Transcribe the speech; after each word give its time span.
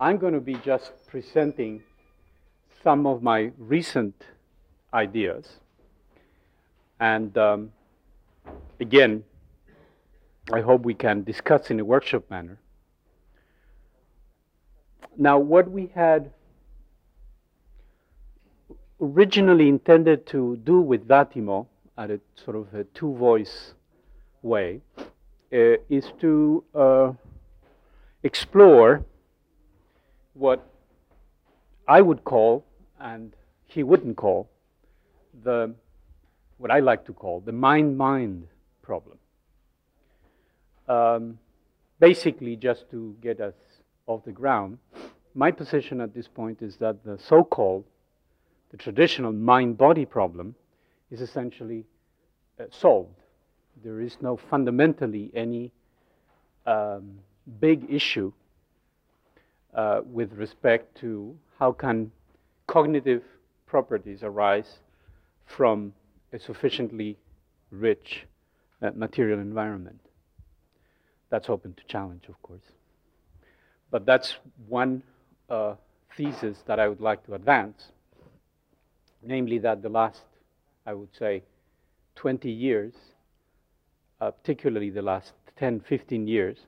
I'm 0.00 0.18
going 0.18 0.34
to 0.34 0.40
be 0.40 0.54
just 0.54 0.92
presenting 1.08 1.82
some 2.84 3.04
of 3.04 3.20
my 3.20 3.50
recent 3.58 4.14
ideas. 4.94 5.58
And 7.00 7.36
um, 7.36 7.72
again, 8.78 9.24
I 10.52 10.60
hope 10.60 10.82
we 10.82 10.94
can 10.94 11.24
discuss 11.24 11.70
in 11.70 11.80
a 11.80 11.84
workshop 11.84 12.30
manner. 12.30 12.58
Now, 15.16 15.38
what 15.38 15.68
we 15.68 15.90
had 15.94 16.30
originally 19.00 19.68
intended 19.68 20.26
to 20.26 20.56
do 20.62 20.80
with 20.80 21.08
Vattimo 21.08 21.66
at 21.96 22.12
a 22.12 22.20
sort 22.36 22.56
of 22.56 22.72
a 22.72 22.84
two 22.84 23.14
voice 23.16 23.74
way 24.42 24.80
uh, 25.52 25.82
is 25.88 26.12
to 26.20 26.62
uh, 26.72 27.12
explore 28.22 29.04
what 30.38 30.64
I 31.86 32.00
would 32.00 32.24
call, 32.24 32.64
and 33.00 33.34
he 33.66 33.82
wouldn't 33.82 34.16
call, 34.16 34.48
the 35.42 35.74
what 36.58 36.70
I 36.70 36.80
like 36.80 37.04
to 37.06 37.12
call 37.12 37.40
the 37.40 37.52
mind 37.52 37.96
mind 37.96 38.48
problem. 38.82 39.18
Um, 40.88 41.38
basically, 42.00 42.56
just 42.56 42.90
to 42.90 43.16
get 43.20 43.40
us 43.40 43.54
off 44.06 44.24
the 44.24 44.32
ground, 44.32 44.78
my 45.34 45.50
position 45.50 46.00
at 46.00 46.14
this 46.14 46.26
point 46.26 46.62
is 46.62 46.76
that 46.76 47.04
the 47.04 47.18
so 47.18 47.44
called, 47.44 47.84
the 48.70 48.76
traditional 48.76 49.32
mind 49.32 49.76
body 49.76 50.04
problem 50.04 50.54
is 51.10 51.20
essentially 51.20 51.84
uh, 52.58 52.64
solved. 52.70 53.14
There 53.84 54.00
is 54.00 54.16
no 54.20 54.36
fundamentally 54.36 55.30
any 55.34 55.72
um, 56.66 57.18
big 57.60 57.86
issue 57.88 58.32
uh, 59.74 60.00
with 60.04 60.32
respect 60.32 60.96
to 61.00 61.36
how 61.58 61.72
can 61.72 62.10
cognitive 62.66 63.22
properties 63.66 64.22
arise 64.22 64.78
from 65.46 65.92
a 66.32 66.38
sufficiently 66.38 67.16
rich 67.70 68.26
uh, 68.82 68.90
material 68.94 69.40
environment. 69.40 70.00
That's 71.30 71.48
open 71.50 71.74
to 71.74 71.84
challenge, 71.84 72.24
of 72.28 72.40
course. 72.42 72.62
But 73.90 74.06
that's 74.06 74.36
one 74.68 75.02
uh, 75.48 75.74
thesis 76.16 76.58
that 76.66 76.78
I 76.78 76.88
would 76.88 77.00
like 77.00 77.24
to 77.26 77.34
advance, 77.34 77.92
namely 79.22 79.58
that 79.58 79.82
the 79.82 79.88
last, 79.88 80.22
I 80.86 80.94
would 80.94 81.14
say, 81.18 81.42
20 82.16 82.50
years, 82.50 82.94
uh, 84.20 84.30
particularly 84.30 84.90
the 84.90 85.02
last 85.02 85.32
10, 85.56 85.80
15 85.80 86.26
years, 86.26 86.58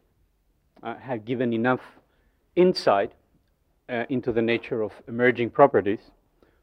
uh, 0.83 0.95
have 0.97 1.25
given 1.25 1.53
enough 1.53 1.81
insight 2.57 3.13
uh, 3.89 4.05
into 4.09 4.33
the 4.33 4.43
nature 4.43 4.83
of 4.83 4.93
emerging 5.09 5.51
properties, 5.51 6.01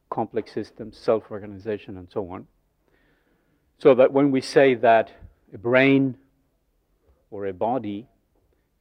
complex 0.10 0.54
systems, 0.54 0.98
self 0.98 1.30
organization, 1.32 1.98
and 1.98 2.08
so 2.12 2.30
on. 2.32 2.48
So 3.80 3.94
that 3.96 4.12
when 4.12 4.32
we 4.32 4.42
say 4.42 4.74
that 4.76 5.12
a 5.54 5.58
brain 5.58 6.18
or 7.30 7.46
a 7.46 7.54
body 7.54 8.08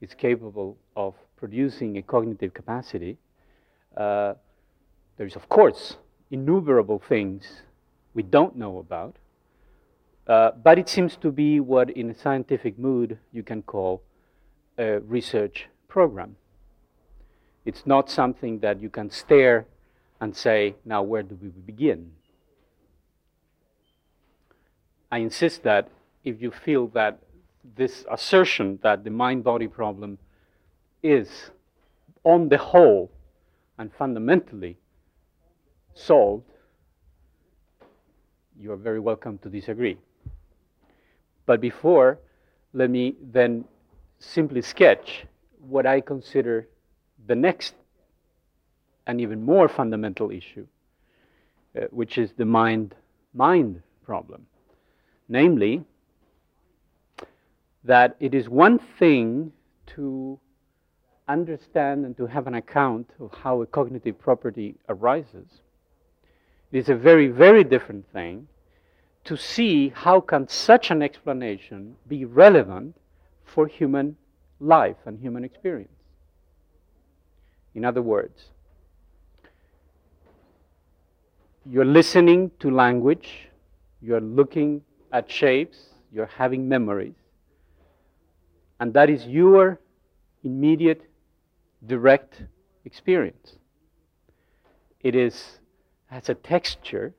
is 0.00 0.14
capable 0.14 0.78
of 0.96 1.14
producing 1.36 1.98
a 1.98 2.02
cognitive 2.02 2.54
capacity, 2.54 3.18
uh, 3.96 4.34
there's, 5.16 5.36
of 5.36 5.48
course, 5.48 5.96
innumerable 6.30 6.98
things 6.98 7.62
we 8.14 8.22
don't 8.22 8.56
know 8.56 8.78
about, 8.78 9.16
uh, 10.26 10.50
but 10.62 10.78
it 10.78 10.88
seems 10.88 11.16
to 11.16 11.30
be 11.30 11.60
what, 11.60 11.90
in 11.90 12.10
a 12.10 12.14
scientific 12.14 12.78
mood, 12.78 13.18
you 13.32 13.42
can 13.42 13.62
call 13.62 14.02
a 14.78 15.00
research 15.00 15.68
program. 15.88 16.36
It's 17.66 17.84
not 17.84 18.08
something 18.08 18.60
that 18.60 18.80
you 18.80 18.88
can 18.88 19.10
stare 19.10 19.66
and 20.20 20.34
say, 20.34 20.76
now 20.84 21.02
where 21.02 21.24
do 21.24 21.36
we 21.42 21.48
begin? 21.48 22.12
I 25.10 25.18
insist 25.18 25.64
that 25.64 25.88
if 26.22 26.40
you 26.40 26.52
feel 26.52 26.86
that 26.88 27.18
this 27.74 28.04
assertion 28.08 28.78
that 28.84 29.02
the 29.02 29.10
mind 29.10 29.42
body 29.42 29.66
problem 29.66 30.18
is, 31.02 31.50
on 32.22 32.48
the 32.48 32.58
whole 32.58 33.10
and 33.78 33.92
fundamentally, 33.92 34.78
solved, 35.92 36.44
you 38.58 38.70
are 38.70 38.76
very 38.76 39.00
welcome 39.00 39.38
to 39.38 39.48
disagree. 39.48 39.98
But 41.46 41.60
before, 41.60 42.20
let 42.72 42.90
me 42.90 43.16
then 43.20 43.64
simply 44.20 44.62
sketch 44.62 45.26
what 45.58 45.84
I 45.84 46.00
consider 46.00 46.68
the 47.26 47.34
next 47.34 47.74
and 49.06 49.20
even 49.20 49.44
more 49.44 49.68
fundamental 49.68 50.30
issue, 50.30 50.66
uh, 51.76 51.82
which 51.90 52.18
is 52.18 52.32
the 52.36 52.44
mind 52.44 52.94
mind 53.34 53.82
problem. 54.04 54.46
Namely, 55.28 55.84
that 57.84 58.16
it 58.20 58.34
is 58.34 58.48
one 58.48 58.78
thing 58.98 59.52
to 59.86 60.38
understand 61.28 62.04
and 62.04 62.16
to 62.16 62.26
have 62.26 62.46
an 62.46 62.54
account 62.54 63.10
of 63.20 63.32
how 63.32 63.62
a 63.62 63.66
cognitive 63.66 64.18
property 64.18 64.76
arises. 64.88 65.60
It 66.72 66.78
is 66.78 66.88
a 66.88 66.94
very, 66.94 67.28
very 67.28 67.64
different 67.64 68.10
thing 68.12 68.48
to 69.24 69.36
see 69.36 69.88
how 69.88 70.20
can 70.20 70.46
such 70.48 70.90
an 70.90 71.02
explanation 71.02 71.96
be 72.08 72.24
relevant 72.24 72.94
for 73.44 73.66
human 73.66 74.16
life 74.60 74.96
and 75.04 75.18
human 75.18 75.44
experience. 75.44 75.95
In 77.76 77.84
other 77.84 78.00
words, 78.00 78.46
you're 81.66 81.84
listening 81.84 82.50
to 82.58 82.70
language, 82.70 83.50
you're 84.00 84.22
looking 84.22 84.80
at 85.12 85.30
shapes, 85.30 85.76
you're 86.10 86.24
having 86.38 86.66
memories, 86.66 87.12
and 88.80 88.94
that 88.94 89.10
is 89.10 89.26
your 89.26 89.78
immediate, 90.42 91.02
direct 91.86 92.44
experience. 92.86 93.56
It 95.00 95.14
is, 95.14 95.58
has 96.06 96.30
a 96.30 96.34
texture 96.34 97.12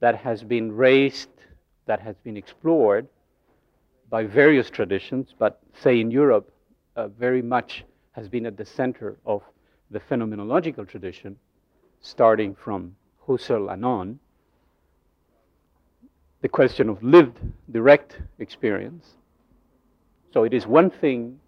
that 0.00 0.16
has 0.16 0.42
been 0.42 0.72
raised, 0.72 1.28
that 1.84 2.00
has 2.00 2.16
been 2.24 2.38
explored 2.38 3.06
by 4.08 4.24
various 4.24 4.70
traditions, 4.70 5.34
but 5.38 5.60
say 5.74 6.00
in 6.00 6.10
Europe, 6.10 6.50
uh, 6.96 7.08
very 7.08 7.42
much 7.42 7.84
has 8.12 8.30
been 8.30 8.46
at 8.46 8.56
the 8.56 8.64
center 8.64 9.18
of 9.26 9.42
the 9.90 10.00
phenomenological 10.00 10.86
tradition, 10.88 11.36
starting 12.00 12.54
from 12.54 12.96
Husserl 13.26 13.72
and 13.72 13.84
on, 13.84 14.18
the 16.40 16.48
question 16.48 16.88
of 16.88 17.02
lived, 17.02 17.38
direct 17.70 18.20
experience. 18.38 19.16
So 20.32 20.44
it 20.44 20.54
is 20.54 20.66
one 20.66 20.90
thing 20.90 21.40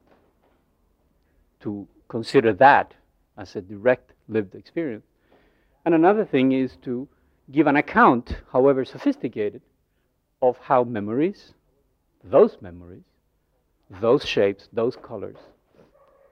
to 1.60 1.86
consider 2.08 2.52
that 2.54 2.94
as 3.36 3.54
a 3.56 3.60
direct 3.60 4.12
lived 4.28 4.54
experience. 4.54 5.04
And 5.84 5.94
another 5.94 6.24
thing 6.24 6.52
is 6.52 6.76
to 6.82 7.08
give 7.52 7.66
an 7.66 7.76
account, 7.76 8.38
however 8.52 8.84
sophisticated, 8.84 9.62
of 10.42 10.58
how 10.58 10.84
memories, 10.84 11.54
those 12.24 12.56
memories, 12.60 13.04
those 14.00 14.24
shapes, 14.24 14.68
those 14.72 14.96
colors, 14.96 15.36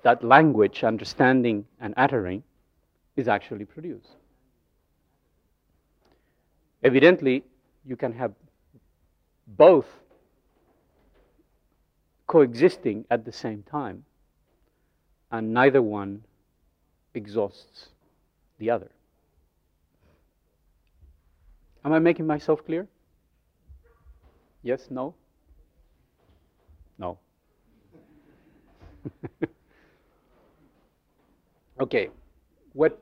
that 0.03 0.23
language, 0.23 0.85
understanding, 0.85 1.67
and 1.81 1.95
uttering 1.97 2.43
is 3.17 3.29
actually 3.29 3.65
produced. 3.65 4.17
Evidently, 6.83 7.45
you 7.85 7.97
can 7.97 8.13
have 8.13 8.33
both 9.47 9.87
coexisting 12.27 13.05
at 13.11 13.25
the 13.25 13.33
same 13.33 13.63
time, 13.63 14.05
and 15.33 15.53
neither 15.53 15.83
one 15.83 16.23
exhausts 17.15 17.89
the 18.59 18.71
other. 18.71 18.91
Am 21.85 21.93
I 21.93 21.99
making 21.99 22.27
myself 22.27 22.65
clear? 22.65 22.87
Yes? 24.63 24.89
No? 24.91 25.15
No. 26.99 27.19
Okay, 31.81 32.09
what? 32.73 32.99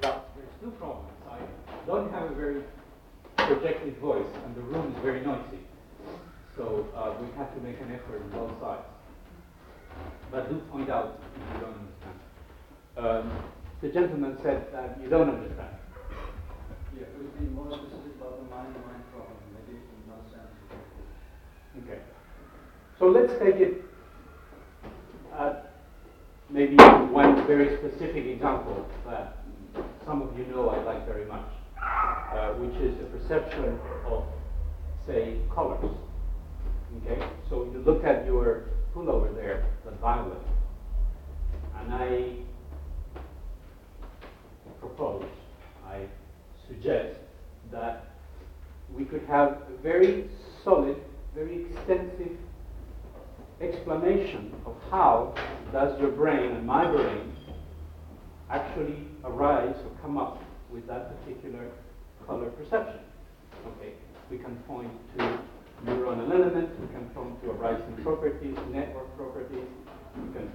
Well, 0.00 0.24
there's 0.34 0.48
two 0.62 0.70
problems. 0.78 1.12
I 1.28 1.40
don't 1.86 2.10
have 2.10 2.30
a 2.30 2.34
very 2.34 2.62
projected 3.46 3.98
voice, 3.98 4.32
and 4.46 4.56
the 4.56 4.62
room 4.62 4.94
is 4.94 5.02
very 5.02 5.20
noisy. 5.20 5.60
So 6.56 6.88
uh, 6.96 7.22
we 7.22 7.28
have 7.36 7.54
to 7.54 7.60
make 7.60 7.78
an 7.80 7.92
effort 7.92 8.22
on 8.24 8.30
both 8.32 8.58
sides. 8.60 8.88
But 10.32 10.48
do 10.48 10.56
point 10.72 10.88
out 10.88 11.20
if 11.36 11.42
you 11.54 11.60
don't 11.60 11.76
understand. 11.76 12.20
Um, 12.96 13.38
the 13.82 13.88
gentleman 13.88 14.38
said 14.42 14.72
that 14.72 14.98
you 15.02 15.10
don't 15.10 15.28
understand. 15.28 15.76
Yeah, 16.96 17.02
it 17.02 17.18
would 17.18 17.38
be 17.38 17.46
more 17.52 17.70
specific 17.70 18.16
about 18.16 18.38
the 18.40 18.48
mind-mind 18.48 19.04
problem. 19.12 19.36
Maybe 19.52 19.76
it 19.76 20.08
makes 20.08 20.32
sense. 20.32 20.56
Okay. 21.84 22.00
So 22.98 23.08
let's 23.08 23.32
take 23.42 23.56
it 23.56 23.89
maybe 26.50 26.76
one 27.12 27.46
very 27.46 27.76
specific 27.76 28.26
example 28.26 28.86
that 29.06 29.38
some 30.04 30.22
of 30.22 30.36
you 30.38 30.44
know 30.46 30.68
I 30.68 30.82
like 30.82 31.06
very 31.06 31.24
much, 31.24 31.46
uh, 31.80 32.52
which 32.54 32.74
is 32.82 32.96
the 32.98 33.04
perception 33.04 33.78
of, 34.06 34.24
say, 35.06 35.38
colors. 35.54 35.84
Okay, 36.98 37.24
so 37.48 37.64
you 37.72 37.82
look 37.86 38.04
at 38.04 38.26
your 38.26 38.64
pullover 38.94 39.34
there, 39.34 39.64
the 39.84 39.92
violet, 39.92 40.42
and 41.78 41.94
I 41.94 42.34
propose, 44.80 45.24
I 45.86 46.06
suggest 46.66 47.16
that 47.70 48.06
we 48.92 49.04
could 49.04 49.22
have 49.28 49.62
a 49.72 49.82
very 49.82 50.28
solid, 50.64 50.96
very 51.34 51.66
extensive 51.66 52.36
explanation 53.60 54.54
of 54.64 54.74
how 54.90 55.34
does 55.72 55.98
your 56.00 56.10
brain 56.10 56.52
and 56.52 56.66
my 56.66 56.86
brain 56.90 57.36
actually 58.48 59.06
arise 59.24 59.76
or 59.84 59.90
come 60.02 60.18
up 60.18 60.42
with 60.70 60.86
that 60.86 61.24
particular 61.24 61.70
color 62.26 62.50
perception. 62.50 63.00
Okay, 63.66 63.92
we 64.30 64.38
can 64.38 64.56
point 64.68 64.90
to 65.16 65.38
neuronal 65.84 66.30
elements, 66.32 66.72
we 66.80 66.86
can 66.88 67.08
point 67.10 67.40
to 67.42 67.50
arising 67.50 67.96
properties, 68.02 68.56
network 68.70 69.16
properties, 69.16 69.68
we 70.16 70.32
can 70.32 70.50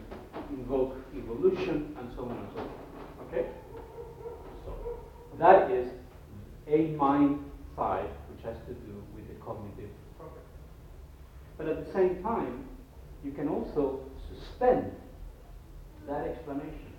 invoke 0.51 0.97
evolution, 1.15 1.95
and 1.99 2.09
so 2.15 2.25
on 2.25 2.37
and 2.37 2.47
so 2.49 2.55
forth. 2.55 3.27
Okay? 3.27 3.47
So 4.65 4.73
that 5.39 5.71
is 5.71 5.91
a 6.67 6.87
mind 6.95 7.43
side 7.75 8.09
which 8.31 8.43
has 8.43 8.57
to 8.67 8.73
do 8.73 9.03
with 9.13 9.27
the 9.27 9.35
cognitive 9.35 9.89
property. 10.17 10.41
But 11.57 11.67
at 11.67 11.85
the 11.85 11.93
same 11.93 12.21
time, 12.23 12.65
you 13.25 13.31
can 13.31 13.49
also 13.49 13.99
suspend 14.29 14.91
that 16.07 16.27
explanation 16.27 16.93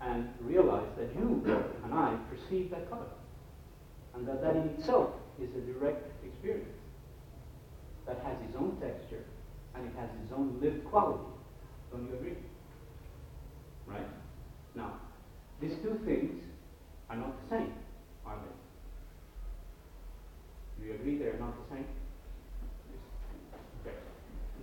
and 0.00 0.28
realize 0.40 0.88
that 0.96 1.14
you 1.14 1.42
and 1.84 1.92
I 1.92 2.16
perceive 2.30 2.70
that 2.70 2.88
color. 2.88 3.12
And 4.14 4.26
that 4.26 4.40
that 4.42 4.56
in 4.56 4.62
itself 4.70 5.10
is 5.40 5.50
a 5.54 5.60
direct 5.60 6.10
experience 6.24 6.78
that 8.06 8.18
has 8.24 8.36
its 8.48 8.56
own 8.56 8.78
texture 8.80 9.24
and 9.74 9.86
it 9.86 9.92
has 9.98 10.08
its 10.22 10.32
own 10.32 10.58
lived 10.62 10.84
quality. 10.86 11.24
Don't 11.90 12.08
you 12.08 12.14
agree? 12.14 12.36
Right? 13.86 14.06
Now, 14.74 15.00
these 15.60 15.74
two 15.82 16.00
things 16.06 16.42
are 17.10 17.16
not 17.16 17.34
the 17.42 17.56
same, 17.56 17.74
are 18.24 18.36
they? 18.36 18.54
Do 20.80 20.88
you 20.88 20.94
agree 20.94 21.18
they 21.18 21.26
are 21.26 21.38
not 21.38 21.54
the 21.68 21.76
same? 21.76 21.86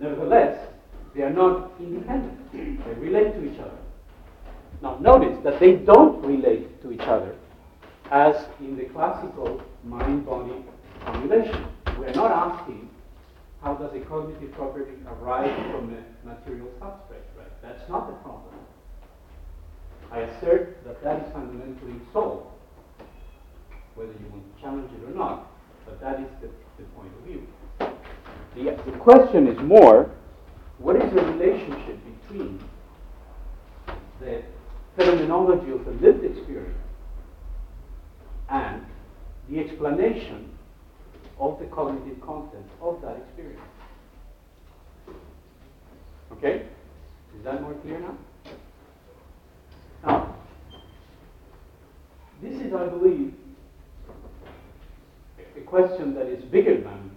Nevertheless, 0.00 0.68
they 1.14 1.22
are 1.22 1.30
not 1.32 1.72
independent. 1.78 2.52
They 2.52 2.94
relate 2.94 3.34
to 3.34 3.52
each 3.52 3.60
other. 3.60 3.78
Now, 4.82 4.98
notice 4.98 5.38
that 5.44 5.60
they 5.60 5.76
don't 5.76 6.24
relate 6.24 6.82
to 6.82 6.92
each 6.92 7.00
other 7.02 7.36
as 8.10 8.34
in 8.60 8.76
the 8.76 8.84
classical 8.84 9.62
mind-body 9.84 10.64
formulation. 11.04 11.66
We're 11.98 12.12
not 12.12 12.30
asking 12.30 12.90
how 13.62 13.74
does 13.74 13.94
a 13.94 14.00
cognitive 14.00 14.52
property 14.52 14.92
arise 15.06 15.54
from 15.70 15.94
a 15.94 16.28
material 16.28 16.68
substrate, 16.80 17.24
right? 17.38 17.62
That's 17.62 17.88
not 17.88 18.08
the 18.08 18.14
problem. 18.16 18.54
I 20.10 20.20
assert 20.20 20.84
that 20.84 21.02
that 21.04 21.26
is 21.26 21.32
fundamentally 21.32 22.00
solved, 22.12 22.46
whether 23.94 24.12
you 24.12 24.26
want 24.30 24.56
to 24.56 24.62
challenge 24.62 24.90
it 24.92 25.08
or 25.08 25.16
not, 25.16 25.50
but 25.86 26.00
that 26.00 26.20
is 26.20 26.26
the, 26.40 26.48
the 26.76 26.84
point 26.90 27.12
of 27.18 27.24
view. 27.24 27.46
The, 27.78 28.76
the 28.84 28.91
question 29.02 29.48
is 29.48 29.58
more, 29.60 30.10
what 30.78 30.96
is 30.96 31.12
the 31.12 31.22
relationship 31.22 31.98
between 32.22 32.62
the 34.20 34.42
phenomenology 34.96 35.70
of 35.72 35.84
the 35.84 35.92
lived 35.92 36.24
experience 36.24 36.78
and 38.48 38.84
the 39.48 39.58
explanation 39.58 40.50
of 41.38 41.58
the 41.58 41.66
cognitive 41.66 42.20
content 42.20 42.66
of 42.80 43.00
that 43.02 43.16
experience. 43.16 43.60
Okay? 46.32 46.66
Is 47.36 47.44
that 47.44 47.62
more 47.62 47.74
clear 47.74 47.98
now? 47.98 48.16
Now, 50.04 50.36
this 52.42 52.54
is, 52.60 52.72
I 52.72 52.86
believe, 52.86 53.34
a 55.56 55.60
question 55.60 56.14
that 56.14 56.26
is 56.26 56.44
bigger 56.44 56.80
than. 56.80 57.11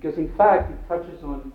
Because, 0.00 0.16
in 0.16 0.32
fact, 0.34 0.72
it 0.72 0.88
touches 0.88 1.22
on 1.22 1.52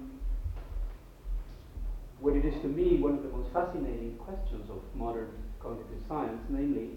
what 2.20 2.36
it 2.36 2.46
is 2.46 2.54
to 2.62 2.68
me 2.68 2.98
one 3.00 3.14
of 3.16 3.24
the 3.24 3.30
most 3.30 3.52
fascinating 3.52 4.18
questions 4.20 4.70
of 4.70 4.84
modern 4.94 5.30
cognitive 5.60 5.98
science, 6.08 6.40
namely, 6.50 6.92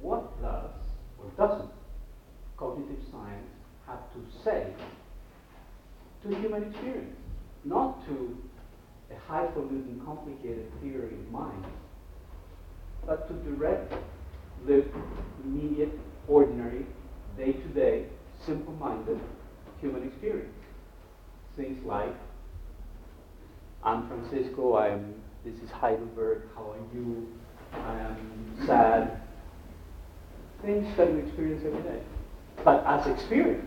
what 0.00 0.40
does 0.40 0.70
or 1.18 1.26
doesn't 1.36 1.70
cognitive 2.56 3.02
science 3.10 3.48
have 3.88 3.98
to 4.12 4.20
say 4.44 4.68
to 6.22 6.36
human 6.36 6.70
experience, 6.70 7.16
not 7.64 8.06
to 8.06 8.38
a 9.10 9.32
highfalutin, 9.32 10.00
complicated 10.04 10.70
theory 10.80 11.14
of 11.14 11.32
mind, 11.32 11.64
but 13.04 13.26
to 13.26 13.34
direct, 13.50 13.92
lived, 14.64 14.94
immediate, 15.42 15.98
ordinary, 16.28 16.86
day 17.36 17.50
to 17.50 17.68
day, 17.68 18.06
simple 18.46 18.74
minded 18.74 19.18
human 19.80 20.06
experience. 20.06 20.57
Things 21.58 21.84
like, 21.84 22.14
I'm 23.84 24.08
Francisco, 24.08 24.72
I 24.72 24.88
am, 24.88 25.14
this 25.44 25.56
is 25.56 25.70
Heidelberg, 25.70 26.44
how 26.54 26.70
are 26.70 26.78
you? 26.94 27.28
I 27.74 27.98
am 27.98 28.66
sad. 28.66 29.20
Things 30.62 30.96
that 30.96 31.12
we 31.12 31.20
experience 31.20 31.62
every 31.66 31.82
day 31.82 32.00
but 32.64 32.84
as 32.86 33.06
experience. 33.06 33.66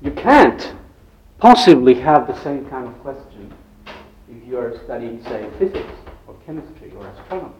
You 0.00 0.10
can't 0.16 0.74
possibly 1.38 1.94
have 1.94 2.26
the 2.26 2.42
same 2.42 2.68
kind 2.68 2.88
of 2.88 2.98
question 3.00 3.52
if 4.28 4.48
you 4.48 4.58
are 4.58 4.76
studying, 4.84 5.22
say, 5.24 5.48
physics 5.58 5.92
or 6.26 6.34
chemistry 6.44 6.92
or 6.96 7.06
astronomy. 7.06 7.54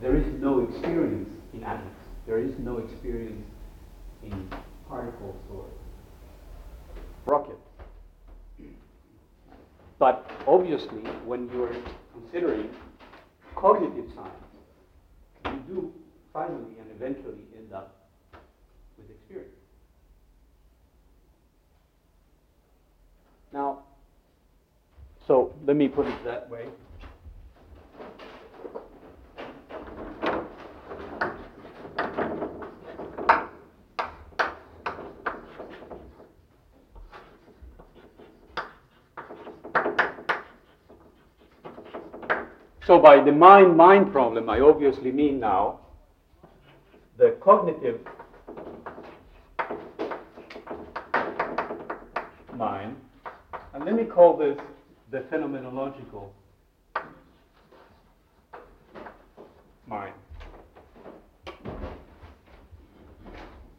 There 0.00 0.16
is 0.16 0.26
no 0.40 0.60
experience 0.60 1.28
in 1.52 1.62
atoms. 1.62 1.90
There 2.26 2.38
is 2.38 2.52
no 2.58 2.78
experience 2.78 3.46
in 4.22 4.50
particles 4.88 5.36
or 5.52 5.64
rockets. 7.26 7.58
But 9.98 10.30
obviously, 10.46 11.00
when 11.24 11.48
you're 11.50 11.74
considering 12.12 12.70
cognitive 13.54 14.10
science, 14.14 14.32
you 15.46 15.74
do 15.74 15.92
finally 16.32 16.76
and 16.78 16.90
eventually 16.94 17.44
end 17.56 17.72
up 17.72 17.96
with 18.98 19.10
experience. 19.10 19.52
Now, 23.52 23.78
so 25.26 25.54
let 25.64 25.76
me 25.76 25.88
put 25.88 26.06
it 26.06 26.24
that 26.24 26.48
way. 26.50 26.66
So 42.86 43.00
by 43.00 43.20
the 43.20 43.32
mind-mind 43.32 44.12
problem, 44.12 44.48
I 44.48 44.60
obviously 44.60 45.10
mean 45.10 45.40
now 45.40 45.80
the 47.18 47.36
cognitive 47.40 47.98
mind, 52.54 52.96
and 53.74 53.84
let 53.84 53.96
me 53.96 54.04
call 54.04 54.36
this 54.36 54.56
the 55.10 55.18
phenomenological 55.22 56.28
mind. 59.88 60.14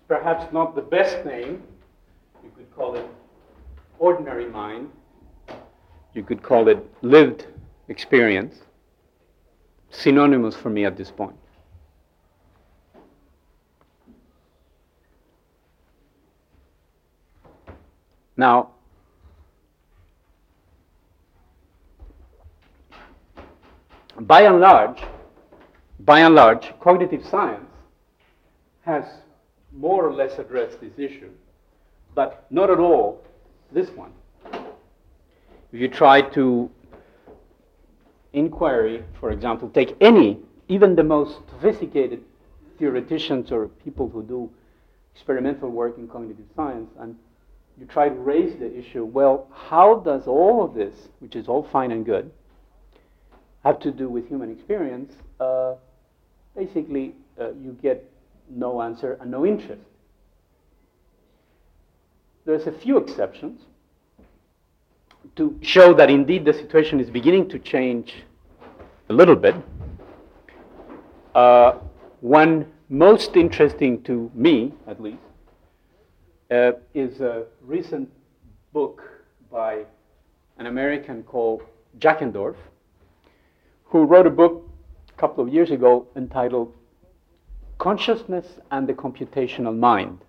Perhaps 0.09 0.51
not 0.51 0.75
the 0.75 0.81
best 0.81 1.25
name, 1.25 1.63
you 2.43 2.51
could 2.57 2.75
call 2.75 2.95
it 2.95 3.05
ordinary 3.99 4.49
mind, 4.49 4.89
you 6.13 6.23
could 6.23 6.43
call 6.43 6.67
it 6.67 6.85
lived 7.01 7.45
experience 7.87 8.66
synonymous 9.89 10.55
for 10.55 10.69
me 10.69 10.85
at 10.85 10.97
this 10.97 11.11
point. 11.11 11.35
Now, 18.35 18.69
by 24.19 24.41
and 24.41 24.59
large, 24.59 25.01
by 25.99 26.19
and 26.19 26.35
large, 26.35 26.71
cognitive 26.79 27.25
science 27.25 27.65
has 28.81 29.05
more 29.73 30.07
or 30.07 30.13
less 30.13 30.37
addressed 30.37 30.79
this 30.79 30.93
issue, 30.97 31.31
but 32.13 32.45
not 32.51 32.69
at 32.69 32.79
all 32.79 33.23
this 33.71 33.89
one. 33.89 34.11
If 35.73 35.81
you 35.81 35.87
try 35.87 36.21
to 36.21 36.69
inquiry, 38.33 39.03
for 39.19 39.31
example, 39.31 39.69
take 39.69 39.95
any, 40.01 40.39
even 40.67 40.95
the 40.95 41.03
most 41.03 41.39
sophisticated 41.49 42.23
theoreticians 42.77 43.51
or 43.51 43.67
people 43.67 44.09
who 44.09 44.23
do 44.23 44.49
experimental 45.15 45.69
work 45.69 45.97
in 45.97 46.07
cognitive 46.07 46.45
science, 46.55 46.89
and 46.99 47.15
you 47.79 47.85
try 47.85 48.09
to 48.09 48.15
raise 48.15 48.57
the 48.59 48.77
issue 48.77 49.03
well, 49.03 49.47
how 49.53 49.99
does 49.99 50.27
all 50.27 50.63
of 50.63 50.73
this, 50.73 50.93
which 51.19 51.35
is 51.35 51.47
all 51.47 51.67
fine 51.71 51.91
and 51.91 52.05
good, 52.05 52.31
have 53.63 53.79
to 53.79 53.91
do 53.91 54.09
with 54.09 54.27
human 54.27 54.51
experience? 54.51 55.13
Uh, 55.39 55.75
basically, 56.55 57.13
uh, 57.39 57.51
you 57.53 57.77
get 57.81 58.09
no 58.49 58.81
answer 58.81 59.17
and 59.21 59.29
no 59.29 59.45
interest. 59.45 59.81
There's 62.45 62.65
a 62.65 62.71
few 62.71 62.97
exceptions 62.97 63.61
to 65.35 65.57
show 65.61 65.93
that 65.93 66.09
indeed 66.09 66.45
the 66.45 66.53
situation 66.53 66.99
is 66.99 67.09
beginning 67.09 67.49
to 67.49 67.59
change 67.59 68.13
a 69.09 69.13
little 69.13 69.35
bit. 69.35 69.55
Uh, 71.35 71.73
one 72.21 72.65
most 72.89 73.35
interesting 73.35 74.01
to 74.03 74.31
me, 74.33 74.73
at 74.87 75.01
least, 75.01 75.17
uh, 76.51 76.71
is 76.93 77.19
a 77.19 77.45
recent 77.61 78.09
book 78.73 79.01
by 79.51 79.83
an 80.57 80.65
American 80.65 81.23
called 81.23 81.61
Jackendoff, 81.99 82.55
who 83.85 84.03
wrote 84.03 84.27
a 84.27 84.31
book 84.31 84.69
a 85.09 85.19
couple 85.19 85.43
of 85.43 85.53
years 85.53 85.71
ago 85.71 86.07
entitled 86.15 86.73
Consciousness 87.77 88.45
and 88.71 88.87
the 88.87 88.93
Computational 88.93 89.77
Mind. 89.77 90.19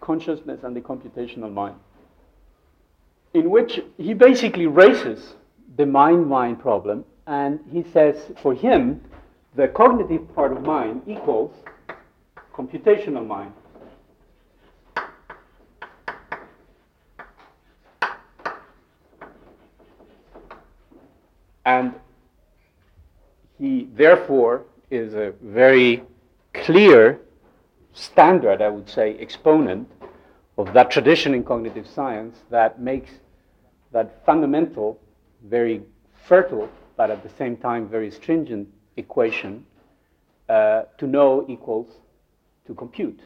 Consciousness 0.00 0.60
and 0.62 0.76
the 0.76 0.80
Computational 0.80 1.52
Mind. 1.52 1.74
In 3.36 3.50
which 3.50 3.82
he 3.98 4.14
basically 4.14 4.66
raises 4.66 5.34
the 5.76 5.84
mind 5.84 6.26
mind 6.26 6.58
problem, 6.58 7.04
and 7.26 7.60
he 7.70 7.84
says 7.92 8.16
for 8.40 8.54
him, 8.54 9.02
the 9.54 9.68
cognitive 9.68 10.34
part 10.34 10.52
of 10.52 10.62
mind 10.62 11.02
equals 11.06 11.52
computational 12.54 13.26
mind. 13.26 13.52
And 21.66 21.92
he 23.58 23.90
therefore 23.92 24.64
is 24.90 25.12
a 25.12 25.34
very 25.42 26.04
clear 26.54 27.20
standard, 27.92 28.62
I 28.62 28.70
would 28.70 28.88
say, 28.88 29.18
exponent 29.18 29.90
of 30.56 30.72
that 30.72 30.90
tradition 30.90 31.34
in 31.34 31.44
cognitive 31.44 31.86
science 31.86 32.38
that 32.48 32.80
makes 32.80 33.10
that 33.96 34.22
fundamental, 34.26 35.00
very 35.44 35.80
fertile, 36.28 36.68
but 36.98 37.10
at 37.10 37.22
the 37.22 37.30
same 37.30 37.56
time 37.56 37.88
very 37.88 38.10
stringent 38.10 38.68
equation 38.98 39.64
uh, 40.50 40.82
to 40.98 41.06
know 41.06 41.46
equals 41.48 41.88
to 42.66 42.74
compute. 42.74 43.20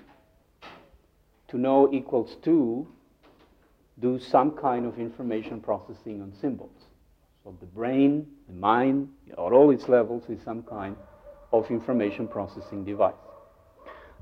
To 1.48 1.58
know 1.58 1.92
equals 1.92 2.36
to 2.44 2.86
do 3.98 4.20
some 4.20 4.52
kind 4.52 4.86
of 4.86 5.00
information 5.00 5.60
processing 5.60 6.22
on 6.22 6.32
symbols. 6.40 6.84
So 7.42 7.56
the 7.58 7.66
brain, 7.66 8.24
the 8.46 8.54
mind, 8.54 9.08
at 9.32 9.38
all 9.38 9.72
its 9.72 9.88
levels 9.88 10.22
is 10.28 10.38
some 10.44 10.62
kind 10.62 10.94
of 11.52 11.68
information 11.68 12.28
processing 12.28 12.84
device. 12.84 13.14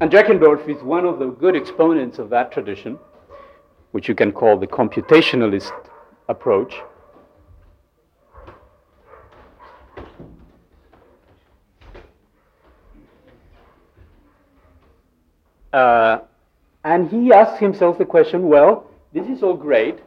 And 0.01 0.11
Jackendoff 0.11 0.67
is 0.67 0.83
one 0.83 1.05
of 1.05 1.19
the 1.19 1.27
good 1.27 1.55
exponents 1.55 2.19
of 2.19 2.31
that 2.31 2.53
tradition, 2.53 2.99
which 3.91 4.09
you 4.09 4.15
can 4.15 4.33
call 4.33 4.57
the 4.57 4.67
computationalist 4.67 5.73
approach. 6.29 6.75
Uh, 15.73 16.19
and 16.85 17.09
he 17.11 17.33
asks 17.33 17.59
himself 17.59 17.99
the 17.99 18.05
question 18.05 18.49
well, 18.49 18.87
this 19.13 19.27
is 19.27 19.43
all 19.43 19.55
great, 19.55 19.99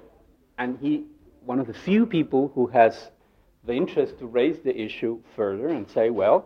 and 0.58 0.78
he, 0.80 1.04
one 1.46 1.60
of 1.60 1.68
the 1.68 1.74
few 1.74 2.06
people 2.06 2.52
who 2.56 2.68
has 2.68 3.10
the 3.64 3.74
interest 3.74 4.18
to 4.20 4.26
raise 4.26 4.60
the 4.60 4.76
issue 4.76 5.20
further 5.36 5.68
and 5.68 5.90
say, 5.90 6.10
well, 6.10 6.46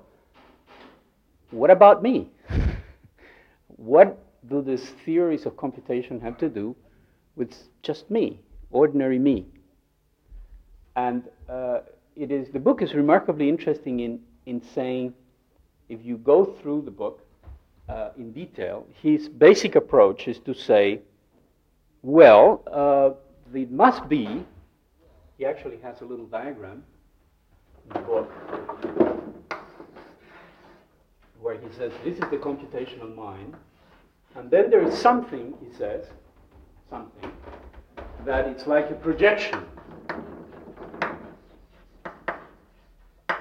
what 1.52 1.70
about 1.70 2.04
me? 2.04 2.30
what 3.68 4.18
do 4.50 4.62
these 4.62 4.90
theories 5.06 5.46
of 5.46 5.56
computation 5.56 6.20
have 6.20 6.38
to 6.38 6.50
do 6.50 6.76
with 7.36 7.54
just 7.82 8.12
me, 8.12 8.42
ordinary 8.72 9.20
me? 9.20 9.46
And 10.96 11.24
uh, 11.50 11.80
it 12.16 12.32
is 12.32 12.50
the 12.50 12.60
book 12.60 12.82
is 12.82 12.94
remarkably 12.94 13.50
interesting 13.50 14.00
in, 14.00 14.20
in 14.46 14.62
saying, 14.62 15.14
if 15.90 16.04
you 16.04 16.18
go 16.18 16.46
through 16.46 16.84
the 16.84 16.92
book 16.92 17.22
uh, 17.90 18.10
in 18.18 18.32
detail, 18.32 18.88
his 19.02 19.28
basic 19.28 19.76
approach 19.76 20.28
is 20.28 20.40
to 20.40 20.54
say, 20.54 21.02
well, 22.02 22.64
uh, 22.72 23.12
it 23.54 23.72
must 23.72 24.08
be. 24.08 24.46
He 25.38 25.46
actually 25.46 25.78
has 25.84 26.02
a 26.02 26.06
little 26.06 26.26
diagram 26.26 26.84
in 27.88 27.94
the 27.94 28.00
book 28.00 28.32
where 31.42 31.58
he 31.58 31.68
says, 31.78 31.92
This 32.04 32.16
is 32.16 32.22
the 32.32 32.38
computational 32.38 33.16
mind. 33.16 33.56
And 34.36 34.50
then 34.50 34.70
there 34.70 34.84
is 34.84 34.98
something, 34.98 35.54
he 35.62 35.76
says, 35.76 36.06
something, 36.90 37.32
that 38.26 38.48
it's 38.48 38.68
like 38.68 38.90
a 38.90 38.96
projection. 38.96 39.64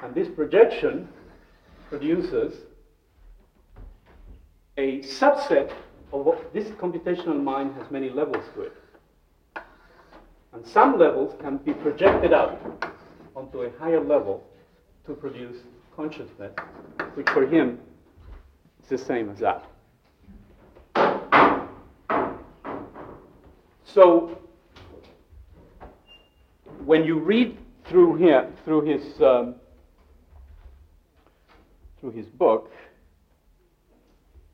And 0.05 0.15
this 0.15 0.29
projection 0.29 1.09
produces 1.89 2.57
a 4.77 4.99
subset 4.99 5.73
of 6.13 6.27
what 6.27 6.53
this 6.53 6.69
computational 6.73 7.43
mind 7.43 7.75
has 7.79 7.91
many 7.91 8.11
levels 8.11 8.45
to 8.55 8.63
it. 8.65 8.73
And 10.53 10.67
some 10.67 10.99
levels 10.99 11.35
can 11.41 11.57
be 11.57 11.73
projected 11.73 12.35
out 12.35 12.61
onto 13.35 13.63
a 13.63 13.71
higher 13.79 14.05
level 14.05 14.45
to 15.07 15.15
produce 15.15 15.57
consciousness, 15.97 16.53
which 17.15 17.29
for 17.31 17.47
him 17.47 17.81
is 18.83 18.91
the 18.91 18.99
same 18.99 19.31
as 19.31 19.39
that. 19.39 19.65
So 23.85 24.39
when 26.85 27.05
you 27.05 27.19
read 27.19 27.57
through 27.87 28.17
here, 28.17 28.53
through 28.65 28.83
his 28.83 29.23
um, 29.23 29.55
through 32.05 32.13
his 32.13 32.27
book, 32.27 32.71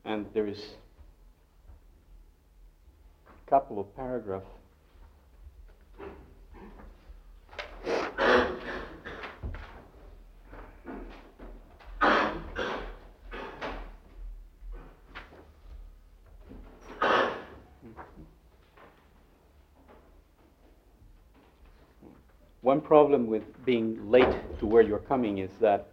and 0.04 0.25
there 0.33 0.47
is 0.47 0.62
a 3.26 3.50
couple 3.50 3.80
of 3.80 3.97
paragraphs. 3.97 4.47
One 22.61 22.80
problem 22.80 23.26
with 23.26 23.42
being 23.64 24.09
late 24.09 24.28
to 24.61 24.66
where 24.66 24.83
you're 24.83 25.00
coming 25.00 25.38
is 25.38 25.50
that 25.61 25.88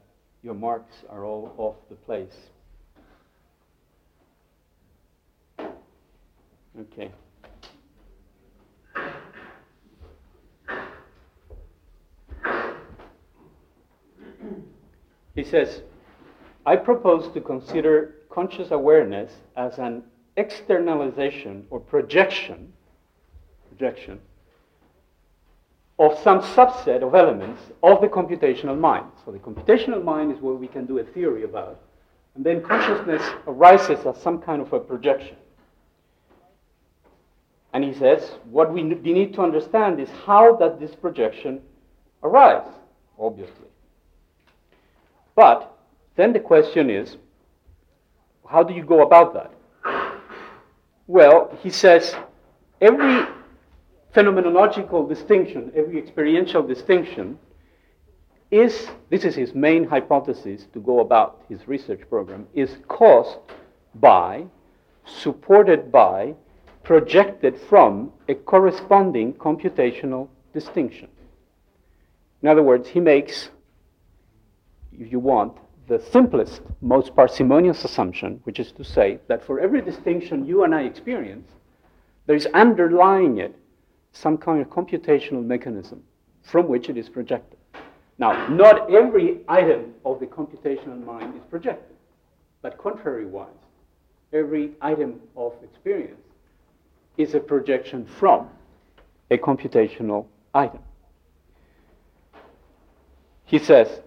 your 0.48 0.56
marks 0.56 0.96
are 1.10 1.26
all 1.26 1.54
off 1.58 1.76
the 1.90 1.96
place. 1.96 2.38
Okay. 6.80 7.12
He 15.36 15.44
says, 15.44 15.82
I 16.66 16.78
propose 16.78 17.30
to 17.34 17.42
consider 17.42 18.16
conscious 18.30 18.72
awareness 18.72 19.34
as 19.58 19.78
an 19.80 20.02
externalization 20.38 21.68
or 21.70 21.82
projection, 21.82 22.72
projection 23.68 24.22
of 26.00 26.18
some 26.20 26.42
subset 26.42 27.02
of 27.02 27.16
elements 27.16 27.62
of 27.82 28.02
the 28.02 28.08
computational 28.08 28.78
mind. 28.78 29.06
So 29.26 29.32
the 29.32 29.40
computational 29.40 30.04
mind 30.04 30.32
is 30.32 30.40
what 30.40 30.60
we 30.60 30.68
can 30.68 30.86
do 30.86 31.00
a 31.00 31.04
theory 31.04 31.44
about. 31.44 31.80
And 32.36 32.46
then 32.46 32.62
consciousness 32.62 33.24
arises 33.48 34.06
as 34.06 34.22
some 34.22 34.40
kind 34.40 34.62
of 34.62 34.72
a 34.72 34.80
projection. 34.80 35.36
And 37.74 37.84
he 37.84 37.94
says, 37.94 38.32
what 38.50 38.72
we 38.72 38.84
need 38.84 39.34
to 39.34 39.42
understand 39.42 40.00
is 40.00 40.10
how 40.26 40.56
that 40.58 40.80
this 40.80 40.96
projection 40.96 41.62
arise, 42.24 42.68
obviously. 43.20 43.68
But 45.36 45.78
then 46.16 46.32
the 46.34 46.40
question 46.40 46.90
is, 46.90 47.18
how 48.48 48.64
do 48.64 48.74
you 48.74 48.84
go 48.84 49.02
about 49.02 49.34
that? 49.34 49.52
Well, 51.08 51.58
he 51.62 51.70
says, 51.70 52.16
every 52.82 53.26
phenomenological 54.18 55.08
distinction, 55.08 55.72
every 55.76 56.00
experiential 56.00 56.64
distinction, 56.64 57.38
is 58.50 58.88
this 59.12 59.24
is 59.24 59.36
his 59.36 59.54
main 59.54 59.84
hypothesis 59.84 60.66
to 60.74 60.80
go 60.80 61.02
about 61.02 61.44
his 61.48 61.68
research 61.68 62.02
program, 62.10 62.48
is 62.56 62.78
caused 62.88 63.38
by, 63.94 64.44
supported 65.06 65.92
by, 65.92 66.34
projected 66.84 67.60
from 67.70 68.12
a 68.28 68.34
corresponding 68.34 69.34
computational 69.34 70.28
distinction. 70.52 71.10
In 72.42 72.50
other 72.50 72.64
words, 72.64 72.88
he 72.88 73.00
makes, 73.00 73.50
if 74.98 75.12
you 75.12 75.20
want, 75.20 75.56
the 75.88 76.00
simplest, 76.12 76.62
most 76.82 77.16
parsimonious 77.16 77.86
assumption, 77.86 78.40
which 78.46 78.60
is 78.60 78.72
to 78.72 78.84
say 78.84 79.20
that 79.28 79.44
for 79.44 79.60
every 79.60 79.82
distinction 79.82 80.44
you 80.44 80.64
and 80.64 80.74
I 80.74 80.84
experience, 80.84 81.52
there 82.26 82.36
is 82.36 82.48
underlying 82.48 83.38
it 83.38 83.56
some 84.18 84.38
kind 84.38 84.62
of 84.62 84.70
computational 84.70 85.46
mechanism 85.46 86.04
from 86.42 86.68
which 86.68 86.90
it 86.90 86.98
is 86.98 87.08
projected. 87.10 87.60
Now, 88.18 88.48
not 88.48 88.92
every 88.92 89.42
item 89.48 89.94
of 90.06 90.20
the 90.20 90.26
computational 90.26 91.04
mind 91.04 91.36
is 91.36 91.42
projected, 91.50 91.96
but 92.62 92.78
contrary-wise, 92.78 93.48
every 94.34 94.72
item 94.82 95.20
of 95.36 95.54
experience 95.64 96.20
is 97.18 97.36
a 97.36 97.40
projection 97.40 98.06
from 98.06 98.50
a 99.30 99.38
computational 99.38 100.26
item. 100.54 100.80
He 103.46 103.60
says, 103.60 104.02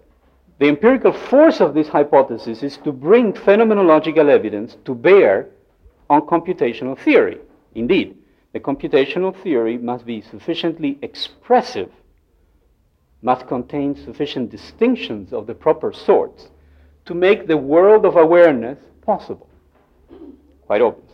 the 0.59 0.69
empirical 0.69 1.13
force 1.13 1.61
of 1.61 1.73
this 1.73 1.89
hypothesis 1.89 2.63
is 2.63 2.77
to 2.79 2.93
bring 2.93 3.33
phenomenological 3.33 4.29
evidence 4.29 4.77
to 4.85 4.95
bear 4.95 5.49
on 6.11 6.23
computational 6.23 6.99
theory. 6.99 7.39
Indeed, 7.75 8.20
the 8.53 8.61
computational 8.61 9.35
theory 9.43 9.79
must 9.79 10.05
be 10.05 10.21
sufficiently 10.21 10.99
expressive, 11.03 11.91
must 13.23 13.47
contain 13.47 13.95
sufficient 13.95 14.51
distinctions 14.51 15.33
of 15.33 15.47
the 15.47 15.55
proper 15.55 15.93
sorts 15.93 16.49
to 17.05 17.15
make 17.15 17.47
the 17.47 17.57
world 17.57 18.05
of 18.05 18.17
awareness 18.17 18.79
possible. 19.03 19.49
Quite 20.67 20.83
obvious. 20.83 21.11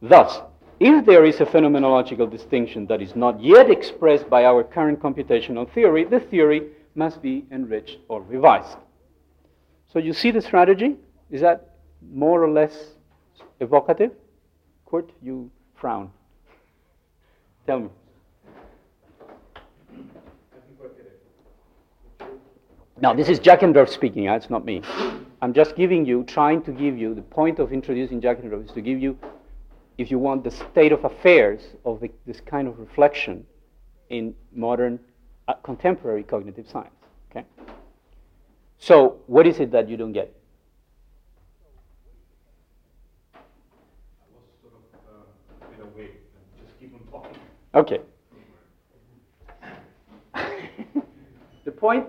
Thus, 0.00 0.40
if 0.80 1.06
there 1.06 1.24
is 1.24 1.40
a 1.40 1.46
phenomenological 1.46 2.30
distinction 2.30 2.86
that 2.86 3.00
is 3.00 3.14
not 3.14 3.42
yet 3.42 3.70
expressed 3.70 4.28
by 4.28 4.44
our 4.44 4.64
current 4.64 5.00
computational 5.00 5.70
theory, 5.72 6.04
the 6.04 6.20
theory 6.20 6.68
must 6.94 7.22
be 7.22 7.44
enriched 7.50 7.98
or 8.08 8.22
revised. 8.22 8.76
So 9.92 9.98
you 9.98 10.12
see 10.12 10.30
the 10.30 10.40
strategy? 10.40 10.96
Is 11.30 11.40
that 11.40 11.70
more 12.12 12.42
or 12.42 12.50
less 12.50 12.74
evocative? 13.60 14.12
Kurt, 14.86 15.10
you 15.22 15.50
frown. 15.74 16.10
Tell 17.66 17.80
me. 17.80 17.88
Now, 23.00 23.12
this 23.12 23.28
is 23.28 23.40
Jackendoff 23.40 23.88
speaking, 23.88 24.28
uh, 24.28 24.34
it's 24.34 24.50
not 24.50 24.64
me. 24.64 24.82
I'm 25.42 25.52
just 25.52 25.76
giving 25.76 26.06
you, 26.06 26.22
trying 26.24 26.62
to 26.62 26.72
give 26.72 26.96
you, 26.96 27.14
the 27.14 27.22
point 27.22 27.58
of 27.58 27.72
introducing 27.72 28.20
Jackendoff 28.20 28.64
is 28.64 28.70
to 28.72 28.80
give 28.80 29.00
you, 29.00 29.18
if 29.98 30.10
you 30.10 30.18
want, 30.18 30.44
the 30.44 30.50
state 30.50 30.92
of 30.92 31.04
affairs 31.04 31.60
of 31.84 32.00
the, 32.00 32.10
this 32.26 32.40
kind 32.40 32.68
of 32.68 32.78
reflection 32.78 33.44
in 34.10 34.34
modern, 34.54 34.98
uh, 35.48 35.54
contemporary 35.54 36.22
cognitive 36.22 36.66
science. 36.70 36.94
Okay? 37.30 37.44
So, 38.78 39.16
what 39.26 39.46
is 39.46 39.58
it 39.60 39.70
that 39.72 39.88
you 39.88 39.96
don't 39.96 40.12
get? 40.12 40.34
Okay. 47.74 48.00
the 51.64 51.72
point, 51.72 52.06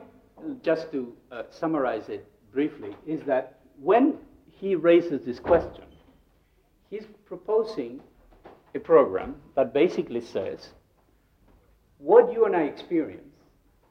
just 0.62 0.92
to 0.92 1.14
uh, 1.32 1.44
summarize 1.50 2.08
it 2.10 2.28
briefly, 2.54 2.96
is 3.08 3.22
that 3.24 3.60
when 3.82 4.16
he 4.52 4.76
raises 4.76 5.26
this 5.26 5.40
question, 5.40 5.86
he's 6.90 7.06
proposing 7.26 8.00
a 8.76 8.80
program 8.80 9.36
that 9.56 9.74
basically 9.74 10.22
says 10.22 10.70
what 11.98 12.32
you 12.32 12.46
and 12.46 12.56
I 12.56 12.64
experience 12.64 13.22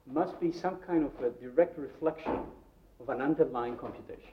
must 0.06 0.38
be 0.38 0.52
some 0.52 0.76
kind 0.86 1.04
of 1.04 1.24
a 1.24 1.30
direct 1.40 1.78
reflection 1.78 2.38
of 3.00 3.08
an 3.08 3.20
underlying 3.20 3.76
computation. 3.76 4.30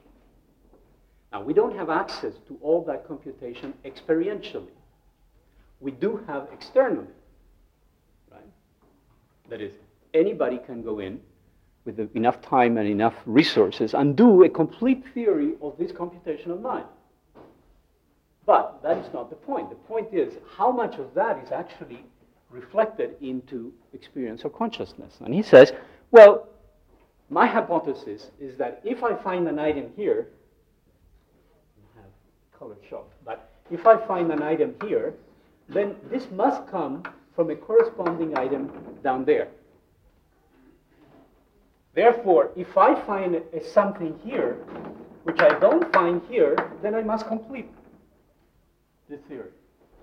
Now, 1.32 1.42
we 1.42 1.54
don't 1.54 1.74
have 1.74 1.88
access 1.88 2.34
to 2.46 2.58
all 2.60 2.84
that 2.84 3.08
computation 3.08 3.72
experientially. 3.84 4.68
We 5.80 5.90
do 5.90 6.22
have 6.28 6.48
externally. 6.52 7.08
That 9.52 9.60
is, 9.60 9.74
anybody 10.14 10.58
can 10.64 10.82
go 10.82 11.00
in 11.00 11.20
with 11.84 11.98
enough 12.16 12.40
time 12.40 12.78
and 12.78 12.88
enough 12.88 13.16
resources 13.26 13.92
and 13.92 14.16
do 14.16 14.44
a 14.44 14.48
complete 14.48 15.04
theory 15.12 15.52
of 15.60 15.76
this 15.76 15.92
computational 15.92 16.58
mind. 16.58 16.86
But 18.46 18.82
that 18.82 18.96
is 18.96 19.12
not 19.12 19.28
the 19.28 19.36
point. 19.36 19.68
The 19.68 19.76
point 19.76 20.08
is 20.10 20.32
how 20.56 20.72
much 20.72 20.94
of 20.94 21.12
that 21.12 21.44
is 21.44 21.52
actually 21.52 22.02
reflected 22.48 23.14
into 23.20 23.74
experience 23.92 24.40
or 24.42 24.48
consciousness. 24.48 25.18
And 25.20 25.34
he 25.34 25.42
says, 25.42 25.74
well, 26.12 26.48
my 27.28 27.46
hypothesis 27.46 28.30
is 28.40 28.56
that 28.56 28.80
if 28.84 29.04
I 29.04 29.14
find 29.16 29.46
an 29.48 29.58
item 29.58 29.90
here, 29.94 30.28
I 31.94 32.00
have 32.00 32.10
color 32.58 32.76
shock, 32.88 33.10
but 33.22 33.50
if 33.70 33.86
I 33.86 33.98
find 34.06 34.32
an 34.32 34.42
item 34.42 34.76
here, 34.82 35.12
then 35.68 35.96
this 36.10 36.30
must 36.30 36.66
come 36.68 37.02
from 37.34 37.50
a 37.50 37.56
corresponding 37.56 38.36
item 38.36 38.70
down 39.02 39.24
there. 39.24 39.48
Therefore, 41.94 42.50
if 42.56 42.76
I 42.76 42.94
find 43.04 43.36
a, 43.36 43.64
something 43.64 44.18
here, 44.24 44.54
which 45.24 45.40
I 45.40 45.58
don't 45.58 45.92
find 45.92 46.22
here, 46.28 46.56
then 46.82 46.94
I 46.94 47.02
must 47.02 47.26
complete 47.26 47.70
the 49.08 49.18
theory. 49.28 49.50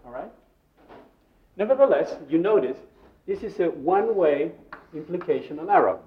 All 0.06 0.12
right? 0.12 0.32
Nevertheless, 1.58 2.15
you 2.30 2.38
notice 2.38 2.78
this 3.28 3.44
is 3.44 3.60
a 3.60 3.65
one-way 3.65 4.52
implicational 4.96 5.70
arrow. 5.70 6.00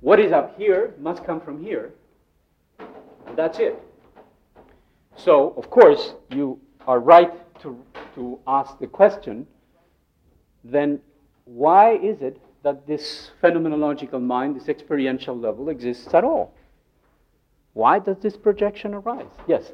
What 0.00 0.20
is 0.20 0.32
up 0.32 0.56
here 0.58 0.94
must 1.00 1.24
come 1.24 1.40
from 1.40 1.62
here. 1.62 1.92
And 3.26 3.36
that's 3.36 3.58
it. 3.58 3.82
So, 5.16 5.54
of 5.56 5.70
course, 5.70 6.12
you 6.30 6.60
are 6.86 7.00
right 7.00 7.32
to, 7.62 7.82
to 8.14 8.38
ask 8.46 8.78
the 8.78 8.86
question 8.86 9.46
then 10.70 11.00
why 11.44 11.96
is 11.96 12.22
it 12.22 12.40
that 12.62 12.86
this 12.86 13.30
phenomenological 13.42 14.20
mind, 14.20 14.56
this 14.56 14.68
experiential 14.68 15.38
level, 15.38 15.68
exists 15.68 16.12
at 16.12 16.24
all? 16.24 16.52
Why 17.74 17.98
does 17.98 18.18
this 18.18 18.36
projection 18.36 18.94
arise? 18.94 19.30
Yes? 19.46 19.72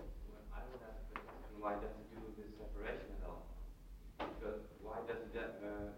I 0.53 0.61
would 0.69 0.83
ask 0.85 1.01
the 1.09 1.21
question, 1.21 1.55
why 1.61 1.73
does 1.75 1.95
it 1.97 2.07
do 2.13 2.21
this 2.37 2.51
separation 2.59 3.09
at 3.17 3.31
all? 3.31 3.47
Because 4.19 4.61
why 4.83 4.99
does 5.09 5.23
it 5.33 5.37
uh, 5.65 5.95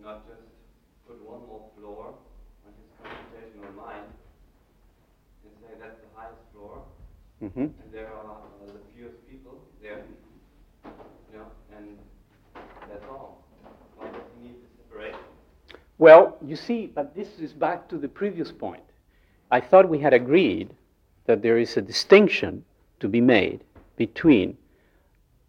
not 0.00 0.26
just 0.26 0.46
put 1.06 1.20
one 1.20 1.44
more 1.46 1.68
floor 1.76 2.14
on 2.64 2.72
his 2.78 2.88
computational 3.02 3.74
mind 3.76 4.08
and 5.44 5.52
say 5.60 5.76
that's 5.82 6.00
the 6.00 6.08
highest 6.16 6.40
floor, 6.54 6.80
mm-hmm. 7.42 7.68
and 7.68 7.88
there 7.92 8.08
are 8.08 8.24
uh, 8.24 8.72
the 8.72 8.80
fewest 8.94 9.20
people 9.28 9.60
there, 9.82 10.04
you 10.84 11.36
know, 11.36 11.50
and 11.76 11.98
that's 12.88 13.04
all. 13.10 13.44
Well, 15.98 16.36
you 16.44 16.54
see, 16.54 16.86
but 16.86 17.14
this 17.14 17.28
is 17.40 17.52
back 17.52 17.88
to 17.88 17.98
the 17.98 18.08
previous 18.08 18.52
point. 18.52 18.82
I 19.50 19.60
thought 19.60 19.88
we 19.88 19.98
had 19.98 20.14
agreed 20.14 20.70
that 21.26 21.42
there 21.42 21.58
is 21.58 21.76
a 21.76 21.82
distinction 21.82 22.64
to 23.00 23.08
be 23.08 23.20
made 23.20 23.64
between 23.96 24.56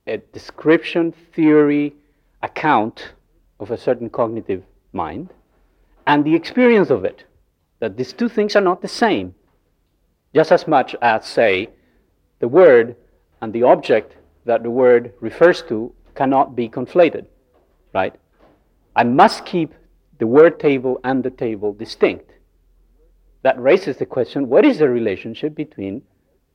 a 0.08 0.18
description, 0.18 1.14
theory, 1.34 1.96
account 2.42 3.14
of 3.60 3.70
a 3.70 3.78
certain 3.78 4.10
cognitive 4.10 4.64
mind 4.92 5.30
and 6.08 6.26
the 6.26 6.34
experience 6.34 6.90
of 6.90 7.06
it. 7.06 7.26
That 7.80 7.96
these 7.96 8.12
two 8.12 8.28
things 8.28 8.56
are 8.56 8.62
not 8.62 8.82
the 8.82 8.88
same. 8.88 9.36
Just 10.34 10.52
as 10.52 10.68
much 10.68 10.96
as, 11.02 11.26
say, 11.26 11.70
the 12.40 12.48
word 12.48 12.96
and 13.42 13.54
the 13.54 13.64
object 13.64 14.16
that 14.46 14.64
the 14.64 14.72
word 14.72 15.14
refers 15.22 15.62
to 15.64 15.94
cannot 16.16 16.56
be 16.56 16.68
conflated, 16.68 17.26
right? 17.94 18.16
I 18.96 19.04
must 19.04 19.46
keep 19.46 19.74
the 20.20 20.28
word 20.28 20.60
table 20.60 21.00
and 21.04 21.24
the 21.24 21.32
table 21.32 21.74
distinct. 21.74 22.32
That 23.42 23.60
raises 23.60 23.98
the 23.98 24.06
question 24.06 24.50
what 24.50 24.66
is 24.66 24.78
the 24.80 24.90
relationship 24.90 25.56
between 25.56 26.04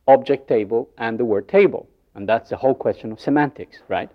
object 0.07 0.46
table 0.48 0.90
and 0.98 1.18
the 1.18 1.24
word 1.24 1.48
table? 1.48 1.88
And 2.14 2.29
that's 2.29 2.50
the 2.50 2.57
whole 2.57 2.74
question 2.74 3.11
of 3.11 3.20
semantics, 3.20 3.79
right? 3.88 4.11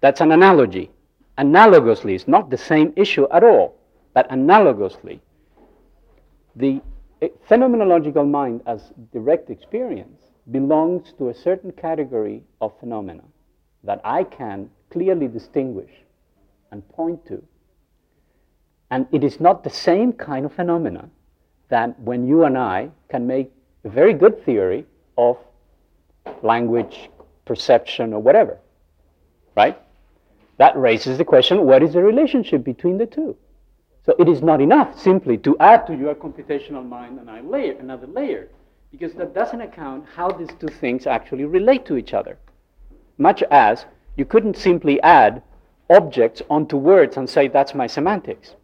That's 0.00 0.20
an 0.20 0.32
analogy. 0.32 0.90
Analogously, 1.38 2.14
it's 2.14 2.28
not 2.28 2.50
the 2.50 2.58
same 2.58 2.92
issue 2.96 3.26
at 3.30 3.44
all, 3.44 3.76
but 4.14 4.28
analogously, 4.30 5.20
the 6.56 6.80
eh, 7.22 7.28
phenomenological 7.48 8.28
mind 8.28 8.62
as 8.66 8.92
direct 9.12 9.50
experience 9.50 10.20
belongs 10.50 11.12
to 11.18 11.28
a 11.28 11.34
certain 11.34 11.72
category 11.72 12.42
of 12.60 12.78
phenomena 12.78 13.24
that 13.82 14.00
I 14.04 14.24
can 14.24 14.70
clearly 14.90 15.28
distinguish 15.28 15.90
and 16.70 16.88
point 16.88 17.26
to. 17.26 17.42
And 18.94 19.08
it 19.10 19.24
is 19.24 19.40
not 19.40 19.64
the 19.64 19.70
same 19.70 20.12
kind 20.12 20.46
of 20.46 20.52
phenomena 20.52 21.08
that 21.68 21.98
when 21.98 22.28
you 22.28 22.44
and 22.44 22.56
I 22.56 22.90
can 23.08 23.26
make 23.26 23.50
a 23.82 23.88
very 23.88 24.14
good 24.14 24.44
theory 24.44 24.86
of 25.18 25.36
language, 26.42 27.10
perception, 27.44 28.12
or 28.12 28.20
whatever. 28.20 28.56
Right? 29.56 29.76
That 30.58 30.76
raises 30.76 31.18
the 31.18 31.24
question 31.24 31.66
what 31.66 31.82
is 31.82 31.94
the 31.94 32.04
relationship 32.04 32.62
between 32.62 32.96
the 32.98 33.06
two? 33.06 33.36
So 34.06 34.14
it 34.16 34.28
is 34.28 34.42
not 34.42 34.60
enough 34.60 34.96
simply 34.96 35.38
to 35.38 35.58
add 35.58 35.88
to 35.88 35.96
your 35.96 36.14
computational 36.14 36.88
mind 36.88 37.18
layer, 37.50 37.72
another 37.80 38.06
layer, 38.06 38.48
because 38.92 39.12
that 39.14 39.34
doesn't 39.34 39.60
account 39.60 40.04
how 40.14 40.30
these 40.30 40.54
two 40.60 40.68
things 40.68 41.08
actually 41.08 41.46
relate 41.46 41.84
to 41.86 41.96
each 41.96 42.14
other. 42.14 42.38
Much 43.18 43.42
as 43.50 43.86
you 44.16 44.24
couldn't 44.24 44.56
simply 44.56 45.02
add 45.02 45.42
objects 45.90 46.42
onto 46.48 46.76
words 46.76 47.16
and 47.16 47.28
say 47.28 47.48
that's 47.48 47.74
my 47.74 47.88
semantics. 47.88 48.54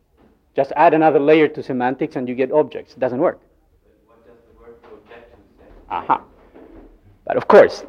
Just 0.54 0.72
add 0.76 0.94
another 0.94 1.20
layer 1.20 1.48
to 1.48 1.62
semantics 1.62 2.16
and 2.16 2.28
you 2.28 2.34
get 2.34 2.50
objects. 2.52 2.94
It 2.94 3.00
doesn't 3.00 3.20
work. 3.20 3.40
What 4.06 4.26
does 4.26 4.36
the 4.48 4.60
word 4.60 4.82
projection 4.82 5.38
say? 5.58 5.64
Aha. 5.88 6.22
But 7.24 7.36
of 7.36 7.46
course, 7.46 7.84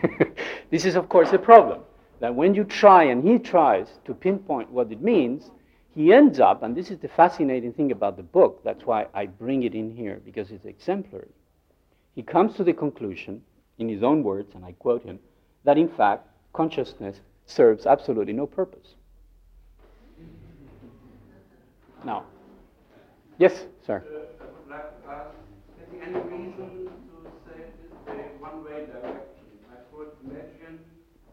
this 0.70 0.84
is 0.84 0.96
of 0.96 1.08
course 1.08 1.32
a 1.32 1.38
problem. 1.38 1.80
That 2.20 2.34
when 2.34 2.54
you 2.54 2.64
try 2.64 3.04
and 3.04 3.26
he 3.26 3.38
tries 3.38 3.88
to 4.04 4.14
pinpoint 4.14 4.70
what 4.70 4.92
it 4.92 5.00
means, 5.00 5.50
he 5.94 6.12
ends 6.12 6.38
up, 6.38 6.62
and 6.62 6.76
this 6.76 6.90
is 6.90 6.98
the 6.98 7.08
fascinating 7.08 7.72
thing 7.72 7.92
about 7.92 8.16
the 8.16 8.22
book, 8.22 8.62
that's 8.62 8.84
why 8.84 9.06
I 9.12 9.26
bring 9.26 9.64
it 9.64 9.74
in 9.74 9.90
here, 9.90 10.20
because 10.24 10.50
it's 10.50 10.64
exemplary. 10.64 11.30
He 12.14 12.22
comes 12.22 12.54
to 12.56 12.64
the 12.64 12.72
conclusion, 12.72 13.42
in 13.78 13.88
his 13.88 14.02
own 14.02 14.22
words, 14.22 14.54
and 14.54 14.64
I 14.64 14.72
quote 14.72 15.02
him, 15.02 15.18
that 15.64 15.78
in 15.78 15.88
fact 15.88 16.28
consciousness 16.52 17.20
serves 17.46 17.86
absolutely 17.86 18.32
no 18.32 18.46
purpose. 18.46 18.94
Now, 22.04 22.24
yes, 23.38 23.52
sir. 23.86 24.02
Uh, 24.02 24.42
I 24.42 24.46
would 24.46 24.70
like 24.70 25.02
to 25.02 25.08
ask, 25.10 25.28
is 25.82 25.88
there 25.92 26.02
any 26.02 26.18
reason 26.30 26.88
to 26.88 27.30
say 27.46 27.60
this 27.60 27.92
a 28.08 28.12
one-way 28.40 28.86
direction? 28.86 29.20
I 29.70 29.76
could 29.92 30.08
imagine 30.24 30.80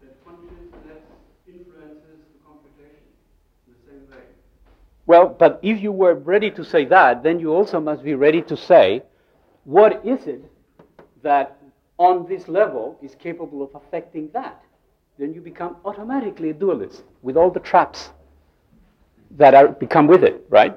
that 0.02 0.26
consciousness 0.26 1.04
influences 1.48 2.20
the 2.34 2.40
computation 2.46 3.08
in 3.68 3.74
the 3.74 3.92
same 3.92 4.12
way. 4.12 4.26
Well, 5.06 5.30
but 5.30 5.60
if 5.64 5.82
you 5.82 5.94
were 5.94 6.16
ready 6.16 6.52
to 6.52 6.66
say 6.66 6.84
that, 6.86 7.24
then 7.24 7.40
you 7.40 7.54
also 7.54 7.80
must 7.80 8.04
be 8.04 8.16
ready 8.16 8.42
to 8.42 8.58
say, 8.58 9.04
what 9.64 10.06
is 10.06 10.28
it 10.28 10.44
that 11.24 11.58
on 11.98 12.28
this 12.28 12.50
level 12.50 12.98
is 13.02 13.16
capable 13.16 13.64
of 13.64 13.70
affecting 13.74 14.30
that? 14.34 14.62
Then 15.18 15.34
you 15.34 15.40
become 15.40 15.78
automatically 15.86 16.50
a 16.50 16.54
dualist 16.54 17.04
with 17.22 17.38
all 17.38 17.52
the 17.52 17.62
traps 17.62 18.10
that 19.32 19.54
are 19.54 19.68
become 19.68 20.08
with 20.08 20.24
it, 20.24 20.46
right? 20.50 20.76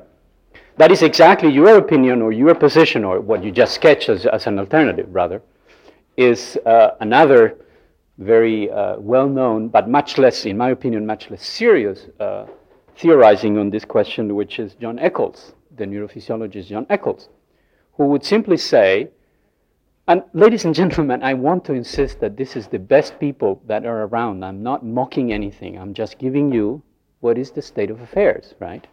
That 0.77 0.91
is 0.91 1.03
exactly 1.03 1.51
your 1.51 1.77
opinion 1.77 2.23
or 2.23 2.33
your 2.33 2.55
position 2.55 3.05
or 3.05 3.21
what 3.21 3.45
you 3.45 3.53
just 3.53 3.75
sketched 3.75 4.09
as, 4.09 4.27
as 4.27 4.47
an 4.47 4.59
alternative, 4.59 5.09
rather, 5.11 5.43
is 6.17 6.59
uh, 6.65 6.93
another 7.01 7.59
very 8.19 8.71
uh, 8.71 8.99
well-known, 8.99 9.69
but 9.69 9.89
much 9.89 10.19
less, 10.19 10.45
in 10.47 10.57
my 10.57 10.71
opinion, 10.71 11.07
much 11.07 11.31
less 11.31 11.47
serious 11.47 12.07
uh, 12.19 12.47
theorizing 12.97 13.59
on 13.59 13.71
this 13.71 13.85
question, 13.85 14.35
which 14.35 14.59
is 14.59 14.75
John 14.75 14.99
Eccles, 14.99 15.55
the 15.77 15.85
neurophysiologist 15.85 16.67
John 16.67 16.87
Eccles, 16.91 17.29
who 17.95 18.07
would 18.07 18.25
simply 18.25 18.57
say, 18.57 19.11
and 20.09 20.23
ladies 20.33 20.65
and 20.65 20.75
gentlemen, 20.75 21.23
I 21.23 21.35
want 21.35 21.65
to 21.67 21.73
insist 21.73 22.21
that 22.21 22.37
this 22.37 22.57
is 22.57 22.67
the 22.67 22.79
best 22.79 23.19
people 23.21 23.63
that 23.67 23.87
are 23.87 24.07
around. 24.07 24.45
I'm 24.45 24.63
not 24.63 24.85
mocking 24.85 25.33
anything. 25.33 25.79
I'm 25.79 25.95
just 25.95 26.19
giving 26.19 26.53
you 26.53 26.83
what 27.21 27.39
is 27.39 27.51
the 27.51 27.63
state 27.63 27.91
of 27.91 28.01
affairs, 28.01 28.55
right? 28.59 28.87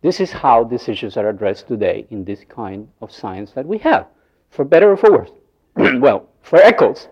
This 0.00 0.20
is 0.20 0.32
how 0.32 0.64
these 0.64 0.88
issues 0.88 1.16
are 1.16 1.28
addressed 1.28 1.68
today 1.68 2.06
in 2.10 2.24
this 2.24 2.44
kind 2.48 2.88
of 3.00 3.12
science 3.12 3.52
that 3.52 3.66
we 3.66 3.78
have, 3.78 4.06
for 4.50 4.64
better 4.64 4.90
or 4.90 4.96
for 4.96 5.12
worse. 5.12 5.30
well, 6.00 6.28
for 6.40 6.58
Eccles, 6.58 7.08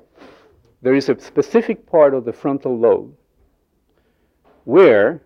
there 0.82 0.94
is 0.94 1.08
a 1.08 1.20
specific 1.20 1.86
part 1.86 2.14
of 2.14 2.24
the 2.24 2.32
frontal 2.32 2.76
lobe 2.76 3.14
where 4.64 5.22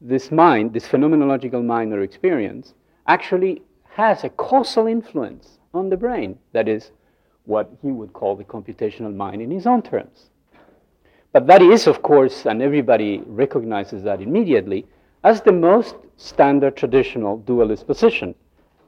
this 0.00 0.30
mind, 0.30 0.72
this 0.72 0.86
phenomenological 0.86 1.64
mind 1.64 1.92
or 1.92 2.02
experience, 2.02 2.74
actually 3.06 3.62
has 3.90 4.22
a 4.22 4.28
causal 4.28 4.86
influence 4.86 5.58
on 5.74 5.88
the 5.88 5.96
brain. 5.96 6.38
That 6.52 6.68
is 6.68 6.92
what 7.44 7.70
he 7.82 7.88
would 7.88 8.12
call 8.12 8.36
the 8.36 8.44
computational 8.44 9.14
mind 9.14 9.40
in 9.40 9.50
his 9.50 9.66
own 9.66 9.82
terms. 9.82 10.30
But 11.32 11.46
that 11.46 11.62
is, 11.62 11.86
of 11.86 12.02
course, 12.02 12.46
and 12.46 12.62
everybody 12.62 13.22
recognizes 13.26 14.02
that 14.04 14.20
immediately, 14.20 14.86
as 15.24 15.42
the 15.42 15.52
most 15.52 15.96
standard 16.16 16.76
traditional 16.76 17.38
dualist 17.38 17.86
position, 17.86 18.34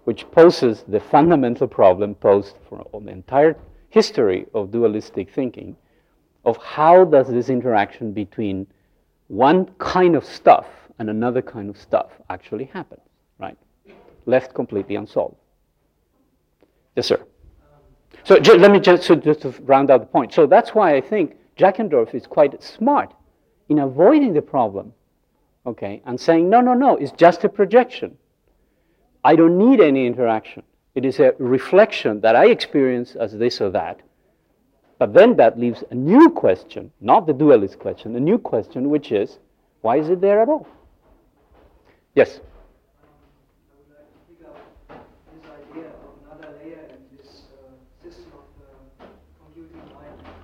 which 0.05 0.31
poses 0.31 0.85
the 0.89 1.01
fundamental 1.01 1.69
problem 1.69 2.15
posed 2.15 2.57
for 2.69 2.85
the 3.01 3.11
entire 3.11 3.57
history 3.91 4.47
of 4.55 4.71
dualistic 4.71 5.31
thinking 5.31 5.77
of 6.45 6.57
how 6.57 7.05
does 7.05 7.29
this 7.29 7.51
interaction 7.51 8.13
between 8.13 8.67
one 9.29 9.67
kind 9.79 10.17
of 10.17 10.25
stuff 10.25 10.67
and 10.99 11.11
another 11.11 11.43
kind 11.43 11.69
of 11.69 11.77
stuff 11.77 12.11
actually 12.31 12.65
happen, 12.65 12.99
right? 13.39 13.57
Left 14.27 14.55
completely 14.55 14.97
unsolved. 14.97 15.37
Yes, 16.97 17.07
sir. 17.07 17.23
So 18.25 18.37
let 18.37 18.71
me 18.71 18.81
just, 18.81 19.05
so 19.05 19.15
just 19.15 19.43
to 19.43 19.51
round 19.63 19.91
out 19.91 20.01
the 20.01 20.07
point. 20.07 20.33
So 20.33 20.47
that's 20.47 20.75
why 20.75 20.95
I 20.95 21.01
think 21.01 21.37
Jackendoff 21.61 22.15
is 22.15 22.27
quite 22.27 22.63
smart 22.63 23.13
in 23.69 23.81
avoiding 23.81 24.33
the 24.33 24.41
problem, 24.41 24.95
okay, 25.67 26.01
and 26.07 26.19
saying, 26.19 26.49
no, 26.49 26.63
no, 26.63 26.73
no, 26.73 26.97
it's 26.97 27.13
just 27.13 27.45
a 27.45 27.51
projection. 27.51 28.17
I 29.23 29.37
don't 29.37 29.59
need 29.59 29.79
any 29.79 30.07
interaction. 30.07 30.63
It 30.95 31.05
is 31.05 31.21
a 31.21 31.35
reflection 31.39 32.23
that 32.23 32.35
I 32.35 32.47
experience 32.47 33.15
as 33.15 33.37
this 33.37 33.61
or 33.61 33.69
that. 33.71 34.01
But 34.99 35.13
then 35.13 35.37
that 35.37 35.59
leaves 35.59 35.85
a 35.91 35.95
new 35.95 36.31
question, 36.31 36.91
not 37.01 37.27
the 37.27 37.35
dualist 37.35 37.79
question, 37.79 38.17
a 38.17 38.21
new 38.21 38.39
question, 38.39 38.89
which 38.89 39.13
is, 39.13 39.39
why 39.83 39.99
is 39.99 40.09
it 40.09 40.23
there 40.23 40.41
at 40.41 40.49
all? 40.49 40.67
Yes? 42.15 42.41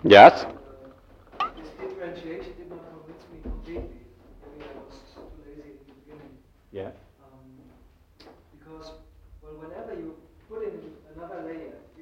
I 0.05 0.56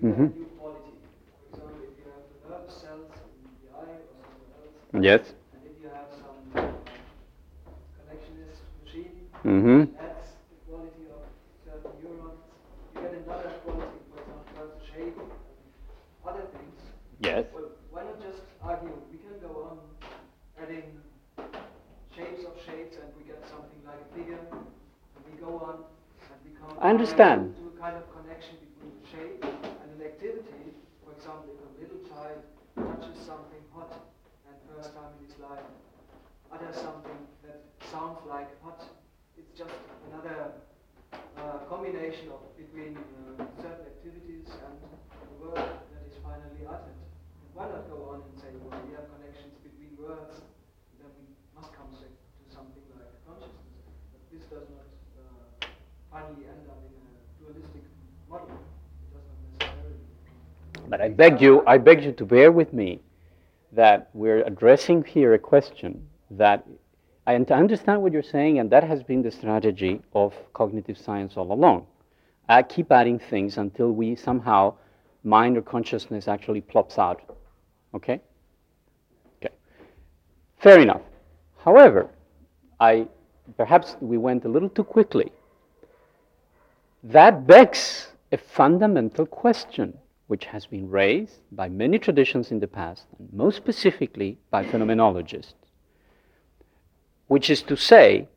Mhm. 0.05 0.27
example, 0.27 0.77
if 1.81 1.97
you 1.99 2.05
have 2.13 2.27
nerve 2.51 2.71
cells 2.71 3.13
in 3.25 3.51
the 3.63 3.73
eye 3.73 3.99
or 4.05 4.21
somewhere 4.21 4.61
else, 4.61 5.05
Yes? 5.05 5.35
and 5.55 5.63
if 5.65 5.77
you 5.83 5.89
have 5.89 6.11
some 6.13 6.39
connectionist 7.99 8.61
machine, 8.85 9.17
Mm-hmm. 9.45 9.81
adds 10.01 10.29
the 10.51 10.57
quality 10.69 11.05
of 11.13 11.21
certain 11.65 11.93
neurons. 12.03 12.45
You 12.95 13.01
get 13.01 13.13
another 13.15 13.51
quality, 13.65 13.99
for 14.13 14.19
example, 14.21 14.81
shape 14.89 15.17
and 15.21 15.33
other 16.29 16.47
things. 16.53 16.81
Yes. 17.21 17.45
Well, 17.55 17.71
why 17.91 18.05
not 18.05 18.21
just 18.21 18.41
argue? 18.63 18.93
We 19.13 19.19
can 19.19 19.37
go 19.41 19.53
on 19.69 19.79
adding 20.61 21.01
shapes 22.15 22.45
of 22.45 22.55
shapes 22.65 22.97
and 23.01 23.09
we 23.17 23.25
get 23.25 23.41
something 23.49 23.81
like 23.85 24.01
a 24.05 24.09
figure. 24.17 24.41
And 24.53 25.21
we 25.29 25.33
go 25.41 25.61
on 25.65 25.77
and 26.33 26.79
I 26.81 26.91
understand. 26.91 27.55
to 27.57 27.69
a 27.69 27.81
kind 27.81 27.97
of 27.97 28.05
connection 28.17 28.57
between 28.65 28.97
shape 29.13 29.45
and 29.45 29.89
an 29.93 30.01
activity. 30.01 30.73
For 31.05 31.13
example, 31.13 31.53
if 31.53 31.61
a 31.69 31.71
little 31.83 32.01
child 32.09 32.41
touches 32.77 33.19
something 33.21 33.63
hot 33.75 33.93
and 34.49 34.55
first 34.73 34.95
time 34.95 35.13
in 35.21 35.27
his 35.29 35.37
life 35.39 35.69
utters 36.53 36.77
something 36.77 37.19
that 37.43 37.61
sounds 37.95 38.19
like 38.27 38.51
hot, 38.61 38.83
it's 39.39 39.55
just 39.57 39.71
another 40.11 40.51
uh, 41.15 41.63
combination 41.71 42.27
of 42.35 42.43
between 42.59 42.99
uh, 42.99 43.47
certain 43.63 43.87
activities 43.87 44.51
and 44.51 44.75
the 44.83 45.37
word 45.39 45.55
that 45.55 46.03
is 46.03 46.19
finally 46.19 46.67
uttered. 46.67 46.99
Why 47.55 47.71
not 47.71 47.87
go 47.87 48.11
on 48.11 48.27
and 48.27 48.35
say, 48.43 48.51
well, 48.67 48.75
we 48.83 48.99
have 48.99 49.07
connections 49.15 49.55
between 49.63 49.95
words, 49.95 50.43
then 50.99 51.07
we 51.23 51.39
must 51.55 51.71
come 51.71 51.87
to 51.95 52.03
to 52.03 52.43
something 52.51 52.83
like 52.99 53.15
consciousness. 53.31 53.87
But 54.11 54.23
this 54.35 54.43
does 54.51 54.67
not 54.75 54.91
uh, 55.15 55.71
finally 56.11 56.51
end 56.51 56.67
up 56.67 56.83
in 56.83 56.99
a 56.99 57.15
dualistic 57.39 57.87
model. 58.27 58.51
It 58.51 59.15
does 59.15 59.23
not 59.23 59.71
necessarily. 59.71 60.91
But 60.91 60.99
I 61.01 61.11
beg 61.15 61.41
you, 61.41 61.63
I 61.65 61.79
beg 61.79 62.03
you 62.03 62.11
to 62.11 62.25
bear 62.27 62.51
with 62.51 62.73
me 62.73 62.99
that 63.71 64.11
we're 64.15 64.43
addressing 64.43 65.05
here 65.05 65.35
a 65.35 65.39
question 65.39 66.03
that 66.33 66.67
I 67.27 67.35
un- 67.35 67.47
understand 67.51 68.03
what 68.03 68.13
you're 68.13 68.23
saying, 68.23 68.59
and 68.59 68.71
that 68.71 68.85
has 68.85 69.03
been 69.03 69.23
the 69.23 69.31
strategy 69.31 70.03
of 70.15 70.35
cognitive 70.53 70.99
science 70.99 71.37
all 71.37 71.53
along. 71.53 71.87
I 72.49 72.63
keep 72.63 72.93
adding 72.93 73.19
things 73.19 73.57
until 73.57 73.93
we 73.93 74.15
somehow, 74.15 74.75
mind 75.23 75.57
or 75.57 75.63
consciousness 75.63 76.29
actually 76.29 76.61
plops 76.61 76.99
out. 76.99 77.23
Okay? 77.95 78.21
Okay. 79.39 79.55
Fair 80.59 80.81
enough. 80.81 81.01
However, 81.65 82.11
I 82.79 83.09
perhaps 83.57 83.97
we 84.01 84.19
went 84.19 84.45
a 84.45 84.49
little 84.49 84.69
too 84.69 84.85
quickly. 84.85 85.33
That 87.03 87.47
begs 87.47 88.09
a 88.33 88.37
fundamental 88.37 89.27
question 89.27 89.97
which 90.27 90.47
has 90.47 90.67
been 90.67 90.89
raised 90.89 91.41
by 91.53 91.69
many 91.69 91.99
traditions 91.99 92.51
in 92.51 92.59
the 92.59 92.67
past, 92.67 93.05
and 93.19 93.33
most 93.33 93.57
specifically 93.57 94.39
by 94.51 94.65
phenomenologists, 94.65 95.55
which 97.29 97.51
is 97.51 97.63
to 97.63 97.77
say, 97.77 98.29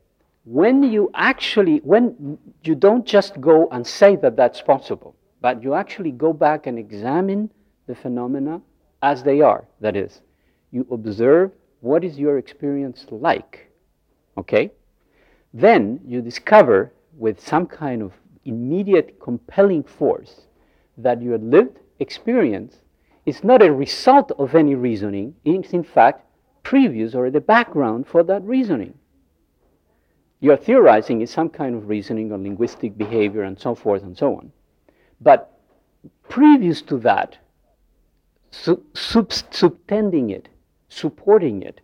when 0.44 0.82
you 0.82 1.10
actually, 1.14 1.78
when 1.78 2.38
you 2.64 2.74
don't 2.74 3.04
just 3.04 3.40
go 3.40 3.68
and 3.70 3.86
say 3.86 4.16
that 4.16 4.36
that's 4.36 4.62
possible, 4.62 5.14
but 5.40 5.62
you 5.62 5.74
actually 5.74 6.10
go 6.10 6.32
back 6.32 6.66
and 6.66 6.78
examine 6.78 7.50
the 7.86 7.94
phenomena 7.94 8.60
as 9.02 9.22
they 9.22 9.40
are, 9.40 9.66
that 9.80 9.94
is, 9.94 10.22
you 10.70 10.86
observe 10.90 11.50
what 11.80 12.02
is 12.02 12.18
your 12.18 12.38
experience 12.38 13.06
like, 13.10 13.70
okay? 14.36 14.72
Then 15.54 16.00
you 16.06 16.20
discover 16.20 16.92
with 17.16 17.40
some 17.46 17.66
kind 17.66 18.02
of 18.02 18.12
immediate 18.44 19.20
compelling 19.20 19.82
force 19.82 20.46
that 20.96 21.22
your 21.22 21.38
lived 21.38 21.78
experience 22.00 22.76
is 23.26 23.44
not 23.44 23.62
a 23.62 23.72
result 23.72 24.32
of 24.38 24.54
any 24.54 24.74
reasoning, 24.74 25.34
it's 25.44 25.72
in 25.72 25.84
fact 25.84 26.24
previous 26.62 27.14
or 27.14 27.30
the 27.30 27.40
background 27.40 28.06
for 28.06 28.22
that 28.24 28.42
reasoning. 28.42 28.94
You're 30.40 30.56
theorizing 30.56 31.20
is 31.20 31.30
some 31.30 31.48
kind 31.48 31.74
of 31.74 31.88
reasoning 31.88 32.30
or 32.30 32.38
linguistic 32.38 32.96
behavior 32.96 33.42
and 33.42 33.58
so 33.58 33.74
forth 33.74 34.02
and 34.02 34.16
so 34.16 34.36
on. 34.36 34.52
But 35.20 35.58
previous 36.28 36.80
to 36.82 36.98
that, 36.98 37.38
sub- 38.50 38.82
subtending 38.94 40.30
it, 40.30 40.48
supporting 40.88 41.62
it, 41.62 41.80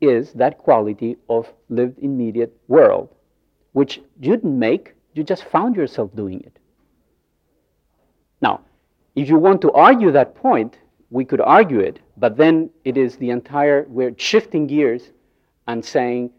is 0.00 0.32
that 0.32 0.58
quality 0.58 1.16
of 1.28 1.52
lived 1.68 1.98
immediate 1.98 2.56
world, 2.66 3.14
which 3.72 4.00
you 4.20 4.30
didn't 4.30 4.58
make, 4.58 4.94
you 5.14 5.22
just 5.22 5.44
found 5.44 5.76
yourself 5.76 6.14
doing 6.16 6.40
it. 6.40 6.58
Now, 8.40 8.62
if 9.14 9.28
you 9.28 9.38
want 9.38 9.60
to 9.62 9.72
argue 9.72 10.10
that 10.12 10.34
point, 10.34 10.78
we 11.10 11.24
could 11.24 11.40
argue 11.40 11.80
it, 11.80 12.00
but 12.16 12.36
then 12.36 12.70
it 12.84 12.96
is 12.96 13.16
the 13.16 13.30
entire, 13.30 13.86
we're 13.88 14.14
shifting 14.16 14.66
gears 14.66 15.10
and 15.66 15.84
saying, 15.84 16.30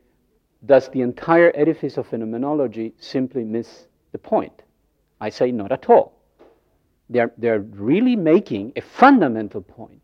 does 0.66 0.90
the 0.90 1.02
entire 1.02 1.52
edifice 1.56 1.98
of 1.98 2.08
phenomenology 2.08 2.94
simply 3.00 3.44
miss 3.44 3.88
the 4.12 4.18
point? 4.18 4.62
I 5.20 5.30
say 5.30 5.52
not 5.52 5.72
at 5.72 5.90
all. 5.90 6.14
They're, 7.10 7.32
they're 7.38 7.60
really 7.60 8.16
making 8.16 8.74
a 8.76 8.82
fundamental 8.82 9.62
point, 9.62 10.02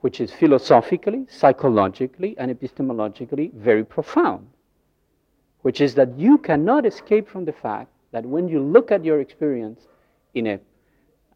which 0.00 0.20
is 0.20 0.32
philosophically, 0.32 1.26
psychologically, 1.28 2.36
and 2.38 2.50
epistemologically 2.50 3.52
very 3.54 3.84
profound, 3.84 4.48
which 5.62 5.80
is 5.80 5.94
that 5.94 6.18
you 6.18 6.38
cannot 6.38 6.84
escape 6.84 7.28
from 7.28 7.44
the 7.44 7.52
fact 7.52 7.90
that 8.12 8.24
when 8.24 8.48
you 8.48 8.62
look 8.62 8.90
at 8.90 9.04
your 9.04 9.20
experience 9.20 9.86
in 10.34 10.46
a 10.46 10.60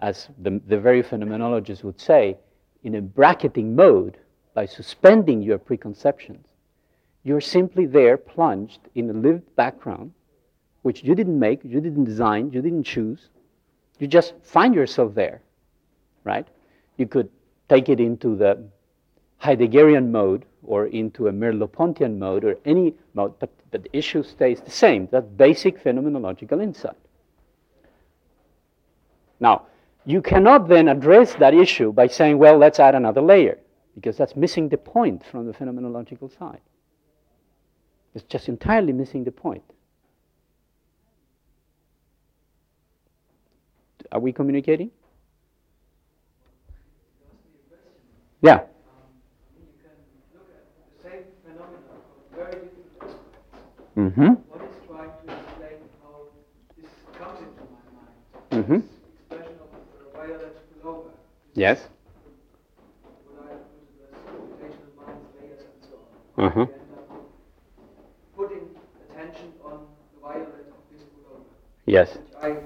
as 0.00 0.28
the, 0.38 0.60
the 0.66 0.78
very 0.78 1.02
phenomenologists 1.02 1.84
would 1.84 2.00
say, 2.00 2.38
in 2.82 2.94
a 2.94 3.00
bracketing 3.02 3.74
mode 3.74 4.16
by 4.54 4.66
suspending 4.66 5.42
your 5.42 5.58
preconceptions, 5.58 6.46
you're 7.22 7.40
simply 7.40 7.86
there 7.86 8.16
plunged 8.16 8.80
in 8.94 9.10
a 9.10 9.12
lived 9.12 9.54
background, 9.56 10.12
which 10.82 11.04
you 11.04 11.14
didn't 11.14 11.38
make, 11.38 11.62
you 11.64 11.80
didn't 11.80 12.04
design, 12.04 12.50
you 12.52 12.62
didn't 12.62 12.84
choose. 12.84 13.28
You 13.98 14.06
just 14.06 14.34
find 14.42 14.74
yourself 14.74 15.14
there, 15.14 15.42
right? 16.24 16.48
You 16.96 17.06
could 17.06 17.28
take 17.68 17.88
it 17.90 18.00
into 18.00 18.36
the 18.36 18.64
Heideggerian 19.42 20.08
mode 20.10 20.46
or 20.62 20.86
into 20.86 21.28
a 21.28 21.32
Merleau-Pontian 21.32 22.18
mode 22.18 22.44
or 22.44 22.56
any 22.64 22.94
mode, 23.14 23.38
but, 23.38 23.50
but 23.70 23.82
the 23.82 23.96
issue 23.96 24.22
stays 24.22 24.60
the 24.60 24.70
same, 24.70 25.06
that 25.12 25.36
basic 25.36 25.82
phenomenological 25.82 26.62
insight. 26.62 26.96
Now, 29.38 29.66
you 30.06 30.22
cannot 30.22 30.68
then 30.68 30.88
address 30.88 31.34
that 31.34 31.54
issue 31.54 31.92
by 31.92 32.06
saying, 32.06 32.38
well, 32.38 32.58
let's 32.58 32.80
add 32.80 32.94
another 32.94 33.20
layer, 33.20 33.58
because 33.94 34.16
that's 34.16 34.34
missing 34.36 34.68
the 34.68 34.78
point 34.78 35.24
from 35.24 35.46
the 35.46 35.52
phenomenological 35.52 36.36
side. 36.38 36.60
It's 38.14 38.24
just 38.24 38.48
entirely 38.48 38.92
missing 38.92 39.24
the 39.24 39.30
point. 39.30 39.62
Are 44.12 44.20
we 44.20 44.32
communicating? 44.32 44.90
Yeah. 48.42 48.62
Mm-hmm. 53.96 54.22
One 54.22 54.62
is 54.62 54.76
trying 54.88 55.10
to 55.10 55.32
explain 55.34 55.78
how 56.00 56.14
this 56.74 56.88
comes 57.18 57.38
into 57.40 57.64
my 57.68 57.82
mind. 57.92 58.64
Mm-hmm. 58.64 58.80
This 58.80 58.84
expression 59.28 59.58
of 59.60 59.68
uh, 59.74 60.16
violet 60.16 60.54
pullover. 60.82 61.10
Yes. 61.49 61.49
What 61.49 61.49
I 61.49 61.49
put 61.49 61.49
as 61.49 61.49
computational 61.49 61.49
minds, 61.49 61.49
layers, 61.49 61.49
and 61.49 61.49
so 61.49 61.49
on. 61.60 61.76
Uh-huh. 66.38 66.64
We 66.64 66.72
end 66.72 66.92
up 66.96 67.20
putting 68.34 68.68
attention 69.10 69.52
on 69.62 69.84
the 70.14 70.20
violet 70.22 70.72
of 70.72 70.80
this. 70.90 71.04
Yes. 71.84 72.08
Which 72.16 72.32
I, 72.42 72.56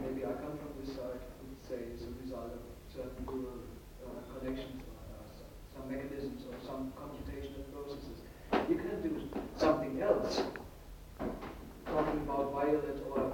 maybe 0.00 0.24
I 0.24 0.32
come 0.32 0.56
from 0.56 0.72
this 0.80 0.96
side, 0.96 1.20
would 1.44 1.62
say 1.68 1.76
is 1.92 2.04
a 2.04 2.12
result 2.22 2.52
of 2.54 2.60
certain 2.88 3.26
neural 3.26 3.60
uh, 4.00 4.38
connections 4.38 4.80
or 4.80 4.96
uh, 5.12 5.28
some, 5.36 5.52
some 5.76 5.92
mechanisms 5.92 6.46
or 6.48 6.56
some 6.64 6.92
computational 6.96 7.68
processes. 7.70 8.24
You 8.70 8.76
can 8.76 9.02
do 9.02 9.28
something 9.58 10.00
else, 10.00 10.42
talking 11.84 12.20
about 12.24 12.52
violet 12.52 12.96
or 13.10 13.32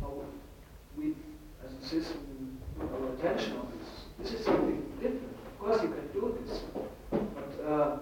how 0.00 0.22
we 0.96 1.14
as 1.62 1.72
a 1.72 1.86
system 1.86 2.58
put 2.78 2.90
our 2.92 3.12
attention 3.14 3.56
on 3.58 3.68
this. 3.78 4.30
This 4.30 4.40
is 4.40 4.46
something 4.46 4.80
different. 5.00 5.36
Of 5.46 5.58
course 5.58 5.82
you 5.82 5.88
can 5.88 6.08
do 6.12 6.38
this, 6.46 6.60
but 7.10 7.64
uh, 7.66 7.98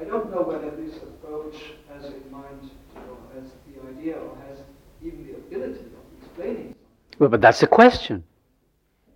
I 0.00 0.04
don't 0.04 0.30
know 0.30 0.42
whether 0.42 0.70
this 0.70 0.96
approach 0.96 1.56
has 1.92 2.04
in 2.04 2.30
mind 2.30 2.70
or 2.94 3.16
has 3.34 3.50
the 3.66 3.80
idea 3.88 4.16
or 4.16 4.36
has 4.48 4.58
even 5.02 5.26
the 5.26 5.34
ability 5.34 5.80
of 5.80 6.22
explaining. 6.22 6.74
Well, 7.18 7.23
but 7.34 7.40
that's 7.40 7.58
the 7.58 7.66
question. 7.66 8.22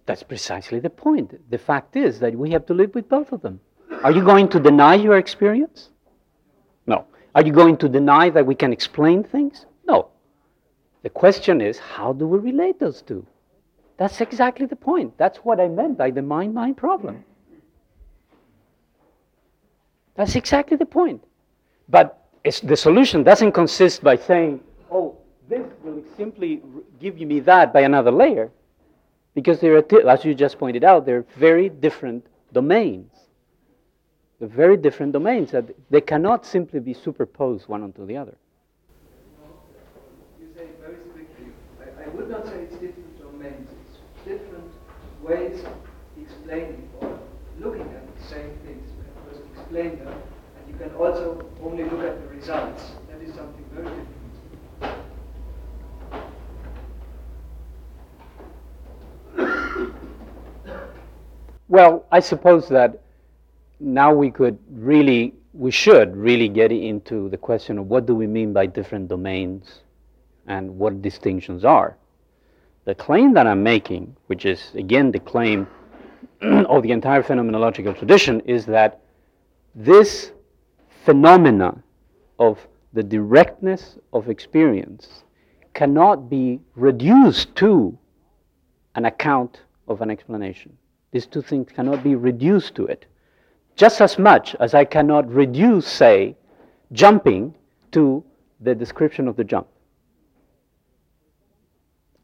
That's 0.05 0.25
precisely 0.25 0.81
the 0.81 0.91
point. 0.91 1.49
The 1.53 1.57
fact 1.57 1.95
is 1.95 2.19
that 2.19 2.35
we 2.35 2.51
have 2.51 2.67
to 2.67 2.75
live 2.75 2.93
with 2.93 3.09
both 3.09 3.31
of 3.31 3.43
them. 3.43 3.61
Are 4.03 4.11
you 4.11 4.25
going 4.25 4.49
to 4.49 4.59
deny 4.59 4.97
your 4.97 5.19
experience? 5.19 5.91
No. 6.89 7.05
Are 7.37 7.47
you 7.47 7.53
going 7.53 7.77
to 7.77 7.89
deny 7.89 8.29
that 8.31 8.45
we 8.45 8.57
can 8.57 8.73
explain 8.73 9.23
things? 9.23 9.67
No. 9.87 10.09
The 11.05 11.11
question 11.11 11.61
is, 11.61 11.79
how 11.79 12.13
do 12.13 12.27
we 12.27 12.41
relate 12.41 12.81
those 12.81 13.03
two? 13.03 13.25
That's 13.99 14.21
exactly 14.21 14.67
the 14.67 14.75
point. 14.75 15.17
That's 15.17 15.39
what 15.45 15.61
I 15.61 15.69
meant 15.69 15.97
by 15.97 16.11
the 16.11 16.23
mind 16.23 16.53
mind 16.53 16.77
problem. 16.77 17.23
That's 20.17 20.35
exactly 20.35 20.77
the 20.77 20.87
point. 20.87 21.23
But 21.89 22.27
the 22.65 22.77
solution 22.77 23.23
doesn't 23.23 23.53
consist 23.53 24.03
by 24.03 24.17
saying, 24.17 24.59
oh, 24.91 25.17
this 25.49 25.65
will 25.85 26.03
simply 26.17 26.61
give 26.99 27.19
you 27.19 27.27
me 27.27 27.41
that 27.41 27.73
by 27.73 27.81
another 27.81 28.11
layer. 28.11 28.51
Because 29.35 29.61
there 29.61 29.77
are, 29.77 30.09
as 30.09 30.25
you 30.25 30.35
just 30.35 30.59
pointed 30.59 30.85
out, 30.85 31.07
they're 31.07 31.25
very 31.37 31.69
different 31.69 32.27
domains. 32.53 33.13
They're 34.39 34.49
very 34.49 34.77
different 34.77 35.13
domains 35.13 35.51
that 35.51 35.65
they 35.91 36.01
cannot 36.01 36.47
simply 36.47 36.81
be 36.81 36.95
superposed 36.95 37.69
one 37.69 37.83
onto 37.83 38.07
the 38.07 38.17
other. 38.17 38.37
You 40.41 40.47
say 40.57 40.67
very 40.81 40.97
strictly. 41.11 41.53
I, 41.81 42.05
I 42.05 42.09
would 42.15 42.31
not 42.31 42.47
say 42.47 42.61
it's 42.63 42.75
different 42.75 43.21
domains. 43.21 43.69
It's 43.89 43.99
different 44.25 44.73
ways 45.23 45.65
of 45.65 45.73
explaining 46.21 46.89
or 47.01 47.19
looking 47.59 47.83
at 47.83 48.17
the 48.17 48.25
same 48.25 48.51
things. 48.65 48.89
You 48.97 49.05
can 49.05 49.13
first 49.29 49.41
explain 49.55 49.99
them, 49.99 50.09
and 50.09 50.73
you 50.73 50.79
can 50.79 50.95
also 50.97 51.45
only 51.63 51.85
look 51.85 52.01
at 52.01 52.21
the 52.23 52.29
results. 52.29 52.83
That 53.09 53.21
is 53.21 53.35
something 53.35 53.65
very 53.73 53.85
different. 53.85 54.19
Well, 61.71 62.07
I 62.11 62.21
suppose 62.21 62.67
that 62.69 63.03
now 63.79 64.15
we 64.15 64.31
could 64.31 64.59
really, 64.71 65.35
we 65.53 65.71
should 65.71 66.17
really 66.17 66.49
get 66.49 66.73
into 66.73 67.29
the 67.29 67.37
question 67.37 67.77
of 67.77 67.89
what 67.89 68.07
do 68.07 68.15
we 68.15 68.27
mean 68.27 68.55
by 68.55 68.65
different 68.65 69.09
domains 69.09 69.83
and 70.47 70.79
what 70.79 71.03
distinctions 71.03 71.67
are. 71.67 71.99
The 72.87 72.95
claim 72.95 73.35
that 73.35 73.47
I'm 73.47 73.63
making, 73.63 74.17
which 74.29 74.47
is 74.47 74.73
again 74.77 75.13
the 75.13 75.19
claim 75.19 75.67
of 76.41 76.83
the 76.83 76.91
entire 76.91 77.23
phenomenological 77.23 77.99
tradition, 77.99 78.41
is 78.41 78.65
that 78.65 79.03
this 79.75 80.33
phenomena 81.05 81.83
of 82.39 82.67
the 82.95 83.03
directness 83.03 83.99
of 84.15 84.31
experience 84.31 85.23
cannot 85.75 86.31
be 86.31 86.61
reduced 86.75 87.55
to 87.57 87.99
an 88.95 89.05
account 89.05 89.61
of 89.87 90.01
an 90.01 90.11
explanation. 90.11 90.79
These 91.11 91.27
two 91.27 91.43
things 91.43 91.73
cannot 91.73 92.05
be 92.05 92.15
reduced 92.15 92.75
to 92.77 92.87
it. 92.87 93.07
Just 93.77 94.01
as 94.01 94.19
much 94.19 94.55
as 94.61 94.75
I 94.75 94.85
cannot 94.85 95.31
reduce, 95.31 95.87
say, 95.87 96.37
jumping 96.93 97.55
to 97.93 98.25
the 98.61 98.75
description 98.75 99.29
of 99.29 99.37
the 99.37 99.45
jump. 99.45 99.69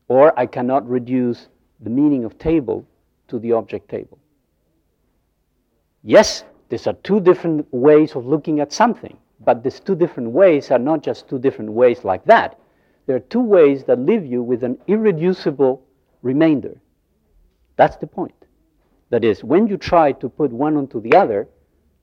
Or 0.08 0.38
I 0.38 0.46
cannot 0.46 0.88
reduce 0.88 1.48
the 1.80 1.90
meaning 1.90 2.24
of 2.24 2.38
table 2.38 2.86
to 3.28 3.38
the 3.38 3.52
object 3.52 3.88
table. 3.88 4.18
Yes, 6.02 6.44
these 6.68 6.86
are 6.86 6.92
two 7.04 7.20
different 7.20 7.66
ways 7.72 8.14
of 8.14 8.26
looking 8.26 8.60
at 8.60 8.72
something, 8.72 9.16
but 9.40 9.62
these 9.62 9.80
two 9.80 9.94
different 9.94 10.30
ways 10.30 10.70
are 10.70 10.78
not 10.78 11.02
just 11.02 11.28
two 11.28 11.38
different 11.38 11.72
ways 11.72 12.04
like 12.04 12.24
that. 12.26 12.58
There 13.06 13.16
are 13.16 13.20
two 13.20 13.40
ways 13.40 13.84
that 13.84 13.98
leave 13.98 14.26
you 14.26 14.42
with 14.42 14.64
an 14.64 14.78
irreducible 14.86 15.82
remainder. 16.22 16.76
That's 17.76 17.96
the 17.96 18.06
point. 18.06 18.43
That 19.10 19.24
is, 19.24 19.44
when 19.44 19.66
you 19.66 19.76
try 19.76 20.12
to 20.12 20.28
put 20.28 20.50
one 20.50 20.76
onto 20.76 21.00
the 21.00 21.14
other, 21.14 21.46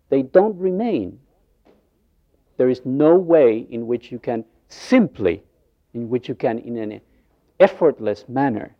they 0.09 0.21
don't 0.21 0.57
remain. 0.57 1.19
There 2.57 2.69
is 2.69 2.81
no 2.85 3.15
way 3.15 3.67
in 3.69 3.87
which 3.87 4.11
you 4.11 4.19
can 4.19 4.45
simply, 4.67 5.43
in 5.93 6.09
which 6.09 6.29
you 6.29 6.35
can, 6.35 6.59
in 6.59 6.77
an 6.77 7.01
effortless 7.59 8.25
manner, 8.27 8.75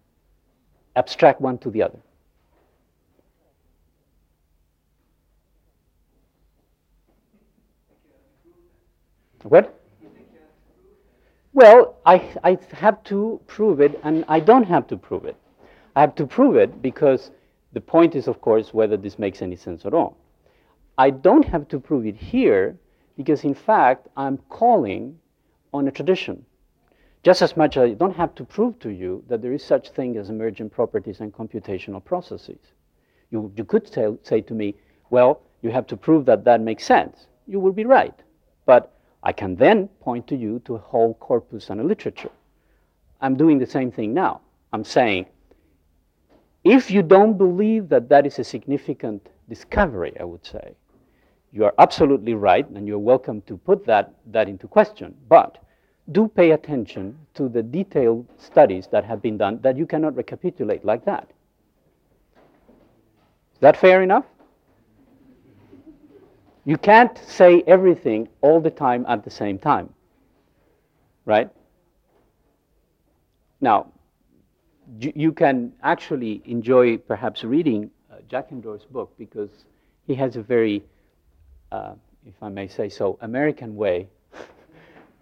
abstract 0.95 1.41
one 1.41 1.57
to 1.59 1.69
the 1.71 1.83
other. 1.83 1.99
What? 9.43 9.79
Well, 11.53 11.97
I, 12.05 12.15
I 12.43 12.57
have 12.71 13.03
to 13.05 13.41
prove 13.47 13.81
it, 13.81 13.99
and 14.03 14.23
I 14.27 14.39
don't 14.39 14.63
have 14.63 14.87
to 14.87 14.97
prove 14.97 15.25
it. 15.25 15.35
I 15.95 16.01
have 16.01 16.15
to 16.15 16.27
prove 16.27 16.55
it 16.55 16.81
because 16.81 17.31
the 17.73 17.81
point 17.81 18.15
is, 18.15 18.27
of 18.27 18.41
course, 18.41 18.73
whether 18.73 18.97
this 18.97 19.17
makes 19.17 19.41
any 19.41 19.55
sense 19.55 19.85
at 19.85 19.93
all. 19.93 20.17
I 20.97 21.09
don't 21.09 21.45
have 21.45 21.67
to 21.69 21.79
prove 21.79 22.05
it 22.05 22.17
here 22.17 22.77
because, 23.17 23.43
in 23.43 23.53
fact, 23.53 24.07
I'm 24.17 24.37
calling 24.49 25.17
on 25.73 25.87
a 25.87 25.91
tradition. 25.91 26.45
Just 27.23 27.41
as 27.41 27.55
much 27.55 27.77
I 27.77 27.93
don't 27.93 28.15
have 28.15 28.33
to 28.35 28.43
prove 28.43 28.79
to 28.79 28.89
you 28.89 29.23
that 29.27 29.41
there 29.41 29.53
is 29.53 29.63
such 29.63 29.89
thing 29.89 30.17
as 30.17 30.29
emergent 30.29 30.71
properties 30.71 31.19
and 31.19 31.31
computational 31.31 32.03
processes. 32.03 32.59
You, 33.29 33.51
you 33.55 33.63
could 33.63 33.87
say, 33.87 34.07
say 34.23 34.41
to 34.41 34.53
me, 34.53 34.75
well, 35.09 35.41
you 35.61 35.69
have 35.69 35.87
to 35.87 35.97
prove 35.97 36.25
that 36.25 36.43
that 36.45 36.61
makes 36.61 36.85
sense. 36.85 37.27
You 37.47 37.59
will 37.59 37.71
be 37.71 37.85
right. 37.85 38.15
But 38.65 38.91
I 39.23 39.31
can 39.31 39.55
then 39.55 39.87
point 39.99 40.27
to 40.27 40.35
you 40.35 40.59
to 40.65 40.75
a 40.75 40.79
whole 40.79 41.13
corpus 41.15 41.69
and 41.69 41.79
a 41.79 41.83
literature. 41.83 42.31
I'm 43.21 43.37
doing 43.37 43.59
the 43.59 43.67
same 43.67 43.91
thing 43.91 44.13
now. 44.13 44.41
I'm 44.73 44.83
saying, 44.83 45.27
if 46.63 46.91
you 46.91 47.01
don't 47.01 47.37
believe 47.37 47.89
that 47.89 48.09
that 48.09 48.25
is 48.25 48.39
a 48.39 48.43
significant 48.43 49.27
discovery, 49.49 50.13
I 50.19 50.23
would 50.23 50.45
say, 50.45 50.75
you 51.51 51.65
are 51.65 51.73
absolutely 51.79 52.33
right, 52.33 52.67
and 52.69 52.87
you're 52.87 52.99
welcome 52.99 53.41
to 53.41 53.57
put 53.57 53.85
that, 53.85 54.13
that 54.27 54.47
into 54.47 54.67
question. 54.67 55.15
But 55.27 55.57
do 56.11 56.27
pay 56.27 56.51
attention 56.51 57.17
to 57.33 57.49
the 57.49 57.63
detailed 57.63 58.27
studies 58.37 58.87
that 58.91 59.03
have 59.03 59.21
been 59.21 59.37
done 59.37 59.59
that 59.61 59.77
you 59.77 59.85
cannot 59.85 60.15
recapitulate 60.15 60.85
like 60.85 61.05
that. 61.05 61.29
Is 63.53 63.59
that 63.59 63.77
fair 63.77 64.01
enough? 64.01 64.25
You 66.63 66.77
can't 66.77 67.17
say 67.17 67.63
everything 67.65 68.29
all 68.41 68.61
the 68.61 68.69
time 68.69 69.05
at 69.07 69.23
the 69.23 69.31
same 69.31 69.57
time. 69.57 69.93
Right? 71.25 71.49
Now, 73.59 73.91
you 74.99 75.31
can 75.31 75.71
actually 75.83 76.41
enjoy 76.45 76.97
perhaps 76.97 77.43
reading 77.43 77.89
uh, 78.11 78.15
Jackendoff's 78.29 78.85
book 78.85 79.13
because 79.17 79.49
he 80.05 80.15
has 80.15 80.35
a 80.35 80.41
very, 80.41 80.83
uh, 81.71 81.93
if 82.25 82.33
I 82.41 82.49
may 82.49 82.67
say 82.67 82.89
so, 82.89 83.17
American 83.21 83.75
way 83.75 84.07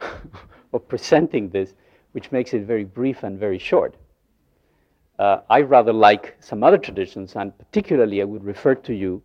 of 0.74 0.88
presenting 0.88 1.50
this, 1.50 1.74
which 2.14 2.32
makes 2.32 2.54
it 2.54 2.64
very 2.64 2.84
brief 2.84 3.24
and 3.24 3.38
very 3.38 3.60
short. 3.60 3.96
Uh, 5.20 5.42
I 5.50 5.62
rather 5.62 5.94
like 5.94 6.38
some 6.40 6.64
other 6.64 6.78
traditions, 6.78 7.36
and 7.36 7.56
particularly 7.58 8.22
I 8.22 8.26
would 8.26 8.44
refer 8.44 8.74
to 8.76 8.94
you 8.94 9.22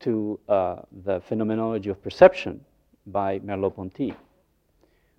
to 0.00 0.38
uh, 0.48 0.76
the 1.04 1.20
phenomenology 1.20 1.90
of 1.90 2.02
perception 2.02 2.64
by 3.06 3.40
Merleau-Ponty, 3.40 4.14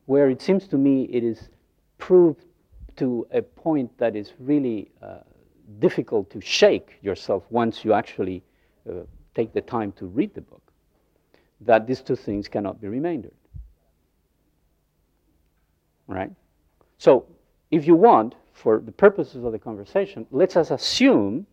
where 0.06 0.30
it 0.30 0.42
seems 0.42 0.68
to 0.70 0.78
me 0.78 1.04
it 1.12 1.24
is 1.24 1.50
proved 1.98 2.46
to 2.98 3.28
a 3.32 3.42
point 3.42 3.98
that 3.98 4.16
is 4.16 4.34
really 4.40 4.92
uh, 5.02 5.20
difficult 5.80 6.30
to 6.32 6.42
shake 6.42 6.98
yourself 7.02 7.44
once 7.50 7.84
you 7.84 7.94
actually 7.94 8.44
uh, 8.90 9.02
take 9.34 9.54
the 9.54 9.62
time 9.62 9.92
to 9.94 10.06
read 10.06 10.34
the 10.34 10.42
book, 10.42 10.62
that 11.62 11.88
these 11.88 12.02
two 12.02 12.16
things 12.16 12.48
cannot 12.48 12.80
be 12.80 12.88
remaindered. 12.88 13.34
Right? 16.08 16.32
So, 16.98 17.26
if 17.72 17.88
you 17.88 17.96
want, 17.96 18.36
for 18.54 18.80
the 18.80 18.92
purposes 18.92 19.44
of 19.44 19.52
the 19.52 19.60
conversation, 19.60 20.26
let's 20.32 20.56
us 20.56 20.72
assume 20.72 21.46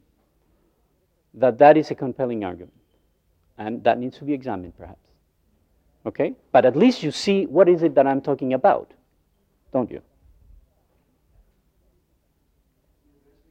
that 1.35 1.59
that 1.59 1.77
is 1.77 1.91
a 1.91 1.95
compelling 1.95 2.45
argument 2.45 2.73
and 3.59 3.83
that 3.85 3.99
needs 3.99 4.19
to 4.19 4.25
be 4.25 4.33
examined 4.33 4.77
perhaps. 4.77 5.09
Okay? 6.07 6.35
But 6.53 6.65
at 6.65 6.77
least 6.77 7.03
you 7.03 7.11
see 7.11 7.47
what 7.47 7.69
is 7.69 7.83
it 7.83 7.95
that 7.95 8.07
I'm 8.07 8.21
talking 8.21 8.53
about, 8.53 8.93
don't 9.73 9.91
you? 9.91 10.03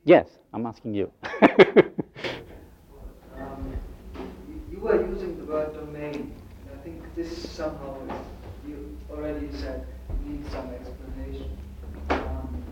Yes, 0.04 0.28
I'm 0.54 0.66
asking 0.66 0.94
you. 0.96 1.12
um, 3.38 3.76
you 4.72 4.80
were 4.80 5.08
using 5.08 5.38
the 5.38 5.46
word 5.46 5.74
domain. 5.74 6.34
I 6.74 6.78
think 6.84 7.16
this 7.16 7.50
somehow, 7.52 7.98
you 8.68 8.98
already 9.10 9.50
said, 9.52 9.86
needs 10.26 10.52
some 10.52 10.70
explanation. 10.72 11.58
Um, 12.10 12.64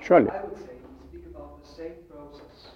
Surely. 0.00 0.30
I 0.30 0.44
would 0.44 0.58
say 0.58 0.74
we 1.12 1.18
speak 1.18 1.26
about 1.34 1.62
the 1.62 1.68
same 1.68 1.94
process 2.10 2.74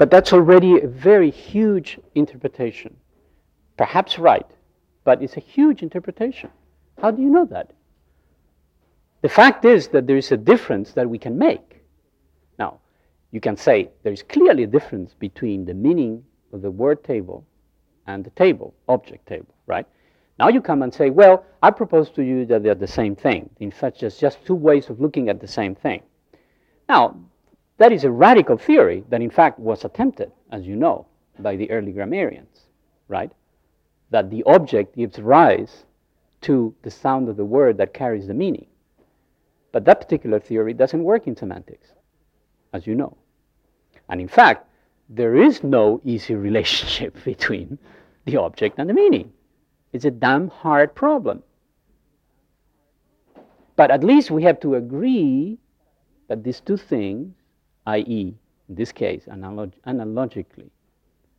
but 0.00 0.10
that's 0.10 0.32
already 0.32 0.80
a 0.80 0.88
very 0.88 1.30
huge 1.30 2.00
interpretation. 2.14 2.96
Perhaps 3.76 4.18
right, 4.18 4.46
but 5.04 5.22
it's 5.22 5.36
a 5.36 5.40
huge 5.40 5.82
interpretation. 5.82 6.48
How 7.00 7.10
do 7.10 7.22
you 7.22 7.30
know 7.30 7.46
that? 7.46 7.72
The 9.22 9.28
fact 9.28 9.64
is 9.64 9.88
that 9.88 10.06
there 10.06 10.16
is 10.16 10.32
a 10.32 10.36
difference 10.36 10.92
that 10.92 11.08
we 11.08 11.18
can 11.18 11.38
make. 11.38 11.82
Now, 12.58 12.80
you 13.30 13.40
can 13.40 13.56
say 13.56 13.90
there 14.02 14.12
is 14.12 14.22
clearly 14.22 14.64
a 14.64 14.66
difference 14.66 15.14
between 15.14 15.64
the 15.64 15.74
meaning 15.74 16.24
of 16.52 16.62
the 16.62 16.70
word 16.70 17.04
table 17.04 17.46
and 18.06 18.24
the 18.24 18.30
table, 18.30 18.74
object 18.88 19.26
table, 19.26 19.54
right? 19.66 19.86
Now 20.38 20.48
you 20.48 20.60
come 20.60 20.82
and 20.82 20.92
say, 20.92 21.10
well, 21.10 21.44
I 21.62 21.70
propose 21.70 22.10
to 22.10 22.22
you 22.22 22.46
that 22.46 22.62
they're 22.62 22.74
the 22.74 22.86
same 22.86 23.14
thing. 23.14 23.50
In 23.60 23.70
fact, 23.70 24.02
it's 24.02 24.18
just 24.18 24.44
two 24.44 24.54
ways 24.54 24.88
of 24.88 25.00
looking 25.00 25.28
at 25.28 25.40
the 25.40 25.46
same 25.46 25.74
thing. 25.74 26.02
Now, 26.88 27.16
that 27.76 27.92
is 27.92 28.04
a 28.04 28.10
radical 28.10 28.56
theory 28.56 29.04
that, 29.10 29.22
in 29.22 29.30
fact, 29.30 29.58
was 29.58 29.84
attempted, 29.84 30.32
as 30.50 30.66
you 30.66 30.76
know, 30.76 31.06
by 31.38 31.56
the 31.56 31.70
early 31.70 31.92
grammarians, 31.92 32.66
right? 33.08 33.30
That 34.10 34.30
the 34.30 34.42
object 34.44 34.96
gives 34.96 35.18
rise 35.18 35.84
to 36.42 36.74
the 36.82 36.90
sound 36.90 37.28
of 37.28 37.36
the 37.36 37.44
word 37.44 37.76
that 37.78 37.94
carries 37.94 38.26
the 38.26 38.34
meaning. 38.34 38.66
But 39.72 39.84
that 39.84 40.00
particular 40.00 40.40
theory 40.40 40.74
doesn't 40.74 41.02
work 41.02 41.26
in 41.26 41.36
semantics, 41.36 41.88
as 42.72 42.86
you 42.86 42.94
know. 42.94 43.16
And 44.08 44.20
in 44.20 44.28
fact, 44.28 44.66
there 45.08 45.36
is 45.36 45.62
no 45.62 46.00
easy 46.04 46.34
relationship 46.48 47.16
between 47.24 47.78
the 48.24 48.36
object 48.36 48.78
and 48.78 48.88
the 48.88 48.94
meaning. 48.94 49.32
It's 49.92 50.04
a 50.04 50.10
damn 50.10 50.48
hard 50.48 50.94
problem. 50.94 51.42
But 53.76 53.90
at 53.90 54.04
least 54.04 54.30
we 54.30 54.42
have 54.42 54.60
to 54.60 54.74
agree 54.74 55.58
that 56.28 56.44
these 56.44 56.60
two 56.60 56.76
things 56.76 57.34
i.e., 57.86 58.34
in 58.68 58.74
this 58.74 58.92
case, 58.92 59.26
analog- 59.26 59.74
analogically, 59.86 60.70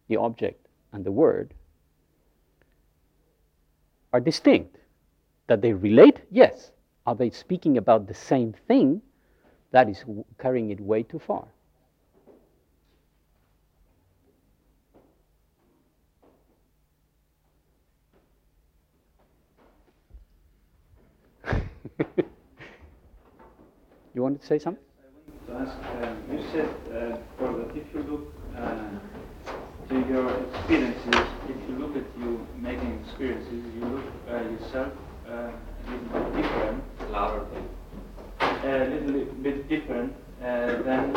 the 0.08 0.18
object 0.18 0.68
and 0.92 1.06
the 1.06 1.12
word, 1.12 1.54
are 4.12 4.20
distinct. 4.20 4.78
That 5.52 5.62
they 5.62 5.74
relate, 5.74 6.22
yes. 6.32 6.72
Are 7.06 7.14
they 7.14 7.30
speaking 7.30 7.78
about 7.78 8.08
the 8.08 8.14
same 8.14 8.54
thing? 8.70 9.02
That 9.72 9.90
is 9.90 10.06
carrying 10.40 10.70
it 10.70 10.80
way 10.80 11.04
too 11.04 11.20
far. 11.20 11.46
you 24.14 24.22
wanted 24.24 24.40
to 24.40 24.48
say 24.48 24.58
something? 24.58 24.82
I 25.50 25.52
wanted 25.52 25.68
to 25.68 25.70
ask, 25.70 25.78
uh, 25.84 26.16
you 26.32 26.42
said, 26.54 26.70
uh, 26.88 27.18
that 27.42 27.76
if 27.76 27.94
you 27.94 28.04
look 28.04 28.34
uh, 28.56 28.90
to 29.90 29.96
your 30.08 30.30
experiences, 30.46 31.28
if 31.50 31.58
you 31.68 31.76
look 31.76 31.98
at 31.98 32.06
you 32.18 32.48
making 32.56 33.04
experiences, 33.04 33.66
you 33.76 33.84
look 33.84 34.06
uh, 34.30 34.44
yourself 34.44 34.94
uh, 35.32 35.52
a 35.88 35.92
little 35.92 36.32
bit 36.32 36.44
different. 36.44 36.84
Louder. 37.12 37.46
A 38.64 39.00
little 39.06 39.34
bit 39.42 39.70
different 39.70 40.14
uh, 40.42 40.82
than 40.84 41.14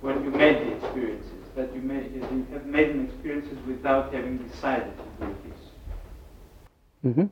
when 0.00 0.24
you 0.24 0.30
made 0.30 0.56
the 0.56 0.76
experiences. 0.76 1.32
that 1.56 1.74
you, 1.74 1.80
have 2.52 2.66
made 2.66 2.90
an 2.90 3.06
experiences 3.06 3.58
without 3.66 4.12
having 4.14 4.38
decided 4.38 4.92
to 4.96 5.26
do 5.26 5.36
this. 5.44 5.60
Mm-hmm. 7.06 7.26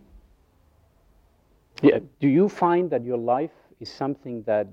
Yeah. 1.82 1.98
Do 2.20 2.28
you 2.28 2.48
find 2.48 2.90
that 2.90 3.04
your 3.04 3.18
life 3.18 3.52
is 3.80 3.90
something 3.90 4.42
that 4.42 4.66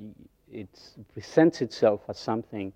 it 0.52 0.70
presents 1.14 1.62
itself 1.62 2.02
as 2.10 2.18
something 2.18 2.74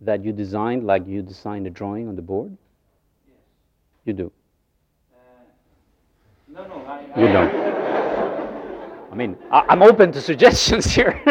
that 0.00 0.24
you 0.24 0.32
designed, 0.32 0.84
like 0.86 1.06
you 1.06 1.22
designed 1.22 1.66
a 1.66 1.70
drawing 1.70 2.08
on 2.08 2.16
the 2.16 2.22
board? 2.22 2.56
Yes. 3.26 3.36
You 4.04 4.12
do. 4.14 4.32
No, 6.56 6.66
no, 6.68 6.74
I. 6.86 7.20
You 7.20 7.28
I 7.28 7.32
don't. 7.32 7.54
I 9.12 9.14
mean, 9.14 9.36
I, 9.50 9.72
am 9.74 9.82
open 9.82 10.10
to 10.12 10.22
suggestions 10.22 10.86
here. 10.86 11.12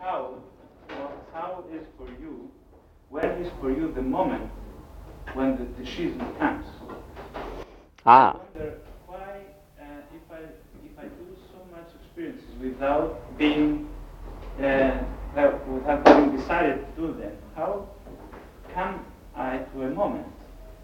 how, 0.00 0.36
how 1.32 1.64
is 1.72 1.82
for 1.98 2.06
you, 2.20 2.48
when 3.10 3.24
is 3.24 3.50
for 3.60 3.72
you 3.72 3.90
the 3.92 4.02
moment 4.02 4.48
when 5.32 5.56
the 5.56 5.64
decision 5.82 6.20
comes? 6.38 6.64
Ah. 8.06 8.34
I 8.34 8.36
wonder 8.36 8.78
why, 9.08 9.40
uh, 9.80 9.84
if, 10.14 10.30
I, 10.30 10.38
if 10.84 10.96
I 10.96 11.06
do 11.06 11.36
so 11.50 11.58
much 11.72 11.88
experiences 12.04 12.54
without 12.60 13.36
being, 13.36 13.88
uh, 14.60 14.98
without 15.34 16.06
having 16.06 16.36
decided 16.36 16.86
to 16.86 17.02
do 17.02 17.14
them, 17.14 17.32
how 17.56 17.88
come 18.74 19.04
I 19.36 19.58
to 19.72 19.82
a 19.82 19.90
moment 19.90 20.26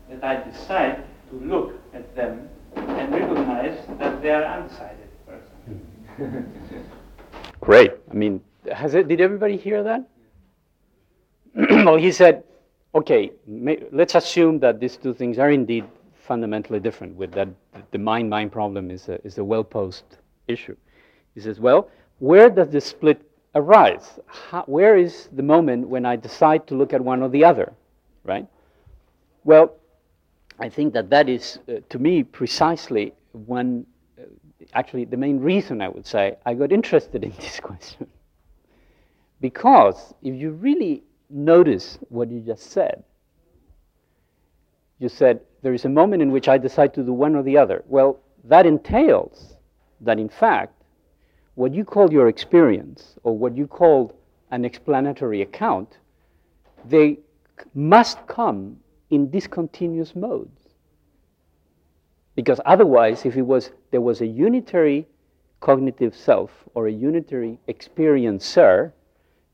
that 0.08 0.22
I 0.24 0.48
decide 0.48 1.04
to 1.30 1.36
look 1.36 1.74
at 1.92 2.14
them 2.14 2.48
and 2.76 3.12
recognize 3.12 3.78
that 3.98 4.22
they 4.22 4.30
are 4.30 4.44
undecided 4.44 5.08
person? 5.26 6.52
Great. 7.60 7.92
I 8.10 8.14
mean, 8.14 8.40
has 8.72 8.94
it, 8.94 9.08
did 9.08 9.20
everybody 9.20 9.56
hear 9.56 9.82
that? 9.82 10.08
well, 11.84 11.96
he 11.96 12.12
said, 12.12 12.44
okay, 12.94 13.32
may, 13.46 13.82
let's 13.92 14.14
assume 14.14 14.58
that 14.60 14.80
these 14.80 14.96
two 14.96 15.12
things 15.12 15.38
are 15.38 15.50
indeed 15.50 15.84
fundamentally 16.14 16.80
different, 16.80 17.16
with 17.16 17.32
that 17.32 17.48
the 17.90 17.98
mind 17.98 18.30
mind 18.30 18.52
problem 18.52 18.90
is 18.90 19.08
a, 19.08 19.24
is 19.26 19.38
a 19.38 19.44
well 19.44 19.64
posed 19.64 20.16
issue. 20.46 20.76
He 21.34 21.40
says, 21.40 21.58
well, 21.58 21.88
where 22.18 22.50
does 22.50 22.70
the 22.70 22.80
split 22.80 23.20
arise? 23.54 24.18
How, 24.26 24.62
where 24.66 24.96
is 24.96 25.28
the 25.32 25.42
moment 25.42 25.88
when 25.88 26.06
I 26.06 26.16
decide 26.16 26.66
to 26.68 26.74
look 26.74 26.92
at 26.92 27.00
one 27.00 27.22
or 27.22 27.28
the 27.28 27.44
other, 27.44 27.72
right? 28.24 28.46
Well, 29.44 29.74
I 30.58 30.68
think 30.68 30.92
that 30.92 31.10
that 31.10 31.28
is, 31.28 31.58
uh, 31.68 31.80
to 31.88 31.98
me, 31.98 32.22
precisely 32.22 33.14
when, 33.32 33.86
uh, 34.18 34.24
actually, 34.74 35.06
the 35.06 35.16
main 35.16 35.40
reason 35.40 35.80
I 35.80 35.88
would 35.88 36.06
say 36.06 36.36
I 36.44 36.54
got 36.54 36.72
interested 36.72 37.24
in 37.28 37.32
this 37.40 37.60
question. 37.60 38.06
because 39.40 40.14
if 40.22 40.34
you 40.34 40.50
really 40.50 41.02
notice 41.30 41.98
what 42.08 42.30
you 42.30 42.40
just 42.40 42.70
said, 42.70 43.02
you 44.98 45.08
said, 45.08 45.40
there 45.62 45.72
is 45.72 45.86
a 45.86 45.88
moment 45.88 46.22
in 46.22 46.30
which 46.30 46.48
I 46.48 46.58
decide 46.58 46.92
to 46.94 47.02
do 47.02 47.12
one 47.12 47.34
or 47.34 47.42
the 47.42 47.56
other. 47.56 47.82
Well, 47.88 48.20
that 48.44 48.66
entails 48.66 49.56
that, 50.02 50.18
in 50.18 50.28
fact, 50.28 50.74
what 51.54 51.74
you 51.74 51.84
call 51.84 52.12
your 52.12 52.28
experience 52.28 53.16
or 53.22 53.36
what 53.36 53.56
you 53.56 53.66
called 53.66 54.14
an 54.50 54.64
explanatory 54.64 55.42
account, 55.42 55.98
they 56.84 57.18
must 57.74 58.26
come 58.26 58.76
in 59.10 59.30
discontinuous 59.30 60.14
modes. 60.14 60.60
Because 62.34 62.60
otherwise, 62.64 63.26
if 63.26 63.36
it 63.36 63.42
was 63.42 63.72
there 63.90 64.00
was 64.00 64.20
a 64.20 64.26
unitary 64.26 65.06
cognitive 65.60 66.14
self 66.16 66.50
or 66.74 66.86
a 66.86 66.92
unitary 66.92 67.58
experiencer, 67.68 68.92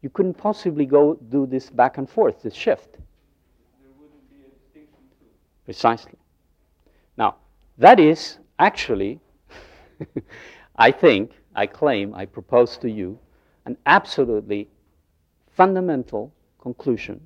you 0.03 0.11
couldn't 0.11 0.35
possibly 0.35 0.87
go 0.87 1.15
do 1.31 1.47
this 1.47 1.69
back 1.71 1.99
and 1.99 2.09
forth, 2.09 2.43
this 2.43 2.55
shift. 2.55 2.93
There 2.93 3.91
wouldn't 3.99 4.31
be 4.31 4.37
a 4.37 4.51
distinction. 4.51 5.27
Precisely. 5.65 6.19
Now, 7.17 7.37
that 7.79 7.99
is 7.99 8.39
actually, 8.59 9.19
I 10.77 10.93
think, 10.93 11.33
I 11.55 11.67
claim, 11.67 12.15
I 12.15 12.27
propose 12.27 12.77
to 12.79 12.91
you, 12.91 13.19
an 13.65 13.77
absolutely 13.87 14.69
fundamental 15.51 16.33
conclusion 16.61 17.21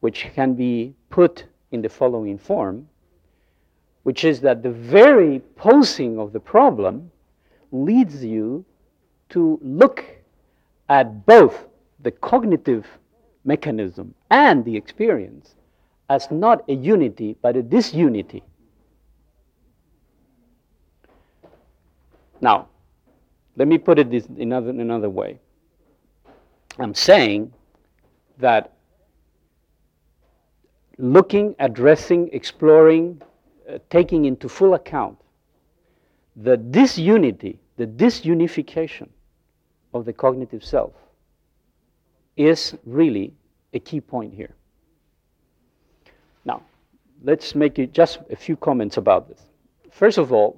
which 0.00 0.28
can 0.34 0.54
be 0.54 0.94
put 1.10 1.44
in 1.72 1.82
the 1.82 1.88
following 1.88 2.38
form, 2.38 2.88
which 4.04 4.24
is 4.24 4.40
that 4.40 4.62
the 4.62 4.70
very 4.70 5.40
posing 5.56 6.18
of 6.18 6.32
the 6.32 6.40
problem 6.40 7.10
leads 7.72 8.24
you 8.24 8.64
to 9.28 9.58
look 9.62 10.04
at 10.88 11.26
both 11.26 11.66
the 12.00 12.10
cognitive 12.10 12.86
mechanism 13.44 14.14
and 14.30 14.64
the 14.64 14.76
experience 14.76 15.54
as 16.08 16.30
not 16.30 16.64
a 16.68 16.74
unity 16.74 17.36
but 17.42 17.56
a 17.56 17.62
disunity. 17.62 18.42
Now, 22.40 22.68
let 23.56 23.66
me 23.66 23.78
put 23.78 23.98
it 23.98 24.10
this 24.10 24.26
another, 24.26 24.70
another 24.70 25.10
way. 25.10 25.40
I'm 26.78 26.94
saying 26.94 27.52
that 28.38 28.77
looking, 30.98 31.54
addressing, 31.58 32.28
exploring, 32.32 33.22
uh, 33.68 33.78
taking 33.88 34.24
into 34.24 34.48
full 34.48 34.74
account 34.74 35.18
the 36.38 36.56
disunity, 36.56 37.58
the 37.76 37.86
disunification 37.86 39.08
of 39.92 40.04
the 40.04 40.12
cognitive 40.12 40.64
self 40.64 40.92
is 42.36 42.76
really 42.86 43.34
a 43.72 43.80
key 43.80 44.00
point 44.00 44.32
here. 44.32 44.54
Now, 46.44 46.62
let's 47.22 47.54
make 47.54 47.92
just 47.92 48.20
a 48.30 48.36
few 48.36 48.56
comments 48.56 48.96
about 48.96 49.28
this. 49.28 49.42
First 49.90 50.18
of 50.18 50.32
all, 50.32 50.56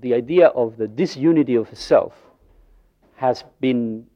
the 0.00 0.12
idea 0.12 0.48
of 0.48 0.76
the 0.76 0.88
disunity 0.88 1.54
of 1.54 1.70
the 1.70 1.76
self 1.76 2.14
has 3.14 3.44
been 3.60 4.06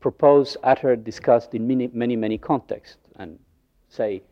proposed, 0.00 0.56
uttered, 0.62 1.02
discussed 1.02 1.54
in 1.54 1.66
many, 1.66 1.88
many, 1.92 2.14
many 2.14 2.36
contexts. 2.36 2.98
And 3.16 3.38
say, 3.88 4.22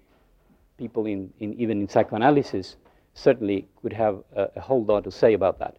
people 0.79 1.07
in, 1.07 1.31
in 1.41 1.53
even 1.55 1.81
in 1.81 1.89
psychoanalysis 1.89 2.77
certainly 3.15 3.67
could 3.83 3.93
have 3.93 4.23
a, 4.35 4.49
a 4.57 4.61
whole 4.61 4.85
lot 4.85 5.05
to 5.05 5.11
say 5.11 5.35
about 5.35 5.59
that. 5.59 5.77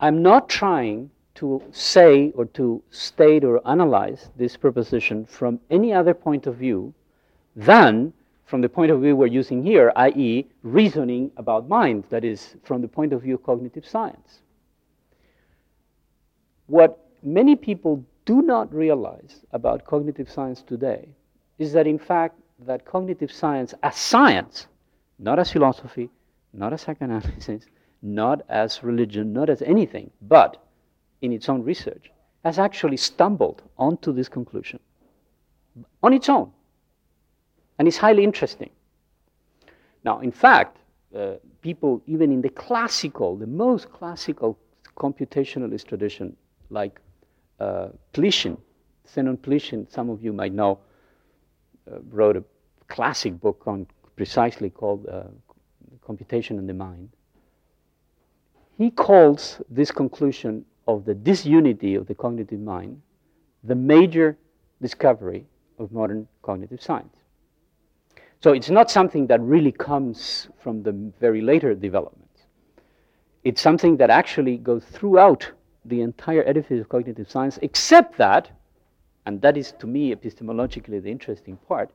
I'm 0.00 0.22
not 0.22 0.48
trying 0.48 1.10
to 1.36 1.62
say 1.70 2.32
or 2.34 2.46
to 2.46 2.82
state 2.90 3.44
or 3.44 3.60
analyze 3.66 4.30
this 4.36 4.56
proposition 4.56 5.24
from 5.24 5.60
any 5.70 5.92
other 5.92 6.14
point 6.14 6.46
of 6.46 6.56
view 6.56 6.92
than 7.54 8.12
from 8.44 8.60
the 8.60 8.68
point 8.68 8.90
of 8.90 9.00
view 9.00 9.16
we're 9.16 9.26
using 9.26 9.62
here, 9.62 9.92
i.e., 9.96 10.46
reasoning 10.62 11.30
about 11.38 11.68
mind, 11.68 12.04
that 12.10 12.22
is, 12.22 12.56
from 12.64 12.82
the 12.82 12.88
point 12.88 13.12
of 13.12 13.22
view 13.22 13.36
of 13.36 13.42
cognitive 13.42 13.86
science. 13.86 14.40
What 16.66 17.08
many 17.22 17.56
people 17.56 18.04
do 18.26 18.42
not 18.42 18.72
realize 18.74 19.40
about 19.52 19.86
cognitive 19.86 20.30
science 20.30 20.62
today 20.62 21.08
is 21.58 21.72
that, 21.72 21.86
in 21.86 21.98
fact, 21.98 22.38
that 22.66 22.84
cognitive 22.84 23.32
science 23.32 23.74
as 23.82 23.96
science, 23.96 24.66
not 25.18 25.38
as 25.38 25.52
philosophy, 25.52 26.10
not 26.52 26.72
as 26.72 26.82
psychoanalysis, 26.82 27.64
not 28.02 28.42
as 28.48 28.82
religion, 28.82 29.32
not 29.32 29.48
as 29.48 29.62
anything, 29.62 30.10
but 30.22 30.62
in 31.20 31.32
its 31.32 31.48
own 31.48 31.62
research, 31.62 32.10
has 32.44 32.58
actually 32.58 32.96
stumbled 32.96 33.62
onto 33.78 34.12
this 34.12 34.28
conclusion 34.28 34.80
on 36.02 36.12
its 36.12 36.28
own. 36.28 36.50
And 37.78 37.88
it's 37.88 37.96
highly 37.96 38.24
interesting. 38.24 38.70
Now, 40.04 40.20
in 40.20 40.32
fact, 40.32 40.78
uh, 41.16 41.34
people, 41.62 42.02
even 42.06 42.32
in 42.32 42.42
the 42.42 42.48
classical, 42.48 43.36
the 43.36 43.46
most 43.46 43.90
classical 43.92 44.58
computationalist 44.96 45.86
tradition, 45.86 46.36
like 46.70 47.00
uh, 47.60 47.88
Pylyshyn, 48.12 48.58
Zenon 49.08 49.38
Pylyshyn, 49.38 49.90
some 49.90 50.10
of 50.10 50.22
you 50.22 50.32
might 50.32 50.52
know, 50.52 50.78
uh, 51.90 51.98
wrote 52.10 52.36
a 52.36 52.44
classic 52.92 53.40
book 53.40 53.62
on 53.66 53.86
precisely 54.16 54.68
called 54.68 55.06
uh, 55.08 55.24
Computation 56.04 56.58
and 56.58 56.68
the 56.68 56.74
Mind. 56.74 57.08
He 58.76 58.90
calls 58.90 59.62
this 59.70 59.90
conclusion 59.90 60.64
of 60.86 61.06
the 61.06 61.14
disunity 61.14 61.94
of 61.94 62.06
the 62.06 62.14
cognitive 62.14 62.60
mind 62.60 63.00
the 63.64 63.74
major 63.74 64.36
discovery 64.80 65.46
of 65.78 65.92
modern 65.92 66.26
cognitive 66.42 66.82
science. 66.82 67.14
So 68.42 68.52
it's 68.52 68.70
not 68.70 68.90
something 68.90 69.28
that 69.28 69.40
really 69.40 69.70
comes 69.70 70.48
from 70.62 70.82
the 70.82 70.92
very 71.20 71.40
later 71.40 71.74
developments. 71.74 72.40
It's 73.44 73.62
something 73.62 73.96
that 73.98 74.10
actually 74.10 74.56
goes 74.56 74.84
throughout 74.84 75.48
the 75.84 76.00
entire 76.00 76.42
edifice 76.44 76.80
of 76.80 76.88
cognitive 76.88 77.30
science, 77.30 77.58
except 77.62 78.18
that, 78.18 78.50
and 79.26 79.40
that 79.42 79.56
is 79.56 79.72
to 79.78 79.86
me 79.86 80.12
epistemologically 80.14 81.00
the 81.00 81.10
interesting 81.10 81.56
part, 81.68 81.90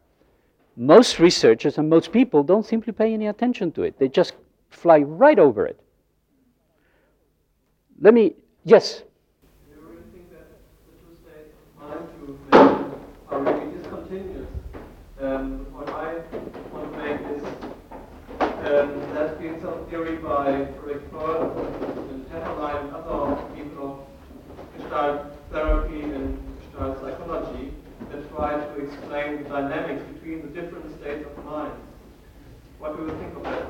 most 0.78 1.18
researchers 1.18 1.80
and 1.80 1.90
most 1.90 2.12
people 2.12 2.44
don't 2.44 2.66
simply 2.66 2.94
pay 2.94 3.12
any 3.12 3.26
attention 3.26 3.72
to 3.72 3.82
it. 3.82 3.98
They 3.98 4.08
just 4.08 4.34
fly 4.70 5.00
right 5.00 5.40
over 5.40 5.66
it. 5.66 5.80
Let 8.00 8.14
me, 8.14 8.36
yes? 8.64 9.04
Um, 15.20 15.66
what 15.74 15.90
I 15.90 16.22
want 16.72 16.94
to 16.94 17.00
make 17.00 17.22
is 17.36 17.44
um, 18.40 19.00
there's 19.16 19.38
been 19.40 19.60
some 19.60 19.84
theory 19.90 20.18
by 20.18 20.68
Rick 20.84 21.02
Ford 21.10 21.58
and 22.12 22.30
Hefferline 22.30 22.84
and 22.84 22.94
other 22.94 23.42
people 23.56 24.08
of 24.60 24.84
Gestalt 24.84 25.26
therapy 25.52 26.02
and 26.02 26.38
Gestalt 26.62 27.02
psychology 27.02 27.74
that 28.12 28.30
try 28.36 28.54
to 28.60 28.80
explain 28.80 29.44
the 29.44 29.50
dynamics 29.50 30.04
between 30.14 30.42
the 30.42 30.62
different 30.62 31.00
states 31.00 31.28
of 31.28 31.46
mind. 31.46 31.74
What 32.80 32.96
do 32.96 33.04
you 33.04 33.10
think 33.20 33.36
of 33.38 33.44
that? 33.44 33.68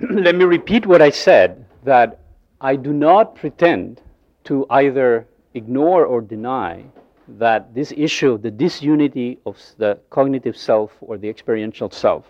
Let 0.24 0.34
me 0.34 0.44
repeat 0.44 0.86
what 0.86 1.02
I 1.02 1.10
said 1.10 1.66
that 1.84 2.20
I 2.60 2.76
do 2.76 2.92
not 2.92 3.34
pretend 3.34 4.00
to 4.44 4.66
either 4.70 5.26
ignore 5.54 6.04
or 6.04 6.20
deny 6.20 6.84
that 7.28 7.74
this 7.74 7.92
issue, 7.96 8.38
the 8.38 8.50
disunity 8.50 9.38
of 9.46 9.56
the 9.78 9.98
cognitive 10.10 10.56
self 10.56 10.96
or 11.00 11.18
the 11.18 11.28
experiential 11.28 11.90
self, 11.90 12.24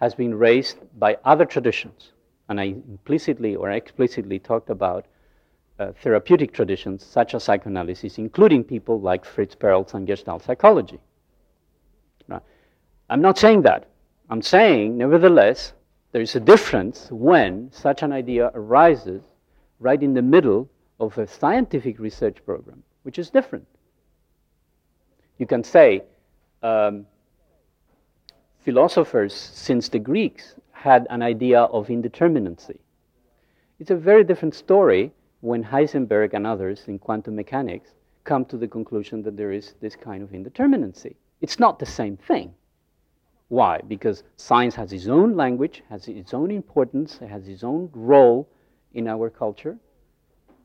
has 0.00 0.14
been 0.14 0.34
raised 0.34 0.78
by 0.98 1.16
other 1.24 1.44
traditions. 1.44 2.12
And 2.48 2.60
I 2.60 2.64
implicitly 2.64 3.56
or 3.56 3.70
explicitly 3.70 4.38
talked 4.38 4.70
about 4.70 5.06
uh, 5.78 5.92
therapeutic 6.02 6.52
traditions 6.52 7.04
such 7.04 7.34
as 7.34 7.44
psychoanalysis, 7.44 8.18
including 8.18 8.64
people 8.64 9.00
like 9.00 9.24
Fritz 9.24 9.54
Perls 9.54 9.94
and 9.94 10.06
Gestalt 10.06 10.42
psychology. 10.42 11.00
I'm 13.08 13.22
not 13.22 13.38
saying 13.38 13.62
that. 13.62 13.88
I'm 14.30 14.42
saying, 14.42 14.98
nevertheless, 14.98 15.72
there 16.12 16.22
is 16.22 16.34
a 16.34 16.40
difference 16.40 17.08
when 17.10 17.70
such 17.70 18.02
an 18.02 18.12
idea 18.12 18.50
arises 18.54 19.22
right 19.78 20.02
in 20.02 20.14
the 20.14 20.22
middle 20.22 20.68
of 20.98 21.16
a 21.18 21.26
scientific 21.26 21.98
research 21.98 22.44
program, 22.44 22.82
which 23.02 23.18
is 23.18 23.30
different. 23.30 23.66
You 25.38 25.46
can 25.46 25.62
say 25.62 26.02
um, 26.62 27.06
philosophers 28.64 29.34
since 29.34 29.88
the 29.88 29.98
Greeks 29.98 30.54
had 30.72 31.06
an 31.10 31.22
idea 31.22 31.60
of 31.60 31.88
indeterminacy. 31.88 32.78
It's 33.78 33.90
a 33.90 33.96
very 33.96 34.24
different 34.24 34.54
story 34.54 35.12
when 35.46 35.62
Heisenberg 35.62 36.34
and 36.34 36.44
others 36.44 36.82
in 36.88 36.98
quantum 36.98 37.36
mechanics 37.36 37.94
come 38.24 38.44
to 38.46 38.56
the 38.56 38.66
conclusion 38.66 39.22
that 39.22 39.36
there 39.36 39.52
is 39.52 39.74
this 39.80 39.94
kind 39.94 40.20
of 40.24 40.30
indeterminacy. 40.30 41.14
It's 41.40 41.60
not 41.60 41.78
the 41.78 41.86
same 41.86 42.16
thing. 42.16 42.52
Why? 43.46 43.80
Because 43.86 44.24
science 44.36 44.74
has 44.74 44.92
its 44.92 45.06
own 45.06 45.36
language, 45.36 45.84
has 45.88 46.08
its 46.08 46.34
own 46.34 46.50
importance, 46.50 47.20
it 47.22 47.28
has 47.28 47.46
its 47.46 47.62
own 47.62 47.90
role 47.92 48.48
in 48.94 49.06
our 49.06 49.30
culture. 49.30 49.78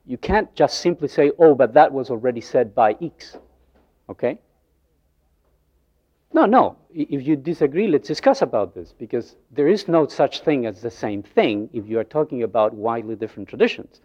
You 0.07 0.17
can't 0.17 0.51
just 0.55 0.79
simply 0.79 1.09
say, 1.09 1.31
oh, 1.37 1.53
but 1.53 1.75
that 1.75 1.93
was 1.93 2.09
already 2.09 2.41
said 2.41 2.73
by 2.73 2.95
X. 2.99 3.37
Okay? 4.09 4.39
No, 6.33 6.47
no. 6.47 6.75
If 6.91 7.21
you 7.27 7.35
disagree, 7.35 7.87
let's 7.87 8.07
discuss 8.07 8.41
about 8.41 8.73
this 8.73 8.95
because 8.97 9.35
there 9.51 9.67
is 9.67 9.87
no 9.87 10.07
such 10.07 10.41
thing 10.41 10.65
as 10.65 10.81
the 10.81 10.89
same 10.89 11.21
thing 11.21 11.69
if 11.71 11.87
you 11.87 11.99
are 11.99 12.03
talking 12.17 12.41
about 12.41 12.73
widely 12.73 13.15
different 13.15 13.47
traditions. 13.47 14.01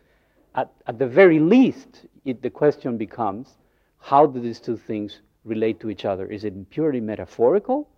At, 0.57 0.73
at 0.87 0.99
the 0.99 1.07
very 1.07 1.39
least, 1.39 2.07
it, 2.25 2.43
the 2.43 2.51
question 2.51 2.97
becomes 2.97 3.59
how 3.99 4.27
do 4.27 4.41
these 4.41 4.59
two 4.59 4.77
things 4.77 5.21
relate 5.45 5.81
to 5.81 5.91
each 5.91 6.05
other? 6.05 6.27
Is 6.27 6.45
it 6.45 6.71
purely 6.71 7.01
metaphorical 7.01 7.89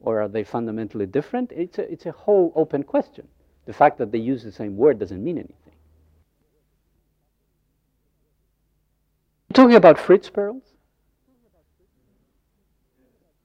or 0.00 0.22
are 0.22 0.28
they 0.28 0.42
fundamentally 0.42 1.06
different? 1.06 1.52
It's 1.52 1.78
a, 1.78 1.90
it's 1.90 2.06
a 2.06 2.12
whole 2.12 2.52
open 2.56 2.82
question. 2.82 3.28
The 3.66 3.72
fact 3.72 3.98
that 3.98 4.12
they 4.12 4.18
use 4.18 4.42
the 4.42 4.52
same 4.52 4.76
word 4.76 4.98
doesn't 4.98 5.22
mean 5.22 5.38
anything. 5.38 5.56
Talking 9.52 9.76
about 9.76 9.98
Fritz 9.98 10.30
Perls? 10.30 10.62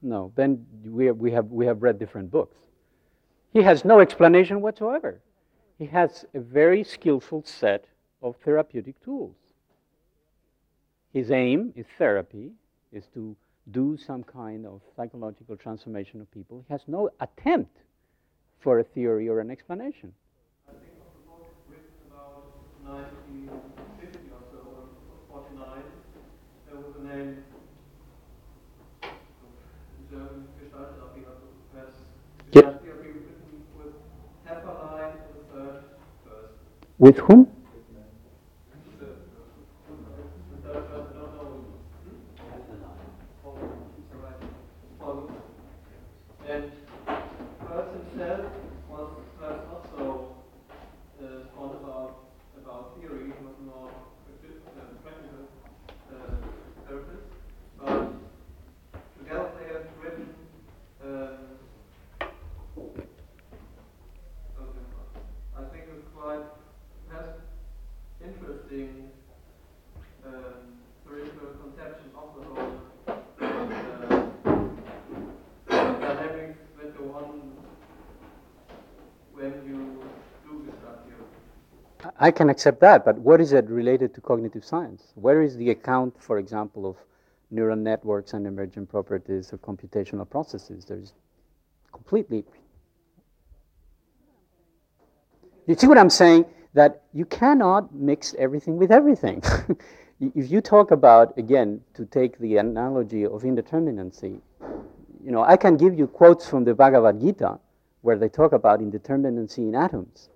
No, 0.02 0.32
then 0.36 0.66
we 0.84 1.06
have, 1.06 1.18
we, 1.18 1.32
have, 1.32 1.46
we 1.46 1.66
have 1.66 1.84
read 1.84 2.00
different 2.00 2.32
books. 2.32 2.58
He 3.54 3.62
has 3.62 3.86
no 3.86 4.00
explanation 4.00 4.62
whatsoever. 4.62 5.22
He 5.78 5.86
has 5.88 6.26
a 6.34 6.40
very 6.40 6.84
skillful 6.84 7.44
set 7.46 7.86
of 8.22 8.36
therapeutic 8.46 9.02
tools. 9.04 9.36
His 11.14 11.32
aim 11.32 11.74
is 11.76 11.86
therapy, 11.98 12.52
is 12.92 13.06
to 13.14 13.36
do 13.72 13.98
some 13.98 14.24
kind 14.24 14.66
of 14.66 14.82
psychological 14.96 15.56
transformation 15.56 16.22
of 16.22 16.32
people. 16.32 16.64
He 16.68 16.74
has 16.74 16.82
no 16.88 17.10
attempt 17.20 17.78
for 18.60 18.80
a 18.80 18.84
theory 18.84 19.28
or 19.28 19.40
an 19.40 19.52
explanation. 19.52 20.14
I 20.68 20.72
think 20.72 20.94
of 21.02 21.14
the 21.14 21.22
book 21.30 21.54
written 21.70 21.86
about 22.10 22.46
1950 22.84 24.30
or 24.30 24.42
so, 24.52 24.60
or 25.34 25.44
49, 25.44 25.84
there 26.68 26.78
was 26.80 26.96
a 27.00 27.04
name 27.16 27.44
German 30.10 30.48
Gestalttherapie, 30.60 31.24
also 31.28 31.48
has. 31.78 31.94
Gestalttherapie 32.52 33.14
written 33.16 33.64
with 33.78 33.94
Hefferline 34.46 35.14
in 35.14 35.20
the 35.38 35.44
third 35.54 35.84
person. 36.26 36.56
With 37.00 37.18
whom? 37.20 37.48
The, 39.00 39.06
the 39.08 40.68
third 40.68 40.84
person, 40.90 41.16
I 41.16 41.24
don't 41.24 42.82
know. 42.82 42.94
Oh, 43.46 43.56
it's 43.98 44.14
alright. 44.14 44.40
Well, 45.00 45.32
And 46.50 46.72
Perls 47.66 47.90
himself 48.12 48.46
was 48.90 49.10
perhaps 49.40 49.64
not 49.72 49.84
so 49.96 50.36
uh, 51.24 51.26
fond 51.56 51.74
about, 51.82 52.12
about 52.62 53.00
theory, 53.00 53.24
he 53.26 53.46
was 53.46 53.56
more 53.66 53.90
practi- 54.28 54.60
uh, 54.78 54.82
practical 55.04 55.44
uh, 56.12 56.36
therapist. 56.88 57.26
But 57.80 58.12
together 59.18 59.50
they 59.60 59.68
have 59.74 59.88
written 60.04 60.30
um, 61.04 61.38
something 64.58 64.88
I 65.58 65.64
think 65.72 65.84
it's 65.98 66.08
quite 66.16 66.46
has 67.12 67.30
interesting 68.24 69.10
um, 70.26 70.78
theoretical 71.06 71.48
conception 71.64 72.08
of 72.16 72.28
the 72.38 72.44
whole 72.48 72.76
uh, 73.08 73.14
dynamics 76.00 76.60
that 76.78 76.98
go 76.98 77.04
on 77.14 77.52
when 79.34 79.54
you 79.66 80.04
do 80.46 80.54
this 80.66 80.76
stuff 80.82 81.00
here. 81.08 82.11
I 82.22 82.30
can 82.30 82.52
accept 82.52 82.80
that, 82.82 83.04
but 83.04 83.18
what 83.18 83.42
is 83.42 83.52
it 83.52 83.68
related 83.68 84.14
to 84.14 84.22
cognitive 84.22 84.64
science? 84.64 85.12
Where 85.16 85.42
is 85.42 85.58
the 85.58 85.72
account, 85.72 86.14
for 86.22 86.38
example, 86.38 86.86
of 86.86 86.96
neural 87.50 87.76
networks 87.76 88.34
and 88.34 88.46
emergent 88.46 88.90
properties 88.90 89.52
of 89.52 89.62
computational 89.64 90.30
processes? 90.30 90.86
There's 90.86 91.14
completely. 91.92 92.46
You 95.66 95.74
see 95.74 95.88
what 95.88 95.98
I'm 95.98 96.12
saying? 96.12 96.46
That 96.76 97.02
you 97.12 97.26
cannot 97.26 97.92
mix 97.92 98.36
everything 98.38 98.78
with 98.78 98.92
everything. 98.92 99.42
if 100.20 100.52
you 100.52 100.62
talk 100.62 100.92
about, 100.92 101.36
again, 101.40 101.82
to 101.96 102.06
take 102.06 102.38
the 102.38 102.58
analogy 102.58 103.26
of 103.26 103.42
indeterminacy, 103.42 104.40
you 105.24 105.32
know, 105.32 105.42
I 105.42 105.58
can 105.58 105.76
give 105.76 105.98
you 105.98 106.06
quotes 106.06 106.48
from 106.48 106.66
the 106.66 106.76
Bhagavad 106.76 107.20
Gita 107.20 107.58
where 108.02 108.20
they 108.20 108.30
talk 108.30 108.54
about 108.54 108.80
indeterminacy 108.80 109.58
in 109.58 109.74
atoms. 109.74 110.30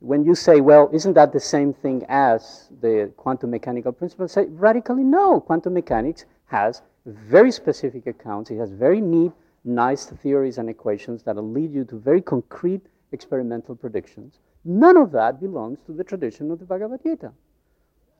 When 0.00 0.24
you 0.24 0.34
say, 0.34 0.60
well, 0.60 0.90
isn't 0.92 1.14
that 1.14 1.32
the 1.32 1.40
same 1.40 1.72
thing 1.72 2.04
as 2.08 2.68
the 2.80 3.12
quantum 3.16 3.50
mechanical 3.50 3.92
principle? 3.92 4.28
Say 4.28 4.46
radically 4.46 5.02
no. 5.02 5.40
Quantum 5.40 5.72
mechanics 5.72 6.26
has 6.46 6.82
very 7.06 7.50
specific 7.50 8.06
accounts. 8.06 8.50
It 8.50 8.58
has 8.58 8.70
very 8.70 9.00
neat, 9.00 9.32
nice 9.64 10.06
theories 10.06 10.58
and 10.58 10.68
equations 10.68 11.22
that'll 11.22 11.50
lead 11.50 11.72
you 11.72 11.84
to 11.84 11.98
very 11.98 12.20
concrete 12.20 12.82
experimental 13.12 13.74
predictions. 13.74 14.38
None 14.64 14.96
of 14.96 15.12
that 15.12 15.40
belongs 15.40 15.78
to 15.86 15.92
the 15.92 16.04
tradition 16.04 16.50
of 16.50 16.58
the 16.58 16.66
Bhagavad 16.66 17.02
Gita. 17.02 17.32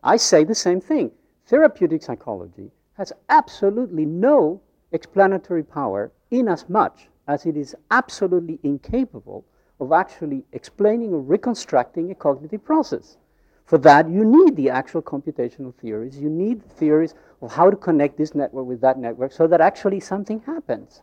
I 0.03 0.17
say 0.17 0.45
the 0.45 0.55
same 0.55 0.81
thing. 0.81 1.11
Therapeutic 1.47 2.03
psychology 2.03 2.71
has 2.95 3.13
absolutely 3.29 4.07
no 4.07 4.63
explanatory 4.93 5.63
power 5.63 6.11
in 6.31 6.49
as 6.49 6.69
much 6.69 7.09
as 7.29 7.45
it 7.45 7.57
is 7.57 7.77
absolutely 7.91 8.59
incapable 8.63 9.45
of 9.81 9.93
actually 9.93 10.45
explaining 10.53 11.13
or 11.13 11.21
reconstructing 11.21 12.11
a 12.11 12.15
cognitive 12.15 12.65
process. 12.65 13.17
For 13.65 13.79
that, 13.79 14.09
you 14.09 14.25
need 14.25 14.57
the 14.57 14.71
actual 14.71 15.03
computational 15.03 15.75
theories. 15.75 16.19
You 16.19 16.31
need 16.31 16.65
theories 16.65 17.15
of 17.43 17.53
how 17.53 17.69
to 17.69 17.77
connect 17.77 18.17
this 18.17 18.35
network 18.35 18.67
with 18.67 18.81
that 18.81 18.99
network 18.99 19.33
so 19.33 19.47
that 19.49 19.61
actually 19.61 20.01
something 20.01 20.41
happens. 20.47 21.03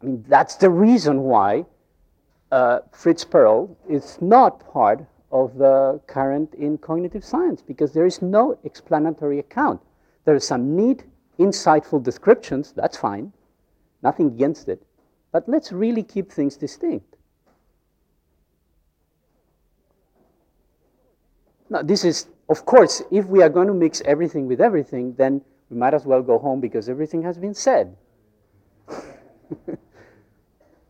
I 0.00 0.06
mean, 0.06 0.24
that's 0.28 0.56
the 0.56 0.70
reason 0.70 1.22
why 1.22 1.66
uh, 2.52 2.80
Fritz 2.92 3.24
Perl 3.24 3.76
is 3.88 4.18
not 4.20 4.72
part 4.72 5.04
of 5.32 5.58
the 5.58 6.00
current 6.06 6.54
in 6.54 6.78
cognitive 6.78 7.24
science 7.24 7.60
because 7.60 7.92
there 7.92 8.06
is 8.06 8.22
no 8.22 8.56
explanatory 8.62 9.40
account. 9.40 9.80
There 10.24 10.36
are 10.36 10.40
some 10.40 10.76
neat, 10.76 11.04
insightful 11.38 12.02
descriptions, 12.02 12.72
that's 12.72 12.96
fine, 12.96 13.32
nothing 14.02 14.28
against 14.28 14.68
it, 14.68 14.80
but 15.32 15.48
let's 15.48 15.72
really 15.72 16.04
keep 16.04 16.30
things 16.30 16.56
distinct. 16.56 17.13
Now, 21.74 21.82
this 21.82 22.04
is, 22.04 22.28
of 22.48 22.64
course, 22.64 23.02
if 23.10 23.26
we 23.26 23.42
are 23.42 23.48
going 23.48 23.66
to 23.66 23.74
mix 23.74 24.00
everything 24.02 24.46
with 24.46 24.60
everything, 24.60 25.12
then 25.14 25.42
we 25.68 25.76
might 25.76 25.92
as 25.92 26.06
well 26.06 26.22
go 26.22 26.38
home 26.38 26.60
because 26.60 26.88
everything 26.88 27.20
has 27.24 27.36
been 27.36 27.52
said. 27.52 27.96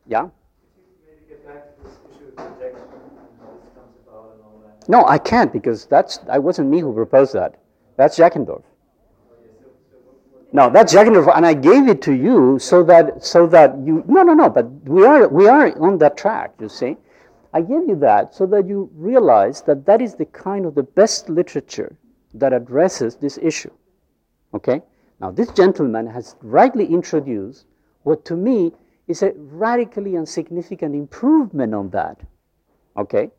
yeah? 0.07 0.29
No, 4.87 5.07
I 5.07 5.17
can't 5.17 5.51
because 5.51 5.87
that's 5.87 6.19
I 6.29 6.39
wasn't 6.39 6.69
me 6.69 6.81
who 6.81 6.93
proposed 6.93 7.33
that. 7.33 7.59
That's 7.97 8.19
Jackendoff. 8.19 8.63
No, 10.53 10.69
that's 10.69 10.93
Jackendoff, 10.93 11.35
and 11.35 11.47
I 11.47 11.55
gave 11.55 11.89
it 11.89 12.03
to 12.03 12.13
you 12.13 12.59
so 12.59 12.83
that 12.83 13.25
so 13.25 13.47
that 13.47 13.79
you 13.79 14.05
no 14.07 14.23
no 14.23 14.35
no. 14.35 14.51
But 14.51 14.71
we 14.83 15.07
are 15.07 15.29
we 15.29 15.49
are 15.49 15.75
on 15.81 15.97
that 15.99 16.19
track. 16.19 16.53
You 16.61 16.69
see, 16.69 16.99
I 17.55 17.63
gave 17.63 17.89
you 17.89 17.97
that 17.97 18.35
so 18.35 18.45
that 18.47 18.69
you 18.69 18.91
realize 18.95 19.63
that 19.63 19.87
that 19.87 20.03
is 20.03 20.15
the 20.17 20.27
kind 20.27 20.67
of 20.67 20.75
the 20.75 20.83
best 20.83 21.31
literature 21.31 21.97
that 22.35 22.53
addresses 22.53 23.17
this 23.17 23.39
issue. 23.41 23.71
Okay. 24.53 24.83
Now, 25.21 25.31
this 25.31 25.51
gentleman 25.53 26.07
has 26.09 26.37
rightly 26.43 26.85
introduced 26.87 27.65
what 28.03 28.27
to 28.27 28.37
me 28.37 28.73
is 29.09 29.23
a 29.23 29.33
radically 29.37 30.17
and 30.17 30.29
significant 30.29 30.95
improvement 30.95 31.73
on 31.73 31.89
that. 31.91 32.21
Okay 32.97 33.31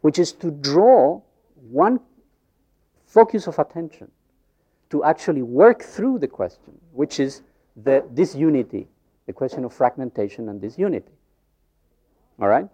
which 0.00 0.18
is 0.18 0.32
to 0.32 0.50
draw 0.50 1.20
one 1.70 2.00
focus 3.06 3.46
of 3.46 3.58
attention 3.58 4.10
to 4.90 5.04
actually 5.04 5.42
work 5.42 5.82
through 5.82 6.18
the 6.18 6.28
question, 6.28 6.78
which 6.92 7.20
is 7.20 7.42
the 7.76 8.04
disunity, 8.14 8.88
the 9.26 9.32
question 9.32 9.64
of 9.64 9.72
fragmentation 9.72 10.48
and 10.48 10.60
disunity. 10.60 11.12
All 12.40 12.48
right? 12.48 12.66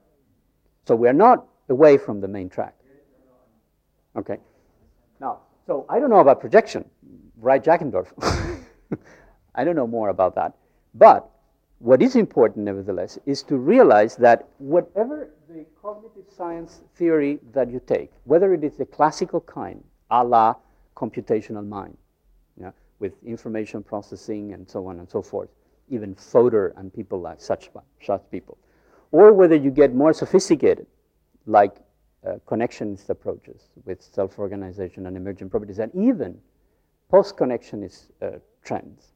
So 0.86 0.94
we 0.94 1.08
are 1.08 1.14
not 1.14 1.46
away 1.68 1.96
from 1.98 2.20
the 2.20 2.28
main 2.28 2.48
track. 2.48 2.74
Okay. 4.16 4.38
Now, 5.20 5.40
so 5.66 5.86
I 5.88 5.98
don't 5.98 6.10
know 6.10 6.20
about 6.20 6.40
projection, 6.40 6.84
right, 7.38 7.62
Jackendoff? 7.62 8.08
I 9.54 9.64
don't 9.64 9.76
know 9.76 9.86
more 9.86 10.10
about 10.10 10.34
that. 10.34 10.54
But 10.94 11.28
what 11.78 12.02
is 12.02 12.16
important, 12.16 12.64
nevertheless, 12.64 13.18
is 13.26 13.42
to 13.44 13.56
realize 13.56 14.16
that 14.16 14.48
whatever 14.58 15.30
the 15.48 15.66
cognitive 15.80 16.24
science 16.34 16.82
theory 16.94 17.38
that 17.52 17.70
you 17.70 17.80
take, 17.86 18.10
whether 18.24 18.54
it 18.54 18.64
is 18.64 18.76
the 18.76 18.86
classical 18.86 19.40
kind, 19.40 19.82
a 20.10 20.22
la 20.22 20.54
computational 20.96 21.66
mind, 21.66 21.96
yeah, 22.60 22.70
with 23.00 23.12
information 23.24 23.82
processing 23.82 24.52
and 24.52 24.68
so 24.68 24.86
on 24.86 24.98
and 25.00 25.10
so 25.10 25.20
forth, 25.20 25.48
even 25.88 26.14
Fodor 26.14 26.72
and 26.76 26.92
people 26.92 27.20
like 27.20 27.40
such, 27.40 27.70
such 28.00 28.22
people, 28.30 28.56
or 29.14 29.32
whether 29.32 29.56
you 29.56 29.70
get 29.70 29.94
more 29.94 30.12
sophisticated, 30.12 30.86
like 31.46 31.76
uh, 32.26 32.36
connectionist 32.46 33.08
approaches 33.10 33.60
with 33.84 34.02
self-organization 34.02 35.06
and 35.06 35.16
emergent 35.16 35.50
properties, 35.50 35.78
and 35.78 35.90
even 35.94 36.38
post-connectionist 37.10 38.10
uh, 38.22 38.38
trends 38.64 39.14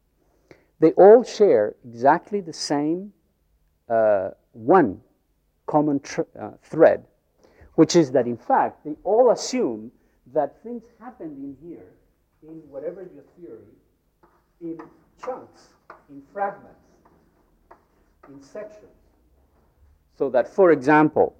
they 0.80 0.92
all 0.92 1.24
share 1.24 1.74
exactly 1.84 2.40
the 2.40 2.53
same 2.53 3.12
uh, 3.88 4.30
one 4.53 5.01
common 5.66 6.01
uh, 6.40 6.51
thread, 6.62 7.05
which 7.74 7.96
is 7.96 8.12
that 8.12 8.26
in 8.26 8.36
fact 8.36 8.84
they 8.84 8.96
all 9.05 9.30
assume 9.30 9.90
that 10.32 10.62
things 10.62 10.84
happened 11.01 11.36
in 11.38 11.57
here, 11.68 11.86
in 12.42 12.57
whatever 12.70 13.07
your 13.14 13.24
theory, 13.38 13.74
in 14.61 14.78
chunks, 15.22 15.68
in 16.11 16.22
fragments, 16.32 16.76
in 18.28 18.42
sections. 18.42 18.97
So 20.18 20.28
that, 20.30 20.52
for 20.52 20.72
example, 20.72 21.36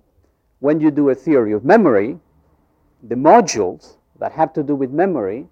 when 0.60 0.80
you 0.80 0.90
do 0.90 1.10
a 1.10 1.14
theory 1.14 1.52
of 1.52 1.64
memory, 1.64 2.18
the 3.02 3.16
modules 3.16 3.96
that 4.18 4.32
have 4.32 4.52
to 4.54 4.62
do 4.62 4.74
with 4.74 4.90
memory 4.90 5.46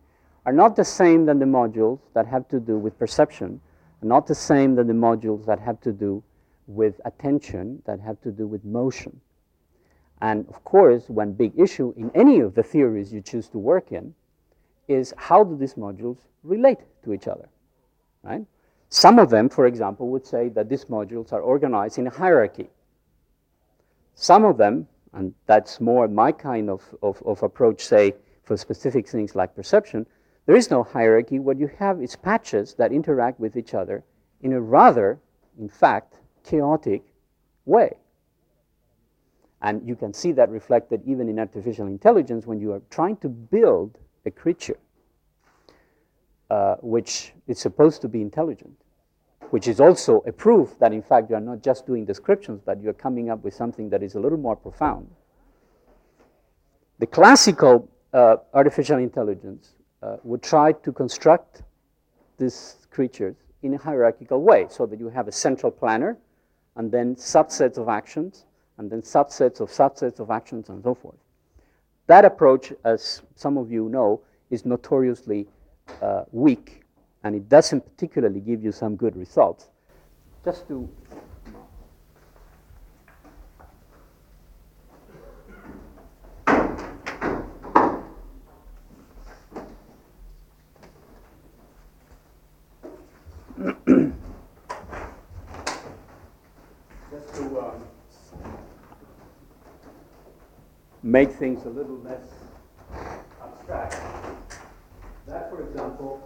are 0.46 0.52
not 0.52 0.76
the 0.76 0.84
same 0.84 1.26
than 1.26 1.38
the 1.38 1.44
modules 1.44 1.98
that 2.14 2.26
have 2.26 2.48
to 2.48 2.60
do 2.60 2.78
with 2.78 2.98
perception 2.98 3.60
not 4.06 4.26
the 4.26 4.34
same 4.34 4.74
than 4.74 4.86
the 4.86 4.92
modules 4.92 5.44
that 5.46 5.58
have 5.58 5.80
to 5.80 5.92
do 5.92 6.22
with 6.66 7.00
attention, 7.04 7.82
that 7.86 8.00
have 8.00 8.20
to 8.22 8.30
do 8.30 8.46
with 8.46 8.64
motion. 8.64 9.20
And 10.20 10.46
of 10.48 10.64
course, 10.64 11.08
one 11.08 11.32
big 11.32 11.58
issue 11.58 11.92
in 11.96 12.10
any 12.14 12.40
of 12.40 12.54
the 12.54 12.62
theories 12.62 13.12
you 13.12 13.20
choose 13.20 13.48
to 13.50 13.58
work 13.58 13.92
in 13.92 14.14
is 14.88 15.12
how 15.16 15.44
do 15.44 15.56
these 15.56 15.74
modules 15.74 16.18
relate 16.42 16.78
to 17.04 17.12
each 17.12 17.28
other, 17.28 17.48
right? 18.22 18.44
Some 18.88 19.18
of 19.18 19.30
them, 19.30 19.48
for 19.48 19.66
example, 19.66 20.08
would 20.10 20.26
say 20.26 20.48
that 20.50 20.68
these 20.68 20.86
modules 20.86 21.32
are 21.32 21.40
organized 21.40 21.98
in 21.98 22.06
a 22.06 22.10
hierarchy. 22.10 22.70
Some 24.16 24.44
of 24.44 24.56
them, 24.56 24.88
and 25.12 25.34
that's 25.44 25.80
more 25.80 26.08
my 26.08 26.32
kind 26.32 26.70
of, 26.70 26.82
of, 27.02 27.22
of 27.24 27.42
approach, 27.42 27.84
say, 27.84 28.14
for 28.42 28.56
specific 28.56 29.06
things 29.06 29.34
like 29.34 29.54
perception, 29.54 30.06
there 30.46 30.56
is 30.56 30.70
no 30.70 30.82
hierarchy. 30.82 31.38
What 31.38 31.58
you 31.58 31.70
have 31.78 32.02
is 32.02 32.16
patches 32.16 32.74
that 32.74 32.92
interact 32.92 33.38
with 33.38 33.56
each 33.56 33.74
other 33.74 34.04
in 34.40 34.52
a 34.54 34.60
rather, 34.60 35.20
in 35.58 35.68
fact, 35.68 36.14
chaotic 36.44 37.02
way. 37.66 37.96
And 39.60 39.86
you 39.86 39.96
can 39.96 40.14
see 40.14 40.32
that 40.32 40.48
reflected 40.48 41.02
even 41.04 41.28
in 41.28 41.38
artificial 41.38 41.86
intelligence 41.86 42.46
when 42.46 42.58
you 42.58 42.72
are 42.72 42.82
trying 42.88 43.16
to 43.18 43.28
build 43.28 43.98
a 44.24 44.30
creature 44.30 44.78
uh, 46.48 46.76
which 46.80 47.32
is 47.46 47.58
supposed 47.58 48.00
to 48.02 48.08
be 48.08 48.22
intelligent, 48.22 48.80
which 49.50 49.68
is 49.68 49.80
also 49.80 50.22
a 50.26 50.32
proof 50.32 50.78
that, 50.78 50.92
in 50.92 51.02
fact, 51.02 51.30
you 51.30 51.36
are 51.36 51.40
not 51.40 51.62
just 51.62 51.86
doing 51.86 52.04
descriptions, 52.04 52.60
but 52.64 52.80
you're 52.80 52.92
coming 52.92 53.30
up 53.30 53.42
with 53.44 53.54
something 53.54 53.88
that 53.90 54.02
is 54.02 54.14
a 54.14 54.20
little 54.20 54.38
more 54.38 54.56
profound. 54.56 55.08
The 56.98 57.06
classical 57.06 57.88
uh, 58.12 58.36
artificial 58.54 58.98
intelligence 58.98 59.74
uh, 60.02 60.16
would 60.24 60.42
try 60.42 60.72
to 60.72 60.92
construct 60.92 61.62
these 62.38 62.86
creatures 62.90 63.36
in 63.62 63.74
a 63.74 63.78
hierarchical 63.78 64.42
way 64.42 64.66
so 64.70 64.86
that 64.86 64.98
you 64.98 65.08
have 65.08 65.28
a 65.28 65.32
central 65.32 65.70
planner 65.70 66.16
and 66.76 66.90
then 66.90 67.16
subsets 67.16 67.78
of 67.78 67.88
actions 67.88 68.46
and 68.78 68.90
then 68.90 69.02
subsets 69.02 69.60
of 69.60 69.70
subsets 69.70 70.20
of 70.20 70.30
actions 70.30 70.68
and 70.68 70.82
so 70.82 70.94
forth. 70.94 71.16
That 72.06 72.24
approach, 72.24 72.72
as 72.84 73.22
some 73.34 73.58
of 73.58 73.72
you 73.72 73.88
know, 73.88 74.20
is 74.50 74.64
notoriously 74.64 75.48
uh, 76.00 76.24
weak 76.30 76.82
and 77.26 77.34
it 77.34 77.48
doesn't 77.48 77.80
particularly 77.80 78.38
give 78.38 78.62
you 78.62 78.70
some 78.70 78.94
good 78.94 79.16
results. 79.16 79.66
Just 80.44 80.68
to 80.68 80.88
um, 97.60 97.82
make 101.02 101.32
things 101.32 101.64
a 101.64 101.68
little 101.68 101.98
less 102.04 102.20
abstract. 103.42 104.00
That, 105.26 105.50
for 105.50 105.66
example, 105.68 106.22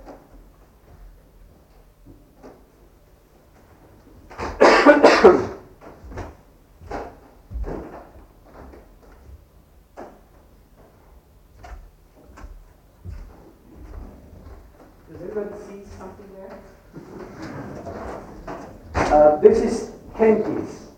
Does 5.20 5.36
everybody 15.12 15.50
see 15.68 15.84
something 15.98 16.30
there? 16.34 16.58
Uh, 18.94 19.36
this 19.42 19.58
is 19.58 19.92
Genghis. 20.16 20.88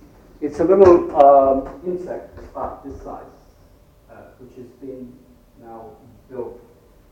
It's 0.40 0.60
a 0.60 0.61
little 0.76 1.16
um, 1.16 1.80
insect 1.86 2.38
about 2.38 2.84
this 2.84 3.00
size 3.02 3.32
which 4.42 4.56
has 4.56 4.66
been 4.80 5.12
now 5.60 5.90
built 6.28 6.60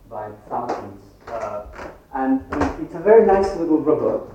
by 0.09 0.31
thousands. 0.49 1.03
Uh, 1.29 1.67
and 2.15 2.43
it's 2.83 2.95
a 2.95 2.99
very 2.99 3.25
nice 3.25 3.57
little 3.57 3.79
robot 3.79 4.35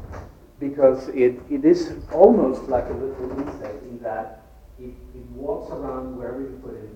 because 0.60 1.10
it, 1.10 1.38
it 1.50 1.66
is 1.66 1.94
almost 2.14 2.64
like 2.64 2.86
a 2.86 2.94
little 2.94 3.32
insect 3.40 3.84
in 3.84 4.00
that 4.00 4.44
it, 4.80 4.94
it 5.14 5.26
walks 5.32 5.72
around 5.72 6.18
wherever 6.18 6.42
you 6.42 6.60
put 6.64 6.76
it 6.76 6.90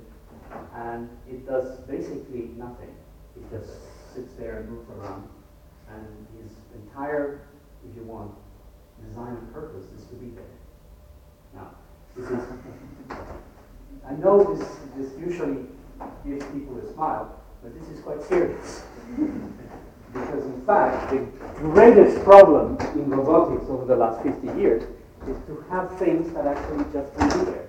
and 0.75 1.09
it 1.29 1.45
does 1.45 1.79
basically 1.81 2.51
nothing. 2.55 2.95
It 3.35 3.49
just 3.51 3.71
sits 4.13 4.33
there 4.35 4.59
and 4.59 4.69
moves 4.69 4.89
around. 4.89 5.27
And 5.89 6.05
his 6.41 6.53
entire, 6.73 7.41
if 7.89 7.95
you 7.95 8.03
want, 8.03 8.31
design 9.05 9.35
and 9.35 9.53
purpose 9.53 9.85
is 9.97 10.05
to 10.05 10.15
be 10.15 10.29
there. 10.29 10.58
I 14.07 14.13
know 14.13 14.55
this, 14.55 14.67
this 14.97 15.19
usually 15.19 15.65
gives 16.25 16.45
people 16.47 16.79
a 16.79 16.93
smile, 16.93 17.41
but 17.61 17.73
this 17.79 17.89
is 17.89 18.01
quite 18.01 18.21
serious. 18.23 18.83
because 20.13 20.45
in 20.45 20.61
fact, 20.65 21.11
the 21.11 21.27
greatest 21.59 22.23
problem 22.23 22.77
in 22.93 23.09
robotics 23.09 23.69
over 23.69 23.85
the 23.85 23.95
last 23.95 24.23
50 24.23 24.59
years 24.59 24.83
is 25.27 25.37
to 25.47 25.63
have 25.69 25.97
things 25.99 26.33
that 26.33 26.47
actually 26.47 26.85
just 26.91 27.15
can 27.15 27.29
be 27.29 27.51
there. 27.51 27.67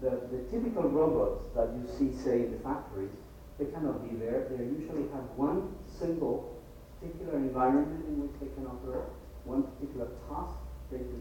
The, 0.00 0.10
the 0.32 0.42
typical 0.50 0.88
robots 0.88 1.44
that 1.54 1.68
you 1.76 1.84
see, 1.98 2.16
say, 2.16 2.44
in 2.44 2.52
the 2.52 2.58
factories, 2.58 3.10
they 3.58 3.66
cannot 3.66 4.08
be 4.08 4.16
there. 4.16 4.48
They 4.50 4.64
usually 4.64 5.04
have 5.12 5.24
one 5.36 5.74
single 5.98 6.56
particular 7.00 7.36
environment 7.36 8.04
in 8.08 8.22
which 8.22 8.32
they 8.40 8.48
can 8.54 8.66
operate, 8.66 9.04
one 9.44 9.64
particular 9.64 10.08
task 10.28 10.56
they 10.90 10.98
do, 10.98 11.20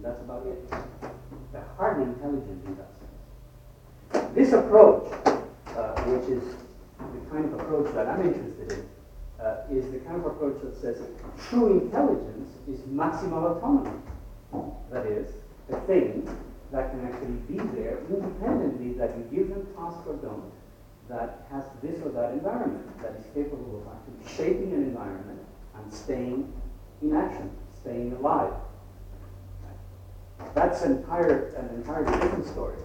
and 0.00 0.04
that's 0.04 0.20
about 0.22 0.46
it. 0.46 0.70
They're 1.52 1.68
hardly 1.76 2.04
intelligent 2.04 2.64
in 2.64 2.76
that 2.76 2.90
sense. 4.12 4.34
This 4.34 4.52
approach 4.52 5.12
which 6.10 6.28
is 6.28 6.56
the 6.98 7.30
kind 7.30 7.44
of 7.44 7.60
approach 7.60 7.92
that 7.94 8.06
I'm 8.06 8.22
interested 8.26 8.72
in, 8.72 8.88
uh, 9.44 9.64
is 9.70 9.90
the 9.92 9.98
kind 10.00 10.16
of 10.16 10.26
approach 10.26 10.60
that 10.62 10.76
says 10.76 11.02
true 11.48 11.80
intelligence 11.80 12.50
is 12.68 12.80
maximal 12.80 13.56
autonomy. 13.56 13.96
That 14.90 15.06
is, 15.06 15.32
a 15.70 15.78
thing 15.86 16.28
that 16.72 16.90
can 16.90 17.06
actually 17.06 17.38
be 17.46 17.58
there 17.76 17.98
independently 18.08 18.94
that 18.94 19.16
you 19.16 19.24
give 19.30 19.50
them 19.50 19.66
task 19.76 19.98
or 20.06 20.14
don't, 20.16 20.52
that 21.08 21.46
has 21.50 21.64
this 21.82 22.00
or 22.02 22.10
that 22.10 22.32
environment, 22.32 23.02
that 23.02 23.14
is 23.18 23.26
capable 23.34 23.82
of 23.82 23.92
actually 23.94 24.36
shaping 24.36 24.72
an 24.72 24.82
environment 24.82 25.40
and 25.76 25.92
staying 25.92 26.52
in 27.02 27.14
action, 27.14 27.50
staying 27.80 28.12
alive. 28.14 28.52
That's 30.54 30.82
entire, 30.82 31.54
an 31.56 31.68
entirely 31.76 32.12
different 32.20 32.46
story. 32.46 32.76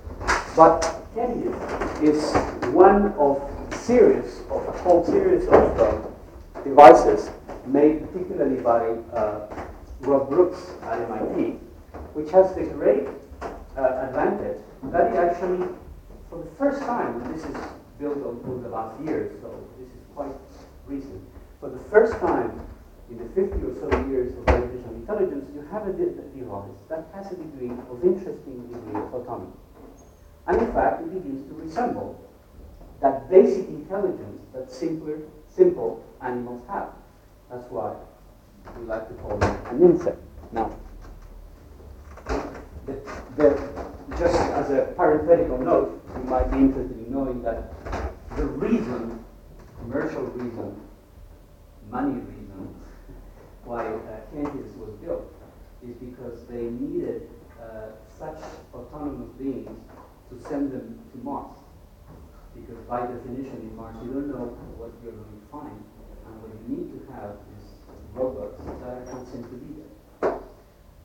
But 0.55 0.81
Genghis 1.15 1.55
is 2.01 2.33
one 2.73 3.13
of 3.13 3.41
series 3.73 4.41
of 4.49 4.67
a 4.67 4.71
whole 4.71 5.05
series 5.05 5.47
of 5.47 5.79
uh, 5.79 6.61
devices 6.63 7.29
made 7.67 8.01
particularly 8.11 8.61
by 8.61 8.89
uh, 9.15 9.47
Rob 10.01 10.29
Brooks 10.29 10.71
at 10.83 11.01
MIT, 11.01 11.59
which 12.13 12.31
has 12.31 12.53
the 12.55 12.63
great 12.63 13.07
uh, 13.41 14.07
advantage 14.07 14.57
that 14.83 15.13
it 15.13 15.17
actually, 15.17 15.67
for 16.29 16.43
the 16.43 16.49
first 16.57 16.81
time, 16.81 17.21
this 17.33 17.43
is 17.43 17.55
built 17.99 18.17
over 18.17 18.61
the 18.61 18.69
last 18.69 18.99
year, 19.03 19.31
so 19.41 19.53
this 19.79 19.87
is 19.87 20.01
quite 20.15 20.31
recent, 20.87 21.21
for 21.59 21.69
the 21.69 21.79
first 21.89 22.13
time 22.19 22.59
in 23.09 23.17
the 23.17 23.25
50 23.35 23.41
or 23.65 23.73
so 23.75 24.07
years 24.07 24.33
of 24.33 24.47
artificial 24.47 24.93
intelligence, 24.95 25.49
you 25.53 25.61
have 25.71 25.87
a 25.87 25.93
device 25.93 26.79
that 26.89 27.05
has 27.13 27.31
a 27.31 27.35
degree 27.35 27.69
of 27.69 28.03
interesting 28.03 28.67
degree 28.67 29.01
of 29.01 29.13
autonomy. 29.13 29.51
And 30.47 30.61
in 30.61 30.73
fact, 30.73 31.01
it 31.01 31.13
begins 31.13 31.47
to 31.49 31.55
resemble 31.55 32.19
that 33.01 33.29
basic 33.29 33.67
intelligence 33.67 34.41
that 34.53 34.71
simpler, 34.71 35.19
simple 35.47 36.03
animals 36.21 36.61
have. 36.67 36.89
That's 37.49 37.69
why 37.69 37.95
we 38.77 38.85
like 38.85 39.07
to 39.07 39.13
call 39.15 39.37
them 39.37 39.57
an 39.67 39.81
insect. 39.83 40.17
Now, 40.51 40.75
the, 42.85 42.93
the, 43.37 43.69
just 44.17 44.35
as 44.35 44.71
a 44.71 44.93
parenthetical 44.95 45.57
note, 45.57 46.01
you 46.15 46.23
might 46.23 46.49
be 46.51 46.57
interested 46.57 46.97
in 46.97 47.11
knowing 47.11 47.41
that 47.43 47.73
the 48.35 48.45
reason, 48.45 49.23
commercial 49.79 50.23
reason, 50.23 50.79
money 51.89 52.13
reason, 52.13 52.34
why 53.65 53.85
uh, 53.85 54.15
was 54.77 54.93
built 55.01 55.33
is 55.81 55.95
because 55.97 56.45
they 56.45 56.69
needed 56.69 57.29
uh, 57.59 57.97
such 58.07 58.37
autonomous 58.73 59.29
beings 59.37 59.69
to 60.29 60.39
send 60.47 60.71
them 60.71 60.99
to 61.11 61.17
Mars. 61.23 61.57
Because 62.53 62.77
by 62.87 63.01
definition 63.01 63.57
in 63.61 63.75
Mars 63.75 63.95
you 64.03 64.13
don't 64.13 64.29
know 64.29 64.55
what 64.77 64.91
you're 65.03 65.11
going 65.11 65.41
to 65.41 65.47
find, 65.51 65.83
and 66.25 66.33
what 66.41 66.51
you 66.53 66.77
need 66.77 66.93
to 66.93 67.13
have 67.13 67.37
is 67.57 67.65
robots 68.13 68.63
that 68.63 68.81
are 68.85 69.25
sent 69.31 69.49
to 69.49 69.57
be 69.57 69.81
there. 69.81 70.39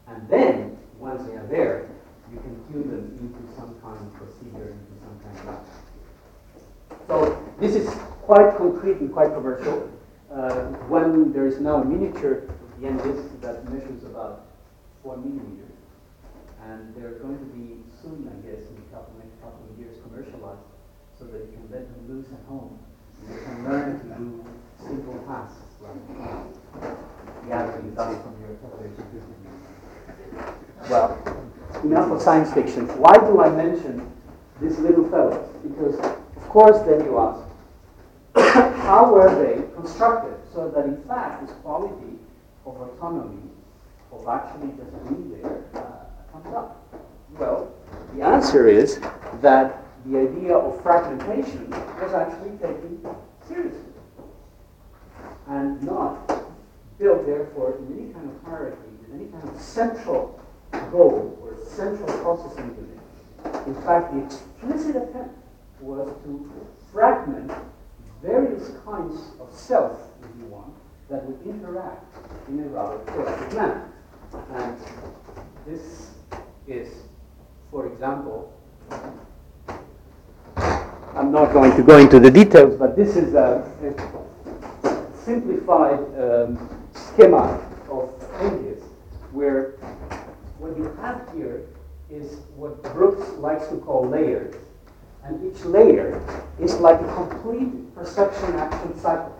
And 0.06 0.28
then 0.28 0.78
once 0.98 1.22
they 1.26 1.34
are 1.34 1.46
there, 1.46 1.88
you 2.30 2.38
can 2.38 2.54
tune 2.70 2.90
them 2.90 3.18
into 3.18 3.42
some 3.56 3.74
kind 3.82 3.98
of 3.98 4.14
procedure, 4.14 4.76
into 4.76 4.94
some 5.00 5.16
kind 5.24 5.58
of 5.58 7.06
So 7.08 7.42
this 7.58 7.74
is 7.74 7.88
quite 8.22 8.56
concrete 8.56 8.98
and 9.00 9.12
quite 9.12 9.32
commercial. 9.34 9.90
Uh, 10.30 10.70
when 10.86 11.32
there 11.32 11.46
is 11.46 11.58
now 11.58 11.82
a 11.82 11.84
miniature 11.84 12.46
of 12.46 13.40
that 13.42 13.68
measures 13.68 14.04
about 14.04 14.46
four 15.02 15.16
millimeters, 15.16 15.74
and 16.62 16.94
they're 16.94 17.18
going 17.18 17.36
to 17.36 17.44
be 17.50 17.82
soon, 18.00 18.30
I 18.30 18.38
guess, 18.46 18.62
in 18.62 18.78
a 18.78 18.94
couple, 18.94 19.18
couple 19.42 19.66
of 19.68 19.78
years, 19.78 19.98
commercialized, 20.06 20.62
so 21.18 21.24
that 21.26 21.50
you 21.50 21.50
can 21.52 21.66
let 21.70 21.82
them 21.82 22.06
loose 22.08 22.28
at 22.30 22.46
home. 22.46 22.78
And 23.18 23.36
they 23.36 23.42
can 23.42 23.64
learn 23.68 23.98
to 23.98 24.06
do 24.16 24.44
simple 24.78 25.18
tasks 25.26 25.58
like 25.82 25.98
gathering 27.48 27.92
dust 27.94 28.22
from 28.22 28.38
your 28.40 28.54
television. 28.62 29.04
Well, 30.88 31.18
enough 31.82 32.10
of 32.12 32.22
science 32.22 32.52
fiction. 32.54 32.86
Why 32.98 33.18
do 33.18 33.40
I 33.42 33.50
mention 33.50 34.10
these 34.60 34.78
little 34.78 35.08
fellows? 35.10 35.48
Because, 35.62 35.98
of 35.98 36.48
course, 36.48 36.78
then 36.86 37.04
you 37.04 37.18
ask, 37.18 37.49
how 38.36 39.12
were 39.12 39.34
they 39.42 39.62
constructed 39.74 40.36
so 40.52 40.70
that, 40.70 40.84
in 40.84 41.02
fact, 41.04 41.46
this 41.46 41.56
quality 41.62 42.16
of 42.66 42.80
autonomy, 42.80 43.50
of 44.12 44.26
actually 44.28 44.68
just 44.76 44.92
being 45.08 45.40
there, 45.40 45.64
uh, 45.74 46.32
comes 46.32 46.54
up? 46.54 46.76
Well, 47.38 47.72
the 48.14 48.22
answer 48.22 48.68
is 48.68 49.00
that 49.40 49.84
the 50.06 50.18
idea 50.18 50.56
of 50.56 50.82
fragmentation 50.82 51.70
was 51.70 52.12
actually 52.14 52.56
taken 52.58 53.06
seriously 53.46 53.80
and 55.48 55.82
not 55.82 56.26
built, 56.98 57.26
therefore, 57.26 57.76
in 57.78 57.98
any 57.98 58.12
kind 58.12 58.30
of 58.30 58.42
hierarchy, 58.44 58.76
in 59.08 59.20
any 59.20 59.30
kind 59.30 59.48
of 59.48 59.60
central 59.60 60.40
goal 60.92 61.38
or 61.42 61.56
central 61.66 62.06
processing 62.22 62.74
unit. 62.76 63.66
In 63.66 63.74
fact, 63.82 64.14
the 64.14 64.24
explicit 64.24 64.96
attempt 64.96 65.34
was 65.80 66.08
to 66.24 66.50
fragment 66.92 67.50
various 68.22 68.70
kinds 68.84 69.18
of 69.40 69.50
self, 69.52 69.98
if 70.22 70.28
you 70.38 70.46
want, 70.46 70.74
that 71.08 71.24
would 71.24 71.40
interact 71.46 72.04
in 72.48 72.60
a 72.60 72.68
rather 72.68 72.98
chaotic 73.06 73.52
manner. 73.54 73.92
And 74.52 74.78
this 75.66 76.10
is, 76.66 76.88
for 77.70 77.86
example, 77.86 78.52
I'm 81.14 81.32
not 81.32 81.52
going 81.52 81.74
to 81.76 81.82
go 81.82 81.98
into 81.98 82.20
the 82.20 82.30
details, 82.30 82.76
but 82.76 82.96
this 82.96 83.16
is 83.16 83.34
a, 83.34 83.66
a 83.82 85.16
simplified 85.24 85.98
um, 86.18 86.86
schema 86.94 87.60
of 87.90 88.12
English 88.40 88.82
where 89.32 89.72
what 90.58 90.76
you 90.76 90.96
have 91.00 91.28
here 91.34 91.66
is 92.10 92.38
what 92.56 92.82
Brooks 92.94 93.28
likes 93.38 93.66
to 93.68 93.76
call 93.78 94.08
layers. 94.08 94.54
And 95.24 95.54
each 95.54 95.64
layer 95.64 96.22
is 96.58 96.74
like 96.76 97.00
a 97.00 97.14
complete 97.14 97.94
perception 97.94 98.56
action 98.56 98.98
cycle. 98.98 99.38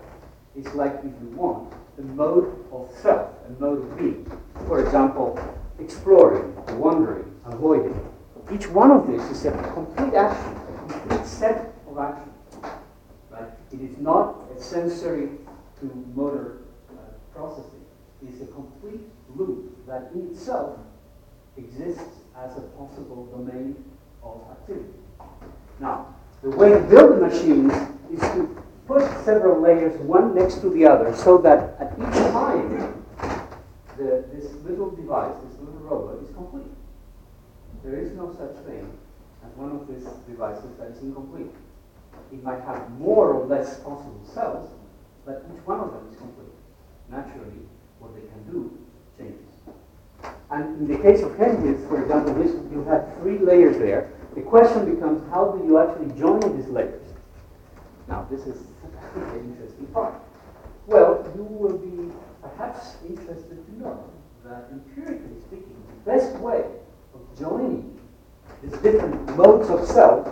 It's 0.55 0.73
like, 0.75 0.93
if 0.99 1.13
you 1.21 1.29
want, 1.35 1.73
a 1.97 2.01
mode 2.01 2.65
of 2.71 2.89
self, 3.01 3.29
a 3.47 3.61
mode 3.61 3.79
of 3.79 3.97
being. 3.97 4.31
For 4.67 4.83
example, 4.83 5.39
exploring, 5.79 6.55
wandering, 6.79 7.33
avoiding. 7.45 7.99
Each 8.51 8.67
one 8.67 8.91
of 8.91 9.07
these 9.07 9.21
is 9.23 9.45
a 9.45 9.51
complete 9.73 10.13
action, 10.13 10.55
a 10.55 10.77
complete 10.79 11.25
set 11.25 11.73
of 11.89 11.97
actions. 11.97 12.35
Right? 13.29 13.49
It 13.71 13.81
is 13.81 13.97
not 13.97 14.35
a 14.55 14.61
sensory 14.61 15.29
to 15.79 16.05
motor 16.13 16.59
uh, 16.91 17.13
processing. 17.33 17.85
It 18.21 18.33
is 18.33 18.41
a 18.41 18.47
complete 18.47 19.01
loop 19.35 19.87
that 19.87 20.11
in 20.13 20.31
itself 20.31 20.77
exists 21.57 22.03
as 22.37 22.57
a 22.57 22.61
possible 22.77 23.25
domain 23.27 23.83
of 24.23 24.41
activity. 24.51 25.00
Now, 25.81 26.13
the 26.43 26.51
way 26.51 26.69
to 26.69 26.79
build 26.79 27.17
a 27.17 27.27
machine 27.27 27.71
is 28.13 28.19
to 28.19 28.63
put 28.85 29.01
several 29.25 29.59
layers 29.59 29.99
one 30.01 30.35
next 30.35 30.61
to 30.61 30.69
the 30.69 30.85
other 30.85 31.15
so 31.15 31.39
that 31.39 31.75
at 31.79 31.93
each 31.97 32.15
time 32.31 33.03
the, 33.97 34.23
this 34.31 34.53
little 34.63 34.91
device, 34.91 35.33
this 35.43 35.59
little 35.59 35.81
robot 35.81 36.21
is 36.21 36.35
complete. 36.35 36.69
There 37.83 37.99
is 37.99 38.11
no 38.11 38.31
such 38.31 38.63
thing 38.63 38.95
as 39.43 39.57
one 39.57 39.71
of 39.71 39.87
these 39.87 40.07
devices 40.29 40.69
that 40.77 40.91
is 40.91 41.01
incomplete. 41.01 41.49
It 42.31 42.43
might 42.43 42.61
have 42.61 42.91
more 42.99 43.33
or 43.33 43.47
less 43.47 43.79
possible 43.79 44.21
cells, 44.31 44.69
but 45.25 45.43
each 45.51 45.65
one 45.65 45.79
of 45.79 45.91
them 45.93 46.07
is 46.11 46.17
complete. 46.17 46.53
Naturally, 47.09 47.65
what 47.97 48.13
they 48.13 48.21
can 48.21 48.43
do 48.51 48.77
changes. 49.17 49.49
And 50.51 50.81
in 50.81 50.87
the 50.87 51.01
case 51.01 51.23
of 51.23 51.35
Henry's, 51.37 51.83
for 51.87 52.03
example, 52.03 52.37
you 52.71 52.83
have 52.83 53.09
three 53.19 53.39
layers 53.39 53.79
there. 53.79 54.11
The 54.35 54.41
question 54.41 54.93
becomes, 54.93 55.21
how 55.29 55.51
do 55.51 55.65
you 55.65 55.77
actually 55.77 56.17
join 56.17 56.39
these 56.55 56.69
layers? 56.69 57.03
Now, 58.07 58.27
this 58.31 58.47
is 58.47 58.63
the 59.15 59.39
interesting 59.39 59.87
part. 59.87 60.13
Well, 60.87 61.29
you 61.35 61.43
will 61.43 61.77
be 61.77 62.13
perhaps 62.41 62.95
interested 63.07 63.65
to 63.65 63.79
know 63.79 64.09
that 64.45 64.69
empirically 64.71 65.39
speaking, 65.47 65.75
the 65.87 66.11
best 66.11 66.35
way 66.37 66.63
of 67.13 67.39
joining 67.39 67.99
these 68.63 68.73
different 68.79 69.35
modes 69.35 69.69
of 69.69 69.85
self 69.85 70.27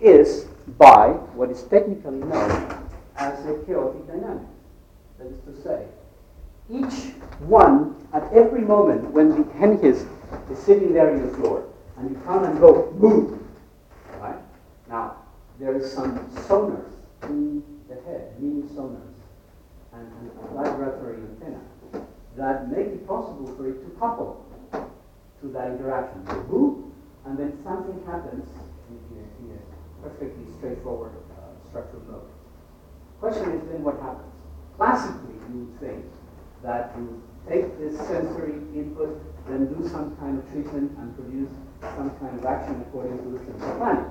is 0.00 0.46
by 0.76 1.08
what 1.34 1.50
is 1.50 1.62
technically 1.64 2.18
known 2.18 2.88
as 3.16 3.44
a 3.46 3.54
chaotic 3.66 4.06
dynamic. 4.06 4.46
That 5.18 5.28
is 5.28 5.38
to 5.40 5.62
say, 5.62 5.86
each 6.70 7.12
one 7.40 7.96
at 8.12 8.30
every 8.32 8.60
moment 8.62 9.10
when 9.10 9.30
the 9.30 9.44
Genghis 9.58 10.04
is 10.50 10.58
sitting 10.58 10.92
there 10.92 11.10
in 11.10 11.26
the 11.26 11.36
floor 11.36 11.67
and 11.98 12.10
you 12.10 12.22
come 12.24 12.44
and 12.44 12.60
go, 12.60 12.94
move. 12.96 13.40
Right? 14.20 14.38
Now, 14.88 15.16
there 15.58 15.76
is 15.76 15.92
some 15.92 16.18
sonars 16.30 16.92
in 17.24 17.62
the 17.88 17.96
head, 18.06 18.40
mini 18.40 18.62
sonars, 18.62 19.18
and, 19.92 20.06
and 20.06 20.30
vibratory 20.54 21.16
antenna 21.16 21.60
that 22.36 22.70
make 22.70 22.86
it 22.86 23.06
possible 23.06 23.52
for 23.56 23.68
it 23.68 23.82
to 23.82 23.90
couple 23.98 24.46
to 24.70 25.48
that 25.48 25.72
interaction. 25.72 26.24
You 26.28 26.46
move, 26.48 26.84
and 27.26 27.36
then 27.36 27.58
something 27.64 28.00
happens 28.06 28.48
in, 28.88 29.50
a, 29.50 30.08
perfectly 30.08 30.44
straightforward 30.58 31.10
uh, 31.32 31.68
structural 31.68 32.02
mode. 32.04 32.30
Question 33.18 33.50
is 33.50 33.68
then 33.68 33.82
what 33.82 33.98
happens? 34.00 34.32
Classically, 34.76 35.34
you 35.50 35.66
would 35.66 35.80
think 35.80 36.04
that 36.62 36.94
you 36.96 37.20
take 37.48 37.76
this 37.80 37.98
sensory 38.06 38.62
input, 38.78 39.18
then 39.48 39.66
do 39.74 39.88
some 39.88 40.16
kind 40.18 40.38
of 40.38 40.46
treatment 40.52 40.96
and 40.98 41.14
produce 41.16 41.50
some 41.80 42.10
kind 42.18 42.38
of 42.38 42.44
action 42.44 42.84
according 42.88 43.18
to 43.18 43.38
the 43.38 43.44
central 43.44 43.76
plan. 43.76 44.10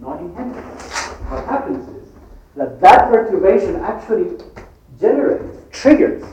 Not 0.00 0.20
intended. 0.20 0.64
What 0.64 1.44
happens 1.46 1.88
is 2.02 2.12
that 2.56 2.80
that 2.80 3.10
perturbation 3.10 3.76
actually 3.76 4.38
generates, 4.98 5.58
triggers 5.70 6.24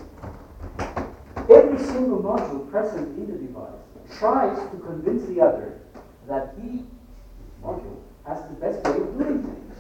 every 1.50 1.78
single 1.80 2.20
module 2.20 2.70
present 2.70 3.18
in 3.18 3.28
the 3.28 3.38
device 3.38 4.20
tries 4.20 4.58
to 4.72 4.78
convince 4.80 5.26
the 5.28 5.42
other 5.42 5.80
that 6.28 6.56
he, 6.62 6.84
module, 7.64 8.00
has 8.26 8.42
the 8.50 8.56
best 8.56 8.84
way 8.86 8.98
of 9.02 9.18
doing 9.18 9.44
things. 9.44 9.76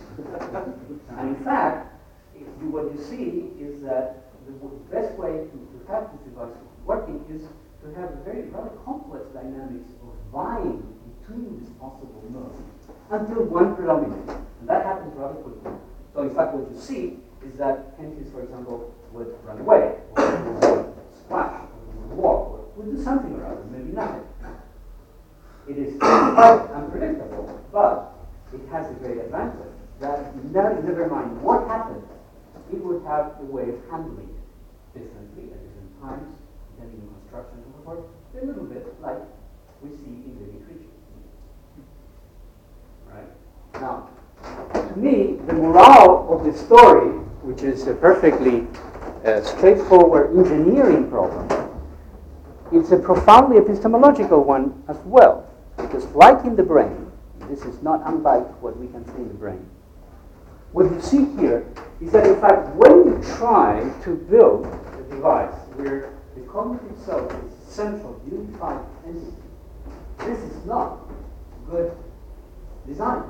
and 1.17 1.35
in 1.35 1.43
fact, 1.43 1.93
you, 2.35 2.45
what 2.69 2.85
you 2.93 3.03
see 3.03 3.51
is 3.61 3.81
that 3.83 4.31
the 4.45 4.53
best 4.91 5.13
way 5.19 5.43
to, 5.51 5.57
to 5.75 5.91
have 5.91 6.09
this 6.11 6.21
device 6.23 6.55
working 6.85 7.23
is 7.29 7.43
to 7.83 7.99
have 7.99 8.11
a 8.11 8.23
very 8.23 8.43
rather 8.49 8.71
complex 8.85 9.25
dynamics 9.33 9.91
vying 10.31 10.83
between 11.19 11.59
these 11.59 11.69
possible 11.79 12.23
modes 12.29 12.59
until 13.11 13.43
one 13.43 13.75
predominates. 13.75 14.31
And 14.59 14.69
that 14.69 14.85
happens 14.85 15.13
rather 15.15 15.35
quickly. 15.35 15.71
So 16.13 16.21
in 16.23 16.35
fact, 16.35 16.53
what 16.53 16.71
you 16.71 16.79
see 16.79 17.19
is 17.45 17.57
that 17.57 17.97
Genghis, 17.97 18.31
for 18.31 18.41
example, 18.43 18.93
would 19.13 19.35
run 19.45 19.59
away, 19.59 19.95
or 20.17 20.93
splash, 21.15 21.61
or 22.09 22.15
walk, 22.15 22.49
or 22.51 22.65
would 22.75 22.95
do 22.95 23.03
something 23.03 23.33
or 23.35 23.45
other, 23.45 23.63
maybe 23.71 23.91
nothing. 23.91 24.23
It 25.67 25.77
is 25.77 26.01
unpredictable, 26.01 27.61
but 27.71 28.15
it 28.53 28.61
has 28.71 28.89
a 28.89 28.93
great 28.95 29.17
advantage 29.17 29.67
that 29.99 30.35
never 30.53 31.07
mind 31.07 31.41
what 31.41 31.67
happens, 31.67 32.03
it 32.71 32.83
would 32.83 33.03
have 33.03 33.33
a 33.39 33.45
way 33.45 33.69
of 33.69 33.79
handling 33.89 34.29
it 34.29 34.99
differently 34.99 35.51
at 35.51 35.59
different 35.61 36.01
times, 36.01 36.37
depending 36.75 37.01
on 37.01 37.15
construction 37.21 37.63
and 37.63 37.73
so 37.75 37.81
forth, 37.83 38.03
a 38.41 38.45
little 38.45 38.65
bit 38.65 38.85
like 39.01 39.19
we 39.81 39.89
see 39.89 40.05
in 40.05 40.37
living 40.39 40.63
creatures. 40.65 40.87
Right? 43.07 43.81
Now, 43.81 44.09
to 44.73 44.99
me, 44.99 45.37
the 45.45 45.53
morale 45.53 46.27
of 46.29 46.45
the 46.45 46.57
story, 46.57 47.09
which 47.43 47.63
is 47.63 47.87
a 47.87 47.93
perfectly 47.93 48.67
uh, 49.25 49.41
straightforward 49.41 50.35
engineering 50.37 51.09
problem, 51.09 51.47
it's 52.71 52.91
a 52.91 52.97
profoundly 52.97 53.57
epistemological 53.57 54.43
one 54.43 54.83
as 54.87 54.97
well. 55.05 55.49
Because, 55.77 56.05
like 56.07 56.43
in 56.43 56.55
the 56.55 56.63
brain, 56.63 57.11
this 57.49 57.63
is 57.63 57.81
not 57.81 58.01
unlike 58.05 58.45
what 58.61 58.77
we 58.77 58.87
can 58.87 59.05
see 59.05 59.21
in 59.21 59.27
the 59.27 59.33
brain. 59.35 59.69
What 60.73 60.91
you 60.91 61.01
see 61.01 61.25
here 61.39 61.65
is 62.01 62.11
that, 62.11 62.27
in 62.27 62.39
fact, 62.41 62.75
when 62.75 63.05
you 63.05 63.21
try 63.37 63.89
to 64.03 64.15
build 64.15 64.65
a 64.65 65.03
device 65.09 65.53
where 65.75 66.13
the 66.35 66.41
cognitive 66.41 66.97
self 67.05 67.31
is 67.31 67.53
central, 67.67 68.19
unified 68.29 68.83
entity, 69.05 69.46
this 70.19 70.39
is 70.39 70.65
not 70.65 70.99
good 71.69 71.91
design. 72.87 73.23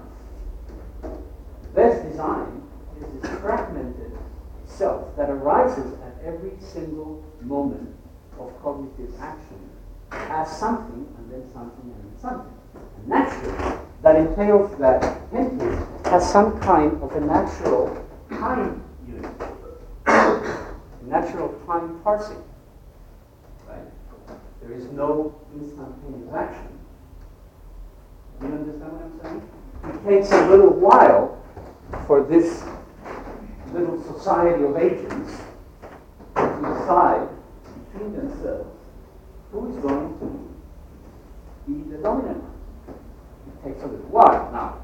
Best 1.76 2.08
design 2.10 2.64
is 3.00 3.22
this 3.22 3.40
fragmented 3.40 4.18
self 4.66 5.16
that 5.16 5.30
arises 5.30 5.94
at 6.02 6.26
every 6.26 6.52
single 6.60 7.24
moment 7.42 7.96
of 8.40 8.52
cognitive 8.62 9.14
action 9.20 9.70
as 10.12 10.58
something 10.58 11.08
and 11.18 11.32
then 11.32 11.44
something 11.54 11.84
and 11.84 12.04
then 12.04 12.20
something. 12.20 12.54
And 12.98 13.08
naturally, 13.08 13.78
that 14.02 14.16
entails 14.16 14.78
that 14.80 15.32
Genghis 15.32 15.84
has 16.06 16.32
some 16.32 16.60
kind 16.60 17.02
of 17.02 17.12
a 17.16 17.22
natural 17.22 18.06
time 18.30 18.84
unit, 19.08 19.32
natural 21.04 21.50
time 21.66 22.00
parsing. 22.04 22.44
Right? 23.68 23.80
There 24.62 24.74
is 24.74 24.86
no 24.92 25.36
instantaneous 25.54 26.34
action. 26.34 26.77
You 28.42 28.48
understand 28.48 28.92
what 28.94 29.02
I'm 29.04 29.14
saying? 29.24 29.42
It 29.84 30.22
takes 30.22 30.32
a 30.32 30.48
little 30.48 30.70
while 30.72 31.42
for 32.06 32.24
this 32.24 32.64
little 33.74 34.02
society 34.04 34.64
of 34.64 34.78
agents 34.78 35.42
to 36.36 36.44
decide 36.62 37.28
between 37.92 38.16
themselves 38.16 38.70
who 39.52 39.70
is 39.70 39.78
going 39.82 40.20
to 40.20 40.28
be 41.68 41.90
the 41.92 41.98
dominant. 41.98 42.44
It 42.88 43.68
takes 43.68 43.84
a 43.84 43.88
little 43.88 44.06
while. 44.08 44.52
Now, 44.52 44.82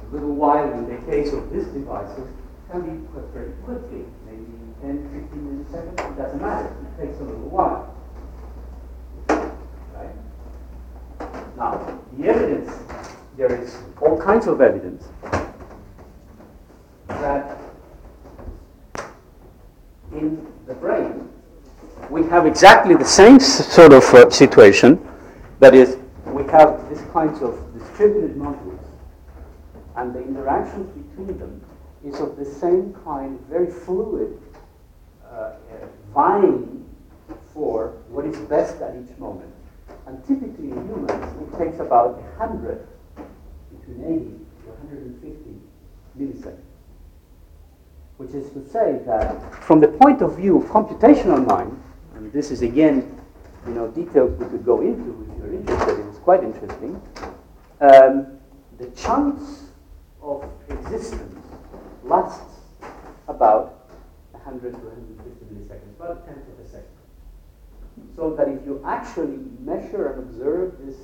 a 0.00 0.14
little 0.14 0.34
while 0.34 0.72
in 0.72 0.88
the 0.88 1.00
case 1.10 1.32
of 1.32 1.50
these 1.50 1.66
devices 1.66 2.28
can 2.70 2.82
be 2.82 3.06
put 3.12 3.24
very 3.32 3.52
quickly, 3.64 4.04
maybe 4.26 4.46
10, 4.80 5.28
15 5.30 5.66
milliseconds, 5.66 6.12
it 6.12 6.16
doesn't 6.16 6.40
matter. 6.40 6.74
It 6.98 7.06
takes 7.06 7.20
a 7.20 7.24
little 7.24 7.48
while. 7.48 7.94
Right? 9.28 10.14
Now, 11.56 12.00
the 12.16 12.28
evidence, 12.28 12.72
there 13.36 13.54
is 13.54 13.76
all 14.00 14.20
kinds 14.20 14.46
of 14.46 14.60
evidence 14.60 15.08
that 17.08 17.58
in 20.12 20.46
the 20.66 20.74
brain, 20.74 21.28
we 22.10 22.24
have 22.26 22.46
exactly 22.46 22.94
the 22.94 23.04
same 23.04 23.38
sort 23.40 23.92
of 23.92 24.02
uh, 24.14 24.30
situation. 24.30 24.98
That 25.60 25.74
is, 25.74 25.98
we 26.26 26.44
have 26.44 26.88
these 26.88 27.02
kinds 27.12 27.42
of 27.42 27.58
distributed 27.78 28.36
modules, 28.36 28.84
and 29.96 30.14
the 30.14 30.20
interactions 30.20 30.88
between 30.90 31.38
them 31.38 31.62
is 32.04 32.20
of 32.20 32.36
the 32.36 32.44
same 32.44 32.94
kind, 33.04 33.38
very 33.48 33.70
fluid, 33.70 34.40
uh, 35.24 35.34
uh, 35.34 35.54
vying 36.12 36.84
for 37.54 37.88
what 38.08 38.24
is 38.24 38.36
best 38.48 38.80
at 38.82 38.94
each 38.96 39.16
moment. 39.18 39.51
And 40.06 40.24
typically 40.26 40.70
in 40.70 40.86
humans, 40.86 41.10
it 41.40 41.58
takes 41.58 41.78
about 41.78 42.20
100, 42.38 42.86
between 43.70 44.04
80 44.04 44.42
to 44.64 44.70
150 44.70 45.50
milliseconds. 46.18 46.58
Which 48.16 48.30
is 48.30 48.50
to 48.50 48.68
say 48.68 49.00
that 49.06 49.54
from 49.62 49.80
the 49.80 49.88
point 49.88 50.22
of 50.22 50.36
view 50.36 50.58
of 50.58 50.64
computational 50.64 51.46
mind, 51.46 51.80
and 52.14 52.32
this 52.32 52.50
is 52.50 52.62
again, 52.62 53.20
you 53.66 53.74
know, 53.74 53.88
details 53.88 54.38
we 54.38 54.46
could 54.46 54.64
go 54.64 54.80
into 54.80 55.26
if 55.30 55.38
you're 55.38 55.54
interested, 55.54 56.06
it's 56.08 56.18
quite 56.18 56.42
interesting, 56.42 57.00
um, 57.80 58.38
the 58.78 58.86
chance 58.96 59.70
of 60.20 60.44
existence 60.68 61.44
lasts 62.04 62.60
about 63.28 63.88
100 64.32 64.72
to 64.72 64.78
150 64.78 65.44
milliseconds, 65.46 65.96
about 65.96 66.26
10 66.26 66.34
so 68.16 68.34
that 68.36 68.48
if 68.48 68.64
you 68.66 68.82
actually 68.84 69.38
measure 69.60 70.12
and 70.12 70.18
observe 70.18 70.74
this 70.84 70.96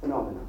phenomenon, 0.00 0.48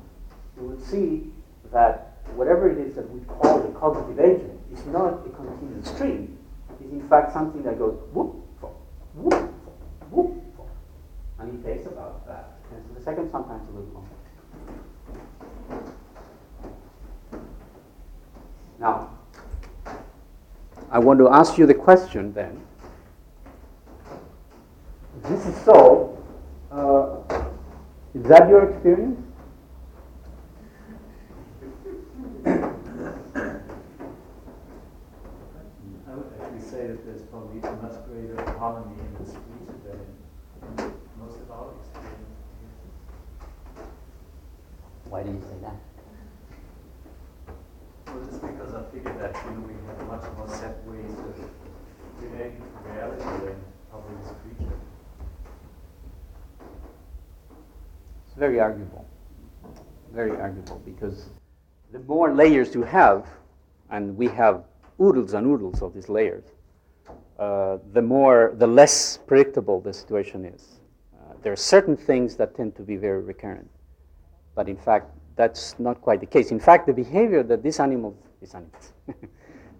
you 0.57 0.67
will 0.67 0.79
see 0.79 1.31
that 1.71 2.17
whatever 2.35 2.69
it 2.69 2.77
is 2.77 2.95
that 2.95 3.09
we 3.11 3.19
call 3.25 3.59
the 3.59 3.77
cognitive 3.77 4.19
agent 4.19 4.59
is 4.71 4.85
not 4.87 5.25
a 5.25 5.29
continuous 5.29 5.87
stream. 5.87 6.37
It's 6.79 6.91
in 6.91 7.07
fact 7.09 7.33
something 7.33 7.61
that 7.63 7.77
goes 7.77 7.99
whoop, 8.13 8.35
whoop, 9.15 9.53
whoop, 10.11 10.43
and 11.39 11.65
it 11.65 11.67
takes 11.67 11.87
about 11.87 12.25
that. 12.27 12.53
And 12.71 12.83
so 12.87 12.93
the 12.97 13.03
second 13.03 13.29
sometimes 13.31 13.67
a 13.67 13.71
little 13.71 13.91
longer. 13.93 14.09
Now, 18.79 19.09
I 20.89 20.99
want 20.99 21.19
to 21.19 21.29
ask 21.29 21.57
you 21.57 21.65
the 21.65 21.73
question 21.73 22.33
then. 22.33 22.64
If 25.25 25.31
this 25.31 25.47
is 25.47 25.63
so, 25.63 26.23
uh, 26.71 27.17
is 28.13 28.21
that 28.29 28.47
your 28.47 28.69
experience? 28.69 29.19
I 32.45 32.51
would 36.13 36.29
actually 36.39 36.61
say 36.61 36.85
that 36.85 37.03
there's 37.07 37.23
probably 37.23 37.57
a 37.57 37.71
much 37.81 38.05
greater 38.05 38.37
harmony 38.59 39.01
in 39.01 39.25
this 39.25 39.33
region 39.33 39.81
than 39.83 40.85
in 40.85 40.93
most 41.19 41.41
of 41.41 41.49
our 41.49 41.73
experience. 41.73 42.37
Why 45.09 45.23
do 45.23 45.31
you 45.31 45.41
say 45.41 45.57
that? 45.63 45.79
Well, 48.13 48.25
just 48.25 48.41
because 48.41 48.75
I 48.75 48.83
figured 48.93 49.19
that 49.19 49.35
you 49.43 49.51
know, 49.57 49.61
we 49.65 49.73
have 49.87 50.05
much 50.07 50.25
more 50.37 50.47
set 50.49 50.85
ways 50.85 51.17
of 51.17 51.49
relating 52.21 52.61
to 52.61 52.89
reality 52.91 53.23
than 53.23 53.55
probably 53.89 54.17
this 54.21 54.31
creature. 54.43 54.84
It's 58.35 58.39
very 58.41 58.59
arguable. 58.59 59.05
Very 60.13 60.31
arguable 60.31 60.81
because 60.83 61.29
the 61.93 61.99
more 61.99 62.33
layers 62.33 62.75
you 62.75 62.83
have, 62.83 63.25
and 63.91 64.17
we 64.17 64.27
have 64.27 64.65
oodles 64.99 65.33
and 65.33 65.47
oodles 65.47 65.81
of 65.81 65.93
these 65.93 66.09
layers, 66.09 66.43
uh, 67.39 67.77
the 67.93 68.01
more, 68.01 68.53
the 68.57 68.67
less 68.67 69.19
predictable 69.25 69.79
the 69.79 69.93
situation 69.93 70.43
is. 70.43 70.81
Uh, 71.15 71.35
there 71.43 71.53
are 71.53 71.55
certain 71.55 71.95
things 71.95 72.35
that 72.35 72.53
tend 72.57 72.75
to 72.75 72.81
be 72.81 72.97
very 72.97 73.21
recurrent, 73.21 73.69
but 74.53 74.67
in 74.67 74.75
fact, 74.75 75.11
that's 75.37 75.79
not 75.79 76.01
quite 76.01 76.19
the 76.19 76.25
case. 76.25 76.51
In 76.51 76.59
fact, 76.59 76.87
the 76.87 76.93
behavior 76.93 77.41
that 77.41 77.63
these 77.63 77.79
animals, 77.79 78.17
these 78.41 78.53
animals, 78.53 78.91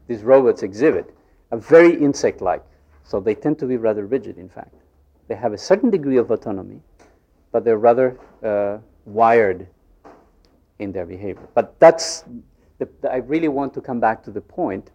these 0.07 0.21
robots 0.21 0.63
exhibit 0.63 1.13
are 1.51 1.57
very 1.57 1.93
insect 2.01 2.39
like. 2.39 2.63
So 3.03 3.19
they 3.19 3.35
tend 3.35 3.59
to 3.59 3.65
be 3.65 3.75
rather 3.75 4.05
rigid, 4.05 4.37
in 4.37 4.47
fact. 4.47 4.75
They 5.27 5.35
have 5.35 5.51
a 5.51 5.57
certain 5.57 5.89
degree 5.89 6.15
of 6.15 6.31
autonomy, 6.31 6.79
but 7.55 7.63
they're 7.63 7.77
rather 7.77 8.19
uh, 8.43 8.79
wired 9.05 9.65
in 10.79 10.91
their 10.91 11.05
behavior. 11.05 11.47
But 11.53 11.79
that's, 11.79 12.25
the, 12.79 12.89
the, 12.99 13.09
I 13.09 13.19
really 13.19 13.47
want 13.47 13.73
to 13.75 13.81
come 13.81 14.01
back 14.01 14.21
to 14.25 14.29
the 14.29 14.41
point. 14.41 14.91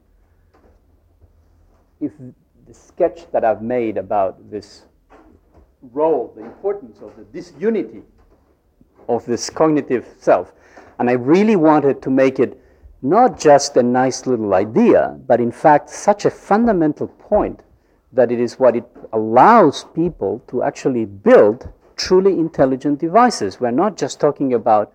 If 2.02 2.12
the 2.66 2.74
sketch 2.74 3.32
that 3.32 3.46
I've 3.46 3.62
made 3.62 3.96
about 3.96 4.50
this 4.50 4.82
role, 5.94 6.34
the 6.36 6.44
importance 6.44 6.98
of 7.00 7.16
the 7.16 7.24
disunity 7.32 8.02
of 9.08 9.24
this 9.24 9.48
cognitive 9.48 10.06
self, 10.18 10.52
and 10.98 11.08
I 11.08 11.14
really 11.14 11.56
wanted 11.56 12.02
to 12.02 12.10
make 12.10 12.38
it 12.38 12.62
not 13.00 13.40
just 13.40 13.78
a 13.78 13.82
nice 13.82 14.26
little 14.26 14.52
idea, 14.52 15.18
but 15.26 15.40
in 15.40 15.50
fact 15.50 15.88
such 15.88 16.26
a 16.26 16.30
fundamental 16.30 17.08
point 17.08 17.62
that 18.12 18.30
it 18.30 18.38
is 18.38 18.58
what 18.58 18.76
it 18.76 18.84
allows 19.14 19.84
people 19.94 20.42
to 20.48 20.62
actually 20.62 21.06
build 21.06 21.66
truly 22.00 22.32
intelligent 22.32 22.98
devices. 22.98 23.60
We're 23.60 23.70
not 23.70 23.96
just 23.96 24.20
talking 24.20 24.54
about 24.54 24.92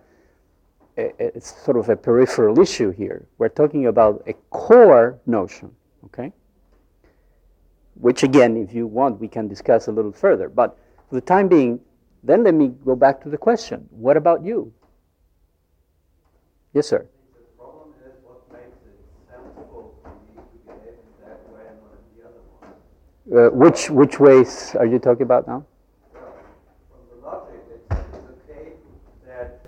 a, 0.96 1.36
a, 1.36 1.40
sort 1.40 1.76
of 1.76 1.88
a 1.88 1.96
peripheral 1.96 2.58
issue 2.58 2.90
here. 2.90 3.26
We're 3.38 3.48
talking 3.48 3.86
about 3.86 4.22
a 4.26 4.32
core 4.50 5.18
notion, 5.26 5.70
okay? 6.06 6.32
Which, 7.94 8.22
again, 8.22 8.56
if 8.56 8.74
you 8.74 8.86
want, 8.86 9.20
we 9.20 9.28
can 9.28 9.48
discuss 9.48 9.88
a 9.88 9.92
little 9.92 10.12
further. 10.12 10.48
But 10.48 10.78
for 11.08 11.14
the 11.14 11.20
time 11.20 11.48
being, 11.48 11.80
then 12.22 12.44
let 12.44 12.54
me 12.54 12.68
go 12.84 12.96
back 12.96 13.22
to 13.22 13.28
the 13.28 13.38
question 13.38 13.86
what 13.90 14.16
about 14.16 14.44
you? 14.44 14.72
Yes, 16.72 16.88
sir. 16.88 17.06
Uh, 23.26 23.50
which 23.50 23.90
which 23.90 24.20
ways 24.20 24.76
are 24.78 24.86
you 24.86 25.00
talking 25.00 25.22
about 25.22 25.48
now? 25.48 25.66
From 26.14 27.02
the 27.10 27.26
logic, 27.26 27.58
it's, 27.74 27.90
it's 27.90 28.22
okay 28.38 28.78
that 29.26 29.66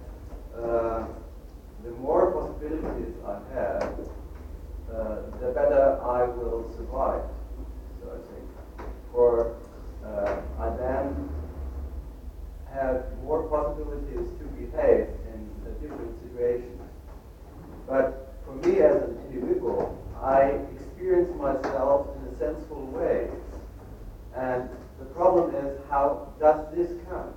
uh, 0.55 1.05
the 1.83 1.91
more 1.99 2.31
possibilities 2.31 3.19
I 3.27 3.41
have, 3.55 3.83
uh, 4.95 5.17
the 5.41 5.51
better 5.51 5.99
I 6.07 6.23
will 6.39 6.71
survive. 6.77 7.25
So 8.01 8.15
I 8.15 8.19
think, 8.31 8.47
or 9.13 9.57
uh, 10.07 10.37
I 10.61 10.77
then 10.77 11.29
have 12.73 13.07
more 13.25 13.43
possibilities 13.51 14.31
to 14.39 14.45
behave 14.55 15.09
in 15.35 15.51
different 15.83 16.15
situations. 16.23 16.81
But 17.89 18.37
for 18.45 18.55
me 18.55 18.79
as 18.79 19.03
an 19.03 19.19
individual, 19.33 19.99
I 20.29 20.61
experience 20.77 21.35
myself 21.39 22.09
in 22.17 22.35
a 22.35 22.39
sensible 22.39 22.85
way. 22.89 23.31
And 24.37 24.69
the 24.99 25.07
problem 25.07 25.55
is, 25.55 25.81
how 25.89 26.29
does 26.39 26.67
this 26.75 26.93
come? 27.09 27.33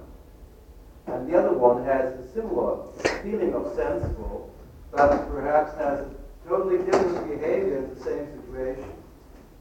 And 1.08 1.32
the 1.32 1.40
other 1.40 1.54
one 1.54 1.86
has 1.86 2.14
a 2.20 2.34
similar 2.34 2.92
feeling 3.24 3.54
of 3.54 3.74
sensible, 3.78 4.54
but 4.92 5.26
perhaps 5.30 5.72
has 5.78 6.02
a 6.02 6.10
totally 6.46 6.80
different 6.84 7.30
behavior 7.30 7.78
in 7.78 7.96
the 7.96 8.04
same 8.04 8.28
situation. 8.36 8.92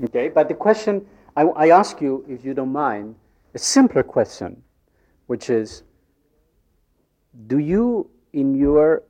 Okay, 0.06 0.28
but 0.28 0.48
the 0.48 0.54
question 0.54 1.06
I, 1.36 1.42
I 1.42 1.68
ask 1.70 2.00
you, 2.00 2.24
if 2.28 2.44
you 2.44 2.52
don't 2.52 2.72
mind, 2.72 3.14
a 3.54 3.60
simpler 3.60 4.02
question, 4.02 4.60
which 5.28 5.50
is 5.50 5.84
Do 7.46 7.58
you, 7.58 8.10
in 8.32 8.56
your 8.56 9.04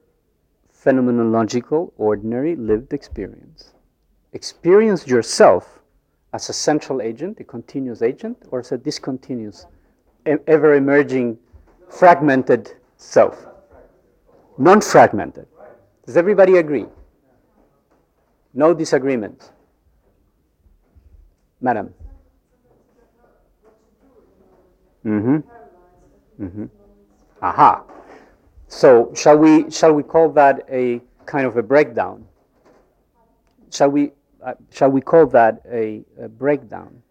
phenomenological, 0.71 1.93
ordinary, 1.97 2.55
lived 2.55 2.93
experience, 2.93 3.73
experience 4.33 5.07
yourself 5.07 5.81
as 6.33 6.49
a 6.49 6.53
central 6.53 7.03
agent, 7.03 7.41
a 7.41 7.45
continuous 7.45 8.03
agent, 8.03 8.37
or 8.51 8.61
as 8.61 8.73
a 8.73 8.79
discontinuous, 8.79 9.67
ever 10.27 10.75
emerging, 10.75 11.39
fragmented 11.89 12.73
self? 12.97 13.47
Non 14.59 14.81
fragmented. 14.81 15.47
Does 16.07 16.17
everybody 16.17 16.59
agree? 16.59 16.87
No 18.55 18.75
disagreement. 18.75 19.53
Madam. 21.61 21.95
Mm-hmm. 25.05 26.45
Mm-hmm. 26.45 26.65
Aha. 27.43 27.83
So 28.69 29.13
shall 29.15 29.37
we 29.37 29.71
shall 29.71 29.93
we 29.93 30.03
call 30.03 30.31
that 30.31 30.67
a 30.71 31.01
kind 31.27 31.47
of 31.47 31.57
a 31.57 31.63
breakdown? 31.63 32.27
Shall 33.71 33.91
we 33.91 34.13
shall 34.71 34.91
we 34.91 35.01
call 35.01 35.27
that 35.27 35.63
a, 35.71 36.03
a, 36.21 36.29
breakdown? 36.29 37.03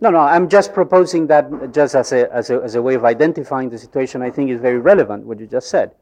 No, 0.00 0.10
no, 0.10 0.18
I'm 0.18 0.48
just 0.48 0.74
proposing 0.74 1.26
that 1.28 1.72
just 1.72 1.94
as 1.94 2.12
a, 2.12 2.30
as, 2.32 2.50
a, 2.50 2.60
as 2.62 2.74
a 2.74 2.82
way 2.82 2.94
of 2.94 3.04
identifying 3.04 3.70
the 3.70 3.78
situation 3.78 4.20
I 4.20 4.30
think 4.30 4.50
is 4.50 4.60
very 4.60 4.78
relevant, 4.78 5.24
what 5.24 5.40
you 5.40 5.46
just 5.46 5.68
said. 5.68 5.94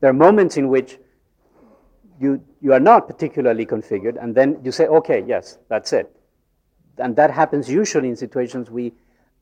There 0.00 0.10
are 0.10 0.14
moments 0.14 0.56
in 0.56 0.68
which 0.68 0.98
you, 2.18 2.42
you 2.62 2.72
are 2.72 2.80
not 2.80 3.06
particularly 3.06 3.66
configured, 3.66 4.22
and 4.22 4.34
then 4.34 4.58
you 4.62 4.72
say, 4.72 4.86
okay, 4.86 5.22
yes, 5.26 5.58
that's 5.68 5.92
it. 5.92 6.10
And 6.98 7.14
that 7.16 7.30
happens 7.30 7.68
usually 7.68 8.08
in 8.08 8.16
situations 8.16 8.70
we 8.70 8.94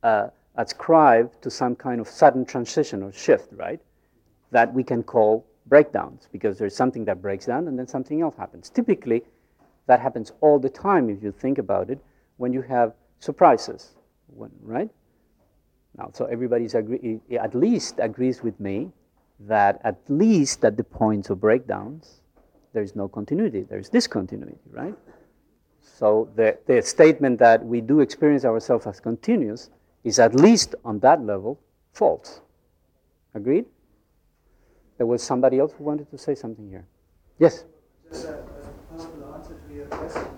uh, 0.03 0.29
ascribe 0.57 1.41
to 1.43 1.51
some 1.51 1.77
kind 1.77 2.01
of 2.01 2.09
sudden 2.09 2.45
transition 2.45 3.03
or 3.03 3.13
shift, 3.13 3.53
right? 3.53 3.81
That 4.51 4.75
we 4.75 4.83
can 4.83 5.05
call 5.05 5.47
breakdowns, 5.67 6.29
because 6.33 6.59
there's 6.59 6.77
something 6.77 7.05
that 7.05 7.23
breaks 7.23 7.47
down 7.47 7.69
and 7.69 7.79
then 7.79 7.87
something 7.87 8.21
else 8.21 8.35
happens. 8.37 8.71
Typically, 8.71 9.23
that 9.87 10.01
happens 10.01 10.33
all 10.41 10.59
the 10.59 10.69
time 10.69 11.11
if 11.11 11.23
you 11.23 11.33
think 11.33 11.59
about 11.59 11.91
it 11.91 11.99
when 12.37 12.53
you 12.53 12.63
have 12.63 12.95
surprises, 13.19 13.95
when, 14.27 14.51
right? 14.63 14.91
Now, 15.97 16.11
so 16.13 16.25
everybody's 16.25 16.75
agree, 16.75 17.21
eh, 17.31 17.35
eh, 17.35 17.39
at 17.39 17.55
least 17.55 17.97
agrees 17.99 18.43
with 18.43 18.59
me 18.59 18.91
that 19.41 19.81
at 19.85 19.97
least 20.09 20.65
at 20.65 20.77
the 20.77 20.85
points 20.85 21.31
of 21.31 21.41
breakdowns, 21.41 22.21
there 22.73 22.83
is 22.83 22.97
no 22.97 23.09
continuity, 23.09 23.63
there 23.63 23.79
is 23.79 23.89
discontinuity, 23.89 24.59
right? 24.71 24.95
So 25.83 26.29
the, 26.35 26.59
the 26.67 26.83
statement 26.83 27.39
that 27.39 27.65
we 27.65 27.81
do 27.81 28.01
experience 28.01 28.45
ourselves 28.45 28.87
as 28.87 28.99
continuous 29.01 29.71
is 30.03 30.19
at 30.19 30.35
least 30.35 30.75
on 30.85 30.99
that 31.01 31.23
level 31.23 31.61
false. 31.93 32.41
Agreed? 33.35 33.67
There 34.97 35.07
was 35.07 35.23
somebody 35.23 35.59
else 35.59 35.73
who 35.77 35.85
wanted 35.85 36.11
to 36.11 36.19
say 36.19 36.35
something 36.35 36.69
here. 36.69 36.87
Yes? 37.39 37.65
Uh, 37.65 38.11
Just 38.11 38.27
a, 38.27 38.31
a 38.31 38.97
possible 38.97 39.35
answer 39.35 39.55
to 39.55 39.74
your 39.85 39.99
question. 39.99 40.29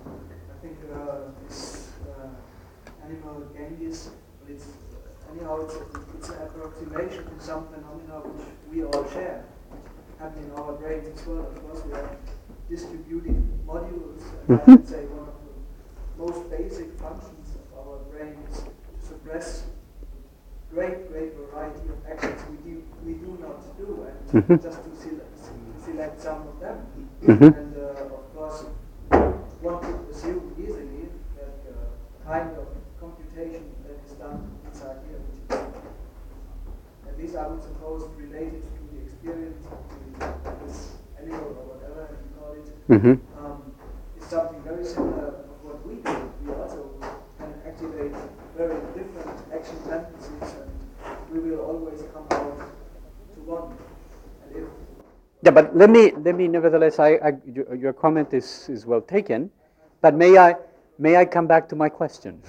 I 0.50 0.60
think 0.62 0.78
uh, 0.92 1.30
this 1.46 1.90
uh, 2.02 3.04
animal 3.04 3.46
Genghis, 3.54 4.10
it's, 4.48 4.66
anyhow, 5.30 5.60
it's, 5.62 5.76
it's 6.16 6.28
an 6.30 6.42
approximation 6.42 7.24
to 7.24 7.44
some 7.44 7.66
phenomena 7.68 8.26
which 8.26 8.46
we 8.70 8.84
all 8.84 9.08
share, 9.10 9.44
happen 10.18 10.44
in 10.44 10.50
our 10.52 10.72
brains 10.72 11.06
as 11.08 11.26
well. 11.26 11.46
Of 11.46 11.62
course, 11.62 11.84
we 11.84 11.92
are 11.92 12.16
distributed 12.68 13.66
modules, 13.66 14.22
and 14.48 14.60
I 14.60 14.64
would 14.64 14.88
say 14.88 15.04
one 15.06 15.28
of 15.28 15.38
the 15.46 16.32
most 16.32 16.50
basic 16.50 16.98
functions 16.98 17.54
of 17.72 17.86
our 17.86 17.98
brain 18.10 18.36
is 18.50 18.62
to 18.62 19.06
suppress 19.06 19.66
great, 20.72 21.08
great 21.12 21.34
variety 21.34 21.88
of 21.88 21.98
actions 22.10 22.42
we 22.50 22.56
do, 22.70 22.82
we 23.04 23.12
do 23.14 23.38
not 23.40 23.62
do, 23.78 24.06
and 24.08 24.44
mm-hmm. 24.44 24.56
just 24.56 24.82
to 24.82 24.90
select, 24.96 25.38
select 25.84 26.20
some 26.20 26.48
of 26.48 26.58
them. 26.58 26.86
Mm-hmm. 27.22 27.44
And 27.44 27.76
uh, 27.76 28.14
of 28.14 28.34
course, 28.34 28.64
one 29.60 29.80
could 29.80 30.14
assume 30.14 30.54
easily 30.58 31.08
that 31.36 31.56
uh, 31.70 32.15
kind 32.26 32.50
of 32.58 32.66
computation 32.98 33.70
that 33.86 34.02
is 34.04 34.18
done 34.18 34.50
inside 34.66 34.98
here, 35.06 35.22
which 35.22 35.46
is 35.46 35.86
at 37.06 37.18
least 37.18 37.36
I 37.36 37.46
would 37.46 37.62
suppose 37.62 38.10
related 38.18 38.62
to 38.62 38.82
the 38.90 39.02
experience 39.02 39.64
of 40.20 40.66
this 40.66 40.96
animal 41.22 41.54
or 41.54 41.78
whatever 41.78 42.10
you 42.18 42.30
call 42.34 42.52
it, 42.52 42.66
mm-hmm. 42.90 43.44
um, 43.46 43.62
is 44.18 44.26
something 44.26 44.60
very 44.62 44.84
similar 44.84 45.28
of 45.46 45.56
what 45.62 45.86
we 45.86 46.02
do. 46.02 46.16
We 46.44 46.52
also 46.54 46.90
can 47.38 47.54
activate 47.64 48.12
very 48.56 48.74
different 48.98 49.38
action 49.54 49.78
tendencies, 49.86 50.50
and 50.58 50.70
we 51.30 51.38
will 51.50 51.60
always 51.60 52.02
come 52.12 52.26
out 52.30 52.58
to 52.58 53.40
one. 53.46 53.78
And 54.42 54.62
if 54.62 54.68
yeah, 55.42 55.52
but 55.52 55.76
let 55.76 55.90
me, 55.90 56.10
let 56.10 56.34
me 56.34 56.48
nevertheless, 56.48 56.98
I, 56.98 57.22
I, 57.22 57.32
your, 57.46 57.74
your, 57.76 57.92
comment 57.92 58.34
is, 58.34 58.68
is 58.68 58.84
well 58.84 59.00
taken, 59.00 59.48
but 60.00 60.14
may 60.14 60.36
I, 60.38 60.56
may 60.98 61.16
I 61.16 61.24
come 61.24 61.46
back 61.46 61.68
to 61.70 61.76
my 61.76 61.88
question? 61.88 62.42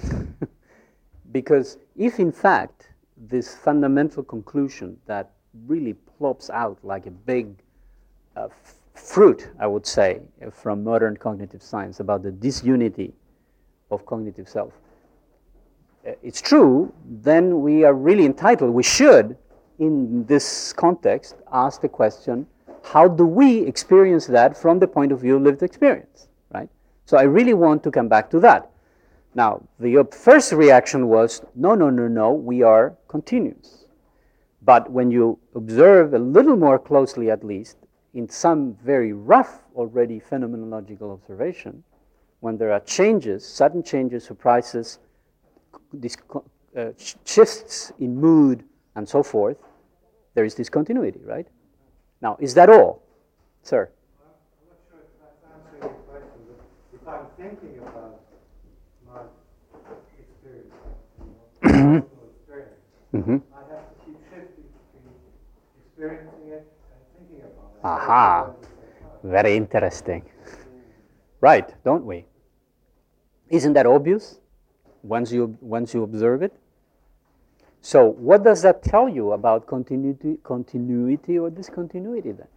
because 1.32 1.78
if 1.96 2.20
in 2.20 2.32
fact 2.32 2.90
this 3.18 3.56
fundamental 3.56 4.24
conclusion 4.24 4.98
that 5.06 5.32
really 5.66 5.94
plops 5.94 6.50
out 6.50 6.78
like 6.84 7.06
a 7.06 7.12
big 7.12 7.56
uh, 8.36 8.48
fruit, 8.94 9.50
I 9.60 9.68
would 9.68 9.86
say, 9.86 10.22
from 10.52 10.84
modern 10.84 11.18
cognitive 11.18 11.62
science 11.62 12.00
about 12.00 12.24
the 12.24 12.32
disunity 12.32 13.14
of 13.90 14.06
cognitive 14.06 14.48
self, 14.48 14.74
uh, 16.08 16.12
it's 16.22 16.42
true, 16.42 16.94
then 17.06 17.62
we 17.62 17.84
are 17.84 17.94
really 17.94 18.26
entitled, 18.26 18.72
we 18.72 18.84
should, 18.84 19.38
in 19.80 20.26
this 20.26 20.74
context, 20.74 21.36
ask 21.52 21.82
the 21.82 21.90
question 21.90 22.48
how 22.84 23.08
do 23.08 23.26
we 23.26 23.60
experience 23.60 24.28
that 24.28 24.56
from 24.56 24.80
the 24.80 24.88
point 24.88 25.12
of 25.12 25.20
view 25.20 25.36
of 25.36 25.42
lived 25.42 25.62
experience? 25.62 26.27
So 27.08 27.16
I 27.16 27.24
really 27.24 27.54
want 27.54 27.84
to 27.84 27.92
come 27.92 28.10
back 28.10 28.30
to 28.32 28.40
that. 28.42 28.70
Now, 29.34 29.64
the 29.80 30.06
first 30.12 30.52
reaction 30.52 31.08
was 31.08 31.42
no, 31.56 31.74
no, 31.74 31.90
no, 31.90 32.10
no, 32.10 32.34
we 32.34 32.64
are 32.64 32.98
continuous. 33.08 33.86
But 34.62 34.92
when 34.92 35.10
you 35.10 35.40
observe 35.56 36.14
a 36.14 36.20
little 36.20 36.58
more 36.58 36.78
closely, 36.78 37.32
at 37.32 37.46
least, 37.46 37.78
in 38.14 38.28
some 38.28 38.76
very 38.84 39.14
rough 39.14 39.62
already 39.74 40.20
phenomenological 40.20 41.14
observation, 41.14 41.82
when 42.42 42.58
there 42.58 42.74
are 42.74 42.82
changes, 42.82 43.48
sudden 43.48 43.84
changes, 43.84 44.26
surprises, 44.26 45.00
this, 45.94 46.18
uh, 46.76 46.90
shifts 47.24 47.94
in 48.00 48.20
mood, 48.20 48.66
and 48.96 49.08
so 49.08 49.24
forth, 49.24 49.56
there 50.34 50.44
is 50.44 50.56
discontinuity, 50.56 51.22
right? 51.24 51.48
Now, 52.22 52.36
is 52.42 52.54
that 52.56 52.70
all, 52.70 53.02
sir? 53.64 53.90
I'm 54.20 54.28
not 54.68 54.78
sure 54.90 55.00
if 55.00 55.22
that's 55.22 55.40
answering 55.56 55.82
your 55.84 55.92
question, 56.10 56.97
I'm 57.08 57.26
thinking 57.38 57.80
about 57.80 58.20
my 59.08 59.22
experience, 60.20 60.74
you 61.64 61.74
know, 61.74 62.06
experience, 62.40 62.74
Mm-hmm. 63.16 63.38
I 63.56 63.74
have 63.74 63.88
to 63.88 64.06
keep 64.06 64.20
shifting 64.30 64.66
between 64.92 65.16
experiencing 65.86 66.48
it 66.52 66.68
and 66.92 67.28
thinking 67.30 67.46
about 67.46 67.72
it. 67.74 67.86
Aha. 67.86 68.50
At 68.50 68.62
the 68.62 68.68
same 68.68 68.74
time. 68.74 69.32
Very 69.32 69.56
interesting. 69.56 70.24
Right, 71.40 71.74
don't 71.86 72.06
we? 72.06 72.26
Isn't 73.50 73.74
that 73.74 73.86
obvious 73.86 74.40
once 75.04 75.32
you, 75.32 75.58
once 75.62 75.94
you 75.94 76.04
observe 76.04 76.42
it? 76.42 76.54
So, 77.82 78.06
what 78.06 78.44
does 78.44 78.64
that 78.64 78.84
tell 78.84 79.08
you 79.08 79.32
about 79.32 79.66
continuity, 79.68 80.40
continuity 80.44 81.40
or 81.40 81.50
discontinuity 81.50 82.34
then? 82.34 82.48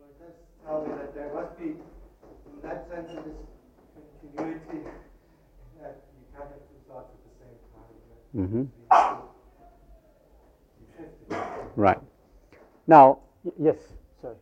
Well, 0.00 0.08
it 0.08 0.18
does 0.18 0.34
tell 0.66 0.82
me 0.84 0.94
that 0.96 1.14
there 1.14 1.32
must 1.32 1.56
be, 1.56 1.74
that 2.66 2.88
sense, 2.90 3.10
of 3.16 3.24
this 3.24 3.36
continuity 3.94 4.88
that 5.80 6.02
you 6.18 6.24
can't 6.34 6.48
have 6.50 6.62
two 6.66 6.80
thoughts 6.88 7.10
at 7.14 7.20
the 7.22 7.34
same 7.38 7.58
time. 7.70 7.94
Mm-hmm. 8.36 8.64
You 10.80 10.86
shift 10.96 11.30
it. 11.30 11.36
Right. 11.76 11.98
Now, 12.86 13.18
y- 13.44 13.52
yes, 13.60 13.76
sorry. 14.20 14.36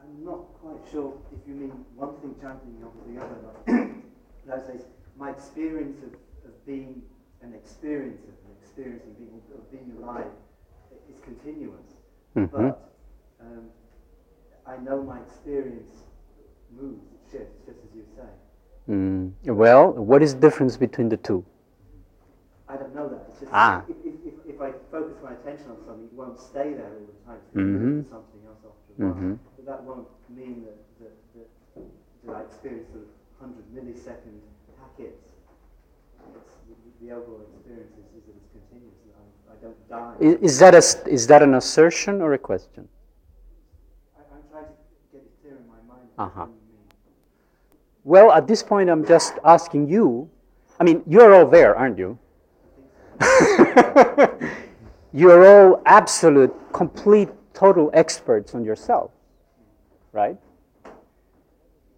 I'm 0.00 0.24
not 0.24 0.40
quite 0.60 0.80
sure 0.90 1.12
if 1.32 1.46
you 1.46 1.54
mean 1.54 1.72
one 1.94 2.16
thing 2.20 2.34
chanting 2.40 2.82
over 2.82 3.00
the 3.10 3.20
other. 3.20 3.38
Like, 3.44 4.58
as 4.62 4.70
I 4.70 4.80
my 5.18 5.30
experience 5.30 5.98
of, 6.02 6.12
of 6.48 6.66
being 6.66 7.02
an 7.42 7.52
experiencer, 7.52 8.32
of 8.44 8.52
experiencing 8.62 9.14
being, 9.18 9.40
of 9.54 9.70
being 9.70 9.92
alive, 10.02 10.26
is 11.10 11.20
continuous. 11.20 11.88
Mhm. 12.36 12.50
But 12.52 12.92
um, 13.40 13.64
I 14.66 14.76
know 14.78 15.02
my 15.02 15.20
experience 15.20 16.02
moves, 16.78 17.15
just 17.66 17.78
as 17.78 17.90
you 17.94 18.04
say. 18.16 18.92
Mm, 18.92 19.32
well, 19.44 19.92
what 19.92 20.22
is 20.22 20.34
the 20.34 20.40
difference 20.40 20.76
between 20.76 21.08
the 21.08 21.16
two? 21.16 21.44
I 22.68 22.76
don't 22.76 22.94
know 22.94 23.08
that. 23.08 23.26
It's 23.30 23.40
just 23.40 23.52
Ah. 23.52 23.84
if, 23.88 23.96
if, 24.04 24.14
if, 24.26 24.54
if 24.54 24.60
I 24.60 24.72
focus 24.90 25.16
my 25.22 25.32
attention 25.32 25.70
on 25.70 25.78
something, 25.86 26.04
it 26.04 26.12
won't 26.12 26.38
stay 26.40 26.74
there 26.74 26.90
all 26.90 27.06
the 27.06 27.18
time. 27.26 27.40
Mhm. 27.54 28.10
something 28.10 28.42
else 28.46 28.58
after 28.66 29.02
a 29.02 29.06
while. 29.06 29.14
Mhm. 29.14 29.38
But 29.56 29.66
that 29.66 29.82
won't 29.84 30.08
mean 30.28 30.64
that, 30.66 30.78
that, 31.00 31.14
that, 31.34 31.48
that 32.26 32.34
I 32.36 32.40
experience 32.42 32.88
sort 32.90 33.04
of 33.04 33.10
100 33.38 33.64
millisecond 33.74 34.40
packets. 34.78 35.30
It's, 36.34 36.54
the, 36.66 37.06
the 37.06 37.12
overall 37.14 37.42
experience 37.54 37.92
is, 37.94 38.06
is 38.18 38.24
that 38.26 38.34
it's 38.34 38.50
continuous. 38.50 38.98
I, 39.14 39.52
I 39.52 39.56
don't 39.62 39.88
die. 39.88 40.14
Is 40.42 40.58
that, 40.58 40.74
a, 40.74 40.82
is 41.08 41.26
that 41.28 41.42
an 41.42 41.54
assertion 41.54 42.20
or 42.20 42.32
a 42.34 42.38
question? 42.38 42.88
I, 44.18 44.22
I'm 44.34 44.42
trying 44.50 44.64
to 44.64 44.74
get 45.12 45.22
it 45.22 45.30
clear 45.40 45.54
in 45.62 45.66
my 45.70 45.80
mind. 45.86 46.08
Uh-huh. 46.18 46.46
Well, 48.06 48.30
at 48.30 48.46
this 48.46 48.62
point, 48.62 48.88
I'm 48.88 49.04
just 49.04 49.34
asking 49.44 49.88
you. 49.88 50.30
I 50.78 50.84
mean, 50.84 51.02
you're 51.08 51.34
all 51.34 51.44
there, 51.44 51.74
aren't 51.74 51.98
you? 51.98 52.16
you're 55.12 55.44
all 55.44 55.82
absolute, 55.86 56.54
complete, 56.72 57.30
total 57.52 57.90
experts 57.92 58.54
on 58.54 58.64
yourself, 58.64 59.10
right? 60.12 60.38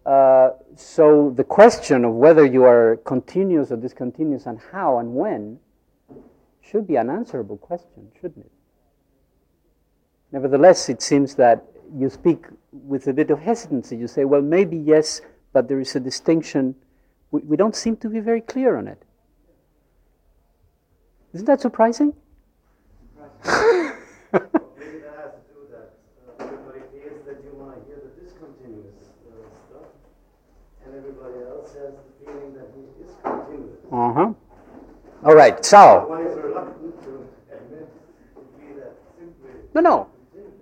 Uh, 0.03 0.53
so 0.75 1.31
the 1.37 1.43
question 1.43 2.03
of 2.03 2.15
whether 2.15 2.43
you 2.43 2.63
are 2.63 2.97
continuous 3.05 3.71
or 3.71 3.75
discontinuous 3.77 4.47
and 4.47 4.59
how 4.71 4.97
and 4.97 5.13
when 5.13 5.59
should 6.61 6.87
be 6.87 6.95
an 6.95 7.11
answerable 7.11 7.57
question, 7.57 8.07
shouldn't 8.19 8.47
it? 8.47 8.51
Nevertheless, 10.31 10.89
it 10.89 11.03
seems 11.03 11.35
that 11.35 11.63
you 11.95 12.09
speak 12.09 12.45
with 12.71 13.05
a 13.05 13.13
bit 13.13 13.29
of 13.29 13.39
hesitancy. 13.39 13.95
You 13.95 14.07
say, 14.07 14.25
well, 14.25 14.41
maybe 14.41 14.75
yes, 14.75 15.21
but 15.53 15.67
there 15.67 15.79
is 15.79 15.95
a 15.95 15.99
distinction. 15.99 16.75
We, 17.31 17.41
we 17.41 17.57
don't 17.57 17.75
seem 17.75 17.97
to 17.97 18.09
be 18.09 18.19
very 18.19 18.41
clear 18.41 18.77
on 18.77 18.87
it. 18.87 19.03
Isn't 21.33 21.45
that 21.45 21.61
surprising? 21.61 22.13
Maybe 23.43 23.51
that 23.51 23.93
has 24.33 25.31
to 25.31 25.41
do 25.47 25.55
with 25.61 25.71
that. 25.71 25.93
Uh, 26.39 26.43
everybody 26.43 26.79
feels 26.91 27.25
that 27.25 27.43
you 27.43 27.51
want 27.53 27.77
to 27.77 27.85
hear 27.85 28.01
the 28.03 28.21
discontinuous 28.21 29.13
uh, 29.29 29.45
stuff, 29.69 29.89
and 30.85 30.95
everybody 30.95 31.39
else 31.45 31.73
has 31.73 31.93
the 31.93 32.25
feeling 32.25 32.53
that 32.55 32.69
he 32.75 33.03
is 33.03 33.11
continuous. 33.23 33.79
Uh 33.91 34.13
huh. 34.13 34.33
All 35.23 35.35
right, 35.35 35.63
so. 35.63 36.07
One 36.07 36.25
is 36.25 36.35
reluctant 36.37 37.01
to 37.03 37.27
admit 37.53 37.89
to 38.33 38.41
be 38.57 38.73
that 38.79 38.93
simply 39.17 39.51
No, 39.75 39.81
no. 39.81 40.07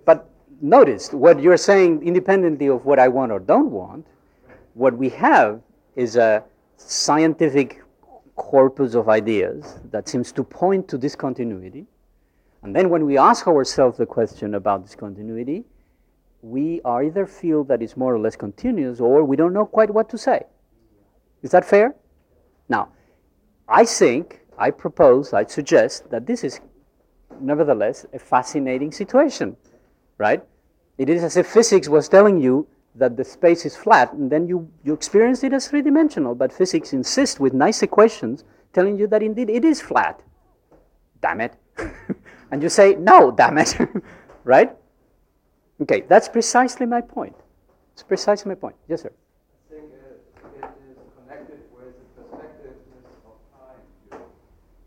But 0.04 0.28
notice 0.60 1.12
what 1.12 1.40
you're 1.40 1.56
saying, 1.56 2.02
independently 2.02 2.68
of 2.68 2.84
what 2.84 2.98
I 2.98 3.08
want 3.08 3.32
or 3.32 3.38
don't 3.38 3.70
want, 3.70 4.06
what 4.78 4.96
we 4.96 5.08
have 5.08 5.60
is 5.96 6.14
a 6.14 6.44
scientific 6.76 7.82
corpus 8.36 8.94
of 8.94 9.08
ideas 9.08 9.80
that 9.90 10.08
seems 10.08 10.30
to 10.30 10.44
point 10.44 10.86
to 10.86 10.96
discontinuity. 10.96 11.84
And 12.62 12.74
then 12.74 12.88
when 12.88 13.04
we 13.04 13.18
ask 13.18 13.48
ourselves 13.48 13.98
the 13.98 14.06
question 14.06 14.54
about 14.54 14.84
discontinuity, 14.84 15.64
we 16.42 16.80
either 16.84 17.26
feel 17.26 17.64
that 17.64 17.82
it's 17.82 17.96
more 17.96 18.14
or 18.14 18.20
less 18.20 18.36
continuous 18.36 19.00
or 19.00 19.24
we 19.24 19.34
don't 19.34 19.52
know 19.52 19.66
quite 19.66 19.90
what 19.90 20.08
to 20.10 20.18
say. 20.18 20.44
Is 21.42 21.50
that 21.50 21.64
fair? 21.64 21.96
Now, 22.68 22.90
I 23.68 23.84
think, 23.84 24.40
I 24.56 24.70
propose, 24.70 25.32
I 25.32 25.44
suggest 25.46 26.08
that 26.10 26.24
this 26.24 26.44
is 26.44 26.60
nevertheless 27.40 28.06
a 28.12 28.20
fascinating 28.20 28.92
situation, 28.92 29.56
right? 30.18 30.44
It 30.98 31.10
is 31.10 31.24
as 31.24 31.36
if 31.36 31.48
physics 31.48 31.88
was 31.88 32.08
telling 32.08 32.40
you 32.40 32.68
that 32.98 33.16
the 33.16 33.24
space 33.24 33.64
is 33.64 33.76
flat, 33.76 34.12
and 34.12 34.30
then 34.30 34.46
you, 34.46 34.68
you 34.84 34.92
experience 34.92 35.42
it 35.44 35.52
as 35.52 35.68
three 35.68 35.82
dimensional, 35.82 36.34
but 36.34 36.52
physics 36.52 36.92
insists 36.92 37.40
with 37.40 37.54
nice 37.54 37.82
equations 37.82 38.44
telling 38.72 38.98
you 38.98 39.06
that 39.06 39.22
indeed 39.22 39.50
it 39.50 39.64
is 39.64 39.80
flat. 39.80 40.20
Damn 41.20 41.40
it. 41.40 41.54
and 42.50 42.62
you 42.62 42.68
say, 42.68 42.94
no, 42.94 43.30
damn 43.30 43.58
it, 43.58 43.76
right? 44.44 44.74
Okay, 45.80 46.02
that's 46.08 46.28
precisely 46.28 46.86
my 46.86 47.00
point. 47.00 47.36
It's 47.92 48.02
precisely 48.02 48.48
my 48.48 48.54
point. 48.56 48.74
Yes, 48.88 49.02
sir. 49.02 49.10
I 49.10 49.74
think 49.74 49.90
uh, 49.94 50.66
it 50.66 50.70
is 50.90 50.98
connected 51.14 51.60
with 51.70 51.94
the 51.98 52.06
perspectiveness 52.18 53.06
of 53.26 53.38
time 53.54 53.82
you, 54.10 54.18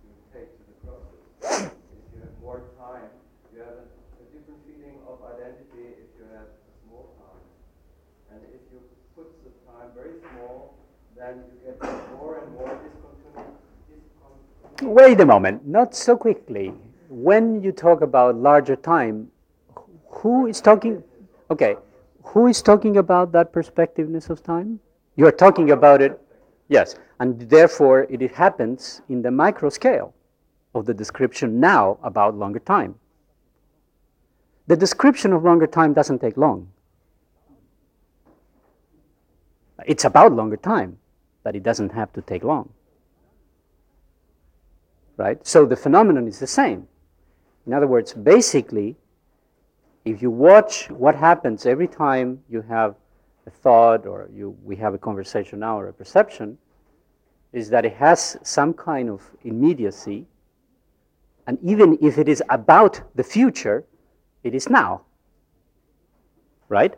you 0.04 0.12
take 0.36 0.52
to 0.52 0.64
the 0.68 0.76
process. 0.84 1.72
if 1.72 2.08
you 2.12 2.20
have 2.24 2.36
more 2.44 2.64
time, 2.76 3.08
you 3.56 3.60
have 3.64 3.84
a, 3.84 3.88
a 3.88 4.24
different 4.36 4.60
feeling 4.68 5.00
of 5.08 5.20
identity 5.32 5.96
if 5.96 6.12
you 6.20 6.28
have 6.36 6.52
a 6.52 6.72
small 6.84 7.16
time. 7.20 7.44
And 8.36 8.40
if 8.52 8.64
you 8.72 8.84
put 9.16 9.32
the 9.48 9.52
time 9.68 9.96
very 9.96 10.20
small, 10.32 10.76
then 11.16 11.44
you 11.48 11.72
get 11.72 11.80
more 12.20 12.40
and 12.44 12.52
more 12.52 12.68
discontinuity. 12.84 13.60
discontinuity. 13.88 14.68
Wait 14.82 15.20
a 15.20 15.26
moment, 15.26 15.68
not 15.68 15.94
so 15.94 16.18
quickly. 16.18 16.74
When 17.08 17.62
you 17.62 17.72
talk 17.72 18.02
about 18.02 18.36
larger 18.36 18.76
time, 18.76 19.30
who 20.08 20.48
is 20.48 20.60
talking? 20.60 21.04
Okay, 21.52 21.76
who 22.24 22.48
is 22.48 22.64
talking 22.64 22.98
about 22.98 23.32
that 23.34 23.54
perspectiveness 23.54 24.32
of 24.32 24.42
time? 24.42 24.80
You 25.18 25.28
are 25.28 25.32
talking 25.32 25.70
about 25.70 26.02
it, 26.02 26.20
yes, 26.68 26.96
and 27.20 27.40
therefore 27.42 28.08
it 28.10 28.22
happens 28.32 29.04
in 29.08 29.22
the 29.22 29.30
micro 29.30 29.70
scale 29.70 30.16
of 30.74 30.88
the 30.88 30.96
description 30.96 31.60
now 31.60 32.00
about 32.02 32.36
longer 32.36 32.60
time. 32.60 32.96
The 34.66 34.76
description 34.76 35.32
of 35.32 35.44
longer 35.44 35.68
time 35.68 35.94
doesn't 35.94 36.20
take 36.20 36.38
long. 36.38 36.70
It's 39.86 40.06
about 40.06 40.32
longer 40.32 40.58
time, 40.58 40.98
but 41.44 41.56
it 41.56 41.62
doesn't 41.62 41.92
have 41.92 42.12
to 42.14 42.22
take 42.22 42.44
long 42.44 42.70
right? 45.22 45.46
So 45.46 45.68
the 45.68 45.76
phenomenon 45.76 46.28
is 46.28 46.40
the 46.40 46.48
same. 46.48 46.88
In 47.68 47.74
other 47.74 47.86
words, 47.86 48.12
basically, 48.12 48.98
if 50.04 50.20
you 50.20 50.32
watch 50.32 50.90
what 50.90 51.14
happens 51.14 51.68
every 51.68 51.88
time 51.88 52.40
you 52.50 52.64
have 52.64 52.96
a 53.46 53.52
thought 53.52 54.08
or 54.08 54.30
you, 54.34 54.58
we 54.64 54.76
have 54.78 54.96
a 54.96 54.98
conversation 54.98 55.60
now 55.60 55.80
or 55.80 55.90
a 55.90 55.94
perception, 55.94 56.58
is 57.54 57.70
that 57.70 57.86
it 57.86 57.94
has 57.94 58.36
some 58.42 58.74
kind 58.74 59.12
of 59.12 59.22
immediacy. 59.44 60.26
And 61.46 61.60
even 61.62 62.00
if 62.02 62.18
it 62.18 62.28
is 62.28 62.42
about 62.50 63.02
the 63.14 63.24
future, 63.24 63.86
it 64.44 64.56
is 64.56 64.72
now. 64.72 65.02
Right? 66.68 66.96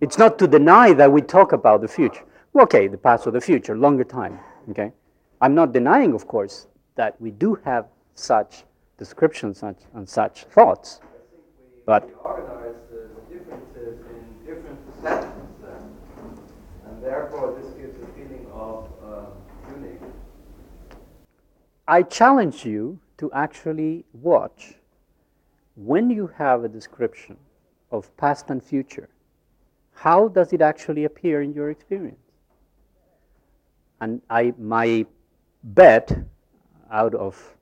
It's 0.00 0.18
not 0.18 0.38
to 0.38 0.46
deny 0.46 0.92
that 0.92 1.10
we 1.10 1.20
talk 1.20 1.50
about 1.52 1.80
the 1.80 1.88
future. 1.88 2.26
Okay, 2.58 2.88
the 2.88 2.96
past 2.96 3.26
or 3.26 3.32
the 3.32 3.40
future, 3.40 3.76
longer 3.76 4.04
time. 4.04 4.38
Okay? 4.70 4.90
I'm 5.42 5.54
not 5.54 5.72
denying, 5.72 6.14
of 6.14 6.26
course, 6.26 6.68
that 6.94 7.20
we 7.20 7.30
do 7.30 7.56
have 7.64 7.86
such 8.14 8.64
descriptions 8.96 9.58
such, 9.58 9.76
and 9.92 10.08
such 10.08 10.44
thoughts. 10.44 11.00
But 11.84 12.06
we 12.06 12.14
organize 12.14 12.76
the 12.90 13.10
differences 13.30 14.00
in 14.08 14.46
different 14.46 14.78
perceptions 14.86 15.50
then. 15.60 15.96
And 16.86 17.04
therefore 17.04 17.54
this 17.60 17.70
gives 17.74 18.02
a 18.02 18.06
feeling 18.14 18.46
of 18.54 18.88
uh, 19.04 19.74
unique. 19.74 20.00
I 21.86 22.02
challenge 22.02 22.64
you 22.64 22.98
to 23.18 23.30
actually 23.32 24.06
watch 24.14 24.76
when 25.74 26.08
you 26.08 26.28
have 26.38 26.64
a 26.64 26.68
description 26.68 27.36
of 27.90 28.16
past 28.16 28.48
and 28.48 28.64
future, 28.64 29.10
how 29.92 30.28
does 30.28 30.54
it 30.54 30.62
actually 30.62 31.04
appear 31.04 31.42
in 31.42 31.52
your 31.52 31.68
experience? 31.68 32.25
And 34.00 34.20
I, 34.28 34.52
my 34.58 35.06
bet, 35.62 36.16
out 36.90 37.14
of 37.14 37.56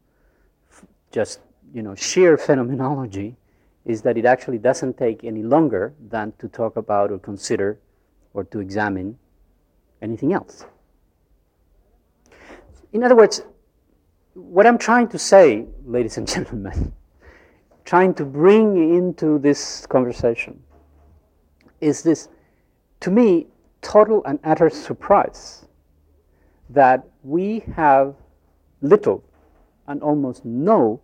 just 1.11 1.41
you 1.73 1.83
know 1.83 1.95
sheer 1.95 2.37
phenomenology, 2.47 3.37
is 3.85 4.03
that 4.03 4.17
it 4.17 4.25
actually 4.25 4.59
doesn't 4.59 4.97
take 4.97 5.25
any 5.25 5.43
longer 5.43 5.95
than 6.09 6.33
to 6.39 6.49
talk 6.49 6.77
about 6.77 7.11
or 7.11 7.19
consider 7.19 7.79
or 8.33 8.45
to 8.45 8.61
examine 8.61 9.19
anything 10.03 10.33
else. 10.33 10.65
In 12.93 13.03
other 13.03 13.17
words, 13.17 13.43
what 14.35 14.67
I'm 14.67 14.79
trying 14.79 15.09
to 15.09 15.19
say, 15.19 15.67
ladies 15.85 16.17
and 16.19 16.27
gentlemen, 16.35 16.93
trying 17.85 18.15
to 18.15 18.25
bring 18.25 18.95
into 18.95 19.39
this 19.39 19.87
conversation 19.87 20.63
is 21.81 22.03
this, 22.03 22.29
to 23.01 23.11
me, 23.11 23.47
total 23.83 24.25
and 24.25 24.39
utter 24.45 24.71
surprise 24.71 25.67
that 26.71 27.07
we 27.23 27.61
have 27.77 28.15
little 28.81 29.23
and 29.87 30.03
almost 30.03 30.45
no 30.45 31.01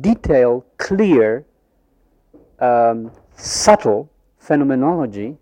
detailed, 0.00 0.64
clear, 0.78 1.44
um, 2.58 3.10
subtle 3.36 4.10
phenomenology 4.38 5.36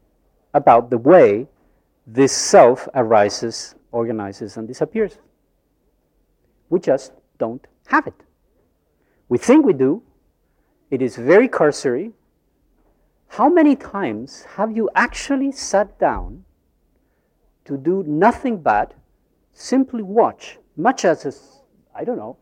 about 0.55 0.91
the 0.91 0.99
way 0.99 1.47
this 2.07 2.33
self 2.33 2.89
arises, 2.95 3.75
organizes, 3.93 4.57
and 4.57 4.67
disappears. 4.67 5.19
We 6.69 6.81
just 6.81 7.13
don't 7.39 7.67
have 7.87 8.07
it. 8.07 8.15
We 9.29 9.39
think 9.39 9.65
we 9.65 9.73
do. 9.73 10.03
It 10.91 11.03
is 11.03 11.17
very 11.17 11.49
cursory. 11.49 12.13
How 13.29 13.49
many 13.49 13.77
times 13.77 14.43
have 14.57 14.77
you 14.77 14.91
actually 14.95 15.53
sat 15.53 15.99
down 16.01 16.45
to 17.71 17.79
do 17.79 18.03
nothing 18.07 18.59
but 18.59 18.93
simply 19.53 20.03
watch, 20.03 20.59
much 20.77 21.05
as, 21.05 21.63
I 21.95 22.03
don't 22.03 22.17
know, 22.17 22.37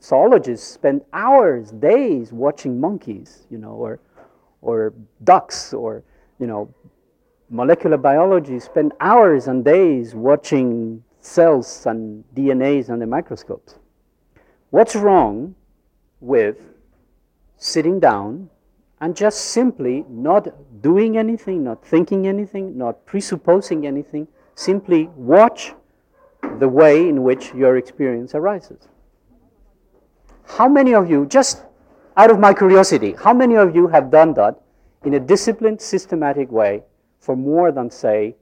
zoologists 0.00 0.66
spend 0.66 1.02
hours, 1.12 1.72
days 1.72 2.32
watching 2.32 2.80
monkeys, 2.80 3.46
you 3.50 3.58
know, 3.58 3.72
or, 3.72 3.98
or 4.62 4.94
ducks, 5.24 5.74
or, 5.74 6.04
you 6.38 6.46
know, 6.46 6.72
molecular 7.50 7.96
biology 7.96 8.60
spend 8.60 8.92
hours 9.00 9.48
and 9.48 9.64
days 9.64 10.14
watching 10.14 11.02
cells 11.20 11.84
and 11.86 12.24
DNAs 12.36 12.90
under 12.90 13.06
microscopes. 13.06 13.74
What's 14.70 14.94
wrong 14.94 15.56
with 16.20 16.58
sitting 17.56 17.98
down 17.98 18.48
and 19.00 19.16
just 19.16 19.46
simply 19.46 20.04
not 20.08 20.46
doing 20.80 21.18
anything, 21.18 21.64
not 21.64 21.84
thinking 21.84 22.28
anything, 22.28 22.78
not 22.78 23.04
presupposing 23.04 23.84
anything, 23.84 24.28
simply 24.60 25.08
watch 25.16 25.72
the 26.58 26.68
way 26.68 27.08
in 27.08 27.22
which 27.22 27.54
your 27.54 27.78
experience 27.78 28.34
arises. 28.34 28.88
How 30.44 30.68
many 30.68 30.94
of 30.94 31.08
you, 31.08 31.24
just 31.26 31.62
out 32.16 32.30
of 32.30 32.38
my 32.38 32.52
curiosity, 32.52 33.12
how 33.12 33.32
many 33.32 33.54
of 33.56 33.74
you 33.74 33.88
have 33.88 34.10
done 34.10 34.34
that 34.34 34.60
in 35.04 35.14
a 35.14 35.20
disciplined, 35.20 35.80
systematic 35.80 36.50
way 36.50 36.82
for 37.18 37.36
more 37.36 37.72
than, 37.72 37.90
say, 37.90 38.36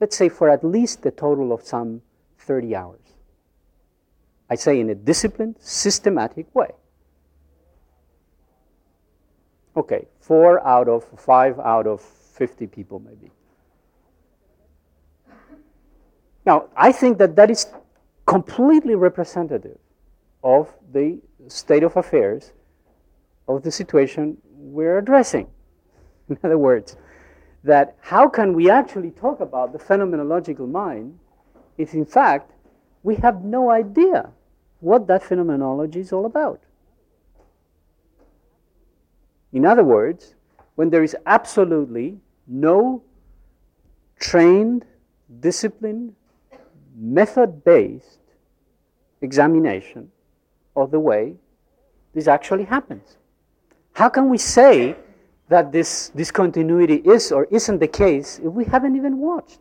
let's 0.00 0.16
say 0.16 0.28
for 0.28 0.50
at 0.50 0.64
least 0.64 1.06
a 1.06 1.12
total 1.12 1.52
of 1.52 1.62
some 1.62 2.02
30 2.38 2.74
hours? 2.74 3.00
I 4.50 4.56
say 4.56 4.80
in 4.80 4.90
a 4.90 4.94
disciplined, 4.94 5.56
systematic 5.60 6.52
way. 6.54 6.70
Okay, 9.76 10.06
four 10.20 10.66
out 10.66 10.88
of 10.88 11.04
five 11.16 11.58
out 11.60 11.86
of 11.86 12.00
50 12.00 12.66
people, 12.66 12.98
maybe. 12.98 13.30
Now, 16.46 16.68
I 16.76 16.92
think 16.92 17.18
that 17.18 17.36
that 17.36 17.50
is 17.50 17.66
completely 18.26 18.94
representative 18.94 19.78
of 20.42 20.68
the 20.92 21.18
state 21.48 21.82
of 21.82 21.96
affairs 21.96 22.52
of 23.48 23.62
the 23.62 23.70
situation 23.70 24.36
we're 24.56 24.98
addressing. 24.98 25.48
In 26.28 26.38
other 26.42 26.58
words, 26.58 26.96
that 27.62 27.96
how 28.00 28.28
can 28.28 28.52
we 28.52 28.70
actually 28.70 29.10
talk 29.10 29.40
about 29.40 29.72
the 29.72 29.78
phenomenological 29.78 30.70
mind 30.70 31.18
if, 31.78 31.94
in 31.94 32.04
fact, 32.04 32.52
we 33.02 33.16
have 33.16 33.42
no 33.42 33.70
idea 33.70 34.30
what 34.80 35.06
that 35.06 35.22
phenomenology 35.22 36.00
is 36.00 36.12
all 36.12 36.26
about? 36.26 36.60
In 39.52 39.64
other 39.64 39.84
words, 39.84 40.34
when 40.74 40.90
there 40.90 41.02
is 41.02 41.16
absolutely 41.26 42.18
no 42.46 43.02
trained, 44.18 44.84
disciplined, 45.40 46.14
method 46.94 47.64
based 47.64 48.20
examination 49.20 50.10
of 50.76 50.90
the 50.90 51.00
way 51.00 51.34
this 52.14 52.28
actually 52.28 52.64
happens. 52.64 53.16
How 53.92 54.08
can 54.08 54.28
we 54.28 54.38
say 54.38 54.96
that 55.48 55.72
this 55.72 56.10
discontinuity 56.10 56.96
is 57.04 57.32
or 57.32 57.46
isn't 57.50 57.78
the 57.78 57.88
case 57.88 58.38
if 58.38 58.52
we 58.52 58.64
haven't 58.64 58.96
even 58.96 59.18
watched? 59.18 59.60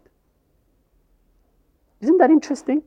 Isn't 2.01 2.18
that 2.18 2.30
interesting? 2.30 2.84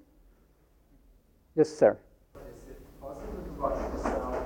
Yes, 1.57 1.71
sir. 1.71 1.97
Is 2.35 2.71
it 2.71 3.01
possible 3.01 3.43
to 3.45 3.51
watch 3.63 3.79
yourself 3.95 4.37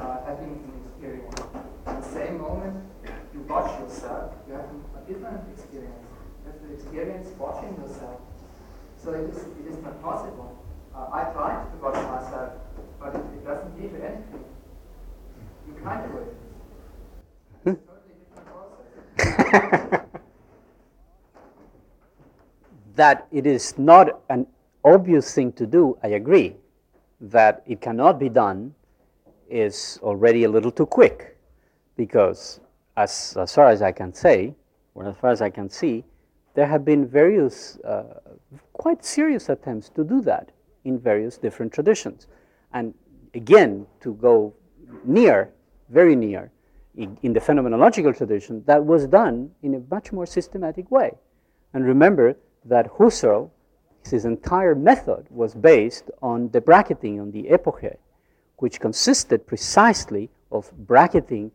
uh, 0.00 0.24
having 0.26 0.50
an 0.50 0.82
experience? 0.84 1.40
At 1.86 2.02
the 2.02 2.08
same 2.08 2.38
moment 2.38 2.76
you 3.32 3.40
watch 3.42 3.80
yourself, 3.80 4.34
you 4.48 4.54
have 4.54 4.66
a 4.96 5.06
different 5.06 5.40
experience. 5.54 5.94
You 6.44 6.52
have 6.52 6.68
the 6.68 6.74
experience 6.74 7.28
watching 7.38 7.76
yourself. 7.80 8.20
So 9.02 9.14
it 9.14 9.30
is, 9.30 9.38
it 9.38 9.66
is 9.70 9.82
not 9.82 10.02
possible. 10.02 10.58
Uh, 10.94 11.08
I 11.10 11.24
tried 11.32 11.64
to 11.72 11.76
watch 11.82 11.94
myself, 11.94 12.52
but 13.00 13.14
it, 13.14 13.22
it 13.34 13.44
doesn't 13.46 13.80
give 13.80 13.92
you 13.92 14.02
anything. 14.02 14.44
You 15.66 15.74
can't 15.82 16.12
do 16.12 16.18
it. 16.18 16.36
It's 17.64 17.80
a 17.80 17.86
totally 17.86 18.14
different 18.20 18.48
process. 19.16 20.00
that 22.96 23.26
it 23.32 23.46
is 23.46 23.78
not 23.78 24.20
an 24.28 24.46
obvious 24.84 25.34
thing 25.34 25.52
to 25.52 25.66
do, 25.66 25.96
I 26.02 26.08
agree. 26.08 26.56
That 27.22 27.62
it 27.66 27.80
cannot 27.80 28.18
be 28.18 28.28
done 28.28 28.74
is 29.48 29.98
already 30.02 30.44
a 30.44 30.48
little 30.50 30.70
too 30.70 30.86
quick 30.86 31.38
because, 31.96 32.60
as, 32.98 33.34
as 33.40 33.54
far 33.54 33.68
as 33.68 33.80
I 33.80 33.92
can 33.92 34.12
say, 34.12 34.54
or 34.94 35.08
as 35.08 35.16
far 35.16 35.30
as 35.30 35.40
I 35.40 35.48
can 35.48 35.70
see, 35.70 36.04
there 36.54 36.66
have 36.66 36.84
been 36.84 37.06
various 37.06 37.78
uh, 37.78 38.20
quite 38.80 39.04
serious 39.04 39.50
attempts 39.50 39.90
to 39.90 40.02
do 40.02 40.22
that 40.22 40.52
in 40.84 40.98
various 40.98 41.36
different 41.36 41.70
traditions. 41.70 42.26
And 42.72 42.94
again, 43.34 43.86
to 44.00 44.14
go 44.14 44.54
near, 45.04 45.50
very 45.90 46.16
near, 46.16 46.50
in, 46.96 47.18
in 47.20 47.34
the 47.34 47.40
phenomenological 47.40 48.16
tradition, 48.16 48.64
that 48.64 48.82
was 48.82 49.06
done 49.06 49.50
in 49.62 49.74
a 49.74 49.82
much 49.90 50.12
more 50.12 50.24
systematic 50.24 50.90
way. 50.90 51.10
And 51.74 51.84
remember 51.84 52.38
that 52.64 52.90
Husserl, 52.96 53.50
his 54.10 54.24
entire 54.24 54.74
method 54.74 55.26
was 55.28 55.54
based 55.54 56.10
on 56.22 56.48
the 56.48 56.62
bracketing, 56.62 57.20
on 57.20 57.32
the 57.32 57.48
epoche, 57.50 57.98
which 58.56 58.80
consisted 58.80 59.46
precisely 59.46 60.30
of 60.50 60.72
bracketing 60.86 61.50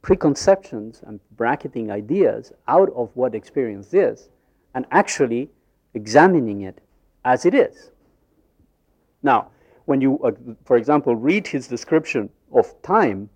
preconceptions 0.00 1.02
and 1.08 1.18
bracketing 1.36 1.90
ideas 1.90 2.52
out 2.68 2.88
of 2.94 3.10
what 3.14 3.34
experience 3.34 3.92
is 3.92 4.28
and 4.76 4.86
actually 4.92 5.50
examining 5.96 6.60
it 6.60 6.80
as 7.24 7.44
it 7.44 7.54
is. 7.54 7.90
Now, 9.22 9.48
when 9.86 10.00
you, 10.00 10.18
uh, 10.18 10.32
for 10.64 10.76
example, 10.76 11.16
read 11.16 11.46
his 11.46 11.66
description 11.66 12.28
of 12.52 12.80
time 12.82 13.28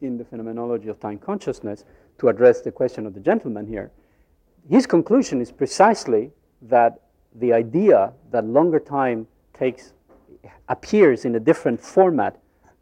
in 0.00 0.16
the 0.16 0.24
phenomenology 0.24 0.88
of 0.88 1.00
time 1.00 1.18
consciousness 1.18 1.84
to 2.18 2.28
address 2.28 2.60
the 2.60 2.70
question 2.70 3.06
of 3.06 3.12
the 3.12 3.20
gentleman 3.20 3.66
here, 3.66 3.90
his 4.70 4.86
conclusion 4.86 5.40
is 5.40 5.50
precisely 5.50 6.30
that 6.62 7.00
the 7.34 7.52
idea 7.52 8.12
that 8.30 8.46
longer 8.46 8.78
time 8.78 9.26
takes 9.52 9.92
appears 10.68 11.24
in 11.24 11.34
a 11.34 11.40
different 11.40 11.80
format 11.80 12.38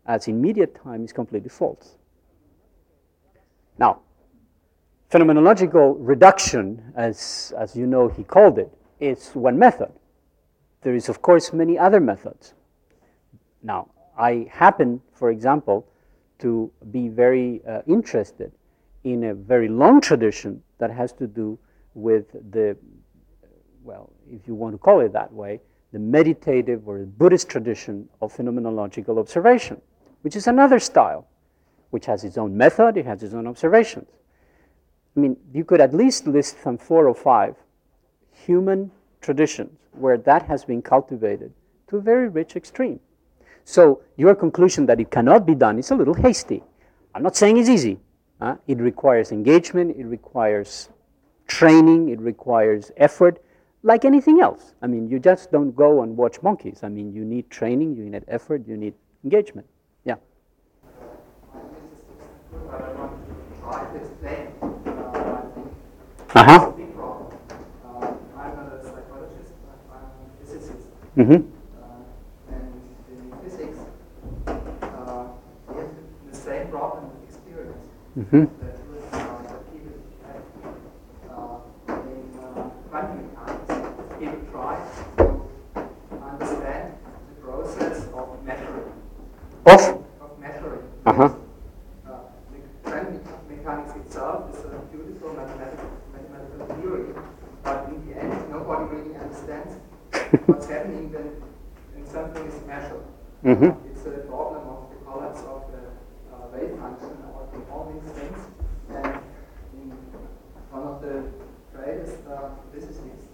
as 0.07 0.29
immediate 0.29 0.75
time 0.75 1.05
is 1.05 1.13
completely 1.13 1.49
false. 1.49 1.97
Now, 3.79 4.01
phenomenological 5.11 5.97
reduction, 5.99 6.93
as, 6.95 7.53
as 7.57 7.75
you 7.75 7.87
know 7.87 8.09
he 8.09 8.25
called 8.25 8.59
it, 8.59 8.71
is 9.03 9.31
one 9.35 9.59
method. 9.59 9.93
There 10.83 10.95
is, 10.95 11.09
of 11.09 11.23
course, 11.23 11.53
many 11.53 11.79
other 11.79 12.01
methods. 12.01 12.55
Now, 13.63 13.91
I 14.17 14.49
happen, 14.51 15.01
for 15.13 15.31
example, 15.31 15.87
to 16.39 16.71
be 16.91 17.09
very 17.09 17.63
uh, 17.69 17.83
interested 17.87 18.53
in 19.05 19.25
a 19.25 19.35
very 19.35 19.69
long 19.69 20.01
tradition 20.01 20.63
that 20.79 20.91
has 20.91 21.13
to 21.15 21.27
do 21.27 21.59
with 21.95 22.33
the, 22.53 22.77
well, 23.83 24.11
if 24.31 24.47
you 24.47 24.55
want 24.55 24.75
to 24.75 24.79
call 24.79 25.01
it 25.01 25.13
that 25.13 25.33
way, 25.33 25.61
the 25.93 25.99
meditative 25.99 26.89
or 26.89 26.99
Buddhist 27.01 27.49
tradition 27.49 28.09
of 28.21 28.35
phenomenological 28.35 29.19
observation, 29.19 29.81
which 30.23 30.37
is 30.37 30.47
another 30.47 30.79
style, 30.79 31.27
which 31.91 32.07
has 32.07 32.25
its 32.25 32.39
own 32.39 32.57
method, 32.57 32.97
it 32.97 33.05
has 33.05 33.23
its 33.23 33.35
own 33.35 33.47
observations. 33.47 34.09
I 35.17 35.21
mean, 35.21 35.37
you 35.53 35.65
could 35.65 35.81
at 35.81 35.93
least 35.93 36.27
list 36.27 36.63
some 36.63 36.79
four 36.79 37.07
or 37.07 37.15
five 37.15 37.57
human 38.33 38.91
traditions 39.21 39.79
where 39.93 40.17
that 40.19 40.43
has 40.43 40.65
been 40.65 40.83
cultivated 40.83 41.53
to 41.89 41.97
a 41.99 42.01
very 42.01 42.29
rich 42.29 42.57
extreme. 42.57 42.99
So 43.65 44.03
your 44.17 44.35
conclusion 44.35 44.87
that 44.87 44.99
it 45.01 45.11
cannot 45.11 45.47
be 45.47 45.55
done 45.55 45.79
is 45.79 45.91
a 45.91 45.95
little 45.95 46.15
hasty. 46.15 46.63
I'm 47.15 47.23
not 47.23 47.37
saying 47.37 47.59
it's 47.59 47.69
easy. 47.69 47.99
Uh, 48.41 48.57
it 48.67 48.79
requires 48.79 49.31
engagement, 49.31 49.97
it 49.97 50.05
requires 50.05 50.89
training, 51.47 52.09
it 52.09 52.21
requires 52.21 52.91
effort, 52.97 53.41
like 53.85 54.05
anything 54.05 54.41
else. 54.41 54.75
I 54.83 54.87
mean, 54.87 55.09
you 55.09 55.19
just 55.19 55.53
don't 55.53 55.73
go 55.77 56.03
and 56.03 56.17
watch 56.17 56.43
monkeys. 56.43 56.81
I 56.83 56.89
mean, 56.89 57.13
you 57.13 57.25
need 57.25 57.51
training, 57.51 57.95
you 57.95 58.05
need 58.05 58.25
effort, 58.27 58.67
you 58.67 58.77
need 58.77 58.95
engagement. 59.23 59.67
Yeah. 60.05 60.17
Uh 66.35 66.45
huh. 66.45 66.73
I'm 68.35 68.57
not 68.57 68.73
a 68.73 68.83
psychologist, 68.83 69.53
I'm 69.93 69.99
a 69.99 70.45
physicist. 70.45 70.89
Mm-hmm. 71.15 71.45
Uh, 71.77 72.55
and 72.55 72.73
in 73.11 73.21
physics, 73.45 73.79
uh, 74.47 75.27
we 75.69 75.75
have 75.81 75.91
the 76.31 76.35
same 76.35 76.69
problem 76.69 77.11
with 77.11 77.29
experience. 77.29 77.85
Mm-hmm. 78.19 78.45
That 78.65 78.79
was, 78.89 79.05
uh, 79.13 79.43
that 79.43 79.61
people 79.71 79.93
have, 80.25 80.45
uh, 81.29 82.01
in 82.09 82.33
uh, 82.41 82.65
quantum 82.89 83.29
mechanics, 83.29 83.75
people 84.19 84.41
try 84.51 84.75
to 85.19 85.25
understand 86.23 86.95
the 87.29 87.35
process 87.45 88.09
of 88.15 88.43
measuring. 88.43 88.93
Of 89.67 90.41
measuring. 90.41 90.89
Uh 91.05 91.13
huh. 91.13 91.25
Uh, 92.07 92.11
the 92.53 92.91
quantum 92.91 93.21
mechanics 93.51 93.93
itself 93.97 94.49
is 94.57 94.65
a 94.65 94.79
beautiful 94.91 95.35
mathematical, 95.35 95.91
mathematical 96.15 96.77
theory, 96.81 97.15
but 97.63 97.89
in 97.91 98.09
the 98.09 98.19
end, 98.19 98.51
nobody 98.51 98.97
really 98.97 99.15
understands 99.17 99.77
what's 100.47 100.67
happening 100.67 101.13
when, 101.13 101.29
when 101.93 102.07
something 102.09 102.47
is 102.47 102.55
measured. 103.43 103.63
Mhm. 103.63 103.77
It's 103.91 104.07
a 104.07 104.11
problem 104.29 104.63
of 104.69 104.91
the 104.91 104.97
collapse 105.05 105.41
of 105.41 105.63
the 105.73 105.83
uh, 106.33 106.47
wave 106.53 106.79
function 106.79 107.17
or 107.35 107.47
the, 107.53 107.59
all 107.73 107.93
these 107.93 108.13
things. 108.13 108.39
And 108.91 109.19
in 109.75 109.91
one 110.71 110.83
of 110.83 111.01
the 111.03 111.25
greatest 111.75 112.19
uh, 112.29 112.51
physicists, 112.73 113.27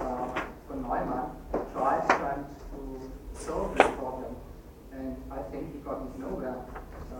uh, 0.00 0.28
von 0.68 0.82
Neumann, 0.82 1.30
tried 1.72 2.06
trying 2.08 2.44
to 2.44 2.78
solve 3.34 3.76
this 3.76 3.86
problem. 3.98 4.36
And 4.92 5.16
I 5.30 5.38
think 5.50 5.72
he 5.72 5.78
got 5.80 6.18
nowhere. 6.18 6.56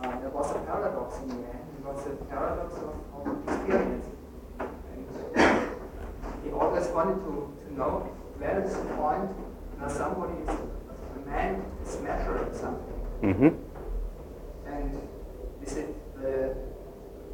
Uh, 0.01 0.19
there 0.19 0.29
was 0.29 0.51
a 0.51 0.59
paradox 0.65 1.17
in 1.21 1.27
the 1.29 1.35
end. 1.35 1.65
It 1.77 1.85
was 1.85 2.05
a 2.07 2.15
paradox 2.25 2.73
of, 2.75 2.95
of 3.15 3.43
experience. 3.47 4.05
And 4.95 5.05
he 6.43 6.51
always 6.51 6.87
wanted 6.89 7.19
to, 7.25 7.53
to 7.65 7.73
know 7.77 8.09
where 8.37 8.63
is 8.63 8.73
the 8.73 8.81
point 8.97 9.29
where 9.77 9.89
somebody 9.89 10.33
is, 10.43 10.49
a 10.49 11.29
man 11.29 11.63
is 11.85 11.99
measuring 12.01 12.53
something. 12.53 12.99
Mm-hmm. 13.21 13.49
And 14.67 15.01
is 15.63 15.77
it 15.77 15.89
the, 16.21 16.55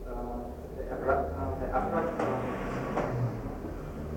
uh, 0.07 0.43
the, 0.77 0.83
appara- 0.83 1.31
uh, 1.33 1.59
the, 1.59 1.67
appara- 1.77 2.19
uh, 2.19 3.01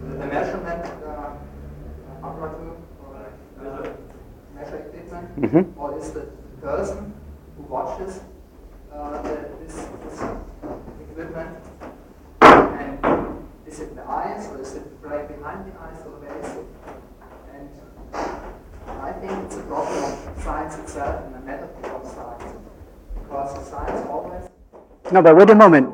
the, 0.05 0.17
the 0.19 0.27
measurement 0.27 0.85
uh, 1.07 2.27
apparatus 2.27 2.79
or 3.07 3.17
uh, 3.65 3.89
measure 4.55 4.77
equipment, 4.77 5.41
Mhm. 5.41 5.65
or 5.77 5.99
is 5.99 6.09
it 6.09 6.15
the 6.15 6.67
person 6.67 7.13
who 7.57 7.63
watches 7.65 8.21
uh, 8.93 9.23
the, 9.23 9.49
this, 9.63 9.75
this 10.05 10.21
equipment? 11.11 11.57
And 12.43 12.99
is 13.67 13.81
it 13.81 13.95
the 13.97 14.03
eyes, 14.09 14.47
or 14.51 14.61
is 14.61 14.75
it 14.75 14.85
the 14.85 15.09
brain 15.09 15.27
behind 15.29 15.67
the 15.67 15.81
eyes, 15.81 15.99
or 16.05 16.19
where 16.21 16.37
is 16.39 16.51
it? 16.57 16.67
And 17.55 17.69
I 19.01 19.13
think 19.13 19.33
it's 19.45 19.57
a 19.57 19.63
problem 19.63 20.05
of 20.05 20.43
science 20.43 20.77
itself 20.79 21.25
and 21.25 21.35
the 21.35 21.41
method 21.41 21.71
of 21.87 22.05
science. 22.07 22.53
Because 23.15 23.69
science 23.69 24.07
always 24.09 24.45
No, 25.13 25.23
but 25.23 25.37
wait 25.37 25.51
a 25.51 25.55
moment. 25.55 25.93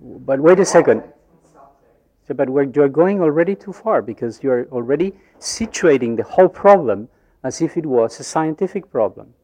But 0.00 0.40
wait 0.40 0.58
a 0.58 0.64
second. 0.64 1.02
So, 2.26 2.34
but 2.34 2.48
you're 2.74 2.88
going 2.88 3.20
already 3.20 3.54
too 3.54 3.72
far 3.72 4.02
because 4.02 4.42
you're 4.42 4.66
already 4.70 5.12
situating 5.40 6.16
the 6.16 6.22
whole 6.22 6.48
problem 6.48 7.08
as 7.44 7.60
if 7.60 7.76
it 7.76 7.86
was 7.86 8.18
a 8.20 8.24
scientific 8.24 8.90
problem. 8.90 9.34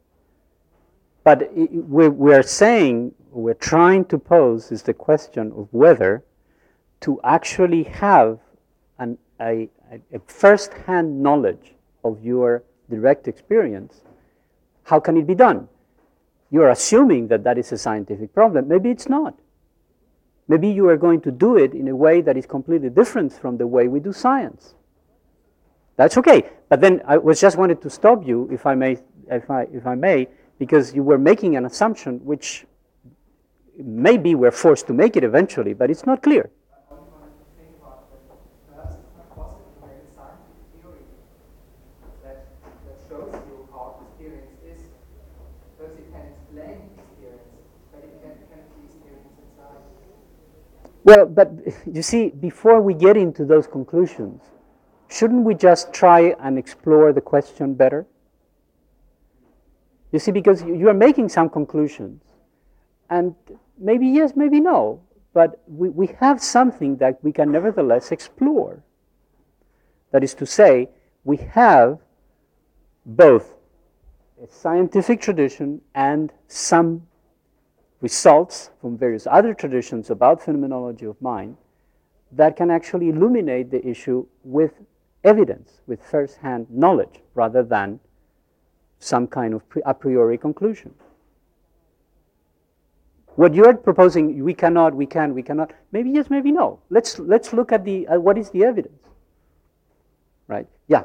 But 1.24 1.42
i- 1.42 1.62
i- 1.62 1.68
we, 1.72 2.08
we're 2.08 2.42
saying, 2.42 3.14
we're 3.32 3.54
trying 3.54 4.04
to 4.06 4.18
pose 4.18 4.72
is 4.72 4.82
the 4.82 4.94
question 4.94 5.52
of 5.52 5.68
whether 5.72 6.22
to 7.00 7.20
actually 7.22 7.82
have 7.84 8.38
an, 8.98 9.18
a, 9.40 9.68
a 10.12 10.18
first 10.26 10.72
hand 10.86 11.22
knowledge 11.22 11.74
of 12.04 12.24
your 12.24 12.62
direct 12.90 13.28
experience, 13.28 14.02
how 14.84 14.98
can 15.00 15.16
it 15.16 15.26
be 15.26 15.34
done? 15.34 15.68
You're 16.50 16.70
assuming 16.70 17.28
that 17.28 17.44
that 17.44 17.58
is 17.58 17.72
a 17.72 17.78
scientific 17.78 18.34
problem. 18.34 18.68
Maybe 18.68 18.90
it's 18.90 19.08
not. 19.08 19.34
Maybe 20.48 20.68
you 20.68 20.88
are 20.88 20.96
going 20.96 21.20
to 21.22 21.30
do 21.30 21.58
it 21.58 21.74
in 21.74 21.88
a 21.88 21.96
way 21.96 22.22
that 22.22 22.36
is 22.36 22.46
completely 22.46 22.88
different 22.88 23.34
from 23.34 23.58
the 23.58 23.66
way 23.66 23.86
we 23.86 24.00
do 24.00 24.12
science. 24.14 24.74
That's 25.96 26.16
okay. 26.16 26.48
But 26.70 26.80
then 26.80 27.02
I 27.06 27.18
was 27.18 27.40
just 27.40 27.58
wanted 27.58 27.82
to 27.82 27.90
stop 27.90 28.26
you, 28.26 28.48
if 28.50 28.64
I 28.64 28.74
may, 28.74 28.98
if 29.30 29.50
I, 29.50 29.62
if 29.72 29.86
I 29.86 29.94
may, 29.94 30.28
because 30.58 30.94
you 30.94 31.02
were 31.02 31.18
making 31.18 31.56
an 31.56 31.66
assumption 31.66 32.24
which 32.24 32.64
maybe 33.76 34.34
we're 34.34 34.50
forced 34.50 34.86
to 34.86 34.94
make 34.94 35.16
it 35.16 35.24
eventually, 35.24 35.74
but 35.74 35.90
it's 35.90 36.06
not 36.06 36.22
clear. 36.22 36.50
I 36.72 36.94
only 36.94 37.10
wanted 37.12 37.34
to 37.38 37.44
think 37.58 37.76
about 37.78 38.10
that 38.10 38.24
perhaps 38.74 38.96
it's 38.96 39.14
not 39.16 39.28
possible 39.36 39.70
to 39.74 39.86
make 39.86 40.02
a 40.02 40.10
scientific 40.16 40.64
theory 40.80 41.04
that, 42.24 42.46
that 42.88 42.96
shows 43.06 43.34
you 43.46 43.68
how 43.70 44.00
experience 44.02 44.50
is. 44.64 44.80
Because 45.76 45.94
it 45.94 46.06
can 46.10 46.24
explain 46.30 46.90
experience, 46.98 47.52
but 47.92 48.00
it 48.02 48.14
can, 48.22 48.34
can 48.50 48.62
be 48.74 48.86
experience 48.86 49.30
inside. 49.38 49.82
Well, 51.08 51.24
but 51.24 51.50
you 51.90 52.02
see, 52.02 52.28
before 52.28 52.82
we 52.82 52.92
get 52.92 53.16
into 53.16 53.46
those 53.46 53.66
conclusions, 53.66 54.42
shouldn't 55.08 55.42
we 55.42 55.54
just 55.54 55.90
try 55.90 56.34
and 56.38 56.58
explore 56.58 57.14
the 57.14 57.20
question 57.22 57.72
better? 57.72 58.06
You 60.12 60.18
see, 60.18 60.32
because 60.32 60.62
you 60.64 60.86
are 60.90 61.00
making 61.08 61.30
some 61.30 61.48
conclusions, 61.48 62.20
and 63.08 63.34
maybe 63.78 64.06
yes, 64.06 64.34
maybe 64.36 64.60
no, 64.60 65.00
but 65.32 65.62
we, 65.66 65.88
we 65.88 66.08
have 66.20 66.42
something 66.42 66.98
that 66.98 67.24
we 67.24 67.32
can 67.32 67.50
nevertheless 67.50 68.12
explore. 68.12 68.82
That 70.10 70.22
is 70.22 70.34
to 70.34 70.44
say, 70.44 70.90
we 71.24 71.38
have 71.38 72.00
both 73.06 73.54
a 74.44 74.46
scientific 74.46 75.22
tradition 75.22 75.80
and 75.94 76.34
some 76.48 77.06
results 78.00 78.70
from 78.80 78.96
various 78.96 79.26
other 79.26 79.54
traditions 79.54 80.10
about 80.10 80.42
phenomenology 80.42 81.04
of 81.04 81.20
mind 81.20 81.56
that 82.32 82.56
can 82.56 82.70
actually 82.70 83.08
illuminate 83.08 83.70
the 83.70 83.86
issue 83.86 84.26
with 84.44 84.72
evidence, 85.24 85.80
with 85.86 86.02
first 86.02 86.36
hand 86.38 86.66
knowledge, 86.70 87.20
rather 87.34 87.62
than 87.62 87.98
some 88.98 89.26
kind 89.26 89.54
of 89.54 89.62
a 89.86 89.94
priori 89.94 90.38
conclusion. 90.38 90.94
What 93.36 93.54
you're 93.54 93.74
proposing, 93.74 94.42
we 94.42 94.52
cannot, 94.52 94.94
we 94.94 95.06
can, 95.06 95.32
we 95.32 95.42
cannot, 95.42 95.72
maybe 95.92 96.10
yes, 96.10 96.28
maybe 96.28 96.50
no. 96.50 96.80
Let's, 96.90 97.18
let's 97.20 97.52
look 97.52 97.70
at 97.72 97.84
the, 97.84 98.06
at 98.08 98.20
what 98.20 98.36
is 98.36 98.50
the 98.50 98.64
evidence. 98.64 99.02
Right? 100.48 100.66
Yeah. 100.88 101.04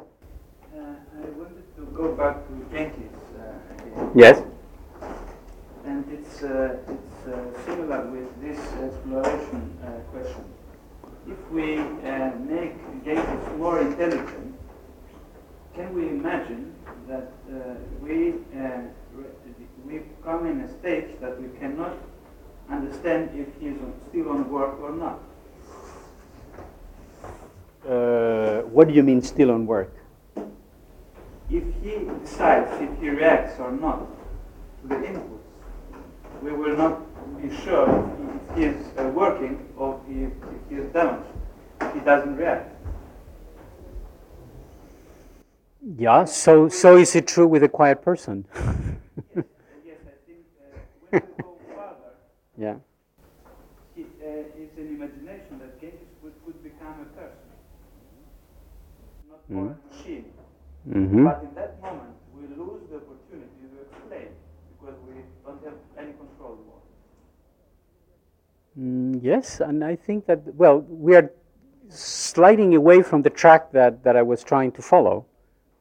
Uh, 0.76 0.80
I 0.80 1.30
wanted 1.38 1.76
to 1.76 1.86
go 1.94 2.12
back 2.14 2.48
to 2.48 2.76
Genghis 2.76 3.12
uh. 3.38 4.10
Yes. 4.16 4.42
It's, 6.44 6.52
uh, 6.52 6.94
it's 6.94 7.28
uh, 7.28 7.66
similar 7.66 8.06
with 8.12 8.42
this 8.42 8.60
exploration 8.60 9.78
uh, 9.82 9.92
question. 10.12 10.44
If 11.26 11.52
we 11.52 11.78
uh, 11.80 12.32
make 12.40 12.76
Genghis 13.06 13.58
more 13.58 13.80
intelligent, 13.80 14.60
can 15.74 15.94
we 15.94 16.10
imagine 16.10 16.76
that 17.08 17.32
uh, 17.50 17.76
we, 18.02 18.34
uh, 18.60 18.82
we 19.86 20.02
come 20.22 20.46
in 20.48 20.60
a 20.62 20.80
stage 20.80 21.18
that 21.22 21.42
we 21.42 21.48
cannot 21.60 21.94
understand 22.70 23.30
if 23.40 23.48
he 23.62 23.68
is 23.68 23.78
still 24.10 24.30
on 24.32 24.52
work 24.52 24.82
or 24.82 24.92
not. 24.92 25.20
Uh, 27.88 28.64
what 28.64 28.90
do 28.90 28.94
you 28.94 29.04
mean 29.04 29.22
still 29.22 29.50
on 29.50 29.66
work? 29.66 29.96
If 31.50 31.64
he 31.82 32.06
decides 32.22 32.82
if 32.82 33.00
he 33.00 33.10
reacts 33.12 33.62
or 33.62 33.72
not 33.72 34.00
to 34.82 34.88
the 34.90 34.96
inputs, 34.96 35.33
we 36.44 36.52
will 36.52 36.76
not 36.76 37.00
be 37.42 37.50
sure 37.64 37.88
if 38.52 38.58
he, 38.58 38.64
is 38.66 38.76
uh, 38.98 39.04
working 39.16 39.66
or 39.78 40.00
if, 40.10 40.32
if 40.32 40.70
he 40.70 40.76
is 40.76 40.92
damaged, 40.92 41.30
if 41.82 41.94
he 41.94 42.00
doesn't 42.02 42.36
react. 42.36 42.70
Yeah, 45.98 46.26
so, 46.26 46.70
so 46.70 46.98
is 46.98 47.16
it 47.16 47.28
true 47.28 47.48
with 47.48 47.64
a 47.64 47.70
quiet 47.70 48.02
person? 48.02 48.46
yes, 48.56 48.66
yes, 49.86 49.98
I 50.08 50.16
think 50.26 50.44
uh, 50.60 50.80
when 51.10 51.22
we 51.38 51.44
go 51.44 51.58
further, 51.68 52.14
yeah. 52.58 52.76
he, 53.96 54.04
uh, 54.04 54.60
it's 54.60 54.78
an 54.78 54.88
imagination 54.88 55.60
that 55.60 55.80
Genghis 55.82 56.08
would, 56.22 56.34
would 56.46 56.62
become 56.64 56.96
a 57.02 57.06
person, 57.20 57.48
not 59.30 59.50
more 59.50 59.64
Mhm. 59.64 59.76
a 59.76 59.96
machine. 59.96 60.26
Mm-hmm. 60.90 61.24
But 61.26 61.44
in 61.44 61.56
that 61.56 61.82
moment, 61.82 62.16
we 62.36 62.42
lose 62.48 62.84
the 62.90 62.98
opportunity 62.98 63.64
to 63.72 63.78
explain 63.88 64.28
because 64.80 64.96
we 65.08 65.16
don't 65.46 65.64
have 65.64 65.80
any 65.98 66.12
control 66.14 66.60
over 66.64 66.80
it. 66.80 66.92
Mm, 68.80 69.20
yes, 69.22 69.60
and 69.60 69.84
I 69.84 69.96
think 69.96 70.26
that, 70.26 70.42
well, 70.56 70.80
we 70.90 71.16
are 71.16 71.32
sliding 71.90 72.76
away 72.76 73.04
from 73.04 73.22
the 73.22 73.30
track 73.30 73.72
that, 73.72 74.04
that 74.04 74.16
I 74.16 74.22
was 74.22 74.44
trying 74.44 74.72
to 74.74 74.82
follow, 74.82 75.26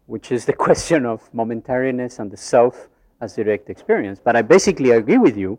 which 0.07 0.31
is 0.31 0.45
the 0.45 0.53
question 0.67 1.07
of 1.07 1.33
momentariness 1.33 2.19
and 2.19 2.31
the 2.31 2.37
self 2.37 2.89
as 3.21 3.35
direct 3.35 3.71
experience. 3.71 4.21
But 4.23 4.37
I 4.37 4.43
basically 4.43 4.91
agree 4.91 5.19
with 5.19 5.37
you 5.37 5.59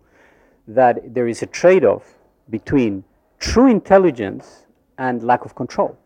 that 0.68 1.14
there 1.14 1.27
is 1.27 1.41
a 1.41 1.45
trade 1.47 1.85
off 1.85 2.18
between 2.49 3.03
true 3.39 3.68
intelligence 3.68 4.65
and 4.97 5.23
lack 5.23 5.45
of 5.45 5.55
control. 5.55 5.97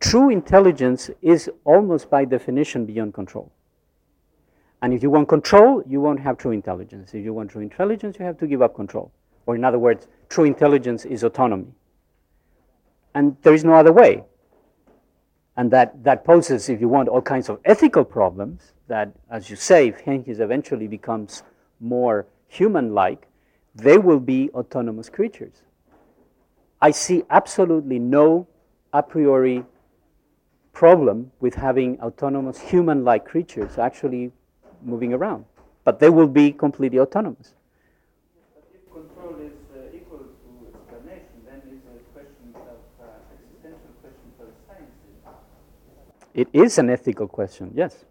True 0.00 0.30
intelligence 0.30 1.10
is 1.22 1.48
almost 1.64 2.10
by 2.10 2.24
definition 2.24 2.84
beyond 2.84 3.14
control. 3.14 3.52
And 4.82 4.92
if 4.92 5.02
you 5.02 5.10
want 5.10 5.28
control, 5.28 5.82
you 5.86 6.00
won't 6.00 6.20
have 6.20 6.36
true 6.36 6.50
intelligence. 6.50 7.14
If 7.14 7.24
you 7.24 7.32
want 7.32 7.50
true 7.50 7.62
intelligence, 7.62 8.16
you 8.18 8.24
have 8.24 8.36
to 8.38 8.46
give 8.46 8.60
up 8.60 8.74
control. 8.74 9.12
Or, 9.46 9.54
in 9.54 9.64
other 9.64 9.78
words, 9.78 10.08
true 10.28 10.44
intelligence 10.44 11.04
is 11.04 11.22
autonomy. 11.22 11.72
And 13.14 13.36
there 13.42 13.54
is 13.54 13.64
no 13.64 13.74
other 13.74 13.92
way. 13.92 14.24
And 15.56 15.70
that, 15.70 16.02
that 16.02 16.24
poses, 16.24 16.68
if 16.68 16.80
you 16.80 16.88
want, 16.88 17.08
all 17.08 17.22
kinds 17.22 17.48
of 17.48 17.60
ethical 17.64 18.04
problems 18.04 18.72
that, 18.88 19.12
as 19.30 19.48
you 19.48 19.56
say, 19.56 19.88
if 19.88 20.04
Genghis 20.04 20.40
eventually 20.40 20.88
becomes 20.88 21.42
more 21.80 22.26
human 22.48 22.92
like, 22.92 23.28
they 23.74 23.98
will 23.98 24.20
be 24.20 24.50
autonomous 24.50 25.08
creatures. 25.08 25.62
I 26.80 26.90
see 26.90 27.24
absolutely 27.30 27.98
no 27.98 28.46
a 28.92 29.02
priori 29.02 29.64
problem 30.72 31.30
with 31.40 31.54
having 31.54 32.00
autonomous 32.00 32.60
human 32.60 33.04
like 33.04 33.24
creatures 33.24 33.78
actually 33.78 34.32
moving 34.82 35.12
around. 35.12 35.44
But 35.84 35.98
they 35.98 36.10
will 36.10 36.28
be 36.28 36.52
completely 36.52 36.98
autonomous. 36.98 37.54
But 38.54 38.64
if 38.74 38.92
control 38.92 39.36
is 39.40 39.52
uh, 39.74 39.96
equal 39.96 40.18
to 40.18 40.50
explanation, 40.74 41.40
then 41.46 41.62
it's 41.66 41.86
a 41.86 41.98
question 42.12 42.54
of 42.54 42.78
uh, 43.00 43.06
existential 43.32 43.92
question 44.02 44.28
for 44.36 44.46
the 44.46 44.56
sciences. 44.66 45.14
It 46.34 46.48
is 46.52 46.78
an 46.78 46.90
ethical 46.90 47.28
question, 47.28 47.70
yes. 47.74 48.04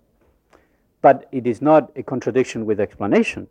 But 1.02 1.28
it 1.34 1.46
is 1.46 1.62
not 1.62 1.92
a 1.98 2.04
contradiction 2.04 2.66
with 2.66 2.80
explanation. 2.80 3.48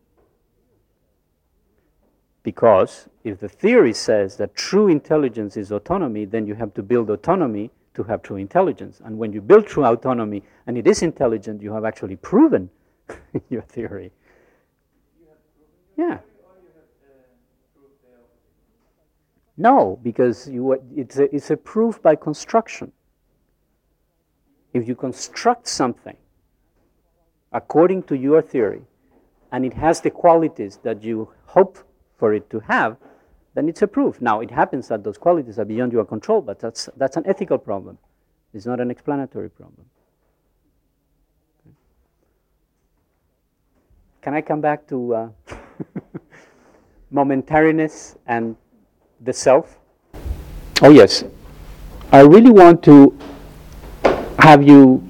Because 2.43 3.09
if 3.23 3.39
the 3.39 3.49
theory 3.49 3.93
says 3.93 4.37
that 4.39 4.55
true 4.55 4.89
intelligence 4.89 5.57
is 5.57 5.71
autonomy, 5.71 6.25
then 6.25 6.47
you 6.47 6.55
have 6.55 6.75
to 6.75 6.83
build 6.83 7.11
autonomy 7.11 7.71
to 7.95 8.03
have 8.05 8.23
true 8.23 8.37
intelligence. 8.37 9.01
And 9.05 9.19
when 9.19 9.33
you 9.33 9.43
build 9.43 9.67
true 9.67 9.85
autonomy 9.85 10.43
and 10.67 10.79
it 10.79 10.87
is 10.87 11.03
intelligent, 11.03 11.63
you 11.63 11.73
have 11.75 11.85
actually 11.85 12.17
proven 12.17 12.71
your 13.51 13.63
theory. 13.63 14.11
Yeah. 15.97 16.19
No, 19.59 20.01
because 20.03 20.49
you, 20.49 20.73
it's, 20.97 21.19
a, 21.19 21.33
it's 21.35 21.51
a 21.51 21.57
proof 21.57 22.01
by 22.01 22.17
construction. 22.17 22.91
If 24.73 24.89
you 24.89 24.95
construct 24.95 25.69
something 25.69 26.17
according 27.53 28.05
to 28.05 28.17
your 28.17 28.41
theory 28.41 28.83
and 29.51 29.65
it 29.65 29.75
has 29.75 30.01
the 30.01 30.11
qualities 30.11 30.79
that 30.83 31.03
you 31.03 31.29
hope 31.47 31.79
for 32.17 32.33
it 32.33 32.49
to 32.51 32.61
have, 32.61 32.97
then 33.55 33.69
it's 33.69 33.83
a 33.83 33.87
proof. 33.87 34.21
Now, 34.21 34.41
it 34.41 34.51
happens 34.51 34.89
that 34.89 35.05
those 35.05 35.19
qualities 35.19 35.59
are 35.59 35.65
beyond 35.65 35.93
your 35.93 36.05
control, 36.05 36.41
but 36.41 36.59
that's, 36.59 36.89
that's 36.97 37.17
an 37.17 37.25
ethical 37.27 37.59
problem. 37.59 37.99
It's 38.55 38.65
not 38.65 38.81
an 38.81 38.91
explanatory 38.91 39.51
problem. 39.51 39.87
Can 44.23 44.35
I 44.35 44.41
come 44.41 44.61
back 44.61 44.87
to 44.87 45.15
uh, 45.15 45.29
momentariness 47.13 48.17
and 48.27 48.57
the 49.21 49.33
self? 49.33 49.79
Oh, 50.81 50.91
yes. 50.91 51.25
I 52.13 52.21
really 52.21 52.51
want 52.51 52.83
to 52.85 53.19
have 54.43 54.67
you 54.67 55.01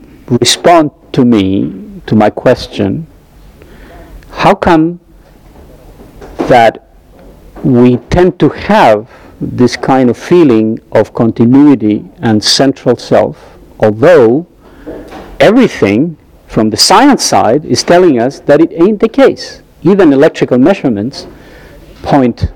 respond 0.42 0.90
to 1.10 1.24
me, 1.24 1.72
to 2.04 2.14
my 2.14 2.28
question. 2.28 3.06
How 4.30 4.54
come 4.54 5.00
that 6.52 6.90
we 7.64 7.96
tend 8.12 8.38
to 8.40 8.50
have 8.50 9.08
this 9.40 9.74
kind 9.74 10.10
of 10.10 10.18
feeling 10.18 10.78
of 10.92 11.14
continuity 11.14 12.04
and 12.18 12.44
central 12.44 12.94
self, 12.94 13.56
although 13.80 14.46
everything 15.40 16.18
from 16.46 16.68
the 16.68 16.76
science 16.76 17.24
side 17.24 17.64
is 17.64 17.82
telling 17.82 18.20
us 18.20 18.38
that 18.40 18.60
it 18.60 18.70
ain't 18.74 19.00
the 19.00 19.08
case. 19.08 19.62
Even 19.82 20.12
electrical 20.12 20.58
measurements 20.58 21.26
point, 22.02 22.52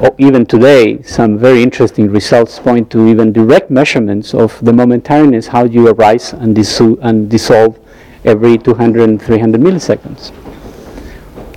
or 0.00 0.14
even 0.18 0.44
today, 0.44 1.00
some 1.02 1.38
very 1.38 1.62
interesting 1.62 2.10
results 2.10 2.58
point 2.58 2.90
to 2.90 3.06
even 3.08 3.32
direct 3.32 3.70
measurements 3.70 4.34
of 4.34 4.62
the 4.62 4.72
momentariness, 4.72 5.46
how 5.48 5.64
you 5.64 5.88
arise 5.88 6.34
and, 6.34 6.56
and 7.02 7.30
dissolve 7.30 7.78
every 8.24 8.58
200 8.58 9.08
and 9.08 9.22
300 9.22 9.60
milliseconds. 9.60 10.32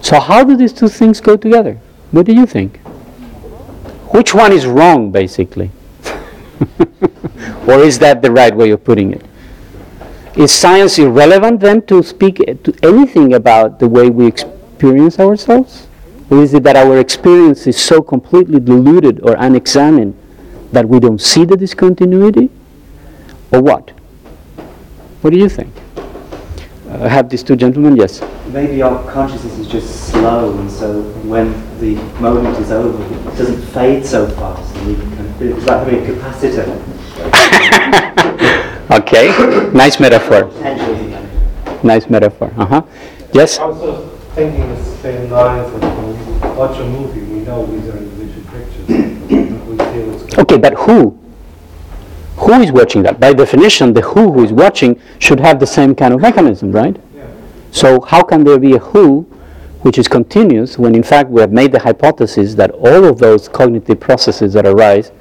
So, 0.02 0.20
how 0.20 0.46
do 0.46 0.56
these 0.56 0.72
two 0.72 0.88
things 0.88 1.20
go 1.20 1.36
together? 1.36 1.80
What 2.12 2.26
do 2.26 2.34
you 2.34 2.46
think? 2.46 2.78
Which 4.14 4.34
one 4.34 4.54
is 4.54 4.66
wrong, 4.66 5.12
basically? 5.12 5.72
or 7.68 7.80
is 7.80 8.00
that 8.00 8.22
the 8.22 8.32
right 8.32 8.56
way 8.56 8.72
of 8.72 8.84
putting 8.86 9.12
it? 9.12 9.26
Is 10.38 10.54
science 10.54 10.98
irrelevant 10.98 11.60
then 11.60 11.82
to 11.88 12.02
speak 12.02 12.38
to 12.38 12.74
anything 12.82 13.34
about 13.34 13.80
the 13.80 13.90
way 13.90 14.10
we 14.10 14.28
experience 14.28 15.20
ourselves? 15.20 15.89
Or 16.30 16.44
is 16.44 16.54
it 16.54 16.64
that 16.64 16.76
our 16.76 16.98
experience 16.98 17.66
is 17.68 17.78
so 17.82 18.02
completely 18.02 18.60
diluted 18.60 19.20
or 19.22 19.36
unexamined 19.38 20.16
that 20.72 20.88
we 20.88 21.00
don't 21.00 21.20
see 21.20 21.46
the 21.46 21.58
discontinuity? 21.58 22.50
Or 23.52 23.62
what? 23.62 23.90
What 25.22 25.32
do 25.32 25.38
you 25.40 25.50
think? 25.50 25.74
Uh, 26.88 27.08
have 27.08 27.30
these 27.30 27.44
two 27.44 27.56
gentlemen? 27.56 27.96
Yes. 27.96 28.22
Maybe 28.48 28.82
our 28.82 29.04
consciousness 29.12 29.58
is 29.60 29.68
just 29.68 30.10
slow, 30.12 30.58
and 30.58 30.70
so 30.72 31.02
when 31.24 31.52
the 31.80 31.96
moment 32.20 32.58
is 32.60 32.72
over, 32.72 33.04
it 33.04 33.24
doesn't 33.38 33.62
fade 33.74 34.06
so 34.06 34.28
fast. 34.28 34.76
And 34.78 34.88
we 34.88 34.96
can, 34.96 35.56
it's 35.58 35.66
like 35.66 35.88
having 35.88 36.04
a 36.04 36.14
capacitor. 36.14 36.66
Okay, 38.92 39.28
nice 39.72 40.00
metaphor. 40.00 40.46
Potentially. 40.46 41.16
Nice 41.84 42.10
metaphor. 42.10 42.52
Uh 42.58 42.66
huh. 42.66 42.82
Yes. 43.34 43.60
Thinking 44.40 44.70
the 44.70 44.82
same 45.02 45.30
lines 45.30 45.70
that 45.74 45.82
when 45.98 46.16
we 46.16 46.58
watch 46.58 46.80
a 46.80 46.86
movie, 46.86 47.20
we 47.24 47.42
know 47.42 47.66
these 47.66 47.90
are 47.90 47.98
individual 47.98 48.50
pictures. 48.50 48.88
we 48.88 49.78
feel 49.78 50.24
it's 50.24 50.38
Okay, 50.38 50.58
but 50.58 50.76
who? 50.76 51.20
Who 52.38 52.54
is 52.62 52.72
watching 52.72 53.04
that? 53.04 53.20
By 53.20 53.34
definition, 53.34 53.92
the 53.92 54.00
who 54.00 54.32
who 54.32 54.46
is 54.46 54.54
watching 54.54 54.98
should 55.20 55.42
have 55.42 55.60
the 55.60 55.68
same 55.68 55.94
kind 55.94 56.14
of 56.14 56.22
mechanism, 56.22 56.72
right? 56.72 56.96
Yeah. 57.14 57.28
So 57.72 58.00
how 58.00 58.24
can 58.24 58.46
there 58.46 58.58
be 58.58 58.76
a 58.76 58.80
who 58.80 59.24
which 59.82 59.98
is 59.98 60.08
continuous 60.08 60.80
when 60.80 60.96
in 60.96 61.04
fact 61.04 61.30
we 61.30 61.42
have 61.42 61.52
made 61.52 61.74
the 61.74 61.80
hypothesis 61.80 62.56
that 62.56 62.72
all 62.72 63.04
of 63.04 63.20
those 63.20 63.50
cognitive 63.50 64.00
processes 64.00 64.54
that 64.54 64.66
arise 64.66 65.12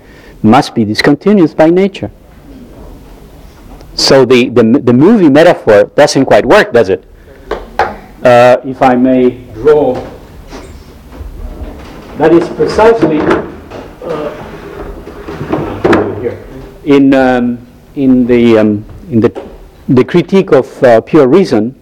must 0.45 0.77
be 0.77 0.85
discontinuous 0.85 1.55
by 1.55 1.71
nature? 1.71 2.13
So 3.97 4.25
the, 4.25 4.49
the, 4.51 4.63
the 4.63 4.93
movie 4.93 5.29
metaphor 5.29 5.87
doesn't 5.97 6.27
quite 6.27 6.47
work, 6.47 6.73
does 6.73 6.89
it? 6.89 7.05
Uh, 8.23 8.57
if 8.65 8.83
I 8.83 8.97
may 8.97 9.31
draw, 9.55 9.95
that 12.17 12.33
is 12.33 12.49
precisely 12.49 13.19
here. 16.21 16.45
In, 16.85 17.15
um, 17.15 17.65
in, 17.95 18.27
the, 18.27 18.59
um, 18.59 18.85
in 19.11 19.21
the, 19.21 19.49
the 19.89 20.05
critique 20.05 20.51
of 20.51 20.83
uh, 20.83 21.01
pure 21.01 21.29
reason, 21.29 21.75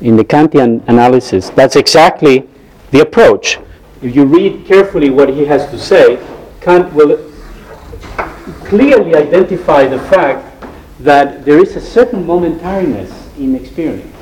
in 0.00 0.16
the 0.16 0.24
Kantian 0.24 0.82
analysis, 0.88 1.50
that's 1.50 1.76
exactly 1.76 2.48
the 2.90 3.00
approach. 3.00 3.58
if 4.02 4.14
you 4.14 4.24
read 4.24 4.66
carefully 4.66 5.10
what 5.10 5.28
he 5.28 5.44
has 5.44 5.70
to 5.70 5.78
say, 5.78 6.18
Kant 6.60 6.92
will 6.92 7.16
clearly 8.64 9.14
identify 9.14 9.86
the 9.86 10.00
fact 10.00 10.64
that 11.00 11.44
there 11.44 11.60
is 11.62 11.76
a 11.76 11.80
certain 11.80 12.24
momentariness 12.24 13.12
in 13.38 13.54
experience. 13.54 14.15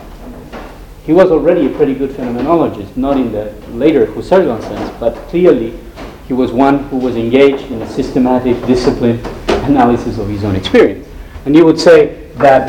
He 1.05 1.13
was 1.13 1.31
already 1.31 1.67
a 1.67 1.71
pretty 1.71 1.95
good 1.95 2.11
phenomenologist, 2.11 2.97
not 2.97 3.19
in 3.19 3.31
the 3.31 3.53
later 3.73 4.07
Husserlian 4.07 4.63
sense, 4.63 4.91
but 4.99 5.15
clearly 5.29 5.79
he 6.27 6.33
was 6.33 6.51
one 6.51 6.85
who 6.85 6.97
was 6.97 7.17
engaged 7.17 7.71
in 7.71 7.83
a 7.83 7.89
systematic, 7.89 8.59
disciplined 8.67 9.21
analysis 9.67 10.19
of 10.19 10.29
his 10.29 10.45
own 10.45 10.57
experience. 10.57 11.07
And 11.45 11.55
he 11.55 11.63
would 11.63 11.79
say 11.79 12.31
that 12.37 12.69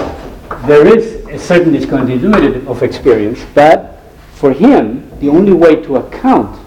there 0.67 0.85
is 0.85 1.25
a 1.27 1.39
certain 1.39 1.71
discontinuity 1.71 2.65
of 2.67 2.83
experience, 2.83 3.39
but 3.53 4.01
for 4.33 4.51
him, 4.51 5.09
the 5.19 5.29
only 5.29 5.53
way 5.53 5.81
to 5.83 5.95
account 5.95 6.59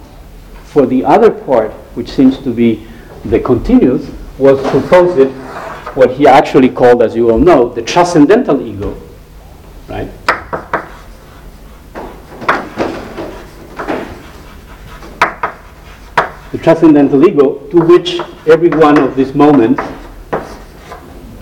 for 0.65 0.87
the 0.87 1.05
other 1.05 1.31
part, 1.31 1.73
which 1.95 2.11
seems 2.11 2.39
to 2.39 2.51
be 2.53 2.87
the 3.27 3.41
continuous, 3.41 4.11
was 4.39 4.63
to 4.73 4.81
posit 4.89 5.29
what 5.95 6.13
he 6.13 6.27
actually 6.27 6.71
called, 6.71 7.03
as 7.03 7.15
you 7.15 7.31
all 7.31 7.39
know, 7.39 7.69
the 7.69 7.83
transcendental 7.83 8.67
ego, 8.67 8.97
right? 9.89 10.09
The 16.59 16.65
transcendental 16.65 17.25
ego 17.25 17.59
to 17.71 17.79
which 17.79 18.19
every 18.49 18.71
one 18.71 18.99
of 18.99 19.15
these 19.15 19.33
moments 19.33 19.81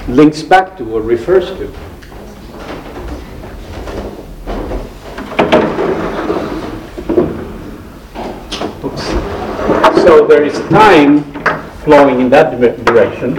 links 0.09 0.43
back 0.43 0.76
to 0.76 0.84
or 0.94 1.01
refers 1.01 1.47
to. 1.56 1.64
Oops. 8.84 9.06
So 10.02 10.26
there 10.26 10.44
is 10.44 10.52
time 10.68 11.24
flowing 11.84 12.20
in 12.20 12.28
that 12.28 12.60
direction, 12.84 13.38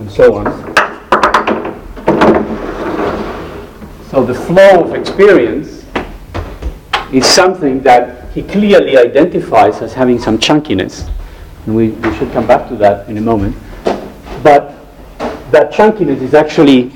and 0.00 0.12
so 0.12 0.36
on. 0.36 0.44
So 4.10 4.22
the 4.22 4.34
flow 4.34 4.84
of 4.84 4.94
experience 4.94 5.86
is 7.10 7.24
something 7.24 7.80
that 7.84 8.19
he 8.34 8.42
clearly 8.42 8.96
identifies 8.96 9.82
as 9.82 9.92
having 9.92 10.18
some 10.18 10.38
chunkiness. 10.38 11.10
And 11.66 11.74
we, 11.74 11.90
we 11.90 12.16
should 12.16 12.32
come 12.32 12.46
back 12.46 12.68
to 12.68 12.76
that 12.76 13.08
in 13.08 13.18
a 13.18 13.20
moment. 13.20 13.56
But 14.42 14.74
that 15.50 15.72
chunkiness 15.72 16.22
is 16.22 16.34
actually 16.34 16.92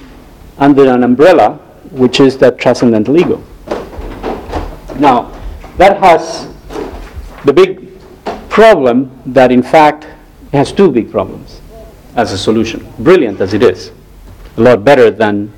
under 0.59 0.89
an 0.89 1.03
umbrella, 1.03 1.55
which 1.91 2.21
is 2.21 2.39
that 2.39 2.59
transcendental 2.59 3.19
ego. 3.19 3.43
Now, 4.99 5.33
that 5.77 5.99
has 5.99 6.49
the 7.45 7.53
big 7.53 7.99
problem 8.49 9.11
that, 9.27 9.51
in 9.51 9.63
fact, 9.63 10.07
has 10.53 10.73
two 10.73 10.91
big 10.91 11.11
problems 11.11 11.61
as 12.15 12.33
a 12.33 12.39
solution. 12.39 12.87
Brilliant 13.01 13.41
as 13.41 13.55
it 13.55 13.63
is, 13.63 13.91
a 14.57 14.61
lot 14.61 14.85
better 14.85 15.11
than, 15.11 15.53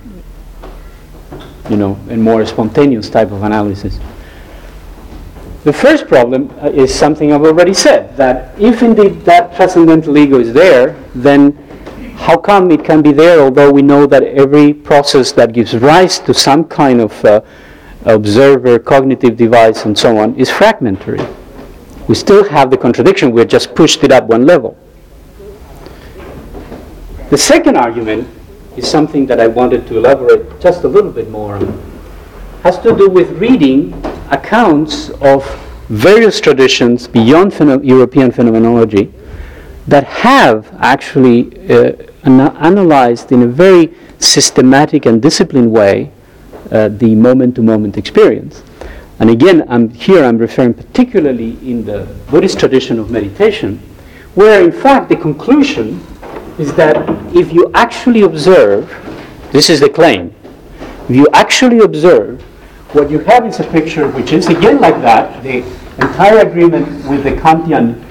you 1.69 1.77
know, 1.77 1.99
a 2.09 2.17
more 2.17 2.45
spontaneous 2.47 3.11
type 3.11 3.31
of 3.31 3.43
analysis. 3.43 4.01
The 5.67 5.73
first 5.73 6.07
problem 6.07 6.49
uh, 6.63 6.71
is 6.71 6.95
something 6.95 7.33
I've 7.33 7.43
already 7.43 7.75
said 7.75 8.17
that 8.17 8.57
if 8.57 8.85
indeed 8.85 9.23
that 9.23 9.57
transcendental 9.57 10.17
ego 10.17 10.39
is 10.39 10.53
there, 10.53 10.95
then 11.13 11.57
how 12.19 12.37
come 12.37 12.71
it 12.71 12.85
can 12.85 13.03
be 13.03 13.11
there 13.11 13.41
although 13.41 13.73
we 13.73 13.83
know 13.83 14.07
that 14.07 14.23
every 14.23 14.73
process 14.73 15.33
that 15.33 15.53
gives 15.53 15.77
rise 15.77 16.21
to 16.21 16.33
some 16.33 16.63
kind 16.63 17.01
of 17.01 17.25
uh, 17.25 17.41
observer, 18.05 18.79
cognitive 18.79 19.37
device, 19.37 19.85
and 19.87 19.99
so 19.99 20.17
on 20.19 20.37
is 20.37 20.49
fragmentary? 20.49 21.19
We 22.07 22.15
still 22.15 22.49
have 22.49 22.71
the 22.71 22.77
contradiction, 22.77 23.33
we've 23.33 23.49
just 23.49 23.75
pushed 23.75 24.05
it 24.05 24.13
up 24.13 24.27
one 24.27 24.47
level. 24.47 24.79
The 27.31 27.39
second 27.39 27.77
argument 27.77 28.29
is 28.77 28.89
something 28.89 29.27
that 29.27 29.41
I 29.41 29.49
wanted 29.49 29.89
to 29.89 29.99
elaborate 29.99 30.61
just 30.61 30.85
a 30.85 30.89
little 30.89 31.11
bit 31.11 31.29
more 31.29 31.57
on. 31.57 31.67
Has 32.63 32.79
to 32.87 32.97
do 32.97 33.11
with 33.11 33.31
reading 33.33 34.01
accounts 34.31 35.11
of 35.21 35.45
various 35.89 36.41
traditions 36.41 37.07
beyond 37.07 37.53
pheno- 37.53 37.85
European 37.85 38.31
phenomenology 38.31 39.13
that 39.87 40.05
have 40.05 40.75
actually 40.81 41.71
uh, 41.71 41.93
ana- 42.25 42.57
analyzed 42.61 43.31
in 43.33 43.43
a 43.43 43.47
very 43.47 43.95
systematic 44.19 45.07
and 45.07 45.23
disciplined 45.23 45.71
way 45.71 46.11
uh, 46.73 46.89
the 46.89 47.15
moment-to-moment 47.15 47.97
experience. 47.97 48.63
And 49.21 49.31
again, 49.31 49.65
I'm, 49.69 49.89
here 49.91 50.25
I'm 50.25 50.39
referring 50.39 50.75
particularly 50.75 51.53
in 51.69 51.85
the 51.85 52.07
Buddhist 52.31 52.59
tradition 52.59 52.99
of 52.99 53.11
meditation, 53.11 53.79
where 54.35 54.63
in 54.63 54.73
fact 54.73 55.09
the 55.09 55.17
conclusion 55.17 56.05
is 56.59 56.75
that 56.75 56.97
if 57.35 57.53
you 57.53 57.71
actually 57.75 58.23
observe, 58.23 58.91
this 59.53 59.71
is 59.71 59.81
the 59.81 59.89
claim, 59.89 60.35
if 61.09 61.15
you 61.15 61.29
actually 61.33 61.79
observe, 61.79 62.45
what 62.93 63.11
you 63.11 63.19
have 63.21 63.45
is 63.47 63.61
a 63.61 63.65
picture 63.65 64.09
which 64.09 64.33
is 64.33 64.47
again 64.49 64.81
like 64.81 65.01
that, 65.03 65.43
the 65.43 65.59
entire 65.99 66.47
agreement 66.47 66.87
with 67.09 67.25
the 67.25 67.33
Kantian, 67.33 68.03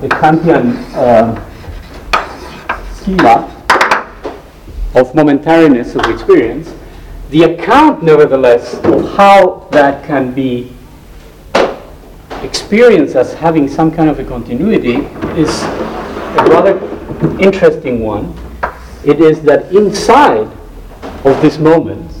the 0.00 0.08
Kantian 0.08 0.76
uh, 0.94 1.34
schema 2.94 3.50
of 4.94 5.12
momentariness 5.12 5.94
of 5.96 6.10
experience, 6.12 6.74
the 7.30 7.42
account, 7.44 8.02
nevertheless, 8.02 8.74
of 8.84 9.16
how 9.16 9.66
that 9.72 10.04
can 10.04 10.32
be 10.32 10.72
experienced 12.42 13.16
as 13.16 13.34
having 13.34 13.68
some 13.68 13.90
kind 13.90 14.08
of 14.08 14.18
a 14.18 14.24
continuity 14.24 14.96
is 15.40 15.62
a 15.62 16.46
rather 16.48 16.78
interesting 17.40 18.00
one. 18.00 18.34
It 19.04 19.20
is 19.20 19.40
that 19.42 19.72
inside 19.72 20.48
of 21.24 21.40
this 21.42 21.58
moment, 21.58 22.13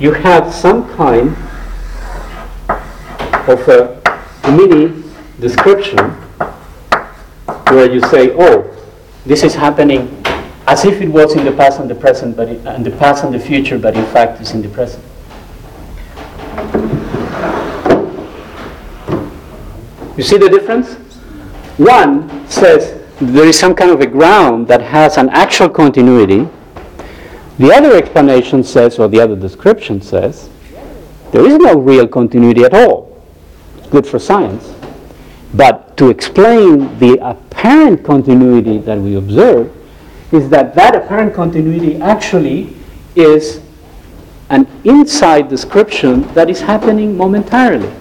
you 0.00 0.12
have 0.12 0.52
some 0.52 0.88
kind 0.96 1.28
of 3.48 3.68
a 3.68 4.00
mini 4.50 5.02
description 5.40 5.98
where 7.72 7.90
you 7.90 8.00
say, 8.08 8.32
oh, 8.32 8.68
this 9.24 9.42
is 9.42 9.54
happening 9.54 10.22
as 10.66 10.84
if 10.84 11.00
it 11.00 11.08
was 11.08 11.34
in 11.34 11.44
the 11.44 11.52
past 11.52 11.80
and 11.80 11.90
the 11.90 11.94
present, 11.94 12.36
but 12.36 12.48
in, 12.48 12.82
the 12.82 12.90
past 12.92 13.24
and 13.24 13.34
the 13.34 13.38
future, 13.38 13.78
but 13.78 13.96
in 13.96 14.04
fact 14.06 14.40
it's 14.40 14.52
in 14.52 14.62
the 14.62 14.68
present. 14.68 15.02
You 20.16 20.22
see 20.22 20.36
the 20.36 20.48
difference? 20.48 20.94
One 21.78 22.46
says 22.48 23.02
there 23.20 23.46
is 23.46 23.58
some 23.58 23.74
kind 23.74 23.90
of 23.90 24.00
a 24.00 24.06
ground 24.06 24.68
that 24.68 24.82
has 24.82 25.16
an 25.16 25.28
actual 25.30 25.68
continuity. 25.68 26.48
The 27.58 27.72
other 27.72 27.96
explanation 27.96 28.64
says, 28.64 28.98
or 28.98 29.08
the 29.08 29.20
other 29.20 29.36
description 29.36 30.00
says, 30.00 30.48
there 31.32 31.46
is 31.46 31.56
no 31.58 31.78
real 31.78 32.08
continuity 32.08 32.64
at 32.64 32.74
all. 32.74 33.22
Good 33.90 34.06
for 34.06 34.18
science. 34.18 34.74
But 35.54 35.96
to 35.98 36.08
explain 36.08 36.98
the 36.98 37.18
apparent 37.26 38.04
continuity 38.04 38.78
that 38.78 38.98
we 38.98 39.16
observe, 39.16 39.70
is 40.32 40.48
that 40.48 40.74
that 40.74 40.96
apparent 40.96 41.34
continuity 41.34 42.00
actually 42.00 42.74
is 43.14 43.60
an 44.48 44.66
inside 44.84 45.48
description 45.48 46.22
that 46.34 46.48
is 46.48 46.60
happening 46.60 47.16
momentarily. 47.16 47.92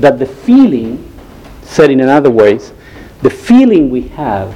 That 0.00 0.18
the 0.18 0.26
feeling, 0.26 1.10
said 1.62 1.90
in 1.90 2.00
another 2.00 2.30
ways, 2.30 2.72
the 3.22 3.30
feeling 3.30 3.90
we 3.90 4.08
have 4.08 4.54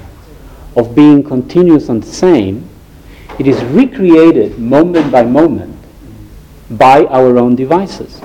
of 0.77 0.95
being 0.95 1.23
continuous 1.23 1.89
and 1.89 2.03
the 2.03 2.13
same, 2.13 2.69
it 3.39 3.47
is 3.47 3.63
recreated 3.65 4.59
moment 4.59 5.13
by 5.13 5.23
moment 5.23 5.77
by 6.71 7.05
our 7.07 7.39
own 7.39 7.55
devices. 7.55 8.21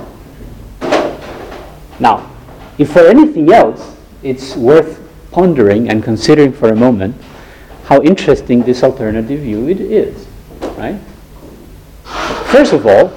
Now, 1.99 2.31
if 2.77 2.91
for 2.91 3.05
anything 3.05 3.51
else, 3.51 3.95
it's 4.23 4.55
worth 4.55 4.99
pondering 5.31 5.89
and 5.89 6.03
considering 6.03 6.51
for 6.51 6.69
a 6.69 6.75
moment 6.75 7.15
how 7.85 8.01
interesting 8.01 8.63
this 8.63 8.83
alternative 8.83 9.41
view 9.41 9.67
it 9.67 9.79
is, 9.79 10.27
right? 10.77 10.99
First 12.51 12.73
of 12.73 12.85
all, 12.85 13.13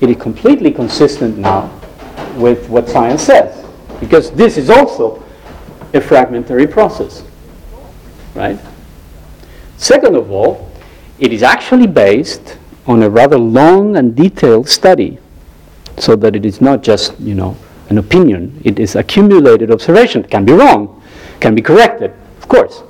it 0.00 0.10
is 0.10 0.16
completely 0.16 0.72
consistent 0.72 1.38
now 1.38 1.70
with 2.36 2.68
what 2.68 2.88
science 2.88 3.22
says, 3.22 3.64
because 4.00 4.30
this 4.32 4.58
is 4.58 4.68
also 4.68 5.22
a 5.94 6.00
fragmentary 6.00 6.66
process, 6.66 7.22
right? 8.34 8.58
Second 9.76 10.16
of 10.16 10.30
all, 10.30 10.71
it 11.22 11.32
is 11.32 11.42
actually 11.42 11.86
based 11.86 12.58
on 12.86 13.02
a 13.02 13.08
rather 13.08 13.38
long 13.38 13.96
and 13.96 14.14
detailed 14.14 14.68
study, 14.68 15.18
so 15.96 16.16
that 16.16 16.34
it 16.34 16.44
is 16.44 16.60
not 16.60 16.82
just, 16.82 17.18
you 17.20 17.34
know, 17.34 17.56
an 17.88 17.98
opinion. 17.98 18.60
It 18.64 18.78
is 18.78 18.96
accumulated 18.96 19.70
observation. 19.70 20.24
It 20.24 20.30
can 20.30 20.44
be 20.44 20.52
wrong, 20.52 21.02
can 21.40 21.54
be 21.54 21.62
corrected, 21.62 22.12
of 22.38 22.48
course 22.48 22.82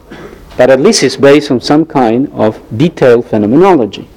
but 0.56 0.70
at 0.70 0.80
least 0.80 1.02
it's 1.02 1.16
based 1.16 1.50
on 1.50 1.60
some 1.60 1.84
kind 1.84 2.28
of 2.32 2.60
detailed 2.76 3.26
phenomenology. 3.26 4.08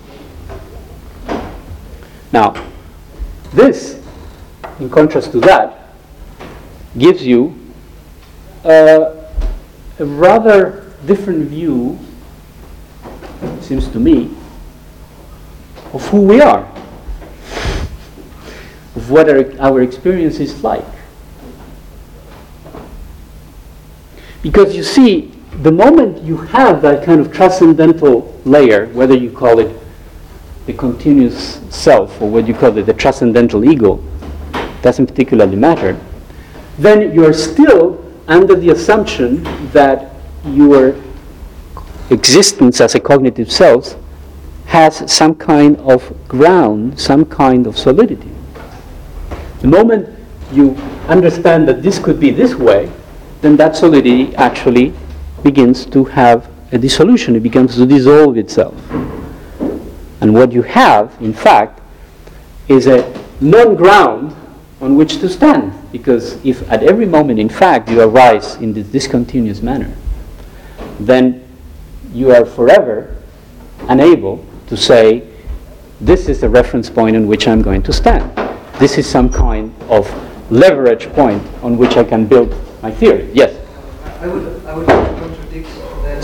Now, 2.31 2.53
this 3.53 4.01
in 4.79 4.89
contrast 4.89 5.31
to 5.31 5.39
that, 5.41 5.93
gives 6.97 7.25
you 7.25 7.57
a 8.65 9.25
rather 9.99 10.91
different 11.05 11.47
view, 11.47 11.97
seems 13.61 13.87
to 13.89 13.99
me, 13.99 14.29
of 15.93 16.07
who 16.09 16.21
we 16.21 16.41
are, 16.41 16.65
of 18.95 19.09
what 19.09 19.29
our, 19.29 19.45
our 19.59 19.81
experience 19.81 20.39
is 20.39 20.63
like. 20.63 20.85
Because 24.41 24.75
you 24.75 24.83
see, 24.83 25.31
the 25.61 25.71
moment 25.71 26.21
you 26.21 26.37
have 26.37 26.81
that 26.81 27.03
kind 27.03 27.19
of 27.19 27.33
transcendental 27.33 28.39
layer, 28.45 28.87
whether 28.87 29.15
you 29.15 29.31
call 29.31 29.59
it 29.59 29.75
the 30.65 30.73
continuous 30.73 31.61
self 31.69 32.21
or 32.21 32.29
what 32.29 32.47
you 32.47 32.53
call 32.53 32.77
it 32.77 32.83
the 32.83 32.93
transcendental 32.93 33.63
ego, 33.65 34.03
doesn't 34.81 35.07
particularly 35.07 35.55
matter, 35.55 35.99
then 36.77 37.13
you 37.13 37.25
are 37.25 37.33
still 37.33 38.03
under 38.27 38.55
the 38.55 38.69
assumption 38.69 39.43
that 39.71 40.15
your 40.45 40.95
existence 42.09 42.81
as 42.81 42.95
a 42.95 42.99
cognitive 42.99 43.51
self 43.51 43.95
has 44.67 45.11
some 45.11 45.35
kind 45.35 45.77
of 45.77 46.13
ground, 46.27 46.99
some 46.99 47.25
kind 47.25 47.67
of 47.67 47.77
solidity. 47.77 48.31
The 49.61 49.67
moment 49.67 50.09
you 50.51 50.75
understand 51.07 51.67
that 51.67 51.81
this 51.81 51.99
could 51.99 52.19
be 52.19 52.31
this 52.31 52.55
way, 52.55 52.91
then 53.41 53.57
that 53.57 53.75
solidity 53.75 54.35
actually 54.35 54.93
begins 55.43 55.85
to 55.87 56.05
have 56.05 56.49
a 56.71 56.77
dissolution, 56.77 57.35
it 57.35 57.43
begins 57.43 57.75
to 57.75 57.85
dissolve 57.85 58.37
itself. 58.37 58.75
And 60.21 60.33
what 60.33 60.51
you 60.51 60.63
have, 60.63 61.15
in 61.21 61.33
fact, 61.33 61.81
is 62.67 62.87
a 62.87 63.05
non 63.39 63.75
ground 63.75 64.35
on 64.81 64.95
which 64.95 65.19
to 65.19 65.29
stand. 65.29 65.73
Because 65.91 66.43
if 66.43 66.69
at 66.71 66.83
every 66.83 67.05
moment, 67.05 67.39
in 67.39 67.49
fact, 67.49 67.89
you 67.89 68.01
arise 68.01 68.55
in 68.55 68.73
this 68.73 68.87
discontinuous 68.87 69.61
manner, 69.61 69.93
then 70.99 71.44
you 72.15 72.31
are 72.31 72.45
forever 72.45 73.13
unable 73.89 74.43
to 74.67 74.77
say, 74.77 75.27
this 75.99 76.29
is 76.29 76.41
the 76.41 76.49
reference 76.49 76.89
point 76.89 77.15
on 77.15 77.27
which 77.27 77.47
I'm 77.47 77.61
going 77.61 77.83
to 77.83 77.93
stand. 77.93 78.31
This 78.79 78.97
is 78.97 79.07
some 79.07 79.29
kind 79.29 79.73
of 79.89 80.09
leverage 80.49 81.07
point 81.13 81.43
on 81.61 81.77
which 81.77 81.97
I 81.97 82.03
can 82.03 82.25
build 82.25 82.55
my 82.81 82.91
theory. 82.91 83.29
Yes? 83.33 83.51
I 84.21 84.27
would, 84.27 84.65
I 84.65 84.75
would 84.75 84.87
contradict 84.87 85.67
that. 86.03 86.23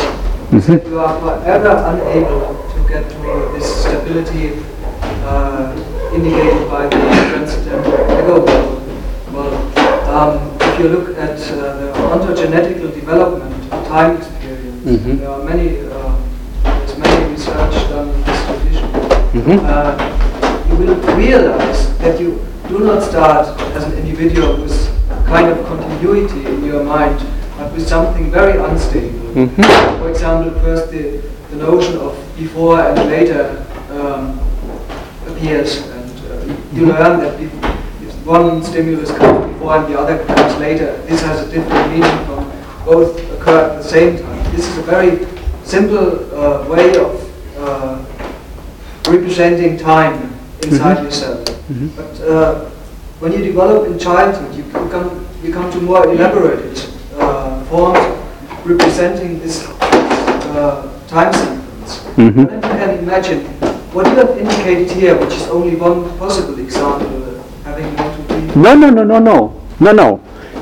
Mm-hmm. 0.51 0.87
You 0.89 0.99
are 0.99 1.19
forever 1.19 1.75
unable 1.91 2.69
to 2.71 2.87
get 2.87 3.09
to 3.09 3.17
this 3.53 3.83
stability 3.83 4.63
uh, 5.27 6.11
indicated 6.13 6.69
by 6.69 6.83
the 6.85 6.89
transcendental 6.89 7.93
ego 7.93 8.81
well, 9.31 9.53
um, 10.09 10.57
if 10.59 10.79
you 10.79 10.89
look 10.89 11.17
at 11.17 11.39
uh, 11.51 11.77
the 11.77 11.93
ontogenetical 11.93 12.93
development 12.93 13.53
of 13.71 13.87
time 13.87 14.40
mm-hmm. 14.83 15.17
there 15.17 15.29
are 15.29 15.43
many, 15.43 15.79
uh, 15.79 16.21
there's 16.63 16.97
many 16.97 17.31
research 17.31 17.73
done 17.89 18.09
in 18.09 18.21
this 18.23 18.45
tradition. 18.45 18.89
Mm-hmm. 19.31 19.59
Uh, 19.65 20.67
you 20.69 20.75
will 20.75 20.95
realize 21.15 21.97
that 21.99 22.19
you 22.19 22.45
do 22.67 22.79
not 22.79 23.03
start 23.03 23.47
as 23.75 23.83
an 23.83 23.93
individual 23.99 24.61
with 24.61 24.71
a 25.11 25.23
kind 25.25 25.47
of 25.47 25.65
continuity 25.65 26.45
in 26.45 26.63
your 26.65 26.83
mind, 26.83 27.19
but 27.57 27.71
with 27.73 27.87
something 27.87 28.31
very 28.31 28.59
unstable. 28.59 29.33
Mm-hmm. 29.33 29.99
For 29.99 30.09
example, 30.09 30.59
first 30.61 30.91
the, 30.91 31.21
the 31.51 31.57
notion 31.57 31.97
of 31.97 32.17
before 32.37 32.79
and 32.79 33.09
later 33.09 33.65
um, 33.91 34.39
appears, 35.27 35.87
and 35.87 36.11
uh, 36.31 36.57
you 36.73 36.85
learn 36.87 37.19
that 37.19 37.39
if 37.39 37.51
one 38.25 38.63
stimulus 38.63 39.11
comes 39.17 39.51
before 39.51 39.77
and 39.77 39.93
the 39.93 39.99
other 39.99 40.23
comes 40.25 40.55
later. 40.59 40.97
This 41.07 41.21
has 41.23 41.47
a 41.47 41.51
different 41.51 41.89
meaning 41.91 42.25
from 42.25 42.40
both 42.85 43.17
occur 43.33 43.71
at 43.71 43.81
the 43.81 43.83
same 43.83 44.17
time. 44.21 44.55
This 44.55 44.67
is 44.67 44.77
a 44.77 44.81
very 44.83 45.25
simple 45.63 46.33
uh, 46.35 46.67
way 46.67 46.97
of 46.97 47.11
uh, 47.57 48.03
representing 49.09 49.77
time 49.77 50.33
inside 50.63 50.97
mm-hmm. 50.97 51.05
yourself. 51.05 51.45
Mm-hmm. 51.45 51.87
But 51.95 52.21
uh, 52.21 52.69
when 53.19 53.33
you 53.33 53.43
develop 53.43 53.87
in 53.87 53.97
childhood, 53.99 54.55
you 54.55 54.63
become, 54.63 55.25
you 55.43 55.53
come 55.53 55.71
to 55.71 55.81
more 55.81 56.07
elaborated 56.11 56.77
uh, 57.15 57.63
forms 57.65 57.99
representing 58.65 59.39
this 59.39 59.67
uh, 59.69 60.89
time 61.07 61.33
sequence. 61.33 61.99
Mm-hmm. 62.17 62.43
Then 62.45 62.55
you 62.55 62.61
can 62.61 62.97
imagine 62.99 63.45
what 63.93 64.07
you 64.07 64.15
have 64.15 64.37
indicated 64.37 64.91
here, 64.91 65.17
which 65.19 65.33
is 65.33 65.47
only 65.49 65.75
one 65.75 66.17
possible 66.17 66.57
example 66.59 67.07
of 67.35 67.63
having 67.63 67.93
multiple... 67.95 68.61
no, 68.61 68.75
no, 68.75 68.89
no, 68.89 69.03
no, 69.03 69.19
no, 69.19 69.61
no, 69.79 69.91
no. 69.91 70.21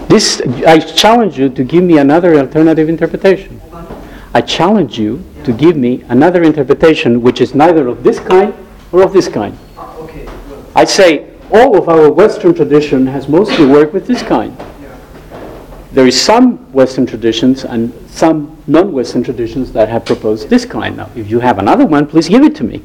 This, 0.10 0.42
I 0.66 0.80
challenge 0.80 1.38
you 1.38 1.50
to 1.50 1.64
give 1.64 1.84
me 1.84 2.00
another 2.00 2.36
alternative 2.36 2.90
interpretation. 2.90 3.62
I 4.34 4.42
challenge 4.42 4.98
you 4.98 5.24
to 5.44 5.54
give 5.54 5.78
me 5.78 6.02
another 6.10 6.42
interpretation 6.42 7.22
which 7.22 7.42
is 7.42 7.54
neither 7.54 7.88
of 7.88 8.04
this 8.04 8.20
kind 8.20 8.56
or 8.92 9.04
of 9.04 9.14
this 9.14 9.28
kind. 9.28 9.56
I 10.76 10.86
say 10.86 11.30
all 11.52 11.78
of 11.78 11.90
our 11.90 12.12
Western 12.12 12.56
tradition 12.56 13.06
has 13.06 13.28
mostly 13.28 13.68
worked 13.68 13.94
with 13.94 14.08
this 14.08 14.24
kind. 14.24 14.58
There 15.92 16.08
is 16.08 16.20
some 16.20 16.58
Western 16.74 17.06
traditions 17.06 17.64
and 17.64 17.94
some 18.10 18.58
non-Western 18.66 19.24
traditions 19.24 19.72
that 19.74 19.90
have 19.90 20.06
proposed 20.06 20.50
this 20.50 20.66
kind. 20.66 20.98
Now, 20.98 21.12
if 21.16 21.30
you 21.30 21.40
have 21.40 21.60
another 21.60 21.86
one, 21.86 22.08
please 22.08 22.28
give 22.28 22.42
it 22.42 22.56
to 22.56 22.64
me. 22.64 22.82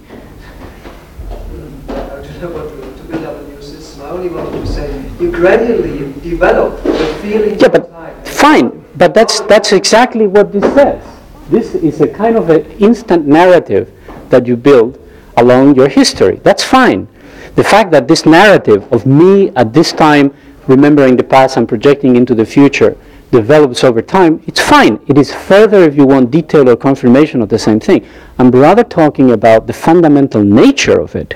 You 5.24 5.30
gradually 5.32 6.12
develop 6.20 6.82
the 6.82 7.18
feeling. 7.22 7.58
Yeah, 7.58 7.68
but 7.68 8.28
fine. 8.28 8.84
But 8.96 9.14
that's 9.14 9.40
that's 9.40 9.72
exactly 9.72 10.26
what 10.26 10.52
this 10.52 10.64
says. 10.74 11.02
This 11.48 11.74
is 11.74 12.00
a 12.00 12.08
kind 12.08 12.36
of 12.36 12.50
an 12.50 12.70
instant 12.78 13.26
narrative 13.26 13.90
that 14.28 14.46
you 14.46 14.56
build 14.56 14.98
along 15.36 15.76
your 15.76 15.88
history. 15.88 16.36
That's 16.44 16.62
fine. 16.62 17.08
The 17.56 17.64
fact 17.64 17.90
that 17.92 18.06
this 18.08 18.26
narrative 18.26 18.90
of 18.92 19.06
me 19.06 19.50
at 19.56 19.72
this 19.72 19.92
time 19.92 20.34
remembering 20.66 21.16
the 21.16 21.24
past 21.24 21.56
and 21.56 21.68
projecting 21.68 22.16
into 22.16 22.34
the 22.34 22.44
future 22.44 22.96
develops 23.30 23.82
over 23.84 24.02
time, 24.02 24.42
it's 24.46 24.60
fine. 24.60 25.00
It 25.06 25.18
is 25.18 25.32
further, 25.34 25.82
if 25.82 25.96
you 25.96 26.06
want, 26.06 26.30
detail 26.30 26.68
or 26.68 26.76
confirmation 26.76 27.42
of 27.42 27.48
the 27.48 27.58
same 27.58 27.80
thing. 27.80 28.06
I'm 28.38 28.50
rather 28.50 28.84
talking 28.84 29.32
about 29.32 29.66
the 29.66 29.72
fundamental 29.72 30.42
nature 30.42 31.00
of 31.00 31.14
it. 31.16 31.34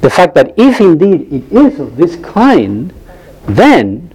The 0.00 0.10
fact 0.10 0.34
that 0.34 0.54
if 0.56 0.80
indeed 0.80 1.32
it 1.32 1.52
is 1.52 1.80
of 1.80 1.96
this 1.96 2.16
kind, 2.16 2.92
then 3.46 4.12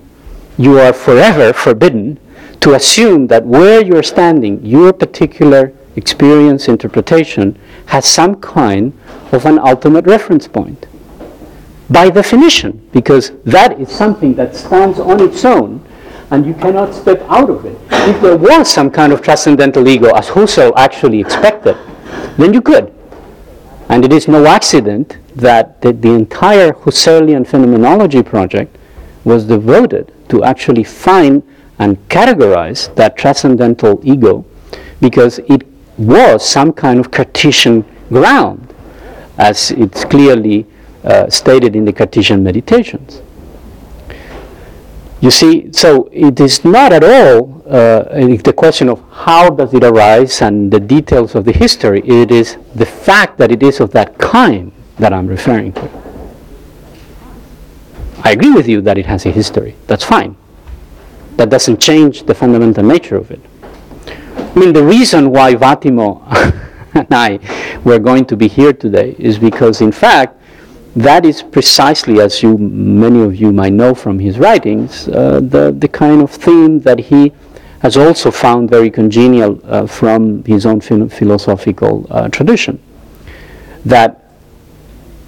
you 0.58 0.80
are 0.80 0.94
forever 0.94 1.54
forbidden 1.54 2.20
to 2.62 2.76
assume 2.76 3.28
that 3.28 3.46
where 3.46 3.84
you're 3.84 4.04
standing, 4.04 4.64
your 4.66 4.94
particular 4.94 5.74
experience 5.96 6.68
interpretation 6.68 7.58
has 7.88 8.06
some 8.06 8.40
kind 8.40 8.94
of 9.32 9.46
an 9.46 9.60
ultimate 9.60 10.06
reference 10.06 10.48
point. 10.48 10.86
By 11.90 12.10
definition, 12.10 12.88
because 12.94 13.32
that 13.44 13.80
is 13.80 13.90
something 13.90 14.36
that 14.36 14.56
stands 14.56 15.00
on 15.00 15.22
its 15.22 15.44
own 15.44 15.86
and 16.30 16.46
you 16.46 16.54
cannot 16.54 16.94
step 16.94 17.22
out 17.28 17.50
of 17.50 17.66
it. 17.66 17.78
If 17.92 18.22
there 18.22 18.38
was 18.38 18.72
some 18.72 18.90
kind 18.90 19.12
of 19.12 19.22
transcendental 19.22 19.86
ego, 19.88 20.16
as 20.16 20.28
Husserl 20.30 20.72
actually 20.78 21.20
expected, 21.20 21.76
then 22.38 22.54
you 22.54 22.62
could. 22.62 22.94
And 23.90 24.06
it 24.06 24.14
is 24.14 24.30
no 24.30 24.46
accident 24.46 25.18
that 25.36 25.82
the, 25.82 25.94
the 25.94 26.10
entire 26.10 26.74
Husserlian 26.74 27.46
phenomenology 27.46 28.24
project 28.24 28.78
was 29.24 29.46
devoted 29.46 30.12
to 30.30 30.44
actually 30.44 30.84
find 30.84 31.44
and 31.80 31.98
categorize 32.10 32.94
that 32.96 33.18
transcendental 33.18 34.00
ego 34.04 34.46
because 35.00 35.40
it 35.40 35.64
was 35.98 36.48
some 36.48 36.72
kind 36.72 37.00
of 37.00 37.12
Cartesian 37.12 37.84
ground, 38.10 38.74
as 39.38 39.72
it's 39.72 40.06
clearly 40.06 40.66
uh, 41.04 41.30
stated 41.30 41.76
in 41.76 41.86
the 41.86 41.94
Cartesian 41.94 42.44
meditations. 42.44 43.22
You 45.22 45.32
see, 45.32 45.72
so 45.72 46.10
it 46.12 46.40
is 46.40 46.66
not 46.66 46.92
at 46.94 47.04
all 47.04 47.64
uh, 47.68 48.04
the 48.44 48.54
question 48.56 48.90
of 48.90 49.04
how 49.12 49.50
does 49.52 49.74
it 49.74 49.84
arise 49.84 50.42
and 50.42 50.72
the 50.72 50.80
details 50.80 51.36
of 51.36 51.46
the 51.46 51.52
history. 51.52 52.02
It 52.04 52.32
is 52.32 52.58
the 52.76 52.86
fact 52.86 53.38
that 53.38 53.52
it 53.52 53.62
is 53.62 53.80
of 53.80 53.92
that 53.92 54.18
kind 54.18 54.72
that 55.02 55.12
I'm 55.14 55.28
referring 55.28 55.74
to. 55.74 55.90
I 58.24 58.32
agree 58.32 58.52
with 58.52 58.68
you 58.68 58.82
that 58.82 58.98
it 59.00 59.08
has 59.08 59.26
a 59.26 59.32
history. 59.32 59.76
That's 59.88 60.04
fine. 60.04 60.38
That 61.38 61.50
doesn't 61.50 61.82
change 61.82 62.24
the 62.24 62.36
fundamental 62.36 62.84
nature 62.84 63.16
of 63.16 63.32
it. 63.32 63.42
I 64.38 64.60
mean, 64.60 64.74
the 64.74 64.84
reason 64.84 65.32
why 65.32 65.56
Vattimo 65.56 66.22
and 66.94 67.08
I 67.12 67.40
were 67.84 67.98
going 67.98 68.26
to 68.26 68.38
be 68.38 68.48
here 68.48 68.74
today 68.74 69.16
is 69.18 69.40
because, 69.40 69.82
in 69.82 69.92
fact, 69.92 70.38
that 70.96 71.26
is 71.26 71.42
precisely, 71.42 72.20
as 72.20 72.44
you 72.44 72.58
many 72.58 73.22
of 73.22 73.36
you 73.36 73.52
might 73.52 73.74
know 73.74 73.96
from 73.96 74.20
his 74.20 74.38
writings, 74.38 75.08
uh, 75.08 75.40
the, 75.42 75.72
the 75.72 75.88
kind 75.88 76.22
of 76.22 76.30
theme 76.30 76.82
that 76.82 77.00
he 77.00 77.32
has 77.80 77.98
also 77.98 78.30
found 78.30 78.70
very 78.70 78.92
congenial 78.92 79.60
uh, 79.64 79.88
from 79.88 80.44
his 80.44 80.68
own 80.68 80.80
philosophical 80.80 82.06
uh, 82.12 82.28
tradition. 82.30 82.80
That 83.84 84.21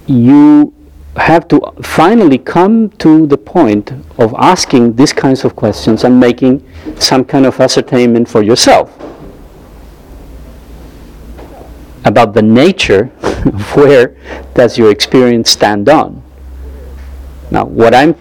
you 0.06 0.72
have 1.16 1.46
to 1.48 1.60
finally 1.82 2.38
come 2.38 2.90
to 2.90 3.26
the 3.26 3.38
point 3.38 3.92
of 4.18 4.34
asking 4.36 4.96
these 4.96 5.12
kinds 5.12 5.44
of 5.44 5.54
questions 5.54 6.04
and 6.04 6.18
making 6.18 6.64
some 6.98 7.24
kind 7.24 7.46
of 7.46 7.58
ascertainment 7.60 8.28
for 8.28 8.42
yourself 8.42 8.90
about 12.04 12.34
the 12.34 12.42
nature 12.42 13.10
of 13.22 13.76
where 13.76 14.16
does 14.54 14.76
your 14.76 14.90
experience 14.90 15.50
stand 15.50 15.88
on. 15.88 16.22
Now, 17.50 17.64
what 17.64 17.94
I'm, 17.94 18.14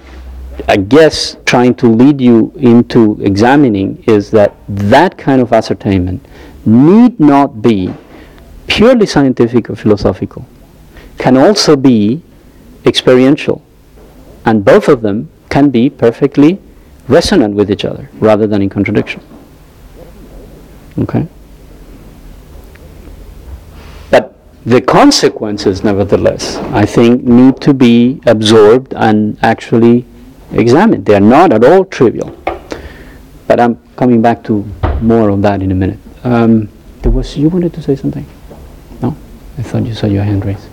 I 0.67 0.77
guess, 0.77 1.37
trying 1.45 1.75
to 1.75 1.87
lead 1.87 2.21
you 2.21 2.53
into 2.57 3.19
examining 3.21 4.03
is 4.07 4.31
that 4.31 4.55
that 4.67 5.17
kind 5.17 5.41
of 5.41 5.51
ascertainment 5.51 6.25
need 6.65 7.19
not 7.19 7.61
be 7.61 7.93
purely 8.67 9.05
scientific 9.05 9.69
or 9.69 9.75
philosophical, 9.75 10.45
can 11.23 11.37
also 11.37 11.77
be 11.77 12.21
experiential. 12.83 13.61
And 14.45 14.65
both 14.65 14.89
of 14.89 15.01
them 15.01 15.29
can 15.47 15.69
be 15.69 15.89
perfectly 15.89 16.59
resonant 17.07 17.55
with 17.55 17.71
each 17.71 17.85
other 17.85 18.09
rather 18.19 18.45
than 18.45 18.61
in 18.61 18.69
contradiction. 18.69 19.21
Okay? 20.99 21.25
But 24.11 24.35
the 24.65 24.81
consequences, 24.81 25.81
nevertheless, 25.81 26.57
I 26.81 26.85
think, 26.85 27.23
need 27.23 27.61
to 27.61 27.73
be 27.73 28.19
absorbed 28.25 28.93
and 28.93 29.37
actually 29.41 30.05
examined. 30.51 31.05
They 31.05 31.15
are 31.15 31.27
not 31.37 31.53
at 31.53 31.63
all 31.63 31.85
trivial. 31.85 32.37
But 33.47 33.61
I'm 33.61 33.77
coming 33.95 34.21
back 34.21 34.43
to 34.45 34.65
more 34.99 35.29
of 35.29 35.41
that 35.43 35.61
in 35.61 35.71
a 35.71 35.75
minute. 35.75 35.99
Um, 36.25 36.67
there 37.01 37.13
was 37.13 37.37
you 37.37 37.47
wanted 37.47 37.73
to 37.75 37.81
say 37.81 37.95
something? 37.95 38.25
No, 39.01 39.15
I 39.57 39.61
thought 39.63 39.85
you 39.85 39.93
saw 39.93 40.07
your 40.07 40.23
hand 40.23 40.43
raised. 40.43 40.67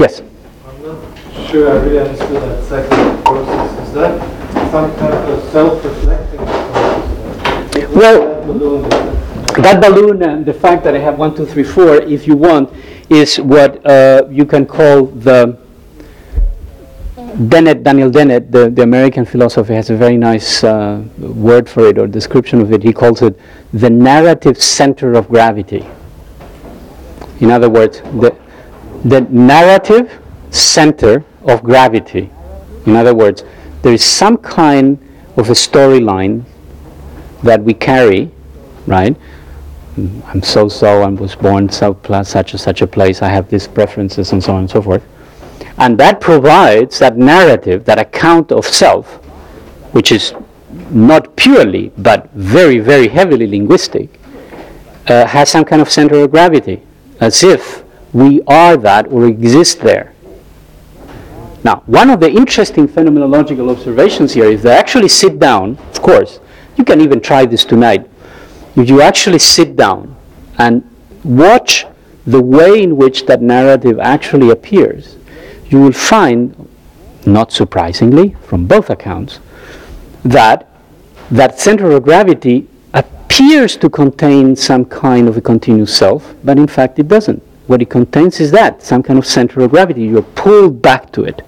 Yes. 0.00 0.22
I'm 0.66 0.82
not 0.82 1.50
sure 1.50 1.70
I 1.70 1.84
really 1.84 1.98
understood 1.98 2.42
that 2.42 2.64
second 2.64 3.22
process. 3.22 3.88
Is 3.88 3.92
that 3.92 4.70
some 4.70 4.90
kind 4.96 5.12
of 5.12 5.50
self-reflecting 5.52 6.38
process? 6.38 7.94
Well, 7.94 8.20
That 8.20 8.46
balloon 8.46 8.88
that 9.62 9.80
balloon 9.82 10.22
and 10.22 10.46
the 10.46 10.54
fact 10.54 10.84
that 10.84 10.94
I 10.94 11.00
have 11.00 11.18
one, 11.18 11.34
two, 11.36 11.44
three, 11.44 11.64
four, 11.64 11.96
if 11.96 12.26
you 12.26 12.34
want, 12.34 12.72
is 13.10 13.38
what 13.40 13.84
uh, 13.84 14.26
you 14.30 14.46
can 14.46 14.64
call 14.64 15.04
the 15.06 15.58
Dennett, 17.48 17.82
Daniel 17.82 18.10
Dennett, 18.10 18.50
the, 18.50 18.70
the 18.70 18.82
American 18.82 19.26
philosopher, 19.26 19.74
has 19.74 19.90
a 19.90 19.96
very 19.96 20.16
nice 20.16 20.64
uh, 20.64 21.02
word 21.18 21.68
for 21.68 21.86
it 21.88 21.98
or 21.98 22.06
description 22.06 22.62
of 22.62 22.72
it. 22.72 22.82
He 22.82 22.94
calls 22.94 23.20
it 23.20 23.38
the 23.74 23.90
narrative 23.90 24.62
center 24.62 25.12
of 25.12 25.28
gravity. 25.28 25.86
In 27.40 27.50
other 27.50 27.68
words, 27.68 28.00
the, 28.00 28.34
the 29.04 29.22
narrative 29.22 30.20
center 30.50 31.24
of 31.44 31.62
gravity. 31.62 32.30
In 32.86 32.96
other 32.96 33.14
words, 33.14 33.44
there 33.82 33.92
is 33.92 34.04
some 34.04 34.36
kind 34.36 34.98
of 35.36 35.48
a 35.48 35.54
storyline 35.54 36.44
that 37.42 37.62
we 37.62 37.72
carry, 37.72 38.30
right? 38.86 39.16
I'm 40.26 40.42
so 40.42 40.68
so, 40.68 41.02
I 41.02 41.08
was 41.08 41.34
born 41.34 41.68
so 41.68 41.94
pla- 41.94 42.22
such 42.22 42.52
and 42.52 42.60
such 42.60 42.82
a 42.82 42.86
place, 42.86 43.22
I 43.22 43.28
have 43.28 43.48
these 43.48 43.66
preferences 43.66 44.32
and 44.32 44.42
so 44.42 44.52
on 44.52 44.60
and 44.60 44.70
so 44.70 44.82
forth. 44.82 45.02
And 45.78 45.98
that 45.98 46.20
provides 46.20 46.98
that 46.98 47.16
narrative, 47.16 47.84
that 47.86 47.98
account 47.98 48.52
of 48.52 48.66
self, 48.66 49.16
which 49.94 50.12
is 50.12 50.34
not 50.90 51.34
purely, 51.36 51.90
but 51.98 52.30
very, 52.32 52.78
very 52.78 53.08
heavily 53.08 53.46
linguistic, 53.46 54.20
uh, 55.08 55.26
has 55.26 55.48
some 55.48 55.64
kind 55.64 55.80
of 55.82 55.90
center 55.90 56.16
of 56.16 56.30
gravity, 56.30 56.82
as 57.20 57.42
if 57.42 57.82
we 58.12 58.42
are 58.42 58.76
that 58.76 59.06
or 59.08 59.26
exist 59.26 59.80
there. 59.80 60.14
Now, 61.62 61.82
one 61.86 62.10
of 62.10 62.20
the 62.20 62.30
interesting 62.30 62.88
phenomenological 62.88 63.70
observations 63.70 64.32
here 64.32 64.46
is 64.46 64.62
they 64.62 64.74
actually 64.74 65.08
sit 65.08 65.38
down, 65.38 65.76
of 65.76 66.00
course, 66.00 66.40
you 66.76 66.84
can 66.84 67.00
even 67.00 67.20
try 67.20 67.44
this 67.44 67.64
tonight. 67.64 68.08
If 68.76 68.88
you 68.88 69.02
actually 69.02 69.38
sit 69.38 69.76
down 69.76 70.16
and 70.58 70.82
watch 71.22 71.86
the 72.26 72.40
way 72.40 72.82
in 72.82 72.96
which 72.96 73.26
that 73.26 73.42
narrative 73.42 73.98
actually 73.98 74.50
appears, 74.50 75.16
you 75.68 75.80
will 75.80 75.92
find, 75.92 76.68
not 77.26 77.52
surprisingly, 77.52 78.36
from 78.42 78.66
both 78.66 78.88
accounts, 78.88 79.40
that 80.24 80.66
that 81.30 81.60
center 81.60 81.90
of 81.92 82.02
gravity 82.02 82.66
appears 82.94 83.76
to 83.76 83.88
contain 83.88 84.56
some 84.56 84.84
kind 84.84 85.28
of 85.28 85.36
a 85.36 85.40
continuous 85.40 85.96
self, 85.96 86.34
but 86.42 86.58
in 86.58 86.66
fact 86.66 86.98
it 86.98 87.06
doesn't. 87.06 87.42
What 87.70 87.80
it 87.80 87.88
contains 87.88 88.40
is 88.40 88.50
that, 88.50 88.82
some 88.82 89.00
kind 89.00 89.16
of 89.16 89.24
center 89.24 89.60
of 89.60 89.70
gravity. 89.70 90.02
You're 90.02 90.22
pulled 90.22 90.82
back 90.82 91.12
to 91.12 91.22
it. 91.22 91.42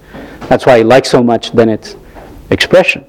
That's 0.47 0.65
why 0.65 0.77
I 0.77 0.81
like 0.81 1.05
so 1.05 1.21
much 1.21 1.53
Dennett's 1.53 1.97
expression. 2.49 3.03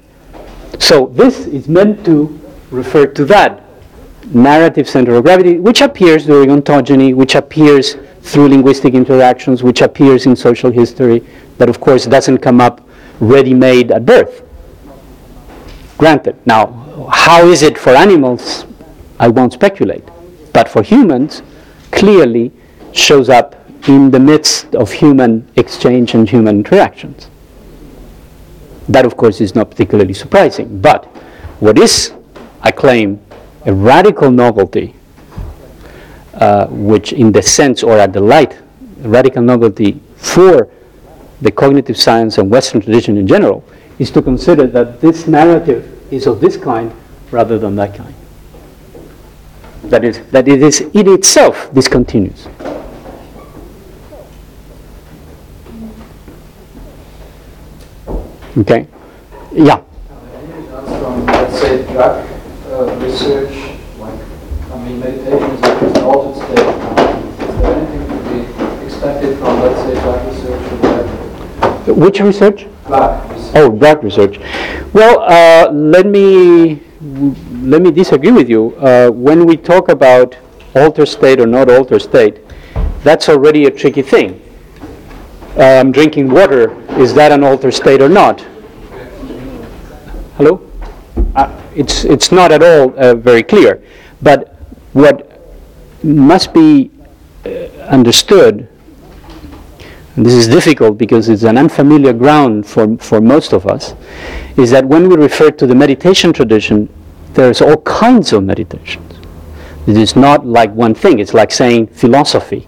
So 0.79 1.05
this 1.13 1.47
is 1.47 1.69
meant 1.69 2.03
to 2.03 2.37
refer 2.71 3.05
to 3.05 3.23
that 3.23 3.63
narrative 4.33 4.89
center 4.89 5.15
of 5.15 5.23
gravity, 5.23 5.59
which 5.59 5.79
appears 5.79 6.25
during 6.25 6.49
ontogeny, 6.49 7.15
which 7.15 7.35
appears 7.35 7.95
through 8.19 8.49
linguistic 8.49 8.93
interactions, 8.93 9.63
which 9.63 9.81
appears 9.81 10.25
in 10.25 10.35
social 10.35 10.69
history, 10.69 11.25
but 11.57 11.69
of 11.69 11.79
course 11.79 12.05
doesn't 12.05 12.39
come 12.39 12.59
up 12.59 12.85
ready-made 13.21 13.91
at 13.91 14.05
birth. 14.05 14.43
Granted. 15.97 16.35
Now, 16.45 16.65
how 17.13 17.45
is 17.45 17.61
it 17.61 17.77
for 17.77 17.91
animals? 17.91 18.65
I 19.21 19.29
won't 19.29 19.53
speculate. 19.53 20.03
But 20.51 20.67
for 20.67 20.83
humans, 20.83 21.43
clearly 21.91 22.51
shows 22.95 23.29
up 23.29 23.55
in 23.87 24.09
the 24.09 24.19
midst 24.19 24.73
of 24.73 24.91
human 24.91 25.47
exchange 25.55 26.13
and 26.15 26.27
human 26.27 26.57
interactions. 26.57 27.29
That, 28.89 29.05
of 29.05 29.17
course, 29.17 29.41
is 29.41 29.53
not 29.53 29.69
particularly 29.69 30.13
surprising. 30.13 30.79
But 30.81 31.05
what 31.59 31.77
is, 31.77 32.13
I 32.61 32.71
claim, 32.71 33.19
a 33.65 33.73
radical 33.73 34.31
novelty, 34.31 34.95
uh, 36.33 36.67
which, 36.67 37.13
in 37.13 37.31
the 37.31 37.41
sense 37.41 37.83
or 37.83 37.97
at 37.97 38.13
the 38.13 38.21
light, 38.21 38.57
radical 38.99 39.41
novelty 39.41 40.01
for 40.15 40.69
the 41.41 41.51
cognitive 41.51 41.97
science 41.97 42.37
and 42.37 42.49
Western 42.49 42.81
tradition 42.81 43.17
in 43.17 43.27
general, 43.27 43.63
is 43.99 44.09
to 44.11 44.21
consider 44.21 44.67
that 44.67 45.01
this 45.01 45.27
narrative 45.27 45.91
is 46.11 46.27
of 46.27 46.39
this 46.39 46.57
kind 46.57 46.91
rather 47.31 47.57
than 47.57 47.75
that 47.75 47.95
kind. 47.95 48.13
That 49.85 50.03
is, 50.03 50.21
that 50.31 50.47
it 50.47 50.61
is 50.63 50.81
in 50.81 51.07
itself 51.09 51.73
discontinuous. 51.73 52.47
Okay? 58.57 58.87
Yeah. 59.51 59.81
from, 60.85 61.25
let's 61.25 61.59
say, 61.59 61.83
drug 61.91 62.25
uh, 62.67 62.95
research, 63.03 63.53
like, 63.99 64.19
I 64.71 64.83
mean, 64.83 64.99
meditation 64.99 65.51
is 65.51 65.61
like 65.61 65.81
an 65.81 66.03
altered 66.03 66.43
state. 66.43 66.59
Is 66.59 67.59
there 67.59 67.75
anything 67.75 68.07
to 68.07 68.17
be 68.29 68.85
expected 68.85 69.37
from, 69.39 69.59
let's 69.59 69.81
say, 69.81 69.93
drug 70.01 70.25
research 70.27 70.71
or? 71.87 71.93
Which 71.93 72.19
research? 72.21 72.65
Drug 72.87 73.31
research. 73.31 73.51
Oh, 73.55 73.69
drug 73.77 74.03
research. 74.03 74.39
Well, 74.93 75.19
uh, 75.21 75.71
let 75.71 76.05
me 76.05 76.81
let 77.61 77.81
me 77.81 77.91
disagree 77.91 78.31
with 78.31 78.49
you. 78.49 78.75
Uh, 78.77 79.09
when 79.09 79.45
we 79.45 79.57
talk 79.57 79.89
about 79.89 80.35
alter 80.75 81.05
state 81.05 81.39
or 81.39 81.45
not 81.45 81.69
alter 81.69 81.99
state, 81.99 82.39
that's 83.03 83.29
already 83.29 83.65
a 83.65 83.71
tricky 83.71 84.01
thing. 84.01 84.41
Um, 85.57 85.93
drinking 85.93 86.29
water, 86.29 86.73
is 86.99 87.13
that 87.13 87.31
an 87.31 87.43
altered 87.43 87.73
state 87.73 88.01
or 88.01 88.09
not? 88.09 88.41
Hello? 90.35 90.69
Uh, 91.33 91.61
it's, 91.73 92.03
it's 92.03 92.29
not 92.29 92.51
at 92.51 92.61
all 92.61 92.93
uh, 92.99 93.15
very 93.15 93.41
clear. 93.41 93.81
But 94.21 94.57
what 94.91 95.41
must 96.03 96.53
be 96.53 96.91
uh, 97.45 97.49
understood, 97.87 98.67
and 100.17 100.25
this 100.25 100.33
is 100.33 100.49
difficult 100.49 100.97
because 100.97 101.29
it's 101.29 101.43
an 101.43 101.57
unfamiliar 101.57 102.11
ground 102.11 102.67
for, 102.67 102.97
for 102.97 103.21
most 103.21 103.53
of 103.53 103.65
us, 103.65 103.93
is 104.57 104.71
that 104.71 104.85
when 104.85 105.07
we 105.07 105.15
refer 105.15 105.51
to 105.51 105.65
the 105.65 105.75
meditation 105.75 106.33
tradition, 106.33 106.89
there's 107.33 107.61
all 107.61 107.77
kinds 107.77 108.33
of 108.33 108.43
meditations. 108.43 109.13
It 109.87 109.95
is 109.95 110.17
not 110.17 110.45
like 110.45 110.71
one 110.71 110.95
thing, 110.95 111.19
it's 111.19 111.33
like 111.33 111.51
saying 111.51 111.87
philosophy. 111.87 112.67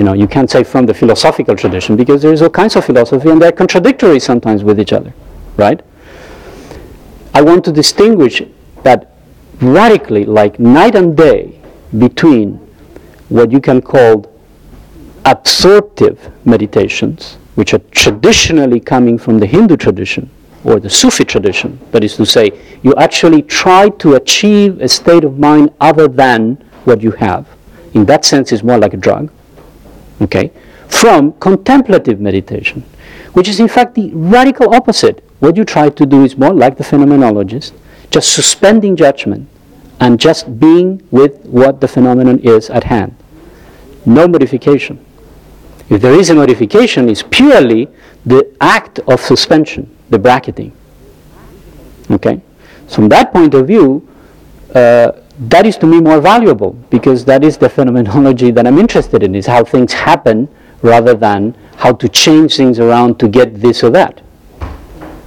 You 0.00 0.04
know, 0.04 0.14
you 0.14 0.26
can't 0.26 0.50
say 0.50 0.64
from 0.64 0.86
the 0.86 0.94
philosophical 0.94 1.54
tradition 1.54 1.94
because 1.94 2.22
there's 2.22 2.40
all 2.40 2.48
kinds 2.48 2.74
of 2.74 2.86
philosophy 2.86 3.28
and 3.28 3.42
they're 3.42 3.52
contradictory 3.52 4.18
sometimes 4.18 4.64
with 4.64 4.80
each 4.80 4.94
other, 4.94 5.12
right? 5.58 5.82
I 7.34 7.42
want 7.42 7.66
to 7.66 7.70
distinguish 7.72 8.40
that 8.82 9.12
radically, 9.60 10.24
like 10.24 10.58
night 10.58 10.94
and 10.94 11.14
day, 11.14 11.60
between 11.98 12.54
what 13.28 13.52
you 13.52 13.60
can 13.60 13.82
call 13.82 14.24
absorptive 15.26 16.32
meditations, 16.46 17.36
which 17.56 17.74
are 17.74 17.82
traditionally 17.90 18.80
coming 18.80 19.18
from 19.18 19.38
the 19.38 19.44
Hindu 19.44 19.76
tradition 19.76 20.30
or 20.64 20.80
the 20.80 20.88
Sufi 20.88 21.26
tradition, 21.26 21.78
that 21.90 22.02
is 22.02 22.16
to 22.16 22.24
say, 22.24 22.58
you 22.82 22.94
actually 22.94 23.42
try 23.42 23.90
to 23.90 24.14
achieve 24.14 24.80
a 24.80 24.88
state 24.88 25.24
of 25.24 25.38
mind 25.38 25.74
other 25.78 26.08
than 26.08 26.54
what 26.86 27.02
you 27.02 27.10
have. 27.10 27.46
In 27.92 28.06
that 28.06 28.24
sense, 28.24 28.50
it's 28.50 28.62
more 28.62 28.78
like 28.78 28.94
a 28.94 28.96
drug. 28.96 29.30
Okay? 30.20 30.50
from 30.90 31.32
contemplative 31.34 32.20
meditation, 32.20 32.84
which 33.32 33.48
is 33.48 33.60
in 33.60 33.68
fact 33.68 33.94
the 33.94 34.10
radical 34.12 34.74
opposite. 34.74 35.24
What 35.38 35.56
you 35.56 35.64
try 35.64 35.88
to 35.88 36.04
do 36.04 36.24
is 36.24 36.36
more 36.36 36.52
like 36.52 36.76
the 36.76 36.84
phenomenologist, 36.84 37.72
just 38.10 38.34
suspending 38.34 38.96
judgment 38.96 39.48
and 40.00 40.20
just 40.20 40.60
being 40.60 41.00
with 41.10 41.42
what 41.46 41.80
the 41.80 41.88
phenomenon 41.88 42.40
is 42.40 42.68
at 42.68 42.84
hand. 42.84 43.16
No 44.04 44.28
modification. 44.28 45.02
If 45.88 46.02
there 46.02 46.12
is 46.12 46.28
a 46.30 46.34
modification, 46.34 47.08
it's 47.08 47.22
purely 47.22 47.88
the 48.26 48.54
act 48.60 48.98
of 49.00 49.20
suspension, 49.20 49.94
the 50.10 50.18
bracketing. 50.18 50.72
Okay? 52.10 52.40
So 52.88 52.96
from 52.96 53.08
that 53.10 53.32
point 53.32 53.54
of 53.54 53.66
view, 53.66 54.06
uh, 54.74 55.12
that 55.40 55.64
is 55.64 55.76
to 55.78 55.86
me 55.86 56.00
more 56.00 56.20
valuable 56.20 56.72
because 56.90 57.24
that 57.24 57.42
is 57.42 57.56
the 57.56 57.68
phenomenology 57.68 58.50
that 58.50 58.66
I'm 58.66 58.78
interested 58.78 59.22
in, 59.22 59.34
is 59.34 59.46
how 59.46 59.64
things 59.64 59.92
happen 59.92 60.48
rather 60.82 61.14
than 61.14 61.54
how 61.76 61.92
to 61.92 62.08
change 62.08 62.56
things 62.56 62.78
around 62.78 63.18
to 63.20 63.28
get 63.28 63.60
this 63.60 63.82
or 63.82 63.90
that. 63.90 64.20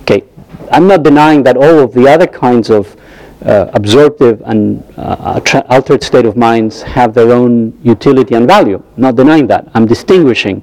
Okay, 0.02 0.24
I'm 0.72 0.88
not 0.88 1.02
denying 1.02 1.42
that 1.44 1.58
all 1.58 1.80
of 1.80 1.94
the 1.94 2.08
other 2.08 2.28
kinds 2.28 2.70
of 2.70 2.96
uh, 3.44 3.72
absorptive 3.74 4.42
and 4.46 4.84
uh, 4.98 5.42
altered 5.70 6.04
state 6.04 6.26
of 6.26 6.38
minds 6.38 6.82
have 6.84 7.14
their 7.14 7.32
own 7.32 7.78
utility 7.84 8.36
and 8.36 8.48
value. 8.48 8.82
Not 8.98 9.16
denying 9.16 9.48
that. 9.48 9.68
I'm 9.74 9.86
distinguishing 9.86 10.62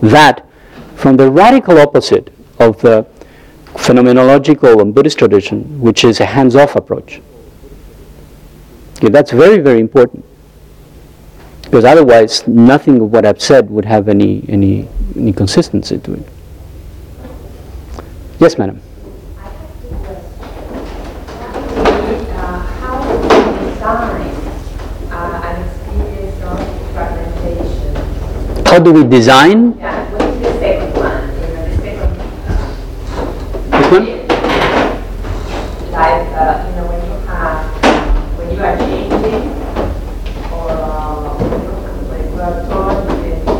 that 0.00 0.46
from 0.94 1.16
the 1.16 1.30
radical 1.30 1.78
opposite 1.78 2.32
of 2.60 2.80
the 2.80 3.04
phenomenological 3.74 4.80
and 4.80 4.94
Buddhist 4.94 5.18
tradition, 5.18 5.80
which 5.80 6.04
is 6.04 6.20
a 6.20 6.26
hands-off 6.26 6.76
approach. 6.76 7.20
Okay, 9.02 9.10
that's 9.10 9.32
very, 9.32 9.58
very 9.58 9.80
important. 9.80 10.24
Because 11.62 11.84
otherwise, 11.84 12.46
nothing 12.46 13.00
of 13.00 13.10
what 13.10 13.26
I've 13.26 13.42
said 13.42 13.68
would 13.68 13.84
have 13.84 14.08
any, 14.08 14.44
any, 14.48 14.88
any 15.16 15.32
consistency 15.32 15.98
to 15.98 16.12
it. 16.14 16.22
Yes, 18.38 18.56
madam. 18.58 18.80
How 28.66 28.78
do 28.78 28.92
we 28.92 29.02
design? 29.02 29.76
Yeah, 29.78 30.10
what 30.12 30.22
is 30.22 30.38
the 30.42 30.52
second 30.60 30.94
one? 30.94 31.26
the 31.26 31.42
second. 31.82 32.14
Which 33.90 33.90
one? 33.90 34.06
Like, 35.90 36.28
uh, 36.38 36.70
you 36.70 36.76
know, 36.76 36.86
when 36.88 37.02
you 37.04 37.12
have, 37.26 37.68
when 38.38 38.48
you 38.56 38.62
are 38.64 38.76
changing, 38.78 39.44
or 40.48 40.72
uh, 40.72 41.36
when 42.08 42.22
you 42.32 42.40
are 42.40 42.56
torn 42.64 42.96
with, 43.20 43.44
uh, 43.44 43.52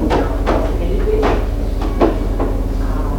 you 0.00 0.08
know, 0.08 0.24
possibilities, 0.48 1.20
uh, 2.80 3.12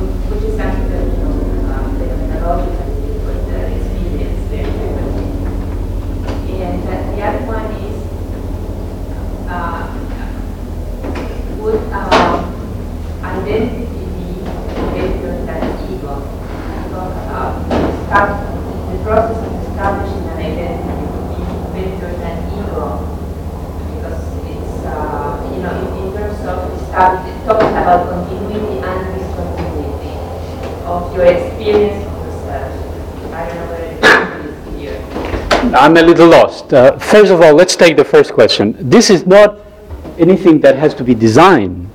which, 0.00 0.24
which 0.32 0.44
is 0.48 0.56
something 0.56 0.88
that, 0.88 1.04
you 1.04 1.20
know, 1.20 1.36
uh, 1.68 1.84
phenomenologically 2.00 3.12
with 3.28 3.44
the 3.44 3.60
experience 3.76 4.40
very 4.48 4.72
frequently. 4.72 5.28
And 6.64 6.80
uh, 6.80 6.96
the 7.12 7.20
other 7.28 7.44
one 7.44 7.68
is, 7.76 8.00
uh, 9.52 9.84
would 11.60 11.82
um, 11.92 12.40
identity 13.22 13.84
be 14.16 14.40
better 14.94 15.34
than 15.44 15.62
ego? 15.92 16.14
Talk 16.90 17.10
about 17.26 17.54
start, 18.06 18.30
the 18.92 18.98
process 19.02 19.40
of 19.42 19.52
establishing 19.66 20.24
an 20.30 20.38
identity 20.38 21.02
would 21.10 21.26
be 21.34 21.42
better 21.74 22.10
than 22.22 22.36
ego 22.54 22.86
because 23.90 24.22
it's, 24.46 24.74
uh, 24.86 25.42
you 25.52 25.58
know, 25.62 25.74
in, 25.74 25.86
in 26.06 26.14
terms 26.14 26.38
of 26.46 26.70
establish, 26.80 27.34
talking 27.44 27.74
about 27.74 28.00
continuity 28.14 28.78
and 28.86 28.98
discontinuity 29.18 30.14
of 30.86 31.00
your 31.14 31.26
experience 31.26 31.98
of 32.06 32.14
yourself. 32.24 32.70
I 33.34 33.42
don't 33.48 33.56
know 33.58 33.66
whether 33.74 33.90
it's 33.90 34.60
clear. 34.70 34.96
I'm 35.86 35.96
a 35.96 36.02
little 36.02 36.26
lost. 36.26 36.74
Uh, 36.74 36.98
first 36.98 37.30
of 37.30 37.40
all, 37.40 37.54
let's 37.54 37.76
take 37.76 37.96
the 37.96 38.04
first 38.04 38.32
question. 38.32 38.74
This 38.90 39.08
is 39.08 39.24
not 39.24 39.60
anything 40.18 40.60
that 40.62 40.74
has 40.74 40.92
to 40.94 41.04
be 41.04 41.14
designed. 41.14 41.88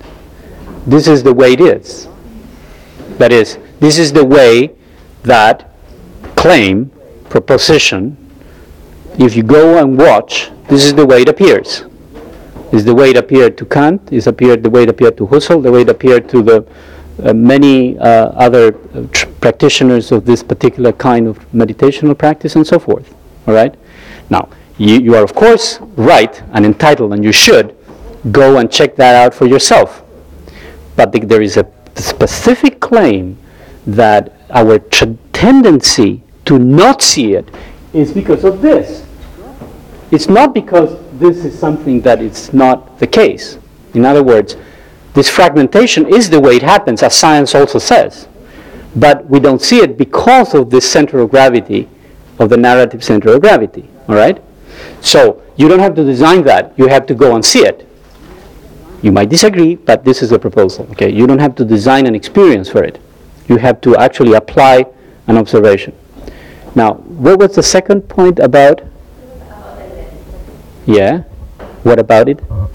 This 0.88 1.10
is 1.10 1.24
the 1.24 1.34
way 1.34 1.52
it 1.52 1.60
is. 1.60 2.08
That 3.18 3.34
is, 3.34 3.60
this 3.82 3.98
is 4.00 4.14
the 4.14 4.24
way 4.24 4.72
that 5.24 5.72
claim, 6.38 6.90
proposition, 7.30 8.16
if 9.20 9.36
you 9.36 9.44
go 9.44 9.78
and 9.84 9.98
watch, 9.98 10.52
this 10.70 10.86
is 10.86 10.94
the 10.94 11.06
way 11.06 11.24
it 11.24 11.28
appears. 11.28 11.84
Is 12.72 12.86
the 12.86 12.96
way 12.96 13.10
it 13.10 13.18
appeared 13.18 13.58
to 13.58 13.66
Kant, 13.66 14.14
is 14.14 14.26
appeared 14.26 14.64
the 14.64 14.70
way 14.70 14.84
it 14.84 14.90
appeared 14.90 15.18
to 15.18 15.28
Husserl, 15.28 15.62
the 15.62 15.70
way 15.70 15.82
it 15.82 15.90
appeared 15.90 16.30
to 16.30 16.42
the 16.42 16.66
uh, 17.22 17.34
many 17.34 18.00
uh, 18.00 18.28
other 18.48 18.74
uh, 18.74 19.06
tr- 19.12 19.28
practitioners 19.42 20.14
of 20.14 20.24
this 20.26 20.42
particular 20.42 20.94
kind 20.94 21.28
of 21.28 21.38
meditational 21.52 22.18
practice 22.18 22.56
and 22.56 22.66
so 22.66 22.80
forth. 22.80 23.14
All 23.48 23.54
right? 23.54 23.76
Now, 24.32 24.50
you, 24.78 25.00
you 25.00 25.16
are 25.16 25.24
of 25.24 25.36
course 25.36 25.80
right 25.96 26.42
and 26.54 26.66
entitled, 26.66 27.14
and 27.14 27.24
you 27.24 27.32
should 27.32 27.76
go 28.32 28.58
and 28.58 28.72
check 28.72 28.96
that 28.96 29.14
out 29.14 29.36
for 29.36 29.46
yourself. 29.46 30.04
But 30.96 31.12
the, 31.12 31.20
there 31.20 31.42
is 31.42 31.58
a 31.58 31.68
specific 31.96 32.80
claim 32.80 33.38
that 33.86 34.34
our 34.50 34.80
tr- 34.80 35.18
tendency 35.34 36.24
to 36.46 36.58
not 36.58 37.02
see 37.02 37.34
it 37.34 37.54
is 37.94 38.12
because 38.12 38.44
of 38.44 38.62
this. 38.62 39.06
It's 40.12 40.28
not 40.28 40.54
because 40.54 40.98
this 41.20 41.46
is 41.46 41.58
something 41.58 42.02
that 42.02 42.22
it's 42.22 42.54
not 42.54 43.00
the 43.00 43.08
case. 43.08 43.58
In 43.94 44.06
other 44.06 44.24
words, 44.24 44.56
this 45.14 45.30
fragmentation 45.30 46.08
is 46.08 46.30
the 46.30 46.40
way 46.40 46.56
it 46.56 46.64
happens, 46.64 47.04
as 47.04 47.14
science 47.14 47.54
also 47.54 47.80
says. 47.80 48.28
But 48.96 49.26
we 49.30 49.40
don't 49.40 49.62
see 49.62 49.80
it 49.80 49.98
because 49.98 50.54
of 50.54 50.70
this 50.70 50.90
center 50.90 51.20
of 51.20 51.32
gravity, 51.32 51.90
of 52.42 52.50
the 52.50 52.58
narrative 52.58 53.04
center 53.04 53.34
of 53.34 53.42
gravity. 53.42 53.88
All 54.10 54.16
right? 54.16 54.42
So 55.00 55.42
you 55.56 55.68
don't 55.68 55.80
have 55.80 55.96
to 55.96 56.04
design 56.04 56.44
that. 56.44 56.74
You 56.78 56.88
have 56.88 57.06
to 57.06 57.14
go 57.14 57.36
and 57.36 57.46
see 57.46 57.64
it. 57.64 57.88
You 59.04 59.12
might 59.12 59.30
disagree, 59.30 59.76
but 59.76 60.04
this 60.04 60.22
is 60.22 60.32
a 60.32 60.40
proposal. 60.40 60.88
Okay? 60.92 61.10
You 61.10 61.28
don't 61.28 61.40
have 61.40 61.56
to 61.56 61.66
design 61.66 62.08
an 62.08 62.16
experience 62.16 62.68
for 62.70 62.84
it. 62.84 63.00
You 63.48 63.58
have 63.58 63.80
to 63.82 63.96
actually 63.96 64.34
apply 64.34 64.86
an 65.28 65.38
observation. 65.38 65.94
Now, 66.74 66.94
what 66.94 67.38
was 67.40 67.56
the 67.56 67.64
second 67.64 68.10
point 68.10 68.40
about? 68.40 68.82
Yeah. 70.86 71.24
What 71.84 72.00
about 72.00 72.28
it? 72.28 72.40
Uh-huh. 72.42 72.68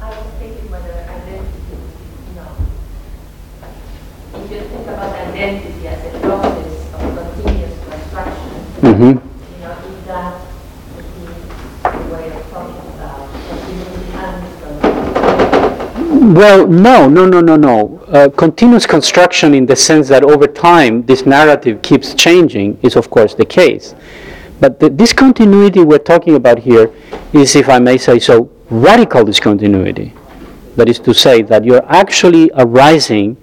I 0.00 0.08
was 0.08 0.32
thinking 0.38 0.70
whether 0.70 0.92
identity, 0.92 1.76
you 2.28 2.34
know, 2.36 2.48
if 4.44 4.50
you 4.50 4.60
think 4.60 4.86
about 4.88 5.14
identity 5.28 5.88
as 5.88 6.14
a 6.14 6.20
process 6.20 6.94
of 6.94 7.00
continuous 7.34 7.74
Mm-hmm. 8.84 9.02
you 9.02 9.14
know, 9.60 9.72
if 9.72 10.04
that 10.04 10.40
would 10.94 11.08
be 11.14 11.24
the 11.24 12.14
way 12.14 12.30
of 12.36 12.50
talking 12.50 12.76
about 12.92 13.32
continuity 13.48 14.12
and 14.12 14.44
discontinuity. 14.44 16.34
Well, 16.34 16.66
no, 16.66 17.08
no, 17.08 17.24
no, 17.24 17.40
no, 17.40 17.56
no. 17.56 18.04
Uh, 18.08 18.28
continuous 18.28 18.84
construction, 18.84 19.54
in 19.54 19.64
the 19.64 19.74
sense 19.74 20.08
that 20.08 20.22
over 20.22 20.46
time 20.46 21.06
this 21.06 21.24
narrative 21.24 21.80
keeps 21.80 22.12
changing, 22.12 22.78
is 22.82 22.94
of 22.94 23.08
course 23.08 23.34
the 23.34 23.46
case. 23.46 23.94
But 24.60 24.80
the 24.80 24.90
discontinuity 24.90 25.80
we're 25.80 25.96
talking 25.96 26.34
about 26.34 26.58
here 26.58 26.92
is, 27.32 27.56
if 27.56 27.70
I 27.70 27.78
may 27.78 27.96
say 27.96 28.18
so, 28.18 28.50
radical 28.68 29.24
discontinuity. 29.24 30.12
That 30.76 30.90
is 30.90 30.98
to 31.00 31.14
say 31.14 31.40
that 31.40 31.64
you're 31.64 31.86
actually 31.90 32.50
arising 32.54 33.38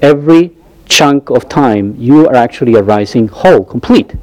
every 0.00 0.52
chunk 0.86 1.30
of 1.30 1.48
time, 1.48 1.96
you 1.98 2.28
are 2.28 2.36
actually 2.36 2.76
arising 2.76 3.26
whole, 3.26 3.64
complete. 3.64 4.14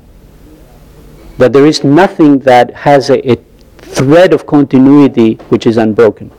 That 1.38 1.54
there 1.54 1.66
is 1.66 1.84
nothing 1.84 2.40
that 2.40 2.74
has 2.74 3.10
a, 3.10 3.32
a 3.32 3.36
thread 3.78 4.34
of 4.34 4.46
continuity 4.46 5.36
which 5.50 5.66
is 5.66 5.78
unbroken. 5.78 6.32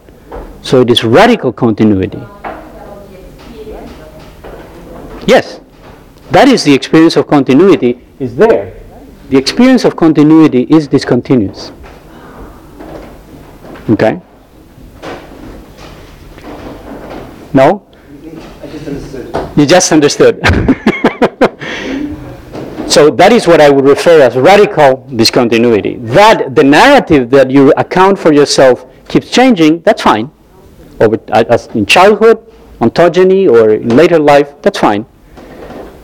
So 0.63 0.81
it 0.83 0.91
is 0.91 1.05
radical 1.05 1.53
continuity. 1.53 2.23
Yes, 5.27 5.61
that 6.31 6.49
is 6.49 6.65
the 6.65 6.73
experience 6.73 7.17
of 7.17 7.27
continuity 7.27 8.01
is 8.19 8.37
there. 8.37 8.75
The 9.29 9.37
experience 9.37 9.85
of 9.85 9.97
continuity 9.97 10.63
is 10.69 10.89
discontinuous. 10.89 11.73
Okay? 13.91 14.21
No? 17.53 17.87
I 18.63 18.67
just 18.67 18.87
understood. 18.87 19.57
You 19.57 19.67
just 19.67 19.93
understood. 19.93 20.41
so 22.93 23.09
that 23.09 23.33
is 23.33 23.47
what 23.47 23.59
I 23.59 23.71
would 23.71 23.87
refer 23.87 24.21
as 24.21 24.37
radical 24.37 25.07
discontinuity. 25.17 25.97
That 25.97 26.55
the 26.55 26.63
narrative 26.63 27.31
that 27.31 27.51
you 27.51 27.73
account 27.79 28.19
for 28.19 28.35
yourself 28.35 28.85
keeps 29.09 29.31
changing, 29.31 29.81
that's 29.81 30.03
fine. 30.03 30.31
Over, 31.01 31.19
as 31.33 31.69
in 31.69 31.87
childhood, 31.87 32.37
ontogeny, 32.81 33.51
or 33.51 33.71
in 33.71 33.97
later 33.97 34.19
life, 34.19 34.61
that's 34.61 34.79
fine. 34.79 35.07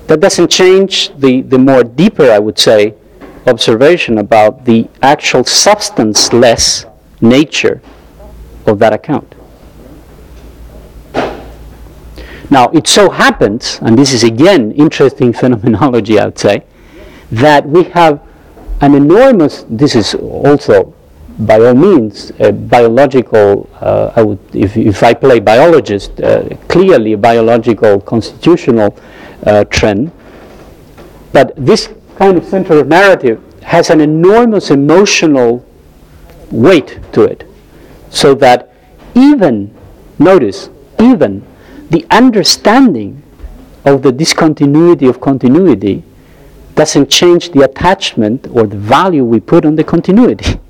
That 0.06 0.20
doesn't 0.20 0.48
change 0.51 1.15
the, 1.19 1.43
the 1.43 1.59
more 1.59 1.85
deeper, 1.85 2.31
I 2.31 2.39
would 2.39 2.59
say, 2.59 2.94
observation 3.47 4.16
about 4.16 4.65
the 4.65 4.89
actual 5.02 5.44
substanceless 5.44 6.86
nature 7.20 7.82
of 8.65 8.78
that 8.78 8.94
account. 8.94 9.35
Now, 12.51 12.70
it 12.70 12.86
so 12.86 13.10
happens, 13.10 13.78
and 13.82 13.98
this 13.98 14.15
is 14.15 14.24
again 14.24 14.73
interesting 14.73 15.32
phenomenology, 15.43 16.19
I 16.19 16.24
would 16.24 16.39
say, 16.39 16.65
that 17.31 17.67
we 17.67 17.85
have 17.85 18.21
an 18.81 18.95
enormous, 18.95 19.65
this 19.69 19.95
is 19.95 20.15
also 20.15 20.95
by 21.41 21.61
all 21.61 21.75
means 21.75 22.33
a 22.41 22.53
biological, 22.53 23.69
uh, 23.81 24.13
I 24.17 24.23
would, 24.23 24.39
if, 24.53 24.77
if 24.77 25.03
I 25.03 25.15
play 25.15 25.39
biologist, 25.39 26.21
uh, 26.21 26.49
clearly 26.69 27.13
a 27.13 27.19
biological 27.19 28.01
constitutional 28.01 28.99
uh, 29.47 29.65
trend. 29.65 30.11
But 31.33 31.55
this 31.57 31.91
kind 32.17 32.37
of 32.39 32.45
central 32.45 32.85
narrative 32.85 33.41
has 33.63 33.91
an 33.91 34.01
enormous 34.01 34.71
emotional 34.71 35.65
weight 36.51 36.99
to 37.13 37.23
it. 37.23 37.45
So 38.11 38.35
that 38.37 38.73
even, 39.15 39.75
notice, 40.19 40.71
even 41.01 41.47
the 41.91 42.05
understanding 42.11 43.23
of 43.85 44.03
the 44.03 44.11
discontinuity 44.11 45.07
of 45.07 45.21
continuity 45.21 46.03
doesn't 46.79 47.11
change 47.11 47.51
the 47.51 47.63
attachment 47.63 48.47
or 48.55 48.65
the 48.67 48.77
value 48.79 49.25
we 49.25 49.41
put 49.41 49.67
on 49.67 49.75
the 49.75 49.83
continuity. 49.83 50.61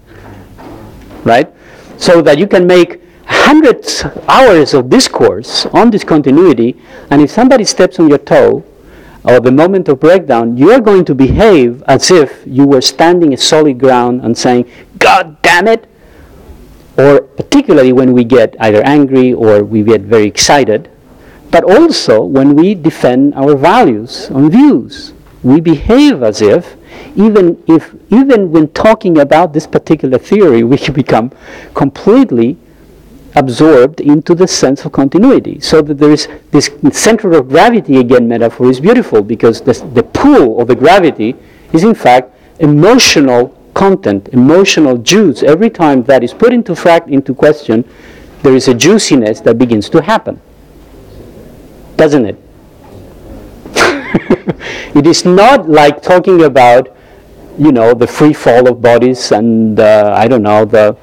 right? 1.25 1.53
So 1.99 2.23
that 2.23 2.39
you 2.39 2.47
can 2.47 2.67
make 2.67 3.03
hundreds 3.27 4.05
hours 4.27 4.73
of 4.73 4.89
discourse 4.89 5.67
on 5.67 5.91
discontinuity, 5.91 6.81
and 7.11 7.21
if 7.21 7.31
somebody 7.31 7.65
steps 7.65 8.01
on 8.01 8.09
your 8.09 8.19
toe, 8.19 8.65
or 9.25 9.41
the 9.41 9.53
moment 9.53 9.89
of 9.89 10.01
breakdown, 10.01 10.57
you 10.57 10.71
are 10.73 10.81
going 10.81 11.05
to 11.05 11.15
behave 11.15 11.83
as 11.87 12.11
if 12.11 12.43
you 12.47 12.67
were 12.67 12.81
standing 12.81 13.35
a 13.35 13.37
solid 13.37 13.79
ground 13.79 14.23
and 14.23 14.37
saying, 14.37 14.65
God 14.99 15.37
damn 15.43 15.69
it! 15.69 15.87
Or 16.97 17.21
particularly 17.21 17.93
when 17.93 18.13
we 18.15 18.25
get 18.25 18.57
either 18.61 18.83
angry 18.83 19.35
or 19.35 19.63
we 19.63 19.83
get 19.83 20.01
very 20.03 20.25
excited, 20.25 20.91
but 21.51 21.65
also 21.65 22.23
when 22.23 22.55
we 22.57 22.75
defend 22.75 23.35
our 23.35 23.55
values 23.55 24.31
and 24.31 24.51
views. 24.51 25.13
We 25.43 25.61
behave 25.61 26.23
as 26.23 26.43
if, 26.43 26.77
even 27.17 27.63
if, 27.67 27.95
even 28.11 28.51
when 28.51 28.69
talking 28.69 29.19
about 29.19 29.53
this 29.53 29.67
particular 29.67 30.19
theory, 30.19 30.65
we 30.65 30.77
become 30.77 31.33
completely 31.75 32.57
absorbed 33.37 34.01
into 34.01 34.35
the 34.35 34.49
sense 34.49 34.85
of 34.85 34.93
continuity. 34.93 35.61
So 35.61 35.81
that 35.83 35.95
there 35.95 36.11
is 36.11 36.29
this 36.51 36.71
center 36.93 37.33
of 37.33 37.49
gravity 37.49 37.99
again 37.99 38.27
metaphor 38.27 38.69
is 38.69 38.81
beautiful 38.81 39.23
because 39.23 39.61
this, 39.61 39.81
the 39.81 40.03
pull 40.03 40.61
of 40.61 40.67
the 40.67 40.75
gravity 40.75 41.37
is 41.73 41.85
in 41.85 41.95
fact 41.95 42.35
emotional 42.59 43.57
content, 43.75 44.29
emotional 44.33 44.99
juice. 44.99 45.43
Every 45.43 45.71
time 45.71 46.03
that 46.05 46.25
is 46.25 46.35
put 46.35 46.53
into 46.53 46.75
fact 46.75 47.09
into 47.09 47.35
question, 47.35 47.85
there 48.43 48.57
is 48.57 48.67
a 48.67 48.75
juiciness 48.75 49.41
that 49.43 49.59
begins 49.59 49.89
to 49.91 50.03
happen 50.03 50.41
doesn't 51.99 52.25
it? 52.25 52.39
it 54.95 55.07
is 55.07 55.25
not 55.25 55.69
like 55.69 56.03
talking 56.03 56.43
about, 56.43 56.95
you 57.59 57.73
know, 57.73 57.95
the 57.95 58.07
free 58.07 58.33
fall 58.33 58.69
of 58.69 58.81
bodies 58.81 59.33
and, 59.33 59.79
uh, 59.81 60.15
I 60.17 60.29
don't 60.29 60.43
know, 60.43 60.65
the 60.65 60.97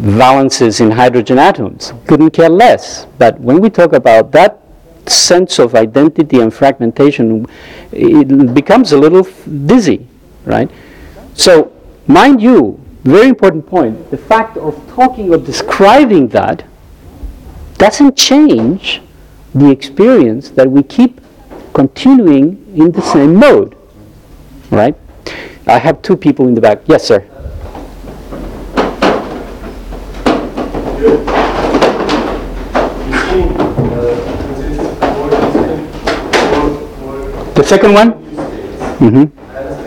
valences 0.00 0.80
in 0.80 0.90
hydrogen 0.90 1.38
atoms. 1.38 1.92
Couldn't 2.06 2.30
care 2.30 2.48
less. 2.48 3.06
But 3.18 3.40
when 3.40 3.60
we 3.60 3.70
talk 3.70 3.92
about 3.92 4.32
that 4.32 4.60
sense 5.06 5.58
of 5.58 5.74
identity 5.74 6.40
and 6.40 6.52
fragmentation, 6.52 7.46
it 7.92 8.54
becomes 8.54 8.92
a 8.92 8.98
little 8.98 9.26
dizzy, 9.66 10.06
right? 10.44 10.70
So, 11.34 11.72
mind 12.06 12.42
you, 12.42 12.80
very 13.02 13.28
important 13.28 13.66
point, 13.66 14.10
the 14.10 14.16
fact 14.16 14.56
of 14.56 14.74
talking 14.88 15.32
or 15.32 15.38
describing 15.38 16.28
that 16.28 16.64
doesn't 17.76 18.16
change 18.16 19.02
the 19.54 19.70
experience 19.70 20.50
that 20.50 20.70
we 20.70 20.82
keep 20.82 21.20
continuing 21.74 22.64
in 22.76 22.92
the 22.92 23.02
same 23.02 23.34
mode. 23.34 23.76
Right? 24.70 24.96
I 25.66 25.78
have 25.78 26.00
two 26.02 26.16
people 26.16 26.46
in 26.48 26.54
the 26.54 26.60
back. 26.60 26.80
Yes, 26.86 27.06
sir. 27.06 27.20
The 37.54 37.62
second 37.64 37.92
one? 37.94 38.12
Mm-hmm. 38.98 39.83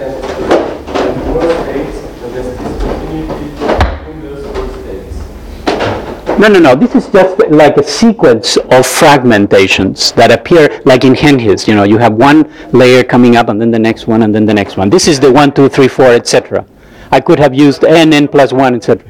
No, 6.39 6.47
no, 6.47 6.59
no. 6.59 6.75
This 6.75 6.93
is 6.93 7.07
just 7.07 7.39
like 7.49 7.77
a 7.77 7.83
sequence 7.83 8.57
of 8.57 8.85
fragmentations 8.85 10.13
that 10.13 10.31
appear 10.31 10.81
like 10.85 11.03
in 11.03 11.15
Genghis. 11.15 11.67
You 11.67 11.73
know, 11.73 11.83
you 11.83 11.97
have 11.97 12.13
one 12.13 12.53
layer 12.73 13.03
coming 13.03 13.35
up 13.35 13.49
and 13.49 13.59
then 13.59 13.71
the 13.71 13.79
next 13.79 14.05
one 14.05 14.21
and 14.21 14.35
then 14.35 14.45
the 14.45 14.53
next 14.53 14.77
one. 14.77 14.91
This 14.91 15.07
is 15.07 15.19
the 15.19 15.31
one, 15.31 15.51
two, 15.51 15.67
three, 15.67 15.87
four, 15.87 16.13
etc. 16.13 16.63
I 17.11 17.21
could 17.21 17.39
have 17.39 17.55
used 17.55 17.83
n, 17.83 18.13
n 18.13 18.27
plus 18.27 18.53
one, 18.53 18.75
etc. 18.75 19.03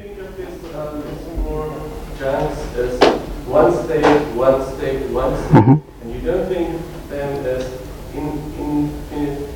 One 3.48 3.74
state, 3.74 4.04
one 4.36 4.76
state, 4.76 5.10
one 5.10 5.36
state, 5.36 5.52
mm-hmm. 5.52 6.04
and 6.04 6.14
you 6.14 6.22
don't 6.22 6.48
think 6.48 6.82
them 7.10 7.45
as 7.45 7.82
in, 8.14 8.91
in, 9.12 9.48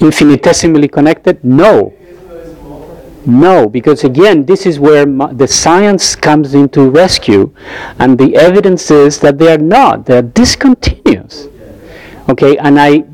infinitesimally 0.00 0.88
connected? 0.88 1.44
No. 1.44 1.92
No, 3.24 3.68
because 3.68 4.02
again, 4.02 4.46
this 4.46 4.66
is 4.66 4.80
where 4.80 5.06
the 5.06 5.46
science 5.46 6.16
comes 6.16 6.54
into 6.54 6.90
rescue, 6.90 7.54
and 7.98 8.18
the 8.18 8.34
evidence 8.34 8.90
is 8.90 9.20
that 9.20 9.38
they 9.38 9.52
are 9.52 9.58
not. 9.58 10.06
They 10.06 10.18
are 10.18 10.22
discontinuous. 10.22 11.46
Okay, 12.28 12.56
and 12.58 12.80
I, 12.80 13.04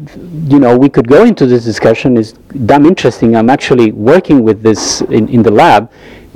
you 0.49 0.59
know, 0.59 0.77
we 0.77 0.89
could 0.89 1.09
go 1.09 1.25
into 1.25 1.47
this 1.47 1.65
discussion. 1.65 2.17
It's 2.17 2.33
damn 2.67 2.87
interesting. 2.87 3.37
I'm 3.37 3.51
actually 3.51 3.93
working 3.93 4.45
with 4.45 4.63
this 4.63 5.03
in, 5.03 5.29
in 5.29 5.43
the 5.43 5.51
lab. 5.51 5.91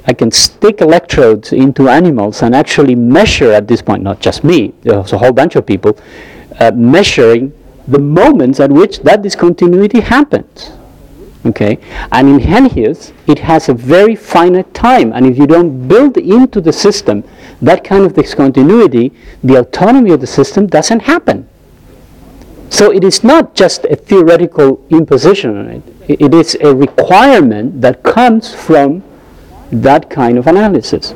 I 0.07 0.13
can 0.13 0.31
stick 0.31 0.81
electrodes 0.81 1.53
into 1.53 1.89
animals 1.89 2.43
and 2.43 2.55
actually 2.55 2.95
measure 2.95 3.53
at 3.53 3.69
this 3.69 3.81
point, 3.81 4.03
not 4.03 4.21
just 4.21 4.43
me, 4.43 4.75
there's 4.83 5.13
a 5.13 5.19
whole 5.19 5.33
bunch 5.33 5.55
of 5.55 5.65
people, 5.65 5.97
uh, 6.59 6.73
measuring 6.75 7.53
the 7.87 7.99
moments 7.99 8.59
at 8.59 8.71
which 8.71 9.01
that 9.01 9.23
discontinuity 9.23 10.01
happens. 10.01 10.73
Okay, 11.45 11.79
and 12.13 12.29
in 12.29 12.39
Genghis, 12.39 13.13
it 13.27 13.41
has 13.41 13.69
a 13.69 13.75
very 13.75 14.15
finite 14.15 14.73
time, 14.75 15.13
and 15.13 15.27
if 15.27 15.37
you 15.37 15.47
don't 15.47 15.89
build 15.89 16.17
into 16.17 16.61
the 16.61 16.73
system 16.73 17.25
that 17.61 17.83
kind 17.83 18.05
of 18.05 18.15
discontinuity, 18.15 19.13
the 19.43 19.57
autonomy 19.57 20.13
of 20.13 20.21
the 20.21 20.27
system 20.27 20.69
doesn't 20.69 21.01
happen. 21.01 21.49
So 22.71 22.93
it 22.93 23.03
is 23.03 23.25
not 23.25 23.57
just 23.57 23.85
a 23.87 23.97
theoretical 23.97 24.85
imposition 24.91 25.57
on 25.57 25.67
it, 25.69 25.83
it 26.09 26.33
is 26.33 26.57
a 26.61 26.73
requirement 26.75 27.81
that 27.81 28.05
comes 28.05 28.55
from 28.55 29.03
that 29.73 30.09
kind 30.09 30.39
of 30.39 30.47
analysis. 30.47 31.15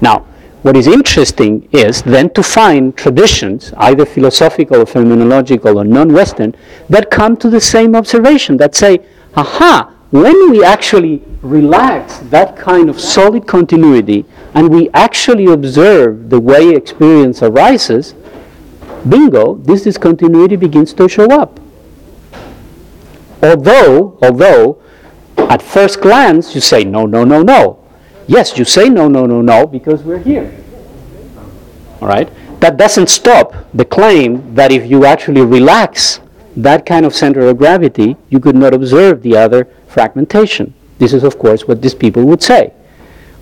Now, 0.00 0.26
what 0.62 0.76
is 0.76 0.86
interesting 0.86 1.68
is 1.72 2.02
then 2.02 2.28
to 2.30 2.42
find 2.42 2.94
traditions, 2.94 3.72
either 3.78 4.04
philosophical 4.04 4.82
or 4.82 4.84
phenomenological 4.84 5.76
or 5.76 5.84
non 5.84 6.12
Western, 6.12 6.54
that 6.90 7.10
come 7.10 7.36
to 7.38 7.48
the 7.48 7.60
same 7.60 7.96
observation, 7.96 8.58
that 8.58 8.74
say, 8.74 9.00
aha, 9.36 9.94
when 10.10 10.50
we 10.50 10.64
actually 10.64 11.22
relax 11.42 12.18
that 12.30 12.56
kind 12.56 12.90
of 12.90 13.00
solid 13.00 13.46
continuity 13.46 14.24
and 14.54 14.68
we 14.68 14.90
actually 14.90 15.46
observe 15.46 16.30
the 16.30 16.40
way 16.40 16.70
experience 16.70 17.42
arises, 17.42 18.14
bingo, 19.08 19.54
this 19.54 19.82
discontinuity 19.84 20.56
begins 20.56 20.92
to 20.94 21.08
show 21.08 21.26
up. 21.26 21.60
Although, 23.42 24.18
although, 24.20 24.82
at 25.38 25.62
first 25.62 26.00
glance 26.00 26.54
you 26.54 26.60
say 26.60 26.84
no, 26.84 27.06
no, 27.06 27.24
no, 27.24 27.42
no. 27.42 27.78
Yes, 28.26 28.58
you 28.58 28.64
say 28.64 28.88
no, 28.88 29.08
no, 29.08 29.26
no, 29.26 29.40
no 29.40 29.66
because 29.66 30.02
we're 30.02 30.18
here. 30.18 30.52
All 32.00 32.08
right? 32.08 32.28
That 32.60 32.76
doesn't 32.76 33.08
stop 33.08 33.54
the 33.72 33.84
claim 33.84 34.54
that 34.54 34.72
if 34.72 34.90
you 34.90 35.04
actually 35.04 35.42
relax 35.42 36.20
that 36.56 36.84
kind 36.84 37.06
of 37.06 37.14
center 37.14 37.48
of 37.48 37.58
gravity, 37.58 38.16
you 38.28 38.40
could 38.40 38.56
not 38.56 38.74
observe 38.74 39.22
the 39.22 39.36
other 39.36 39.68
fragmentation. 39.86 40.74
This 40.98 41.12
is, 41.12 41.24
of 41.24 41.38
course, 41.38 41.66
what 41.66 41.80
these 41.80 41.94
people 41.94 42.24
would 42.26 42.42
say. 42.42 42.72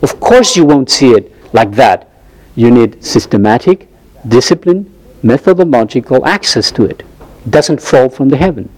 Of 0.03 0.21
course, 0.21 0.57
you 0.57 0.65
won't 0.65 0.91
see 0.91 1.11
it 1.13 1.33
like 1.53 1.73
that. 1.73 2.11
You 2.55 2.71
need 2.71 3.03
systematic, 3.05 3.89
disciplined, 4.27 4.93
methodological 5.23 6.25
access 6.27 6.71
to 6.73 6.85
it. 6.85 7.03
It 7.45 7.51
doesn't 7.51 7.81
fall 7.83 8.09
from 8.09 8.29
the 8.29 8.37
heaven. 8.37 8.69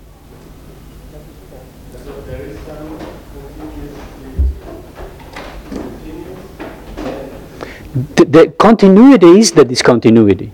The, 8.15 8.25
the 8.25 8.55
continuity 8.57 9.41
is 9.41 9.53
the 9.53 9.65
discontinuity. 9.65 10.53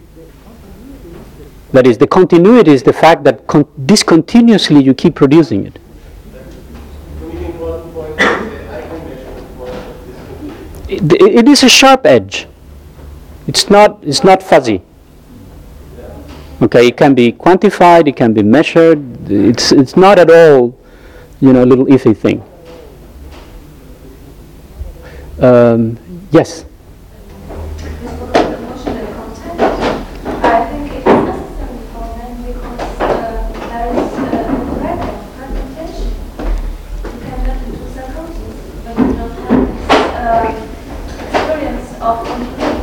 That 1.73 1.87
is, 1.87 1.99
the 1.99 2.07
continuity 2.07 2.71
is 2.73 2.83
the 2.83 2.93
fact 2.93 3.25
that 3.25 3.47
con- 3.47 3.67
discontinuously 3.87 4.83
you 4.83 4.95
keep 4.95 5.15
producing 5.15 5.67
it. 5.67 5.79
It, 10.89 11.13
it 11.13 11.49
is 11.49 11.63
a 11.65 11.69
sharp 11.69 12.07
edge. 12.07 12.47
It's 13.49 13.69
not, 13.69 13.99
it's 14.03 14.23
not 14.25 14.43
fuzzy. 14.43 14.83
Okay, 16.63 16.87
it 16.89 16.97
can 16.97 17.15
be 17.15 17.33
quantified, 17.33 18.09
it 18.09 18.17
can 18.17 18.33
be 18.33 18.43
measured. 18.43 19.31
It's 19.31 19.73
it's 19.73 19.95
not 19.95 20.19
at 20.19 20.31
all, 20.31 20.75
you 21.39 21.53
know, 21.53 21.63
a 21.63 21.67
little 21.67 21.85
iffy 21.85 22.17
thing. 22.17 22.43
Um, 25.39 25.99
yes. 26.31 26.65
I 30.41 30.65
think 30.65 30.93
it 30.93 30.97
is 30.97 31.05
necessary 31.05 31.79
for 31.93 32.07
men 32.17 32.33
because 32.43 33.01
uh, 33.01 33.05
there 33.69 33.93
is 33.93 34.13
uh, 34.17 34.25
a 34.25 34.81
lack 34.81 35.01
of 35.13 35.17
fragmentation. 35.37 36.09
You 37.05 37.21
can 37.21 37.39
get 37.45 37.59
into 37.69 37.85
psychosis 37.93 38.57
when 38.87 38.97
you 38.97 39.13
don't 39.13 39.37
have 39.45 39.61
this 39.69 40.07
uh, 40.17 40.57
experience 41.29 41.89
of 42.01 42.17
continuity. 42.25 42.77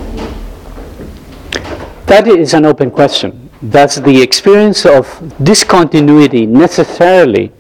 That 2.14 2.28
is 2.28 2.54
an 2.54 2.64
open 2.64 2.92
question. 2.92 3.50
Does 3.68 3.96
the 4.00 4.22
experience 4.22 4.86
of 4.86 5.08
discontinuity 5.44 6.46
necessarily 6.46 7.52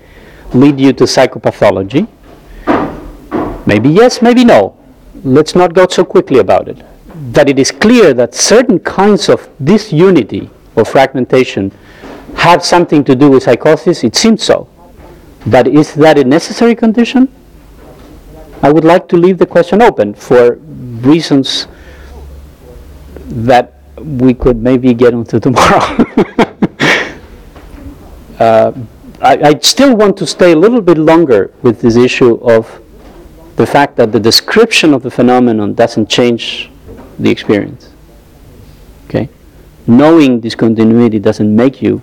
lead 0.53 0.79
you 0.79 0.93
to 0.93 1.05
psychopathology? 1.05 2.07
Maybe 3.65 3.89
yes, 3.89 4.21
maybe 4.21 4.45
no. 4.45 4.77
Let's 5.23 5.55
not 5.55 5.73
go 5.73 5.87
so 5.89 6.05
quickly 6.05 6.37
about 6.37 6.67
it. 6.67 6.77
That 7.33 7.49
it 7.49 7.57
is 7.57 7.71
clear 7.71 8.13
that 8.13 8.35
certain 8.35 8.77
kinds 8.77 9.27
of 9.27 9.49
disunity 9.63 10.51
or 10.75 10.85
fragmentation 10.85 11.71
have 12.35 12.63
something 12.63 13.03
to 13.05 13.15
do 13.15 13.31
with 13.31 13.41
psychosis, 13.41 14.03
it 14.03 14.15
seems 14.15 14.43
so. 14.43 14.69
But 15.47 15.67
is 15.67 15.95
that 15.95 16.19
a 16.19 16.23
necessary 16.23 16.75
condition? 16.75 17.27
I 18.61 18.71
would 18.71 18.85
like 18.85 19.07
to 19.07 19.17
leave 19.17 19.39
the 19.39 19.47
question 19.47 19.81
open 19.81 20.13
for 20.13 20.59
reasons 21.09 21.65
that 23.49 23.79
we 24.03 24.33
could 24.33 24.57
maybe 24.57 24.93
get 24.93 25.13
onto 25.13 25.39
tomorrow. 25.39 25.79
uh, 28.39 28.71
I, 29.21 29.37
I 29.41 29.59
still 29.59 29.95
want 29.95 30.17
to 30.17 30.27
stay 30.27 30.51
a 30.51 30.55
little 30.55 30.81
bit 30.81 30.97
longer 30.97 31.53
with 31.61 31.81
this 31.81 31.95
issue 31.95 32.35
of 32.43 32.81
the 33.55 33.65
fact 33.65 33.95
that 33.97 34.11
the 34.11 34.19
description 34.19 34.93
of 34.93 35.03
the 35.03 35.11
phenomenon 35.11 35.73
doesn't 35.73 36.09
change 36.09 36.69
the 37.19 37.29
experience. 37.29 37.91
Okay? 39.05 39.29
Knowing 39.87 40.39
discontinuity 40.39 41.19
doesn't 41.19 41.55
make 41.55 41.81
you 41.81 42.01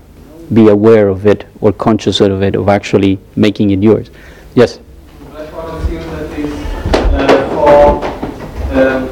be 0.52 0.68
aware 0.68 1.08
of 1.08 1.26
it 1.26 1.46
or 1.60 1.72
conscious 1.72 2.20
of 2.20 2.42
it, 2.42 2.54
of 2.54 2.68
actually 2.68 3.18
making 3.36 3.70
it 3.70 3.82
yours. 3.82 4.10
Yes? 4.54 4.78
To 4.78 4.82
uh, 7.12 7.40
um, 8.70 9.08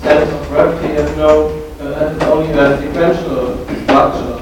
centers 0.00 0.32
of 0.34 0.48
gravity 0.48 0.88
have 0.94 1.16
no, 1.16 1.48
uh, 1.80 2.10
have 2.10 2.22
only 2.24 2.52
a 2.52 2.76
sequential 2.80 3.64
structure. 3.84 4.36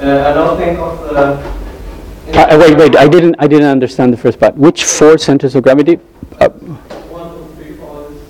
Uh, 0.00 0.13
I 0.24 0.32
don't 0.32 0.56
think 0.56 0.78
of 0.78 1.00
the 1.10 1.64
Uh, 2.32 2.40
uh, 2.40 2.58
wait, 2.58 2.76
wait, 2.78 2.96
I 2.96 3.06
didn't, 3.06 3.36
I 3.38 3.46
didn't 3.46 3.66
understand 3.66 4.10
the 4.10 4.16
first 4.16 4.40
part. 4.40 4.56
Which 4.56 4.84
four 4.84 5.18
centers 5.18 5.54
of 5.54 5.62
gravity? 5.62 6.00
Uh, 6.40 6.48
one, 6.48 7.28
two, 7.36 7.62
three, 7.62 7.76
four 7.76 8.10
is, 8.10 8.22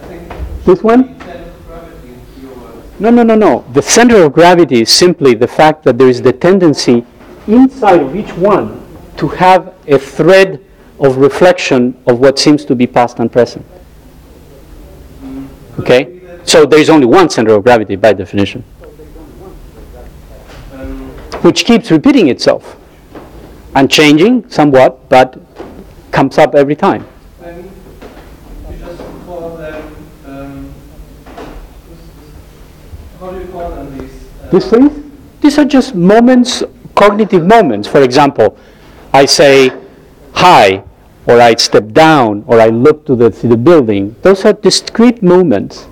I 0.00 0.06
think, 0.06 0.64
this 0.64 0.82
one? 0.82 1.18
center 1.20 1.50
of 1.50 1.66
gravity 1.66 2.08
in 2.08 2.42
your 2.42 2.54
words. 2.54 3.00
No, 3.00 3.10
no, 3.10 3.22
no, 3.22 3.34
no. 3.34 3.64
The 3.74 3.82
center 3.82 4.22
of 4.24 4.32
gravity 4.32 4.80
is 4.80 4.90
simply 4.90 5.34
the 5.34 5.46
fact 5.46 5.82
that 5.84 5.98
there 5.98 6.08
is 6.08 6.22
the 6.22 6.32
tendency 6.32 7.04
inside 7.46 8.00
of 8.00 8.16
each 8.16 8.32
one 8.32 8.80
to 9.18 9.28
have 9.28 9.74
a 9.86 9.98
thread 9.98 10.64
of 10.98 11.18
reflection 11.18 11.94
of 12.06 12.20
what 12.20 12.38
seems 12.38 12.64
to 12.64 12.74
be 12.74 12.86
past 12.86 13.18
and 13.18 13.30
present. 13.30 13.66
Okay? 15.78 16.20
So 16.44 16.64
there 16.64 16.80
is 16.80 16.88
only 16.88 17.06
one 17.06 17.28
center 17.28 17.52
of 17.54 17.62
gravity 17.64 17.96
by 17.96 18.14
definition, 18.14 18.64
which 21.42 21.64
keeps 21.64 21.90
repeating 21.90 22.28
itself 22.28 22.76
and 23.74 23.90
changing 23.90 24.48
somewhat, 24.48 25.08
but 25.08 25.40
comes 26.10 26.38
up 26.38 26.54
every 26.54 26.76
time. 26.76 27.06
you 27.44 28.76
just 28.78 29.02
call 29.26 29.56
them, 29.56 29.96
um, 30.26 30.74
how 33.18 33.30
do 33.32 33.40
you 33.40 33.46
call 33.46 33.70
them 33.70 33.98
these? 33.98 34.28
Uh, 34.42 34.50
These 34.50 34.66
things? 34.70 35.12
These 35.40 35.58
are 35.58 35.64
just 35.64 35.94
moments, 35.94 36.62
cognitive 36.94 37.44
moments. 37.46 37.88
For 37.88 38.02
example, 38.02 38.56
I 39.12 39.24
say 39.24 39.72
hi, 40.34 40.84
or 41.26 41.40
I 41.40 41.54
step 41.56 41.92
down, 41.92 42.44
or 42.46 42.60
I 42.60 42.68
look 42.68 43.04
to 43.06 43.16
the, 43.16 43.30
to 43.30 43.48
the 43.48 43.56
building. 43.56 44.14
Those 44.22 44.44
are 44.44 44.52
discrete 44.52 45.22
moments. 45.22 45.88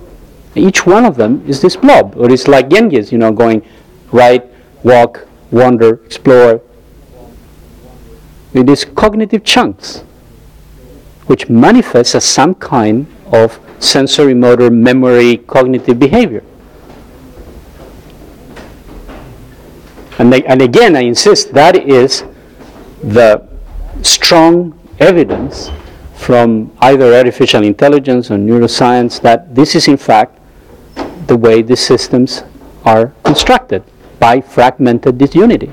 Each 0.55 0.87
one 0.87 1.05
of 1.05 1.17
them 1.17 1.43
is 1.47 1.61
this 1.61 1.77
blob, 1.77 2.15
or 2.17 2.31
it's 2.31 2.47
like 2.47 2.69
Genghis, 2.69 3.11
you 3.11 3.19
know, 3.19 3.33
going 3.33 3.65
right, 4.13 4.45
walk, 4.83 5.27
wander, 5.51 5.95
explore. 6.05 6.63
It 8.53 8.69
is 8.69 8.85
cognitive 8.85 9.45
chunks, 9.45 10.01
which 11.27 11.49
manifest 11.49 12.15
as 12.15 12.25
some 12.25 12.55
kind 12.55 13.07
of 13.33 13.59
sensory 13.79 14.35
motor 14.35 14.71
memory 14.71 15.39
cognitive 15.39 15.99
behavior. 15.99 16.43
And, 20.19 20.33
they, 20.33 20.45
and 20.45 20.61
again, 20.61 20.97
I 20.97 21.01
insist 21.01 21.55
that 21.55 21.77
is 21.77 22.25
the 23.03 23.49
strong 24.03 24.79
evidence 24.99 25.71
from 26.15 26.71
either 26.81 27.15
artificial 27.15 27.63
intelligence 27.63 28.31
or 28.31 28.37
neuroscience 28.37 29.21
that 29.23 29.55
this 29.55 29.75
is 29.75 29.89
in 29.89 29.97
fact 29.97 30.39
the 31.27 31.37
way 31.37 31.63
these 31.63 31.81
systems 31.81 32.45
are 32.85 33.15
constructed 33.25 33.83
by 34.21 34.41
fragmented 34.41 35.19
disunity. 35.19 35.73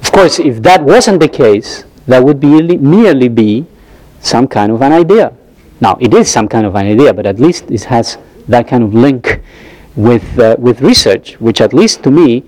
Of 0.00 0.12
course, 0.12 0.38
if 0.38 0.62
that 0.62 0.82
wasn't 0.82 1.20
the 1.20 1.28
case, 1.28 1.84
that 2.06 2.24
would 2.24 2.40
be 2.40 2.76
merely 2.78 3.28
be 3.28 3.66
some 4.20 4.48
kind 4.48 4.72
of 4.72 4.80
an 4.80 4.92
idea. 4.92 5.32
Now, 5.80 5.98
it 6.00 6.14
is 6.14 6.30
some 6.30 6.48
kind 6.48 6.64
of 6.64 6.74
an 6.74 6.86
idea, 6.86 7.12
but 7.12 7.26
at 7.26 7.38
least 7.38 7.70
it 7.70 7.84
has 7.84 8.16
that 8.48 8.66
kind 8.66 8.82
of 8.82 8.94
link 8.94 9.42
with, 9.94 10.38
uh, 10.38 10.56
with 10.58 10.80
research, 10.80 11.38
which 11.40 11.60
at 11.60 11.74
least 11.74 12.02
to 12.04 12.10
me 12.10 12.44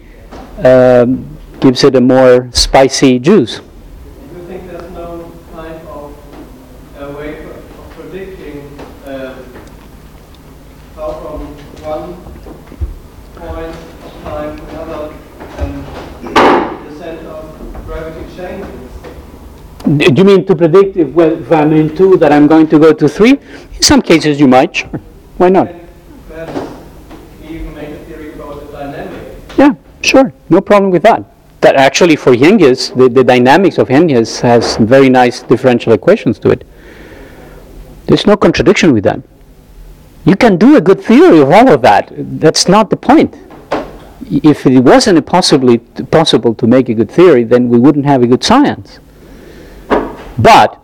um, 0.65 1.37
gives 1.61 1.85
it 1.85 1.95
a 1.95 2.01
more 2.01 2.49
spicy 2.53 3.19
juice. 3.19 3.59
Do 3.59 3.65
you 4.37 4.47
think 4.47 4.66
there's 4.66 4.91
no 4.93 5.31
kind 5.53 5.77
of 5.89 6.16
uh, 6.99 7.12
way 7.19 7.45
of 7.45 7.57
of 7.78 7.91
predicting 7.91 8.66
um, 9.07 9.45
how 10.97 11.12
from 11.20 11.41
one 11.85 12.16
point 13.37 13.77
of 14.05 14.12
time 14.23 14.57
to 14.57 14.62
another 14.70 15.15
and 15.59 15.73
the 16.89 16.93
center 16.99 17.28
of 17.28 17.45
gravity 17.87 18.24
changes? 18.37 18.91
D- 19.78 19.79
Do 19.96 20.14
you 20.14 20.24
mean 20.24 20.46
to 20.46 20.54
predict 20.54 20.96
if, 20.96 21.08
well, 21.08 21.32
if 21.32 21.50
I'm 21.50 21.72
in 21.72 21.96
two 21.96 22.16
that 22.18 22.30
I'm 22.30 22.46
going 22.46 22.68
to 22.68 22.78
go 22.78 22.92
to 22.92 23.08
three? 23.08 23.32
In 23.32 23.82
some 23.82 24.00
cases 24.00 24.38
you 24.38 24.46
might, 24.46 24.76
sure. 24.76 25.00
Why 25.36 25.48
not? 25.48 25.66
And 25.66 25.88
perhaps 26.28 26.70
even 27.42 27.74
make 27.74 27.88
a 27.88 27.98
theory 28.04 28.32
about 28.34 28.60
the 28.60 28.72
dynamic. 28.72 29.38
Yeah, 29.58 29.74
sure. 30.02 30.32
No 30.48 30.60
problem 30.60 30.92
with 30.92 31.02
that. 31.02 31.24
That 31.62 31.74
actually 31.74 32.14
for 32.14 32.36
Genghis, 32.36 32.90
the, 32.90 33.08
the 33.08 33.24
dynamics 33.24 33.78
of 33.78 33.88
Genghis 33.88 34.38
has 34.40 34.76
very 34.76 35.08
nice 35.08 35.42
differential 35.42 35.92
equations 35.92 36.38
to 36.38 36.50
it. 36.50 36.64
There's 38.06 38.26
no 38.28 38.36
contradiction 38.36 38.92
with 38.92 39.02
that. 39.04 39.20
You 40.24 40.36
can 40.36 40.56
do 40.56 40.76
a 40.76 40.80
good 40.80 41.00
theory 41.00 41.40
of 41.40 41.50
all 41.50 41.68
of 41.68 41.82
that. 41.82 42.12
That's 42.16 42.68
not 42.68 42.90
the 42.90 42.96
point. 42.96 43.36
If 44.30 44.66
it 44.66 44.78
wasn't 44.78 45.26
possibly 45.26 45.78
possible 45.78 46.54
to 46.54 46.66
make 46.68 46.88
a 46.88 46.94
good 46.94 47.10
theory, 47.10 47.42
then 47.42 47.68
we 47.68 47.78
wouldn't 47.78 48.04
have 48.04 48.22
a 48.22 48.28
good 48.28 48.44
science. 48.44 49.00
But 50.42 50.80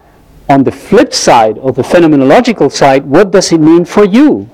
on 0.48 0.64
the 0.64 0.72
flip 0.72 1.12
side, 1.14 1.58
of 1.58 1.76
the 1.76 1.82
phenomenological 1.82 2.70
side, 2.70 3.06
what 3.06 3.30
does 3.30 3.52
it 3.52 3.58
mean 3.58 3.84
for 3.84 4.04
you? 4.04 4.48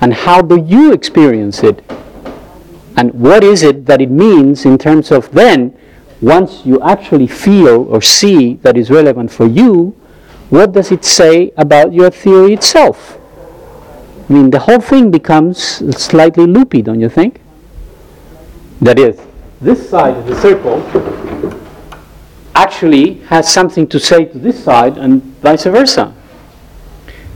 And 0.00 0.12
how 0.12 0.42
do 0.42 0.56
you 0.58 0.92
experience 0.92 1.62
it? 1.62 1.82
And 2.96 3.14
what 3.14 3.44
is 3.44 3.62
it 3.62 3.86
that 3.86 4.00
it 4.00 4.10
means 4.10 4.64
in 4.64 4.78
terms 4.78 5.10
of 5.10 5.30
then, 5.30 5.76
once 6.20 6.66
you 6.66 6.80
actually 6.82 7.26
feel 7.26 7.84
or 7.84 8.02
see 8.02 8.54
that 8.56 8.76
is 8.76 8.90
relevant 8.90 9.30
for 9.30 9.46
you, 9.46 9.96
what 10.50 10.72
does 10.72 10.90
it 10.90 11.04
say 11.04 11.52
about 11.56 11.92
your 11.92 12.10
theory 12.10 12.52
itself? 12.54 13.18
I 14.28 14.32
mean, 14.32 14.50
the 14.50 14.58
whole 14.58 14.80
thing 14.80 15.10
becomes 15.10 15.58
slightly 15.96 16.46
loopy, 16.46 16.82
don't 16.82 17.00
you 17.00 17.08
think? 17.08 17.40
That 18.80 18.98
is, 18.98 19.20
this 19.60 19.88
side 19.88 20.16
of 20.16 20.26
the 20.26 20.40
circle 20.40 20.80
actually 22.62 23.14
has 23.32 23.50
something 23.52 23.86
to 23.88 23.98
say 23.98 24.24
to 24.26 24.38
this 24.38 24.64
side 24.64 24.98
and 24.98 25.22
vice 25.40 25.64
versa. 25.64 26.14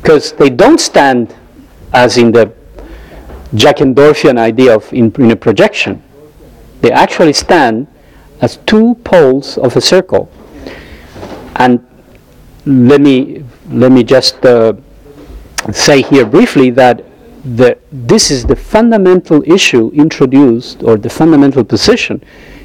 Because 0.01 0.33
they 0.33 0.51
don't 0.51 0.81
stand 0.81 1.35
as 1.93 2.19
in 2.19 2.33
the 2.33 2.53
Jackendoffian 3.55 4.39
idea 4.39 4.75
of 4.75 4.93
in, 4.93 5.13
in 5.19 5.31
a 5.31 5.37
projection. 5.37 6.03
They 6.83 6.91
actually 6.91 7.33
stand 7.33 7.87
as 8.41 8.59
two 8.67 8.97
poles 9.05 9.57
of 9.59 9.77
a 9.77 9.81
circle. 9.81 10.31
And 11.57 11.81
let 12.67 13.01
me 13.01 13.45
let 13.71 13.93
me 13.93 14.03
just 14.05 14.45
uh, 14.45 14.75
say 15.73 16.03
here 16.03 16.27
briefly 16.27 16.71
that 16.71 17.05
the, 17.45 17.79
this 17.93 18.31
is 18.31 18.45
the 18.45 18.57
fundamental 18.57 19.43
issue 19.51 19.91
introduced, 19.95 20.83
or 20.83 20.97
the 20.97 21.11
fundamental 21.11 21.65
position 21.65 22.23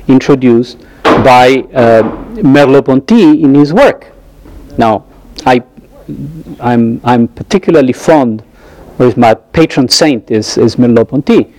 introduced 0.07 0.77
by 1.23 1.65
uh, 1.73 2.03
Merleau-Ponty 2.41 3.43
in 3.43 3.53
his 3.53 3.73
work. 3.73 4.11
Now, 4.77 5.05
I, 5.45 5.63
I'm, 6.59 7.01
I'm 7.03 7.27
particularly 7.27 7.93
fond, 7.93 8.43
or 8.97 9.13
my 9.15 9.33
patron 9.33 9.89
saint 9.89 10.31
is, 10.31 10.57
is 10.57 10.75
Merleau-Ponty, 10.75 11.53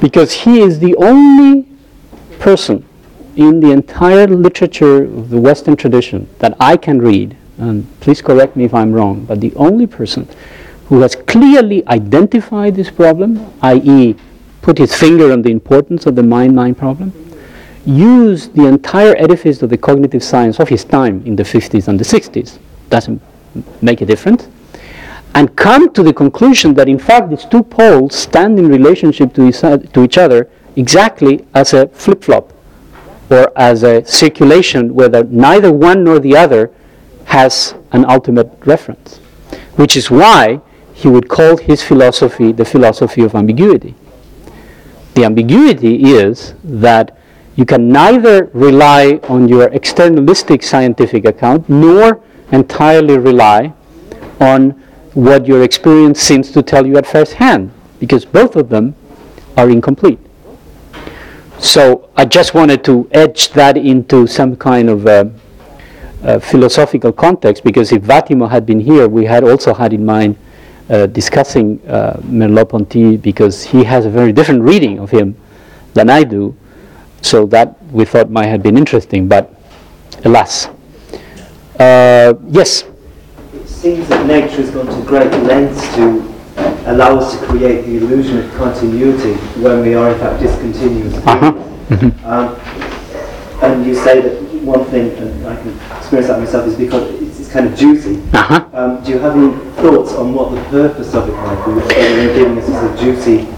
because 0.00 0.32
he 0.32 0.60
is 0.60 0.78
the 0.78 0.94
only 0.96 1.66
person 2.38 2.84
in 3.36 3.60
the 3.60 3.70
entire 3.70 4.26
literature 4.26 5.04
of 5.04 5.30
the 5.30 5.40
Western 5.40 5.76
tradition 5.76 6.28
that 6.38 6.56
I 6.60 6.76
can 6.76 7.00
read, 7.00 7.36
and 7.58 7.86
please 8.00 8.22
correct 8.22 8.56
me 8.56 8.64
if 8.64 8.74
I'm 8.74 8.92
wrong, 8.92 9.24
but 9.24 9.40
the 9.40 9.54
only 9.54 9.86
person 9.86 10.28
who 10.86 11.00
has 11.00 11.16
clearly 11.16 11.86
identified 11.88 12.74
this 12.74 12.90
problem, 12.90 13.52
i.e., 13.62 14.14
put 14.62 14.78
his 14.78 14.94
finger 14.94 15.32
on 15.32 15.42
the 15.42 15.50
importance 15.50 16.06
of 16.06 16.14
the 16.14 16.22
mind 16.22 16.54
mind 16.54 16.78
problem, 16.78 17.12
used 17.86 18.54
the 18.54 18.66
entire 18.66 19.14
edifice 19.16 19.62
of 19.62 19.70
the 19.70 19.76
cognitive 19.76 20.22
science 20.22 20.58
of 20.58 20.68
his 20.68 20.84
time 20.84 21.22
in 21.26 21.36
the 21.36 21.42
50s 21.42 21.88
and 21.88 21.98
the 21.98 22.04
60s, 22.04 22.58
doesn't 22.90 23.20
make 23.82 24.00
a 24.00 24.06
difference, 24.06 24.48
and 25.34 25.54
come 25.56 25.92
to 25.92 26.02
the 26.02 26.12
conclusion 26.12 26.74
that 26.74 26.88
in 26.88 26.98
fact 26.98 27.28
these 27.30 27.44
two 27.44 27.62
poles 27.62 28.14
stand 28.14 28.58
in 28.58 28.68
relationship 28.68 29.34
to 29.34 29.46
each, 29.46 29.60
to 29.60 30.02
each 30.02 30.18
other 30.18 30.48
exactly 30.76 31.44
as 31.54 31.72
a 31.74 31.88
flip 31.88 32.22
flop 32.22 32.52
or 33.30 33.52
as 33.56 33.82
a 33.82 34.04
circulation 34.04 34.94
where 34.94 35.08
the, 35.08 35.24
neither 35.24 35.72
one 35.72 36.04
nor 36.04 36.18
the 36.18 36.36
other 36.36 36.70
has 37.24 37.74
an 37.92 38.04
ultimate 38.04 38.50
reference, 38.64 39.18
which 39.76 39.96
is 39.96 40.10
why 40.10 40.60
he 40.92 41.08
would 41.08 41.28
call 41.28 41.56
his 41.56 41.82
philosophy 41.82 42.52
the 42.52 42.64
philosophy 42.64 43.22
of 43.22 43.34
ambiguity. 43.34 43.94
The 45.14 45.24
ambiguity 45.24 46.12
is 46.12 46.54
that 46.62 47.18
you 47.56 47.64
can 47.64 47.88
neither 47.88 48.50
rely 48.52 49.20
on 49.28 49.48
your 49.48 49.68
externalistic 49.70 50.62
scientific 50.62 51.24
account 51.24 51.68
nor 51.68 52.20
entirely 52.52 53.16
rely 53.18 53.72
on 54.40 54.70
what 55.14 55.46
your 55.46 55.62
experience 55.62 56.20
seems 56.20 56.50
to 56.50 56.62
tell 56.62 56.84
you 56.84 56.96
at 56.96 57.06
first 57.06 57.34
hand, 57.34 57.70
because 58.00 58.24
both 58.24 58.56
of 58.56 58.68
them 58.68 58.94
are 59.56 59.70
incomplete. 59.70 60.18
So 61.58 62.10
I 62.16 62.24
just 62.24 62.52
wanted 62.54 62.84
to 62.84 63.08
etch 63.12 63.50
that 63.52 63.76
into 63.76 64.26
some 64.26 64.56
kind 64.56 64.90
of 64.90 65.06
uh, 65.06 65.26
uh, 66.24 66.38
philosophical 66.40 67.12
context, 67.12 67.62
because 67.62 67.92
if 67.92 68.02
Vattimo 68.02 68.50
had 68.50 68.66
been 68.66 68.80
here, 68.80 69.08
we 69.08 69.24
had 69.24 69.44
also 69.44 69.72
had 69.72 69.92
in 69.92 70.04
mind 70.04 70.36
uh, 70.90 71.06
discussing 71.06 71.80
uh, 71.86 72.20
Merleau-Ponty 72.24 73.16
because 73.16 73.62
he 73.62 73.84
has 73.84 74.04
a 74.04 74.10
very 74.10 74.32
different 74.32 74.62
reading 74.62 74.98
of 74.98 75.10
him 75.10 75.36
than 75.94 76.10
I 76.10 76.24
do. 76.24 76.56
So 77.24 77.46
that 77.46 77.82
we 77.90 78.04
thought 78.04 78.28
might 78.28 78.48
have 78.48 78.62
been 78.62 78.76
interesting, 78.76 79.28
but 79.28 79.48
alas. 80.26 80.68
Uh, 81.80 82.34
yes? 82.48 82.84
It 83.54 83.66
seems 83.66 84.06
that 84.08 84.26
nature 84.26 84.60
has 84.60 84.70
gone 84.70 84.84
to 84.84 85.02
great 85.08 85.32
lengths 85.42 85.82
to 85.96 86.20
allow 86.84 87.16
us 87.16 87.40
to 87.40 87.46
create 87.46 87.86
the 87.86 87.96
illusion 87.96 88.38
of 88.38 88.52
continuity 88.54 89.32
when 89.62 89.80
we 89.80 89.94
are 89.94 90.12
in 90.12 90.18
fact 90.18 90.42
discontinuous. 90.42 91.14
Uh-huh. 91.26 92.10
Um, 92.28 92.56
and 93.62 93.86
you 93.86 93.94
say 93.94 94.20
that 94.20 94.42
one 94.62 94.84
thing, 94.86 95.16
and 95.16 95.46
I 95.46 95.56
can 95.56 95.74
experience 95.96 96.28
that 96.28 96.38
myself, 96.38 96.66
is 96.66 96.76
because 96.76 97.08
it's, 97.22 97.40
it's 97.40 97.50
kind 97.50 97.66
of 97.66 97.74
juicy. 97.74 98.20
Uh-huh. 98.34 98.68
Um, 98.74 99.02
do 99.02 99.12
you 99.12 99.18
have 99.18 99.34
any 99.34 99.50
thoughts 99.76 100.12
on 100.12 100.34
what 100.34 100.54
the 100.54 100.62
purpose 100.68 101.14
of 101.14 101.26
it 101.26 101.32
might 101.32 101.64
be? 101.64 101.88
Giving 102.34 102.58
us 102.58 102.68
as 102.68 103.00
a 103.00 103.02
juicy 103.02 103.53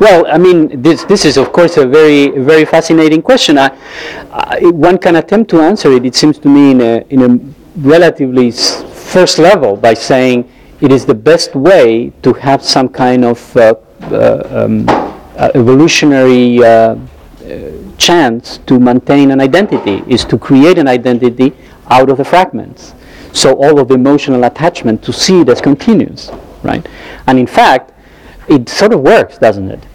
Well, 0.00 0.26
I 0.26 0.38
mean, 0.38 0.82
this, 0.82 1.04
this 1.04 1.24
is 1.24 1.36
of 1.36 1.52
course 1.52 1.76
a 1.76 1.86
very, 1.86 2.28
very 2.30 2.64
fascinating 2.64 3.22
question. 3.22 3.58
I, 3.58 3.70
I, 4.32 4.60
one 4.66 4.98
can 4.98 5.16
attempt 5.16 5.50
to 5.50 5.60
answer 5.60 5.92
it, 5.92 6.04
it 6.04 6.16
seems 6.16 6.38
to 6.40 6.48
me, 6.48 6.72
in 6.72 6.80
a, 6.80 7.04
in 7.10 7.22
a 7.22 7.78
relatively 7.80 8.50
first 8.50 9.38
level 9.38 9.76
by 9.76 9.94
saying 9.94 10.50
it 10.80 10.90
is 10.90 11.06
the 11.06 11.14
best 11.14 11.54
way 11.54 12.12
to 12.22 12.32
have 12.32 12.62
some 12.62 12.88
kind 12.88 13.24
of 13.24 13.56
uh, 13.56 13.74
uh, 14.02 14.42
um, 14.50 14.84
uh, 14.88 15.50
evolutionary 15.54 16.58
uh, 16.58 16.66
uh, 16.66 16.96
chance 17.96 18.58
to 18.66 18.80
maintain 18.80 19.30
an 19.30 19.40
identity, 19.40 20.02
is 20.08 20.24
to 20.24 20.36
create 20.36 20.76
an 20.76 20.88
identity 20.88 21.52
out 21.88 22.10
of 22.10 22.18
the 22.18 22.24
fragments. 22.24 22.94
So 23.32 23.54
all 23.62 23.78
of 23.78 23.88
the 23.88 23.94
emotional 23.94 24.44
attachment 24.44 25.04
to 25.04 25.12
see 25.12 25.40
it 25.40 25.48
as 25.48 25.60
continuous, 25.60 26.30
right? 26.62 26.86
And 27.26 27.38
in 27.38 27.46
fact, 27.46 27.92
it 28.48 28.68
sort 28.68 28.92
of 28.92 29.00
works, 29.00 29.38
doesn't 29.38 29.70
it? 29.70 29.86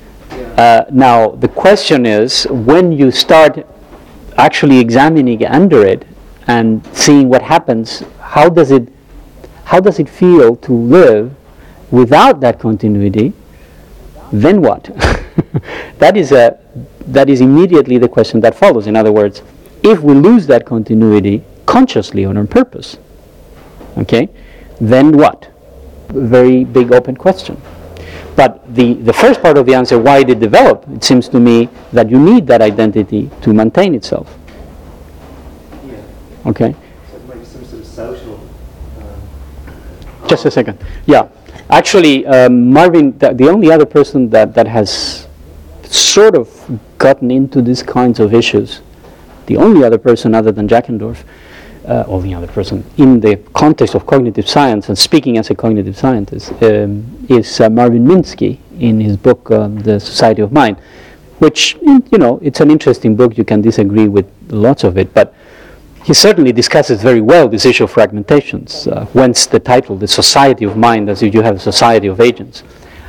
Uh, 0.57 0.85
now, 0.91 1.29
the 1.29 1.47
question 1.47 2.05
is 2.05 2.43
when 2.49 2.91
you 2.91 3.11
start 3.11 3.65
actually 4.37 4.79
examining 4.79 5.45
under 5.45 5.85
it 5.85 6.05
and 6.47 6.85
seeing 6.95 7.29
what 7.29 7.41
happens, 7.41 8.03
how 8.21 8.49
does 8.49 8.71
it, 8.71 8.89
how 9.65 9.79
does 9.79 9.99
it 9.99 10.09
feel 10.09 10.55
to 10.57 10.73
live 10.73 11.33
without 11.91 12.39
that 12.41 12.59
continuity? 12.59 13.33
Then 14.31 14.61
what? 14.61 14.83
that 15.99 16.15
is 16.15 16.31
a, 16.31 16.59
that 17.07 17.29
is 17.29 17.41
immediately 17.41 17.97
the 17.97 18.07
question 18.07 18.39
that 18.41 18.55
follows. 18.55 18.87
In 18.87 18.95
other 18.95 19.11
words, 19.11 19.41
if 19.83 20.01
we 20.01 20.13
lose 20.13 20.47
that 20.47 20.65
continuity 20.65 21.43
consciously 21.65 22.25
or 22.25 22.37
on 22.37 22.47
purpose, 22.47 22.97
okay, 23.97 24.29
then 24.79 25.17
what? 25.17 25.49
Very 26.09 26.63
big 26.63 26.91
open 26.91 27.15
question. 27.15 27.61
But 28.39 28.73
the, 28.73 28.93
the 28.93 29.11
first 29.11 29.41
part 29.41 29.57
of 29.57 29.65
the 29.65 29.73
answer, 29.73 29.99
why 29.99 30.23
did 30.23 30.37
it 30.37 30.39
develop, 30.39 30.87
it 30.95 31.03
seems 31.03 31.27
to 31.27 31.41
me 31.41 31.67
that 31.91 32.09
you 32.09 32.17
need 32.17 32.47
that 32.47 32.61
identity 32.61 33.29
to 33.41 33.53
maintain 33.53 33.93
itself. 33.93 34.33
Yeah. 35.85 36.01
Okay? 36.45 36.73
So 37.11 37.19
maybe 37.27 37.43
some 37.43 37.65
sort 37.65 37.81
of 37.81 37.85
social. 37.85 38.39
Just 40.25 40.45
a 40.45 40.51
second. 40.51 40.81
Yeah. 41.05 41.27
Actually, 41.69 42.25
um, 42.27 42.71
Marvin, 42.71 43.17
the, 43.17 43.33
the 43.33 43.49
only 43.49 43.73
other 43.73 43.85
person 43.85 44.29
that, 44.29 44.53
that 44.53 44.67
has 44.69 45.27
sort 45.83 46.37
of 46.37 46.47
gotten 46.97 47.31
into 47.31 47.61
these 47.61 47.83
kinds 47.83 48.21
of 48.21 48.33
issues, 48.33 48.79
the 49.47 49.57
only 49.57 49.83
other 49.83 49.97
person 49.97 50.33
other 50.33 50.53
than 50.53 50.65
Jackendoff, 50.65 51.25
uh, 51.89 52.19
the 52.19 52.33
other 52.33 52.47
person 52.47 52.85
in 52.97 53.19
the 53.19 53.35
context 53.53 53.95
of 53.95 54.05
cognitive 54.05 54.47
science 54.47 54.89
and 54.89 54.97
speaking 54.97 55.37
as 55.37 55.49
a 55.49 55.55
cognitive 55.55 55.97
scientist 55.97 56.51
um, 56.61 57.25
is 57.27 57.59
uh, 57.59 57.69
Marvin 57.69 58.05
Minsky 58.05 58.59
in 58.79 58.99
his 58.99 59.17
book 59.17 59.49
um, 59.51 59.79
The 59.79 59.99
Society 59.99 60.41
of 60.41 60.51
Mind, 60.51 60.77
which 61.39 61.77
you 61.81 62.17
know 62.17 62.39
it's 62.43 62.59
an 62.59 62.69
interesting 62.69 63.15
book. 63.15 63.37
You 63.37 63.43
can 63.43 63.61
disagree 63.61 64.07
with 64.07 64.31
lots 64.49 64.83
of 64.83 64.97
it, 64.97 65.13
but 65.13 65.33
he 66.05 66.13
certainly 66.13 66.51
discusses 66.51 67.01
very 67.01 67.21
well 67.21 67.47
this 67.47 67.65
issue 67.65 67.85
of 67.85 67.93
fragmentations. 67.93 68.87
Uh, 68.87 69.05
whence 69.07 69.47
the 69.47 69.59
title, 69.59 69.97
The 69.97 70.07
Society 70.07 70.65
of 70.65 70.77
Mind, 70.77 71.09
as 71.09 71.23
if 71.23 71.33
you 71.33 71.41
have 71.41 71.55
a 71.55 71.59
society 71.59 72.07
of 72.07 72.21
agents. 72.21 72.63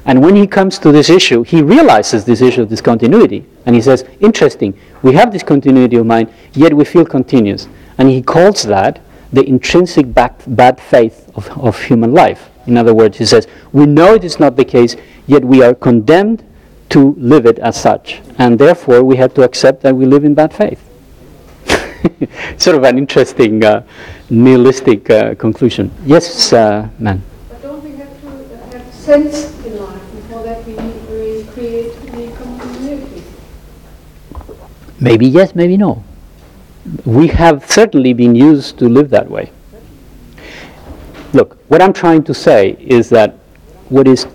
And 0.07 0.23
when 0.25 0.35
he 0.35 0.47
comes 0.47 0.79
to 0.79 0.91
this 0.91 1.11
issue, 1.11 1.43
he 1.43 1.61
realizes 1.61 2.25
this 2.25 2.41
issue 2.41 2.63
of 2.63 2.71
discontinuity, 2.71 3.45
and 3.67 3.77
he 3.77 3.83
says, 3.83 4.05
"Interesting. 4.21 4.75
We 5.03 5.13
have 5.13 5.33
this 5.33 5.43
continuity 5.43 5.97
of 5.97 6.07
mind, 6.07 6.31
yet 6.55 6.73
we 6.73 6.85
feel 6.87 7.05
continuous." 7.05 7.69
And 8.01 8.09
he 8.09 8.23
calls 8.23 8.63
that 8.63 8.99
the 9.31 9.47
intrinsic 9.47 10.15
bad, 10.15 10.35
bad 10.47 10.81
faith 10.81 11.31
of, 11.37 11.51
of 11.51 11.83
human 11.83 12.15
life. 12.15 12.49
In 12.67 12.79
other 12.79 12.95
words, 12.95 13.19
he 13.19 13.27
says, 13.27 13.47
we 13.73 13.85
know 13.85 14.15
it 14.15 14.25
is 14.25 14.41
not 14.41 14.57
the 14.57 14.65
case, 14.65 14.97
yet 15.27 15.45
we 15.45 15.63
are 15.63 15.75
condemned 15.75 16.43
to 16.89 17.15
live 17.19 17.45
it 17.45 17.59
as 17.59 17.79
such. 17.79 18.23
And 18.39 18.59
therefore, 18.59 19.05
we 19.05 19.17
have 19.17 19.35
to 19.35 19.43
accept 19.43 19.83
that 19.83 19.95
we 19.95 20.07
live 20.07 20.25
in 20.25 20.33
bad 20.33 20.55
faith. 20.55 20.81
sort 22.57 22.79
of 22.79 22.85
an 22.85 22.97
interesting 22.97 23.63
uh, 23.63 23.85
nihilistic 24.31 25.11
uh, 25.11 25.35
conclusion. 25.35 25.91
Yes, 26.07 26.55
uh, 26.55 26.89
man. 26.99 27.23
But 27.51 27.61
don't 27.61 27.85
we 27.85 27.97
have 27.97 28.19
to 28.23 28.29
uh, 28.29 28.79
have 28.79 28.95
sense 28.95 29.55
in 29.67 29.79
life 29.79 30.01
before 30.15 30.43
that 30.45 30.67
we, 30.67 30.73
we 30.73 31.45
create 31.53 31.93
the 32.01 32.35
community. 32.35 33.23
Maybe 34.99 35.27
yes, 35.27 35.55
maybe 35.55 35.77
no. 35.77 36.03
We 37.05 37.29
have 37.29 37.71
certainly 37.71 38.13
been 38.13 38.35
used 38.35 38.79
to 38.79 38.89
live 38.89 39.11
that 39.11 39.31
way. 39.31 39.51
Look, 41.33 41.59
what 41.69 41.81
I'm 41.81 41.93
trying 41.93 42.25
to 42.25 42.35
say 42.35 42.77
is 42.81 43.09
that 43.11 43.37
what 43.89 44.09
is 44.09 44.27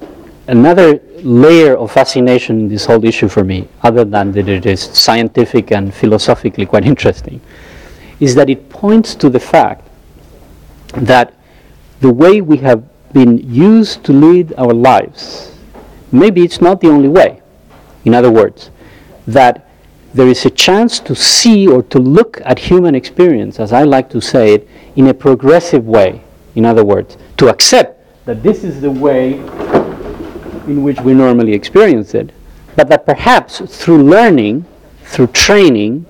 another 0.47 1.01
layer 1.17 1.75
of 1.75 1.91
fascination 1.91 2.59
in 2.59 2.67
this 2.69 2.85
whole 2.85 3.03
issue 3.03 3.27
for 3.27 3.43
me, 3.43 3.67
other 3.83 4.05
than 4.05 4.31
that 4.33 4.47
it 4.47 4.65
is 4.65 4.81
scientific 4.81 5.71
and 5.71 5.93
philosophically 5.93 6.65
quite 6.65 6.85
interesting, 6.93 7.41
is 8.19 8.35
that 8.35 8.49
it 8.49 8.69
points 8.69 9.15
to 9.15 9.29
the 9.29 9.39
fact 9.39 9.87
that 10.93 11.33
the 11.99 12.11
way 12.11 12.41
we 12.41 12.57
have 12.57 12.83
been 13.11 13.37
used 13.37 14.03
to 14.05 14.13
lead 14.13 14.53
our 14.57 14.73
lives, 14.73 15.57
maybe 16.11 16.43
it's 16.43 16.61
not 16.61 16.79
the 16.81 16.87
only 16.87 17.09
way. 17.09 17.41
In 18.05 18.13
other 18.13 18.31
words, 18.31 18.69
that 19.27 19.67
there 20.15 20.29
is 20.29 20.45
a 20.45 20.49
chance 20.49 21.01
to 21.01 21.13
see 21.13 21.67
or 21.67 21.83
to 21.83 21.99
look 21.99 22.39
at 22.45 22.57
human 22.57 22.95
experience, 22.95 23.59
as 23.59 23.73
I 23.73 23.83
like 23.83 24.09
to 24.11 24.21
say 24.21 24.53
it, 24.53 24.69
in 24.95 25.07
a 25.07 25.13
progressive 25.13 25.85
way. 25.85 26.21
In 26.55 26.63
other 26.63 26.85
words, 26.85 27.17
to 27.35 27.49
accept 27.49 28.01
that 28.25 28.41
this 28.41 28.63
is 28.63 28.79
the 28.79 28.89
way 28.89 29.33
in 30.67 30.83
which 30.83 31.01
we 31.01 31.13
normally 31.13 31.51
experience 31.51 32.13
it, 32.13 32.31
but 32.77 32.87
that 32.87 33.05
perhaps 33.05 33.59
through 33.59 34.03
learning, 34.03 34.63
through 35.03 35.27
training, 35.27 36.05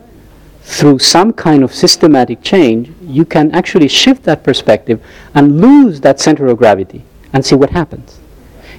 through 0.62 1.00
some 1.00 1.34
kind 1.34 1.64
of 1.64 1.74
systematic 1.74 2.44
change, 2.44 2.92
you 3.02 3.26
can 3.26 3.50
actually 3.56 3.88
shift 3.88 4.22
that 4.24 4.44
perspective 4.44 5.04
and 5.34 5.60
lose 5.60 6.00
that 6.02 6.20
center 6.20 6.46
of 6.46 6.60
gravity 6.60 7.04
and 7.34 7.44
see 7.44 7.56
what 7.56 7.72
happens. 7.72 8.20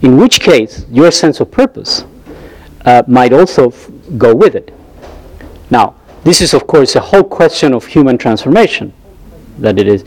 In 0.02 0.18
which 0.18 0.38
case, 0.38 0.86
your 0.88 1.10
sense 1.10 1.40
of 1.40 1.50
purpose 1.50 2.04
uh, 2.84 3.02
might 3.08 3.32
also 3.32 3.70
f- 3.70 3.90
go 4.16 4.32
with 4.32 4.54
it. 4.54 4.72
Now, 5.70 5.94
this 6.24 6.40
is, 6.40 6.54
of 6.54 6.66
course, 6.66 6.96
a 6.96 7.00
whole 7.00 7.24
question 7.24 7.72
of 7.72 7.86
human 7.86 8.18
transformation. 8.18 8.92
That 9.58 9.78
it 9.78 9.86
is 9.86 10.04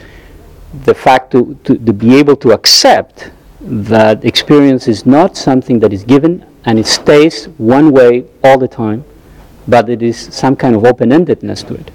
the 0.85 0.93
fact 0.93 1.31
to, 1.31 1.57
to, 1.63 1.77
to 1.77 1.93
be 1.93 2.15
able 2.17 2.35
to 2.37 2.51
accept 2.51 3.31
that 3.61 4.23
experience 4.23 4.87
is 4.87 5.05
not 5.05 5.35
something 5.35 5.79
that 5.79 5.91
is 5.91 6.03
given 6.03 6.45
and 6.65 6.79
it 6.79 6.85
stays 6.85 7.45
one 7.57 7.91
way 7.91 8.25
all 8.43 8.57
the 8.57 8.67
time, 8.67 9.03
but 9.67 9.89
it 9.89 10.01
is 10.01 10.17
some 10.17 10.55
kind 10.55 10.75
of 10.75 10.85
open 10.85 11.09
endedness 11.09 11.65
to 11.67 11.73
it. 11.73 11.91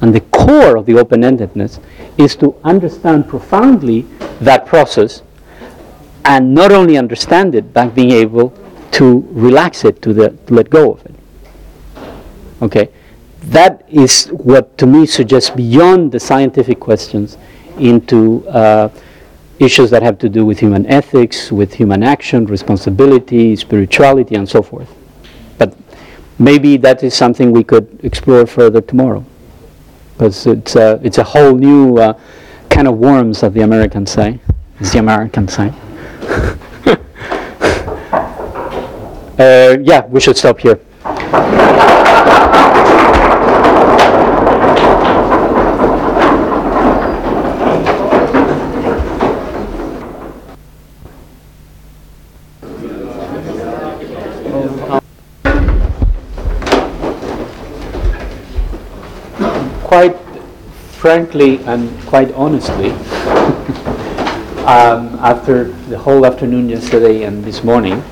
And 0.00 0.14
the 0.14 0.20
core 0.20 0.76
of 0.76 0.86
the 0.86 0.98
open 0.98 1.22
endedness 1.22 1.80
is 2.18 2.34
to 2.36 2.56
understand 2.64 3.28
profoundly 3.28 4.02
that 4.40 4.66
process 4.66 5.22
and 6.24 6.54
not 6.54 6.72
only 6.72 6.96
understand 6.96 7.54
it, 7.54 7.72
but 7.72 7.94
being 7.94 8.10
able 8.10 8.52
to 8.92 9.26
relax 9.30 9.84
it, 9.84 10.02
to, 10.02 10.12
the, 10.12 10.30
to 10.46 10.54
let 10.54 10.70
go 10.70 10.92
of 10.92 11.06
it. 11.06 11.11
Okay? 12.62 12.88
That 13.46 13.84
is 13.88 14.28
what 14.28 14.78
to 14.78 14.86
me 14.86 15.04
suggests 15.04 15.50
beyond 15.50 16.12
the 16.12 16.20
scientific 16.20 16.78
questions 16.78 17.36
into 17.78 18.46
uh, 18.48 18.88
issues 19.58 19.90
that 19.90 20.02
have 20.02 20.18
to 20.20 20.28
do 20.28 20.46
with 20.46 20.60
human 20.60 20.86
ethics, 20.86 21.50
with 21.50 21.74
human 21.74 22.02
action, 22.02 22.46
responsibility, 22.46 23.56
spirituality, 23.56 24.36
and 24.36 24.48
so 24.48 24.62
forth. 24.62 24.88
But 25.58 25.76
maybe 26.38 26.76
that 26.78 27.02
is 27.02 27.14
something 27.14 27.50
we 27.50 27.64
could 27.64 27.98
explore 28.04 28.46
further 28.46 28.80
tomorrow. 28.80 29.24
Because 30.12 30.46
it's 30.46 30.76
a, 30.76 31.00
it's 31.02 31.18
a 31.18 31.24
whole 31.24 31.54
new 31.54 31.98
uh, 31.98 32.18
kind 32.70 32.86
of 32.86 32.98
worms, 32.98 33.42
as 33.42 33.52
the 33.52 33.62
Americans 33.62 34.12
say. 34.12 34.38
As 34.78 34.92
the 34.92 34.98
Americans 35.00 35.54
say. 35.54 35.68
uh, 39.38 39.78
yeah, 39.82 40.06
we 40.06 40.20
should 40.20 40.36
stop 40.36 40.60
here. 40.60 40.80
Quite 59.92 60.16
frankly 60.92 61.58
and 61.64 61.84
quite 62.06 62.32
honestly, 62.32 62.92
um, 64.64 65.18
after 65.20 65.64
the 65.90 65.98
whole 65.98 66.24
afternoon 66.24 66.66
yesterday 66.66 67.24
and 67.24 67.44
this 67.44 67.62
morning, 67.62 68.02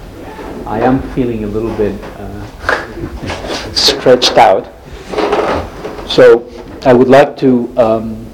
I 0.66 0.80
am 0.82 1.00
feeling 1.14 1.44
a 1.44 1.46
little 1.46 1.74
bit 1.78 1.98
uh, 2.18 3.72
stretched 3.72 4.36
out. 4.36 4.68
So 6.06 6.46
I 6.84 6.92
would 6.92 7.08
like 7.08 7.34
to 7.38 7.72
um, 7.78 8.26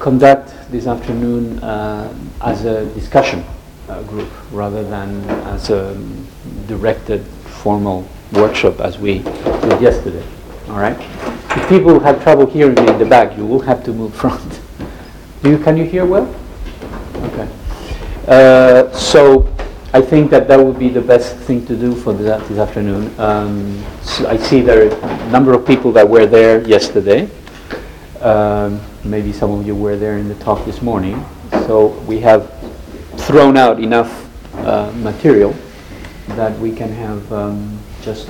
conduct 0.00 0.52
this 0.68 0.88
afternoon 0.88 1.60
uh, 1.60 2.12
as 2.40 2.64
a 2.64 2.84
discussion 2.94 3.44
uh, 3.88 4.02
group 4.02 4.28
rather 4.50 4.82
than 4.82 5.24
as 5.54 5.70
a 5.70 5.94
directed 6.66 7.24
formal 7.62 8.08
workshop 8.32 8.80
as 8.80 8.98
we 8.98 9.18
did 9.20 9.80
yesterday. 9.80 10.26
All 10.70 10.80
right? 10.80 11.37
If 11.50 11.68
people 11.68 11.98
have 12.00 12.22
trouble 12.22 12.46
hearing 12.46 12.74
me 12.74 12.88
in 12.88 12.98
the 12.98 13.06
back, 13.06 13.36
you 13.36 13.46
will 13.46 13.60
have 13.60 13.82
to 13.84 13.92
move 13.92 14.14
front. 14.14 14.60
Do 15.42 15.50
you, 15.50 15.58
can 15.58 15.76
you 15.76 15.84
hear 15.84 16.04
well? 16.04 16.34
Okay. 17.16 17.48
Uh, 18.26 18.92
so 18.92 19.48
I 19.94 20.02
think 20.02 20.30
that 20.30 20.48
that 20.48 20.60
would 20.60 20.78
be 20.78 20.90
the 20.90 21.00
best 21.00 21.36
thing 21.36 21.64
to 21.66 21.74
do 21.74 21.94
for 21.94 22.12
this, 22.12 22.46
this 22.48 22.58
afternoon. 22.58 23.18
Um, 23.18 23.82
so 24.02 24.28
I 24.28 24.36
see 24.36 24.60
there 24.60 24.86
are 24.86 24.94
a 24.94 25.30
number 25.30 25.54
of 25.54 25.66
people 25.66 25.90
that 25.92 26.06
were 26.08 26.26
there 26.26 26.66
yesterday. 26.68 27.30
Um, 28.20 28.80
maybe 29.04 29.32
some 29.32 29.50
of 29.52 29.66
you 29.66 29.74
were 29.74 29.96
there 29.96 30.18
in 30.18 30.28
the 30.28 30.34
talk 30.36 30.64
this 30.66 30.82
morning. 30.82 31.24
So 31.66 31.88
we 32.06 32.20
have 32.20 32.52
thrown 33.16 33.56
out 33.56 33.80
enough 33.80 34.28
uh, 34.58 34.92
material 34.96 35.54
that 36.30 36.58
we 36.58 36.72
can 36.72 36.92
have 36.92 37.32
um, 37.32 37.78
just 38.02 38.28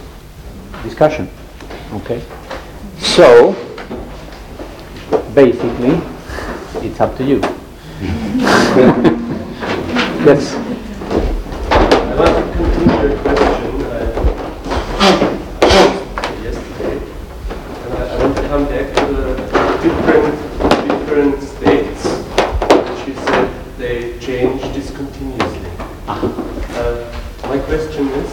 discussion. 0.82 1.28
Okay? 1.92 2.22
So, 3.00 3.52
basically, 5.34 6.00
it's 6.86 7.00
up 7.00 7.16
to 7.16 7.24
you. 7.24 7.40
yes. 10.24 10.54
I 11.70 12.14
want 12.14 12.34
to 12.36 12.42
continue 12.52 13.08
your 13.08 13.18
question 13.22 13.72
I 13.86 13.92
posed 15.60 16.44
yesterday, 16.44 16.98
and 17.84 17.92
I, 17.94 17.96
I 18.08 18.24
want 18.24 18.36
to 18.36 18.42
come 18.48 18.64
back 18.66 18.86
to 18.96 19.04
the 19.06 19.24
different 19.82 20.36
different 20.88 21.42
states 21.42 22.02
which 22.04 23.08
you 23.08 23.14
said 23.24 23.48
they 23.78 24.18
change 24.18 24.60
discontinuously. 24.74 25.70
Uh, 26.08 27.04
my 27.48 27.58
question 27.58 28.08
is, 28.08 28.30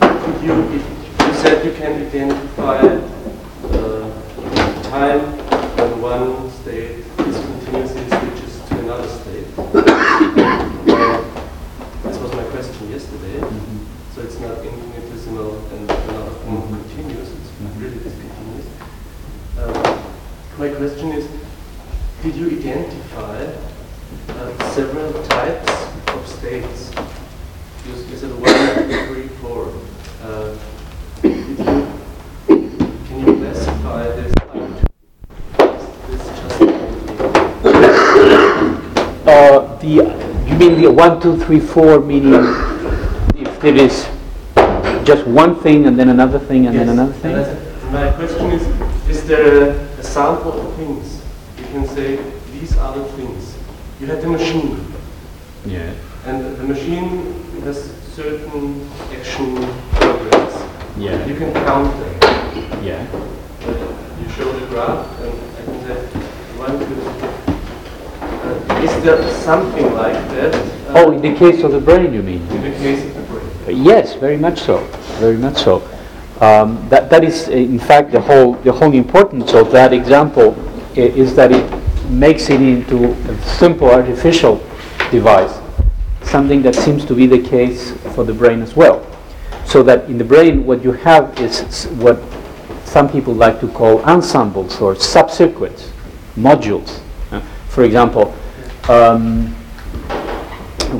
could 0.00 0.42
you, 0.42 0.54
you 0.72 1.34
said 1.34 1.64
you 1.64 1.72
can 1.72 2.06
identify 2.06 2.78
uh, 3.72 4.82
time 4.82 5.20
when 5.76 6.00
one 6.02 6.50
state 6.50 7.04
discontinuously 7.16 8.08
switches 8.08 8.60
to 8.68 8.78
another 8.78 9.08
state. 9.08 9.46
Uh, 9.58 11.22
this 12.04 12.18
was 12.18 12.32
my 12.34 12.44
question 12.44 12.90
yesterday. 12.90 13.40
So 14.14 14.22
it's 14.22 14.38
not 14.40 14.58
infinitesimal 14.64 15.58
and 15.72 15.90
another 15.90 16.30
form 16.40 16.56
of 16.56 16.68
continuous, 16.70 17.30
it's 17.30 17.50
really 17.76 17.98
discontinuous. 17.98 18.66
Uh, 19.58 20.02
my 20.58 20.68
question 20.70 21.08
is, 21.12 21.28
did 22.22 22.34
you 22.34 22.58
identify 22.58 23.52
uh, 24.28 24.70
several 24.70 25.12
types 25.24 25.72
of 26.08 26.26
states? 26.26 26.90
You, 27.86 27.94
you 27.94 28.16
said 28.16 28.30
one, 28.32 28.88
two, 28.88 29.06
three, 29.06 29.28
four. 29.38 29.72
Uh, 30.22 30.56
did 31.22 31.58
you 31.58 31.88
can 32.46 33.26
you 33.26 33.36
classify 33.38 34.04
this 34.08 34.32
Uh, 39.28 39.76
the, 39.78 39.88
you 39.88 40.54
mean 40.56 40.80
the 40.80 40.87
one, 40.98 41.20
two, 41.20 41.38
three, 41.44 41.60
four, 41.60 42.00
meaning 42.00 42.34
if 43.36 43.62
it 43.62 43.76
is 43.76 44.08
just 45.06 45.24
one 45.28 45.54
thing 45.60 45.86
and 45.86 45.96
then 45.96 46.08
another 46.08 46.40
thing 46.40 46.66
and 46.66 46.76
then 46.76 46.88
another 46.88 47.12
thing? 47.12 47.36
My 47.92 48.10
question 48.10 48.50
is, 48.50 48.66
is 49.08 49.24
there 49.28 49.70
a, 49.70 49.74
a 50.00 50.02
sample 50.02 50.60
of 50.60 50.74
things? 50.74 51.22
You 51.56 51.64
can 51.66 51.86
say, 51.86 52.16
these 52.50 52.76
are 52.78 52.98
the 52.98 53.04
things. 53.12 53.56
You 54.00 54.06
have 54.06 54.20
the 54.22 54.26
machine. 54.26 54.92
Yeah. 55.64 55.94
And 56.26 56.44
the, 56.44 56.48
the 56.50 56.64
machine 56.64 57.32
has 57.62 57.94
certain 58.12 58.90
action 59.12 59.54
programs. 59.92 60.54
Yeah. 60.98 61.24
You 61.26 61.36
can 61.36 61.52
count 61.54 61.96
them. 61.96 62.84
Yeah. 62.84 63.06
You 64.20 64.28
show 64.30 64.50
the 64.50 64.66
graph, 64.66 65.20
and 65.20 65.32
I 65.58 65.64
can 65.64 65.78
say, 65.86 66.18
one, 66.58 66.76
two, 66.76 67.20
three. 67.20 67.37
Uh, 68.48 68.82
is 68.82 69.02
there 69.04 69.22
something 69.42 69.92
like 69.94 70.14
that? 70.30 70.54
uh, 70.54 70.92
Oh, 70.96 71.12
in 71.12 71.20
the 71.20 71.34
case 71.34 71.62
of 71.62 71.72
the 71.72 71.80
brain, 71.80 72.14
you 72.14 72.22
mean? 72.22 72.40
in 72.48 72.62
the 72.62 72.70
case 72.78 73.04
of 73.04 73.14
the 73.14 73.22
brain? 73.66 73.84
Yes, 73.84 74.14
very 74.14 74.36
much 74.38 74.60
so. 74.60 74.78
Very 75.20 75.36
much 75.36 75.58
so. 75.62 75.82
Um, 76.40 76.88
that, 76.88 77.10
that 77.10 77.24
is, 77.24 77.48
uh, 77.48 77.52
in 77.52 77.78
fact, 77.78 78.12
the 78.12 78.20
whole, 78.20 78.54
the 78.54 78.72
whole 78.72 78.94
importance 78.94 79.52
of 79.52 79.70
that 79.72 79.92
example 79.92 80.56
is 80.96 81.34
that 81.34 81.52
it 81.52 82.10
makes 82.10 82.48
it 82.48 82.60
into 82.62 83.12
a 83.30 83.42
simple 83.42 83.90
artificial 83.90 84.56
device, 85.10 85.58
something 86.22 86.62
that 86.62 86.74
seems 86.74 87.04
to 87.04 87.14
be 87.14 87.26
the 87.26 87.38
case 87.42 87.92
for 88.14 88.24
the 88.24 88.32
brain 88.32 88.62
as 88.62 88.74
well. 88.74 89.04
So 89.66 89.82
that 89.82 90.08
in 90.08 90.16
the 90.16 90.24
brain, 90.24 90.64
what 90.64 90.82
you 90.82 90.92
have 90.92 91.38
is 91.38 91.84
what 92.00 92.18
some 92.84 93.10
people 93.10 93.34
like 93.34 93.60
to 93.60 93.68
call 93.68 94.00
ensembles 94.04 94.80
or 94.80 94.94
subcircuits, 94.94 95.90
modules. 96.36 97.00
For 97.78 97.84
example, 97.84 98.34
um, 98.88 99.54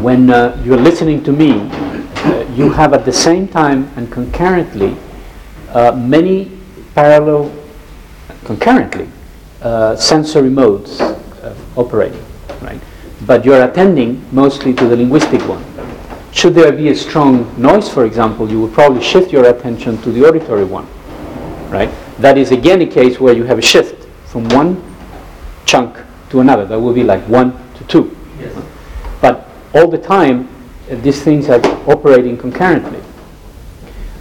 when 0.00 0.30
uh, 0.30 0.62
you're 0.64 0.76
listening 0.76 1.24
to 1.24 1.32
me, 1.32 1.68
uh, 1.68 2.48
you 2.54 2.70
have 2.70 2.94
at 2.94 3.04
the 3.04 3.12
same 3.12 3.48
time 3.48 3.90
and 3.96 4.08
concurrently 4.12 4.96
uh, 5.70 5.90
many 5.90 6.56
parallel, 6.94 7.52
concurrently, 8.44 9.08
uh, 9.60 9.96
sensory 9.96 10.50
modes 10.50 11.00
uh, 11.00 11.56
operating, 11.74 12.24
right? 12.60 12.80
But 13.26 13.44
you're 13.44 13.64
attending 13.64 14.24
mostly 14.30 14.72
to 14.74 14.86
the 14.86 14.94
linguistic 14.94 15.40
one. 15.48 15.64
should 16.30 16.54
there 16.54 16.70
be 16.70 16.90
a 16.90 16.94
strong 16.94 17.52
noise, 17.60 17.88
for 17.88 18.04
example, 18.04 18.48
you 18.48 18.60
would 18.60 18.72
probably 18.72 19.02
shift 19.02 19.32
your 19.32 19.46
attention 19.46 20.00
to 20.02 20.12
the 20.12 20.24
auditory 20.24 20.62
one, 20.64 20.86
right? 21.70 21.90
That 22.18 22.38
is 22.38 22.52
again 22.52 22.82
a 22.82 22.86
case 22.86 23.18
where 23.18 23.34
you 23.34 23.42
have 23.42 23.58
a 23.58 23.66
shift 23.74 24.06
from 24.26 24.48
one 24.50 24.80
chunk 25.66 26.04
to 26.30 26.40
another. 26.40 26.64
That 26.64 26.80
would 26.80 26.94
be 26.94 27.04
like 27.04 27.22
one 27.28 27.52
to 27.74 27.84
two. 27.84 28.16
Yes. 28.38 28.54
But 29.20 29.48
all 29.74 29.88
the 29.88 29.98
time, 29.98 30.48
uh, 30.90 30.96
these 30.96 31.22
things 31.22 31.48
are 31.48 31.60
operating 31.90 32.36
concurrently. 32.36 33.00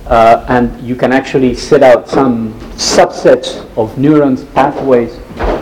Uh, 0.06 0.46
and 0.48 0.82
you 0.82 0.96
can 0.96 1.12
actually 1.12 1.54
set 1.54 1.84
out 1.84 2.08
some 2.08 2.54
subsets 2.76 3.70
of 3.78 3.98
neurons, 3.98 4.46
pathways, 4.46 5.18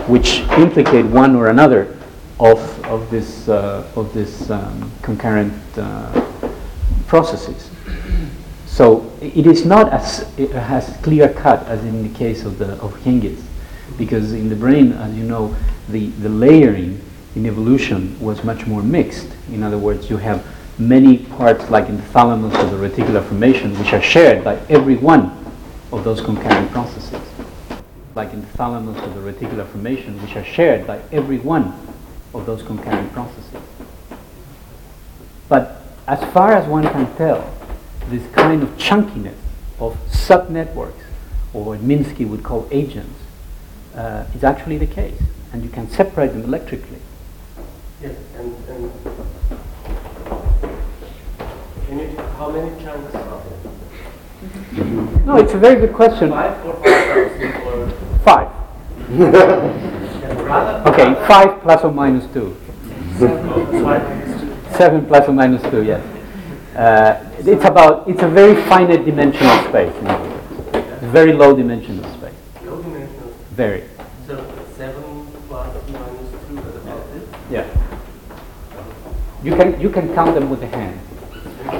which 0.06 0.40
implicate 0.58 1.04
one 1.06 1.34
or 1.34 1.48
another 1.48 1.96
of, 2.38 2.84
of 2.84 3.10
this, 3.10 3.48
uh, 3.48 3.90
of 3.96 4.12
this 4.14 4.48
um, 4.50 4.90
concurrent 5.02 5.52
uh, 5.76 6.28
processes. 7.08 7.70
So 8.66 9.10
it 9.20 9.46
is 9.46 9.64
not 9.64 9.92
as, 9.92 10.30
as 10.38 10.96
clear 10.98 11.32
cut 11.32 11.66
as 11.66 11.82
in 11.84 12.02
the 12.02 12.16
case 12.16 12.44
of, 12.44 12.58
the, 12.58 12.74
of 12.82 13.02
Genghis, 13.02 13.42
because 13.98 14.32
in 14.32 14.48
the 14.48 14.56
brain, 14.56 14.92
as 14.92 15.14
you 15.14 15.24
know, 15.24 15.54
the, 15.88 16.06
the 16.06 16.28
layering 16.28 17.00
in 17.34 17.46
evolution 17.46 18.18
was 18.20 18.42
much 18.44 18.66
more 18.66 18.82
mixed. 18.82 19.28
In 19.52 19.62
other 19.62 19.78
words, 19.78 20.10
you 20.10 20.16
have 20.16 20.44
many 20.78 21.18
parts 21.18 21.70
like 21.70 21.88
in 21.88 21.96
the 21.96 22.02
thalamus 22.02 22.54
or 22.56 22.66
the 22.66 22.88
reticular 22.88 23.26
formation 23.26 23.78
which 23.78 23.92
are 23.92 24.02
shared 24.02 24.44
by 24.44 24.56
every 24.68 24.96
one 24.96 25.44
of 25.92 26.04
those 26.04 26.20
concurrent 26.20 26.70
processes. 26.70 27.20
Like 28.14 28.32
in 28.32 28.40
the 28.40 28.46
thalamus 28.48 28.98
or 28.98 29.08
the 29.08 29.32
reticular 29.32 29.66
formation 29.66 30.20
which 30.22 30.36
are 30.36 30.44
shared 30.44 30.86
by 30.86 31.00
every 31.12 31.38
one 31.38 31.74
of 32.34 32.46
those 32.46 32.62
concurrent 32.62 33.12
processes. 33.12 33.60
But 35.48 35.82
as 36.06 36.20
far 36.32 36.52
as 36.52 36.68
one 36.68 36.84
can 36.84 37.14
tell, 37.16 37.52
this 38.08 38.26
kind 38.32 38.62
of 38.62 38.70
chunkiness 38.76 39.36
of 39.78 39.96
sub-networks, 40.10 41.04
or 41.52 41.64
what 41.64 41.80
Minsky 41.80 42.28
would 42.28 42.42
call 42.42 42.68
agents, 42.70 43.20
uh, 43.96 44.24
is 44.34 44.44
actually 44.44 44.78
the 44.78 44.86
case. 44.86 45.20
And 45.52 45.64
you 45.64 45.70
can 45.70 45.88
separate 45.90 46.32
them 46.32 46.44
electrically. 46.44 46.98
Yes, 48.02 48.14
and, 48.36 48.54
and 48.68 48.92
can 51.86 51.98
you, 51.98 52.16
how 52.36 52.50
many 52.50 52.82
chunks 52.82 53.14
are 53.14 53.42
there? 53.42 53.56
No, 55.24 55.36
it's 55.36 55.54
a 55.54 55.58
very 55.58 55.80
good 55.80 55.94
question. 55.94 56.30
Five 56.30 56.66
or 56.66 56.74
five? 58.22 58.50
Five. 58.50 58.50
Okay, 60.86 61.14
five 61.26 61.62
plus 61.62 61.84
or 61.84 61.92
minus 61.92 62.26
two. 62.32 62.56
Seven. 64.76 65.06
Plus 65.06 65.28
or 65.28 65.32
minus 65.32 65.62
two, 65.70 65.82
yes. 65.84 66.02
Uh, 66.76 67.32
it's 67.38 67.64
about, 67.64 68.06
it's 68.06 68.22
a 68.22 68.28
very 68.28 68.60
finite 68.64 69.04
dimensional 69.06 69.56
space. 69.68 69.94
In 69.96 70.06
other 70.06 70.28
words. 70.28 70.44
It's 70.74 71.12
very 71.12 71.32
low 71.32 71.56
dimensional 71.56 72.04
dimensional. 73.56 73.56
Very. 73.56 73.88
So 74.26 74.36
seven 74.76 75.26
plus 75.48 75.88
minus 75.90 76.30
two 76.48 76.58
is 76.58 76.76
about 76.76 77.12
this? 77.12 77.24
Yeah. 77.50 77.66
You 79.42 79.56
can, 79.56 79.80
you 79.80 79.90
can 79.90 80.14
count 80.14 80.34
them 80.34 80.50
with 80.50 80.60
the 80.60 80.66
hand. 80.66 81.00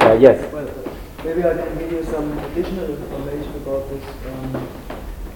uh, 0.00 0.16
yes. 0.18 0.52
Well, 0.52 0.68
maybe 1.24 1.44
I 1.44 1.54
can 1.54 1.78
give 1.78 1.92
you 1.92 2.04
some 2.04 2.38
additional 2.38 2.90
information 2.90 3.54
about 3.56 3.88
this, 3.90 4.04
um, 4.26 4.68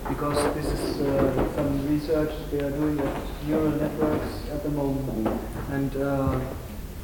because 0.09 0.55
this 0.55 0.67
is 0.67 1.01
uh, 1.01 1.55
some 1.55 1.89
research 1.89 2.33
they 2.51 2.61
are 2.61 2.71
doing 2.71 3.01
at 3.01 3.17
neural 3.47 3.71
networks 3.71 4.49
at 4.51 4.63
the 4.63 4.71
moment. 4.71 5.29
And 5.71 5.97
uh, 5.97 6.41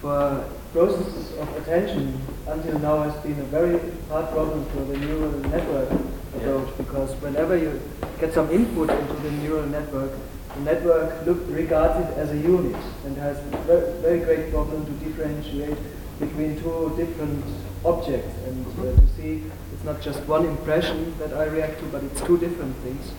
for 0.00 0.48
processes 0.72 1.36
of 1.38 1.48
attention, 1.56 2.20
until 2.46 2.78
now 2.78 3.02
has 3.02 3.14
been 3.22 3.38
a 3.38 3.44
very 3.44 3.78
hard 4.08 4.30
problem 4.30 4.64
for 4.66 4.84
the 4.84 4.96
neural 4.98 5.30
network 5.50 5.90
approach, 6.36 6.76
because 6.78 7.10
whenever 7.20 7.56
you 7.56 7.80
get 8.18 8.32
some 8.32 8.50
input 8.50 8.88
into 8.90 9.14
the 9.14 9.30
neural 9.32 9.66
network, 9.66 10.12
the 10.54 10.60
network 10.60 11.26
look, 11.26 11.38
regards 11.48 12.06
it 12.06 12.18
as 12.18 12.30
a 12.30 12.36
unit 12.36 12.76
and 13.04 13.16
has 13.16 13.38
very, 13.66 13.92
very 14.00 14.18
great 14.20 14.50
problem 14.50 14.84
to 14.86 14.92
differentiate 15.04 15.76
between 16.18 16.60
two 16.60 16.92
different 16.96 17.44
objects. 17.84 18.34
And 18.46 18.66
uh, 18.78 19.00
to 19.00 19.06
see 19.16 19.42
it's 19.72 19.84
not 19.84 20.00
just 20.00 20.20
one 20.24 20.46
impression 20.46 21.16
that 21.18 21.32
I 21.34 21.44
react 21.44 21.78
to, 21.80 21.86
but 21.86 22.04
it's 22.04 22.20
two 22.22 22.38
different 22.38 22.76
things. 22.76 23.12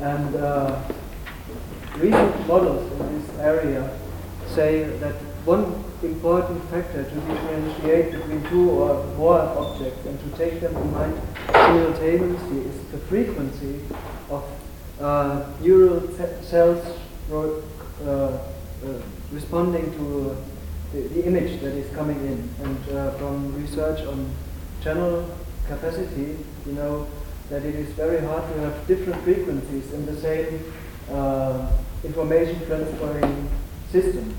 And 0.00 0.34
uh, 0.36 0.82
recent 1.96 2.46
models 2.46 2.90
in 3.00 3.20
this 3.20 3.38
area 3.38 3.98
say 4.48 4.84
that 4.98 5.14
one 5.46 5.84
important 6.02 6.62
factor 6.70 7.04
to 7.04 7.14
differentiate 7.14 8.10
between 8.10 8.42
two 8.50 8.68
or 8.68 9.04
more 9.14 9.38
objects 9.38 10.04
and 10.04 10.18
to 10.18 10.36
take 10.36 10.60
them 10.60 10.76
in 10.76 10.92
mind 10.92 11.20
simultaneously 11.52 12.58
is 12.62 12.76
the 12.90 12.98
frequency 12.98 13.80
of 14.28 14.44
uh, 15.00 15.46
neural 15.60 16.00
cells 16.42 16.98
ro- 17.28 17.62
uh, 18.04 18.08
uh, 18.08 18.38
responding 19.30 19.92
to 19.92 20.36
the, 20.92 21.00
the, 21.14 21.26
image 21.26 21.60
that 21.60 21.74
is 21.74 21.94
coming 21.94 22.18
in. 22.26 22.50
And 22.64 22.88
uh, 22.96 23.12
from 23.12 23.54
research 23.54 24.00
on 24.06 24.28
channel 24.82 25.30
capacity, 25.68 26.36
you 26.66 26.72
know 26.72 27.06
that 27.50 27.64
it 27.64 27.76
is 27.76 27.88
very 27.90 28.20
hard 28.20 28.42
to 28.52 28.60
have 28.62 28.86
different 28.88 29.22
frequencies 29.22 29.92
in 29.92 30.06
the 30.06 30.16
same 30.20 30.72
uh, 31.10 31.70
information 32.02 32.66
transferring 32.66 33.48
system. 33.92 34.34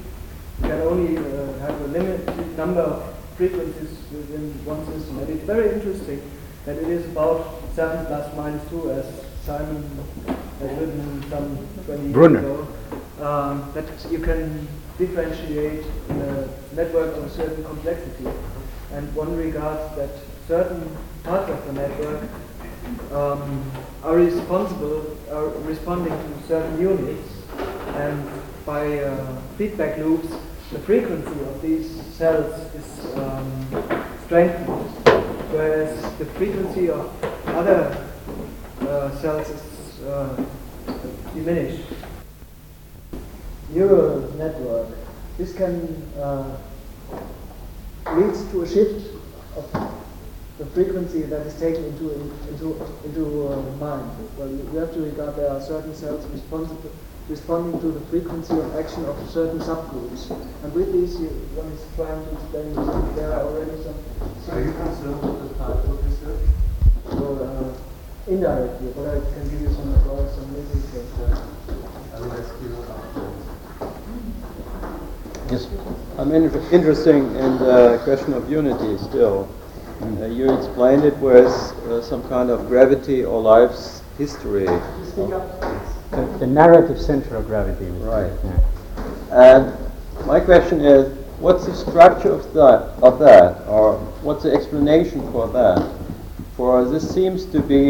You 0.61 0.69
can 0.69 0.81
only 0.81 1.17
uh, 1.17 1.59
have 1.59 1.81
a 1.81 1.87
limited 1.87 2.57
number 2.57 2.81
of 2.81 3.13
frequencies 3.35 3.97
within 4.11 4.53
one 4.65 4.85
system. 4.87 5.19
And 5.19 5.29
it's 5.29 5.43
very 5.43 5.73
interesting 5.73 6.21
that 6.65 6.77
it 6.77 6.87
is 6.89 7.05
about 7.05 7.61
7 7.75 8.05
plus 8.07 8.35
minus 8.35 8.67
2 8.69 8.91
as 8.91 9.05
Simon 9.45 9.83
has 10.59 10.71
written 10.79 11.23
some 11.29 11.67
20 11.85 12.11
Brunner. 12.11 12.41
years 12.41 12.59
ago, 12.59 12.67
um, 13.25 13.71
that 13.73 13.85
you 14.11 14.19
can 14.19 14.67
differentiate 14.97 15.85
in 16.09 16.21
a 16.21 16.49
network 16.75 17.15
of 17.15 17.23
a 17.25 17.29
certain 17.29 17.63
complexity. 17.63 18.27
And 18.91 19.13
one 19.15 19.35
regards 19.37 19.95
that 19.95 20.09
certain 20.47 20.97
parts 21.23 21.51
of 21.51 21.65
the 21.67 21.73
network 21.73 22.23
um, 23.11 23.71
are 24.03 24.15
responsible, 24.15 25.17
are 25.31 25.47
responding 25.67 26.13
to 26.13 26.47
certain 26.47 26.81
units, 26.81 27.29
and 27.95 28.27
by 28.67 28.99
uh, 28.99 29.41
feedback 29.57 29.97
loops, 29.97 30.27
the 30.73 30.79
frequency 30.79 31.39
of 31.45 31.61
these 31.61 31.89
cells 32.17 32.53
is 32.75 33.15
um, 33.15 33.65
strengthened, 34.25 34.67
whereas 35.55 36.17
the 36.17 36.25
frequency 36.35 36.89
of 36.89 37.09
other 37.47 38.05
uh, 38.81 39.17
cells 39.21 39.47
is 39.49 40.03
uh, 40.03 40.43
diminished. 41.33 41.81
Neural 43.69 44.33
network. 44.33 44.89
This 45.37 45.53
can 45.53 46.03
uh, 46.19 46.57
lead 48.15 48.33
to 48.51 48.63
a 48.63 48.67
shift 48.67 49.15
of 49.55 49.71
the 50.57 50.65
frequency 50.65 51.21
that 51.21 51.47
is 51.47 51.57
taken 51.57 51.85
into 51.85 52.11
into 52.49 52.75
into 53.05 53.47
uh, 53.47 53.61
mind. 53.79 54.11
Well, 54.37 54.49
you 54.49 54.79
have 54.79 54.93
to 54.93 55.01
regard 55.01 55.37
there 55.37 55.51
are 55.51 55.61
certain 55.61 55.95
cells 55.95 56.25
responsible 56.31 56.91
responding 57.29 57.79
to 57.81 57.91
the 57.91 57.99
frequency 58.07 58.53
of 58.53 58.75
action 58.75 59.03
of 59.05 59.15
certain 59.29 59.59
subgroups. 59.59 60.31
And 60.63 60.73
with 60.73 60.93
these, 60.93 61.19
you, 61.19 61.27
one 61.59 61.67
is 61.71 61.83
trying 61.95 62.23
to 62.23 62.31
explain 62.31 62.73
that 62.73 63.15
there 63.15 63.31
are 63.33 63.43
already 63.43 63.75
some. 63.83 63.95
Are 64.51 64.63
you 64.63 64.71
concerned 64.71 65.19
with 65.21 65.51
the 65.51 65.55
type 65.59 65.83
of 65.83 65.99
research? 66.07 66.47
Well, 67.19 67.35
uh, 67.43 68.31
indirectly, 68.31 68.93
but 68.95 69.07
I 69.07 69.19
can 69.19 69.49
give 69.49 69.61
you 69.61 69.71
some 69.75 69.93
advice 69.93 70.37
on 70.39 70.53
this. 70.53 70.67
I 72.15 72.19
mean, 72.19 72.29
that's 72.29 72.51
clear 72.51 72.71
Yes, 75.51 75.67
I'm 76.17 76.31
inter- 76.33 76.63
interesting 76.71 77.23
in 77.35 77.57
the 77.59 77.99
question 78.03 78.33
of 78.33 78.49
unity 78.49 78.97
still. 78.97 79.47
Uh, 80.01 80.25
you 80.25 80.53
explained 80.53 81.03
it 81.03 81.17
was 81.17 81.71
uh, 81.87 82.01
some 82.01 82.21
kind 82.29 82.49
of 82.49 82.67
gravity 82.67 83.23
or 83.23 83.41
life's 83.41 84.01
history. 84.17 84.67
Speak 85.03 85.31
up. 85.33 85.96
The, 86.11 86.25
the 86.39 86.47
narrative 86.47 86.99
center 86.99 87.35
of 87.35 87.47
gravity. 87.47 87.85
Right. 87.85 88.31
Yeah. 88.43 88.59
And 89.31 90.25
my 90.25 90.39
question 90.39 90.81
is, 90.81 91.13
what's 91.39 91.65
the 91.65 91.75
structure 91.75 92.31
of 92.31 92.53
that, 92.53 92.93
of 93.03 93.19
that, 93.19 93.67
or 93.67 93.97
what's 94.21 94.43
the 94.43 94.53
explanation 94.53 95.31
for 95.31 95.47
that? 95.49 95.95
For 96.55 96.85
this 96.85 97.13
seems 97.13 97.45
to 97.47 97.61
be, 97.61 97.89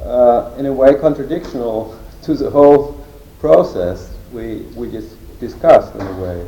uh, 0.00 0.54
in 0.58 0.66
a 0.66 0.72
way, 0.72 0.94
contradictional 0.94 1.98
to 2.22 2.34
the 2.34 2.50
whole 2.50 3.04
process 3.38 4.14
we 4.32 4.62
we 4.76 4.90
just 4.90 5.16
discussed 5.40 5.94
in 5.94 6.00
a 6.00 6.20
way. 6.20 6.46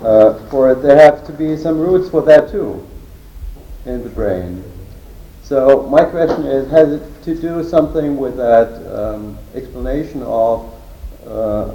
Uh, 0.00 0.34
for 0.48 0.74
there 0.74 0.96
have 0.98 1.26
to 1.26 1.32
be 1.32 1.56
some 1.56 1.78
roots 1.78 2.08
for 2.08 2.22
that 2.22 2.50
too 2.50 2.86
in 3.86 4.02
the 4.02 4.10
brain. 4.10 4.62
So 5.44 5.82
my 5.90 6.02
question 6.06 6.46
is, 6.46 6.70
has 6.70 6.90
it 6.90 7.22
to 7.24 7.34
do 7.38 7.62
something 7.62 8.16
with 8.16 8.38
that 8.38 8.70
um, 8.98 9.36
explanation 9.54 10.22
of 10.22 10.72
uh, 11.26 11.74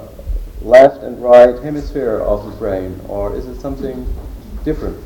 left 0.60 1.04
and 1.04 1.22
right 1.22 1.56
hemisphere 1.62 2.18
of 2.18 2.44
the 2.46 2.50
brain, 2.56 3.00
or 3.08 3.32
is 3.36 3.46
it 3.46 3.60
something 3.60 4.04
different? 4.64 4.98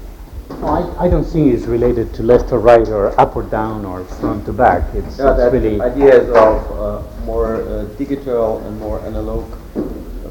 I, 0.63 0.81
I 0.99 1.09
don't 1.09 1.25
think 1.25 1.53
it's 1.53 1.65
related 1.65 2.15
to 2.15 2.23
left 2.23 2.53
or 2.53 2.59
right 2.59 2.89
or 2.89 3.19
up 3.21 3.37
or 3.37 3.43
down 3.43 3.85
or 3.85 4.03
front 4.05 4.47
to 4.47 4.53
back. 4.55 4.95
It's, 4.95 5.19
Yeah, 5.19 5.37
it's 5.39 5.53
really. 5.53 5.79
ideas 5.83 6.31
of 6.31 6.71
uh, 6.73 7.03
more 7.27 7.57
uh, 7.69 7.85
digital 7.99 8.61
and 8.67 8.81
more 8.81 8.99
analog. 9.01 9.45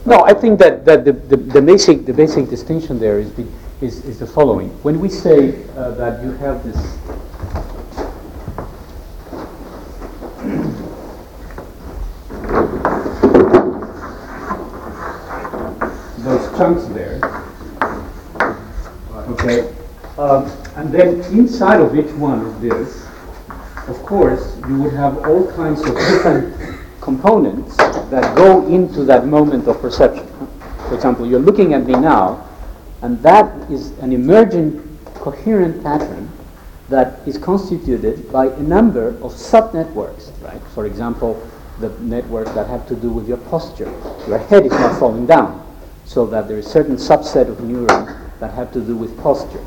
No, 0.08 0.24
I 0.24 0.34
think 0.34 0.58
that, 0.60 0.86
that 0.86 1.06
the, 1.06 1.14
the, 1.14 1.38
the 1.38 1.62
basic 1.62 2.08
the 2.08 2.14
basic 2.14 2.50
distinction 2.50 3.00
there 3.00 3.20
is, 3.20 3.32
is, 3.80 4.04
is 4.06 4.18
the 4.18 4.28
following. 4.28 4.70
When 4.82 5.00
we 5.00 5.08
say 5.08 5.64
uh, 5.78 5.92
that 5.92 6.24
you 6.24 6.32
have 6.34 6.64
this 6.64 6.98
chunks 16.58 16.86
there, 16.94 17.20
okay, 19.30 19.74
um, 20.18 20.52
and 20.76 20.92
then 20.92 21.22
inside 21.38 21.80
of 21.80 21.96
each 21.96 22.12
one 22.14 22.46
of 22.46 22.62
this, 22.62 23.08
of 23.88 23.98
course, 24.04 24.58
you 24.68 24.82
would 24.82 24.94
have 24.94 25.18
all 25.26 25.52
kinds 25.54 25.82
of 25.82 25.96
different 25.96 26.56
components 27.02 27.76
that 27.78 28.36
go 28.38 28.66
into 28.68 29.04
that 29.04 29.26
moment 29.26 29.68
of 29.68 29.82
perception. 29.82 30.28
For 30.88 30.96
example, 30.96 31.26
you're 31.26 31.40
looking 31.40 31.74
at 31.74 31.86
me 31.86 31.94
now, 31.94 32.48
and 33.02 33.22
that 33.24 33.70
is 33.70 33.92
an 34.00 34.14
emergent 34.14 34.82
coherent 35.16 35.84
pattern 35.84 36.30
that 36.90 37.20
is 37.28 37.38
constituted 37.38 38.32
by 38.32 38.48
a 38.48 38.62
number 38.62 39.10
of 39.24 39.34
subnetworks, 39.34 40.32
right? 40.44 40.62
For 40.74 40.86
example, 40.86 41.42
the 41.80 41.90
networks 42.00 42.52
that 42.52 42.68
have 42.68 42.88
to 42.88 42.96
do 42.96 43.10
with 43.10 43.28
your 43.28 43.38
posture. 43.38 43.92
Your 44.28 44.38
head 44.38 44.66
is 44.66 44.72
not 44.72 45.00
falling 45.00 45.26
down, 45.26 45.66
so 46.06 46.26
that 46.28 46.48
there 46.48 46.58
is 46.58 46.66
a 46.66 46.70
certain 46.70 46.96
subset 46.96 47.50
of 47.50 47.62
neurons 47.62 48.10
that 48.40 48.54
have 48.54 48.72
to 48.74 48.82
do 48.82 48.96
with 48.96 49.18
posture. 49.22 49.66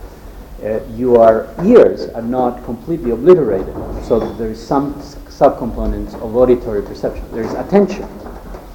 Uh, 0.63 0.81
your 0.95 1.53
ears 1.65 2.09
are 2.11 2.23
not 2.23 2.65
completely 2.65 3.11
obliterated, 3.11 3.75
so 4.05 4.19
there 4.35 4.51
is 4.51 4.65
some 4.65 4.95
subcomponents 4.95 6.15
of 6.15 6.35
auditory 6.35 6.83
perception. 6.83 7.25
There 7.33 7.45
is 7.45 7.53
attention, 7.55 8.09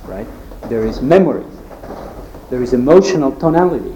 right? 0.05 0.27
There 0.69 0.85
is 0.85 1.01
memory. 1.01 1.45
There 2.49 2.61
is 2.61 2.73
emotional 2.73 3.31
tonality. 3.31 3.95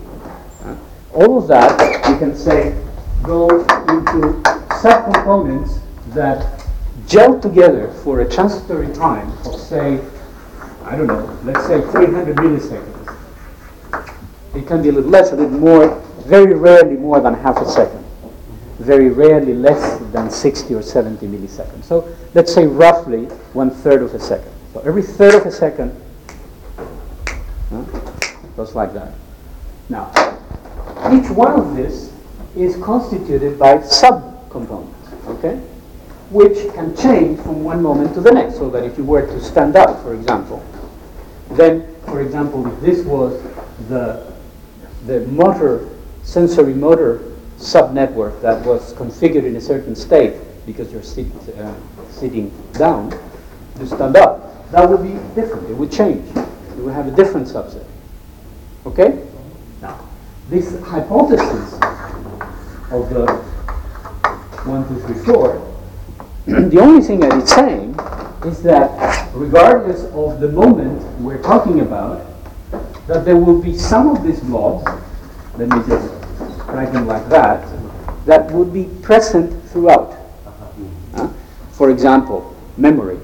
all 1.13 1.37
of 1.37 1.47
that, 1.47 1.79
you 2.09 2.17
can 2.17 2.35
say, 2.35 2.75
go 3.21 3.47
into 3.89 4.41
subcomponents 4.81 5.79
that 6.13 6.65
gel 7.07 7.39
together 7.39 7.91
for 8.03 8.21
a 8.21 8.29
transitory 8.29 8.91
time 8.93 9.29
of, 9.45 9.59
say, 9.59 9.99
I 10.83 10.95
don't 10.95 11.07
know, 11.07 11.37
let's 11.43 11.65
say 11.67 11.81
300 11.81 12.35
milliseconds. 12.37 12.94
It 14.55 14.67
can 14.67 14.81
be 14.81 14.89
a 14.89 14.91
little 14.91 15.09
less, 15.09 15.31
a 15.31 15.35
little 15.35 15.59
more, 15.59 16.01
very 16.25 16.53
rarely 16.53 16.95
more 16.95 17.19
than 17.19 17.33
half 17.33 17.57
a 17.57 17.69
second. 17.69 18.03
Very 18.79 19.09
rarely 19.09 19.53
less 19.53 19.99
than 20.11 20.29
60 20.29 20.73
or 20.73 20.81
70 20.81 21.27
milliseconds. 21.27 21.83
So 21.83 22.07
let's 22.33 22.53
say 22.53 22.65
roughly 22.65 23.25
one 23.53 23.69
third 23.69 24.01
of 24.01 24.13
a 24.13 24.19
second. 24.19 24.51
So 24.73 24.81
every 24.81 25.01
third 25.03 25.35
of 25.35 25.45
a 25.45 25.51
second 25.51 25.95
huh, 27.69 27.83
goes 28.55 28.75
like 28.75 28.93
that. 28.93 29.13
Now, 29.89 30.11
each 31.13 31.29
one 31.29 31.59
of 31.59 31.75
this 31.75 32.11
is 32.55 32.75
constituted 32.77 33.59
by 33.59 33.77
subcomponents, 33.77 35.27
okay? 35.27 35.57
Which 36.31 36.73
can 36.73 36.95
change 36.97 37.39
from 37.41 37.63
one 37.63 37.81
moment 37.81 38.13
to 38.15 38.21
the 38.21 38.31
next. 38.31 38.57
So 38.57 38.69
that 38.71 38.83
if 38.83 38.97
you 38.97 39.03
were 39.03 39.25
to 39.25 39.41
stand 39.41 39.75
up, 39.75 40.01
for 40.01 40.13
example, 40.15 40.63
then, 41.51 41.87
for 42.05 42.21
example, 42.21 42.65
if 42.67 42.81
this 42.81 43.05
was 43.05 43.41
the, 43.87 44.33
the 45.05 45.21
motor, 45.27 45.89
sensory 46.23 46.73
motor 46.73 47.31
subnetwork 47.57 48.41
that 48.41 48.65
was 48.65 48.93
configured 48.93 49.45
in 49.45 49.55
a 49.55 49.61
certain 49.61 49.95
state 49.95 50.33
because 50.65 50.91
you're 50.91 51.03
sit, 51.03 51.27
uh, 51.57 51.73
sitting 52.09 52.51
down, 52.73 53.11
to 53.75 53.85
stand 53.85 54.15
up, 54.15 54.71
that 54.71 54.89
would 54.89 55.03
be 55.03 55.13
different. 55.39 55.69
It 55.69 55.75
would 55.75 55.91
change. 55.91 56.25
You 56.75 56.85
would 56.85 56.93
have 56.93 57.07
a 57.07 57.11
different 57.11 57.47
subset. 57.47 57.85
Okay? 58.85 59.25
Now, 59.81 60.07
this 60.49 60.79
hypothesis 60.81 61.73
of 62.91 63.09
the 63.09 63.25
one, 64.65 64.87
two, 64.87 64.99
three, 65.01 65.23
four, 65.23 65.75
the 66.45 66.79
only 66.79 67.05
thing 67.05 67.19
that 67.19 67.37
it's 67.37 67.53
saying 67.53 67.91
is 68.45 68.61
that 68.63 69.31
regardless 69.33 70.05
of 70.05 70.39
the 70.39 70.49
moment 70.49 71.01
we're 71.19 71.41
talking 71.41 71.81
about, 71.81 72.25
that 73.07 73.25
there 73.25 73.37
will 73.37 73.61
be 73.61 73.77
some 73.77 74.09
of 74.09 74.23
these 74.23 74.39
blobs, 74.41 74.85
let 75.57 75.69
me 75.69 75.77
just 75.87 76.11
write 76.67 76.91
them 76.91 77.07
like 77.07 77.27
that, 77.29 77.65
that 78.25 78.49
would 78.51 78.73
be 78.73 78.85
present 79.01 79.51
throughout. 79.69 80.15
Uh, 81.13 81.29
For 81.71 81.91
example, 81.91 82.55
memory, 82.77 83.19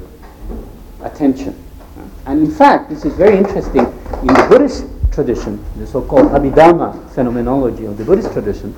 attention. 1.01 1.55
Uh, 1.97 2.01
And 2.27 2.45
in 2.45 2.51
fact, 2.51 2.89
this 2.89 3.05
is 3.05 3.13
very 3.15 3.37
interesting. 3.37 3.85
In 4.21 4.27
the 4.27 4.45
Buddhist 4.49 4.85
tradition, 5.11 5.63
the 5.77 5.87
so-called 5.87 6.31
Abhidharma 6.31 7.09
phenomenology 7.11 7.85
of 7.85 7.97
the 7.97 8.05
Buddhist 8.05 8.31
tradition, 8.31 8.75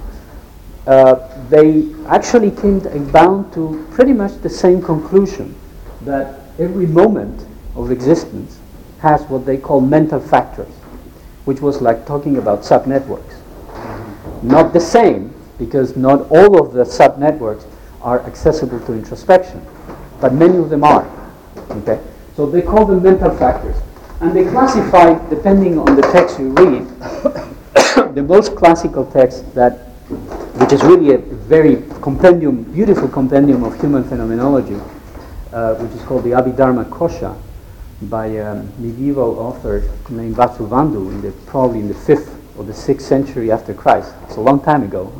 uh, 0.87 1.15
they 1.49 1.93
actually 2.07 2.51
came 2.51 2.79
bound 3.11 3.53
to 3.53 3.85
pretty 3.91 4.13
much 4.13 4.33
the 4.41 4.49
same 4.49 4.81
conclusion 4.81 5.55
that 6.01 6.39
every 6.59 6.85
moment 6.85 7.45
of 7.75 7.91
existence 7.91 8.59
has 8.99 9.21
what 9.29 9.45
they 9.45 9.57
call 9.57 9.81
mental 9.81 10.19
factors, 10.19 10.71
which 11.45 11.61
was 11.61 11.81
like 11.81 12.05
talking 12.05 12.37
about 12.37 12.61
subnetworks. 12.61 13.35
Not 14.41 14.73
the 14.73 14.79
same, 14.79 15.33
because 15.57 15.95
not 15.95 16.29
all 16.29 16.59
of 16.59 16.73
the 16.73 16.83
subnetworks 16.83 17.65
are 18.01 18.21
accessible 18.21 18.79
to 18.81 18.93
introspection, 18.93 19.65
but 20.19 20.33
many 20.33 20.57
of 20.57 20.69
them 20.69 20.83
are. 20.83 21.07
Okay? 21.69 22.01
So 22.35 22.45
they 22.45 22.61
call 22.61 22.85
them 22.85 23.03
mental 23.03 23.35
factors. 23.37 23.75
And 24.19 24.35
they 24.35 24.43
classify, 24.43 25.13
depending 25.29 25.77
on 25.77 25.95
the 25.95 26.01
text 26.01 26.39
you 26.39 26.49
read, 26.49 26.87
the 28.15 28.23
most 28.23 28.55
classical 28.55 29.05
text 29.05 29.53
that, 29.55 29.73
which 30.59 30.71
is 30.71 30.81
really 30.83 31.13
a 31.13 31.17
very 31.17 31.83
compendium, 32.01 32.63
beautiful 32.63 33.07
compendium 33.07 33.63
of 33.63 33.79
human 33.79 34.03
phenomenology, 34.03 34.79
uh, 35.51 35.75
which 35.75 35.91
is 35.91 36.01
called 36.03 36.23
the 36.23 36.31
Abhidharma 36.31 36.89
Kosha, 36.89 37.37
by 38.09 38.27
a 38.27 38.63
medieval 38.77 39.39
author 39.39 39.89
named 40.09 40.35
Vasubandhu, 40.35 41.09
in 41.09 41.21
the, 41.21 41.31
probably 41.47 41.79
in 41.79 41.87
the 41.87 41.93
fifth 41.93 42.39
or 42.57 42.63
the 42.63 42.73
sixth 42.73 43.07
century 43.07 43.51
after 43.51 43.73
Christ. 43.73 44.13
It's 44.23 44.35
a 44.35 44.41
long 44.41 44.61
time 44.61 44.83
ago. 44.83 45.11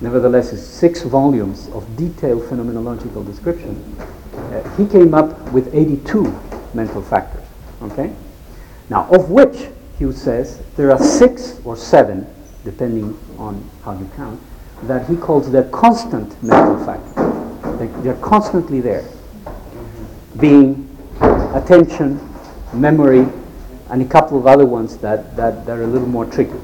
Nevertheless, 0.00 0.52
it's 0.52 0.62
six 0.62 1.02
volumes 1.02 1.68
of 1.68 1.96
detailed 1.96 2.42
phenomenological 2.42 3.24
description. 3.24 3.96
Uh, 4.34 4.76
he 4.76 4.86
came 4.86 5.14
up 5.14 5.40
with 5.52 5.74
82 5.74 6.24
mental 6.74 7.02
factors. 7.02 7.44
Okay? 7.82 8.12
Now, 8.90 9.08
of 9.10 9.30
which, 9.30 9.68
Hugh 9.98 10.12
says, 10.12 10.60
there 10.76 10.90
are 10.90 10.98
six 10.98 11.60
or 11.64 11.76
seven, 11.76 12.26
depending 12.64 13.18
on 13.38 13.68
how 13.84 13.92
you 13.98 14.10
count, 14.16 14.40
that 14.82 15.08
he 15.08 15.16
calls 15.16 15.50
the 15.50 15.64
constant 15.64 16.42
mental 16.42 16.84
factors. 16.84 17.78
They, 17.78 17.86
they're 18.02 18.20
constantly 18.20 18.80
there. 18.80 19.04
Being 20.38 20.88
attention, 21.54 22.20
memory, 22.72 23.26
and 23.90 24.00
a 24.00 24.06
couple 24.06 24.38
of 24.38 24.46
other 24.46 24.64
ones 24.64 24.96
that, 24.98 25.36
that, 25.36 25.66
that 25.66 25.78
are 25.78 25.82
a 25.82 25.86
little 25.86 26.08
more 26.08 26.24
tricky. 26.24 26.58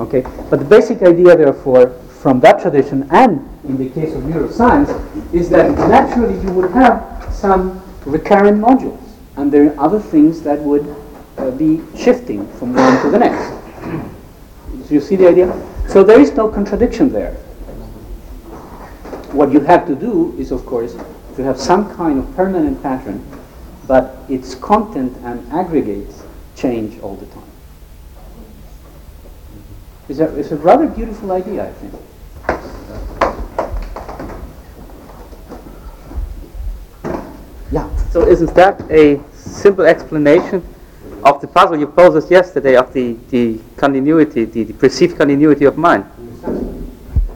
Okay? 0.00 0.22
But 0.50 0.58
the 0.58 0.64
basic 0.64 1.02
idea, 1.02 1.36
therefore, 1.36 1.90
from 2.20 2.40
that 2.40 2.60
tradition 2.60 3.08
and 3.10 3.48
in 3.64 3.76
the 3.76 3.88
case 3.90 4.14
of 4.14 4.22
neuroscience, 4.22 4.90
is 5.34 5.48
that 5.50 5.70
naturally 5.88 6.40
you 6.42 6.52
would 6.52 6.70
have 6.72 7.28
some 7.32 7.82
recurrent 8.04 8.60
modules, 8.60 9.00
and 9.36 9.50
there 9.50 9.72
are 9.72 9.80
other 9.80 10.00
things 10.00 10.42
that 10.42 10.60
would 10.60 10.94
uh, 11.38 11.50
be 11.52 11.82
shifting 11.96 12.46
from 12.58 12.74
one 12.74 13.02
to 13.02 13.10
the 13.10 13.18
next. 13.18 13.50
Do 14.88 14.94
you 14.94 15.00
see 15.00 15.16
the 15.16 15.28
idea? 15.28 15.52
So 15.88 16.04
there 16.04 16.20
is 16.20 16.32
no 16.32 16.48
contradiction 16.48 17.10
there. 17.10 17.32
What 19.32 19.50
you 19.52 19.60
have 19.60 19.86
to 19.86 19.94
do 19.94 20.34
is, 20.38 20.52
of 20.52 20.64
course, 20.66 20.96
to 21.36 21.42
have 21.42 21.58
some 21.58 21.94
kind 21.96 22.18
of 22.18 22.36
permanent 22.36 22.82
pattern, 22.82 23.24
but 23.86 24.16
its 24.28 24.54
content 24.54 25.16
and 25.24 25.50
aggregates 25.52 26.22
change 26.56 27.00
all 27.00 27.16
the 27.16 27.26
time. 27.26 27.42
It's 30.08 30.18
a, 30.18 30.36
it's 30.36 30.52
a 30.52 30.56
rather 30.56 30.86
beautiful 30.86 31.32
idea, 31.32 31.68
I 31.68 31.72
think. 31.72 31.94
Yeah. 37.72 37.88
So 38.10 38.26
isn't 38.28 38.54
that 38.54 38.80
a 38.90 39.20
simple 39.32 39.84
explanation 39.84 40.62
of 41.24 41.40
the 41.40 41.48
puzzle 41.48 41.78
you 41.78 41.86
posed 41.86 42.16
us 42.16 42.30
yesterday 42.30 42.76
of 42.76 42.92
the, 42.92 43.16
the 43.30 43.58
continuity, 43.76 44.44
the, 44.44 44.64
the 44.64 44.74
perceived 44.74 45.16
continuity 45.16 45.64
of 45.64 45.76
mind? 45.78 46.04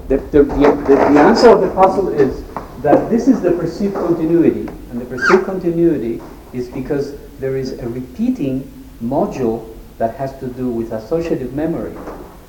The, 0.09 0.19
the, 0.19 0.43
the, 0.43 0.45
the, 0.45 0.95
the 0.95 1.21
answer 1.21 1.49
of 1.49 1.61
the 1.61 1.71
puzzle 1.71 2.09
is 2.09 2.45
that 2.83 3.11
this 3.11 3.29
is 3.29 3.41
the 3.41 3.53
perceived 3.53 3.95
continuity, 3.95 4.69
and 4.91 5.01
the 5.01 5.05
perceived 5.07 5.45
continuity 5.45 6.21
is 6.53 6.69
because 6.69 7.17
there 7.39 7.57
is 7.57 7.79
a 7.79 7.89
repeating 7.89 8.63
module 9.03 9.75
that 9.99 10.15
has 10.17 10.39
to 10.41 10.47
do 10.47 10.69
with 10.69 10.93
associative 10.93 11.55
memory 11.55 11.95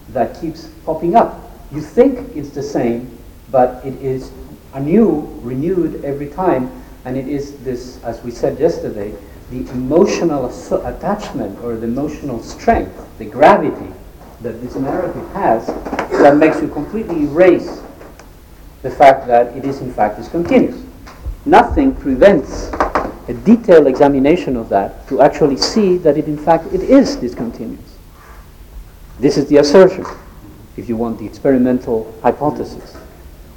that 0.10 0.40
keeps 0.40 0.70
popping 0.86 1.16
up. 1.16 1.52
You 1.72 1.82
think 1.82 2.36
it's 2.36 2.50
the 2.50 2.64
same, 2.64 3.18
but 3.52 3.84
it 3.86 3.96
is 4.02 4.32
anew, 4.74 5.40
renewed 5.42 6.04
every 6.04 6.30
time, 6.30 6.72
and 7.06 7.18
it 7.18 7.28
is 7.28 7.58
this, 7.60 8.02
as 8.04 8.22
we 8.24 8.32
said 8.32 8.60
yesterday, 8.60 9.14
the 9.52 9.68
emotional 9.72 10.46
attachment 10.86 11.60
or 11.64 11.76
the 11.76 11.88
emotional 11.88 12.42
strength, 12.42 12.92
the 13.18 13.26
gravity 13.26 13.92
that 14.42 14.62
this 14.62 14.76
narrative 14.76 15.28
has 15.34 15.68
that 15.68 16.38
makes 16.38 16.62
you 16.62 16.68
completely 16.68 17.24
erase 17.24 17.82
the 18.84 18.92
fact 18.92 19.28
that 19.28 19.48
it 19.58 19.66
is 19.66 19.82
in 19.82 19.92
fact 19.92 20.18
discontinuous. 20.18 20.82
Nothing 21.46 21.96
prevents 21.96 22.70
a 23.30 23.34
detailed 23.34 23.86
examination 23.86 24.58
of 24.58 24.70
that 24.70 25.08
to 25.08 25.22
actually 25.22 25.56
see 25.56 25.98
that 25.98 26.18
it 26.18 26.26
in 26.26 26.36
fact 26.38 26.66
it 26.74 26.82
is 26.82 27.16
discontinuous. 27.16 27.98
This 29.20 29.38
is 29.38 29.48
the 29.50 29.58
assertion, 29.58 30.04
if 30.78 30.90
you 30.90 30.98
want 30.98 31.20
the 31.20 31.28
experimental 31.28 32.12
hypothesis, 32.24 32.98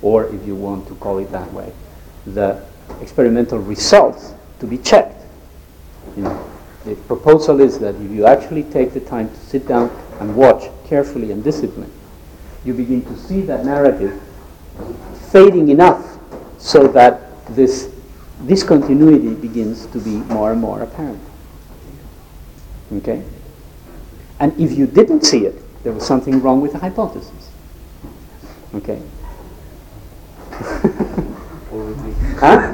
or 0.02 0.26
if 0.26 0.46
you 0.46 0.54
want 0.54 0.86
to 0.88 0.94
call 0.96 1.18
it 1.18 1.32
that 1.32 1.50
way, 1.54 1.72
the 2.26 2.62
experimental 3.00 3.58
results 3.60 4.34
to 4.60 4.66
be 4.66 4.76
checked. 4.76 5.24
You 6.16 6.24
know, 6.24 6.50
the 6.84 6.94
proposal 6.94 7.60
is 7.60 7.78
that 7.78 7.94
if 7.94 8.10
you 8.10 8.26
actually 8.26 8.64
take 8.64 8.92
the 8.92 9.00
time 9.00 9.30
to 9.30 9.36
sit 9.36 9.66
down 9.66 9.90
and 10.20 10.36
watch 10.36 10.64
carefully 10.84 11.32
and 11.32 11.42
disciplined, 11.42 11.92
you 12.62 12.74
begin 12.74 13.02
to 13.06 13.16
see 13.16 13.40
that 13.42 13.64
narrative 13.64 14.20
fading 15.30 15.70
enough 15.70 16.18
so 16.58 16.86
that 16.88 17.46
this 17.56 17.88
discontinuity 18.46 19.34
begins 19.34 19.86
to 19.86 19.98
be 19.98 20.16
more 20.32 20.52
and 20.52 20.60
more 20.60 20.82
apparent. 20.82 21.20
Okay? 22.94 23.22
And 24.40 24.52
if 24.60 24.72
you 24.76 24.86
didn't 24.86 25.22
see 25.24 25.46
it, 25.46 25.54
there 25.84 25.92
was 25.92 26.06
something 26.06 26.40
wrong 26.42 26.60
with 26.60 26.72
the 26.72 26.78
hypothesis. 26.78 27.50
Okay? 28.74 29.00
huh? 32.40 32.72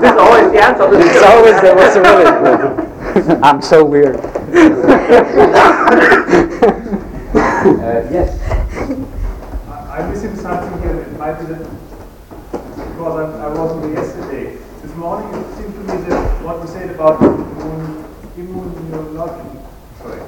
This 0.00 0.12
is 0.12 0.18
always 0.18 0.52
the 0.52 0.60
answer. 0.62 0.84
It's 0.92 1.24
always 1.24 1.60
the 1.62 1.74
possibility. 1.74 3.42
I'm 3.42 3.62
so 3.62 3.84
weird. 3.84 4.16
uh, 4.16 4.20
yes. 8.12 8.38
I- 9.70 9.98
I'm 9.98 10.10
missing 10.10 10.36
something 10.36 10.82
here. 10.82 11.00
It 11.00 11.18
might 11.18 11.38
be 11.38 11.46
that 11.46 11.65
because 13.06 13.38
I, 13.38 13.44
I 13.44 13.46
wasn't 13.54 13.84
here 13.84 13.94
yesterday. 14.02 14.58
This 14.82 14.92
morning 14.96 15.28
it 15.38 15.46
seemed 15.56 15.74
to 15.74 15.80
me 15.80 15.96
that 16.08 16.42
what 16.42 16.60
we 16.60 16.66
said 16.66 16.90
about 16.90 17.22
immune, 17.22 18.04
immunology, 18.34 19.62
sorry, 19.98 20.22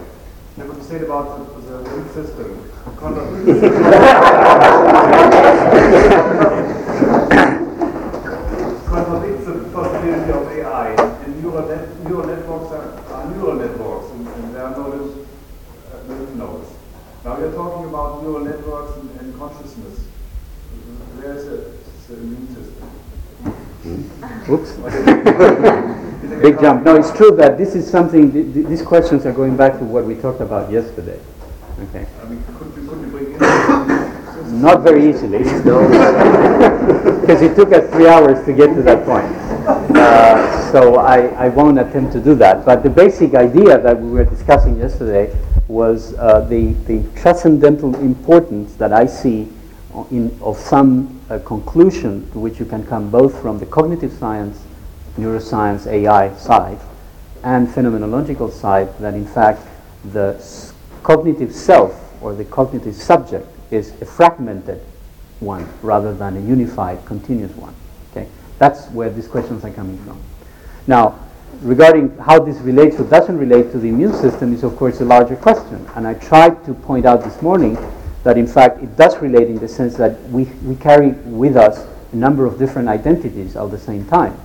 that 0.56 0.68
what 0.68 0.78
we 0.78 0.84
said 0.84 1.02
about 1.02 1.38
the, 1.38 1.44
the 1.60 1.78
immune 1.90 2.08
system, 2.14 2.70
contradicts 8.86 9.46
the 9.46 9.54
possibility 9.74 10.30
of 10.30 10.46
AI. 10.46 10.94
And 11.24 11.42
neural, 11.42 11.66
net, 11.66 11.88
neural 12.04 12.26
networks 12.28 12.70
are, 12.72 13.00
are 13.10 13.26
neural 13.34 13.54
networks, 13.54 14.10
and, 14.12 14.28
and 14.28 14.54
there 14.54 14.62
are 14.62 14.70
no 14.76 14.88
little, 14.88 15.26
uh, 15.90 15.96
little 16.06 16.36
nodes. 16.36 16.70
Now 17.24 17.36
we 17.38 17.44
are 17.44 17.52
talking 17.52 17.88
about 17.88 18.22
neural 18.22 18.44
networks 18.44 18.96
and, 18.98 19.10
and 19.20 19.36
consciousness. 19.36 19.98
Where 21.18 21.34
is 21.34 21.44
the, 21.46 21.78
the 22.08 22.14
immune 22.14 22.48
system? 22.54 22.88
Oops. 24.50 24.70
Big 26.42 26.60
jump. 26.60 26.84
No, 26.84 26.96
it's 26.96 27.10
true 27.16 27.32
that 27.32 27.58
this 27.58 27.74
is 27.74 27.88
something, 27.88 28.32
th- 28.32 28.54
th- 28.54 28.66
these 28.66 28.82
questions 28.82 29.26
are 29.26 29.32
going 29.32 29.56
back 29.56 29.78
to 29.78 29.84
what 29.84 30.04
we 30.04 30.14
talked 30.14 30.40
about 30.40 30.70
yesterday. 30.70 31.18
Okay. 31.80 32.06
I 32.22 32.24
mean, 32.28 32.42
could 32.56 32.76
we, 32.76 32.88
could 32.88 33.00
we 33.00 33.08
bring 33.08 33.34
in 33.34 34.62
Not 34.62 34.82
very 34.82 35.08
easily, 35.08 35.38
because 37.20 37.42
it 37.42 37.54
took 37.56 37.72
us 37.72 37.90
three 37.92 38.08
hours 38.08 38.44
to 38.46 38.52
get 38.52 38.68
to 38.74 38.82
that 38.82 39.04
point. 39.04 39.26
Uh, 39.96 40.72
so 40.72 40.96
I, 40.96 41.26
I 41.46 41.48
won't 41.48 41.78
attempt 41.78 42.12
to 42.14 42.20
do 42.20 42.34
that. 42.36 42.64
But 42.64 42.82
the 42.82 42.90
basic 42.90 43.34
idea 43.34 43.78
that 43.78 44.00
we 44.00 44.10
were 44.10 44.24
discussing 44.24 44.78
yesterday 44.78 45.34
was 45.66 46.14
uh, 46.14 46.40
the, 46.40 46.72
the 46.86 47.02
transcendental 47.20 47.94
importance 47.96 48.74
that 48.74 48.92
I 48.92 49.06
see 49.06 49.48
in, 50.10 50.36
of 50.40 50.56
some 50.56 51.17
uh, 51.30 51.38
conclusion 51.40 52.30
to 52.32 52.38
which 52.38 52.58
you 52.58 52.64
can 52.64 52.84
come 52.86 53.10
both 53.10 53.40
from 53.40 53.58
the 53.58 53.66
cognitive 53.66 54.12
science, 54.12 54.62
neuroscience, 55.16 55.86
AI 55.86 56.34
side, 56.36 56.78
and 57.44 57.68
phenomenological 57.68 58.50
side, 58.50 58.96
that 58.98 59.14
in 59.14 59.26
fact 59.26 59.66
the 60.12 60.34
s- 60.38 60.72
cognitive 61.02 61.54
self 61.54 61.94
or 62.22 62.34
the 62.34 62.44
cognitive 62.44 62.94
subject 62.94 63.46
is 63.70 63.92
a 64.00 64.04
fragmented 64.04 64.80
one 65.40 65.68
rather 65.82 66.14
than 66.14 66.36
a 66.36 66.40
unified, 66.40 67.04
continuous 67.04 67.54
one. 67.56 67.74
Okay? 68.10 68.28
That's 68.58 68.86
where 68.88 69.10
these 69.10 69.28
questions 69.28 69.64
are 69.64 69.70
coming 69.70 69.98
from. 70.04 70.20
Now, 70.86 71.18
regarding 71.62 72.16
how 72.18 72.40
this 72.40 72.56
relates 72.58 72.98
or 72.98 73.04
doesn't 73.04 73.38
relate 73.38 73.70
to 73.72 73.78
the 73.78 73.88
immune 73.88 74.14
system 74.14 74.52
is, 74.52 74.64
of 74.64 74.76
course, 74.76 75.00
a 75.00 75.04
larger 75.04 75.36
question. 75.36 75.86
And 75.94 76.06
I 76.06 76.14
tried 76.14 76.64
to 76.64 76.74
point 76.74 77.06
out 77.06 77.22
this 77.22 77.40
morning 77.42 77.76
that, 78.24 78.36
in 78.36 78.46
fact, 78.46 78.82
it 78.82 78.96
does 78.96 79.16
relate 79.18 79.48
in 79.48 79.58
the 79.58 79.68
sense 79.68 79.96
that 79.96 80.20
we, 80.30 80.44
we 80.64 80.76
carry 80.76 81.10
with 81.10 81.56
us 81.56 81.86
a 82.12 82.16
number 82.16 82.46
of 82.46 82.58
different 82.58 82.88
identities 82.88 83.56
at 83.56 83.70
the 83.70 83.78
same 83.78 84.06
time. 84.06 84.38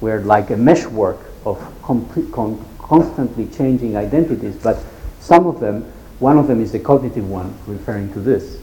We're 0.00 0.20
like 0.20 0.50
a 0.50 0.56
meshwork 0.56 1.18
of 1.44 1.60
complete, 1.82 2.30
con- 2.32 2.64
constantly 2.78 3.46
changing 3.46 3.96
identities, 3.96 4.56
but 4.56 4.78
some 5.20 5.46
of 5.46 5.60
them, 5.60 5.82
one 6.18 6.38
of 6.38 6.46
them 6.46 6.60
is 6.60 6.72
the 6.72 6.78
cognitive 6.78 7.28
one, 7.28 7.56
referring 7.66 8.12
to 8.12 8.20
this. 8.20 8.58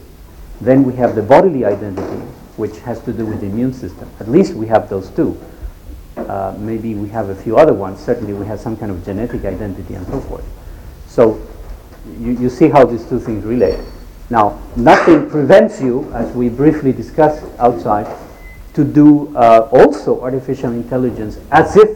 Then 0.60 0.84
we 0.84 0.94
have 0.94 1.14
the 1.14 1.22
bodily 1.22 1.64
identity, 1.64 2.22
which 2.56 2.78
has 2.80 3.00
to 3.02 3.12
do 3.12 3.26
with 3.26 3.40
the 3.40 3.46
immune 3.46 3.72
system. 3.72 4.08
At 4.20 4.28
least 4.28 4.54
we 4.54 4.66
have 4.68 4.88
those 4.88 5.10
two. 5.10 5.38
Uh, 6.16 6.54
maybe 6.58 6.94
we 6.94 7.08
have 7.08 7.28
a 7.28 7.34
few 7.34 7.58
other 7.58 7.74
ones. 7.74 7.98
Certainly 7.98 8.34
we 8.34 8.46
have 8.46 8.60
some 8.60 8.76
kind 8.76 8.92
of 8.92 9.04
genetic 9.04 9.44
identity 9.44 9.94
and 9.94 10.06
so 10.06 10.20
forth. 10.20 10.44
So 11.08 11.44
you, 12.18 12.32
you 12.32 12.48
see 12.48 12.68
how 12.68 12.84
these 12.84 13.04
two 13.08 13.18
things 13.18 13.44
relate. 13.44 13.80
Now, 14.30 14.60
nothing 14.76 15.28
prevents 15.28 15.80
you, 15.80 16.10
as 16.14 16.34
we 16.34 16.48
briefly 16.48 16.92
discussed 16.92 17.44
outside, 17.58 18.06
to 18.72 18.84
do 18.84 19.36
uh, 19.36 19.68
also 19.70 20.20
artificial 20.22 20.72
intelligence 20.72 21.38
as 21.50 21.76
if 21.76 21.90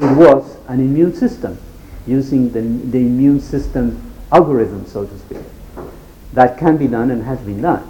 it 0.00 0.16
was 0.16 0.56
an 0.68 0.80
immune 0.80 1.14
system, 1.14 1.58
using 2.06 2.50
the, 2.50 2.60
the 2.60 2.98
immune 2.98 3.40
system 3.40 4.12
algorithm, 4.32 4.86
so 4.86 5.06
to 5.06 5.18
speak. 5.18 5.38
That 6.32 6.58
can 6.58 6.76
be 6.76 6.88
done 6.88 7.10
and 7.10 7.22
has 7.22 7.40
been 7.40 7.62
done. 7.62 7.88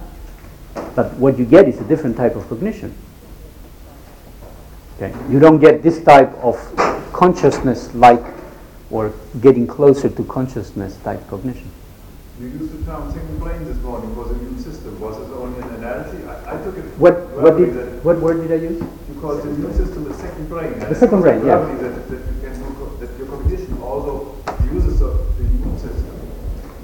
But 0.94 1.14
what 1.14 1.38
you 1.38 1.44
get 1.44 1.68
is 1.68 1.80
a 1.80 1.84
different 1.84 2.16
type 2.16 2.36
of 2.36 2.48
cognition. 2.48 2.94
Okay? 4.96 5.14
You 5.30 5.38
don't 5.38 5.58
get 5.58 5.82
this 5.82 6.02
type 6.04 6.32
of 6.34 6.56
consciousness-like 7.12 8.24
or 8.90 9.14
getting 9.40 9.66
closer 9.66 10.08
to 10.08 10.24
consciousness 10.24 10.96
type 10.98 11.26
cognition. 11.28 11.70
You 12.40 12.48
used 12.48 12.72
the 12.72 12.84
term 12.84 13.12
single 13.12 13.38
brain 13.38 13.64
this 13.64 13.76
morning 13.78 14.16
was 14.16 14.32
immune 14.32 14.58
system. 14.58 14.98
Was 14.98 15.16
it 15.18 15.32
only 15.34 15.60
an 15.62 15.74
analogy? 15.76 16.26
I, 16.26 16.58
I 16.58 16.64
took 16.64 16.76
it 16.76 16.82
What, 16.98 17.14
what, 17.38 17.56
did, 17.56 17.74
that 17.74 18.04
what 18.04 18.18
word 18.18 18.42
did 18.42 18.50
I 18.50 18.60
use? 18.60 18.82
you 18.82 19.20
call 19.20 19.36
the 19.36 19.48
immune 19.48 19.72
system 19.72 20.02
the 20.02 20.14
second 20.14 20.48
brain. 20.48 20.76
The 20.80 20.96
second 20.96 21.20
brain, 21.20 21.46
yeah. 21.46 21.58
That, 21.58 22.08
that, 22.08 22.18
you 22.18 22.40
can 22.42 22.58
do, 22.58 22.96
that 22.98 23.16
your 23.18 23.28
cognition 23.28 23.80
also 23.80 24.34
uses 24.64 25.00
of 25.00 25.38
the 25.38 25.44
immune 25.44 25.78
system. 25.78 26.10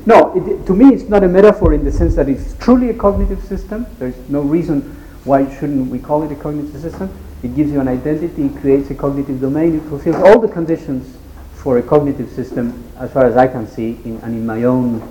No, 0.06 0.36
it, 0.36 0.66
to 0.66 0.72
me 0.72 0.94
it's 0.94 1.08
not 1.08 1.24
a 1.24 1.28
metaphor 1.28 1.74
in 1.74 1.84
the 1.84 1.90
sense 1.90 2.14
that 2.14 2.28
it's 2.28 2.54
truly 2.58 2.90
a 2.90 2.94
cognitive 2.94 3.42
system. 3.42 3.86
There's 3.98 4.16
no 4.28 4.42
reason 4.42 4.82
why 5.24 5.52
shouldn't 5.52 5.90
we 5.90 5.98
call 5.98 6.22
it 6.22 6.30
a 6.30 6.36
cognitive 6.36 6.80
system. 6.80 7.10
It 7.42 7.56
gives 7.56 7.72
you 7.72 7.80
an 7.80 7.88
identity, 7.88 8.46
it 8.46 8.56
creates 8.60 8.88
a 8.90 8.94
cognitive 8.94 9.40
domain, 9.40 9.74
it 9.78 9.82
fulfills 9.88 10.16
all 10.16 10.38
the 10.38 10.48
conditions 10.48 11.16
for 11.54 11.78
a 11.78 11.82
cognitive 11.82 12.30
system 12.30 12.84
as 13.00 13.12
far 13.12 13.24
as 13.24 13.36
I 13.36 13.48
can 13.48 13.66
see 13.66 13.98
in, 14.04 14.18
and 14.18 14.34
in 14.34 14.46
my 14.46 14.62
own 14.62 15.02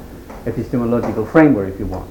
epistemological 0.45 1.25
framework 1.25 1.73
if 1.73 1.79
you 1.79 1.85
want. 1.85 2.09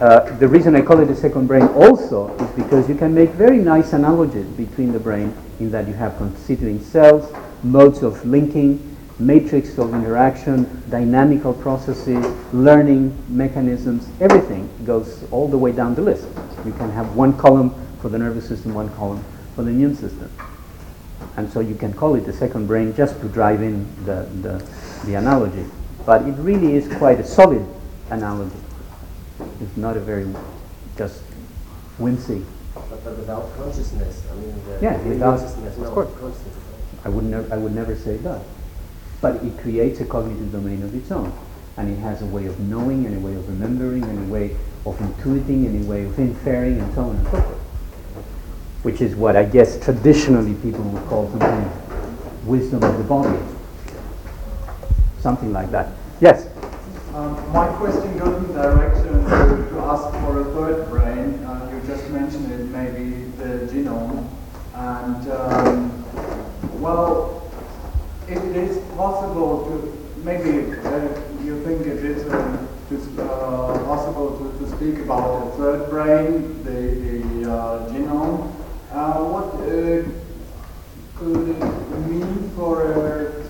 Uh, 0.00 0.34
the 0.38 0.48
reason 0.48 0.74
I 0.74 0.80
call 0.80 1.00
it 1.00 1.10
a 1.10 1.14
second 1.14 1.46
brain 1.46 1.64
also 1.68 2.34
is 2.38 2.50
because 2.52 2.88
you 2.88 2.94
can 2.94 3.12
make 3.14 3.30
very 3.30 3.58
nice 3.58 3.92
analogies 3.92 4.46
between 4.46 4.92
the 4.92 4.98
brain 4.98 5.34
in 5.58 5.70
that 5.72 5.86
you 5.86 5.92
have 5.92 6.16
constituting 6.16 6.82
cells, 6.82 7.30
modes 7.62 8.02
of 8.02 8.24
linking, 8.24 8.96
matrix 9.18 9.76
of 9.76 9.92
interaction, 9.92 10.82
dynamical 10.88 11.52
processes, 11.52 12.24
learning 12.54 13.14
mechanisms, 13.28 14.08
everything 14.20 14.68
goes 14.86 15.24
all 15.30 15.46
the 15.46 15.58
way 15.58 15.70
down 15.72 15.94
the 15.94 16.00
list. 16.00 16.26
You 16.64 16.72
can 16.72 16.90
have 16.90 17.14
one 17.14 17.36
column 17.36 17.74
for 18.00 18.08
the 18.08 18.18
nervous 18.18 18.48
system, 18.48 18.72
one 18.72 18.88
column 18.96 19.22
for 19.54 19.62
the 19.62 19.70
immune 19.70 19.94
system. 19.94 20.32
And 21.36 21.50
so 21.52 21.60
you 21.60 21.74
can 21.74 21.92
call 21.92 22.14
it 22.14 22.24
the 22.24 22.32
second 22.32 22.66
brain 22.66 22.94
just 22.94 23.20
to 23.20 23.28
drive 23.28 23.62
in 23.62 23.86
the, 24.06 24.26
the, 24.40 24.66
the 25.04 25.14
analogy. 25.14 25.66
But 26.10 26.22
it 26.22 26.32
really 26.42 26.74
is 26.74 26.88
quite 26.98 27.20
a 27.20 27.24
solid 27.24 27.64
analogy. 28.10 28.58
It's 29.60 29.76
not 29.76 29.96
a 29.96 30.00
very 30.00 30.26
just 30.98 31.22
whimsy. 31.98 32.44
But, 32.74 33.04
but 33.04 33.16
without 33.16 33.56
consciousness, 33.56 34.24
I 34.28 34.34
mean, 34.34 34.52
the 34.66 34.78
Yeah, 34.82 35.00
without, 35.02 35.38
has 35.38 35.78
of 35.78 35.94
course. 35.94 36.10
consciousness. 36.18 36.56
I 37.04 37.10
would, 37.10 37.22
never, 37.22 37.54
I 37.54 37.58
would 37.58 37.76
never 37.76 37.94
say 37.94 38.16
that. 38.16 38.42
but 39.20 39.36
it 39.36 39.56
creates 39.58 40.00
a 40.00 40.04
cognitive 40.04 40.50
domain 40.50 40.82
of 40.82 40.92
its 40.96 41.12
own. 41.12 41.32
And 41.76 41.88
it 41.88 42.00
has 42.00 42.22
a 42.22 42.26
way 42.26 42.46
of 42.46 42.58
knowing, 42.58 43.06
and 43.06 43.16
a 43.16 43.20
way 43.20 43.36
of 43.36 43.48
remembering, 43.48 44.02
and 44.02 44.28
a 44.28 44.32
way 44.32 44.56
of 44.86 44.98
intuiting, 44.98 45.66
and 45.66 45.84
a 45.84 45.88
way 45.88 46.06
of 46.06 46.18
inferring, 46.18 46.80
and 46.80 46.92
so 46.92 47.02
on 47.02 47.14
and 47.18 47.24
so 47.26 47.40
forth. 47.40 47.58
Which 48.82 49.00
is 49.00 49.14
what 49.14 49.36
I 49.36 49.44
guess 49.44 49.78
traditionally 49.78 50.54
people 50.54 50.82
would 50.82 51.06
call 51.06 51.30
something 51.30 51.70
wisdom 52.46 52.82
of 52.82 52.98
the 52.98 53.04
body. 53.04 53.38
Something 55.20 55.52
like 55.52 55.70
that. 55.70 55.99
Yes? 56.20 56.46
Um, 57.14 57.50
my 57.50 57.66
question 57.78 58.18
goes 58.18 58.36
in 58.44 58.52
the 58.52 58.62
direction 58.62 59.24
to, 59.24 59.70
to 59.70 59.78
ask 59.80 60.10
for 60.20 60.42
a 60.42 60.44
third 60.52 60.90
brain. 60.90 61.42
Uh, 61.44 61.70
you 61.72 61.80
just 61.88 62.10
mentioned 62.10 62.52
it, 62.52 62.66
maybe 62.66 63.24
the 63.38 63.66
genome. 63.72 64.28
And, 64.74 65.30
um, 65.32 66.78
well, 66.78 67.50
if 68.28 68.36
it 68.36 68.54
is 68.54 68.78
possible 68.96 69.64
to, 69.64 70.22
maybe 70.22 70.76
uh, 70.84 71.08
you 71.42 71.64
think 71.64 71.86
it 71.86 72.04
is 72.04 72.28
uh, 72.28 72.66
uh, 73.22 73.78
possible 73.84 74.36
to, 74.36 74.58
to 74.58 74.76
speak 74.76 74.98
about 75.02 75.52
the 75.52 75.56
third 75.56 75.88
brain, 75.88 76.62
the, 76.64 76.70
the 76.70 77.50
uh, 77.50 77.88
genome, 77.88 78.52
uh, 78.92 79.24
what 79.24 79.52
could 81.16 81.48
it 81.48 82.08
mean 82.08 82.50
for 82.50 82.92
a 82.92 83.49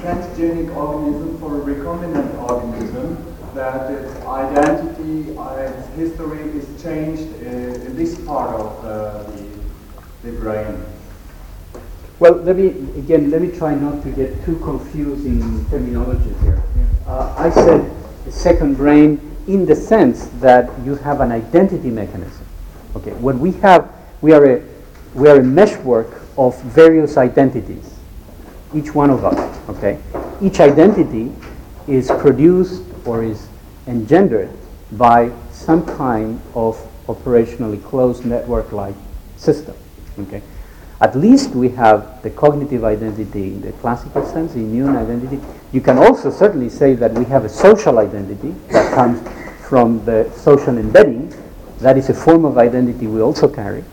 transgenic 0.00 0.74
organism 0.74 1.38
for 1.38 1.60
a 1.60 1.74
recombinant 1.74 2.34
organism 2.50 3.34
that 3.54 3.90
its 3.90 4.14
identity, 4.24 5.32
its 5.32 5.88
history 5.96 6.42
is 6.50 6.82
changed 6.82 7.32
uh, 7.42 7.86
in 7.86 7.96
this 7.96 8.20
part 8.26 8.54
of 8.54 8.84
uh, 8.84 9.22
the, 10.22 10.30
the 10.30 10.32
brain. 10.38 10.84
Well, 12.18 12.34
let 12.34 12.56
me, 12.56 12.68
again, 12.98 13.30
let 13.30 13.42
me 13.42 13.50
try 13.56 13.74
not 13.74 14.02
to 14.02 14.10
get 14.10 14.44
too 14.44 14.58
confusing 14.58 15.68
terminology 15.70 16.34
here. 16.42 16.62
Uh, 17.06 17.34
I 17.36 17.50
said 17.50 17.90
second 18.30 18.76
brain 18.76 19.36
in 19.46 19.64
the 19.64 19.76
sense 19.76 20.26
that 20.40 20.70
you 20.84 20.96
have 20.96 21.20
an 21.20 21.32
identity 21.32 21.90
mechanism. 21.90 22.46
Okay, 22.96 23.12
what 23.12 23.36
we 23.36 23.52
have, 23.52 23.90
we 24.20 24.32
are 24.32 24.44
a, 24.44 24.62
we 25.14 25.28
are 25.28 25.40
a 25.40 25.44
meshwork 25.44 26.22
of 26.36 26.60
various 26.62 27.16
identities 27.16 27.95
each 28.74 28.94
one 28.94 29.10
of 29.10 29.24
us. 29.24 29.68
Okay, 29.68 29.98
each 30.40 30.60
identity 30.60 31.32
is 31.86 32.08
produced 32.18 32.82
or 33.04 33.22
is 33.22 33.48
engendered 33.86 34.50
by 34.92 35.30
some 35.50 35.84
kind 35.96 36.40
of 36.54 36.76
operationally 37.06 37.82
closed 37.84 38.24
network-like 38.24 38.94
system. 39.36 39.74
Okay, 40.18 40.42
at 41.00 41.14
least 41.16 41.50
we 41.50 41.68
have 41.70 42.22
the 42.22 42.30
cognitive 42.30 42.84
identity 42.84 43.48
in 43.48 43.60
the 43.60 43.72
classical 43.72 44.24
sense, 44.26 44.54
the 44.54 44.60
immune 44.60 44.96
identity. 44.96 45.40
You 45.72 45.80
can 45.80 45.98
also 45.98 46.30
certainly 46.30 46.70
say 46.70 46.94
that 46.94 47.12
we 47.12 47.24
have 47.26 47.44
a 47.44 47.48
social 47.48 47.98
identity 47.98 48.54
that 48.70 48.94
comes 48.94 49.20
from 49.68 50.04
the 50.04 50.30
social 50.36 50.78
embedding. 50.78 51.32
That 51.80 51.98
is 51.98 52.08
a 52.08 52.14
form 52.14 52.44
of 52.44 52.56
identity 52.56 53.06
we 53.06 53.20
also 53.20 53.48
carry. 53.48 53.84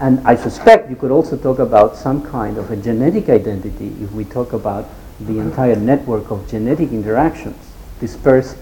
And 0.00 0.20
I 0.26 0.36
suspect 0.36 0.88
you 0.90 0.96
could 0.96 1.10
also 1.10 1.36
talk 1.36 1.58
about 1.58 1.96
some 1.96 2.22
kind 2.22 2.56
of 2.56 2.70
a 2.70 2.76
genetic 2.76 3.28
identity 3.28 3.88
if 4.00 4.12
we 4.12 4.24
talk 4.24 4.52
about 4.52 4.86
the 5.20 5.40
entire 5.40 5.74
network 5.74 6.30
of 6.30 6.48
genetic 6.48 6.92
interactions, 6.92 7.72
dispersed 7.98 8.56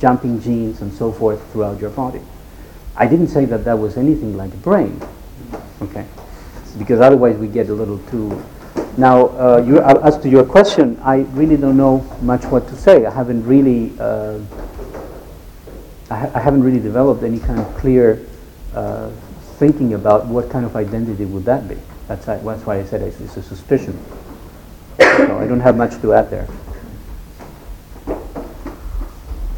jumping 0.00 0.40
genes 0.40 0.82
and 0.82 0.92
so 0.92 1.10
forth 1.10 1.42
throughout 1.52 1.80
your 1.80 1.90
body. 1.90 2.20
I 2.96 3.06
didn't 3.06 3.28
say 3.28 3.44
that 3.46 3.64
that 3.64 3.78
was 3.78 3.96
anything 3.96 4.36
like 4.36 4.52
a 4.52 4.58
brain, 4.58 5.00
okay? 5.82 6.06
Because 6.78 7.00
otherwise 7.00 7.36
we 7.36 7.48
get 7.48 7.68
a 7.68 7.74
little 7.74 7.98
too. 8.10 8.42
Now, 8.96 9.28
uh, 9.28 9.64
you, 9.66 9.80
uh, 9.80 10.00
as 10.04 10.18
to 10.18 10.28
your 10.28 10.44
question, 10.44 10.98
I 11.02 11.26
really 11.32 11.56
don't 11.56 11.76
know 11.76 11.98
much 12.22 12.44
what 12.44 12.68
to 12.68 12.76
say. 12.76 13.04
I 13.04 13.10
haven't 13.10 13.44
really, 13.44 13.92
uh, 13.98 14.38
I, 16.10 16.16
ha- 16.16 16.30
I, 16.34 16.40
haven't 16.40 16.62
really 16.62 16.80
developed 16.80 17.22
any 17.22 17.38
kind 17.38 17.58
of 17.58 17.76
clear 17.76 18.26
uh, 18.74 19.10
thinking 19.56 19.94
about 19.94 20.26
what 20.26 20.50
kind 20.50 20.64
of 20.66 20.76
identity 20.76 21.24
would 21.24 21.44
that 21.44 21.68
be. 21.68 21.76
That's, 22.08 22.26
that's 22.26 22.66
why 22.66 22.78
I 22.78 22.84
said 22.84 23.02
it's, 23.02 23.20
it's 23.20 23.36
a 23.36 23.42
suspicion. 23.42 23.98
so 25.00 25.38
I 25.38 25.46
don't 25.46 25.60
have 25.60 25.76
much 25.76 26.00
to 26.02 26.12
add 26.14 26.30
there. 26.30 26.46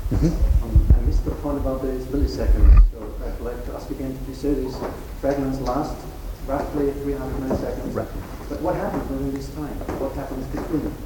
Mm-hmm. 0.09 0.65
Um, 0.65 0.95
I 0.97 1.01
missed 1.07 1.25
the 1.25 1.33
point 1.33 1.59
about 1.59 1.83
the 1.83 1.89
milliseconds, 1.89 2.83
so 2.93 3.15
I'd 3.27 3.41
like 3.41 3.65
to 3.67 3.75
ask 3.75 3.91
again, 3.91 4.19
you 4.29 4.35
say 4.35 4.55
these 4.55 4.77
fragments 5.21 5.61
last 5.61 5.97
roughly 6.47 6.93
300 6.93 7.51
milliseconds. 7.51 7.95
Right. 7.95 8.09
But 8.49 8.63
what 8.63 8.75
happens 8.77 9.07
during 9.09 9.33
this 9.33 9.49
time? 9.55 9.75
What 10.01 10.15
happens 10.15 10.47
between 10.47 10.85
them 10.85 10.97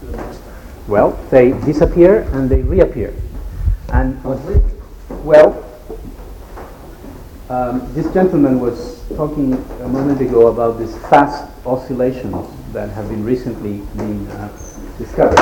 to 0.00 0.06
the 0.06 0.16
next 0.16 0.38
time? 0.38 0.54
Well, 0.86 1.18
they 1.30 1.52
disappear 1.66 2.20
and 2.32 2.48
they 2.48 2.62
reappear. 2.62 3.12
And? 3.88 4.22
Well, 5.24 5.67
um, 7.50 7.92
this 7.94 8.12
gentleman 8.12 8.60
was 8.60 9.02
talking 9.16 9.54
a 9.54 9.88
moment 9.88 10.20
ago 10.20 10.48
about 10.48 10.78
these 10.78 10.96
fast 11.08 11.50
oscillations 11.64 12.46
that 12.72 12.90
have 12.90 13.08
been 13.08 13.24
recently 13.24 13.78
been 13.96 14.26
uh, 14.28 14.48
discovered. 14.98 15.38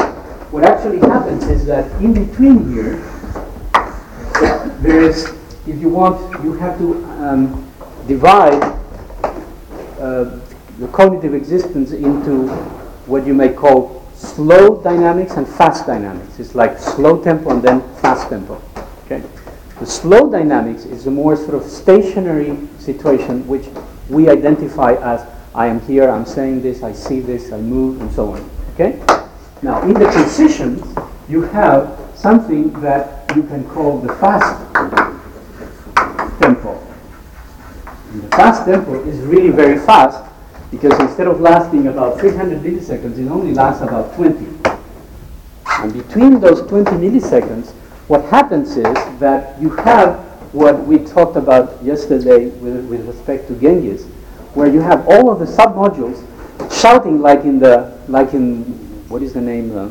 What 0.52 0.64
actually 0.64 0.98
happens 1.00 1.44
is 1.44 1.66
that 1.66 1.90
in 2.00 2.14
between 2.14 2.72
here, 2.72 2.96
there 4.80 5.00
is, 5.02 5.26
if 5.66 5.80
you 5.80 5.88
want, 5.88 6.44
you 6.44 6.52
have 6.54 6.78
to 6.78 7.04
um, 7.24 7.72
divide 8.06 8.62
uh, 9.98 10.38
the 10.78 10.88
cognitive 10.92 11.34
existence 11.34 11.90
into 11.90 12.46
what 13.06 13.26
you 13.26 13.34
may 13.34 13.52
call 13.52 14.04
slow 14.14 14.80
dynamics 14.82 15.32
and 15.32 15.48
fast 15.48 15.86
dynamics. 15.86 16.38
It's 16.38 16.54
like 16.54 16.78
slow 16.78 17.22
tempo 17.22 17.50
and 17.50 17.62
then 17.62 17.80
fast 17.96 18.28
tempo. 18.28 18.62
Okay. 19.04 19.22
The 19.78 19.86
slow 19.86 20.30
dynamics 20.30 20.86
is 20.86 21.06
a 21.06 21.10
more 21.10 21.36
sort 21.36 21.55
of 21.55 21.62
stationary 21.64 22.56
situation 22.78 23.46
which 23.46 23.66
we 24.08 24.28
identify 24.28 24.94
as 24.94 25.26
I 25.55 25.66
am 25.66 25.80
here, 25.80 26.08
I'm 26.08 26.24
saying 26.24 26.62
this, 26.62 26.82
I 26.82 26.92
see 26.92 27.20
this, 27.20 27.52
I 27.52 27.58
move, 27.58 28.00
and 28.00 28.10
so 28.12 28.32
on. 28.32 28.50
Okay? 28.74 29.02
Now, 29.60 29.82
in 29.82 29.92
the 29.92 30.10
transitions, 30.10 30.82
you 31.28 31.42
have 31.42 31.98
something 32.14 32.72
that 32.80 33.30
you 33.36 33.42
can 33.42 33.68
call 33.70 33.98
the 33.98 34.14
fast 34.14 34.62
tempo. 36.40 36.82
And 38.12 38.22
the 38.22 38.28
fast 38.28 38.64
tempo 38.64 39.02
is 39.05 39.18
really 39.20 39.50
very 39.50 39.78
fast 39.78 40.24
because 40.70 40.98
instead 41.00 41.26
of 41.26 41.40
lasting 41.40 41.86
about 41.88 42.18
300 42.18 42.62
milliseconds, 42.62 43.18
it 43.18 43.30
only 43.30 43.52
lasts 43.52 43.82
about 43.82 44.14
20. 44.14 44.46
And 45.66 45.92
between 45.92 46.40
those 46.40 46.66
20 46.66 46.92
milliseconds, 46.92 47.72
what 48.08 48.24
happens 48.26 48.76
is 48.76 48.94
that 49.18 49.60
you 49.60 49.70
have 49.70 50.18
what 50.52 50.86
we 50.86 50.98
talked 50.98 51.36
about 51.36 51.82
yesterday 51.82 52.48
with, 52.48 52.86
with 52.88 53.06
respect 53.06 53.48
to 53.48 53.54
Genghis, 53.60 54.04
where 54.54 54.68
you 54.68 54.80
have 54.80 55.06
all 55.08 55.30
of 55.30 55.38
the 55.38 55.44
submodules 55.46 56.24
shouting 56.72 57.20
like 57.20 57.40
in 57.40 57.58
the 57.58 57.98
like 58.08 58.32
in 58.32 58.62
what 59.08 59.22
is 59.22 59.32
the 59.32 59.40
name 59.40 59.76
uh, 59.76 59.90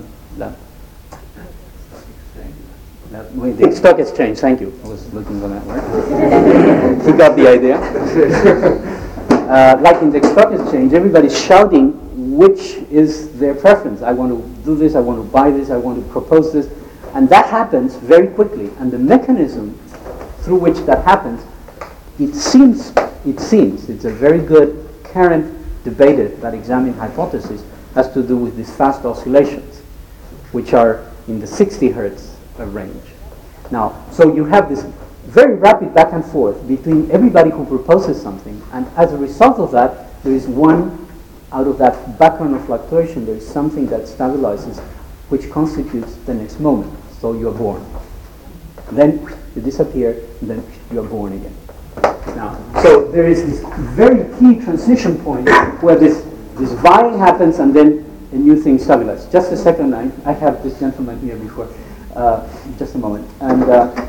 wait, 3.34 3.58
the 3.58 3.76
stock 3.76 4.00
exchange. 4.00 4.40
Thank 4.40 4.62
you. 4.62 4.78
I 4.84 4.88
was 4.88 5.14
looking 5.14 5.40
for 5.40 5.48
that 5.48 5.66
word. 5.66 7.06
you 7.06 7.18
got 7.18 7.36
the 7.36 7.48
idea. 7.48 7.78
uh, 9.50 9.78
like 9.82 10.02
in 10.02 10.12
the 10.12 10.22
stock 10.32 10.52
exchange, 10.52 10.94
everybody's 10.94 11.38
shouting 11.38 12.02
which 12.38 12.76
is 12.92 13.38
their 13.40 13.56
preference. 13.56 14.02
I 14.02 14.12
want 14.12 14.32
to 14.32 14.64
do 14.66 14.76
this. 14.76 14.96
I 14.96 15.00
want 15.00 15.20
to 15.20 15.32
buy 15.32 15.52
this. 15.52 15.70
I 15.70 15.78
want 15.78 16.04
to 16.04 16.12
propose 16.12 16.52
this. 16.52 16.68
And 17.16 17.28
that 17.30 17.48
happens 17.48 17.96
very 17.96 18.28
quickly. 18.28 18.70
And 18.78 18.92
the 18.92 19.00
mechanism 19.00 19.80
through 20.46 20.58
which 20.58 20.78
that 20.86 21.04
happens, 21.04 21.42
it 22.20 22.36
seems, 22.36 22.94
it 23.26 23.40
seems, 23.40 23.90
it's 23.90 24.06
a 24.06 24.12
very 24.12 24.40
good 24.40 24.88
current 25.04 25.52
debated 25.84 26.40
but 26.40 26.54
examined 26.54 26.96
hypothesis, 26.96 27.64
has 27.96 28.12
to 28.14 28.22
do 28.22 28.38
with 28.38 28.56
these 28.56 28.72
fast 28.76 29.04
oscillations, 29.06 29.80
which 30.52 30.74
are 30.74 31.10
in 31.28 31.40
the 31.40 31.48
60 31.48 31.90
hertz 31.90 32.36
range. 32.60 33.04
Now, 33.72 34.06
so 34.12 34.36
you 34.36 34.46
have 34.46 34.70
this 34.70 34.84
very 35.24 35.56
rapid 35.56 35.96
back 35.96 36.14
and 36.14 36.24
forth 36.24 36.68
between 36.68 37.10
everybody 37.10 37.50
who 37.50 37.66
proposes 37.66 38.22
something, 38.22 38.62
and 38.72 38.88
as 38.98 39.14
a 39.14 39.18
result 39.18 39.58
of 39.58 39.72
that, 39.72 40.22
there 40.24 40.34
is 40.34 40.48
one 40.48 41.08
out 41.52 41.66
of 41.66 41.78
that 41.80 42.20
background 42.20 42.56
of 42.56 42.66
fluctuation, 42.66 43.26
there 43.26 43.36
is 43.36 43.48
something 43.48 43.88
that 43.88 44.02
stabilizes, 44.02 44.80
which 45.30 45.50
constitutes 45.50 46.16
the 46.28 46.34
next 46.34 46.60
moment. 46.60 46.94
So 47.26 47.34
you're 47.34 47.58
born. 47.58 47.84
Then 48.92 49.18
you 49.56 49.62
disappear, 49.64 50.12
and 50.42 50.48
then 50.48 50.64
you're 50.94 51.10
born 51.10 51.34
again. 51.34 51.58
Now, 52.38 52.54
so 52.84 53.10
there 53.12 53.26
is 53.26 53.44
this 53.44 53.66
very 53.98 54.30
key 54.38 54.64
transition 54.64 55.18
point 55.24 55.50
where 55.82 55.96
this, 55.96 56.22
this 56.54 56.72
vying 56.84 57.18
happens 57.18 57.58
and 57.58 57.76
then 57.76 58.06
a 58.32 58.36
new 58.36 58.62
thing 58.62 58.78
stabilizes. 58.78 59.32
Just 59.32 59.52
a 59.52 59.58
second, 59.58 59.96
I, 59.96 60.12
I 60.24 60.34
have 60.34 60.62
this 60.62 60.80
gentleman 60.80 61.20
here 61.20 61.36
before. 61.38 61.68
Uh, 62.16 62.48
just 62.78 62.94
a 62.94 63.00
moment. 63.00 63.28
And 63.42 63.64
uh, 63.64 64.08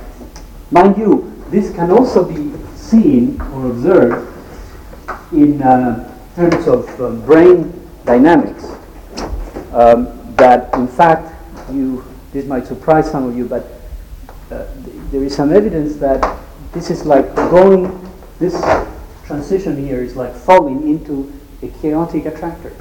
mind 0.71 0.99
you, 0.99 1.43
this 1.49 1.75
can 1.75 1.91
also 1.91 2.23
be 2.23 2.53
seen 2.75 3.41
or 3.55 3.71
observed 3.71 4.29
in 5.33 5.63
uh, 5.63 6.13
terms 6.35 6.69
of 6.69 7.01
um, 7.01 7.25
brain 7.25 7.73
dynamics. 8.05 8.67
um, 9.73 10.13
that 10.37 10.73
in 10.75 10.87
fact 10.87 11.33
you, 11.73 12.05
this 12.37 12.45
might 12.45 12.67
surprise 12.67 13.11
some 13.11 13.25
of 13.25 13.37
you, 13.37 13.47
but 13.47 13.65
uh, 14.51 14.67
th- 14.85 14.97
there 15.11 15.25
is 15.25 15.35
some 15.35 15.53
evidence 15.53 15.97
that 15.97 16.39
this 16.73 16.91
is 16.91 17.07
like 17.07 17.35
going, 17.35 17.89
this 18.39 18.55
transition 19.25 19.77
here 19.77 20.03
is 20.03 20.17
like 20.17 20.35
falling 20.35 20.87
into 20.87 21.33
a 21.63 21.69
chaotic 21.81 22.27
attractor. 22.27 22.73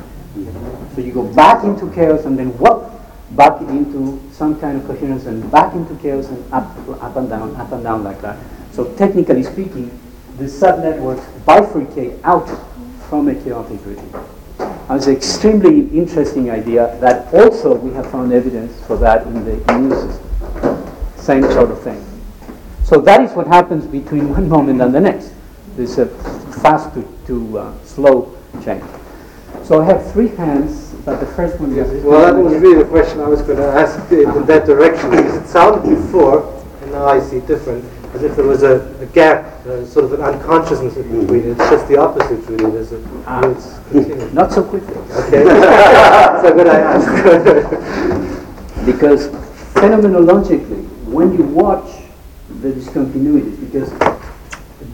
So 0.93 1.01
you 1.01 1.13
go 1.13 1.23
back 1.33 1.63
into 1.63 1.89
chaos 1.93 2.25
and 2.25 2.37
then 2.37 2.49
whoop, 2.57 2.91
back 3.31 3.61
into 3.61 4.21
some 4.33 4.59
kind 4.59 4.77
of 4.77 4.85
coherence 4.85 5.25
and 5.25 5.49
back 5.49 5.73
into 5.73 5.95
chaos 5.95 6.27
and 6.27 6.53
up, 6.53 6.75
up 7.01 7.15
and 7.15 7.29
down, 7.29 7.55
up 7.55 7.71
and 7.71 7.81
down 7.81 8.03
like 8.03 8.21
that. 8.21 8.37
So 8.73 8.93
technically 8.95 9.43
speaking, 9.43 9.97
the 10.37 10.43
subnetworks 10.43 11.23
bifurcate 11.45 12.19
out 12.23 12.49
from 13.07 13.29
a 13.29 13.35
chaotic 13.35 13.79
regime. 13.85 14.34
It's 14.87 15.07
an 15.07 15.15
extremely 15.15 15.87
interesting 15.97 16.51
idea 16.51 16.95
that 17.01 17.33
also 17.33 17.75
we 17.75 17.91
have 17.93 18.09
found 18.11 18.31
evidence 18.31 18.79
for 18.85 18.97
that 18.97 19.25
in 19.25 19.43
the 19.43 19.73
immune 19.73 19.91
system. 19.91 20.93
Same 21.17 21.43
sort 21.51 21.71
of 21.71 21.81
thing. 21.81 22.05
So 22.83 23.01
that 23.01 23.21
is 23.21 23.31
what 23.31 23.47
happens 23.47 23.85
between 23.87 24.29
one 24.37 24.47
moment 24.47 24.81
and 24.81 24.93
the 24.93 25.01
next. 25.01 25.33
There's 25.75 25.97
a 25.97 26.05
fast 26.61 26.93
to, 26.93 27.17
to 27.27 27.57
uh, 27.57 27.83
slow 27.83 28.37
change. 28.63 28.83
So 29.63 29.81
I 29.81 29.85
have 29.85 30.11
three 30.11 30.27
hands, 30.27 30.93
but 31.03 31.19
the 31.19 31.25
first 31.25 31.59
one 31.59 31.73
is. 31.73 32.03
Well, 32.03 32.33
that 32.33 32.39
was 32.39 32.53
really 32.61 32.83
the 32.83 32.89
question 32.89 33.19
I 33.19 33.27
was 33.27 33.41
going 33.41 33.57
to 33.57 33.65
ask 33.65 33.99
in 34.11 34.45
that 34.45 34.67
direction, 34.67 35.09
because 35.09 35.35
it 35.37 35.47
sounded 35.47 35.89
before, 35.89 36.63
and 36.83 36.91
now 36.91 37.07
I 37.07 37.19
see 37.19 37.39
different, 37.39 37.83
as 38.15 38.23
if 38.23 38.35
there 38.37 38.45
was 38.45 38.63
a, 38.63 38.79
a 39.01 39.05
gap, 39.07 39.43
uh, 39.67 39.85
sort 39.85 40.05
of 40.05 40.13
an 40.13 40.21
unconsciousness 40.21 40.95
in 40.95 41.19
between. 41.19 41.51
It's 41.51 41.69
just 41.69 41.85
the 41.89 41.97
opposite, 41.97 42.39
really. 42.49 42.71
There's 42.71 42.93
a, 42.93 43.03
Ah. 43.27 43.41
it's 43.49 43.77
continuous. 43.91 44.31
Not 44.33 44.53
so 44.53 44.63
quickly. 44.63 44.95
Okay. 44.95 45.43
so 46.41 46.53
good 46.55 46.67
I 46.67 46.79
asked. 46.79 47.11
because 48.85 49.27
phenomenologically, 49.73 50.87
when 51.11 51.33
you 51.33 51.43
watch 51.43 52.03
the 52.61 52.71
discontinuities, 52.71 53.59
because 53.59 53.91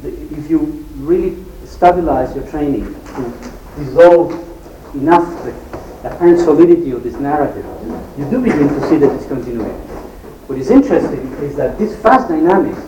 the, 0.02 0.10
if 0.36 0.50
you 0.50 0.60
really 0.96 1.38
stabilize 1.66 2.36
your 2.36 2.48
training 2.48 2.86
to 2.86 3.52
dissolve 3.78 4.32
enough 4.96 5.28
the 5.44 5.54
apparent 6.10 6.40
solidity 6.40 6.90
of 6.90 7.04
this 7.04 7.16
narrative, 7.16 7.66
you 8.18 8.28
do 8.32 8.42
begin 8.42 8.68
to 8.68 8.90
see 8.90 8.98
the 8.98 9.08
discontinuity. 9.10 9.70
What 10.48 10.58
is 10.58 10.72
interesting 10.72 11.32
is 11.44 11.56
that 11.58 11.78
this 11.78 11.96
fast 12.02 12.28
dynamics 12.28 12.82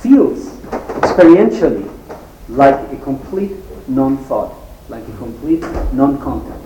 feels 0.00 0.48
experientially 1.00 1.86
like 2.48 2.74
a 2.92 2.96
complete 3.02 3.52
non-thought, 3.88 4.54
like 4.88 5.06
a 5.06 5.16
complete 5.16 5.60
non-contact. 5.92 6.60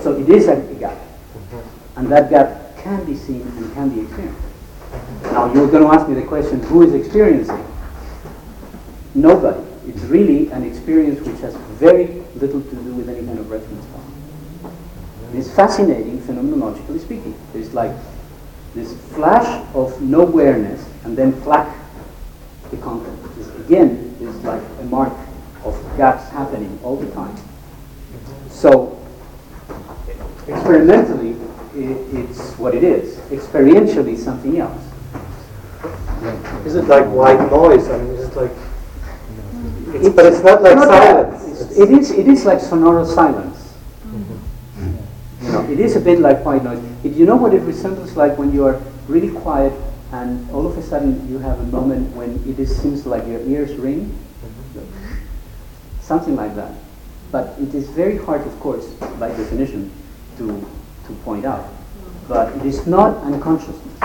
So 0.00 0.18
it 0.18 0.28
is 0.28 0.48
a, 0.48 0.56
gap, 0.80 0.96
mm-hmm. 0.96 1.98
and 1.98 2.08
that 2.10 2.30
gap 2.30 2.76
can 2.78 3.04
be 3.04 3.14
seen 3.14 3.42
and 3.42 3.72
can 3.74 3.90
be 3.90 4.00
experienced. 4.00 4.42
Now 5.24 5.52
you're 5.52 5.70
going 5.70 5.84
to 5.84 5.88
ask 5.88 6.08
me 6.08 6.14
the 6.14 6.26
question, 6.26 6.60
who 6.64 6.82
is 6.82 6.94
experiencing? 6.94 7.64
Nobody. 9.14 9.62
It's 9.86 10.02
really 10.02 10.50
an 10.50 10.64
experience 10.64 11.20
which 11.26 11.40
has 11.40 11.54
very 11.78 12.22
little 12.34 12.60
to 12.60 12.74
do 12.76 12.94
with 12.94 13.08
any 13.08 13.24
kind 13.24 13.38
of 13.38 13.50
reference 13.50 13.84
point. 13.86 14.74
It's 15.34 15.50
fascinating, 15.54 16.18
phenomenologically 16.20 17.00
speaking. 17.00 17.34
It's 17.54 17.72
like 17.72 17.92
this 18.74 18.94
flash 19.14 19.64
of 19.74 20.00
no 20.00 20.22
awareness, 20.22 20.84
and 21.04 21.16
then 21.16 21.32
flack 21.42 21.76
the 22.72 22.78
content. 22.78 23.16
This, 23.36 23.48
again, 23.64 24.16
is 24.20 24.34
like 24.42 24.62
a 24.80 24.84
mark 24.84 25.12
of 25.64 25.78
gaps 25.96 26.28
happening 26.30 26.78
all 26.82 26.96
the 26.96 27.10
time. 27.12 27.36
So, 28.50 28.98
experimentally, 30.48 31.36
i 31.74 31.96
it's 32.18 32.52
what 32.58 32.74
it 32.74 32.82
is. 32.84 33.16
Experientially, 33.30 34.18
something 34.18 34.58
else. 34.58 34.82
Is 36.66 36.74
it 36.74 36.86
like 36.86 37.06
white 37.06 37.40
noise? 37.50 37.88
I 37.88 37.98
mean, 37.98 38.10
is 38.14 38.28
it 38.28 38.36
like. 38.36 38.52
It's, 39.94 40.08
but 40.14 40.26
it's 40.26 40.42
not 40.42 40.62
like 40.62 40.74
Not 40.76 40.88
that. 40.88 41.40
silence. 41.40 41.60
It's- 41.60 41.78
It 41.78 41.90
is, 41.90 42.10
it 42.10 42.26
is 42.26 42.44
like 42.44 42.60
sonorous 42.60 43.14
silence. 43.14 43.74
Mm-hmm. 44.06 45.46
You 45.46 45.52
know, 45.52 45.70
it 45.70 45.80
is 45.80 45.96
a 45.96 46.00
bit 46.00 46.20
like 46.20 46.44
white 46.44 46.64
noise. 46.64 46.82
If 47.04 47.16
you 47.16 47.26
know 47.26 47.36
what 47.36 47.54
it 47.54 47.60
resembles 47.60 48.16
like 48.16 48.38
when 48.38 48.52
you 48.52 48.64
are 48.66 48.80
really 49.08 49.30
quiet 49.30 49.72
and 50.12 50.50
all 50.50 50.66
of 50.66 50.76
a 50.76 50.82
sudden 50.82 51.28
you 51.28 51.38
have 51.38 51.58
a 51.58 51.64
moment 51.64 52.14
when 52.14 52.34
it 52.46 52.58
is, 52.58 52.76
seems 52.76 53.06
like 53.06 53.26
your 53.26 53.40
ears 53.40 53.74
ring, 53.76 54.16
something 56.00 56.36
like 56.36 56.54
that. 56.54 56.72
But 57.30 57.56
it 57.58 57.74
is 57.74 57.88
very 57.88 58.18
hard, 58.18 58.42
of 58.42 58.60
course, 58.60 58.86
by 59.18 59.28
definition, 59.28 59.90
to, 60.36 60.46
to 61.06 61.12
point 61.24 61.46
out. 61.46 61.66
But 62.28 62.54
it 62.58 62.66
is 62.66 62.86
not 62.86 63.16
unconsciousness. 63.24 63.98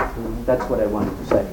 That's 0.45 0.63
what 0.69 0.79
I 0.79 0.85
wanted 0.87 1.17
to 1.17 1.25
say. 1.25 1.45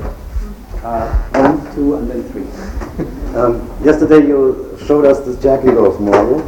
Uh, 0.85 1.13
one, 1.33 1.75
two, 1.75 1.97
and 1.97 2.09
then 2.11 2.23
three. 2.31 3.11
Um, 3.35 3.69
yesterday 3.83 4.29
you 4.29 4.79
showed 4.87 5.05
us 5.05 5.19
this 5.27 5.35
Jackendoff 5.39 5.99
model, 5.99 6.39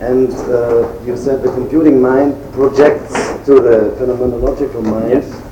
and 0.00 0.32
uh, 0.50 0.92
you 1.04 1.16
said 1.16 1.40
the 1.40 1.52
computing 1.52 2.02
mind 2.02 2.34
projects 2.52 3.12
to 3.46 3.60
the 3.60 3.94
phenomenological 3.96 4.82
mind, 4.82 5.10
Yes. 5.22 5.45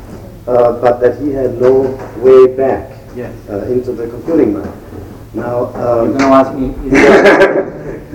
Uh, 0.47 0.81
but 0.81 1.01
that 1.01 1.19
he 1.21 1.31
had 1.31 1.61
no 1.61 1.83
way 2.19 2.47
back 2.55 2.91
Yes. 3.17 3.33
uh, 3.49 3.63
into 3.67 3.93
the 3.93 4.09
computing 4.09 4.55
mind. 4.55 4.73
Now, 5.35 5.67
um, 5.75 6.11
You're 6.11 6.19
going 6.19 6.19
to 6.19 6.25
ask 6.25 6.55
me. 6.55 6.69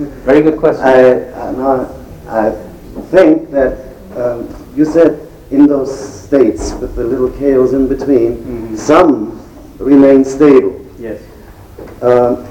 Very 0.24 0.42
good 0.42 0.58
question. 0.58 0.82
I, 0.84 1.30
I, 1.32 1.52
now, 1.52 1.94
I 2.28 2.50
think 3.10 3.50
that 3.50 3.92
um, 4.16 4.48
you 4.76 4.84
said 4.84 5.26
in 5.50 5.66
those 5.66 5.90
states 6.24 6.72
with 6.74 6.94
the 6.96 7.04
little 7.04 7.30
chaos 7.38 7.72
in 7.72 7.88
between, 7.88 8.76
some 8.76 9.40
remain 9.78 10.24
stable. 10.24 10.80
Yes. 10.98 11.20
Um, 12.02 12.46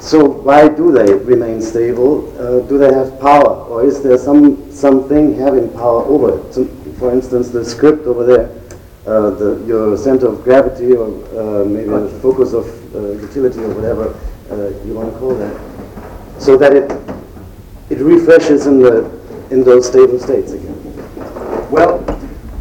so 0.00 0.24
why 0.24 0.68
do 0.68 0.92
they 0.92 1.12
remain 1.14 1.60
stable? 1.62 2.30
Uh, 2.38 2.60
do 2.68 2.78
they 2.78 2.92
have 2.92 3.18
power, 3.20 3.64
or 3.64 3.84
is 3.84 4.02
there 4.02 4.18
some 4.18 4.70
something 4.70 5.34
having 5.38 5.70
power 5.72 6.04
over 6.04 6.38
it? 6.38 6.52
For 6.98 7.12
instance, 7.12 7.50
the 7.50 7.64
script 7.64 8.06
over 8.06 8.24
there, 8.24 8.50
uh, 9.06 9.30
the, 9.30 9.64
your 9.66 9.96
center 9.96 10.28
of 10.28 10.42
gravity, 10.44 10.94
or 10.94 11.06
uh, 11.06 11.64
maybe 11.64 11.88
the 11.90 12.18
focus 12.22 12.52
of 12.52 12.66
uh, 12.94 13.12
utility, 13.20 13.60
or 13.60 13.74
whatever 13.74 14.14
uh, 14.50 14.68
you 14.86 14.94
want 14.94 15.12
to 15.12 15.18
call 15.18 15.34
that, 15.34 16.40
so 16.40 16.56
that 16.56 16.72
it 16.72 16.90
it 17.90 17.98
refreshes 17.98 18.66
in 18.66 18.78
the 18.80 19.10
in 19.50 19.62
those 19.62 19.86
stable 19.86 20.18
states 20.18 20.52
again. 20.52 20.74
Well, 21.70 22.04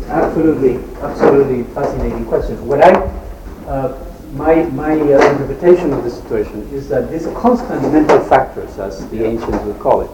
absolutely, 0.10 0.84
absolutely 1.02 1.64
fascinating 1.74 2.26
question. 2.26 2.66
What 2.68 2.84
I, 2.84 2.92
uh, 3.68 4.06
my, 4.34 4.64
my 4.66 4.94
uh, 4.94 5.32
interpretation 5.32 5.94
of 5.94 6.04
the 6.04 6.10
situation 6.10 6.68
is 6.72 6.90
that 6.90 7.12
these 7.12 7.28
constant 7.36 7.82
mental 7.94 8.20
factors, 8.20 8.78
as 8.80 9.08
the 9.10 9.24
ancients 9.26 9.64
would 9.66 9.80
call 9.80 10.02
it, 10.02 10.12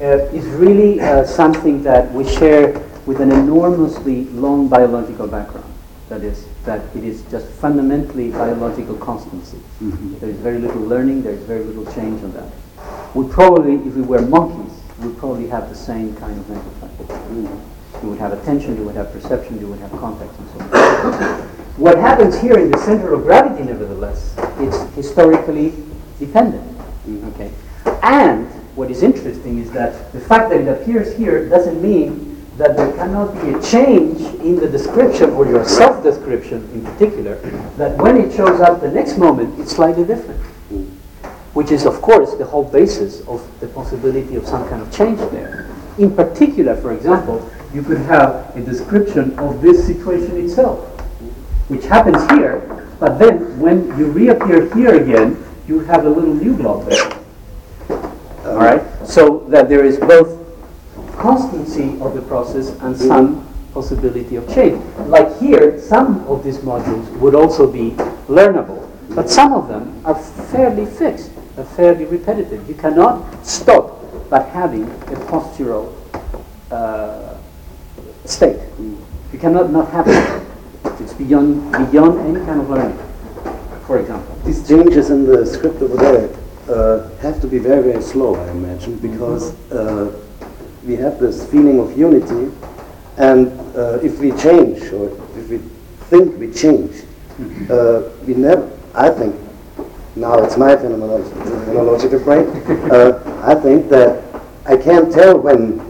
uh, 0.00 0.24
is 0.36 0.44
really 0.46 1.00
uh, 1.00 1.24
something 1.24 1.82
that 1.82 2.12
we 2.12 2.28
share 2.28 2.74
with 3.08 3.22
an 3.22 3.32
enormously 3.32 4.26
long 4.26 4.68
biological 4.68 5.26
background. 5.26 5.72
That 6.10 6.22
is, 6.22 6.44
that 6.66 6.94
it 6.94 7.04
is 7.04 7.22
just 7.30 7.46
fundamentally 7.52 8.30
biological 8.30 8.96
constancy. 8.96 9.56
Mm-hmm. 9.80 10.18
There 10.18 10.28
is 10.28 10.36
very 10.36 10.58
little 10.58 10.82
learning, 10.82 11.22
there 11.22 11.32
is 11.32 11.42
very 11.44 11.64
little 11.64 11.90
change 11.94 12.22
on 12.22 12.32
that. 12.32 12.52
We 13.14 13.26
probably, 13.32 13.76
if 13.76 13.94
we 13.94 14.02
were 14.02 14.20
monkeys, 14.20 14.74
would 14.98 15.16
probably 15.16 15.48
have 15.48 15.70
the 15.70 15.74
same 15.74 16.14
kind 16.16 16.38
of 16.38 16.46
mental 16.50 16.70
factors. 16.72 17.08
Mm-hmm. 17.08 18.04
You 18.04 18.10
would 18.10 18.18
have 18.18 18.34
attention, 18.34 18.76
you 18.76 18.84
would 18.84 18.96
have 18.96 19.10
perception, 19.10 19.58
you 19.58 19.68
would 19.68 19.80
have 19.80 19.90
context, 19.92 20.38
and 20.38 20.50
so 20.50 20.58
on. 20.60 21.48
what 21.78 21.96
happens 21.96 22.38
here 22.38 22.58
in 22.58 22.70
the 22.70 22.78
center 22.78 23.14
of 23.14 23.22
gravity, 23.22 23.64
nevertheless, 23.64 24.34
it's 24.58 24.94
historically 24.94 25.72
dependent. 26.18 26.76
Mm-hmm. 27.06 27.28
Okay, 27.28 27.50
and 28.02 28.46
what 28.76 28.90
is 28.90 29.02
interesting 29.02 29.60
is 29.60 29.70
that 29.70 30.12
the 30.12 30.20
fact 30.20 30.50
that 30.50 30.60
it 30.60 30.68
appears 30.68 31.16
here 31.16 31.48
doesn't 31.48 31.80
mean 31.80 32.27
that 32.58 32.76
there 32.76 32.92
cannot 32.92 33.32
be 33.40 33.54
a 33.54 33.62
change 33.62 34.20
in 34.42 34.56
the 34.56 34.68
description 34.68 35.30
or 35.30 35.46
your 35.46 35.64
self-description 35.64 36.68
in 36.74 36.84
particular. 36.84 37.36
That 37.76 37.96
when 37.96 38.16
it 38.16 38.34
shows 38.34 38.60
up 38.60 38.80
the 38.80 38.90
next 38.90 39.16
moment, 39.16 39.58
it's 39.58 39.72
slightly 39.72 40.04
different 40.04 40.44
which 41.58 41.72
is, 41.72 41.86
of 41.86 42.00
course, 42.00 42.34
the 42.34 42.44
whole 42.44 42.62
basis 42.62 43.20
of 43.26 43.42
the 43.58 43.66
possibility 43.66 44.36
of 44.36 44.46
some 44.46 44.68
kind 44.68 44.80
of 44.80 44.92
change 44.92 45.18
there. 45.32 45.68
In 45.98 46.14
particular, 46.14 46.76
for 46.76 46.92
example, 46.92 47.50
you 47.74 47.82
could 47.82 47.98
have 47.98 48.54
a 48.54 48.60
description 48.60 49.36
of 49.40 49.60
this 49.60 49.84
situation 49.84 50.36
itself, 50.36 50.78
which 51.68 51.84
happens 51.84 52.24
here, 52.30 52.86
but 53.00 53.18
then 53.18 53.58
when 53.58 53.86
you 53.98 54.06
reappear 54.06 54.72
here 54.72 55.02
again, 55.02 55.44
you 55.66 55.80
have 55.80 56.06
a 56.06 56.08
little 56.08 56.32
new 56.32 56.56
blob 56.56 56.86
there. 56.86 57.12
All 58.44 58.58
right? 58.58 58.84
So 59.04 59.40
that 59.48 59.68
there 59.68 59.84
is 59.84 59.98
both 59.98 60.37
constancy 61.18 62.00
of 62.00 62.14
the 62.14 62.22
process 62.22 62.70
and 62.80 62.96
some 62.96 63.46
possibility 63.74 64.36
of 64.36 64.48
change. 64.54 64.82
Like 65.06 65.38
here, 65.38 65.80
some 65.80 66.26
of 66.26 66.42
these 66.42 66.58
modules 66.58 67.06
would 67.18 67.34
also 67.34 67.70
be 67.70 67.90
learnable, 68.28 68.88
but 69.14 69.28
some 69.28 69.52
of 69.52 69.68
them 69.68 70.00
are 70.04 70.14
fairly 70.14 70.86
fixed, 70.86 71.30
are 71.56 71.64
fairly 71.64 72.04
repetitive. 72.04 72.68
You 72.68 72.74
cannot 72.74 73.46
stop 73.46 73.98
by 74.30 74.42
having 74.42 74.84
a 74.84 75.16
postural 75.30 75.92
uh, 76.70 77.36
state. 78.24 78.60
You 79.32 79.38
cannot 79.38 79.70
not 79.70 79.90
have 79.90 80.08
it. 80.08 80.42
It's 81.00 81.12
beyond 81.14 81.72
beyond 81.90 82.18
any 82.20 82.44
kind 82.46 82.60
of 82.60 82.70
learning. 82.70 82.98
For 83.86 83.98
example, 83.98 84.36
These 84.44 84.68
changes 84.68 85.10
in 85.10 85.24
the 85.26 85.46
script 85.46 85.80
over 85.82 85.96
there 85.96 86.28
uh, 86.68 87.08
have 87.20 87.40
to 87.40 87.46
be 87.46 87.58
very, 87.58 87.82
very 87.82 88.02
slow, 88.02 88.34
I 88.34 88.50
imagine, 88.50 88.96
because 88.96 89.54
uh, 89.70 90.12
we 90.84 90.96
have 90.96 91.18
this 91.18 91.48
feeling 91.50 91.78
of 91.80 91.96
unity, 91.98 92.52
and 93.16 93.48
uh, 93.76 93.98
if 94.02 94.18
we 94.18 94.30
change, 94.32 94.82
or 94.92 95.08
if 95.36 95.48
we 95.48 95.58
think 96.10 96.38
we 96.38 96.52
change, 96.52 97.04
uh, 97.70 98.02
we 98.26 98.34
never, 98.34 98.70
I 98.94 99.10
think, 99.10 99.34
now 100.16 100.42
it's 100.42 100.56
my 100.56 100.74
phenomenolo- 100.76 101.28
phenomenological 101.30 102.24
brain, 102.24 102.46
uh, 102.92 103.42
I 103.44 103.54
think 103.54 103.88
that 103.90 104.22
I 104.66 104.76
can't 104.76 105.12
tell 105.12 105.38
when 105.38 105.80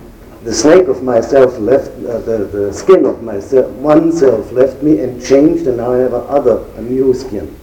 the 0.45 0.53
snake 0.55 0.89
of 0.89 1.03
myself 1.03 1.59
left, 1.59 1.89
uh, 2.07 2.19
the, 2.19 2.49
the 2.51 2.73
skin 2.73 3.05
of 3.07 3.23
myself, 3.23 3.71
one 3.77 4.13
self 4.13 4.53
left 4.53 4.83
me 4.83 5.01
and 5.01 5.23
changed, 5.25 5.67
and 5.67 5.77
now 5.79 5.93
I 5.93 5.99
have 5.99 6.13
another, 6.15 6.65
a 6.77 6.81
new 6.81 7.13
skin. 7.13 7.55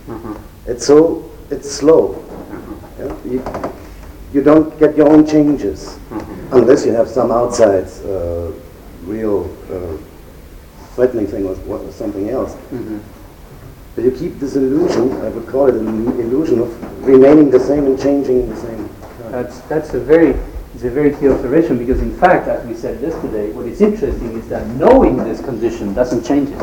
It's 0.66 0.86
so, 0.86 1.32
it's 1.50 1.72
slow. 1.72 2.24
Yeah? 3.00 3.16
You, 3.26 3.44
you 4.36 4.44
don't 4.44 4.78
get 4.78 4.98
your 4.98 5.08
own 5.08 5.26
changes 5.26 5.98
unless 6.52 6.86
you 6.86 6.92
have 6.92 7.08
some 7.08 7.32
outside 7.32 7.88
uh, 8.04 8.52
real 9.04 9.46
uh, 9.72 9.98
threatening 10.94 11.26
thing 11.26 11.46
or, 11.46 11.56
or 11.70 11.92
something 11.94 12.30
else. 12.30 12.58
But 13.96 14.04
you 14.04 14.12
keep 14.12 14.40
this 14.40 14.58
illusion, 14.58 15.14
I 15.22 15.30
would 15.30 15.48
call 15.48 15.68
it 15.68 15.76
an 15.76 15.88
illusion 16.20 16.60
of 16.60 17.08
remaining 17.08 17.50
the 17.50 17.62
same 17.62 17.86
and 17.86 17.98
changing 17.98 18.42
in 18.42 18.50
the 18.50 18.58
same. 18.58 18.90
That's 19.32 19.62
that's 19.62 19.94
a 19.94 20.02
very 20.02 20.32
it's 20.74 20.84
a 20.84 20.90
very 20.90 21.16
key 21.16 21.30
observation 21.30 21.78
because 21.78 22.02
in 22.02 22.14
fact, 22.18 22.50
as 22.50 22.68
we 22.68 22.76
said 22.76 23.02
yesterday, 23.02 23.52
what 23.54 23.66
is 23.66 23.80
interesting 23.80 24.38
is 24.38 24.50
that 24.50 24.68
knowing 24.76 25.16
this 25.16 25.40
condition 25.40 25.94
doesn't 25.94 26.26
change 26.26 26.50
it. 26.50 26.60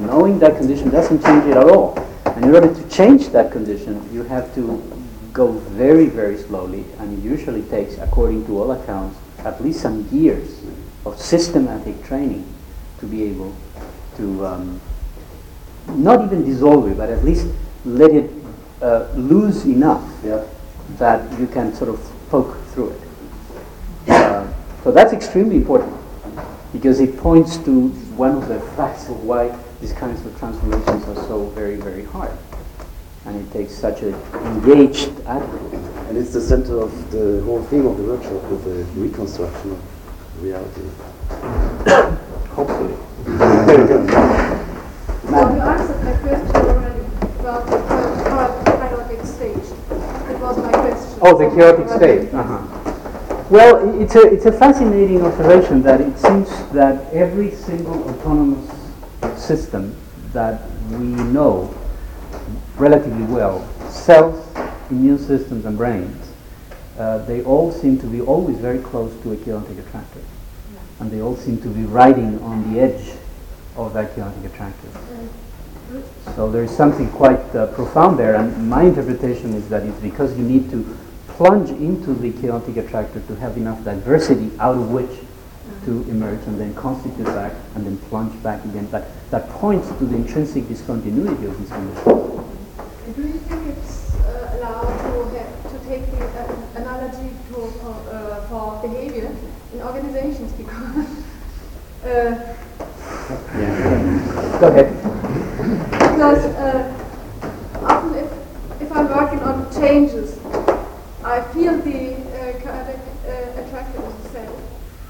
Knowing 0.00 0.38
that 0.40 0.58
condition 0.58 0.90
doesn't 0.90 1.22
change 1.24 1.46
it 1.46 1.56
at 1.56 1.66
all. 1.66 1.98
And 2.26 2.44
in 2.44 2.54
order 2.54 2.74
to 2.74 2.88
change 2.90 3.30
that 3.30 3.50
condition, 3.50 4.06
you 4.12 4.22
have 4.24 4.54
to 4.56 4.82
go 5.34 5.50
very, 5.50 6.06
very 6.06 6.38
slowly, 6.38 6.84
and 7.00 7.18
it 7.18 7.22
usually 7.22 7.62
takes, 7.62 7.98
according 7.98 8.46
to 8.46 8.56
all 8.56 8.70
accounts, 8.70 9.18
at 9.40 9.62
least 9.62 9.80
some 9.80 10.08
years 10.10 10.62
of 11.04 11.20
systematic 11.20 12.02
training 12.04 12.46
to 13.00 13.06
be 13.06 13.24
able 13.24 13.54
to 14.16 14.46
um, 14.46 14.80
not 15.88 16.24
even 16.24 16.44
dissolve 16.44 16.88
it, 16.88 16.96
but 16.96 17.10
at 17.10 17.24
least 17.24 17.48
let 17.84 18.12
it 18.12 18.30
uh, 18.80 19.08
loose 19.16 19.64
enough 19.64 20.02
that 20.98 21.38
you 21.40 21.48
can 21.48 21.74
sort 21.74 21.90
of 21.90 22.00
poke 22.30 22.56
through 22.68 22.90
it. 22.90 24.10
Uh, 24.10 24.46
so 24.84 24.92
that's 24.92 25.12
extremely 25.12 25.56
important 25.56 25.92
because 26.72 27.00
it 27.00 27.18
points 27.18 27.56
to 27.58 27.88
one 28.16 28.36
of 28.36 28.48
the 28.48 28.60
facts 28.76 29.08
of 29.08 29.22
why 29.24 29.54
these 29.80 29.92
kinds 29.92 30.24
of 30.24 30.38
transformations 30.38 31.04
are 31.08 31.26
so 31.26 31.46
very, 31.46 31.76
very 31.76 32.04
hard. 32.04 32.30
And 33.26 33.40
it 33.40 33.52
takes 33.52 33.72
such 33.74 34.02
an 34.02 34.14
engaged 34.34 35.20
attitude. 35.26 35.74
And 36.08 36.18
it's 36.18 36.32
the 36.32 36.40
center 36.40 36.80
of 36.80 37.10
the 37.10 37.42
whole 37.44 37.62
theme 37.64 37.86
of 37.86 37.96
the 37.96 38.04
workshop 38.04 38.42
with 38.50 38.64
the 38.64 38.84
reconstruction 39.00 39.72
of 39.72 40.42
reality. 40.42 40.88
Hopefully. 42.50 42.94
So 45.24 45.40
you 45.54 45.60
answered 45.62 46.04
my 46.04 46.12
question 46.18 46.54
already 46.54 47.00
about 47.40 47.66
the 47.66 48.70
chaotic 48.70 49.26
stage. 49.26 49.56
It 50.30 50.38
was 50.38 50.58
my 50.58 50.70
question. 50.70 51.18
Oh, 51.22 51.38
the 51.38 51.56
chaotic 51.56 51.88
state. 51.88 52.34
Uh-huh. 52.34 53.46
Well, 53.50 54.00
it's 54.00 54.14
a, 54.16 54.20
it's 54.20 54.44
a 54.44 54.52
fascinating 54.52 55.22
observation 55.22 55.82
that 55.82 56.00
it 56.02 56.18
seems 56.18 56.50
that 56.72 57.12
every 57.12 57.50
single 57.52 58.08
autonomous 58.10 58.70
system 59.42 59.96
that 60.32 60.70
we 60.90 60.98
know 60.98 61.74
relatively 62.76 63.24
well, 63.24 63.66
cells, 63.90 64.46
immune 64.90 65.18
systems, 65.18 65.64
and 65.64 65.76
brains, 65.76 66.32
uh, 66.98 67.18
they 67.26 67.42
all 67.42 67.72
seem 67.72 67.98
to 67.98 68.06
be 68.06 68.20
always 68.20 68.58
very 68.58 68.78
close 68.78 69.12
to 69.22 69.32
a 69.32 69.36
chaotic 69.36 69.78
attractor. 69.78 70.20
And 71.00 71.10
they 71.10 71.20
all 71.20 71.36
seem 71.36 71.60
to 71.62 71.68
be 71.68 71.82
riding 71.82 72.40
on 72.40 72.72
the 72.72 72.80
edge 72.80 73.16
of 73.76 73.92
that 73.94 74.14
chaotic 74.14 74.44
attractor. 74.44 74.88
So 76.34 76.50
there 76.50 76.64
is 76.64 76.70
something 76.70 77.10
quite 77.10 77.54
uh, 77.54 77.66
profound 77.68 78.18
there, 78.18 78.36
and 78.36 78.68
my 78.68 78.84
interpretation 78.84 79.54
is 79.54 79.68
that 79.68 79.82
it's 79.84 80.00
because 80.00 80.36
you 80.38 80.44
need 80.44 80.70
to 80.70 80.96
plunge 81.28 81.70
into 81.70 82.14
the 82.14 82.32
chaotic 82.40 82.76
attractor 82.76 83.20
to 83.20 83.34
have 83.36 83.56
enough 83.56 83.82
diversity 83.84 84.50
out 84.58 84.76
of 84.76 84.90
which 84.90 85.10
to 85.84 86.02
emerge 86.08 86.40
and 86.46 86.58
then 86.58 86.74
constitute 86.74 87.26
back 87.26 87.52
and 87.74 87.86
then 87.86 87.98
plunge 88.08 88.40
back 88.42 88.64
again. 88.64 88.86
But 88.90 89.08
that 89.30 89.48
points 89.50 89.88
to 89.88 90.06
the 90.06 90.16
intrinsic 90.16 90.68
discontinuity 90.68 91.46
of 91.46 91.58
this 91.58 91.70
condition. 91.70 92.53
Do 93.04 93.20
you 93.20 93.34
think 93.34 93.68
it's 93.68 94.14
uh, 94.14 94.56
allowed 94.56 94.88
to, 94.88 95.36
have, 95.36 95.72
to 95.72 95.88
take 95.88 96.10
the 96.10 96.24
uh, 96.24 96.56
analogy 96.76 97.28
to, 97.52 97.56
uh, 97.84 98.48
for 98.48 98.80
behavior 98.80 99.30
in 99.74 99.82
organizations? 99.82 100.50
Because 100.52 101.06
uh, 102.04 102.54
Yeah. 103.60 104.58
Go 104.58 104.68
ahead. 104.68 104.88
because 106.00 106.44
uh, 106.56 106.94
often 107.82 108.14
if, 108.14 108.80
if 108.80 108.90
I'm 108.92 109.08
working 109.08 109.40
on 109.40 109.70
changes, 109.74 110.38
I 111.22 111.42
feel 111.52 111.76
the 111.82 112.14
uh, 112.14 112.60
chaotic 112.62 113.00
uh, 113.28 113.60
attractiveness 113.60 114.32
cell, 114.32 114.56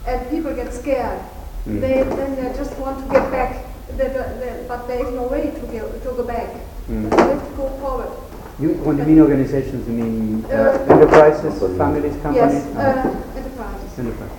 and 0.08 0.28
people 0.30 0.52
get 0.52 0.74
scared. 0.74 1.20
Mm. 1.66 1.80
They 1.80 2.02
then 2.02 2.34
they 2.34 2.58
just 2.58 2.76
want 2.78 3.06
to 3.06 3.12
get 3.12 3.30
back, 3.30 3.64
they, 3.96 4.08
they, 4.08 4.64
but 4.66 4.88
there 4.88 5.06
is 5.06 5.14
no 5.14 5.28
way 5.28 5.52
to 5.52 5.60
go, 5.70 5.92
to 5.92 6.16
go 6.16 6.24
back. 6.24 6.50
Mm. 6.88 7.10
They 7.10 7.16
have 7.16 7.48
to 7.48 7.56
go 7.56 7.68
forward. 7.80 8.10
You, 8.60 8.74
when 8.84 8.98
you 8.98 9.04
mean 9.04 9.20
organizations, 9.20 9.88
you 9.88 9.94
mean 9.94 10.44
uh, 10.44 10.48
Uh, 10.48 10.92
enterprises, 10.94 11.58
families, 11.76 12.14
companies? 12.22 12.64
Yes, 12.64 12.76
uh, 12.76 13.36
enterprises. 13.36 13.98
Enterprise. 13.98 14.30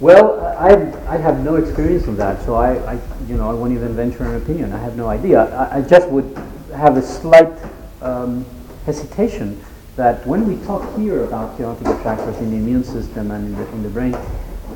Well, 0.00 0.40
I, 0.58 0.72
I 1.14 1.18
have 1.18 1.44
no 1.44 1.56
experience 1.56 2.08
on 2.08 2.16
that, 2.16 2.42
so 2.42 2.54
I, 2.54 2.72
I, 2.94 2.98
you 3.28 3.36
know, 3.36 3.50
I 3.50 3.52
won't 3.52 3.72
even 3.72 3.94
venture 3.94 4.24
an 4.24 4.36
opinion. 4.40 4.72
I 4.72 4.78
have 4.78 4.96
no 4.96 5.08
idea. 5.08 5.44
I, 5.54 5.78
I 5.78 5.82
just 5.82 6.08
would 6.08 6.36
have 6.74 6.96
a 6.96 7.02
slight 7.02 7.52
um, 8.00 8.46
hesitation 8.86 9.60
that 9.96 10.26
when 10.26 10.46
we 10.48 10.56
talk 10.64 10.82
here 10.96 11.24
about 11.24 11.58
chaotic 11.58 11.86
attractors 11.86 12.38
in 12.38 12.50
the 12.50 12.56
immune 12.56 12.82
system 12.82 13.30
and 13.30 13.48
in 13.48 13.56
the, 13.56 13.68
in 13.72 13.82
the 13.82 13.90
brain, 13.90 14.16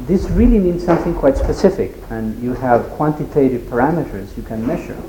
this 0.06 0.28
really 0.30 0.58
means 0.58 0.84
something 0.84 1.14
quite 1.14 1.38
specific, 1.38 1.94
and 2.10 2.40
you 2.42 2.52
have 2.52 2.84
quantitative 2.90 3.62
parameters 3.62 4.36
you 4.36 4.42
can 4.42 4.66
measure, 4.66 5.00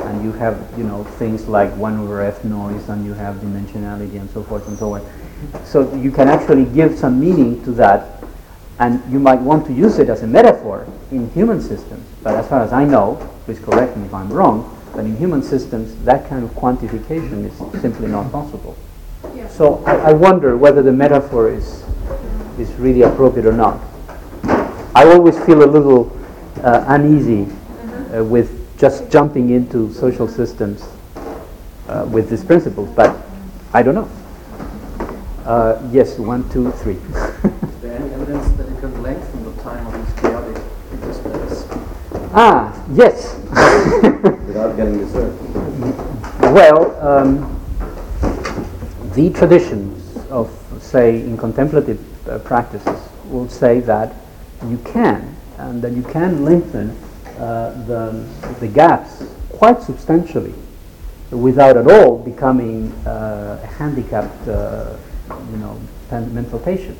and 0.00 0.24
you 0.24 0.32
have, 0.32 0.56
you 0.76 0.84
know, 0.84 1.04
things 1.04 1.48
like 1.48 1.70
one 1.76 1.98
over 1.98 2.22
f 2.22 2.44
noise, 2.44 2.88
and 2.88 3.04
you 3.04 3.14
have 3.14 3.36
dimensionality, 3.36 4.20
and 4.20 4.30
so 4.30 4.42
forth 4.42 4.66
and 4.68 4.78
so 4.78 4.94
on. 4.94 5.02
So 5.64 5.94
you 5.94 6.10
can 6.10 6.28
actually 6.28 6.64
give 6.64 6.98
some 6.98 7.20
meaning 7.20 7.62
to 7.64 7.72
that 7.72 8.18
and 8.78 9.02
you 9.12 9.18
might 9.18 9.40
want 9.40 9.66
to 9.66 9.72
use 9.72 9.98
it 9.98 10.08
as 10.08 10.22
a 10.22 10.26
metaphor 10.26 10.86
in 11.10 11.28
human 11.30 11.60
systems, 11.60 12.06
but 12.22 12.34
as 12.34 12.48
far 12.48 12.62
as 12.62 12.72
I 12.72 12.84
know, 12.84 13.16
please 13.44 13.58
correct 13.58 13.96
me 13.96 14.06
if 14.06 14.14
I'm 14.14 14.32
wrong, 14.32 14.76
but 14.94 15.04
in 15.04 15.16
human 15.16 15.42
systems, 15.42 15.96
that 16.04 16.28
kind 16.28 16.44
of 16.44 16.50
quantification 16.50 17.44
is 17.44 17.80
simply 17.80 18.06
not 18.06 18.30
possible. 18.30 18.76
Yeah. 19.34 19.48
So 19.48 19.82
I, 19.84 19.96
I 19.96 20.12
wonder 20.12 20.56
whether 20.56 20.80
the 20.80 20.92
metaphor 20.92 21.50
is, 21.50 21.84
is 22.58 22.72
really 22.74 23.02
appropriate 23.02 23.46
or 23.46 23.52
not. 23.52 23.80
I 24.94 25.12
always 25.12 25.38
feel 25.44 25.64
a 25.64 25.66
little 25.66 26.16
uh, 26.62 26.84
uneasy 26.88 27.52
uh, 28.14 28.24
with 28.24 28.57
just 28.78 29.10
jumping 29.10 29.50
into 29.50 29.92
social 29.92 30.28
systems 30.28 30.88
uh, 31.88 32.08
with 32.10 32.30
these 32.30 32.44
principles, 32.44 32.88
but 32.94 33.16
I 33.72 33.82
don't 33.82 33.94
know. 33.94 34.08
Uh, 35.44 35.82
yes, 35.90 36.18
one, 36.18 36.48
two, 36.50 36.70
three. 36.72 36.94
Is 36.94 37.80
there 37.80 38.00
any 38.00 38.12
evidence 38.14 38.48
that 38.56 38.68
it 38.68 38.80
can 38.80 39.02
lengthen 39.02 39.44
the 39.44 39.62
time 39.62 39.84
of 39.86 39.94
these 39.94 40.20
chaotic 40.20 40.62
interspace? 40.92 41.66
Ah, 42.32 42.86
yes. 42.92 43.34
Without 44.46 44.76
getting 44.76 44.98
disturbed. 44.98 45.42
Well, 46.42 46.94
um, 47.04 47.54
the 49.14 49.30
traditions 49.30 50.16
of, 50.28 50.52
say, 50.80 51.20
in 51.22 51.36
contemplative 51.36 52.28
uh, 52.28 52.38
practices 52.38 53.00
will 53.24 53.48
say 53.48 53.80
that 53.80 54.14
you 54.68 54.78
can, 54.78 55.34
and 55.56 55.82
that 55.82 55.92
you 55.92 56.02
can 56.02 56.44
lengthen 56.44 56.96
uh, 57.38 57.70
the, 57.86 58.26
the 58.60 58.68
gaps 58.68 59.24
quite 59.50 59.82
substantially 59.82 60.54
without 61.30 61.76
at 61.76 61.90
all 61.90 62.18
becoming 62.18 62.92
uh, 63.06 63.60
a 63.62 63.66
handicapped, 63.66 64.48
uh, 64.48 64.96
you 65.50 65.56
know, 65.58 65.80
mental 66.10 66.58
patient. 66.58 66.98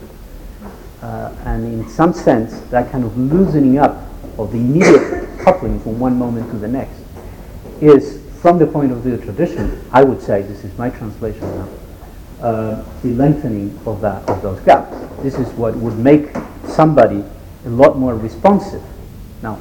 Uh, 1.02 1.34
and 1.44 1.64
in 1.64 1.88
some 1.88 2.12
sense, 2.12 2.60
that 2.70 2.90
kind 2.90 3.04
of 3.04 3.16
loosening 3.16 3.78
up 3.78 4.04
of 4.36 4.52
the 4.52 4.58
immediate 4.58 5.38
coupling 5.38 5.80
from 5.80 5.98
one 5.98 6.18
moment 6.18 6.50
to 6.50 6.58
the 6.58 6.68
next 6.68 7.00
is, 7.80 8.20
from 8.40 8.58
the 8.58 8.66
point 8.66 8.92
of 8.92 8.98
view 8.98 9.14
of 9.14 9.24
tradition, 9.24 9.82
I 9.92 10.02
would 10.02 10.20
say, 10.20 10.42
this 10.42 10.64
is 10.64 10.76
my 10.76 10.90
translation 10.90 11.40
now, 11.40 11.68
uh, 12.42 12.84
the 13.02 13.14
lengthening 13.14 13.78
of 13.86 14.00
that 14.00 14.28
of 14.28 14.42
those 14.42 14.60
gaps. 14.60 14.96
This 15.22 15.38
is 15.38 15.48
what 15.54 15.74
would 15.76 15.98
make 15.98 16.30
somebody 16.66 17.24
a 17.64 17.68
lot 17.68 17.96
more 17.98 18.14
responsive. 18.14 18.82
Now, 19.42 19.60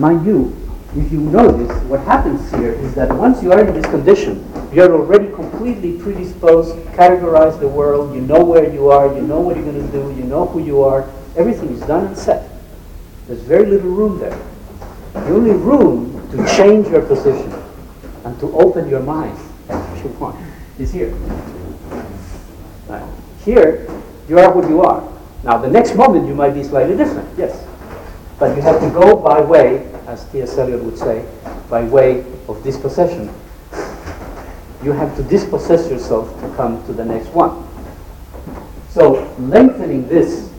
mind 0.00 0.26
you, 0.26 0.56
if 0.96 1.12
you 1.12 1.20
notice, 1.20 1.70
what 1.84 2.00
happens 2.00 2.50
here 2.52 2.72
is 2.72 2.94
that 2.94 3.12
once 3.12 3.42
you 3.42 3.52
are 3.52 3.64
in 3.64 3.72
this 3.72 3.86
condition, 3.86 4.44
you're 4.72 4.92
already 4.92 5.32
completely 5.32 5.98
predisposed, 5.98 6.74
categorize 6.96 7.60
the 7.60 7.68
world, 7.68 8.14
you 8.14 8.20
know 8.20 8.44
where 8.44 8.72
you 8.72 8.90
are, 8.90 9.14
you 9.14 9.22
know 9.22 9.40
what 9.40 9.56
you're 9.56 9.64
going 9.64 9.86
to 9.86 9.92
do, 9.92 10.20
you 10.20 10.24
know 10.24 10.46
who 10.46 10.64
you 10.64 10.82
are, 10.82 11.08
everything 11.36 11.68
is 11.70 11.80
done 11.82 12.06
and 12.06 12.18
set. 12.18 12.50
There's 13.28 13.42
very 13.42 13.66
little 13.66 13.90
room 13.90 14.18
there. 14.18 14.36
The 15.12 15.34
only 15.34 15.52
room 15.52 16.28
to 16.32 16.56
change 16.56 16.88
your 16.88 17.02
position 17.02 17.52
and 18.24 18.38
to 18.40 18.46
open 18.58 18.88
your 18.88 19.00
mind, 19.00 19.38
is 20.78 20.92
here. 20.92 21.10
Right. 22.88 23.06
Here, 23.44 23.88
you 24.28 24.38
are 24.38 24.52
what 24.52 24.68
you 24.68 24.80
are. 24.82 25.06
Now, 25.44 25.58
the 25.58 25.70
next 25.70 25.94
moment 25.94 26.26
you 26.26 26.34
might 26.34 26.54
be 26.54 26.64
slightly 26.64 26.96
different, 26.96 27.28
yes. 27.38 27.66
But 28.40 28.56
you 28.56 28.62
have 28.62 28.80
to 28.80 28.88
go 28.88 29.16
by 29.16 29.38
way, 29.42 29.86
as 30.06 30.24
T.S. 30.32 30.56
Eliot 30.56 30.82
would 30.82 30.96
say, 30.96 31.26
by 31.68 31.84
way 31.84 32.24
of 32.48 32.64
dispossession. 32.64 33.30
You 34.82 34.92
have 34.92 35.14
to 35.16 35.22
dispossess 35.22 35.90
yourself 35.90 36.40
to 36.40 36.48
come 36.56 36.82
to 36.86 36.94
the 36.94 37.04
next 37.04 37.28
one. 37.34 37.68
So, 38.88 39.30
lengthening 39.38 40.08
this 40.08 40.50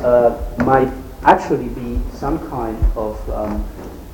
uh, 0.00 0.38
might 0.58 0.92
actually 1.22 1.68
be 1.68 1.98
some 2.12 2.38
kind 2.50 2.76
of 2.94 3.30
um, 3.30 3.66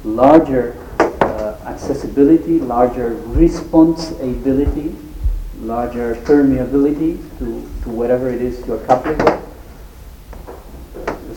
larger 0.04 0.76
uh, 1.00 1.58
accessibility, 1.66 2.60
larger 2.60 3.16
responsibility, 3.26 4.94
larger 5.58 6.14
permeability 6.14 7.18
to, 7.38 7.68
to 7.82 7.90
whatever 7.90 8.30
it 8.30 8.40
is 8.40 8.64
you're 8.68 8.78
coupling 8.86 9.18
with. 9.18 9.43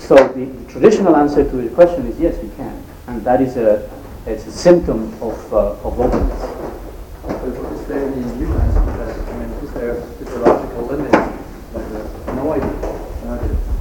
So 0.08 0.16
the, 0.16 0.46
the, 0.46 0.72
traditional 0.72 1.18
answer 1.18 1.44
to 1.44 1.56
the 1.58 1.68
question 1.76 2.08
is 2.08 2.18
yes, 2.18 2.42
you 2.42 2.50
can, 2.56 2.82
and 3.08 3.22
that 3.26 3.42
is 3.42 3.58
a 3.58 3.90
it's 4.26 4.48
a 4.48 4.52
symptom 4.54 5.14
of 5.22 5.54
uh, 5.54 5.72
of 5.84 6.00
openness. 6.00 6.44
Is 7.28 7.88
there 7.88 8.08
any 8.08 8.22
nuance 8.40 8.74
to 8.74 8.80
that? 8.80 9.20
I 9.28 9.38
mean, 9.38 9.50
is 9.66 9.72
there 9.74 9.98
a 9.98 10.02
physiological 10.16 10.86
limit, 10.86 11.12
like 11.12 11.26
no 12.36 12.54
idea, 12.54 12.72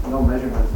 no 0.09 0.21
measurements? 0.23 0.73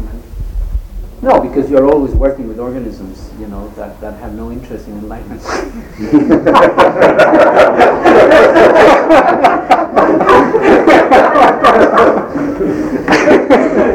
No, 1.20 1.40
because 1.40 1.68
you're 1.68 1.90
always 1.90 2.14
working 2.14 2.46
with 2.46 2.60
organisms, 2.60 3.28
you 3.40 3.48
know, 3.48 3.70
that, 3.70 4.00
that 4.00 4.20
have 4.20 4.34
no 4.34 4.52
interest 4.52 4.86
in 4.86 5.00
enlightenment. 5.00 5.42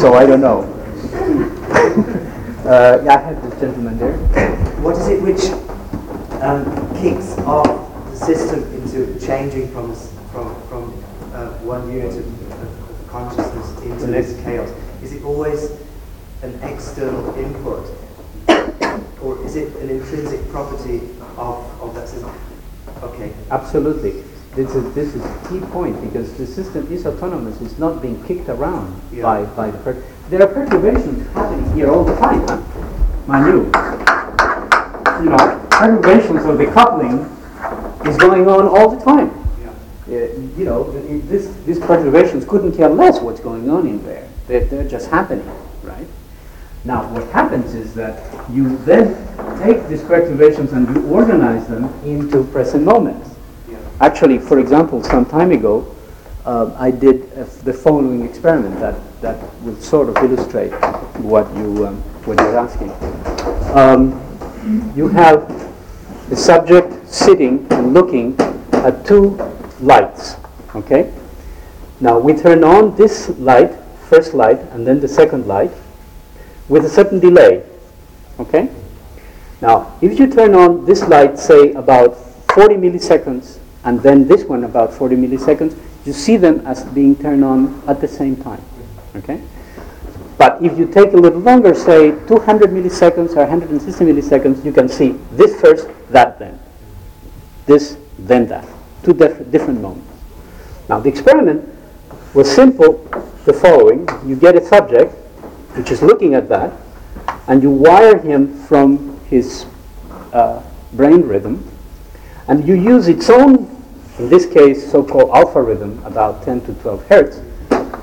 so 0.00 0.14
I 0.14 0.24
don't 0.26 0.40
know. 0.40 0.76
Uh, 2.60 3.00
yeah, 3.04 3.14
I 3.16 3.20
have 3.22 3.42
this 3.42 3.58
gentleman 3.58 3.98
there. 3.98 4.18
What 4.82 4.94
is 4.98 5.08
it 5.08 5.22
which 5.22 5.48
um, 6.42 6.62
kicks 7.00 7.36
off 7.38 7.66
the 8.10 8.16
system 8.16 8.62
into 8.74 9.18
changing 9.18 9.72
from 9.72 9.96
from 10.30 10.54
from 10.68 10.92
uh, 11.32 11.48
one 11.64 11.90
unit 11.90 12.14
of, 12.18 12.52
of, 12.52 13.08
consciousness 13.08 13.82
into 13.82 14.06
this 14.06 14.38
chaos? 14.44 14.68
Is 15.02 15.14
it 15.14 15.24
always 15.24 15.72
an 16.42 16.54
external 16.62 17.34
input, 17.34 17.88
or 19.22 19.42
is 19.44 19.56
it 19.56 19.74
an 19.76 19.88
intrinsic 19.88 20.46
property 20.50 21.00
of, 21.38 21.64
of 21.80 21.94
that 21.94 22.08
system? 22.10 22.30
Okay. 23.02 23.32
Absolutely. 23.50 24.22
This 24.54 24.74
is, 24.74 24.94
this 24.94 25.14
is 25.14 25.24
a 25.24 25.48
key 25.48 25.60
point 25.66 26.00
because 26.02 26.36
the 26.36 26.44
system 26.44 26.90
is 26.92 27.06
autonomous. 27.06 27.60
It's 27.60 27.78
not 27.78 28.02
being 28.02 28.22
kicked 28.24 28.48
around 28.48 29.00
yeah. 29.12 29.22
by, 29.22 29.44
by 29.44 29.70
the 29.70 29.78
per- 29.78 30.02
There 30.28 30.42
are 30.42 30.52
perturbations 30.52 31.32
happening 31.34 31.72
here 31.76 31.88
all 31.88 32.02
the 32.02 32.16
time, 32.16 32.40
huh? 32.48 32.60
Mind 33.28 33.46
you. 33.46 33.66
You 35.22 35.30
know, 35.30 35.68
perturbations 35.70 36.44
of 36.46 36.58
the 36.58 36.66
coupling 36.74 37.20
is 38.10 38.16
going 38.16 38.48
on 38.48 38.66
all 38.66 38.90
the 38.90 39.04
time. 39.04 39.30
Yeah. 39.62 40.18
Uh, 40.18 40.40
you 40.58 40.64
know, 40.64 40.90
this, 41.28 41.54
these 41.64 41.78
perturbations 41.78 42.44
couldn't 42.44 42.76
care 42.76 42.88
less 42.88 43.20
what's 43.20 43.38
going 43.40 43.70
on 43.70 43.86
in 43.86 44.04
there. 44.04 44.28
They're, 44.48 44.64
they're 44.64 44.88
just 44.88 45.10
happening, 45.10 45.48
right? 45.84 46.08
Now, 46.84 47.08
what 47.12 47.28
happens 47.28 47.74
is 47.74 47.94
that 47.94 48.50
you 48.50 48.78
then 48.78 49.14
take 49.62 49.86
these 49.86 50.02
perturbations 50.02 50.72
and 50.72 50.88
you 50.92 51.06
organize 51.08 51.68
them 51.68 51.84
into 52.04 52.42
present 52.44 52.82
moments. 52.82 53.36
Actually, 54.00 54.38
for 54.38 54.58
example, 54.58 55.02
some 55.04 55.26
time 55.26 55.52
ago, 55.52 55.86
uh, 56.46 56.74
I 56.78 56.90
did 56.90 57.30
uh, 57.34 57.44
the 57.64 57.72
following 57.74 58.24
experiment 58.24 58.80
that, 58.80 58.96
that 59.20 59.36
will 59.62 59.76
sort 59.76 60.08
of 60.08 60.16
illustrate 60.24 60.72
what, 61.20 61.54
you, 61.54 61.86
um, 61.86 61.96
what 62.24 62.38
you're 62.38 62.58
asking. 62.58 62.90
Um, 63.76 64.16
you 64.96 65.06
have 65.08 65.46
the 66.30 66.36
subject 66.36 67.08
sitting 67.08 67.66
and 67.70 67.92
looking 67.92 68.40
at 68.72 69.04
two 69.04 69.36
lights, 69.80 70.36
okay? 70.74 71.12
Now 72.00 72.18
we 72.18 72.32
turn 72.32 72.64
on 72.64 72.96
this 72.96 73.28
light, 73.38 73.74
first 74.08 74.32
light, 74.32 74.60
and 74.72 74.86
then 74.86 75.00
the 75.00 75.08
second 75.08 75.46
light, 75.46 75.72
with 76.70 76.86
a 76.86 76.88
certain 76.88 77.20
delay, 77.20 77.66
okay? 78.38 78.70
Now, 79.60 79.94
if 80.00 80.18
you 80.18 80.26
turn 80.26 80.54
on 80.54 80.86
this 80.86 81.02
light, 81.06 81.38
say 81.38 81.72
about 81.72 82.16
40 82.54 82.76
milliseconds 82.76 83.59
and 83.84 84.00
then 84.02 84.28
this 84.28 84.44
one 84.44 84.64
about 84.64 84.92
40 84.92 85.16
milliseconds, 85.16 85.78
you 86.04 86.12
see 86.12 86.36
them 86.36 86.66
as 86.66 86.84
being 86.84 87.16
turned 87.16 87.44
on 87.44 87.82
at 87.86 88.00
the 88.00 88.08
same 88.08 88.36
time. 88.36 88.62
Okay? 89.16 89.42
But 90.36 90.62
if 90.62 90.78
you 90.78 90.86
take 90.86 91.12
a 91.12 91.16
little 91.16 91.40
longer, 91.40 91.74
say 91.74 92.10
200 92.26 92.70
milliseconds 92.70 93.36
or 93.36 93.46
160 93.46 94.04
milliseconds, 94.04 94.64
you 94.64 94.72
can 94.72 94.88
see 94.88 95.10
this 95.32 95.60
first, 95.60 95.88
that 96.10 96.38
then. 96.38 96.58
This, 97.66 97.98
then 98.18 98.46
that. 98.48 98.66
Two 99.02 99.12
diff- 99.12 99.50
different 99.50 99.80
moments. 99.80 100.06
Now, 100.88 101.00
the 101.00 101.08
experiment 101.08 101.68
was 102.34 102.50
simple 102.50 103.06
the 103.44 103.52
following 103.52 104.08
you 104.26 104.36
get 104.36 104.56
a 104.56 104.64
subject 104.64 105.14
which 105.76 105.90
is 105.90 106.02
looking 106.02 106.34
at 106.34 106.48
that, 106.48 106.72
and 107.46 107.62
you 107.62 107.70
wire 107.70 108.18
him 108.18 108.52
from 108.64 109.18
his 109.26 109.66
uh, 110.32 110.62
brain 110.92 111.22
rhythm 111.22 111.66
and 112.50 112.66
you 112.66 112.74
use 112.74 113.06
its 113.06 113.30
own, 113.30 113.69
in 114.20 114.28
this 114.28 114.44
case, 114.44 114.90
so-called 114.90 115.30
alpha 115.30 115.62
rhythm, 115.62 115.98
about 116.04 116.42
10 116.44 116.60
to 116.66 116.74
12 116.74 117.06
hertz, 117.06 117.40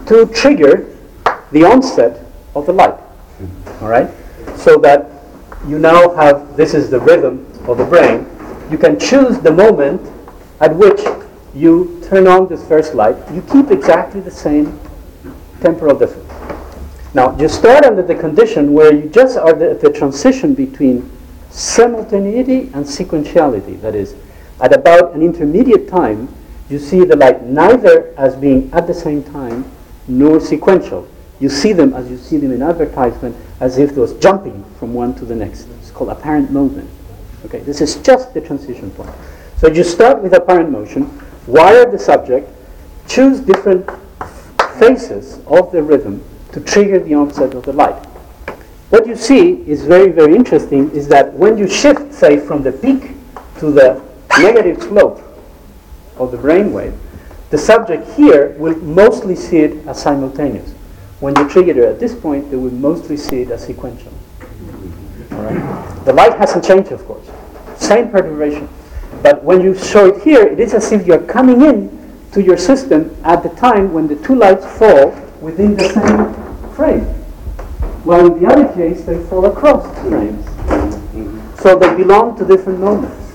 to 0.08 0.26
trigger 0.34 0.98
the 1.52 1.64
onset 1.64 2.26
of 2.56 2.66
the 2.66 2.74
light. 2.74 2.98
Mm-hmm. 2.98 3.84
All 3.84 3.90
right? 3.90 4.10
So 4.58 4.78
that 4.80 5.12
you 5.68 5.78
now 5.78 6.16
have, 6.16 6.58
this 6.58 6.74
is 6.74 6.90
the 6.90 7.00
rhythm 7.00 7.46
of 7.68 7.78
the 7.78 7.86
brain. 7.86 8.26
You 8.72 8.80
can 8.80 9.00
choose 9.00 9.40
the 9.40 9.52
moment 9.52 10.02
at 10.60 10.76
which 10.76 11.02
you 11.54 12.04
turn 12.10 12.28
on 12.28 12.48
this 12.48 12.68
first 12.68 12.96
light. 12.96 13.16
You 13.32 13.44
keep 13.44 13.70
exactly 13.70 14.20
the 14.20 14.32
same 14.32 14.80
temporal 15.62 15.98
difference. 16.00 16.32
Now, 17.14 17.38
you 17.38 17.48
start 17.48 17.86
under 17.86 18.02
the 18.02 18.16
condition 18.16 18.74
where 18.74 18.94
you 18.94 19.08
just 19.10 19.38
are 19.38 19.54
the, 19.54 19.76
the 19.76 19.92
transition 19.92 20.56
between 20.56 21.12
simultaneity 21.52 22.72
and 22.74 22.86
sequentiality. 22.86 23.80
That 23.82 23.94
is, 23.94 24.16
at 24.60 24.74
about 24.74 25.14
an 25.14 25.22
intermediate 25.22 25.88
time, 25.88 26.34
you 26.70 26.80
see 26.80 27.06
the 27.06 27.16
light 27.16 27.44
neither 27.44 28.14
as 28.18 28.36
being 28.36 28.72
at 28.74 28.88
the 28.88 28.94
same 28.94 29.24
time 29.24 29.70
nor 30.08 30.40
sequential. 30.40 31.08
You 31.40 31.50
see 31.50 31.72
them 31.74 31.94
as 31.94 32.10
you 32.10 32.18
see 32.18 32.38
them 32.38 32.52
in 32.52 32.62
advertisement 32.62 33.36
as 33.60 33.78
if 33.78 33.92
it 33.92 33.98
was 33.98 34.14
jumping 34.16 34.64
from 34.80 34.94
one 34.94 35.14
to 35.16 35.26
the 35.26 35.36
next. 35.36 35.68
It's 35.80 35.92
called 35.92 36.10
apparent 36.10 36.52
movement. 36.52 36.90
Okay, 37.46 37.60
this 37.60 37.82
is 37.82 37.98
just 37.98 38.34
the 38.34 38.42
transition 38.42 38.90
point. 38.92 39.12
So 39.58 39.68
you 39.68 39.84
start 39.84 40.22
with 40.22 40.34
apparent 40.34 40.72
motion, 40.72 41.22
wire 41.46 41.90
the 41.90 42.00
subject, 42.00 42.50
choose 43.08 43.40
different 43.40 43.90
phases 44.80 45.40
of 45.48 45.72
the 45.72 45.82
rhythm 45.82 46.24
to 46.52 46.60
trigger 46.62 47.00
the 47.00 47.14
onset 47.14 47.54
of 47.54 47.64
the 47.64 47.74
light. 47.74 48.04
What 48.90 49.06
you 49.06 49.16
see 49.16 49.62
is 49.68 49.84
very, 49.84 50.12
very 50.12 50.36
interesting 50.36 50.90
is 50.92 51.08
that 51.10 51.34
when 51.34 51.58
you 51.58 51.68
shift, 51.68 52.14
say, 52.14 52.40
from 52.40 52.64
the 52.64 52.72
peak 52.72 53.12
to 53.60 53.72
the 53.72 54.07
negative 54.42 54.82
slope 54.84 55.22
of 56.18 56.32
the 56.32 56.38
brainwave, 56.38 56.98
the 57.50 57.58
subject 57.58 58.08
here 58.12 58.56
will 58.58 58.76
mostly 58.78 59.36
see 59.36 59.60
it 59.60 59.88
as 59.88 60.02
simultaneous. 60.02 60.72
When 61.20 61.36
you 61.38 61.50
trigger 61.50 61.82
it 61.82 61.90
at 61.90 62.00
this 62.00 62.14
point, 62.14 62.52
they 62.52 62.58
will 62.58 62.74
mostly 62.74 63.18
see 63.18 63.42
it 63.42 63.52
as 63.52 63.66
sequential. 63.66 64.12
The 65.30 66.14
light 66.14 66.38
hasn't 66.38 66.66
changed, 66.66 66.92
of 66.92 67.06
course. 67.06 67.26
Same 67.78 68.10
perturbation. 68.10 68.70
But 69.24 69.44
when 69.44 69.62
you 69.62 69.78
show 69.78 70.08
it 70.08 70.22
here, 70.24 70.44
it 70.44 70.60
is 70.60 70.74
as 70.74 70.92
if 70.92 71.08
you're 71.08 71.24
coming 71.24 71.62
in 71.62 72.22
to 72.34 72.42
your 72.42 72.58
system 72.58 73.16
at 73.24 73.44
the 73.44 73.50
time 73.50 73.94
when 73.94 74.08
the 74.08 74.16
two 74.18 74.36
lights 74.36 74.66
fall 74.78 75.12
within 75.42 75.76
the 75.76 75.90
same 75.90 76.74
frame. 76.74 77.06
While 78.04 78.34
in 78.34 78.42
the 78.42 78.48
other 78.48 78.74
case, 78.74 79.04
they 79.06 79.22
fall 79.26 79.46
across 79.46 79.86
frames. 80.02 80.46
So 81.62 81.78
they 81.78 81.96
belong 81.96 82.38
to 82.38 82.46
different 82.46 82.80
moments 82.80 83.27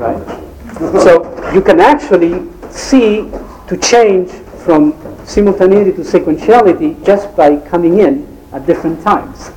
right? 0.00 0.40
so 1.04 1.52
you 1.52 1.60
can 1.60 1.78
actually 1.80 2.48
see 2.70 3.30
to 3.68 3.76
change 3.76 4.30
from 4.64 4.92
simultaneity 5.24 5.92
to 5.92 6.00
sequentiality 6.00 7.04
just 7.04 7.34
by 7.36 7.56
coming 7.68 7.98
in 7.98 8.26
at 8.52 8.66
different 8.66 9.02
times. 9.02 9.50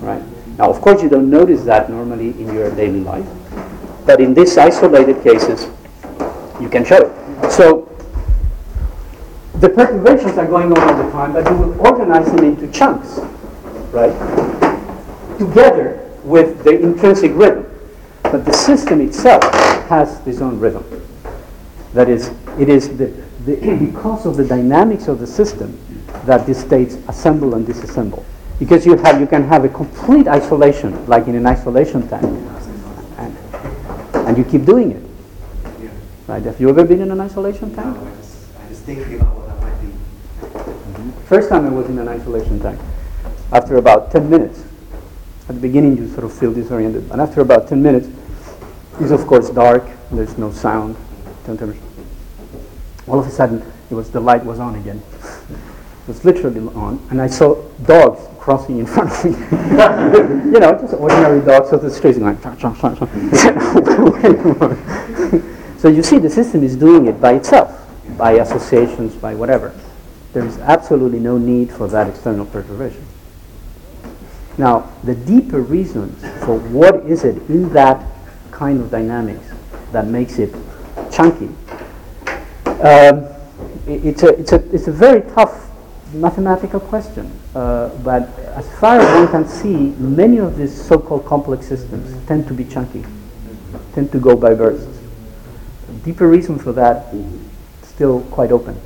Right? 0.00 0.22
Now, 0.58 0.70
of 0.70 0.80
course, 0.80 1.02
you 1.02 1.08
don't 1.08 1.30
notice 1.30 1.62
that 1.64 1.90
normally 1.90 2.30
in 2.30 2.52
your 2.52 2.74
daily 2.74 3.00
life, 3.00 3.26
but 4.06 4.20
in 4.20 4.34
these 4.34 4.58
isolated 4.58 5.22
cases, 5.22 5.68
you 6.60 6.68
can 6.68 6.84
show 6.84 6.96
it. 6.96 7.52
So, 7.52 7.84
the 9.60 9.68
perturbations 9.68 10.38
are 10.38 10.46
going 10.46 10.72
on 10.72 10.78
all 10.78 11.04
the 11.04 11.10
time, 11.10 11.32
but 11.32 11.48
you 11.48 11.56
will 11.56 11.86
organize 11.86 12.26
them 12.26 12.44
into 12.44 12.70
chunks, 12.72 13.18
right? 13.92 14.12
Together 15.38 16.10
with 16.24 16.64
the 16.64 16.80
intrinsic 16.80 17.32
rhythm. 17.34 17.67
But 18.30 18.44
the 18.44 18.52
system 18.52 19.00
itself 19.00 19.42
has 19.88 20.26
its 20.26 20.40
own 20.40 20.60
rhythm. 20.60 20.84
That 21.94 22.10
is, 22.10 22.30
it 22.58 22.68
is 22.68 22.96
the, 22.96 23.06
the, 23.46 23.76
because 23.86 24.26
of 24.26 24.36
the 24.36 24.44
dynamics 24.44 25.08
of 25.08 25.18
the 25.18 25.26
system 25.26 25.78
that 26.26 26.46
these 26.46 26.58
states 26.58 26.96
assemble 27.08 27.54
and 27.54 27.66
disassemble. 27.66 28.24
Because 28.58 28.84
you 28.84 28.96
have 28.96 29.20
you 29.20 29.26
can 29.26 29.44
have 29.44 29.64
a 29.64 29.68
complete 29.68 30.28
isolation, 30.28 31.06
like 31.06 31.26
in 31.26 31.36
an 31.36 31.46
isolation 31.46 32.06
tank, 32.08 32.24
and, 33.16 33.36
and 34.14 34.36
you 34.36 34.44
keep 34.44 34.64
doing 34.64 34.92
it. 34.92 35.90
Right? 36.26 36.42
Have 36.42 36.60
you 36.60 36.68
ever 36.68 36.84
been 36.84 37.00
in 37.00 37.10
an 37.10 37.20
isolation 37.20 37.74
tank? 37.74 37.96
No, 37.96 38.02
I 38.02 38.10
was, 38.10 38.48
I 38.58 38.68
was 38.68 38.80
thinking 38.80 39.14
about 39.20 39.34
what 39.36 39.46
that 39.48 39.60
might 39.62 39.80
be. 39.80 41.26
First 41.26 41.48
time 41.48 41.66
I 41.66 41.70
was 41.70 41.88
in 41.88 41.98
an 41.98 42.08
isolation 42.08 42.60
tank, 42.60 42.78
after 43.52 43.76
about 43.76 44.10
10 44.10 44.28
minutes, 44.28 44.64
at 45.48 45.54
the 45.54 45.60
beginning 45.60 45.96
you 45.96 46.08
sort 46.10 46.24
of 46.24 46.32
feel 46.32 46.52
disoriented, 46.52 47.10
and 47.10 47.20
after 47.20 47.40
about 47.40 47.68
10 47.68 47.82
minutes, 47.82 48.08
it's 49.00 49.10
of 49.10 49.26
course 49.26 49.50
dark, 49.50 49.84
there's 50.10 50.38
no 50.38 50.50
sound, 50.52 50.96
all 53.06 53.18
of 53.18 53.26
a 53.26 53.30
sudden 53.30 53.62
it 53.90 53.94
was 53.94 54.10
the 54.10 54.20
light 54.20 54.44
was 54.44 54.58
on 54.58 54.74
again. 54.76 55.02
It 56.08 56.12
was 56.12 56.24
literally 56.24 56.60
on, 56.74 57.06
and 57.10 57.20
I 57.20 57.26
saw 57.26 57.62
dogs 57.84 58.22
crossing 58.38 58.78
in 58.78 58.86
front 58.94 59.10
of 59.12 59.24
me. 59.26 59.30
you 60.52 60.58
know, 60.58 60.72
just 60.80 60.94
ordinary 60.94 61.44
dogs 61.44 61.70
of 61.70 61.82
the 61.82 61.90
streets 61.90 62.18
going. 62.18 62.38
so 65.78 65.88
you 65.88 66.02
see, 66.02 66.16
the 66.16 66.30
system 66.30 66.64
is 66.64 66.76
doing 66.76 67.08
it 67.08 67.20
by 67.20 67.34
itself, 67.34 67.86
by 68.16 68.32
associations, 68.40 69.16
by 69.16 69.34
whatever. 69.34 69.78
There 70.32 70.46
is 70.46 70.56
absolutely 70.60 71.20
no 71.20 71.36
need 71.36 71.70
for 71.70 71.88
that 71.88 72.08
external 72.08 72.46
perturbation. 72.46 73.04
Now, 74.56 74.90
the 75.04 75.14
deeper 75.14 75.60
reasons 75.60 76.22
for 76.42 76.58
what 76.58 77.04
is 77.04 77.24
it 77.24 77.36
in 77.50 77.68
that 77.74 78.02
kind 78.58 78.80
of 78.80 78.90
dynamics 78.90 79.46
that 79.92 80.06
makes 80.06 80.38
it 80.38 80.52
chunky, 81.12 81.48
um, 82.82 83.24
it, 83.86 84.04
it's, 84.04 84.22
a, 84.24 84.28
it's, 84.38 84.52
a, 84.52 84.74
it's 84.74 84.88
a 84.88 84.92
very 84.92 85.22
tough 85.32 85.70
mathematical 86.12 86.80
question. 86.80 87.30
Uh, 87.54 87.88
but 88.02 88.28
as 88.56 88.66
far 88.80 88.98
as 88.98 89.06
one 89.14 89.28
can 89.28 89.48
see, 89.48 89.94
many 89.98 90.38
of 90.38 90.56
these 90.56 90.74
so-called 90.74 91.24
complex 91.24 91.66
systems 91.66 92.26
tend 92.26 92.46
to 92.48 92.54
be 92.54 92.64
chunky, 92.64 93.04
tend 93.94 94.10
to 94.10 94.18
go 94.18 94.36
by 94.36 94.54
bursts. 94.54 94.98
Deeper 96.04 96.28
reason 96.28 96.58
for 96.58 96.72
that, 96.72 97.14
still 97.82 98.22
quite 98.30 98.50
open. 98.50 98.80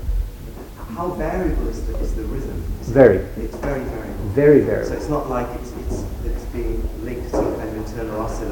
How 0.97 1.09
variable 1.11 1.69
is 1.69 1.87
the, 1.87 1.97
is 1.99 2.15
the 2.15 2.25
rhythm? 2.25 2.63
Is 2.81 2.89
Very. 2.89 3.17
It, 3.17 3.39
it's 3.39 3.57
very 3.57 3.85
variable. 3.85 4.25
Very 4.35 4.61
variable. 4.61 4.91
So 4.91 4.97
it's 4.97 5.09
not 5.09 5.31
like 5.31 5.49
it's, 5.61 5.73
it's, 5.73 6.05
it's 6.25 6.45
being 6.53 6.83
linked 7.05 7.25
to 7.25 7.31
some 7.31 7.57
kind 7.57 7.69
of 7.69 7.77
internal 7.77 8.21
oscillator. 8.21 8.52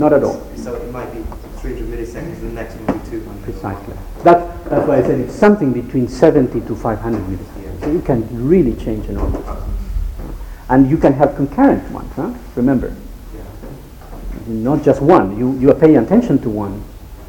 Not 0.00 0.14
at 0.14 0.24
all. 0.24 0.40
So 0.56 0.74
it 0.76 0.90
might 0.90 1.12
be 1.12 1.22
300 1.58 1.86
milliseconds, 1.86 2.40
and 2.40 2.42
the 2.42 2.52
next 2.52 2.74
one 2.76 2.86
will 2.86 3.04
be 3.04 3.10
200. 3.10 3.42
Precisely. 3.44 3.94
That, 4.24 4.64
that's 4.64 4.88
why 4.88 4.96
I 4.96 5.02
said 5.02 5.20
it's 5.20 5.34
something 5.34 5.74
between 5.74 6.08
70 6.08 6.58
to 6.62 6.74
500 6.74 7.20
milliseconds. 7.20 7.80
So 7.80 7.92
you 7.92 8.00
can 8.00 8.48
really 8.48 8.74
change 8.82 9.06
an 9.10 9.18
orbit. 9.18 9.44
And 10.70 10.88
you 10.88 10.96
can 10.96 11.12
have 11.12 11.36
concurrent 11.36 11.90
ones, 11.90 12.10
huh? 12.14 12.32
remember. 12.56 12.96
Not 14.46 14.82
just 14.82 15.02
one. 15.02 15.38
You, 15.38 15.58
you 15.58 15.70
are 15.70 15.74
paying 15.74 15.98
attention 15.98 16.38
to 16.42 16.48
one, 16.48 16.82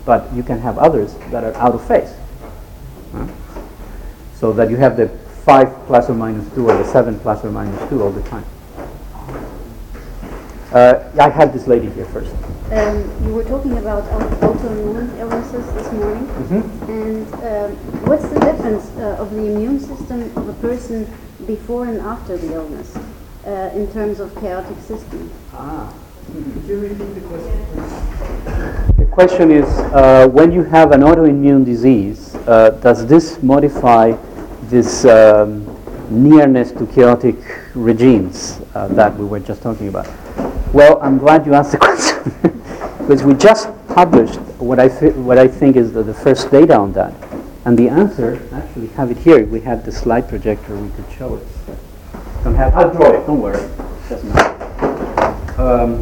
but 0.06 0.32
you 0.34 0.42
can 0.42 0.60
have 0.60 0.78
others 0.78 1.16
that 1.32 1.44
are 1.44 1.54
out 1.56 1.76
of 1.76 1.86
phase. 1.86 2.16
Huh? 3.12 3.28
So 4.36 4.54
that 4.54 4.70
you 4.70 4.78
have 4.78 4.96
the 4.96 5.10
5 5.10 5.88
plus 5.88 6.10
or 6.10 6.14
minus 6.14 6.48
2 6.56 6.70
or 6.70 6.78
the 6.78 6.86
7 6.86 7.20
plus 7.20 7.44
or 7.44 7.52
minus 7.52 7.90
2 7.90 8.02
all 8.02 8.12
the 8.12 8.24
time. 8.30 8.46
Uh, 10.72 11.12
I 11.20 11.30
had 11.30 11.52
this 11.52 11.68
lady 11.68 11.90
here 11.90 12.06
first. 12.06 12.34
Um, 12.72 13.04
you 13.28 13.34
were 13.34 13.44
talking 13.44 13.78
about 13.78 14.04
autoimmune 14.40 15.20
illnesses 15.20 15.66
this 15.74 15.92
morning, 15.92 16.26
Mhm. 16.48 16.64
and 16.88 17.28
um, 17.44 17.72
what's 18.08 18.26
the 18.30 18.40
difference 18.40 18.90
uh, 18.98 19.18
of 19.22 19.32
the 19.36 19.44
immune 19.46 19.78
system 19.78 20.32
of 20.38 20.48
a 20.48 20.54
person 20.54 21.06
before 21.46 21.84
and 21.86 22.00
after 22.00 22.38
the 22.38 22.54
illness 22.54 22.96
uh, 23.46 23.76
in 23.76 23.88
terms 23.88 24.22
of 24.22 24.34
chaotic 24.40 24.78
system? 24.88 25.30
Ah. 25.54 25.90
Could 26.32 26.64
you 26.70 26.80
repeat 26.80 27.14
the 27.16 27.22
question, 27.28 27.58
The 28.98 29.06
question 29.06 29.52
is, 29.52 29.68
uh, 29.92 30.30
when 30.32 30.54
you 30.54 30.64
have 30.64 30.94
an 30.94 31.02
autoimmune 31.02 31.66
disease, 31.66 32.38
uh, 32.48 32.70
does 32.82 33.06
this 33.06 33.44
modify 33.44 34.14
this 34.70 35.04
um, 35.04 35.66
nearness 36.10 36.72
to 36.72 36.86
chaotic 36.86 37.36
regimes 37.76 38.62
uh, 38.76 38.88
that 38.96 39.18
we 39.20 39.26
were 39.26 39.42
just 39.42 39.62
talking 39.62 39.90
about? 39.90 40.08
Well, 40.72 41.00
I'm 41.02 41.18
glad 41.18 41.46
you 41.46 41.54
asked 41.54 41.74
the 41.74 41.78
question 41.88 42.61
because 43.00 43.24
we 43.24 43.34
just 43.34 43.70
published 43.88 44.40
what 44.60 44.80
I, 44.80 44.88
thi- 44.90 45.12
what 45.12 45.38
I 45.38 45.48
think 45.48 45.76
is 45.76 45.92
the, 45.94 46.04
the 46.04 46.14
first 46.14 46.50
data 46.52 46.76
on 46.78 46.94
that. 46.94 47.14
And 47.66 47.78
the 47.78 47.90
answer, 47.90 48.42
actually 48.54 48.88
have 48.90 49.12
it 49.12 49.18
here. 49.18 49.46
We 49.46 49.62
have 49.62 49.86
the 49.86 49.92
slide 49.92 50.28
projector, 50.28 50.76
we 50.76 50.90
could 50.92 51.06
show 51.18 51.36
it. 51.36 51.48
Don't 52.44 52.56
have, 52.56 52.74
I'll 52.76 52.92
draw 52.92 53.12
it, 53.12 53.26
don't 53.28 53.42
worry. 53.42 53.60
Doesn't 54.10 54.34
matter. 54.34 55.62
Um, 55.62 56.02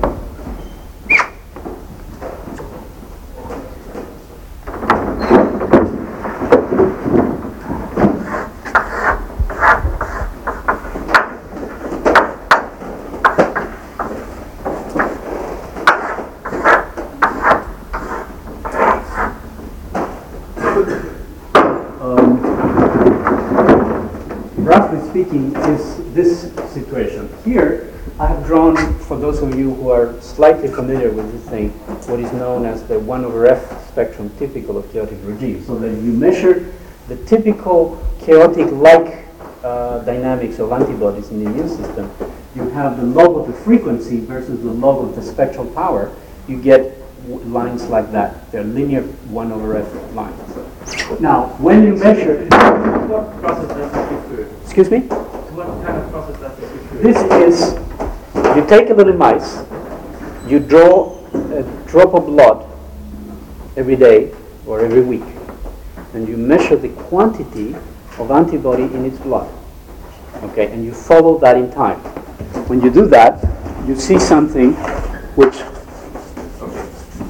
roughly 24.57 24.99
speaking, 25.09 25.55
is 25.55 26.13
this 26.13 26.51
situation. 26.73 27.29
Here, 27.43 27.93
I 28.19 28.27
have 28.27 28.45
drawn, 28.45 28.75
for 28.99 29.17
those 29.17 29.41
of 29.41 29.57
you 29.57 29.73
who 29.73 29.89
are 29.89 30.19
slightly 30.39 30.69
familiar 30.69 31.11
with 31.11 31.29
this 31.33 31.49
thing, 31.49 31.69
what 32.07 32.17
is 32.17 32.31
known 32.31 32.65
as 32.65 32.81
the 32.83 32.97
1 32.97 33.25
over 33.25 33.45
f 33.45 33.89
spectrum 33.89 34.31
typical 34.39 34.77
of 34.77 34.89
chaotic 34.89 35.17
regimes, 35.23 35.67
So 35.67 35.77
that 35.79 35.89
you 35.89 36.13
measure 36.13 36.73
the 37.09 37.17
typical 37.25 38.01
chaotic-like 38.21 39.25
uh, 39.65 39.99
dynamics 40.05 40.59
of 40.59 40.71
antibodies 40.71 41.29
in 41.31 41.43
the 41.43 41.49
immune 41.49 41.67
system. 41.67 42.09
You 42.55 42.69
have 42.69 42.95
the 42.95 43.03
log 43.03 43.35
of 43.35 43.47
the 43.47 43.53
frequency 43.65 44.21
versus 44.21 44.63
the 44.63 44.71
log 44.71 45.09
of 45.09 45.15
the 45.17 45.21
spectral 45.21 45.65
power. 45.71 46.09
You 46.47 46.61
get 46.61 46.95
lines 47.27 47.87
like 47.87 48.09
that. 48.13 48.49
They're 48.53 48.63
linear 48.63 49.01
1 49.01 49.51
over 49.51 49.75
f 49.75 49.91
lines. 50.15 51.19
Now, 51.19 51.47
when 51.59 51.83
you 51.83 51.97
measure, 51.97 52.45
What 53.11 53.41
process 53.41 53.67
does 53.67 53.91
this 53.91 54.11
refer? 54.31 54.55
excuse 54.63 54.89
me? 54.89 54.99
What 54.99 55.67
kind 55.85 55.97
of 55.97 56.09
process 56.09 56.39
does 56.39 56.55
this 56.59 56.71
refer? 56.71 56.95
This 57.11 57.19
is, 57.43 58.55
you 58.55 58.65
take 58.67 58.89
a 58.89 58.93
little 58.93 59.17
mice, 59.17 59.68
you 60.49 60.59
draw 60.59 61.15
a 61.33 61.63
drop 61.87 62.13
of 62.13 62.25
blood 62.25 62.65
every 63.77 63.95
day 63.95 64.33
or 64.65 64.81
every 64.81 65.01
week, 65.01 65.23
and 66.13 66.27
you 66.27 66.37
measure 66.37 66.75
the 66.75 66.89
quantity 66.89 67.75
of 68.17 68.31
antibody 68.31 68.83
in 68.83 69.05
its 69.05 69.17
blood. 69.19 69.53
Okay, 70.43 70.71
and 70.71 70.83
you 70.83 70.93
follow 70.93 71.37
that 71.39 71.57
in 71.57 71.71
time. 71.71 71.99
When 72.67 72.81
you 72.81 72.89
do 72.89 73.05
that, 73.07 73.43
you 73.87 73.95
see 73.95 74.19
something 74.19 74.73
which, 75.35 75.55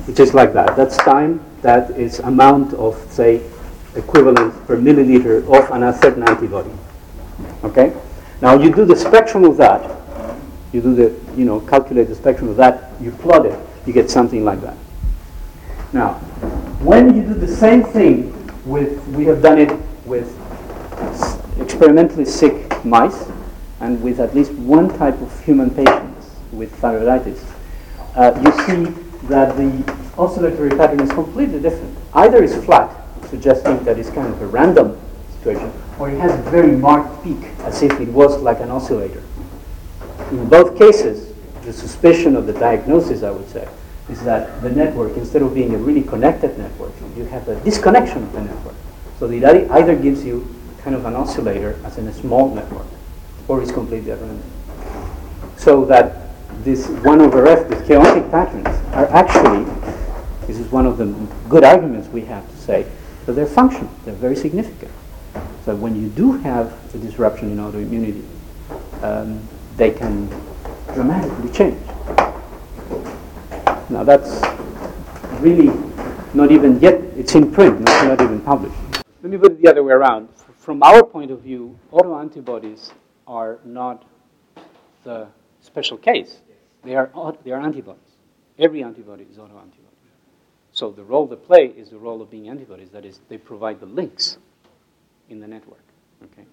which 0.08 0.20
is 0.20 0.34
like 0.34 0.54
that. 0.54 0.76
That's 0.76 0.98
time, 0.98 1.44
that 1.62 1.92
is 1.92 2.20
amount 2.20 2.74
of, 2.74 2.96
say, 3.12 3.42
equivalent 3.96 4.54
per 4.68 4.78
milliliter 4.78 5.44
of 5.48 5.72
an, 5.72 5.84
a 5.84 5.94
certain 5.94 6.24
antibody. 6.24 6.72
Okay? 7.64 7.94
Now 8.42 8.56
you 8.56 8.74
do 8.74 8.86
the 8.86 8.96
spectrum 8.96 9.44
of 9.44 9.58
that, 9.58 9.90
you 10.72 10.82
do 10.82 10.96
the, 10.96 11.29
you 11.40 11.46
know, 11.46 11.62
calculate 11.62 12.10
the 12.10 12.16
spectrum 12.16 12.50
of 12.50 12.58
that, 12.58 12.92
you 13.00 13.12
plot 13.12 13.46
it, 13.46 13.58
you 13.86 13.94
get 13.94 14.12
something 14.12 14.44
like 14.44 14.60
that. 14.60 14.76
Now, 15.94 16.16
when 16.84 17.16
you 17.16 17.24
do 17.24 17.34
the 17.34 17.48
same 17.48 17.82
thing 17.82 18.36
with, 18.66 19.08
we 19.08 19.24
have 19.26 19.42
done 19.42 19.58
it 19.58 19.72
with 20.06 20.36
experimentally 21.62 22.26
sick 22.26 22.84
mice 22.84 23.30
and 23.80 24.04
with 24.04 24.20
at 24.20 24.36
least 24.36 24.52
one 24.52 24.90
type 24.98 25.20
of 25.22 25.44
human 25.46 25.70
patients 25.70 26.30
with 26.52 26.76
thyroiditis, 26.82 27.42
uh, 28.16 28.38
you 28.44 28.52
see 28.66 28.92
that 29.28 29.56
the 29.56 29.96
oscillatory 30.18 30.72
pattern 30.72 31.00
is 31.00 31.10
completely 31.12 31.62
different. 31.62 31.98
Either 32.16 32.44
it's 32.44 32.56
flat, 32.66 32.94
suggesting 33.30 33.82
that 33.86 33.98
it's 33.98 34.10
kind 34.10 34.28
of 34.28 34.42
a 34.42 34.48
random 34.48 35.00
situation, 35.38 35.72
or 36.00 36.10
it 36.10 36.20
has 36.20 36.34
a 36.34 36.52
very 36.52 36.74
marked 36.76 37.24
peak, 37.24 37.42
as 37.60 37.82
if 37.82 37.98
it 38.02 38.10
was 38.10 38.42
like 38.42 38.60
an 38.60 38.70
oscillator. 38.70 39.24
In 40.32 40.50
both 40.50 40.78
cases, 40.78 41.29
the 41.70 41.74
suspicion 41.74 42.36
of 42.36 42.48
the 42.48 42.54
diagnosis, 42.54 43.22
I 43.22 43.30
would 43.30 43.48
say, 43.48 43.68
is 44.10 44.24
that 44.24 44.60
the 44.64 44.72
network, 44.72 45.16
instead 45.16 45.44
of 45.44 45.54
being 45.54 45.76
a 45.76 45.78
really 45.78 46.02
connected 46.02 46.58
network, 46.58 46.92
you 47.16 47.26
have 47.26 47.48
a 47.48 47.60
disconnection 47.64 48.24
of 48.24 48.34
the 48.34 48.42
network. 48.42 48.74
So 49.20 49.30
it 49.30 49.44
either 49.44 49.96
gives 49.96 50.26
you 50.26 50.52
kind 50.80 50.96
of 50.96 51.06
an 51.06 51.14
oscillator 51.14 51.80
as 51.84 52.00
in 52.00 52.08
a 52.08 52.14
small 52.14 52.56
network, 52.56 52.88
or 53.48 53.62
it's 53.62 53.72
completely 53.72 54.12
at 54.12 54.20
random. 54.20 54.42
So 55.58 55.86
that 55.86 56.32
this 56.64 56.88
1 56.88 57.22
over 57.22 57.46
f, 57.46 57.70
the 57.70 57.76
chaotic 57.86 58.32
patterns, 58.32 58.66
are 58.96 59.06
actually, 59.12 59.64
this 60.48 60.58
is 60.58 60.72
one 60.72 60.88
of 60.88 60.98
the 60.98 61.06
good 61.50 61.64
arguments 61.64 62.08
we 62.08 62.22
have 62.22 62.50
to 62.50 62.58
say, 62.58 62.92
that 63.28 63.34
they're 63.34 63.46
functional, 63.46 63.92
they're 64.06 64.16
very 64.16 64.36
significant. 64.36 64.92
So 65.66 65.76
when 65.76 65.96
you 66.02 66.10
do 66.10 66.32
have 66.40 66.74
a 66.96 66.98
disruption 66.98 67.52
in 67.52 67.58
autoimmunity, 67.58 68.26
um, 69.04 69.48
they 69.78 69.92
can 69.92 70.28
dramatically 70.94 71.52
change. 71.52 71.80
Now 73.90 74.04
that's 74.04 74.42
really 75.42 75.72
not 76.34 76.52
even 76.52 76.80
yet, 76.80 76.96
it's 77.18 77.36
in 77.36 77.52
print, 77.52 77.80
not, 77.80 78.08
not 78.08 78.22
even 78.22 78.42
published. 78.42 78.76
Let 79.24 79.32
me 79.32 79.38
put 79.38 79.54
it 79.54 79.62
the 79.62 79.70
other 79.70 79.84
way 79.84 79.94
around. 79.94 80.30
From 80.58 80.84
our 80.84 81.04
point 81.04 81.32
of 81.32 81.42
view, 81.42 81.78
autoantibodies 81.92 82.92
are 83.28 83.60
not 83.66 84.06
the 85.04 85.28
special 85.62 85.98
case. 85.98 86.40
They 86.84 86.96
are, 86.96 87.10
they 87.44 87.52
are 87.52 87.62
antibodies. 87.62 88.04
Every 88.58 88.84
antibody 88.84 89.26
is 89.30 89.38
autoantibody. 89.38 89.90
So 90.72 90.92
the 90.92 91.04
role 91.04 91.26
they 91.26 91.36
play 91.36 91.66
is 91.66 91.90
the 91.90 91.98
role 91.98 92.22
of 92.22 92.30
being 92.30 92.48
antibodies. 92.48 92.90
That 92.90 93.06
is, 93.06 93.20
they 93.28 93.38
provide 93.38 93.80
the 93.80 93.86
links 93.88 94.38
in 95.30 95.40
the 95.40 95.48
network. 95.48 95.84
Okay. 96.24 96.46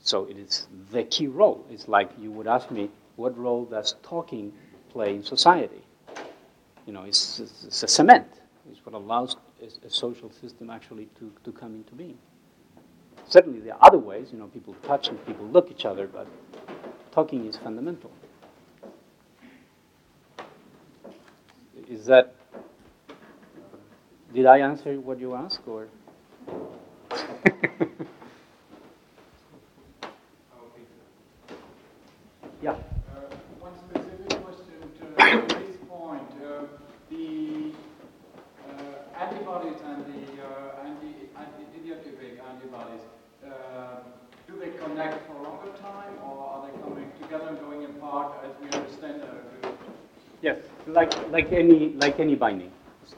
So 0.00 0.24
it 0.24 0.36
is 0.38 0.66
the 0.90 1.04
key 1.04 1.26
role. 1.26 1.64
It's 1.70 1.88
like 1.88 2.10
you 2.18 2.32
would 2.32 2.46
ask 2.46 2.70
me, 2.70 2.90
what 3.16 3.36
role 3.38 3.64
does 3.64 3.94
talking 4.02 4.52
play 4.90 5.14
in 5.14 5.22
society? 5.22 5.82
You 6.86 6.92
know, 6.92 7.02
it's, 7.02 7.38
it's, 7.40 7.64
it's 7.64 7.82
a 7.82 7.88
cement. 7.88 8.26
It's 8.70 8.84
what 8.84 8.94
allows 8.94 9.36
a, 9.62 9.86
a, 9.86 9.90
social 9.90 10.30
system 10.30 10.70
actually 10.70 11.08
to, 11.18 11.32
to 11.44 11.52
come 11.52 11.74
into 11.74 11.94
being. 11.94 12.18
Certainly 13.28 13.60
there 13.60 13.74
are 13.74 13.86
other 13.86 13.98
ways, 13.98 14.28
you 14.32 14.38
know, 14.38 14.46
people 14.46 14.74
touch 14.82 15.08
and 15.08 15.24
people 15.26 15.46
look 15.46 15.66
at 15.66 15.72
each 15.72 15.84
other, 15.84 16.06
but 16.06 16.26
talking 17.12 17.46
is 17.46 17.56
fundamental. 17.56 18.10
Is 21.88 22.06
that, 22.06 22.34
did 24.32 24.46
I 24.46 24.58
answer 24.60 24.98
what 24.98 25.20
you 25.20 25.34
asked, 25.34 25.60
or? 25.66 25.88
yeah. 32.62 32.70
Uh, 32.70 32.76
one 33.60 33.74
specific 33.90 34.42
question 34.42 34.80
to 34.98 35.04
this 35.54 35.76
point. 35.88 36.22
Uh, 36.42 36.64
the 37.10 37.72
uh, 38.66 39.24
antibodies 39.52 39.80
and 39.84 40.04
the 40.06 40.42
uh, 40.42 40.84
anti, 40.84 41.14
anti 41.36 41.62
idiotypic 41.78 42.38
antibodies, 42.48 43.02
uh, 43.44 43.96
do 44.46 44.58
they 44.58 44.70
connect 44.78 45.26
for 45.26 45.34
a 45.36 45.42
longer 45.42 45.70
time, 45.80 46.14
or 46.24 46.46
are 46.46 46.66
they 46.66 46.78
coming 46.82 47.10
together 47.20 47.48
and 47.48 47.60
going 47.60 47.84
apart 47.84 48.32
as 48.44 48.50
we 48.62 48.78
understand 48.78 49.22
it? 49.22 49.74
Yes, 50.42 50.58
like 50.86 51.12
like 51.30 51.52
any 51.52 51.92
like 51.94 52.18
any 52.18 52.34
binding, 52.34 52.72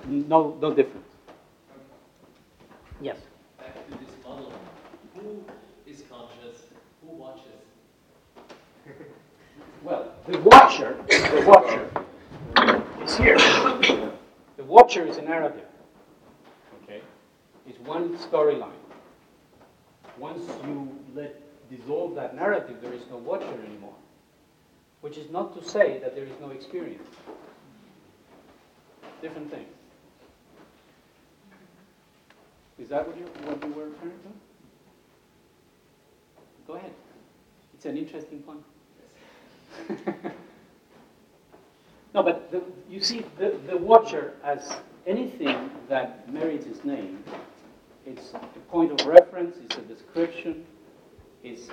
no 0.09 0.57
no 0.61 0.75
difference. 0.75 1.07
Yes. 3.01 3.19
Back 3.59 3.75
to 3.89 3.99
this 3.99 4.15
model, 4.25 4.53
who 5.15 5.45
is 5.87 6.03
conscious? 6.11 6.63
Who 7.03 7.17
watches? 7.17 7.43
Well, 9.85 10.15
the 10.27 10.39
watcher, 10.41 10.97
the 11.09 11.45
watcher 11.47 11.91
is 13.05 13.19
here. 13.19 13.37
The 14.57 14.65
watcher 14.65 15.05
is 15.07 15.19
a 15.19 15.23
narrative. 15.23 15.67
It's 17.67 17.79
one 17.81 18.17
storyline. 18.19 18.71
Once 20.19 20.43
you 20.65 20.89
let 21.15 21.41
dissolve 21.71 22.15
that 22.15 22.37
narrative, 22.37 22.77
there 22.83 22.93
is 22.93 23.03
no 23.11 23.17
watcher 23.17 23.59
anymore. 23.67 23.95
Which 25.01 25.17
is 25.19 25.31
not 25.31 25.55
to 25.59 25.69
say 25.69 25.99
that 25.99 26.15
there 26.15 26.25
is 26.25 26.33
no 26.41 26.51
experience. 26.51 27.09
Different 29.21 29.51
things. 29.51 29.69
Is 32.79 32.89
that 32.89 33.07
what 33.07 33.17
you, 33.17 33.25
what 33.47 33.63
you 33.63 33.73
were 33.73 33.85
referring 33.85 34.19
to? 34.23 34.29
Go 36.67 36.75
ahead. 36.75 36.93
It's 37.75 37.87
an 37.87 37.97
interesting 37.97 38.41
point. 38.41 38.65
no, 42.15 42.23
but 42.23 42.51
the, 42.51 42.63
you 42.89 43.01
see, 43.01 43.25
the, 43.39 43.57
the 43.67 43.77
watcher, 43.77 44.35
as 44.43 44.77
anything 45.07 45.71
that 45.89 46.33
merits 46.33 46.67
its 46.67 46.85
name, 46.85 47.23
it's 48.07 48.33
a 48.35 48.61
point 48.71 48.93
of 48.93 49.07
reference, 49.07 49.57
it's 49.65 49.77
a 49.77 49.83
description, 49.83 50.65
it's 51.43 51.69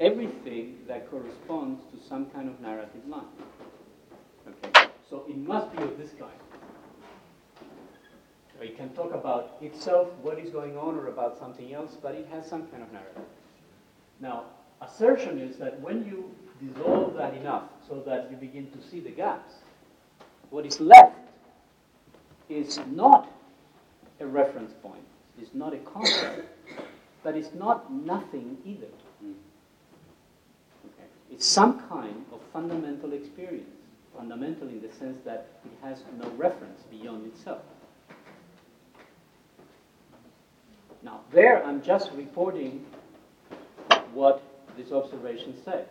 everything 0.00 0.78
that 0.86 1.10
corresponds 1.10 1.82
to 1.92 2.08
some 2.08 2.26
kind 2.26 2.48
of 2.48 2.60
narrative 2.60 3.06
line. 3.06 3.24
Okay, 4.48 4.88
so 5.08 5.24
it 5.28 5.36
must 5.36 5.74
be 5.76 5.82
of 5.82 5.96
this 5.98 6.10
kind. 6.18 6.32
It 8.60 8.76
can 8.76 8.90
talk 8.90 9.12
about 9.12 9.56
itself, 9.60 10.08
what 10.22 10.38
is 10.38 10.50
going 10.50 10.76
on, 10.76 10.94
or 10.94 11.08
about 11.08 11.36
something 11.38 11.74
else, 11.74 11.96
but 12.00 12.14
it 12.14 12.28
has 12.30 12.46
some 12.46 12.68
kind 12.68 12.82
of 12.82 12.92
narrative. 12.92 13.24
Now, 14.20 14.44
assertion 14.80 15.40
is 15.40 15.56
that 15.56 15.80
when 15.80 16.06
you 16.06 16.30
dissolve 16.64 17.14
that 17.16 17.34
enough 17.34 17.64
so 17.88 18.02
that 18.06 18.30
you 18.30 18.36
begin 18.36 18.70
to 18.70 18.80
see 18.80 19.00
the 19.00 19.10
gaps, 19.10 19.54
what 20.50 20.64
is 20.64 20.80
left 20.80 21.16
is 22.48 22.78
not 22.92 23.28
a 24.20 24.26
reference 24.26 24.72
point, 24.80 25.02
it's 25.40 25.54
not 25.54 25.74
a 25.74 25.78
concept, 25.78 26.48
but 27.22 27.36
it's 27.36 27.54
not 27.54 27.92
nothing 27.92 28.58
either. 28.64 28.86
Mm. 29.24 29.34
Okay. 30.86 31.08
It's 31.30 31.46
some 31.46 31.80
kind 31.88 32.24
of 32.32 32.40
fundamental 32.52 33.12
experience, 33.12 33.68
fundamental 34.16 34.68
in 34.68 34.82
the 34.82 34.92
sense 34.92 35.18
that 35.24 35.48
it 35.64 35.86
has 35.86 36.02
no 36.18 36.28
reference 36.30 36.82
beyond 36.90 37.26
itself. 37.26 37.62
Now, 41.02 41.20
there 41.32 41.64
I'm 41.64 41.82
just 41.82 42.12
reporting 42.12 42.84
what 44.14 44.42
these 44.76 44.92
observations 44.92 45.64
say. 45.64 45.84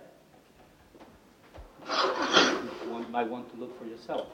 You 1.88 3.06
might 3.10 3.28
want 3.28 3.52
to 3.54 3.60
look 3.60 3.78
for 3.78 3.86
yourself. 3.86 4.28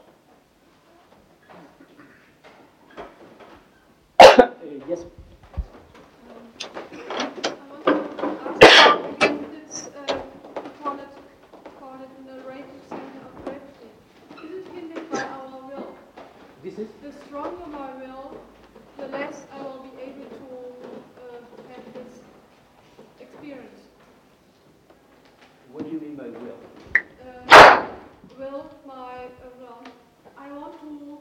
Yes. 4.88 5.04
This 16.62 16.78
is? 16.78 16.88
The 17.02 17.12
stronger 17.26 17.66
my 17.70 17.92
will, 17.94 18.36
the 18.98 19.06
less 19.08 19.46
I 19.52 19.62
will 19.62 19.82
be 19.82 20.02
able 20.02 20.28
to 20.28 20.46
uh, 21.22 21.72
have 21.72 21.84
this 21.94 22.20
experience. 23.20 23.80
What 25.72 25.84
do 25.84 25.90
you 25.90 26.00
mean 26.00 26.16
by 26.16 26.24
will? 26.24 26.58
Uh, 27.24 27.86
will, 28.38 28.66
my, 28.86 28.92
uh, 28.92 29.28
well, 29.60 29.84
I 30.36 30.50
want 30.52 30.80
to 30.80 31.18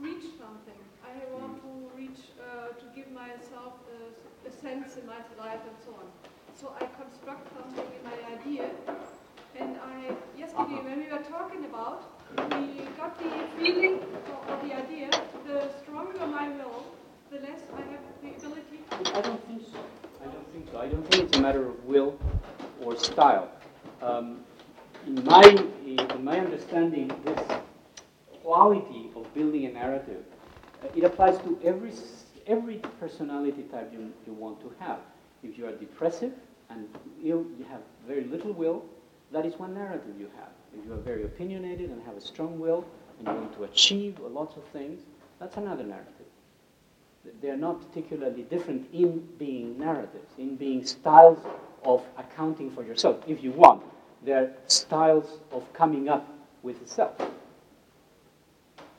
reach 0.00 0.24
something. 0.38 0.80
I 1.04 1.18
want 1.34 1.60
to 1.62 1.98
reach, 1.98 2.20
uh, 2.40 2.68
to 2.68 2.84
give 2.94 3.10
myself 3.12 3.74
a, 3.90 4.48
a 4.48 4.52
sense 4.52 4.96
in 4.96 5.06
my 5.06 5.18
life 5.38 5.60
and 5.66 5.76
so 5.84 5.90
on. 5.98 6.06
So 6.54 6.72
I 6.80 6.86
construct 6.96 7.48
something 7.54 7.84
in 7.84 8.02
my 8.04 8.38
idea. 8.38 8.70
And 9.58 9.76
I, 9.82 10.14
yesterday, 10.38 10.62
Uh-huh. 10.62 10.82
when 10.88 10.98
we 11.00 11.08
were 11.10 11.24
talking 11.24 11.64
about, 11.64 12.02
we 12.36 12.84
got 12.98 13.16
the 13.18 13.30
feeling 13.56 14.00
or, 14.28 14.52
or 14.52 14.56
the 14.68 14.74
idea, 14.76 15.08
the 15.46 15.70
stronger 15.82 16.26
my 16.26 16.48
will, 16.50 16.84
the 17.30 17.38
less 17.38 17.62
I 17.72 17.80
have 17.92 18.04
the 18.20 18.28
ability 18.36 18.78
to. 18.90 19.16
I 19.16 19.20
don't 19.22 19.42
think 19.46 19.62
so. 19.72 19.78
I 20.22 20.26
don't 20.26 20.48
think 20.52 20.68
so. 20.72 20.78
I 20.78 20.88
don't 20.88 21.06
think 21.10 21.24
it's 21.24 21.38
a 21.38 21.40
matter 21.40 21.66
of 21.68 21.84
will 21.86 22.18
or 22.82 22.96
style. 22.96 23.48
Um, 24.02 24.40
in 25.06 25.14
my 25.36 25.66
in 25.84 26.24
my 26.24 26.40
understanding, 26.40 27.08
this 27.24 27.40
quality 28.42 29.10
of 29.14 29.32
building 29.34 29.66
a 29.66 29.72
narrative, 29.72 30.22
uh, 30.82 30.88
it 30.94 31.04
applies 31.04 31.36
to 31.38 31.58
every 31.62 31.92
every 32.46 32.76
personality 33.00 33.64
type 33.64 33.92
you, 33.92 34.12
you 34.26 34.32
want 34.32 34.60
to 34.60 34.72
have. 34.78 35.00
If 35.42 35.58
you 35.58 35.66
are 35.66 35.72
depressive 35.72 36.32
and 36.70 36.88
ill, 37.22 37.44
you 37.58 37.66
have 37.68 37.80
very 38.06 38.24
little 38.24 38.52
will, 38.52 38.84
that 39.32 39.44
is 39.44 39.58
one 39.58 39.74
narrative 39.74 40.14
you 40.18 40.30
have. 40.36 40.52
If 40.76 40.86
you 40.86 40.92
are 40.92 41.04
very 41.10 41.24
opinionated 41.24 41.90
and 41.90 42.02
have 42.04 42.16
a 42.16 42.20
strong 42.20 42.58
will, 42.58 42.84
and 43.18 43.28
you 43.28 43.34
want 43.34 43.54
to 43.56 43.64
achieve 43.64 44.18
lots 44.20 44.56
of 44.56 44.64
things, 44.68 45.02
that's 45.38 45.56
another 45.56 45.84
narrative. 45.84 46.12
They're 47.42 47.56
not 47.56 47.80
particularly 47.86 48.42
different 48.42 48.88
in 48.92 49.26
being 49.38 49.78
narratives, 49.78 50.32
in 50.38 50.56
being 50.56 50.86
styles 50.86 51.38
of 51.84 52.04
accounting 52.16 52.70
for 52.70 52.84
yourself, 52.84 53.16
if 53.26 53.42
you 53.42 53.50
want. 53.50 53.82
They're 54.26 54.52
styles 54.66 55.38
of 55.52 55.72
coming 55.72 56.08
up 56.08 56.28
with 56.64 56.82
the 56.82 56.88
self. 56.88 57.14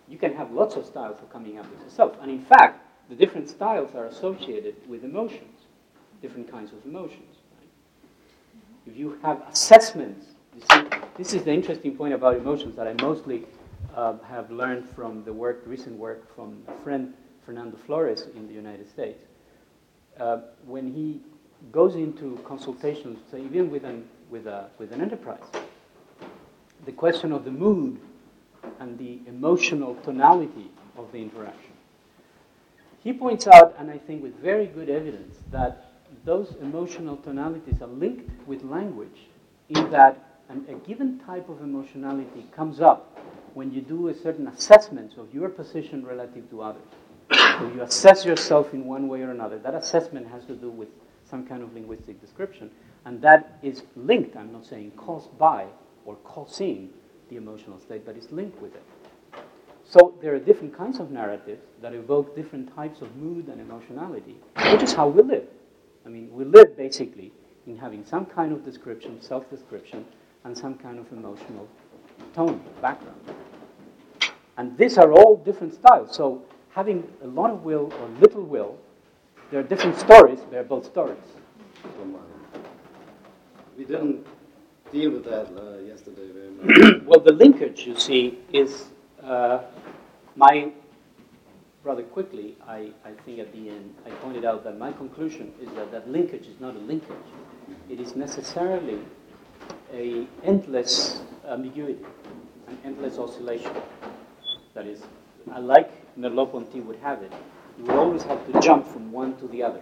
You 0.07 0.17
can 0.17 0.33
have 0.33 0.51
lots 0.53 0.77
of 0.77 0.85
styles 0.85 1.19
of 1.19 1.29
coming 1.29 1.59
up 1.59 1.69
with 1.69 1.83
the 1.83 1.91
self. 1.91 2.15
And 2.21 2.31
in 2.31 2.39
fact, 2.39 2.81
the 3.09 3.15
different 3.15 3.49
styles 3.49 3.93
are 3.93 4.05
associated 4.05 4.75
with 4.87 5.03
emotions, 5.03 5.65
different 6.21 6.49
kinds 6.49 6.71
of 6.71 6.85
emotions. 6.85 7.35
Right? 7.59 7.69
If 8.87 8.95
you 8.95 9.19
have 9.21 9.43
assessments, 9.51 10.27
you 10.55 10.61
see, 10.71 10.87
this 11.17 11.33
is 11.33 11.43
the 11.43 11.51
interesting 11.51 11.97
point 11.97 12.13
about 12.13 12.37
emotions 12.37 12.77
that 12.77 12.87
I 12.87 12.93
mostly 13.01 13.43
uh, 13.97 14.13
have 14.29 14.49
learned 14.49 14.87
from 14.87 15.25
the 15.25 15.33
work, 15.33 15.63
recent 15.65 15.97
work 15.97 16.33
from 16.33 16.63
a 16.69 16.83
friend, 16.83 17.13
Fernando 17.45 17.75
Flores, 17.85 18.27
in 18.33 18.47
the 18.47 18.53
United 18.53 18.89
States. 18.89 19.25
Uh, 20.17 20.39
when 20.65 20.93
he 20.93 21.19
goes 21.73 21.95
into 21.95 22.39
consultations, 22.45 23.19
say, 23.29 23.41
even 23.41 23.69
with 23.69 23.83
an, 23.83 24.07
with, 24.29 24.47
a, 24.47 24.69
with 24.77 24.91
an 24.91 25.01
enterprise, 25.01 25.43
the 26.85 26.91
question 26.91 27.31
of 27.31 27.45
the 27.45 27.51
mood 27.51 27.99
and 28.79 28.97
the 28.97 29.19
emotional 29.27 29.95
tonality 30.03 30.69
of 30.97 31.11
the 31.11 31.19
interaction. 31.19 31.71
He 33.03 33.13
points 33.13 33.47
out, 33.47 33.75
and 33.79 33.89
I 33.89 33.97
think 33.97 34.21
with 34.21 34.35
very 34.41 34.65
good 34.65 34.89
evidence, 34.89 35.37
that 35.51 35.91
those 36.25 36.55
emotional 36.61 37.17
tonalities 37.17 37.81
are 37.81 37.87
linked 37.87 38.29
with 38.47 38.63
language 38.63 39.27
in 39.69 39.89
that 39.91 40.41
an, 40.49 40.65
a 40.69 40.73
given 40.87 41.19
type 41.19 41.49
of 41.49 41.61
emotionality 41.61 42.45
comes 42.55 42.79
up 42.79 43.19
when 43.53 43.71
you 43.71 43.81
do 43.81 44.09
a 44.09 44.13
certain 44.13 44.47
assessment 44.47 45.17
of 45.17 45.33
your 45.33 45.49
position 45.49 46.05
relative 46.05 46.49
to 46.49 46.61
others. 46.61 46.83
So 47.31 47.71
you 47.73 47.81
assess 47.81 48.23
yourself 48.23 48.73
in 48.73 48.85
one 48.85 49.07
way 49.07 49.21
or 49.21 49.31
another. 49.31 49.57
That 49.57 49.73
assessment 49.75 50.27
has 50.27 50.45
to 50.45 50.55
do 50.55 50.69
with 50.69 50.89
some 51.29 51.45
kind 51.45 51.61
of 51.61 51.73
linguistic 51.73 52.21
description, 52.21 52.71
and 53.07 53.21
that 53.21 53.57
is 53.63 53.83
linked, 53.95 54.35
I'm 54.35 54.51
not 54.51 54.65
saying 54.65 54.91
caused 54.97 55.35
by 55.37 55.65
or 56.03 56.15
causing 56.25 56.89
the 57.29 57.37
emotional 57.37 57.79
state, 57.79 58.05
but 58.05 58.17
it's 58.17 58.29
linked 58.33 58.61
with 58.61 58.75
it. 58.75 58.83
So 59.85 60.13
there 60.21 60.35
are 60.35 60.39
different 60.39 60.75
kinds 60.77 60.99
of 60.99 61.09
narratives 61.09 61.61
that 61.81 61.93
evoke 61.93 62.35
different 62.35 62.75
types 62.75 63.01
of 63.01 63.15
mood 63.15 63.47
and 63.47 63.61
emotionality, 63.61 64.35
which 64.73 64.83
is 64.83 64.91
how 64.91 65.07
we 65.07 65.23
live. 65.23 65.45
I 66.05 66.09
mean, 66.09 66.29
we 66.33 66.43
live 66.43 66.75
basically 66.75 67.31
in 67.65 67.77
having 67.77 68.03
some 68.05 68.25
kind 68.25 68.51
of 68.51 68.65
description, 68.65 69.21
self 69.21 69.49
description, 69.49 70.03
and 70.43 70.57
some 70.57 70.75
kind 70.75 70.99
of 70.99 71.09
emotional 71.13 71.65
tone, 72.35 72.59
background. 72.81 73.21
And 74.57 74.77
these 74.77 74.97
are 74.97 75.13
all 75.13 75.37
different 75.37 75.73
styles. 75.73 76.13
So 76.13 76.43
having 76.71 77.09
a 77.23 77.27
lot 77.27 77.51
of 77.51 77.63
will 77.63 77.89
or 78.01 78.09
little 78.19 78.43
will, 78.43 78.77
there 79.49 79.61
are 79.61 79.63
different 79.63 79.97
stories, 79.97 80.39
they're 80.51 80.65
both 80.65 80.85
stories. 80.85 81.23
We 83.77 83.85
didn't 83.85 84.25
deal 84.91 85.11
with 85.11 85.25
that 85.25 85.47
uh, 85.55 85.77
yesterday 85.77 86.29
very 86.33 86.49
much. 86.49 87.03
well, 87.05 87.19
the 87.19 87.33
linkage, 87.33 87.85
you 87.85 87.95
see, 87.95 88.39
is 88.51 88.85
uh, 89.21 89.61
my 90.35 90.71
rather 91.83 92.01
quickly. 92.01 92.55
I, 92.67 92.91
I 93.05 93.11
think 93.23 93.37
at 93.39 93.53
the 93.53 93.69
end 93.69 93.93
I 94.05 94.09
pointed 94.09 94.45
out 94.45 94.63
that 94.63 94.79
my 94.79 94.91
conclusion 94.91 95.53
is 95.61 95.69
that 95.75 95.91
that 95.91 96.09
linkage 96.09 96.47
is 96.47 96.59
not 96.59 96.75
a 96.75 96.79
linkage. 96.79 97.27
It 97.87 97.99
is 97.99 98.15
necessarily 98.15 98.99
a 99.93 100.25
endless 100.43 101.21
ambiguity, 101.47 102.03
an 102.67 102.79
endless 102.83 103.19
oscillation. 103.19 103.71
That 104.73 104.87
is, 104.87 105.03
like 105.59 105.91
Merleau-Ponty 106.17 106.81
would 106.81 106.97
have 106.97 107.21
it. 107.21 107.31
You 107.77 107.91
always 107.91 108.23
have 108.23 108.43
to 108.51 108.59
jump 108.59 108.87
from 108.87 109.11
one 109.11 109.37
to 109.37 109.47
the 109.47 109.61
other, 109.61 109.81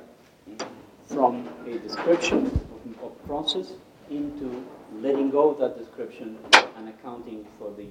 from 1.08 1.48
a 1.66 1.78
description 1.80 2.48
of, 2.48 3.04
of 3.04 3.26
process 3.26 3.72
into 4.10 4.66
letting 5.02 5.30
go 5.30 5.50
of 5.50 5.60
that 5.60 5.78
description 5.78 6.38
and 6.78 6.90
accounting 6.90 7.46
for 7.58 7.74
the 7.78 7.88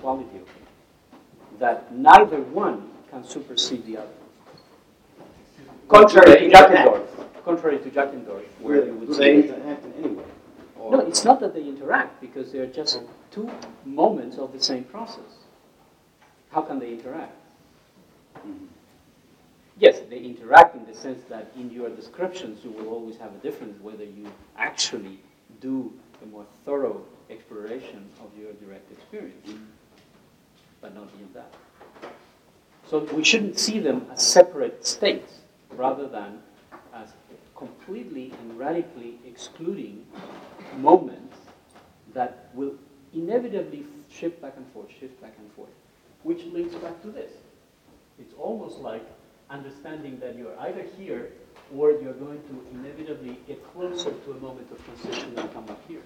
quality 0.00 0.36
of 0.36 0.42
it. 0.42 1.58
That 1.58 1.94
neither 1.94 2.40
one 2.40 2.90
can 3.10 3.24
supersede 3.24 3.86
the 3.86 3.98
other. 3.98 4.08
Contrary 5.88 6.50
to 6.50 6.50
Jackendoff. 6.50 7.06
Contrary 7.44 7.78
to 7.78 7.90
Jackendoff, 7.90 8.42
where 8.60 8.86
you 8.86 8.94
would 8.94 9.14
say 9.14 9.42
they 9.42 9.48
interact 9.48 9.84
in 9.84 9.92
any 10.04 10.14
way? 10.14 10.24
no, 10.90 11.00
it's 11.00 11.24
not 11.24 11.40
that 11.40 11.54
they 11.54 11.62
interact 11.62 12.20
because 12.20 12.52
they're 12.52 12.66
just 12.66 13.00
two 13.30 13.50
moments 13.84 14.38
of 14.38 14.52
the 14.52 14.62
same 14.62 14.84
process. 14.84 15.44
How 16.50 16.62
can 16.62 16.78
they 16.78 16.92
interact? 16.92 17.36
Mm-hmm. 18.38 18.64
Yes, 19.78 20.00
they 20.08 20.18
interact 20.18 20.76
in 20.76 20.86
the 20.86 20.94
sense 20.94 21.24
that 21.28 21.50
in 21.56 21.70
your 21.70 21.88
descriptions 21.88 22.64
you 22.64 22.70
will 22.70 22.88
always 22.88 23.16
have 23.16 23.34
a 23.34 23.38
difference 23.38 23.80
whether 23.82 24.04
you 24.04 24.30
actually 24.56 25.18
do 25.60 25.92
a 26.22 26.26
more 26.26 26.46
thorough 26.64 27.02
exploration 27.30 28.08
of 28.20 28.30
your 28.38 28.52
direct 28.54 28.90
experience, 28.92 29.50
but 30.80 30.94
not 30.94 31.10
beyond 31.16 31.34
that. 31.34 31.54
So 32.88 32.98
we 33.14 33.24
shouldn't 33.24 33.58
see 33.58 33.78
them 33.78 34.06
as 34.12 34.22
separate 34.22 34.86
states 34.86 35.40
rather 35.70 36.06
than 36.06 36.38
as 36.94 37.08
completely 37.56 38.32
and 38.40 38.58
radically 38.58 39.18
excluding 39.26 40.06
moments 40.78 41.36
that 42.12 42.50
will 42.54 42.74
inevitably 43.12 43.84
shift 44.10 44.40
back 44.40 44.54
and 44.56 44.66
forth, 44.72 44.88
shift 45.00 45.20
back 45.20 45.34
and 45.38 45.50
forth, 45.52 45.70
which 46.22 46.44
links 46.44 46.74
back 46.76 47.00
to 47.02 47.08
this. 47.08 47.32
It's 48.18 48.34
almost 48.38 48.78
like 48.78 49.04
understanding 49.50 50.18
that 50.20 50.36
you're 50.36 50.58
either 50.60 50.84
here 50.98 51.32
or 51.76 51.90
you're 51.90 52.14
going 52.14 52.40
to 52.42 52.66
inevitably 52.72 53.38
get 53.46 53.64
closer 53.72 54.12
to 54.12 54.32
a 54.32 54.40
moment 54.40 54.70
of 54.70 54.84
transition 54.84 55.36
and 55.36 55.52
come 55.52 55.66
back 55.66 55.78
here. 55.88 56.02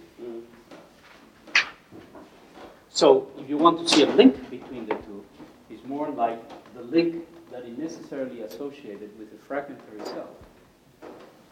So 2.88 3.28
if 3.38 3.48
you 3.48 3.58
want 3.58 3.78
to 3.80 3.88
see 3.88 4.02
a 4.02 4.06
link 4.06 4.50
between 4.50 4.86
the 4.86 4.94
two, 4.94 5.24
it's 5.70 5.84
more 5.84 6.08
like 6.08 6.40
the 6.74 6.82
link 6.82 7.26
that 7.52 7.64
is 7.64 7.76
necessarily 7.78 8.42
associated 8.42 9.16
with 9.18 9.30
the 9.30 9.38
fragmentary 9.46 10.04
self. 10.04 10.30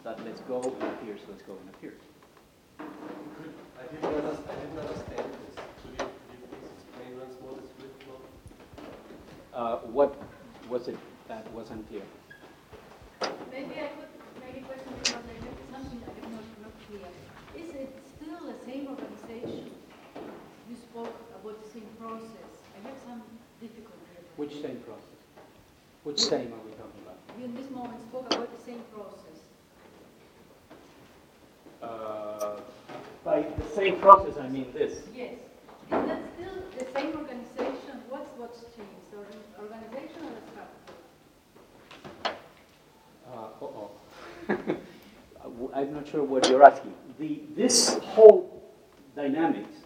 That 0.03 0.23
lets 0.25 0.41
go 0.41 0.61
and 0.61 0.83
appears, 0.83 1.21
lets 1.29 1.43
go 1.43 1.53
and 1.53 1.69
appears. 1.75 2.01
I 2.79 3.83
didn't 3.91 4.15
understand, 4.15 4.49
I 4.49 4.55
didn't 4.55 4.79
understand 4.79 5.19
this. 5.19 5.55
Could 5.81 5.91
you, 5.91 5.97
could 5.97 6.39
you 6.41 6.47
please 6.49 6.69
explain 6.75 7.19
once 7.19 7.35
more 7.41 7.53
this 7.53 7.71
flip 7.77 8.03
flop? 8.03 8.23
Uh, 9.53 9.87
what 9.87 10.15
was 10.69 10.87
it 10.87 10.97
that 11.27 11.51
was 11.53 11.69
unclear? 11.69 12.01
Maybe 13.51 13.75
I 13.81 13.87
could 13.97 14.11
make 14.41 14.61
a 14.61 14.65
question 14.65 14.93
because 15.01 15.25
I 15.25 15.35
heard 15.41 15.57
something 15.71 15.99
that 16.05 16.13
is 16.17 16.27
not, 16.29 16.45
not 16.61 16.73
clear. 16.87 17.07
Is 17.57 17.69
it 17.73 17.91
still 18.15 18.39
the 18.45 18.57
same 18.65 18.87
organization? 18.87 19.71
You 20.69 20.75
spoke 20.75 21.15
about 21.33 21.63
the 21.63 21.69
same 21.69 21.87
process. 21.99 22.51
I 22.77 22.87
have 22.87 22.97
some 23.05 23.21
difficulty. 23.61 23.97
Which 24.35 24.61
same 24.61 24.77
process? 24.85 25.17
Which 26.03 26.19
same 26.19 26.53
are 26.53 26.61
we 26.63 26.71
talking 26.77 27.01
about? 27.03 27.17
You 27.39 27.45
in 27.45 27.55
this 27.55 27.69
moment 27.71 28.01
spoke 28.09 28.31
about 28.33 28.49
the 28.55 28.63
same 28.63 28.81
process. 28.93 29.37
Uh, 31.81 32.61
by 33.23 33.41
the 33.41 33.65
same 33.75 33.99
process, 33.99 34.37
I 34.37 34.47
mean 34.49 34.71
this. 34.73 35.01
Yes. 35.15 35.33
Is 35.33 35.89
that 35.89 36.21
still 36.35 36.53
the 36.77 36.85
same 36.93 37.15
organization? 37.17 38.03
What's 38.09 38.29
what's 38.37 38.59
changed? 38.75 39.11
The 39.11 39.17
organization 39.63 40.21
or 40.21 40.31
the 40.35 40.43
structure? 40.51 40.56
Uh, 43.37 43.65
uh-oh. 43.65 43.91
I'm 45.75 45.93
not 45.93 46.07
sure 46.07 46.23
what 46.23 46.49
you're 46.49 46.63
asking. 46.63 46.93
The, 47.19 47.41
this 47.55 47.93
whole 47.99 48.63
dynamics 49.15 49.77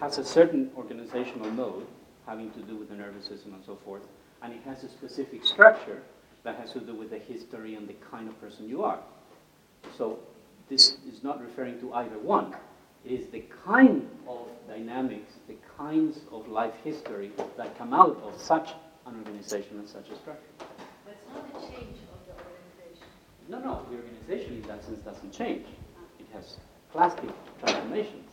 has 0.00 0.18
a 0.18 0.24
certain 0.24 0.70
organizational 0.76 1.50
mode 1.50 1.86
having 2.26 2.52
to 2.52 2.60
do 2.60 2.76
with 2.76 2.88
the 2.88 2.94
nervous 2.94 3.26
system 3.26 3.54
and 3.54 3.64
so 3.64 3.76
forth, 3.84 4.02
and 4.42 4.52
it 4.52 4.60
has 4.64 4.84
a 4.84 4.88
specific 4.88 5.44
structure 5.44 6.02
that 6.44 6.56
has 6.56 6.72
to 6.72 6.80
do 6.80 6.94
with 6.94 7.10
the 7.10 7.18
history 7.18 7.74
and 7.74 7.88
the 7.88 7.94
kind 7.94 8.28
of 8.28 8.40
person 8.40 8.68
you 8.68 8.84
are. 8.84 9.00
So 9.98 10.20
this 10.68 10.98
is 11.08 11.24
not 11.24 11.42
referring 11.42 11.80
to 11.80 11.92
either 11.94 12.18
one. 12.18 12.54
It 13.04 13.12
is 13.12 13.26
the 13.26 13.42
kind 13.64 14.08
of 14.28 14.46
dynamics, 14.68 15.32
the 15.48 15.56
kinds 15.76 16.20
of 16.30 16.46
life 16.48 16.74
history 16.84 17.32
that 17.56 17.76
come 17.76 17.92
out 17.92 18.22
of 18.22 18.40
such 18.40 18.70
an 19.06 19.16
organization 19.16 19.80
and 19.80 19.88
such 19.88 20.08
a 20.10 20.16
structure. 20.16 20.44
Not 21.34 21.44
a 21.56 21.72
change. 21.72 21.96
No, 23.50 23.58
no, 23.58 23.82
the 23.90 23.96
organization 23.96 24.62
in 24.62 24.68
that 24.68 24.84
sense 24.84 25.00
doesn't 25.00 25.32
change. 25.32 25.66
It 26.20 26.26
has 26.32 26.58
plastic 26.92 27.30
transformations. 27.58 28.28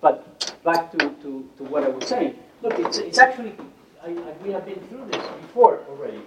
But 0.00 0.52
back 0.64 0.90
to, 0.92 0.98
to, 0.98 1.48
to 1.58 1.64
what 1.64 1.84
I 1.84 1.88
was 1.90 2.08
saying, 2.08 2.34
look, 2.60 2.76
it's, 2.80 2.98
it's 2.98 3.20
actually, 3.20 3.54
I, 4.02 4.08
I, 4.08 4.32
we 4.42 4.50
have 4.50 4.66
been 4.66 4.80
through 4.88 5.06
this 5.12 5.24
before 5.42 5.82
already. 5.88 6.20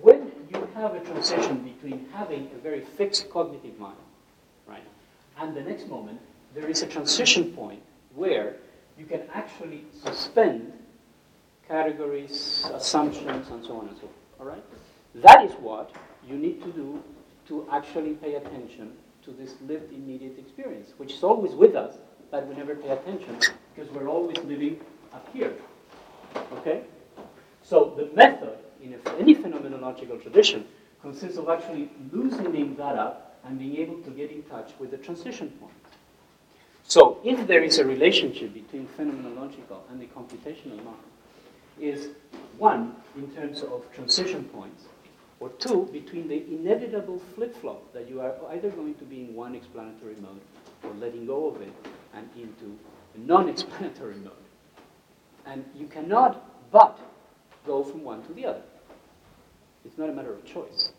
When 0.00 0.30
you 0.54 0.68
have 0.74 0.94
a 0.94 1.00
transition 1.00 1.64
between 1.64 2.06
having 2.12 2.48
a 2.54 2.58
very 2.58 2.82
fixed 2.82 3.28
cognitive 3.28 3.76
mind, 3.80 3.96
right, 4.68 4.84
and 5.40 5.56
the 5.56 5.62
next 5.62 5.88
moment, 5.88 6.20
there 6.54 6.68
is 6.68 6.84
a 6.84 6.86
transition 6.86 7.52
point 7.54 7.82
where 8.14 8.54
you 8.96 9.04
can 9.04 9.22
actually 9.34 9.84
suspend 10.00 10.72
categories, 11.66 12.64
assumptions, 12.72 13.48
and 13.48 13.64
so 13.64 13.78
on 13.78 13.88
and 13.88 13.96
so 13.96 14.02
forth. 14.02 14.12
All 14.38 14.46
right? 14.46 14.62
That 15.16 15.44
is 15.44 15.52
what 15.54 15.90
you 16.28 16.36
need 16.36 16.62
to 16.62 16.70
do 16.70 17.02
to 17.48 17.66
actually 17.70 18.14
pay 18.14 18.34
attention 18.34 18.92
to 19.24 19.32
this 19.32 19.54
lived 19.66 19.92
immediate 19.92 20.38
experience, 20.38 20.92
which 20.98 21.12
is 21.12 21.22
always 21.22 21.52
with 21.52 21.74
us, 21.74 21.96
but 22.30 22.46
we 22.46 22.54
never 22.54 22.74
pay 22.74 22.90
attention 22.90 23.38
because 23.74 23.90
we're 23.92 24.08
always 24.08 24.38
living 24.38 24.80
up 25.12 25.28
here. 25.32 25.52
Okay? 26.52 26.82
So 27.62 27.94
the 27.96 28.14
method 28.14 28.58
in 28.82 28.94
any 29.18 29.34
phenomenological 29.34 30.22
tradition 30.22 30.64
consists 31.02 31.38
of 31.38 31.48
actually 31.48 31.90
loosening 32.12 32.76
that 32.76 32.96
up 32.96 33.38
and 33.44 33.58
being 33.58 33.76
able 33.76 34.00
to 34.02 34.10
get 34.10 34.30
in 34.30 34.42
touch 34.44 34.72
with 34.78 34.90
the 34.90 34.98
transition 34.98 35.50
point. 35.60 35.72
So 36.84 37.18
if 37.24 37.46
there 37.46 37.62
is 37.64 37.78
a 37.78 37.84
relationship 37.84 38.54
between 38.54 38.86
phenomenological 38.98 39.80
and 39.90 40.00
the 40.00 40.06
computational 40.06 40.82
mind, 40.84 40.96
is 41.80 42.08
one, 42.58 42.94
in 43.16 43.30
terms 43.32 43.62
of 43.62 43.84
transition 43.92 44.44
points, 44.44 44.84
or 45.40 45.50
two, 45.50 45.88
between 45.92 46.28
the 46.28 46.44
inevitable 46.46 47.18
flip-flop 47.34 47.92
that 47.92 48.08
you 48.08 48.20
are 48.20 48.34
either 48.52 48.70
going 48.70 48.94
to 48.94 49.04
be 49.04 49.20
in 49.20 49.34
one 49.34 49.54
explanatory 49.54 50.16
mode 50.22 50.40
or 50.82 50.90
letting 50.94 51.26
go 51.26 51.48
of 51.48 51.60
it 51.60 51.72
and 52.14 52.28
into 52.36 52.76
a 53.14 53.18
non-explanatory 53.18 54.16
mode. 54.16 54.32
And 55.44 55.64
you 55.76 55.86
cannot 55.86 56.70
but 56.70 56.98
go 57.66 57.84
from 57.84 58.02
one 58.02 58.22
to 58.26 58.32
the 58.32 58.46
other. 58.46 58.62
It's 59.84 59.98
not 59.98 60.08
a 60.08 60.12
matter 60.12 60.32
of 60.32 60.44
choice. 60.44 60.92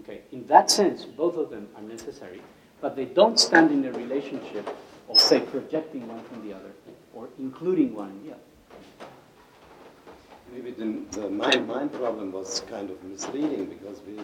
Okay, 0.00 0.22
in 0.32 0.46
that 0.46 0.70
sense, 0.70 1.04
both 1.04 1.36
of 1.36 1.50
them 1.50 1.68
are 1.76 1.82
necessary, 1.82 2.42
but 2.80 2.96
they 2.96 3.04
don't 3.04 3.38
stand 3.38 3.70
in 3.70 3.84
a 3.84 3.92
relationship 3.92 4.68
of, 5.08 5.18
say, 5.18 5.40
projecting 5.40 6.06
one 6.06 6.22
from 6.24 6.46
the 6.46 6.54
other 6.54 6.70
or 7.14 7.28
including 7.38 7.94
one 7.94 8.10
in 8.10 8.26
the 8.26 8.32
other. 8.32 8.42
Maybe 10.52 10.70
the, 10.70 11.20
the 11.20 11.30
mind-mind 11.30 11.92
problem 11.92 12.32
was 12.32 12.60
kind 12.70 12.90
of 12.90 13.02
misleading 13.04 13.66
because 13.66 14.00
we 14.06 14.18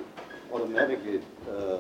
automatically. 0.52 1.20
Uh, 1.48 1.78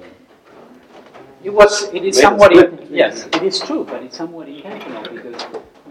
it 1.42 1.50
was. 1.50 1.84
It 1.92 2.04
is 2.04 2.20
somewhat. 2.20 2.52
In, 2.52 2.86
yes, 2.90 3.26
it 3.26 3.42
is 3.42 3.58
true, 3.60 3.84
but 3.84 4.02
it's 4.02 4.16
somewhat 4.16 4.48
intentional 4.48 5.02
because 5.02 5.42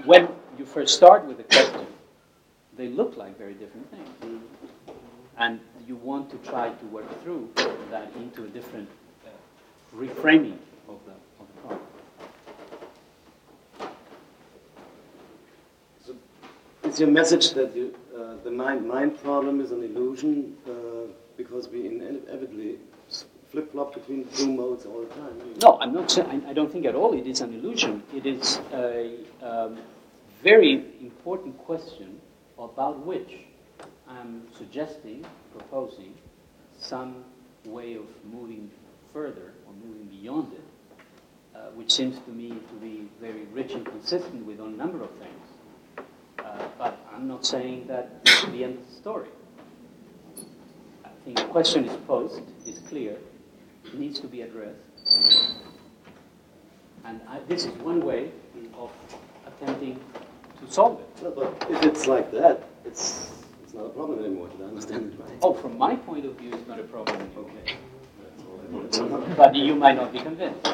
when 0.05 0.27
you 0.57 0.65
first 0.65 0.95
start 0.95 1.25
with 1.25 1.39
a 1.39 1.43
question, 1.43 1.87
they 2.77 2.87
look 2.87 3.17
like 3.17 3.37
very 3.37 3.53
different 3.53 3.89
things, 3.91 4.41
and 5.37 5.59
you 5.87 5.95
want 5.95 6.29
to 6.29 6.37
try 6.49 6.69
to 6.69 6.85
work 6.87 7.23
through 7.23 7.49
that 7.89 8.11
into 8.15 8.43
a 8.45 8.47
different 8.47 8.89
uh, 9.25 9.29
reframing 9.95 10.57
of 10.87 10.99
the 11.05 11.13
of 11.39 11.47
the 11.47 11.61
problem. 11.61 11.87
So, 16.05 16.15
is 16.83 16.99
your 16.99 17.09
message 17.09 17.51
that 17.53 17.75
you 17.75 17.95
the 18.43 18.51
mind-mind 18.51 19.21
problem 19.21 19.61
is 19.61 19.71
an 19.71 19.83
illusion 19.83 20.55
uh, 20.67 20.71
because 21.37 21.69
we 21.69 21.87
inevitably 21.87 22.77
flip-flop 23.51 23.93
between 23.93 24.27
two 24.35 24.51
modes 24.51 24.85
all 24.85 25.01
the 25.01 25.13
time. 25.13 25.39
No, 25.61 25.77
I'm 25.79 25.93
not 25.93 26.09
saying, 26.09 26.43
I 26.47 26.53
don't 26.53 26.71
think 26.71 26.85
at 26.85 26.95
all 26.95 27.13
it 27.13 27.27
is 27.27 27.41
an 27.41 27.53
illusion. 27.53 28.01
It 28.13 28.25
is 28.25 28.59
a 28.73 29.15
um, 29.41 29.77
very 30.43 30.85
important 31.01 31.57
question 31.59 32.19
about 32.57 33.05
which 33.05 33.41
I'm 34.07 34.47
suggesting, 34.57 35.25
proposing, 35.55 36.15
some 36.79 37.23
way 37.65 37.93
of 37.93 38.05
moving 38.31 38.69
further 39.13 39.53
or 39.67 39.73
moving 39.87 40.07
beyond 40.07 40.53
it, 40.53 40.65
uh, 41.55 41.59
which 41.75 41.91
seems 41.91 42.17
to 42.19 42.31
me 42.31 42.49
to 42.49 42.75
be 42.81 43.07
very 43.21 43.45
rich 43.53 43.73
and 43.73 43.85
consistent 43.85 44.45
with 44.45 44.59
a 44.59 44.67
number 44.67 45.03
of 45.03 45.11
things. 45.11 45.52
Uh, 46.43 46.67
but 46.77 46.97
I'm 47.13 47.27
not 47.27 47.45
saying 47.45 47.87
that 47.87 48.23
the 48.51 48.63
end 48.63 48.77
of 48.77 48.87
the 48.87 48.93
story. 48.95 49.27
I 51.05 51.09
think 51.23 51.37
the 51.37 51.45
question 51.45 51.85
is 51.85 51.95
posed, 52.05 52.41
is 52.65 52.79
clear, 52.89 53.17
it 53.85 53.93
needs 53.95 54.19
to 54.19 54.27
be 54.27 54.41
addressed. 54.41 55.19
And 57.05 57.21
I, 57.27 57.39
this 57.47 57.65
is 57.65 57.71
one 57.79 58.05
way 58.05 58.31
of 58.77 58.91
attempting 59.45 59.99
to 60.59 60.71
solve 60.71 60.99
it. 60.99 61.23
No, 61.23 61.31
but 61.31 61.69
if 61.69 61.83
it's 61.83 62.07
like 62.07 62.31
that, 62.31 62.63
it's, 62.85 63.31
it's 63.63 63.73
not 63.73 63.85
a 63.85 63.89
problem 63.89 64.19
anymore. 64.19 64.49
Did 64.49 64.61
I 64.61 64.65
understand 64.65 65.13
it 65.13 65.19
right? 65.19 65.37
Oh, 65.41 65.53
from 65.53 65.77
my 65.77 65.95
point 65.95 66.25
of 66.25 66.35
view, 66.35 66.53
it's 66.53 66.67
not 66.67 66.79
a 66.79 66.83
problem 66.83 67.21
anymore. 67.21 67.49
Okay. 67.49 69.33
but 69.35 69.55
you 69.55 69.75
might 69.75 69.95
not 69.95 70.11
be 70.11 70.19
convinced. 70.19 70.67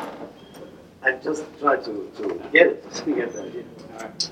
I 1.01 1.13
just 1.13 1.43
try 1.59 1.77
to, 1.77 2.11
to 2.17 2.41
get 2.51 2.67
it, 2.67 3.03
get 3.05 3.33
the 3.33 3.43
idea. 3.43 3.63
All 3.93 3.99
right. 3.99 4.31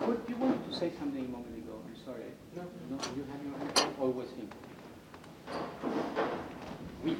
What, 0.00 0.18
you 0.30 0.36
wanted 0.36 0.64
to 0.66 0.74
say 0.74 0.90
something 0.98 1.26
a 1.26 1.28
moment 1.28 1.58
ago. 1.58 1.76
I'm 1.86 2.04
sorry. 2.04 2.24
No, 2.56 2.62
no, 2.88 2.96
you 3.14 3.26
have 3.30 3.42
your 3.44 3.58
hand. 3.58 3.94
Or 4.00 4.08
was 4.08 4.30
him? 4.30 4.48
Oui. 7.04 7.16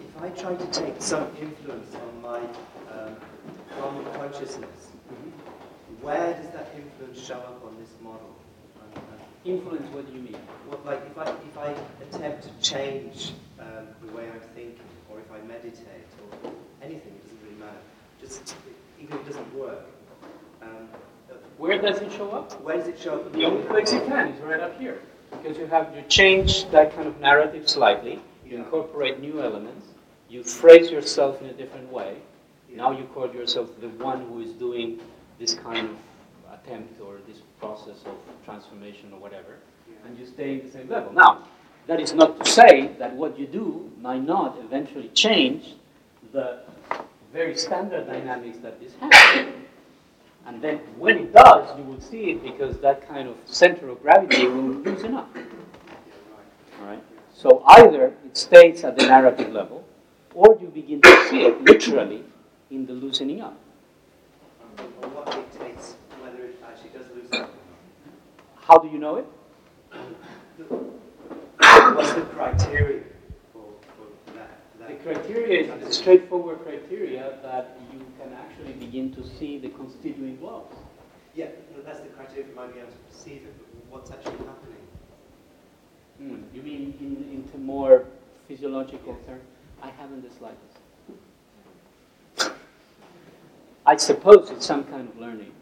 If 0.00 0.22
I 0.22 0.28
try 0.30 0.54
to 0.54 0.66
take 0.66 1.00
some 1.00 1.28
influence 1.40 1.94
on 1.94 2.20
my 2.20 2.40
um, 2.92 3.16
from 3.78 4.04
consciousness, 4.12 4.92
mm-hmm. 5.08 6.04
where 6.04 6.34
does 6.34 6.50
that 6.50 6.74
influence 6.76 7.26
show 7.26 7.38
up 7.38 7.64
on 7.64 7.74
this 7.80 7.88
model? 8.02 8.36
Influence? 9.46 9.88
What 9.94 10.06
do 10.06 10.12
you 10.12 10.20
mean? 10.20 10.36
Well, 10.68 10.80
like 10.84 11.00
if 11.06 11.16
I 11.16 11.30
if 11.30 11.56
I 11.56 11.74
attempt 12.04 12.42
to 12.42 12.50
change 12.60 13.32
um, 13.58 13.88
the 14.04 14.12
way 14.12 14.28
I'm 14.28 14.40
thinking, 14.54 14.76
or 15.10 15.18
if 15.20 15.32
I 15.32 15.40
meditate, 15.46 16.04
or 16.44 16.52
anything, 16.82 17.14
it 17.16 17.22
doesn't 17.24 17.40
really 17.42 17.56
matter. 17.56 17.80
Just 18.20 18.54
even 19.00 19.16
if 19.16 19.22
it 19.22 19.26
doesn't 19.32 19.54
work. 19.54 19.86
Um, 20.60 20.88
where 21.60 21.78
does 21.78 22.00
it 22.00 22.10
show 22.10 22.30
up? 22.30 22.58
Where 22.62 22.78
does 22.78 22.88
it 22.88 22.98
show 22.98 23.16
up? 23.16 23.32
The 23.34 23.44
only 23.44 23.62
place 23.66 23.92
it 23.92 24.06
can 24.06 24.28
is 24.28 24.40
right 24.40 24.60
up 24.60 24.80
here, 24.80 24.98
because 25.30 25.58
you 25.58 25.66
have 25.66 25.94
you 25.94 26.02
change 26.08 26.68
that 26.70 26.94
kind 26.94 27.06
of 27.06 27.20
narrative 27.20 27.68
slightly. 27.68 28.14
You 28.46 28.52
yeah. 28.56 28.64
incorporate 28.64 29.20
new 29.20 29.42
elements. 29.42 29.86
You 30.30 30.42
phrase 30.42 30.90
yourself 30.90 31.42
in 31.42 31.48
a 31.48 31.52
different 31.52 31.92
way. 31.92 32.16
Yeah. 32.70 32.78
Now 32.78 32.90
you 32.92 33.04
call 33.14 33.30
yourself 33.30 33.68
the 33.78 33.90
one 33.90 34.22
who 34.28 34.40
is 34.40 34.52
doing 34.52 35.00
this 35.38 35.52
kind 35.52 35.90
of 35.90 35.96
attempt 36.54 36.98
or 37.02 37.18
this 37.28 37.38
process 37.58 37.98
of 38.06 38.14
transformation 38.46 39.12
or 39.12 39.20
whatever, 39.20 39.58
yeah. 39.86 40.06
and 40.06 40.18
you 40.18 40.24
stay 40.24 40.56
at 40.56 40.64
the 40.64 40.70
same 40.70 40.88
level. 40.88 41.12
Now, 41.12 41.46
that 41.88 42.00
is 42.00 42.14
not 42.14 42.42
to 42.42 42.50
say 42.50 42.90
that 42.98 43.14
what 43.14 43.38
you 43.38 43.46
do 43.46 43.90
might 44.00 44.24
not 44.24 44.56
eventually 44.60 45.08
change 45.08 45.74
the 46.32 46.60
very 47.34 47.56
standard 47.56 48.06
dynamics 48.06 48.58
that 48.62 48.80
this 48.80 48.92
has. 49.00 49.46
And 50.46 50.62
then 50.62 50.78
when 50.98 51.18
it 51.18 51.32
does, 51.32 51.78
you 51.78 51.84
will 51.84 52.00
see 52.00 52.30
it 52.30 52.42
because 52.42 52.78
that 52.78 53.06
kind 53.08 53.28
of 53.28 53.36
center 53.46 53.88
of 53.88 54.02
gravity 54.02 54.46
will 54.46 54.62
loosen 54.62 55.14
up. 55.14 55.34
All 56.80 56.86
right? 56.86 57.02
So 57.34 57.62
either 57.66 58.14
it 58.24 58.36
stays 58.36 58.84
at 58.84 58.98
the 58.98 59.06
narrative 59.06 59.52
level, 59.52 59.84
or 60.34 60.58
you 60.60 60.68
begin 60.68 61.00
to 61.02 61.26
see 61.28 61.42
it 61.42 61.62
literally 61.62 62.24
in 62.70 62.86
the 62.86 62.92
loosening 62.92 63.40
up. 63.40 63.56
what 65.00 65.26
dictates 65.26 65.96
whether 66.20 66.44
it 66.44 66.62
actually 66.66 66.90
does 66.90 67.06
loosen 67.14 67.42
up? 67.42 67.54
How 68.56 68.78
do 68.78 68.88
you 68.88 68.98
know 68.98 69.16
it? 69.16 69.26
What's 71.58 72.12
the 72.12 72.20
criteria 72.22 73.02
for, 73.52 73.64
for 73.96 74.32
that, 74.34 74.60
that? 74.78 74.79
The 74.90 74.96
criteria 74.96 75.72
is 75.72 75.88
a 75.88 75.92
straightforward 75.92 76.64
criteria 76.64 77.38
that 77.44 77.78
you 77.92 78.04
can 78.20 78.32
actually 78.32 78.72
begin 78.72 79.14
to 79.14 79.24
see 79.24 79.56
the 79.56 79.68
constituent 79.68 80.40
blocks. 80.40 80.74
Yeah, 81.36 81.46
that's 81.84 82.00
the 82.00 82.08
criteria 82.08 82.46
for 82.46 82.54
my 82.56 82.66
being 82.66 82.80
able 82.80 82.90
to 82.90 82.98
perceive 83.08 83.42
it, 83.42 83.54
but 83.56 83.84
what's 83.88 84.10
actually 84.10 84.38
happening? 84.38 84.84
Hmm. 86.18 86.42
You 86.52 86.62
mean 86.62 86.94
in, 86.98 87.32
into 87.32 87.56
more 87.58 88.04
physiological 88.48 89.14
terms? 89.26 89.44
I 89.80 89.90
haven't 89.90 90.28
the 90.28 90.34
slightest. 90.34 90.58
I 93.86 93.96
suppose 93.96 94.50
it's 94.50 94.66
some 94.66 94.82
kind 94.84 95.08
of 95.08 95.16
learning 95.18 95.52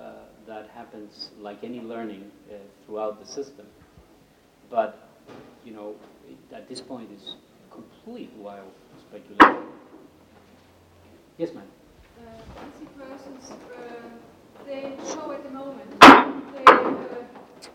uh, 0.00 0.10
that 0.48 0.70
happens 0.74 1.30
like 1.38 1.62
any 1.62 1.80
learning 1.80 2.28
uh, 2.50 2.56
throughout 2.84 3.20
the 3.24 3.26
system. 3.30 3.66
But, 4.70 5.08
you 5.64 5.72
know, 5.72 5.94
at 6.52 6.68
this 6.68 6.80
point 6.80 7.10
it's 7.14 7.36
complete 7.72 8.32
wild 8.36 8.72
speculation. 9.00 9.66
Yes, 11.38 11.54
ma'am. 11.54 11.64
Uh, 12.18 12.52
persons, 12.98 13.50
uh, 13.50 14.64
they 14.66 14.92
show 15.06 15.32
at 15.32 15.42
the 15.42 15.50
moment. 15.50 15.90
They, 16.00 16.64
uh, 16.66 16.86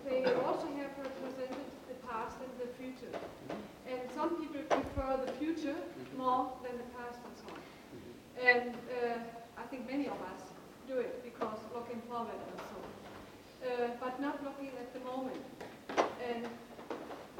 they 0.06 0.24
also 0.46 0.68
have 0.78 0.92
represented 0.98 1.66
the 1.90 1.96
past 2.08 2.38
and 2.40 2.52
the 2.62 2.70
future. 2.78 3.12
And 3.90 4.00
some 4.16 4.36
people 4.42 4.62
prefer 4.70 5.20
the 5.26 5.32
future 5.34 5.76
more 6.18 6.52
than 6.64 6.78
the 6.78 6.88
past 6.96 7.20
and 7.26 7.36
so 7.42 7.46
on. 7.54 7.62
And 8.46 8.74
uh, 8.74 9.18
I 9.58 9.64
think 9.70 9.90
many 9.90 10.06
of 10.08 10.14
us 10.14 10.42
do 10.88 11.00
it 11.00 11.24
because 11.24 11.58
looking 11.74 12.02
forward 12.10 12.38
and 12.52 12.62
so 12.70 12.78
on. 12.80 12.92
Uh, 13.68 13.92
but 14.00 14.22
not 14.22 14.44
looking 14.44 14.72
at 14.80 14.94
the 14.94 15.00
moment. 15.00 15.44
And 16.30 16.46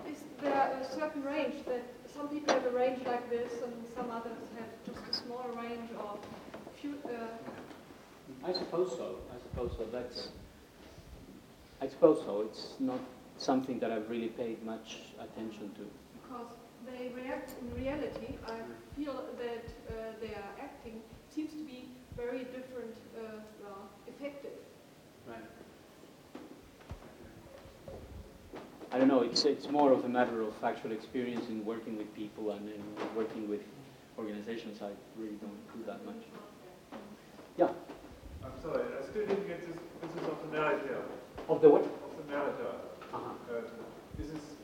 is 0.10 0.24
there 0.42 0.80
a 0.82 0.86
certain 0.86 1.24
range 1.24 1.66
that 1.66 1.84
some 2.18 2.28
people 2.30 2.54
have 2.54 2.66
a 2.66 2.72
range 2.72 3.06
like 3.06 3.30
this 3.30 3.52
and 3.64 3.74
some 3.96 4.10
others 4.10 4.38
have 4.58 4.72
just 4.86 5.00
a 5.10 5.24
smaller 5.24 5.52
range 5.56 5.90
or 5.98 6.18
few, 6.82 6.96
uh, 7.06 8.48
I 8.48 8.54
suppose 8.54 8.92
so. 8.92 9.16
I 9.32 9.38
suppose 9.42 9.72
so. 9.78 9.86
That's. 9.92 10.30
I 11.82 11.88
suppose 11.88 12.24
so. 12.26 12.42
It's 12.42 12.74
not 12.80 13.00
something 13.38 13.80
that 13.80 13.92
I've 13.92 14.10
really 14.10 14.30
paid 14.30 14.64
much 14.66 14.98
attention 15.20 15.72
to. 15.76 15.86
Because 16.22 16.54
they 16.86 17.12
react 17.16 17.54
in 17.62 17.84
reality. 17.84 18.36
I 18.48 18.58
feel 18.98 19.24
that 19.38 19.66
uh, 19.90 19.94
their 20.20 20.44
acting 20.60 21.02
seems 21.34 21.52
to 21.52 21.64
be 21.64 21.90
very 22.16 22.46
different, 22.46 22.96
uh, 23.16 23.40
well, 23.64 23.90
effective. 24.08 24.58
Right. 25.28 25.57
I 28.92 28.98
don't 28.98 29.10
know. 29.10 29.22
It's 29.22 29.44
it's 29.46 29.70
more 29.70 29.92
of 29.92 30.06
a 30.06 30.10
matter 30.10 30.42
of 30.42 30.54
actual 30.64 30.92
experience 30.92 31.50
in 31.50 31.66
working 31.66 31.98
with 31.98 32.14
people 32.16 32.52
and 32.52 32.70
in 32.70 32.82
working 33.16 33.50
with 33.50 33.62
organizations. 34.18 34.82
I 34.82 34.92
really 35.18 35.36
don't 35.36 35.62
do 35.76 35.84
that 35.86 36.06
much. 36.06 36.24
Yeah. 37.58 37.70
I'm 38.44 38.56
sorry, 38.62 38.86
I 38.98 39.04
still 39.04 39.26
didn't 39.26 39.48
get 39.48 39.60
this. 39.68 39.76
This 40.02 40.12
is 40.24 40.28
of 40.30 40.38
the 40.46 40.58
narrator. 40.58 41.04
Of 41.50 41.62
the 41.62 41.70
what? 41.70 41.84
Of 41.84 42.14
the 42.26 42.32
narrator. 42.32 42.72
Uh-huh. 43.14 43.52
Uh, 43.52 43.62
this 44.18 44.28
is. 44.28 44.56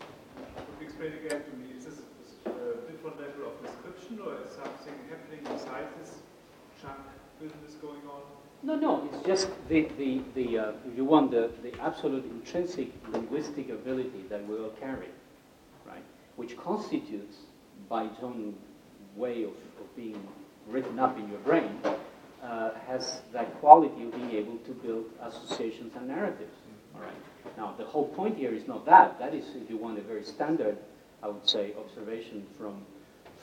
Could 0.56 0.80
you 0.80 0.88
explain 0.88 1.14
again 1.20 1.44
to 1.44 1.54
me? 1.60 1.76
Is 1.78 1.86
this 1.86 2.00
a 2.48 2.80
different 2.88 3.20
level 3.20 3.52
of 3.52 3.60
description, 3.60 4.24
or 4.24 4.40
is 4.40 4.56
something 4.56 4.96
happening 5.12 5.44
beside 5.44 5.88
this 6.00 6.24
chunk 6.82 7.04
business 7.42 7.76
going 7.82 8.08
on? 8.08 8.24
No, 8.64 8.76
no, 8.76 9.10
it's 9.12 9.28
just 9.28 9.50
the, 9.68 9.90
the, 9.98 10.22
the 10.36 10.58
uh, 10.58 10.72
you 10.96 11.04
want, 11.04 11.32
the, 11.32 11.52
the 11.64 11.78
absolute 11.82 12.24
intrinsic 12.24 12.88
linguistic 13.10 13.70
ability 13.70 14.24
that 14.30 14.48
we 14.48 14.56
all 14.56 14.70
carry, 14.80 15.10
right, 15.86 16.04
which 16.38 16.56
constitutes, 16.56 17.36
by 17.90 18.06
its 18.06 18.16
own 18.22 18.56
way 19.18 19.44
of, 19.44 19.50
of 19.50 19.96
being 19.98 20.26
written 20.70 20.98
up 20.98 21.20
in 21.20 21.28
your 21.30 21.40
brain, 21.40 21.78
uh, 22.42 22.70
has 22.88 23.22
that 23.34 23.54
quality 23.60 24.04
of 24.04 24.16
being 24.16 24.32
able 24.32 24.56
to 24.60 24.72
build 24.72 25.06
associations 25.22 25.92
and 25.98 26.08
narratives, 26.08 26.56
all 26.96 27.02
right? 27.02 27.58
Now, 27.58 27.76
the 27.78 27.84
whole 27.84 28.08
point 28.08 28.38
here 28.38 28.54
is 28.54 28.66
not 28.66 28.86
that. 28.86 29.20
That 29.20 29.34
is, 29.34 29.44
if 29.56 29.70
you 29.70 29.76
want, 29.76 30.00
a 30.00 30.02
very 30.02 30.24
standard, 30.24 30.78
I 31.22 31.28
would 31.28 31.48
say, 31.50 31.74
observation 31.78 32.46
from, 32.58 32.86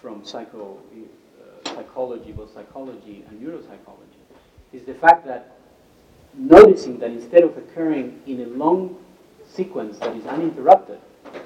from 0.00 0.24
psycho, 0.24 0.78
uh, 0.96 1.74
psychology, 1.74 2.32
both 2.32 2.54
psychology 2.54 3.22
and 3.28 3.38
neuropsychology 3.38 4.09
is 4.72 4.82
the 4.84 4.94
fact 4.94 5.26
that 5.26 5.56
noticing 6.34 6.98
that 7.00 7.10
instead 7.10 7.42
of 7.42 7.56
occurring 7.56 8.20
in 8.26 8.40
a 8.42 8.46
long 8.46 8.96
sequence 9.52 9.98
that 9.98 10.16
is 10.16 10.24
uninterrupted, 10.26 10.98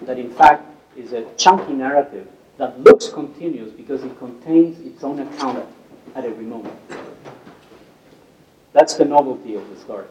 that 0.03 0.19
in 0.19 0.31
fact 0.31 0.71
is 0.97 1.13
a 1.13 1.25
chunky 1.37 1.73
narrative 1.73 2.29
that 2.59 2.81
looks 2.81 3.09
continuous 3.09 3.73
because 3.73 4.05
it 4.05 4.17
contains 4.19 4.79
its 4.87 5.03
own 5.03 5.19
account 5.21 5.67
at 6.15 6.25
every 6.25 6.45
moment. 6.45 6.75
That's 8.73 8.95
the 8.95 9.05
novelty 9.05 9.55
of 9.55 9.69
the 9.71 9.77
story. 9.81 10.07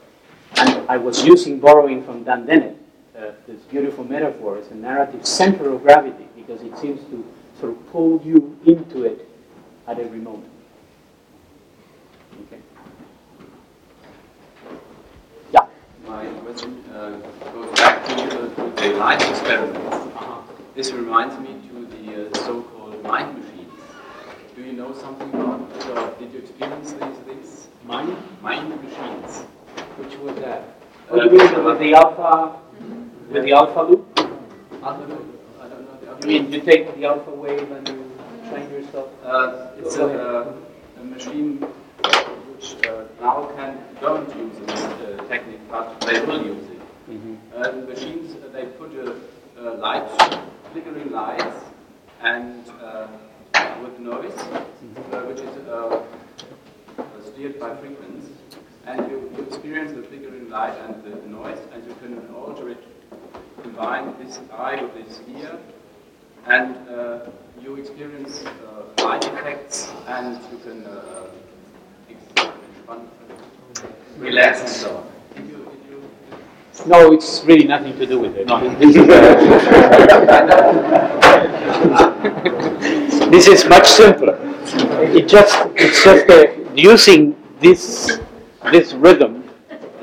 And 0.57 0.87
I 0.89 0.97
was 0.97 1.23
using, 1.23 1.59
borrowing 1.59 2.03
from 2.03 2.23
Dan 2.23 2.45
Dennett, 2.45 2.77
uh, 3.17 3.31
this 3.47 3.61
beautiful 3.63 4.03
metaphor 4.03 4.57
as 4.57 4.71
a 4.71 4.75
narrative 4.75 5.25
center 5.25 5.69
of 5.71 5.83
gravity 5.83 6.27
because 6.35 6.61
it 6.61 6.77
seems 6.77 7.01
to 7.09 7.25
sort 7.59 7.71
of 7.71 7.91
pull 7.91 8.21
you 8.23 8.57
into 8.65 9.05
it 9.05 9.29
at 9.87 9.99
every 9.99 10.19
moment. 10.19 10.51
Okay. 12.47 12.59
My 16.13 16.25
question 16.45 16.83
uh, 16.93 17.17
goes 17.53 17.71
back 17.79 18.05
to, 18.05 18.13
uh, 18.13 18.55
to 18.55 18.81
the 18.81 18.89
light 18.97 19.19
experiments. 19.27 19.97
This 20.75 20.91
reminds 20.91 21.39
me 21.39 21.59
to 21.69 21.87
the 21.87 22.29
uh, 22.29 22.37
so-called 22.45 23.01
mind 23.01 23.35
machines. 23.39 23.73
Do 24.55 24.61
you 24.61 24.73
know 24.73 24.93
something 24.93 25.27
about? 25.29 25.61
Uh, 25.81 26.11
did 26.19 26.31
you 26.31 26.39
experience 26.41 26.91
these 26.91 27.17
things? 27.25 27.67
Mind? 27.83 28.15
Mind 28.43 28.69
machines. 28.83 29.39
Which 29.97 30.15
was 30.19 30.35
that? 30.35 30.77
Oh, 31.09 31.15
you 31.15 31.31
mean 31.31 31.63
with 31.65 31.79
the 31.79 31.95
alpha, 31.95 32.59
with 33.31 33.43
the 33.45 33.53
alpha 33.53 33.81
loop? 33.81 34.19
Alpha 34.83 35.05
loop? 35.09 35.41
I 35.59 35.67
don't 35.67 35.81
know 35.81 35.97
the 35.99 36.09
alpha 36.09 36.27
You 36.27 36.41
mean 36.41 36.53
you 36.53 36.61
take 36.61 36.95
the 36.95 37.05
alpha 37.05 37.31
wave 37.31 37.71
and 37.71 37.87
you 37.89 38.11
train 38.51 38.69
yourself? 38.69 39.09
Uh, 39.25 39.69
it's 39.79 39.95
a, 39.95 40.53
a 40.99 41.03
machine 41.03 41.65
which 42.63 42.87
uh, 42.87 43.03
now 43.19 43.51
can 43.57 43.77
don't 43.99 44.29
use 44.37 44.57
this 44.65 44.83
uh, 44.83 45.25
technique, 45.27 45.59
but 45.69 45.99
they 46.01 46.19
will 46.25 46.45
use 46.45 46.63
it. 46.69 46.81
Uh, 47.55 47.71
the 47.71 47.81
machines 47.87 48.35
uh, 48.35 48.47
they 48.53 48.65
put 48.65 48.93
a, 48.95 49.15
a 49.59 49.75
light, 49.75 50.07
flickering 50.71 51.11
lights, 51.11 51.57
and 52.21 52.63
uh, 52.81 53.07
with 53.81 53.99
noise, 53.99 54.37
uh, 55.11 55.21
which 55.27 55.39
is 55.39 55.57
uh, 55.67 56.01
steered 57.25 57.59
by 57.59 57.75
frequency, 57.75 58.31
and 58.85 59.11
you, 59.11 59.29
you 59.35 59.43
experience 59.43 59.91
the 59.91 60.03
flickering 60.03 60.49
light 60.49 60.73
and 60.85 61.03
the 61.03 61.27
noise, 61.27 61.59
and 61.73 61.85
you 61.85 61.95
can 61.95 62.33
alter 62.33 62.69
it, 62.69 62.83
combine 63.61 64.15
this 64.23 64.39
eye 64.53 64.81
with 64.81 65.05
this 65.05 65.21
ear, 65.35 65.59
and 66.45 66.75
uh, 66.87 67.19
you 67.61 67.75
experience 67.75 68.43
uh, 68.45 69.03
light 69.03 69.25
effects, 69.25 69.91
and 70.07 70.39
you 70.51 70.57
can 70.59 70.85
uh, 70.85 71.25
relax 74.17 74.61
and 74.61 74.69
so 74.69 74.97
on. 74.97 75.03
Did 75.35 75.49
you, 75.49 75.57
did 75.57 75.65
you 75.89 76.01
No, 76.85 77.11
it's 77.13 77.43
really 77.45 77.67
nothing 77.67 77.97
to 77.97 78.05
do 78.05 78.19
with 78.19 78.35
it. 78.37 78.47
this 83.31 83.47
is 83.47 83.65
much 83.65 83.87
simpler. 83.87 84.37
It 85.13 85.27
just 85.27 85.57
it's 85.75 86.03
just 86.03 86.29
a, 86.29 86.55
using 86.75 87.35
this 87.59 88.19
this 88.71 88.93
rhythm 88.93 89.43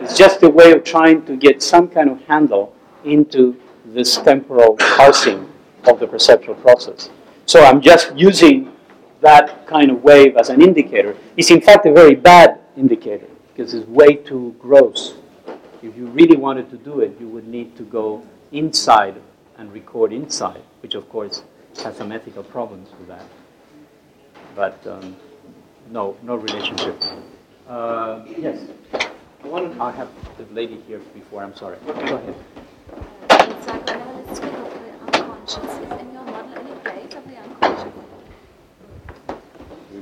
is 0.00 0.16
just 0.16 0.42
a 0.42 0.48
way 0.48 0.72
of 0.72 0.84
trying 0.84 1.24
to 1.26 1.36
get 1.36 1.62
some 1.62 1.88
kind 1.88 2.10
of 2.10 2.20
handle 2.22 2.74
into 3.04 3.56
this 3.86 4.16
temporal 4.18 4.76
parsing 4.76 5.50
of 5.84 5.98
the 5.98 6.06
perceptual 6.06 6.54
process. 6.56 7.10
So 7.46 7.64
I'm 7.64 7.80
just 7.80 8.14
using 8.16 8.72
that 9.20 9.66
kind 9.66 9.90
of 9.90 10.02
wave 10.02 10.36
as 10.36 10.50
an 10.50 10.62
indicator. 10.62 11.16
It's 11.36 11.50
in 11.50 11.60
fact 11.60 11.86
a 11.86 11.92
very 11.92 12.14
bad 12.14 12.59
indicator 12.76 13.26
because 13.48 13.74
it's 13.74 13.86
way 13.88 14.14
too 14.16 14.54
gross. 14.58 15.14
If 15.82 15.96
you 15.96 16.06
really 16.08 16.36
wanted 16.36 16.70
to 16.70 16.76
do 16.76 17.00
it, 17.00 17.16
you 17.18 17.28
would 17.28 17.46
need 17.46 17.76
to 17.76 17.82
go 17.84 18.22
inside 18.52 19.20
and 19.56 19.72
record 19.72 20.12
inside, 20.12 20.62
which 20.82 20.94
of 20.94 21.08
course 21.08 21.42
has 21.82 21.96
some 21.96 22.12
ethical 22.12 22.42
problems 22.42 22.88
with 22.98 23.08
that. 23.08 23.24
But 24.54 24.86
um, 24.86 25.16
no, 25.90 26.16
no 26.22 26.36
relationship. 26.36 27.02
Uh, 27.68 28.24
yes. 28.38 28.58
One, 29.42 29.80
I 29.80 29.90
have 29.92 30.08
the 30.36 30.44
lady 30.52 30.80
here 30.86 31.00
before. 31.14 31.42
I'm 31.42 31.54
sorry. 31.54 31.78
Go 31.86 31.92
ahead. 31.92 32.34
In 33.30 33.62
psychoanalysis, 33.62 34.40
we 34.40 34.50
look 34.50 34.72
at 34.74 35.12
the 35.12 35.18
unconscious. 35.22 35.64
Is 35.64 36.00
in 36.00 36.12
your 36.12 36.24
model 36.24 36.58
any 36.58 36.74
place 36.80 37.14
of 37.14 37.24
the 37.26 37.36
unconscious? 37.36 37.92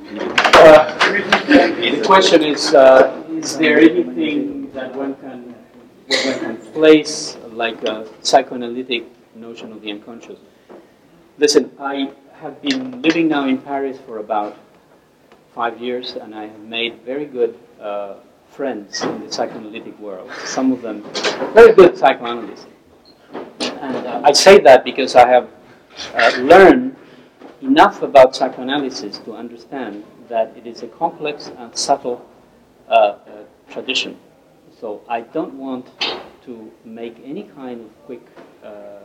Uh, 0.08 0.88
the 1.76 2.02
question 2.06 2.42
is, 2.42 2.72
uh, 2.72 3.22
is 3.30 3.58
there 3.58 3.78
anything 3.78 4.72
that 4.72 4.94
one 4.96 5.14
can, 5.16 5.54
one 6.08 6.38
can 6.40 6.56
place 6.72 7.36
like 7.52 7.82
a 7.84 8.08
psychoanalytic 8.22 9.04
notion 9.34 9.70
of 9.70 9.82
the 9.82 9.90
unconscious? 9.90 10.38
Listen, 11.36 11.70
I 11.78 12.10
have 12.40 12.62
been 12.62 13.02
living 13.02 13.28
now 13.28 13.46
in 13.48 13.58
Paris 13.58 13.98
for 14.06 14.18
about 14.18 14.56
five 15.54 15.78
years, 15.78 16.12
and 16.12 16.34
I 16.34 16.46
have 16.46 16.60
made 16.60 17.02
very 17.02 17.26
good 17.26 17.58
uh, 17.78 18.14
friends 18.48 19.02
in 19.02 19.26
the 19.26 19.30
psychoanalytic 19.30 19.98
world. 19.98 20.30
Some 20.46 20.72
of 20.72 20.80
them 20.80 21.02
very 21.52 21.74
good 21.74 21.98
psychoanalysts. 21.98 22.66
And 23.60 24.06
uh, 24.06 24.22
I 24.24 24.32
say 24.32 24.58
that 24.60 24.84
because 24.84 25.16
I 25.16 25.28
have 25.28 25.50
uh, 26.14 26.38
learned 26.38 26.87
enough 27.62 28.02
about 28.02 28.36
psychoanalysis 28.36 29.18
to 29.18 29.34
understand 29.34 30.04
that 30.28 30.54
it 30.56 30.66
is 30.66 30.82
a 30.82 30.88
complex 30.88 31.50
and 31.58 31.76
subtle 31.76 32.24
uh, 32.88 32.92
uh, 32.92 33.16
tradition. 33.70 34.18
So 34.80 35.02
I 35.08 35.22
don't 35.22 35.54
want 35.54 35.86
to 36.44 36.70
make 36.84 37.16
any 37.24 37.44
kind 37.44 37.80
of 37.80 38.06
quick 38.06 38.22
uh, 38.64 38.98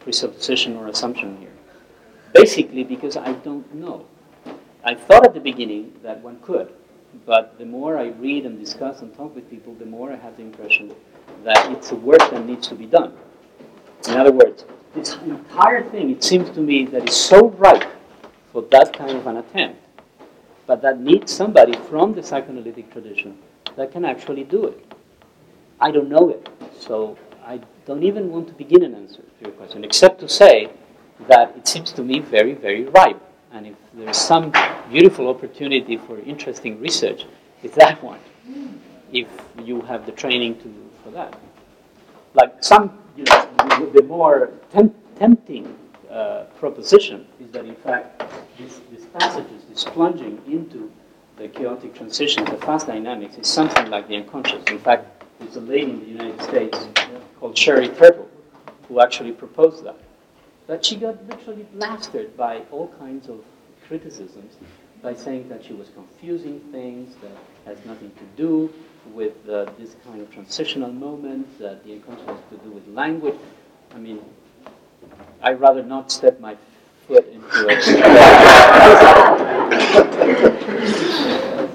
presupposition 0.00 0.76
or 0.76 0.88
assumption 0.88 1.36
here. 1.38 1.52
Basically, 2.32 2.84
because 2.84 3.16
I 3.16 3.32
don't 3.32 3.74
know. 3.74 4.06
I 4.84 4.94
thought 4.94 5.26
at 5.26 5.34
the 5.34 5.40
beginning 5.40 5.92
that 6.02 6.22
one 6.22 6.38
could, 6.40 6.72
but 7.26 7.58
the 7.58 7.66
more 7.66 7.98
I 7.98 8.08
read 8.08 8.46
and 8.46 8.58
discuss 8.58 9.02
and 9.02 9.14
talk 9.14 9.34
with 9.34 9.50
people, 9.50 9.74
the 9.74 9.84
more 9.84 10.12
I 10.12 10.16
have 10.16 10.36
the 10.36 10.42
impression 10.42 10.94
that 11.44 11.70
it's 11.72 11.90
a 11.90 11.96
work 11.96 12.20
that 12.30 12.46
needs 12.46 12.68
to 12.68 12.74
be 12.74 12.86
done. 12.86 13.12
In 14.08 14.16
other 14.16 14.32
words, 14.32 14.64
this 14.94 15.14
entire 15.16 15.82
thing, 15.90 16.10
it 16.10 16.22
seems 16.24 16.50
to 16.50 16.60
me 16.60 16.84
that 16.86 17.08
is 17.08 17.16
so 17.16 17.50
ripe 17.50 17.88
for 18.52 18.62
that 18.70 18.92
kind 18.92 19.16
of 19.16 19.26
an 19.26 19.38
attempt, 19.38 19.80
but 20.66 20.82
that 20.82 21.00
needs 21.00 21.32
somebody 21.32 21.76
from 21.88 22.14
the 22.14 22.22
psychoanalytic 22.22 22.92
tradition 22.92 23.38
that 23.76 23.92
can 23.92 24.04
actually 24.04 24.44
do 24.44 24.66
it. 24.66 24.92
I 25.80 25.90
don't 25.90 26.08
know 26.08 26.28
it, 26.28 26.48
so 26.78 27.16
I 27.44 27.60
don't 27.86 28.02
even 28.02 28.30
want 28.30 28.48
to 28.48 28.54
begin 28.54 28.82
an 28.82 28.94
answer 28.94 29.22
to 29.22 29.44
your 29.44 29.52
question, 29.52 29.84
except 29.84 30.20
to 30.20 30.28
say 30.28 30.70
that 31.28 31.54
it 31.56 31.68
seems 31.68 31.92
to 31.92 32.02
me 32.02 32.18
very, 32.20 32.54
very 32.54 32.84
ripe. 32.84 33.20
And 33.52 33.66
if 33.66 33.74
there's 33.94 34.16
some 34.16 34.52
beautiful 34.90 35.28
opportunity 35.28 35.96
for 35.96 36.18
interesting 36.20 36.80
research, 36.80 37.26
it's 37.62 37.76
that 37.76 38.02
one. 38.02 38.20
if 39.12 39.28
you 39.64 39.80
have 39.82 40.06
the 40.06 40.12
training 40.12 40.56
to 40.60 40.74
for 41.02 41.10
that. 41.10 41.38
Like 42.34 42.62
some, 42.62 42.98
the- 43.68 44.02
more 44.02 44.50
temp- 44.70 44.96
tempting 45.18 45.76
uh, 46.10 46.44
proposition 46.58 47.26
is 47.40 47.50
that 47.52 47.64
in 47.64 47.76
fact 47.76 48.22
this, 48.58 48.80
passages, 49.18 49.64
this 49.68 49.84
plunging 49.84 50.40
into 50.46 50.90
the 51.36 51.48
chaotic 51.48 51.94
transition, 51.94 52.44
the 52.44 52.56
fast 52.58 52.86
dynamics, 52.86 53.38
is 53.38 53.46
something 53.46 53.88
like 53.88 54.06
the 54.08 54.16
unconscious. 54.16 54.62
In 54.66 54.78
fact, 54.78 55.24
there's 55.38 55.56
a 55.56 55.60
lady 55.60 55.92
in 55.92 56.00
the 56.00 56.06
United 56.06 56.42
States 56.42 56.88
called 57.38 57.56
Sherry 57.56 57.88
Turkle 57.88 58.28
who 58.88 59.00
actually 59.00 59.32
proposed 59.32 59.84
that. 59.84 59.96
But 60.66 60.84
she 60.84 60.96
got 60.96 61.16
literally 61.28 61.66
blasted 61.74 62.36
by 62.36 62.62
all 62.70 62.88
kinds 62.98 63.28
of 63.28 63.42
criticisms 63.86 64.56
by 65.02 65.14
saying 65.14 65.48
that 65.48 65.64
she 65.64 65.72
was 65.72 65.88
confusing 65.90 66.60
things 66.72 67.14
that 67.22 67.32
has 67.64 67.84
nothing 67.86 68.10
to 68.10 68.24
do 68.36 68.72
with 69.12 69.48
uh, 69.48 69.66
this 69.78 69.96
kind 70.04 70.20
of 70.20 70.30
transitional 70.30 70.92
moment, 70.92 71.58
that 71.58 71.84
the 71.84 71.94
unconscious 71.94 72.26
has 72.26 72.38
to 72.50 72.56
do 72.58 72.70
with 72.70 72.86
language. 72.88 73.38
I 73.94 73.98
mean, 73.98 74.20
I'd 75.42 75.60
rather 75.60 75.82
not 75.82 76.12
step 76.12 76.40
my 76.40 76.56
foot 77.06 77.26
into 77.28 77.66
it. 77.68 77.84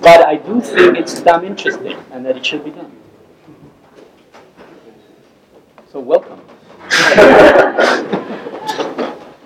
but 0.01 0.21
I 0.25 0.35
do 0.35 0.61
think 0.61 0.97
it's 0.97 1.19
damn 1.21 1.43
interesting 1.43 1.97
and 2.11 2.25
that 2.25 2.37
it 2.37 2.45
should 2.45 2.63
be 2.63 2.71
done. 2.71 2.91
So 5.91 5.99
welcome. 5.99 6.41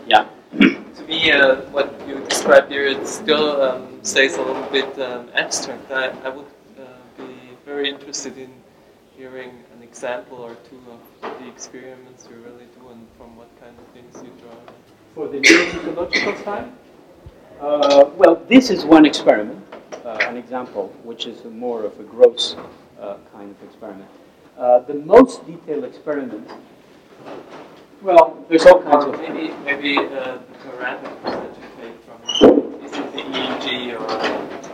yeah. 0.07 0.27
To 0.59 1.03
me, 1.07 1.31
uh, 1.31 1.55
what 1.71 1.93
you 2.07 2.19
described 2.27 2.71
here, 2.71 2.87
it 2.87 3.07
still 3.07 3.61
um, 3.61 3.99
stays 4.03 4.35
a 4.37 4.41
little 4.41 4.69
bit 4.69 4.99
um, 4.99 5.29
abstract. 5.33 5.91
I, 5.91 6.09
I 6.25 6.29
would 6.29 6.45
very 7.79 7.91
interested 7.91 8.37
in 8.37 8.51
hearing 9.15 9.51
an 9.73 9.81
example 9.81 10.37
or 10.37 10.53
two 10.69 10.81
of 10.91 11.39
the 11.39 11.47
experiments 11.47 12.27
you 12.29 12.35
really 12.43 12.67
do 12.77 12.89
and 12.89 13.07
from 13.17 13.37
what 13.37 13.47
kind 13.61 13.73
of 13.79 13.85
things 13.93 14.13
you 14.21 14.33
draw. 14.41 14.57
For 15.15 15.29
the 15.29 15.37
neurophysiological 15.39 16.43
side? 16.43 16.69
Uh, 17.61 18.09
well, 18.17 18.35
this 18.49 18.69
is 18.69 18.83
one 18.83 19.05
experiment, 19.05 19.63
uh, 20.03 20.17
an 20.27 20.35
example, 20.35 20.89
which 21.05 21.25
is 21.25 21.45
a 21.45 21.49
more 21.49 21.85
of 21.85 21.97
a 22.01 22.03
gross 22.03 22.57
uh, 22.99 23.15
kind 23.31 23.49
of 23.49 23.63
experiment. 23.63 24.09
Uh, 24.57 24.79
the 24.79 24.95
most 24.95 25.47
detailed 25.47 25.85
experiment, 25.85 26.51
well, 28.01 28.45
there's 28.49 28.65
all 28.65 28.83
kinds 28.83 29.05
Or 29.05 29.13
of. 29.13 29.21
maybe 29.21 29.53
maybe 29.63 29.97
uh, 29.97 30.39
the 30.49 30.57
parameters 30.65 31.23
that 31.23 31.53
you 31.59 31.67
take 31.79 31.97
from 32.03 32.19
is 32.83 32.91
it 32.91 33.07
the 33.13 33.23
EEG 33.39 33.95
or 33.97 34.68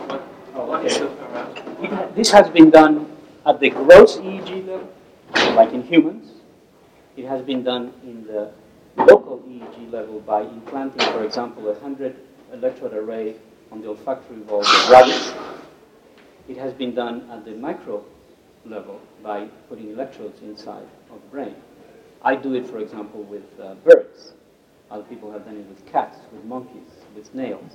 what? 0.56 0.68
What 0.68 0.86
is 0.86 0.98
the 0.98 1.06
parameter? 1.06 1.84
It 1.84 1.90
ha- 1.90 2.08
this 2.14 2.30
has 2.30 2.48
been 2.50 2.70
done 2.70 3.10
at 3.44 3.60
the 3.60 3.70
gross 3.70 4.16
EEG 4.16 4.66
level, 4.66 4.88
like 5.54 5.72
in 5.72 5.82
humans. 5.82 6.30
It 7.16 7.26
has 7.26 7.42
been 7.42 7.62
done 7.62 7.92
in 8.02 8.26
the 8.26 8.52
local 8.96 9.38
EEG 9.48 9.90
level 9.92 10.20
by 10.20 10.42
implanting, 10.42 11.00
for 11.12 11.24
example, 11.24 11.68
a 11.68 11.72
100 11.72 12.16
electrode 12.52 12.94
array 12.94 13.36
on 13.70 13.80
the 13.82 13.88
olfactory 13.88 14.36
bulb 14.36 14.64
of 14.64 14.90
rabbits. 14.90 15.32
It 16.48 16.56
has 16.56 16.72
been 16.72 16.94
done 16.94 17.28
at 17.30 17.44
the 17.44 17.52
micro 17.52 18.04
level 18.64 19.00
by 19.22 19.46
putting 19.68 19.90
electrodes 19.90 20.40
inside 20.42 20.86
of 21.10 21.20
the 21.22 21.28
brain. 21.30 21.54
I 22.22 22.34
do 22.36 22.54
it, 22.54 22.66
for 22.66 22.78
example, 22.78 23.22
with 23.22 23.44
uh, 23.60 23.74
birds. 23.74 24.32
Other 24.90 25.02
people 25.04 25.30
have 25.32 25.44
done 25.44 25.56
it 25.56 25.66
with 25.66 25.84
cats, 25.86 26.18
with 26.32 26.44
monkeys, 26.44 26.90
with 27.14 27.26
snails. 27.26 27.72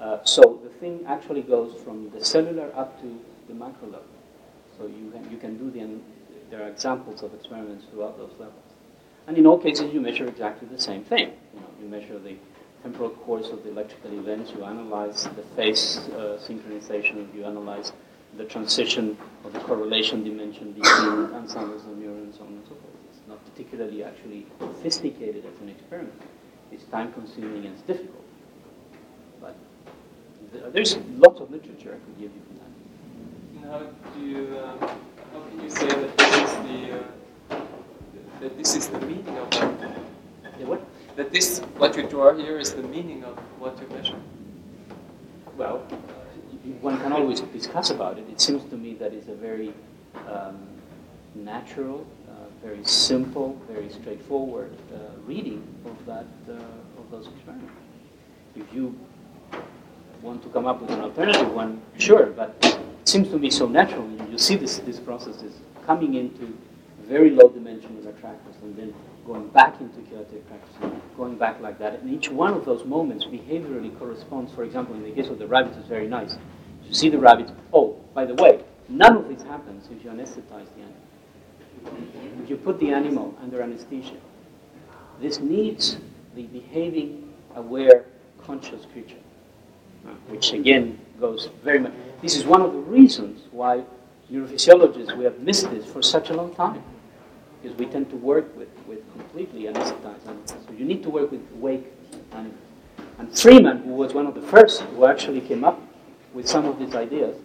Uh, 0.00 0.18
so 0.24 0.60
the 0.62 0.70
thing 0.80 1.04
actually 1.06 1.42
goes 1.42 1.74
from 1.82 2.10
the 2.10 2.24
cellular 2.24 2.70
up 2.76 3.00
to 3.00 3.18
the 3.48 3.54
macro 3.54 3.88
level. 3.88 4.06
So 4.76 4.86
you 4.86 5.10
can, 5.10 5.30
you 5.30 5.38
can 5.38 5.56
do 5.56 5.70
the, 5.70 6.00
there 6.50 6.62
are 6.64 6.68
examples 6.68 7.22
of 7.22 7.32
experiments 7.34 7.86
throughout 7.90 8.18
those 8.18 8.32
levels. 8.38 8.62
And 9.26 9.38
in 9.38 9.46
all 9.46 9.58
cases, 9.58 9.92
you 9.92 10.00
measure 10.00 10.26
exactly 10.26 10.68
the 10.68 10.80
same 10.80 11.02
thing. 11.02 11.32
You, 11.54 11.60
know, 11.60 11.66
you 11.82 11.88
measure 11.88 12.18
the 12.18 12.36
temporal 12.82 13.10
course 13.10 13.48
of 13.48 13.64
the 13.64 13.70
electrical 13.70 14.16
events, 14.18 14.52
you 14.52 14.64
analyze 14.64 15.24
the 15.34 15.42
phase 15.56 15.98
uh, 15.98 16.38
synchronization, 16.40 17.34
you 17.34 17.44
analyze 17.44 17.92
the 18.36 18.44
transition 18.44 19.16
of 19.44 19.52
the 19.52 19.60
correlation 19.60 20.22
dimension 20.22 20.72
between 20.72 21.34
ensembles 21.34 21.82
of 21.86 21.96
neurons, 21.96 22.22
and 22.22 22.34
so 22.34 22.42
on 22.42 22.48
and 22.48 22.62
so 22.64 22.74
forth. 22.74 22.94
It's 23.10 23.28
not 23.28 23.44
particularly 23.44 24.04
actually 24.04 24.46
sophisticated 24.60 25.44
as 25.46 25.60
an 25.60 25.70
experiment. 25.70 26.22
It's 26.70 26.84
time 26.84 27.12
consuming 27.12 27.64
and 27.64 27.74
it's 27.74 27.82
difficult. 27.82 28.25
There's 30.72 30.96
lots 31.18 31.40
of 31.40 31.50
literature 31.50 31.96
I 31.96 32.04
could 32.04 32.18
give 32.18 32.30
you 32.34 32.42
on 32.50 32.56
that. 32.58 32.72
And 33.56 33.70
how 33.70 33.78
do 34.14 34.20
you 34.20 34.58
um, 34.58 34.78
how 35.32 35.40
can 35.48 35.60
you 35.62 35.70
say 35.70 35.88
that 35.88 36.16
this 36.16 36.34
is 36.36 36.56
the 36.66 37.00
uh, 37.00 37.60
that 38.40 38.58
this 38.58 38.76
is 38.76 38.88
the 38.88 39.00
meaning 39.00 39.36
of 39.38 39.52
what? 39.54 40.58
The 40.58 40.66
what? 40.66 40.86
That 41.16 41.32
this 41.32 41.60
what 41.78 41.96
you 41.96 42.08
draw 42.08 42.34
here 42.34 42.58
is 42.58 42.74
the 42.74 42.82
meaning 42.82 43.24
of 43.24 43.38
what 43.58 43.80
you 43.80 43.88
measure. 43.96 44.20
Well, 45.56 45.78
one 46.80 47.00
can 47.00 47.12
always 47.12 47.40
discuss 47.40 47.90
about 47.90 48.18
it. 48.18 48.28
It 48.30 48.40
seems 48.40 48.64
to 48.70 48.76
me 48.76 48.94
that 48.94 49.12
it's 49.12 49.28
a 49.28 49.34
very 49.34 49.72
um, 50.28 50.58
natural, 51.34 52.06
uh, 52.28 52.32
very 52.62 52.84
simple, 52.84 53.60
very 53.68 53.88
straightforward 53.90 54.76
uh, 54.92 54.98
reading 55.26 55.62
of 55.86 56.04
that 56.06 56.26
uh, 56.48 56.52
of 57.00 57.10
those 57.10 57.28
experiments. 57.28 57.72
If 58.54 58.72
you 58.72 58.98
want 60.22 60.42
to 60.42 60.48
come 60.50 60.66
up 60.66 60.80
with 60.80 60.90
an 60.90 61.00
alternative 61.00 61.52
one, 61.52 61.80
sure, 61.98 62.26
but 62.26 62.56
it 62.62 62.78
seems 63.08 63.28
to 63.28 63.38
me 63.38 63.50
so 63.50 63.66
natural. 63.66 64.08
You, 64.30 64.38
see 64.38 64.56
this 64.56 64.78
this 64.78 64.98
process 64.98 65.42
is 65.42 65.54
coming 65.86 66.14
into 66.14 66.56
very 67.08 67.30
low 67.30 67.48
dimensional 67.48 68.06
attractors 68.08 68.54
and 68.62 68.76
then 68.76 68.94
going 69.26 69.48
back 69.48 69.80
into 69.80 70.00
chaotic 70.10 70.46
practice, 70.48 71.00
going 71.16 71.36
back 71.36 71.60
like 71.60 71.78
that. 71.78 72.00
And 72.00 72.12
each 72.12 72.30
one 72.30 72.54
of 72.54 72.64
those 72.64 72.84
moments 72.84 73.24
behaviorally 73.24 73.96
corresponds. 73.98 74.52
For 74.52 74.64
example, 74.64 74.94
in 74.94 75.02
the 75.02 75.10
case 75.10 75.28
of 75.28 75.38
the 75.38 75.46
rabbit, 75.46 75.76
is 75.76 75.86
very 75.86 76.06
nice. 76.06 76.36
You 76.84 76.94
see 76.94 77.08
the 77.08 77.18
rabbit, 77.18 77.50
Oh, 77.72 77.96
by 78.14 78.24
the 78.24 78.34
way, 78.34 78.62
none 78.88 79.16
of 79.16 79.28
this 79.28 79.42
happens 79.42 79.88
if 79.90 80.04
you 80.04 80.10
anesthetize 80.10 80.68
the 80.76 80.82
animal. 80.82 82.42
If 82.42 82.50
you 82.50 82.56
put 82.56 82.78
the 82.78 82.90
animal 82.90 83.34
under 83.42 83.62
anesthesia, 83.62 84.16
this 85.20 85.40
needs 85.40 85.96
the 86.34 86.44
behaving, 86.44 87.32
aware, 87.54 88.06
conscious 88.44 88.86
creature, 88.92 89.16
which 90.28 90.52
again 90.52 90.98
goes 91.20 91.48
very 91.62 91.78
much. 91.78 91.92
This 92.22 92.36
is 92.36 92.44
one 92.44 92.62
of 92.62 92.72
the 92.72 92.78
reasons 92.78 93.42
why 93.50 93.84
neurophysiologists 94.30 95.16
we 95.16 95.24
have 95.24 95.38
missed 95.40 95.70
this 95.70 95.86
for 95.86 96.02
such 96.02 96.30
a 96.30 96.34
long 96.34 96.54
time, 96.54 96.82
because 97.62 97.76
we 97.78 97.86
tend 97.86 98.10
to 98.10 98.16
work 98.16 98.56
with, 98.56 98.68
with 98.86 99.00
completely 99.12 99.64
anesthetized 99.64 100.26
animals. 100.26 100.54
So 100.66 100.72
you 100.76 100.84
need 100.84 101.02
to 101.02 101.10
work 101.10 101.30
with 101.30 101.42
awake 101.52 101.86
animals. 102.32 102.60
And 103.18 103.38
Freeman, 103.38 103.78
who 103.78 103.94
was 103.94 104.12
one 104.14 104.26
of 104.26 104.34
the 104.34 104.42
first 104.42 104.82
who 104.82 105.06
actually 105.06 105.40
came 105.40 105.64
up 105.64 105.80
with 106.34 106.46
some 106.48 106.66
of 106.66 106.78
these 106.78 106.94
ideas, 106.94 107.36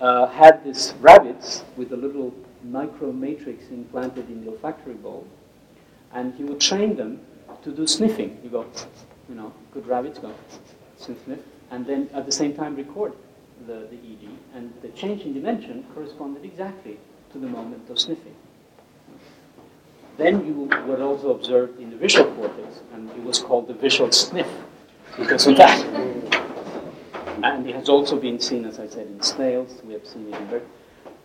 uh, 0.00 0.26
had 0.26 0.64
these 0.64 0.94
rabbits 1.00 1.64
with 1.76 1.92
a 1.92 1.96
little 1.96 2.34
micro 2.64 3.12
matrix 3.12 3.68
implanted 3.70 4.28
in 4.28 4.44
the 4.44 4.50
olfactory 4.50 4.94
bulb, 4.94 5.26
and 6.12 6.34
he 6.34 6.44
would 6.44 6.60
train 6.60 6.96
them 6.96 7.20
to 7.62 7.70
do 7.70 7.86
sniffing. 7.86 8.38
You 8.42 8.50
go, 8.50 8.66
you 9.28 9.34
know, 9.34 9.52
good 9.72 9.86
rabbits 9.86 10.18
go 10.18 10.32
sniff, 10.96 11.24
sniff, 11.24 11.38
and 11.70 11.86
then 11.86 12.08
at 12.14 12.26
the 12.26 12.32
same 12.32 12.54
time 12.54 12.76
record 12.76 13.12
the, 13.66 13.86
the 13.90 13.96
EEG, 13.96 14.28
and 14.54 14.72
the 14.82 14.88
change 14.88 15.22
in 15.22 15.34
dimension 15.34 15.84
corresponded 15.94 16.44
exactly 16.44 16.98
to 17.32 17.38
the 17.38 17.46
moment 17.46 17.88
of 17.90 17.98
sniffing. 17.98 18.34
Then 20.16 20.44
you 20.44 20.68
were 20.86 21.02
also 21.02 21.30
observed 21.30 21.78
in 21.80 21.90
the 21.90 21.96
visual 21.96 22.30
cortex, 22.34 22.80
and 22.92 23.08
it 23.10 23.22
was 23.22 23.38
called 23.38 23.68
the 23.68 23.74
visual 23.74 24.10
sniff 24.10 24.48
because 25.16 25.46
of 25.46 25.56
that. 25.56 25.84
And 27.44 27.68
it 27.68 27.74
has 27.76 27.88
also 27.88 28.16
been 28.16 28.40
seen, 28.40 28.64
as 28.64 28.80
I 28.80 28.88
said, 28.88 29.06
in 29.06 29.22
snails. 29.22 29.80
We 29.84 29.92
have 29.92 30.04
seen 30.04 30.32
it 30.32 30.40
in 30.40 30.46
birds. 30.46 30.66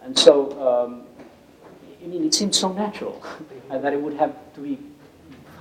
And 0.03 0.17
so, 0.17 0.51
um, 0.61 1.03
I 2.03 2.05
mean, 2.05 2.23
it 2.23 2.35
seems 2.35 2.59
so 2.59 2.71
natural 2.71 3.23
that 3.69 3.93
it 3.93 3.99
would 3.99 4.13
have 4.15 4.35
to 4.53 4.61
be 4.61 4.77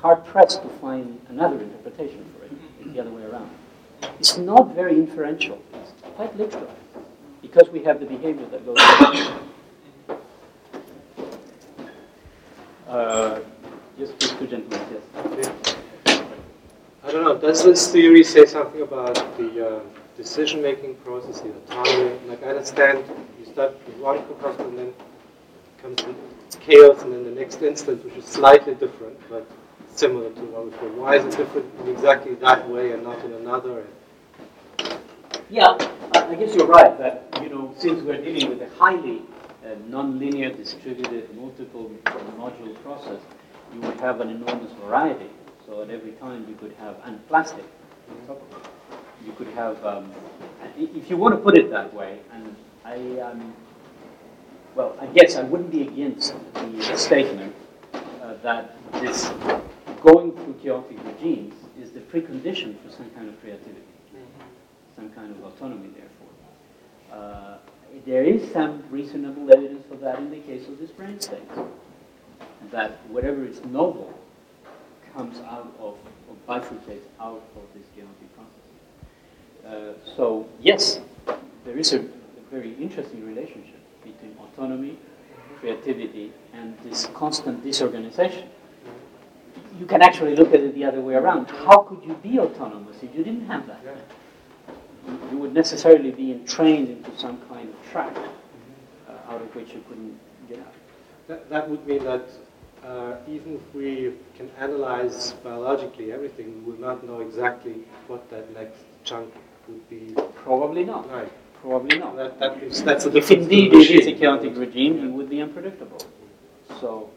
hard 0.00 0.26
pressed 0.26 0.62
to 0.62 0.68
find 0.68 1.18
another 1.30 1.58
interpretation 1.58 2.24
for 2.36 2.44
it. 2.44 2.92
The 2.92 3.00
other 3.00 3.10
way 3.10 3.22
around. 3.22 3.48
It's 4.18 4.36
not 4.38 4.74
very 4.74 4.96
inferential. 4.96 5.60
It's 5.74 5.92
quite 6.14 6.36
literal 6.36 6.70
because 7.40 7.68
we 7.70 7.82
have 7.84 8.00
the 8.00 8.06
behavior 8.06 8.46
that 8.46 8.64
goes. 8.64 8.78
on. 8.78 9.38
Uh, 12.88 13.40
just 13.98 14.18
these 14.20 14.32
two 14.32 14.46
gentlemen, 14.46 14.80
yes. 14.92 15.76
I 17.04 17.10
don't 17.10 17.24
know. 17.24 17.36
Does 17.36 17.64
this 17.64 17.90
theory 17.90 18.22
say 18.22 18.44
something 18.46 18.82
about 18.82 19.14
the 19.36 19.76
uh, 19.76 19.80
decision-making 20.16 20.94
process, 20.96 21.40
the 21.40 21.50
autonomy? 21.50 22.18
Like 22.28 22.42
I 22.44 22.50
understand, 22.50 23.04
you 23.38 23.46
start 23.46 23.74
with 23.86 23.96
one 23.96 24.22
corpuscle 24.24 24.68
and 24.68 24.78
then 24.78 24.94
comes 25.80 26.02
the 26.02 26.58
chaos, 26.58 27.02
and 27.02 27.12
then 27.12 27.24
the 27.24 27.30
next 27.30 27.62
instant, 27.62 28.04
which 28.04 28.14
is 28.14 28.24
slightly 28.24 28.74
different, 28.74 29.18
but 29.28 29.46
similar 29.94 30.30
to 30.30 30.40
we 30.40 30.70
call. 30.72 30.88
Why 30.90 31.16
is 31.16 31.24
it 31.24 31.36
different 31.36 31.66
in 31.80 31.88
exactly 31.88 32.34
that 32.36 32.68
way 32.68 32.92
and 32.92 33.02
not 33.02 33.24
in 33.24 33.32
another? 33.32 33.86
Yeah, 35.50 35.76
I 36.14 36.34
guess 36.34 36.54
you're 36.54 36.66
right 36.66 36.96
that, 36.98 37.28
you 37.42 37.48
know, 37.50 37.74
since 37.76 38.02
we're 38.02 38.22
dealing 38.22 38.48
with 38.48 38.62
a 38.62 38.74
highly 38.76 39.22
uh, 39.64 39.74
non-linear 39.88 40.50
distributed 40.50 41.34
multiple 41.36 41.90
module 42.38 42.74
process, 42.82 43.20
you 43.74 43.80
would 43.80 44.00
have 44.00 44.20
an 44.20 44.30
enormous 44.30 44.72
variety. 44.84 45.30
So 45.66 45.82
at 45.82 45.90
every 45.90 46.12
time 46.12 46.46
you 46.48 46.54
could 46.54 46.74
have, 46.78 46.96
and 47.04 47.26
plastic 47.28 47.64
on 48.10 48.26
top 48.26 48.42
of 48.52 48.62
it. 48.62 48.68
You 49.26 49.32
could 49.32 49.48
have, 49.48 49.84
um, 49.84 50.10
if 50.76 51.08
you 51.08 51.16
want 51.16 51.34
to 51.34 51.40
put 51.40 51.56
it 51.56 51.70
that 51.70 51.92
way, 51.94 52.18
and 52.32 52.56
I, 52.84 53.20
um, 53.20 53.54
well, 54.74 54.96
I 55.00 55.06
guess 55.06 55.36
I 55.36 55.42
wouldn't 55.42 55.70
be 55.70 55.82
against 55.82 56.34
the 56.54 56.96
statement 56.96 57.54
uh, 57.94 58.34
that 58.42 58.74
this 59.00 59.30
going 60.02 60.32
through 60.32 60.54
chaotic 60.62 60.98
regimes 61.04 61.54
is 61.80 61.92
the 61.92 62.00
precondition 62.00 62.76
for 62.82 62.90
some 62.90 63.08
kind 63.10 63.28
of 63.28 63.40
creativity, 63.40 63.80
some 64.96 65.08
kind 65.10 65.30
of 65.30 65.44
autonomy, 65.44 65.88
therefore. 65.88 66.32
Uh, 67.12 67.58
there 68.04 68.24
is 68.24 68.50
some 68.52 68.82
reasonable 68.90 69.52
evidence 69.52 69.84
for 69.88 69.96
that 69.96 70.18
in 70.18 70.30
the 70.30 70.40
case 70.40 70.66
of 70.66 70.78
this 70.78 70.90
brain 70.90 71.20
state, 71.20 71.48
that 72.70 72.98
whatever 73.08 73.44
is 73.44 73.62
novel 73.66 74.12
comes 75.14 75.38
out 75.40 75.72
of, 75.78 75.96
or 76.28 76.36
bifurcates 76.48 77.06
out 77.20 77.42
of 77.54 77.62
this 77.74 77.86
chaotic 77.94 78.34
process. 78.34 78.62
Uh, 79.66 80.16
so, 80.16 80.48
yes, 80.60 81.00
there 81.64 81.78
is 81.78 81.92
a, 81.92 82.00
a 82.00 82.50
very 82.50 82.74
interesting 82.74 83.24
relationship 83.24 83.78
between 84.02 84.34
autonomy, 84.40 84.98
creativity, 85.60 86.32
and 86.54 86.76
this 86.80 87.06
constant 87.14 87.62
disorganization. 87.62 88.48
You 89.82 89.88
can 89.88 90.00
actually 90.00 90.36
look 90.36 90.54
at 90.54 90.60
it 90.60 90.76
the 90.76 90.84
other 90.84 91.00
way 91.00 91.14
around. 91.14 91.50
How 91.50 91.78
could 91.78 92.04
you 92.06 92.14
be 92.22 92.38
autonomous 92.38 92.98
if 93.02 93.12
you 93.16 93.24
didn't 93.24 93.46
have 93.46 93.66
that? 93.66 93.80
You- 93.84 95.18
You 95.32 95.38
would 95.38 95.54
necessarily 95.54 96.12
be 96.12 96.30
entrained 96.30 96.88
into 96.88 97.10
some 97.18 97.36
kind 97.48 97.68
of 97.68 97.74
track 97.90 98.16
uh, 98.16 99.30
out 99.30 99.40
of 99.42 99.50
which 99.56 99.70
you 99.74 99.82
couldn't 99.88 100.16
get 100.48 100.60
out. 100.60 100.74
That, 101.26 101.50
that 101.50 101.68
would 101.68 101.84
mean 101.84 102.04
that 102.04 102.26
uh, 102.86 103.16
even 103.28 103.56
if 103.56 103.74
we 103.74 104.12
can 104.36 104.48
analyze 104.60 105.32
biologically 105.42 106.12
everything, 106.12 106.48
we 106.64 106.70
will 106.72 106.80
not 106.80 107.02
know 107.04 107.18
exactly 107.18 107.74
what 108.06 108.30
that 108.30 108.54
next 108.54 108.78
chunk 109.02 109.34
would 109.66 109.84
be. 109.90 110.14
Probably 110.44 110.84
not. 110.84 111.10
Right. 111.10 111.32
Probably 111.60 111.98
not. 111.98 112.14
That, 112.14 112.38
that 112.38 112.62
is, 112.62 112.84
that's 112.84 113.04
the 113.04 113.16
if 113.16 113.32
indeed 113.32 113.72
it 113.74 113.90
is 113.90 114.06
a 114.06 114.12
chaotic 114.12 114.56
regime, 114.56 115.04
it 115.04 115.10
would 115.10 115.28
be 115.28 115.40
unpredictable. 115.42 116.02
So, 116.80 117.10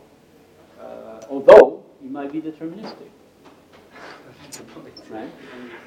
uh, 0.81 1.21
although 1.29 1.84
it 2.05 2.11
might 2.11 2.31
be 2.31 2.39
deterministic. 2.39 3.09
Right? 5.09 5.29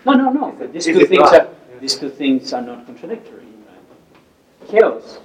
No, 0.05 0.13
no, 0.13 0.33
no. 0.33 0.55
But 0.59 0.73
these 0.73 0.87
two 0.87 1.07
things 1.07 1.29
are 1.31 1.49
these 1.81 1.95
two 1.95 2.11
things 2.11 2.53
are 2.53 2.61
not 2.61 2.87
contradictory. 2.87 3.45
Right? 3.45 4.69
Chaos. 4.69 5.19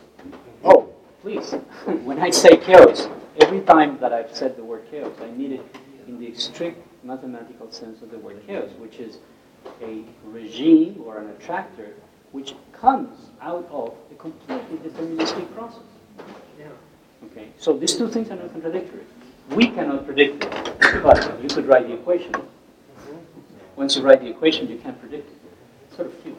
Oh, 0.63 0.93
please. 1.21 1.51
when 2.05 2.19
I 2.19 2.29
say 2.29 2.57
chaos, 2.57 3.07
every 3.41 3.61
time 3.61 3.97
that 3.99 4.13
I've 4.13 4.35
said 4.35 4.55
the 4.55 4.63
word 4.63 4.83
chaos, 4.91 5.13
I 5.21 5.31
mean 5.31 5.53
it 5.53 5.65
in 6.07 6.19
the 6.19 6.33
strict 6.35 6.79
mathematical 7.03 7.71
sense 7.71 8.01
of 8.03 8.11
the 8.11 8.19
word 8.19 8.41
chaos, 8.45 8.69
which 8.77 8.97
is 8.97 9.17
a 9.81 10.03
regime 10.25 11.01
or 11.05 11.17
an 11.19 11.29
attractor 11.31 11.93
which 12.33 12.53
comes 12.71 13.29
out 13.41 13.67
of 13.71 13.95
a 14.11 14.15
completely 14.15 14.77
deterministic 14.77 15.51
process. 15.55 15.81
Yeah. 16.59 16.67
Okay, 17.25 17.47
so 17.57 17.73
these 17.73 17.95
two 17.95 18.09
things 18.09 18.29
are 18.29 18.35
not 18.35 18.51
contradictory. 18.51 19.05
We 19.49 19.67
cannot 19.67 20.05
predict 20.05 20.45
it, 20.45 21.03
but 21.03 21.41
you 21.41 21.49
could 21.49 21.65
write 21.67 21.87
the 21.87 21.93
equation. 21.93 22.33
Once 23.75 23.95
you 23.95 24.03
write 24.03 24.21
the 24.21 24.29
equation, 24.29 24.67
you 24.69 24.77
can't 24.77 24.99
predict 24.99 25.29
it. 25.29 25.37
It's 25.87 25.95
sort 25.95 26.07
of 26.07 26.23
cute. 26.23 26.37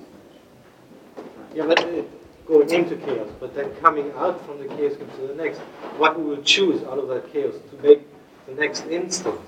Yeah, 1.55 1.66
but 1.66 1.81
uh, 1.81 2.02
going 2.47 2.70
into 2.70 2.97
chaos, 2.97 3.28
but 3.41 3.55
then 3.55 3.74
coming 3.76 4.12
out 4.16 4.44
from 4.47 4.58
the 4.58 4.66
chaos 4.68 4.92
into 4.94 5.26
the 5.26 5.34
next. 5.34 5.58
What 5.99 6.18
we 6.18 6.24
will 6.24 6.42
choose 6.42 6.83
out 6.84 6.99
of 6.99 7.08
that 7.08 7.33
chaos 7.33 7.55
to 7.70 7.83
make 7.83 8.07
the 8.47 8.55
next 8.55 8.86
instance. 8.86 9.41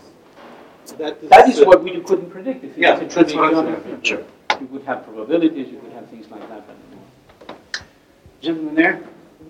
That 0.98 1.18
is, 1.22 1.30
That 1.30 1.48
is 1.48 1.64
what 1.66 1.82
we 1.82 2.00
couldn't 2.00 2.30
predict 2.30 2.62
if 2.62 2.76
it 2.76 2.80
Yeah, 2.80 2.92
was 3.02 3.12
a 3.12 3.14
that's 3.14 3.32
true 3.32 3.42
what 3.42 3.66
I'm 3.66 3.82
saying. 3.82 4.02
Sure. 4.02 4.22
You 4.60 4.66
could 4.68 4.82
have 4.84 5.04
probabilities, 5.04 5.68
you 5.68 5.78
could 5.80 5.92
have 5.92 6.08
things 6.08 6.30
like 6.30 6.48
that. 6.48 6.64
But 6.66 7.82
Gentleman 8.40 8.74
there? 8.76 8.96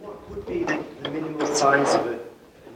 What 0.00 0.30
would 0.30 0.46
be 0.46 0.64
the, 0.64 0.82
the 1.02 1.10
minimal 1.10 1.46
size 1.54 1.94
of 1.94 2.06
a, 2.06 2.18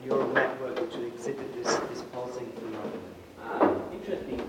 a 0.03 0.07
neural 0.07 0.33
network 0.33 0.81
which 0.81 0.95
would 0.95 1.07
exhibit 1.07 1.55
this, 1.55 1.77
this 1.77 2.03
pulsing 2.12 2.51
phenomenon? 2.53 3.83
Interesting. 3.93 4.41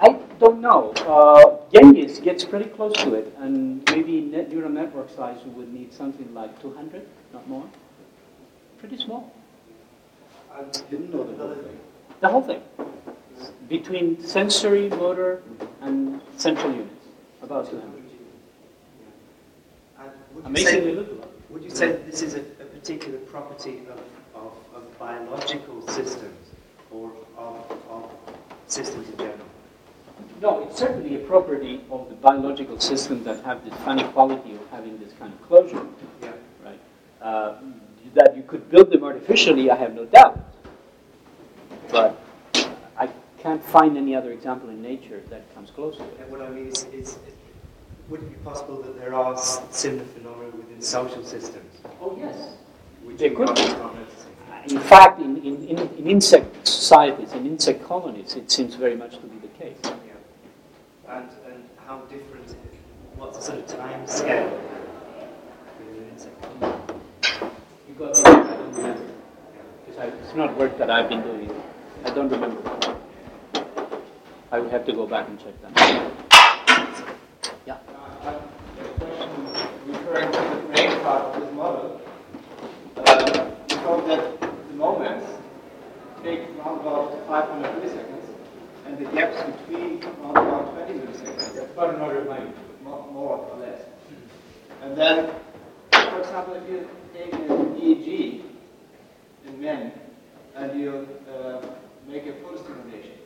I 0.00 0.18
don't 0.38 0.60
know. 0.60 0.92
Uh, 1.06 1.58
Genghis 1.72 2.18
gets 2.18 2.44
pretty 2.44 2.68
close 2.70 2.92
to 2.94 3.14
it, 3.14 3.34
and 3.38 3.82
maybe 3.90 4.20
net 4.20 4.50
neural 4.50 4.70
network 4.70 5.10
size 5.10 5.38
we 5.44 5.50
would 5.50 5.72
need 5.72 5.92
something 5.92 6.32
like 6.34 6.60
200, 6.60 7.06
not 7.32 7.48
more. 7.48 7.68
Pretty 8.78 8.98
small. 8.98 9.32
I 10.52 10.62
didn't 10.90 11.12
know 11.12 11.24
the 11.24 11.36
whole 11.36 11.54
thing. 11.54 11.80
The 12.20 12.28
whole 12.28 12.42
thing. 12.42 12.62
Between 13.68 14.22
sensory, 14.22 14.88
motor, 14.90 15.42
and 15.80 16.20
central 16.36 16.72
units. 16.72 17.06
About 17.42 17.70
200. 17.70 18.02
And 19.98 20.10
would 20.34 20.42
you 20.42 20.48
Amazingly 20.48 20.80
say, 20.80 20.92
little. 20.94 21.28
Would 21.50 21.64
you 21.64 21.70
say 21.70 21.88
that 21.88 22.06
this 22.06 22.22
is 22.22 22.34
a, 22.34 22.40
a 22.40 22.64
particular 22.64 23.18
property 23.18 23.78
of, 23.80 23.90
of, 23.90 23.98
of 23.98 24.21
biological 25.02 25.82
systems 25.88 26.46
or 26.92 27.10
of, 27.36 27.70
of 27.90 28.10
systems 28.68 29.08
in 29.08 29.16
general? 29.16 29.48
No, 30.40 30.62
it's 30.62 30.78
certainly 30.78 31.16
a 31.16 31.26
property 31.26 31.80
of 31.90 32.08
the 32.08 32.14
biological 32.14 32.78
system 32.78 33.24
that 33.24 33.44
have 33.44 33.64
this 33.64 33.74
funny 33.80 34.04
quality 34.14 34.52
of 34.54 34.64
having 34.70 34.98
this 35.00 35.12
kind 35.18 35.32
of 35.32 35.42
closure. 35.48 35.84
Yeah. 36.22 36.32
Right. 36.64 36.80
Uh, 37.20 37.54
that 38.14 38.36
you 38.36 38.42
could 38.42 38.70
build 38.70 38.90
them 38.90 39.02
artificially, 39.02 39.70
I 39.70 39.76
have 39.76 39.94
no 39.94 40.04
doubt. 40.04 40.38
But 41.90 42.20
I 42.96 43.08
can't 43.38 43.64
find 43.64 43.96
any 43.96 44.14
other 44.14 44.30
example 44.32 44.68
in 44.68 44.82
nature 44.82 45.22
that 45.30 45.52
comes 45.54 45.70
close 45.70 45.96
to 45.96 46.04
it. 46.04 46.18
And 46.20 46.30
what 46.30 46.42
I 46.42 46.50
mean 46.50 46.68
is, 46.68 46.84
is 46.92 47.18
would 48.08 48.22
it 48.22 48.28
be 48.28 48.38
possible 48.44 48.82
that 48.82 48.98
there 49.00 49.14
are 49.14 49.36
similar 49.38 50.04
phenomena 50.14 50.50
within 50.56 50.80
social 50.80 51.24
systems? 51.24 51.72
Oh, 52.00 52.16
yes. 52.20 52.36
Which 53.04 53.18
They 53.18 53.30
could. 53.30 53.48
notice? 53.48 54.21
In 54.68 54.78
fact, 54.78 55.20
in, 55.20 55.36
in, 55.38 55.68
in, 55.68 55.78
in 55.78 56.06
insect 56.06 56.66
societies, 56.66 57.32
in 57.32 57.46
insect 57.46 57.84
colonies, 57.84 58.36
it 58.36 58.50
seems 58.50 58.74
very 58.74 58.94
much 58.96 59.18
to 59.18 59.26
be 59.26 59.38
the 59.38 59.48
case. 59.58 59.76
Yeah. 59.84 59.90
And, 61.08 61.28
and 61.46 61.64
how 61.86 61.98
different, 62.02 62.54
what's 63.16 63.38
the 63.38 63.42
sort 63.42 63.58
of 63.58 63.66
time 63.66 64.06
scale 64.06 64.60
within 65.78 66.02
an 66.04 66.10
insect 66.10 66.42
colony? 66.42 66.76
You 67.88 67.94
got 67.94 68.16
me, 68.16 68.22
I 68.24 68.32
don't 68.32 68.74
remember. 68.74 69.12
I, 69.98 70.04
it's 70.06 70.34
not 70.34 70.56
work 70.56 70.78
that 70.78 70.90
I've 70.90 71.08
been 71.08 71.22
doing. 71.22 71.50
I 72.04 72.10
don't 72.10 72.28
remember. 72.28 72.96
I 74.50 74.58
would 74.58 74.70
have 74.70 74.84
to 74.86 74.92
go 74.92 75.06
back 75.06 75.28
and 75.28 75.38
check 75.38 75.54
that. 75.62 76.12
Yeah. 77.66 77.78
referring 79.86 80.32
to 80.32 80.38
the 80.38 80.72
brain 80.72 81.00
part 81.00 81.22
of 81.24 81.40
this 81.40 81.54
model, 81.54 82.00
uh, 82.96 83.24
we 83.24 83.32
that 83.32 83.68
the 83.68 83.76
moments 83.76 84.24
take 84.24 84.31
around 86.64 86.80
about 86.80 87.26
500 87.26 87.70
milliseconds, 87.76 88.24
and 88.86 88.98
the 88.98 89.04
gaps 89.12 89.36
between 89.42 90.02
around 90.04 90.36
about 90.36 90.74
20 90.74 90.92
milliseconds. 91.00 91.54
That's 91.54 91.70
about 91.72 91.94
an 91.94 92.00
order 92.00 92.20
of 92.20 92.28
magnitude, 92.28 92.82
more, 92.82 93.10
more 93.12 93.36
or 93.38 93.58
less. 93.58 93.80
And 94.82 94.96
then, 94.96 95.34
for 95.90 96.20
example, 96.20 96.54
if 96.54 96.70
you 96.70 96.88
take 97.14 97.32
an 97.32 97.48
EEG 97.76 98.42
in 99.46 99.60
men 99.60 99.92
and 100.56 100.80
you 100.80 101.08
uh, 101.32 101.60
make 102.08 102.26
a 102.26 102.32
photostimulation, 102.32 103.16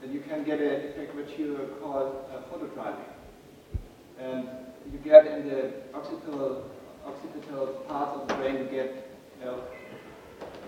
then 0.00 0.12
you 0.12 0.20
can 0.20 0.44
get 0.44 0.60
an 0.60 0.90
effect 0.90 1.14
which 1.14 1.38
you 1.38 1.76
call 1.80 2.26
uh, 2.32 2.52
photodriving 2.52 3.18
and 4.20 4.48
you 4.92 4.98
get 4.98 5.26
in 5.26 5.48
the 5.48 5.72
occipital, 5.94 6.70
occipital 7.06 7.66
part 7.88 8.20
of 8.20 8.28
the 8.28 8.34
brain, 8.34 8.58
you 8.58 8.64
get 8.64 9.10
uh, 9.44 9.54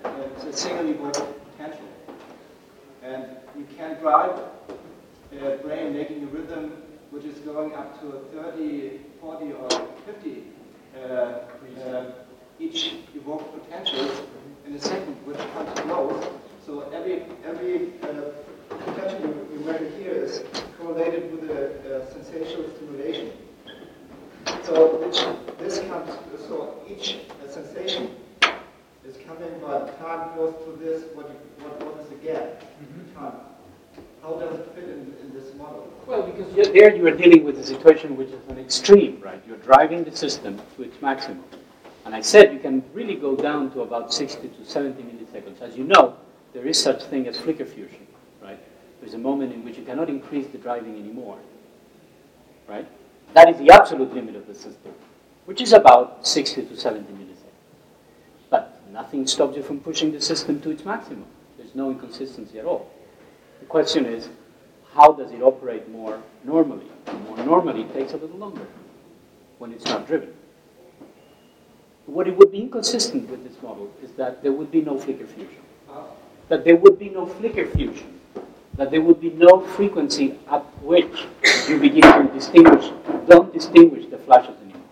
it's 0.04 0.44
a 0.44 0.52
single 0.52 0.88
evoked 0.88 1.22
potential. 1.52 1.86
And 3.02 3.24
you 3.56 3.66
can 3.76 3.98
drive 4.00 4.38
a 5.40 5.56
brain 5.58 5.92
making 5.94 6.24
a 6.24 6.26
rhythm 6.26 6.82
which 7.10 7.24
is 7.24 7.38
going 7.40 7.74
up 7.74 8.00
to 8.00 8.24
30, 8.34 9.00
40, 9.20 9.52
or 9.52 9.68
50 10.06 10.42
uh, 10.96 11.00
uh, 11.00 12.12
each 12.58 12.94
evoked 13.14 13.64
potentials 13.64 14.22
in 14.66 14.74
a 14.74 14.80
second, 14.80 15.14
which 15.26 15.38
comes 15.54 15.80
close. 15.80 16.26
So 16.64 16.80
every, 16.92 17.22
every 17.44 17.92
uh, 18.02 18.30
potential 18.68 19.20
you, 19.20 19.48
you 19.52 19.64
measure 19.64 19.90
here 19.98 20.12
is 20.12 20.44
correlated 20.78 21.32
with 21.32 21.50
a, 21.50 22.02
a 22.02 22.12
sensational 22.12 22.70
stimulation. 22.76 23.32
So 24.62 25.10
this 25.58 25.80
comes, 25.80 26.10
so 26.46 26.80
each 26.88 27.18
sensation 27.48 28.14
is 29.10 29.16
coming 29.26 29.58
by 29.60 29.90
time 29.98 30.36
goes 30.36 30.54
to 30.64 30.72
this, 30.82 31.02
what, 31.14 31.28
you- 31.28 31.64
what, 31.64 31.82
what 31.84 32.04
is 32.04 32.08
the 32.10 32.14
gap? 32.16 32.62
Time. 33.14 33.32
how 34.22 34.34
does 34.34 34.58
it 34.60 34.72
fit 34.74 34.84
in, 34.84 35.14
in 35.20 35.32
this 35.34 35.52
model? 35.54 35.92
Well, 36.06 36.22
because 36.22 36.54
you- 36.56 36.72
there 36.72 36.94
you 36.94 37.06
are 37.08 37.16
dealing 37.16 37.44
with 37.44 37.58
a 37.58 37.64
situation 37.64 38.16
which 38.16 38.28
is 38.28 38.40
an 38.48 38.58
extreme, 38.58 39.20
right? 39.20 39.42
You're 39.46 39.56
driving 39.58 40.04
the 40.04 40.16
system 40.16 40.60
to 40.76 40.82
its 40.84 41.02
maximum. 41.02 41.42
And 42.04 42.14
I 42.14 42.20
said 42.20 42.52
you 42.52 42.60
can 42.60 42.84
really 42.94 43.16
go 43.16 43.34
down 43.36 43.72
to 43.72 43.82
about 43.82 44.14
60 44.14 44.48
to 44.48 44.64
70 44.64 45.02
milliseconds. 45.02 45.60
As 45.60 45.76
you 45.76 45.84
know, 45.84 46.16
there 46.54 46.66
is 46.66 46.80
such 46.80 47.02
thing 47.04 47.26
as 47.26 47.36
flicker 47.36 47.66
fusion, 47.66 48.06
right? 48.42 48.58
There's 49.00 49.14
a 49.14 49.18
moment 49.18 49.52
in 49.52 49.64
which 49.64 49.76
you 49.76 49.84
cannot 49.84 50.08
increase 50.08 50.46
the 50.48 50.58
driving 50.58 50.96
anymore, 50.96 51.38
right? 52.68 52.86
That 53.34 53.48
is 53.50 53.58
the 53.58 53.70
absolute 53.70 54.14
limit 54.14 54.36
of 54.36 54.46
the 54.46 54.54
system, 54.54 54.94
which 55.46 55.60
is 55.60 55.72
about 55.72 56.26
60 56.26 56.66
to 56.66 56.76
70 56.76 57.12
milliseconds. 57.12 57.19
But 57.19 57.19
nothing 58.92 59.26
stops 59.26 59.56
you 59.56 59.62
from 59.62 59.80
pushing 59.80 60.12
the 60.12 60.20
system 60.20 60.60
to 60.60 60.70
its 60.70 60.84
maximum. 60.84 61.24
There's 61.56 61.74
no 61.74 61.90
inconsistency 61.90 62.58
at 62.58 62.64
all. 62.64 62.90
The 63.60 63.66
question 63.66 64.06
is, 64.06 64.28
how 64.92 65.12
does 65.12 65.30
it 65.32 65.42
operate 65.42 65.88
more 65.88 66.22
normally? 66.44 66.86
More 67.26 67.36
normally 67.38 67.84
takes 67.84 68.12
a 68.12 68.16
little 68.16 68.38
longer 68.38 68.66
when 69.58 69.72
it's 69.72 69.84
not 69.84 70.06
driven. 70.06 70.32
What 72.06 72.26
it 72.26 72.36
would 72.36 72.50
be 72.50 72.60
inconsistent 72.60 73.30
with 73.30 73.44
this 73.44 73.62
model 73.62 73.92
is 74.02 74.10
that 74.12 74.42
there 74.42 74.52
would 74.52 74.72
be 74.72 74.80
no 74.80 74.98
flicker 74.98 75.26
fusion. 75.26 75.62
That 76.48 76.64
there 76.64 76.74
would 76.74 76.98
be 76.98 77.08
no 77.08 77.26
flicker 77.26 77.66
fusion. 77.66 78.20
That 78.74 78.90
there 78.90 79.02
would 79.02 79.20
be 79.20 79.30
no 79.30 79.60
frequency 79.60 80.38
at 80.50 80.62
which 80.82 81.26
you 81.68 81.78
begin 81.78 82.02
to 82.02 82.32
distinguish, 82.32 82.90
don't 83.28 83.52
distinguish 83.52 84.06
the 84.10 84.18
flashes 84.18 84.56
anymore. 84.62 84.82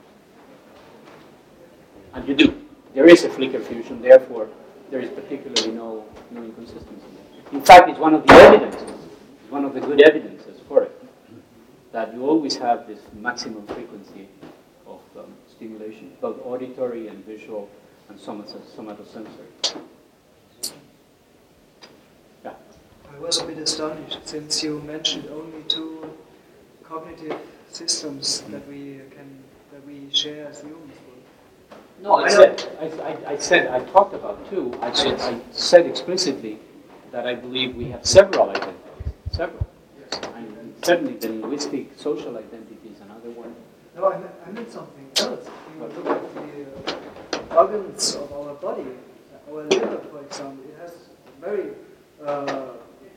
And 2.15 2.29
you 2.29 2.35
do. 2.35 2.68
There 2.99 3.07
is 3.07 3.23
a 3.23 3.31
flicker 3.31 3.61
fusion, 3.61 4.03
therefore 4.03 4.49
there 4.91 4.99
is 4.99 5.09
particularly 5.11 5.71
no, 5.71 6.05
no 6.33 6.43
inconsistency. 6.43 7.07
In 7.53 7.63
fact, 7.63 7.89
it's 7.89 8.01
one 8.01 8.13
of 8.13 8.27
the 8.27 8.33
evidences, 8.33 8.91
one 9.51 9.65
of 9.65 9.73
the 9.73 9.81
good 9.81 10.03
evidences 10.03 10.59
for 10.67 10.83
it, 10.83 11.01
that 11.93 12.13
you 12.13 12.27
always 12.29 12.57
have 12.57 12.89
this 12.89 12.99
maximum 13.15 13.65
frequency 13.69 14.27
of 14.85 14.99
um, 15.17 15.33
stimulation, 15.49 16.11
both 16.21 16.45
auditory 16.45 17.07
and 17.07 17.25
visual 17.25 17.71
and 18.09 18.19
somatosensory. 18.19 19.29
Yeah. 22.45 22.55
I 23.15 23.19
was 23.21 23.41
a 23.41 23.47
bit 23.47 23.59
astonished 23.59 24.27
since 24.27 24.65
you 24.65 24.81
mentioned 24.81 25.29
only 25.31 25.63
two 25.69 26.17
cognitive 26.83 27.39
systems 27.71 28.41
that 28.51 28.67
we 28.67 29.03
can 29.15 29.39
that 29.71 29.87
we 29.87 30.09
share 30.13 30.49
as 30.49 30.63
humans. 30.63 30.95
No, 32.01 32.17
I 32.17 32.29
said, 32.29 32.65
I, 32.81 32.85
I, 32.87 33.33
I 33.33 33.37
said, 33.39 33.67
I 33.69 33.81
talked 33.91 34.15
about 34.15 34.49
two. 34.51 34.73
I 34.81 34.93
said, 34.93 35.21
I 35.21 35.41
said 35.51 35.87
explicitly 35.87 36.59
that 37.11 37.27
I 37.27 37.35
believe 37.35 37.75
we 37.75 37.87
have 37.91 38.07
several 38.07 38.51
identities, 38.51 39.13
several. 39.33 39.67
And 40.35 40.75
certainly 40.83 41.15
the 41.15 41.29
linguistic 41.29 41.91
social 41.97 42.37
identity 42.37 42.91
is 42.95 43.01
another 43.01 43.31
one. 43.31 43.55
No, 43.97 44.13
I 44.13 44.19
meant, 44.19 44.33
I 44.47 44.51
meant 44.51 44.71
something 44.71 45.07
else. 45.19 45.47
If 45.47 45.97
you 45.97 46.03
look 46.03 46.07
at 46.07 46.35
the 46.35 47.55
uh, 47.55 47.57
organs 47.57 48.15
of 48.15 48.33
our 48.33 48.55
body, 48.55 48.87
our 49.51 49.65
liver, 49.65 49.99
for 50.11 50.21
example, 50.21 50.65
it 50.69 50.79
has 50.81 50.93
very 51.41 51.71
uh, 52.25 52.67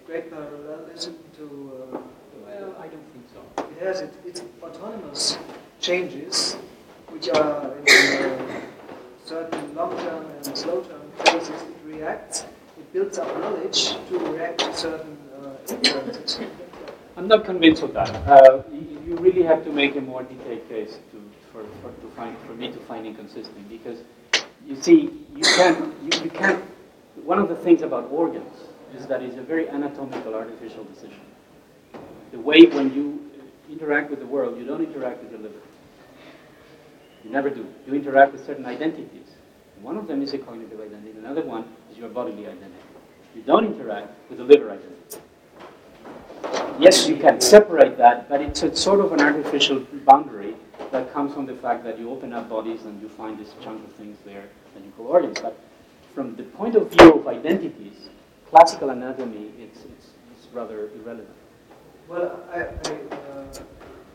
great 0.07 0.31
parallelism 0.31 1.17
to. 1.37 1.71
Uh, 1.93 1.97
well, 2.45 2.75
I 2.79 2.87
don't 2.87 3.05
think 3.13 3.25
so. 3.33 3.63
It 3.63 3.85
has 3.85 4.01
it, 4.01 4.13
its 4.25 4.41
autonomous 4.63 5.37
changes, 5.79 6.57
which 7.11 7.29
are 7.29 7.71
uh, 7.71 8.61
certain 9.25 9.75
long-term 9.75 10.25
and 10.45 10.57
slow-term 10.57 11.01
phases. 11.19 11.49
It 11.49 11.77
reacts. 11.85 12.45
It 12.77 12.93
builds 12.93 13.19
up 13.19 13.27
knowledge 13.39 13.95
to 14.09 14.19
react 14.19 14.59
to 14.59 14.73
certain 14.75 15.17
uh, 15.41 15.73
influences. 15.73 16.39
I'm 17.17 17.27
not 17.27 17.45
convinced 17.45 17.83
of 17.83 17.93
that. 17.93 18.09
Uh, 18.27 18.63
you, 18.71 19.17
really 19.17 19.43
have 19.43 19.63
to 19.65 19.71
make 19.71 19.95
a 19.97 20.01
more 20.01 20.23
detailed 20.23 20.67
case 20.69 20.97
to, 21.11 21.31
for, 21.51 21.63
for, 21.81 21.91
to 22.01 22.07
find, 22.15 22.35
for 22.47 22.53
me 22.53 22.71
to 22.71 22.79
find 22.79 23.05
inconsistent 23.05 23.67
because 23.69 23.99
you 24.65 24.75
see, 24.81 25.25
you 25.35 25.43
can't, 25.43 25.93
you, 26.01 26.23
you 26.23 26.29
can't, 26.29 26.63
one 27.23 27.37
of 27.37 27.49
the 27.49 27.55
things 27.55 27.81
about 27.81 28.09
organs 28.09 28.57
is 28.95 29.05
that 29.07 29.21
it's 29.21 29.37
a 29.37 29.41
very 29.41 29.69
anatomical 29.69 30.33
artificial 30.33 30.85
decision. 30.85 31.19
The 32.31 32.39
way 32.39 32.65
when 32.65 32.93
you 32.93 33.29
interact 33.69 34.09
with 34.09 34.19
the 34.19 34.25
world, 34.25 34.57
you 34.57 34.65
don't 34.65 34.83
interact 34.83 35.21
with 35.21 35.31
your 35.31 35.41
liver. 35.41 35.59
You 37.23 37.31
never 37.31 37.49
do. 37.49 37.67
You 37.87 37.93
interact 37.93 38.33
with 38.33 38.45
certain 38.45 38.65
identities. 38.65 39.27
One 39.81 39.97
of 39.97 40.07
them 40.07 40.21
is 40.21 40.33
a 40.33 40.37
cognitive 40.37 40.79
identity, 40.79 41.17
another 41.17 41.41
one 41.41 41.65
is 41.91 41.97
your 41.97 42.09
bodily 42.09 42.45
identity. 42.45 42.71
You 43.35 43.41
don't 43.41 43.65
interact 43.65 44.09
with 44.29 44.37
the 44.37 44.43
liver 44.43 44.69
identity. 44.69 45.21
Yes, 46.79 47.07
you 47.07 47.17
can 47.17 47.41
separate 47.41 47.97
that, 47.97 48.29
but 48.29 48.41
it's 48.41 48.63
a 48.63 48.75
sort 48.75 48.99
of 48.99 49.11
an 49.11 49.21
artificial 49.21 49.79
boundary 50.05 50.55
that 50.91 51.11
comes 51.13 51.33
from 51.33 51.45
the 51.45 51.55
fact 51.55 51.83
that 51.83 51.97
you 51.97 52.11
open 52.11 52.33
up 52.33 52.49
bodies 52.49 52.83
and 52.83 53.01
you 53.01 53.09
find 53.09 53.39
this 53.39 53.53
chunk 53.63 53.83
of 53.85 53.91
things 53.93 54.17
there 54.25 54.45
that 54.73 54.83
you 54.83 54.91
call 54.97 55.07
organs. 55.07 55.39
But 55.39 55.57
from 56.13 56.35
the 56.35 56.43
point 56.43 56.75
of 56.75 56.91
view 56.91 57.13
of 57.13 57.27
identities, 57.27 58.09
classical 58.49 58.89
anatomy, 58.89 59.51
it's, 59.59 59.79
it's, 59.79 60.07
it's 60.31 60.53
rather 60.53 60.89
irrelevant. 60.95 61.29
Well, 62.07 62.43
I, 62.53 62.59
I 62.59 63.15
uh, 63.15 63.53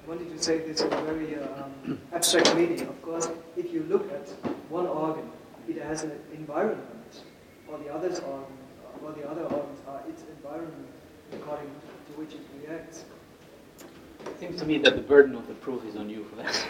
wanted 0.07 0.31
to 0.31 0.43
say 0.43 0.59
this 0.59 0.83
in 0.83 0.93
a 0.93 1.03
very 1.03 1.37
um, 1.37 2.01
abstract 2.13 2.55
meaning. 2.55 2.81
Of 2.83 3.03
course, 3.03 3.29
if 3.57 3.73
you 3.73 3.83
look 3.85 4.11
at 4.13 4.29
one 4.71 4.87
organ, 4.87 5.29
it 5.69 5.83
has 5.83 6.05
an 6.05 6.13
environment, 6.33 7.23
or 7.69 7.79
the 7.79 7.93
others 7.93 8.21
organ, 8.21 8.57
or 9.03 9.13
the 9.13 9.29
other 9.29 9.43
organs 9.43 9.81
are 9.89 10.03
its 10.09 10.23
environment 10.37 10.87
according 11.33 11.67
to 11.67 12.13
which 12.21 12.35
it 12.35 12.41
reacts. 12.63 13.05
It 14.27 14.41
seems 14.41 14.61
to 14.61 14.67
me 14.67 14.79
that 14.79 14.95
the 14.95 15.03
burden 15.03 15.35
of 15.35 15.47
the 15.49 15.55
proof 15.55 15.85
is 15.85 15.97
on 15.97 16.09
you 16.09 16.25
for 16.25 16.37
that. 16.37 16.67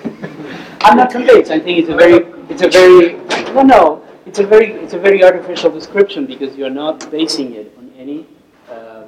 I'm 0.82 0.96
not 0.96 1.10
convinced. 1.10 1.50
I 1.50 1.60
think 1.60 1.78
it's 1.78 1.90
a 1.90 1.94
very, 1.94 2.24
it's 2.48 2.62
a 2.62 2.68
very, 2.68 3.14
no, 3.52 3.62
no, 3.62 4.04
it's 4.24 4.38
a 4.38 4.46
very, 4.46 4.72
it's 4.72 4.94
a 4.94 4.98
very 4.98 5.22
artificial 5.22 5.70
description 5.70 6.26
because 6.26 6.56
you're 6.56 6.70
not 6.70 7.10
basing 7.10 7.54
it 7.54 7.74
on 7.76 7.92
any, 7.98 8.26
uh, 8.70 9.04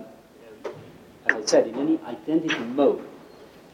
as 1.27 1.37
I 1.37 1.45
said, 1.47 1.67
in 1.67 1.77
any 1.77 1.99
identity 2.07 2.59
mode. 2.59 3.08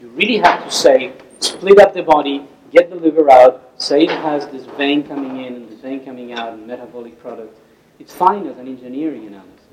You 0.05 0.11
really 0.11 0.37
have 0.37 0.63
to 0.63 0.69
say, 0.69 1.13
split 1.39 1.79
up 1.79 1.95
the 1.95 2.03
body, 2.03 2.47
get 2.69 2.91
the 2.91 2.95
liver 2.95 3.31
out, 3.31 3.71
say 3.79 4.03
it 4.03 4.11
has 4.11 4.45
this 4.49 4.63
vein 4.77 5.01
coming 5.01 5.43
in 5.43 5.55
and 5.55 5.67
this 5.67 5.79
vein 5.79 6.05
coming 6.05 6.31
out 6.31 6.53
and 6.53 6.67
metabolic 6.67 7.19
product. 7.19 7.57
It's 7.97 8.13
fine 8.13 8.45
as 8.45 8.55
an 8.59 8.67
engineering 8.67 9.25
analysis. 9.25 9.65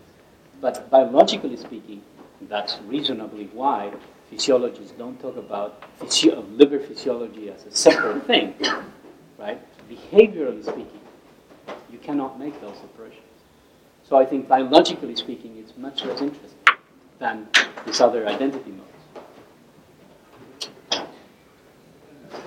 But 0.59 0.89
biologically 0.89 1.59
speaking, 1.59 2.01
that's 2.49 2.79
reasonably 2.87 3.51
why 3.53 3.93
physiologists 4.31 4.93
don't 4.93 5.21
talk 5.21 5.37
about 5.37 5.85
physio- 5.99 6.47
liver 6.53 6.81
physiology 6.81 7.51
as 7.51 7.67
a 7.67 7.71
separate 7.71 8.27
thing, 8.27 8.55
right? 9.39 9.61
Behaviorally 9.87 10.63
speaking, 10.63 11.01
you 11.91 11.99
cannot 11.99 12.39
make 12.39 12.59
those 12.63 12.79
separations. 12.79 13.21
So 14.09 14.17
I 14.17 14.25
think 14.25 14.49
biologically 14.49 15.15
speaking, 15.15 15.59
it's 15.59 15.77
much 15.77 16.07
less 16.07 16.23
interesting 16.23 16.59
than 17.19 17.49
this 17.85 18.01
other 18.01 18.27
identity 18.27 18.71
modes. 18.71 18.92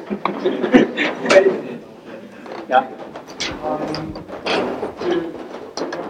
yeah. 2.69 2.85
Um, 3.63 4.13
to 4.99 5.33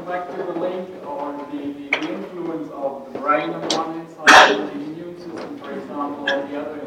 back 0.06 0.30
to 0.32 0.38
the 0.44 0.60
link 0.60 0.90
or 1.06 1.32
the, 1.50 1.72
the, 1.72 1.88
influence 2.12 2.70
of 2.74 3.14
the 3.14 3.20
brain 3.20 3.52
on 3.52 3.62
one 3.70 4.06
side 4.14 4.52
and 4.52 4.68
the 4.68 4.74
immune 4.74 5.18
system, 5.18 5.58
for 5.60 5.72
example, 5.72 6.30
on 6.30 6.52
the 6.52 6.60
other. 6.60 6.82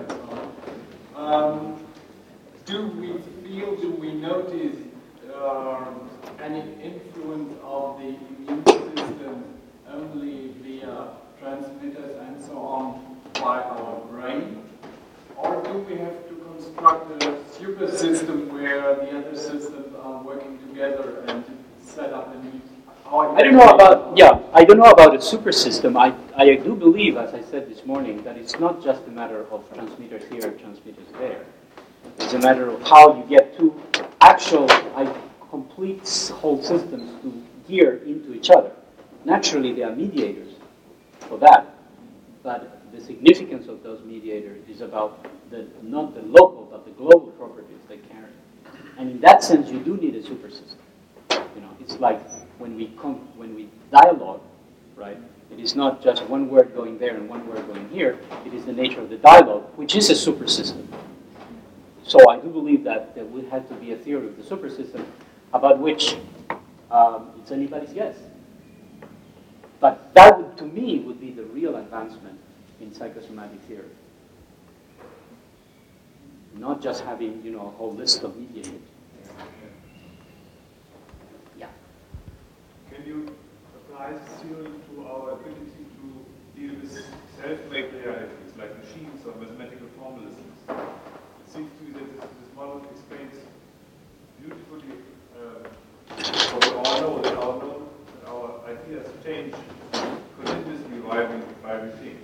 Um, 1.16 1.82
do 2.66 2.88
we 2.88 3.16
feel, 3.42 3.74
do 3.76 3.92
we 3.92 4.12
notice 4.12 4.76
uh, 5.34 5.86
any 6.42 6.60
influence 6.82 7.54
of 7.64 7.98
the 8.00 8.08
immune 8.08 8.66
system 8.66 9.44
only 9.90 10.52
via 10.60 11.08
transmitters 11.40 12.16
and 12.20 12.38
so 12.44 12.58
on 12.58 13.16
by 13.32 13.62
our 13.62 13.96
brain? 14.10 14.62
Or 15.38 15.62
do 15.62 15.78
we 15.88 15.96
have 15.98 16.27
a 16.84 17.44
super 17.50 17.90
system 17.90 18.52
where 18.52 18.94
the 18.96 19.18
other 19.18 19.36
systems 19.36 19.94
are 20.02 20.22
working 20.22 20.58
together 20.68 21.24
and 21.28 21.44
set 21.82 22.12
up 22.12 22.34
a 22.34 22.38
new 22.44 22.60
I 23.10 23.40
don't 23.42 23.56
know 23.56 23.68
about 23.68 24.18
yeah. 24.18 24.38
I 24.52 24.64
don't 24.64 24.76
know 24.76 24.90
about 24.90 25.16
a 25.16 25.22
super 25.22 25.50
system. 25.50 25.96
I, 25.96 26.14
I 26.36 26.56
do 26.56 26.74
believe, 26.74 27.16
as 27.16 27.32
I 27.32 27.40
said 27.40 27.66
this 27.70 27.86
morning, 27.86 28.22
that 28.22 28.36
it's 28.36 28.60
not 28.60 28.84
just 28.84 29.06
a 29.06 29.10
matter 29.10 29.46
of 29.50 29.66
transmitters 29.72 30.24
here, 30.30 30.50
transmitters 30.52 31.06
there. 31.18 31.42
It's 32.18 32.34
a 32.34 32.38
matter 32.38 32.68
of 32.68 32.82
how 32.82 33.16
you 33.16 33.24
get 33.24 33.56
two 33.56 33.80
actual, 34.20 34.70
I, 34.94 35.10
complete 35.48 36.06
whole 36.34 36.62
systems 36.62 37.22
to 37.22 37.42
gear 37.66 38.02
into 38.04 38.34
each 38.34 38.50
other. 38.50 38.72
Naturally, 39.24 39.72
there 39.72 39.88
are 39.90 39.96
mediators 39.96 40.52
for 41.20 41.38
that, 41.38 41.77
but 42.48 42.80
the 42.94 43.00
significance 43.02 43.68
of 43.68 43.82
those 43.82 44.02
mediators 44.06 44.66
is 44.70 44.80
about 44.80 45.22
the 45.50 45.66
not 45.82 46.14
the 46.14 46.22
local 46.22 46.66
but 46.70 46.86
the 46.86 46.92
global 46.92 47.30
properties 47.32 47.76
they 47.90 47.98
carry. 47.98 48.32
And 48.96 49.10
in 49.10 49.20
that 49.20 49.44
sense, 49.44 49.70
you 49.70 49.80
do 49.80 49.98
need 49.98 50.14
a 50.14 50.22
super 50.22 50.48
system. 50.48 50.78
You 51.30 51.60
know, 51.60 51.76
it's 51.78 51.98
like 51.98 52.22
when 52.58 52.74
we 52.74 52.86
con- 53.02 53.28
when 53.36 53.54
we 53.54 53.68
dialogue, 53.92 54.40
right? 54.96 55.18
It 55.50 55.60
is 55.60 55.76
not 55.76 56.02
just 56.02 56.22
one 56.24 56.48
word 56.48 56.74
going 56.74 56.96
there 56.96 57.14
and 57.16 57.28
one 57.28 57.46
word 57.46 57.66
going 57.66 57.86
here. 57.90 58.18
It 58.46 58.54
is 58.54 58.64
the 58.64 58.72
nature 58.72 59.02
of 59.02 59.10
the 59.10 59.18
dialogue, 59.18 59.64
which 59.76 59.94
is 59.94 60.08
a 60.08 60.16
super 60.16 60.48
system. 60.48 60.88
So 62.02 62.30
I 62.30 62.38
do 62.38 62.48
believe 62.48 62.82
that 62.84 63.14
there 63.14 63.26
would 63.26 63.44
have 63.48 63.68
to 63.68 63.74
be 63.74 63.92
a 63.92 63.96
theory 63.96 64.26
of 64.26 64.38
the 64.38 64.42
super 64.42 64.70
system 64.70 65.04
about 65.52 65.78
which 65.80 66.16
um, 66.90 67.28
it's 67.38 67.52
anybody's 67.52 67.92
guess. 67.92 68.16
But 69.80 70.12
that, 70.14 70.36
would, 70.36 70.56
to 70.58 70.64
me, 70.64 70.98
would 71.00 71.20
be 71.20 71.30
the 71.30 71.44
real 71.44 71.76
advancement 71.76 72.38
in 72.80 72.92
psychosomatic 72.92 73.60
theory. 73.62 73.84
Not 76.56 76.82
just 76.82 77.04
having, 77.04 77.40
you 77.44 77.52
know, 77.52 77.66
a 77.66 77.70
whole 77.70 77.94
list 77.94 78.24
of 78.24 78.36
mediators. 78.36 78.72
Yeah. 81.56 81.68
Can 82.92 83.06
you 83.06 83.36
apply 83.76 84.12
this 84.14 84.32
theory 84.40 84.64
to 84.64 85.06
our 85.06 85.30
ability 85.30 85.86
to 85.94 86.60
deal 86.60 86.74
with 86.80 86.92
self-made 87.40 87.92
realities, 87.94 88.52
like 88.58 88.76
machines 88.84 89.24
or 89.24 89.34
mathematical 89.40 89.86
formalisms? 90.00 90.56
It 90.68 91.52
seems 91.52 91.70
to 91.78 91.84
me 91.84 91.92
that 91.92 92.20
this, 92.20 92.30
this 92.30 92.56
model 92.56 92.84
explains 92.90 93.36
beautifully 94.40 94.98
uh, 95.36 95.68
what 96.08 96.64
we 96.64 96.70
all 96.72 97.00
know, 97.00 97.22
that 97.22 97.36
our, 97.36 97.58
know, 97.58 97.60
that 97.62 97.72
our 97.72 97.77
ideas 98.68 99.08
change 99.24 99.54
continuously 100.36 101.00
while 101.00 101.26
we, 101.26 101.38
while 101.64 101.80
we 101.80 101.90
think. 102.04 102.20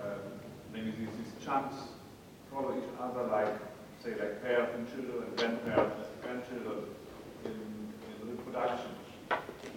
Um, 0.00 0.24
maybe 0.72 0.90
these, 0.96 1.12
these 1.20 1.44
chunks 1.44 1.76
follow 2.50 2.72
each 2.78 2.88
other 2.98 3.24
like, 3.28 3.52
say, 4.02 4.16
like 4.16 4.42
parents 4.42 4.72
and 4.74 4.88
children 4.88 5.28
and 5.28 5.36
grandparents 5.36 6.08
and 6.08 6.22
grandchildren 6.24 6.88
in, 7.44 7.52
in 7.52 8.16
reproduction. 8.24 8.92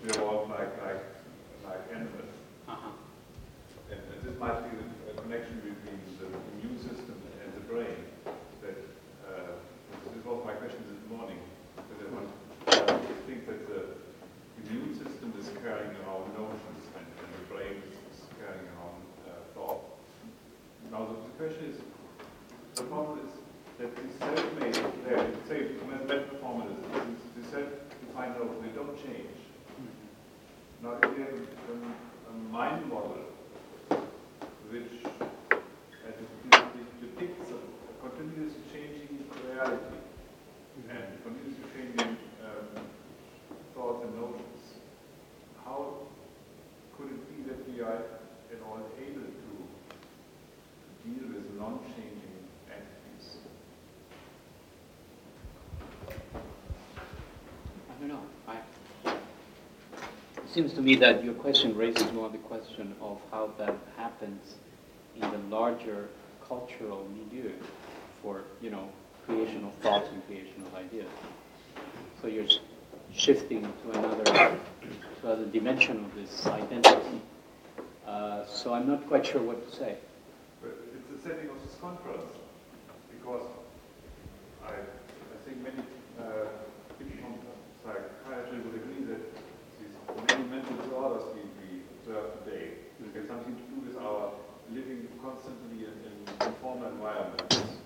We 0.04 0.10
evolve 0.16 0.50
like, 0.50 0.72
like, 0.82 1.04
like 1.68 1.84
animals. 1.92 2.32
Uh-huh. 2.70 2.96
And, 3.92 4.00
and 4.00 4.20
this 4.24 4.40
might 4.40 4.64
be 4.72 4.72
a 5.12 5.22
connection 5.22 5.60
between 5.60 6.00
the 6.16 6.32
immune 6.56 6.80
system 6.80 7.20
and 7.44 7.50
the 7.60 7.64
brain. 7.68 8.00
That 8.64 8.78
uh, 9.28 9.60
this 10.16 10.24
was 10.24 10.46
my 10.46 10.54
question 10.54 10.80
this 10.88 11.04
morning. 11.12 11.40
One 12.12 12.30
uh, 12.68 13.00
think 13.28 13.48
that 13.48 13.68
the 13.68 14.05
immune 14.66 14.94
system 14.94 15.34
is 15.40 15.50
carrying 15.62 15.96
around 16.04 16.26
notions 16.34 16.84
and, 16.98 17.06
and 17.06 17.30
the 17.38 17.54
brain 17.54 17.82
is 18.10 18.22
carrying 18.40 18.66
around 18.74 19.02
uh, 19.28 19.32
thought. 19.54 19.82
Now 20.92 21.06
the, 21.06 21.16
question 21.38 21.70
is, 21.70 21.78
the 22.76 22.84
problem 22.84 23.20
is 23.20 23.32
that 23.80 23.96
the 23.96 24.08
self-made, 24.20 24.80
there, 25.06 25.28
say, 25.48 25.76
formulas, 26.42 26.78
the 27.36 27.44
self-defined 27.52 28.36
notions, 28.36 28.64
they 28.64 28.74
don't 28.76 28.96
change. 28.98 29.38
Now, 30.82 30.98
if 31.02 31.18
you 31.18 31.24
have 31.24 31.34
a, 31.34 32.30
a 32.30 32.34
mind 32.52 32.88
model 32.90 33.26
which 34.70 34.92
uh, 35.52 36.12
depicts 37.02 37.50
a, 37.52 37.56
a 37.56 38.10
continuously 38.10 38.62
changing 38.72 39.26
reality 39.50 39.98
and 40.90 41.24
continuously 41.24 41.66
changing 41.74 42.18
um, 42.44 42.86
thoughts 43.74 44.06
and 44.06 44.16
notions, 44.16 44.55
how 45.66 45.96
could 46.98 47.08
it 47.08 47.36
be 47.36 47.50
that 47.50 47.70
we 47.70 47.82
are 47.82 48.04
at 48.52 48.62
all 48.66 48.80
able 48.98 49.22
to 49.22 49.50
deal 51.04 51.28
with 51.28 51.60
non-changing 51.60 52.38
entities? 52.70 53.38
I 57.90 58.00
don't 58.00 58.10
know. 58.10 58.22
I, 58.48 58.58
it 59.06 60.50
seems 60.54 60.74
to 60.74 60.82
me 60.82 60.96
that 60.98 61.24
your 61.24 61.34
question 61.34 61.76
raises 61.76 62.12
more 62.14 62.30
the 62.30 62.38
question 62.38 62.96
of 63.02 63.20
how 63.32 63.52
that 63.58 63.76
happens 63.98 64.56
in 65.16 65.22
the 65.22 65.40
larger 65.50 66.10
cultural 66.48 67.08
milieu 67.10 67.52
for, 68.22 68.44
you 68.62 68.70
know, 68.70 68.88
creation 69.26 69.66
of 69.66 69.74
thoughts 69.76 70.08
and 70.12 70.26
creation 70.28 70.62
of 70.62 70.76
ideas. 70.76 71.10
So 72.22 72.28
you're 72.28 72.48
shifting 73.16 73.62
to 73.62 73.98
another, 73.98 74.58
to 75.22 75.46
dimension 75.52 76.04
of 76.06 76.16
this 76.16 76.46
identity. 76.46 77.22
Uh, 78.06 78.46
so 78.46 78.74
I'm 78.74 78.88
not 78.88 79.08
quite 79.08 79.26
sure 79.26 79.42
what 79.42 79.70
to 79.70 79.76
say. 79.76 79.96
But 80.62 80.78
it's 80.94 81.10
the 81.10 81.30
setting 81.30 81.50
of 81.50 81.58
this 81.64 81.76
conference 81.82 82.30
because 83.10 83.48
I, 84.64 84.74
I 84.74 85.38
think 85.46 85.64
many 85.64 85.82
uh, 86.20 86.52
people 87.00 87.40
from 87.42 87.58
psychiatry 87.84 88.60
would 88.60 88.76
agree 88.76 89.06
that 89.10 89.22
these 89.80 89.96
many 90.30 90.44
mental 90.50 90.76
disorders 90.84 91.24
we, 91.34 91.42
we 91.64 91.82
observe 91.98 92.44
today 92.44 92.86
have 93.16 93.28
something 93.28 93.56
to 93.56 93.66
do 93.72 93.78
with 93.88 93.98
our 94.04 94.32
living 94.72 95.08
constantly 95.24 95.88
in, 95.88 95.96
in 96.04 96.16
informal 96.46 96.92
environments, 96.92 97.80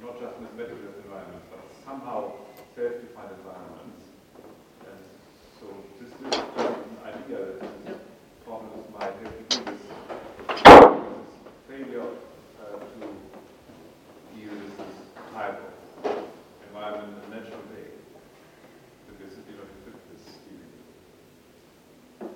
not 0.00 0.20
just 0.20 0.38
mathematical 0.40 0.94
environments, 1.02 1.46
but 1.50 1.60
somehow 1.84 2.32
self-defined 2.76 3.34
environments. 3.34 3.93
And 5.64 5.76
so 5.98 6.04
this 6.04 6.10
is 6.10 6.40
an 6.56 6.70
idea 7.04 7.38
that 7.38 7.86
these 7.86 7.96
problems 8.44 8.84
might 8.92 9.04
have 9.04 9.48
to 9.48 9.56
do 9.56 9.64
with 9.64 9.82
failure 11.68 12.08
uh, 12.60 12.78
to 12.78 12.98
deal 14.34 14.52
with 14.52 14.76
this 14.76 14.96
type 15.32 15.60
of 16.04 16.14
environment 16.68 17.12
in 17.26 17.32
a 17.32 17.36
natural 17.36 17.60
way. 17.70 17.86
That 19.06 19.14
we're 19.20 19.30
simply 19.30 19.54
not 19.54 19.68
equipped 19.80 20.04
with 20.10 20.22
dealing 22.20 22.34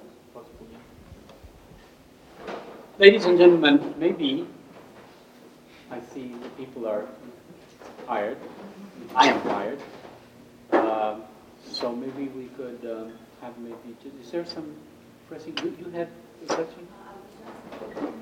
Ladies 2.99 3.25
and 3.27 3.39
gentlemen, 3.39 3.95
maybe 3.99 4.47
I 5.91 6.01
see 6.15 6.35
the 6.43 6.49
people 6.51 6.87
are 6.87 7.07
tired. 8.07 8.39
I 9.15 9.29
am 9.29 9.43
tired. 9.43 9.81
Um, 10.73 11.23
so 11.79 11.95
maybe 11.95 12.27
we 12.35 12.47
could 12.59 12.81
um, 12.91 13.13
have 13.41 13.57
maybe. 13.59 13.95
Is 14.21 14.33
there 14.33 14.45
some 14.45 14.75
pressing? 15.29 15.57
You, 15.63 15.77
you 15.79 15.91
had 15.91 16.09
a 16.43 16.55
question? 16.55 16.89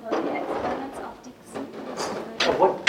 For 0.02 0.10
the 0.10 0.36
experiments 0.36 0.98
of 0.98 1.14
Dixon. 1.24 1.66
Oh, 2.48 2.52
what? 2.60 2.86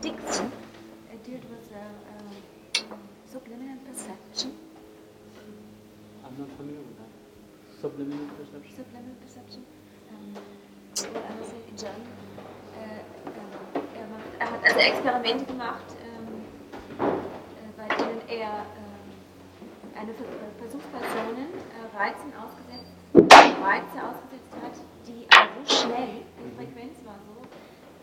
Dixon 0.00 0.46
uh, 0.46 1.16
dealt 1.26 1.44
with 1.52 1.68
uh, 1.76 1.84
um, 2.16 2.98
subliminal 3.30 3.76
perception. 3.84 4.56
I'm 6.24 6.36
not 6.38 6.48
familiar 6.56 6.80
with 6.80 6.96
that. 6.96 7.12
Subliminal 7.82 8.26
perception. 8.40 8.72
Subliminal 8.80 9.16
perception. 9.20 9.62
Ähm, 10.08 10.32
oder 11.12 11.28
John, 11.76 12.00
äh, 12.80 13.04
ähm, 13.28 13.84
er, 14.00 14.06
macht, 14.08 14.32
er 14.38 14.50
hat 14.50 14.64
also 14.64 14.78
Experimente 14.80 15.44
gemacht, 15.44 15.84
ähm, 16.02 16.40
äh, 16.98 17.70
bei 17.76 17.94
denen 17.96 18.22
er 18.28 18.66
ähm, 18.76 18.79
eine 20.00 20.12
äh, 20.16 20.48
Versuchspersonen 20.56 21.52
äh, 21.76 21.84
Reizen 21.92 22.32
ausgesetzt, 22.32 22.88
Reize 23.60 23.96
ausgesetzt 24.00 24.52
hat, 24.64 24.76
die 25.04 25.28
aber 25.28 25.52
so 25.60 25.68
schnell, 25.68 26.24
die 26.40 26.52
Frequenz 26.56 26.96
war 27.04 27.20
so, 27.28 27.36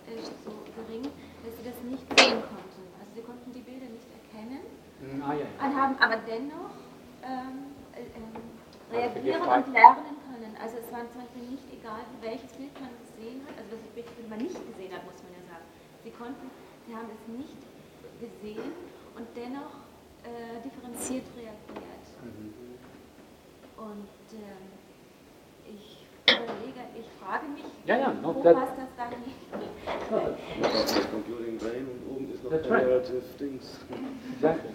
äh, 0.05 0.21
so 0.45 0.53
gering, 0.77 1.09
dass 1.41 1.57
sie 1.57 1.65
das 1.65 1.77
nicht 1.89 2.05
sehen 2.13 2.37
konnten. 2.45 2.83
Also 3.01 3.09
sie 3.17 3.25
konnten 3.25 3.49
die 3.51 3.65
Bilder 3.65 3.89
nicht 3.89 4.05
erkennen 4.13 4.61
Mm, 4.97 5.21
ah, 5.21 5.33
ja. 5.37 5.45
und 5.61 5.73
haben 5.77 5.93
aber 6.01 6.17
dennoch 6.25 6.73
ähm, 7.21 7.69
äh, 7.93 8.01
ähm, 8.17 8.33
reagieren 8.89 9.45
und 9.45 9.69
lernen 9.69 10.17
können. 10.25 10.57
Also 10.57 10.81
es 10.81 10.89
war 10.89 11.05
zum 11.13 11.21
Beispiel 11.21 11.53
nicht 11.53 11.69
egal, 11.69 12.01
welches 12.21 12.49
Bild 12.57 12.73
man 12.81 12.89
gesehen 13.05 13.45
hat, 13.45 13.61
also 13.61 13.77
welches 13.93 14.09
Bild 14.17 14.25
man 14.25 14.41
nicht 14.41 14.57
gesehen 14.57 14.89
hat, 14.97 15.05
muss 15.05 15.21
man 15.21 15.37
ja 15.37 15.43
sagen. 15.53 15.65
Sie 16.01 16.09
konnten, 16.09 16.49
sie 16.89 16.97
haben 16.97 17.13
es 17.13 17.21
nicht 17.29 17.61
gesehen 18.17 18.73
und 19.13 19.29
dennoch 19.37 19.85
äh, 20.27 20.61
differenziert 20.63 21.23
reagiert. 21.37 22.03
Und 23.77 24.07
ähm, 24.33 24.67
ich 25.67 26.05
überlege, 26.25 26.81
ich 26.99 27.05
frage 27.23 27.47
mich, 27.47 27.63
Ja, 27.85 27.97
ja, 27.97 28.13
no, 28.13 28.35
wo 28.35 28.41
that- 28.43 28.55
passt 28.55 28.73
das 28.77 28.89
da 28.97 29.09
hin? 29.09 29.23
Das 30.61 31.09
Computing 31.11 31.57
Brain 31.57 31.87
und 31.87 32.15
oben 32.15 32.33
ist 32.33 32.43
noch 32.43 32.51
That's 32.51 32.63
der 32.67 32.71
right. 32.77 32.87
Narrative 32.87 33.21
Dings. 33.39 33.79
Exactly. 34.35 34.71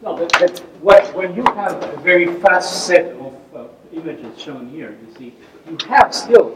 No, 0.00 0.16
but, 0.16 0.32
but 0.38 0.62
what, 0.82 1.14
when 1.16 1.34
you 1.34 1.44
have 1.56 1.82
a 1.82 2.00
very 2.02 2.26
fast 2.40 2.86
set 2.86 3.12
of 3.20 3.32
uh, 3.54 3.64
images 3.92 4.40
shown 4.40 4.68
here, 4.70 4.90
you 4.92 5.14
see, 5.16 5.34
you 5.68 5.76
have 5.88 6.14
still 6.14 6.54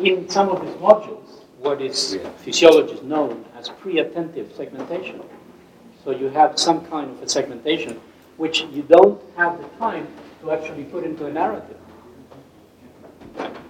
in 0.00 0.28
some 0.28 0.48
of 0.48 0.60
these 0.62 0.74
modules 0.80 1.44
what 1.60 1.80
is 1.82 2.18
physiologists 2.38 3.02
known 3.04 3.44
as 3.58 3.68
pre-attentive 3.68 4.50
segmentation. 4.56 5.20
So 6.04 6.12
you 6.12 6.28
have 6.28 6.58
some 6.58 6.84
kind 6.86 7.10
of 7.10 7.22
a 7.22 7.28
segmentation 7.28 8.00
which 8.36 8.62
you 8.72 8.82
don't 8.82 9.20
have 9.36 9.60
the 9.60 9.68
time 9.78 10.06
to 10.40 10.52
actually 10.52 10.84
put 10.84 11.04
into 11.04 11.26
a 11.26 11.32
narrative. 11.32 11.76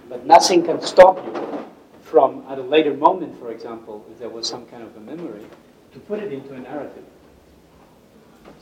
But 0.07 0.25
nothing 0.25 0.63
can 0.63 0.81
stop 0.81 1.17
you 1.25 1.65
from, 2.01 2.45
at 2.49 2.57
a 2.57 2.61
later 2.61 2.93
moment, 2.93 3.39
for 3.39 3.51
example, 3.51 4.05
if 4.11 4.19
there 4.19 4.29
was 4.29 4.47
some 4.47 4.65
kind 4.65 4.83
of 4.83 4.95
a 4.95 4.99
memory, 4.99 5.45
to 5.93 5.99
put 5.99 6.19
it 6.19 6.31
into 6.31 6.53
a 6.53 6.59
narrative. 6.59 7.03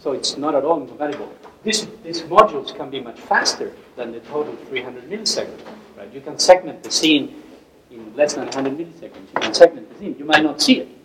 So 0.01 0.13
it's 0.13 0.37
not 0.37 0.55
at 0.55 0.63
all 0.63 0.81
incompatible. 0.81 1.31
This, 1.63 1.87
these 2.03 2.21
modules 2.23 2.75
can 2.75 2.89
be 2.89 2.99
much 2.99 3.19
faster 3.19 3.73
than 3.95 4.11
the 4.11 4.19
total 4.21 4.55
300 4.67 5.09
milliseconds, 5.09 5.61
right? 5.97 6.11
You 6.13 6.21
can 6.21 6.39
segment 6.39 6.83
the 6.83 6.91
scene 6.91 7.43
in 7.91 8.15
less 8.15 8.33
than 8.33 8.45
100 8.45 8.77
milliseconds. 8.77 9.27
You 9.33 9.41
can 9.41 9.53
segment 9.53 9.91
the 9.91 9.99
scene. 9.99 10.15
You 10.17 10.25
might 10.25 10.43
not 10.43 10.61
see 10.61 10.79
it. 10.79 10.98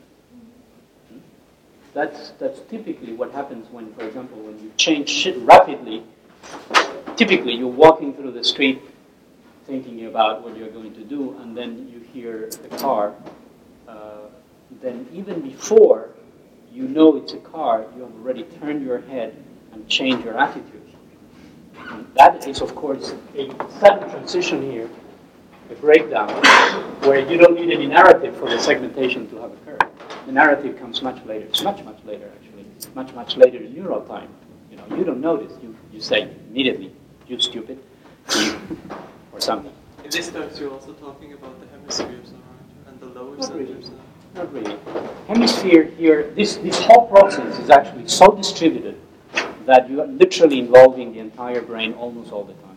That's, 1.94 2.30
that's 2.40 2.60
typically 2.68 3.12
what 3.12 3.30
happens 3.30 3.70
when, 3.70 3.94
for 3.94 4.04
example, 4.04 4.38
when 4.38 4.58
you 4.62 4.72
change 4.76 5.08
shit 5.08 5.36
rapidly, 5.38 6.02
typically 7.16 7.54
you're 7.54 7.68
walking 7.68 8.14
through 8.14 8.32
the 8.32 8.42
street 8.42 8.82
thinking 9.66 10.06
about 10.06 10.42
what 10.42 10.56
you're 10.56 10.70
going 10.70 10.92
to 10.94 11.04
do, 11.04 11.36
and 11.40 11.56
then 11.56 11.88
you 11.88 12.00
hear 12.12 12.50
a 12.70 12.78
car. 12.78 13.14
Uh, 13.88 14.26
then 14.82 15.06
even 15.12 15.40
before 15.40 16.10
you 16.72 16.82
know 16.82 17.16
it's 17.16 17.32
a 17.32 17.38
car, 17.38 17.86
you 17.96 18.02
have 18.02 18.12
already 18.14 18.42
turned 18.60 18.84
your 18.84 19.00
head 19.02 19.34
and 19.72 19.88
changed 19.88 20.24
your 20.24 20.36
attitude. 20.36 20.82
And 21.76 22.06
that 22.16 22.46
is, 22.46 22.60
of 22.60 22.74
course, 22.74 23.14
a 23.36 23.48
sudden 23.78 24.10
transition 24.10 24.62
here, 24.62 24.90
a 25.70 25.74
breakdown, 25.76 26.28
where 27.02 27.20
you 27.20 27.38
don't 27.38 27.54
need 27.54 27.72
any 27.72 27.86
narrative 27.86 28.36
for 28.36 28.50
the 28.50 28.58
segmentation 28.58 29.28
to 29.30 29.36
have 29.36 29.52
occurred. 29.52 29.93
The 30.26 30.32
narrative 30.32 30.78
comes 30.78 31.02
much 31.02 31.24
later. 31.26 31.46
It's 31.46 31.62
much, 31.62 31.82
much 31.84 31.98
later, 32.04 32.30
actually. 32.34 32.64
Much, 32.94 33.12
much 33.14 33.36
later 33.36 33.58
in 33.58 33.74
neural 33.74 34.02
time. 34.02 34.28
You 34.70 34.76
know, 34.76 34.96
you 34.96 35.04
don't 35.04 35.20
notice. 35.20 35.52
You, 35.62 35.76
you 35.92 36.00
say 36.00 36.30
immediately, 36.50 36.92
you 37.26 37.38
stupid, 37.40 37.78
or 39.32 39.40
something. 39.40 39.72
In 40.02 40.10
this 40.10 40.30
terms, 40.30 40.58
you're 40.58 40.72
also 40.72 40.92
talking 40.94 41.32
about 41.32 41.60
the 41.60 41.66
hemispheres, 41.68 42.32
right, 42.32 42.88
and 42.88 43.00
the 43.00 43.06
lower 43.06 43.36
Not 43.36 43.54
really. 43.54 43.66
centers. 43.66 43.90
Not 44.34 44.52
really. 44.52 44.76
Hemisphere 45.28 45.84
here, 45.84 46.30
this, 46.34 46.56
this 46.56 46.78
whole 46.80 47.06
process 47.06 47.58
is 47.58 47.70
actually 47.70 48.08
so 48.08 48.32
distributed 48.32 49.00
that 49.66 49.88
you 49.88 50.00
are 50.02 50.06
literally 50.06 50.58
involving 50.58 51.12
the 51.12 51.20
entire 51.20 51.62
brain 51.62 51.94
almost 51.94 52.32
all 52.32 52.44
the 52.44 52.52
time. 52.54 52.76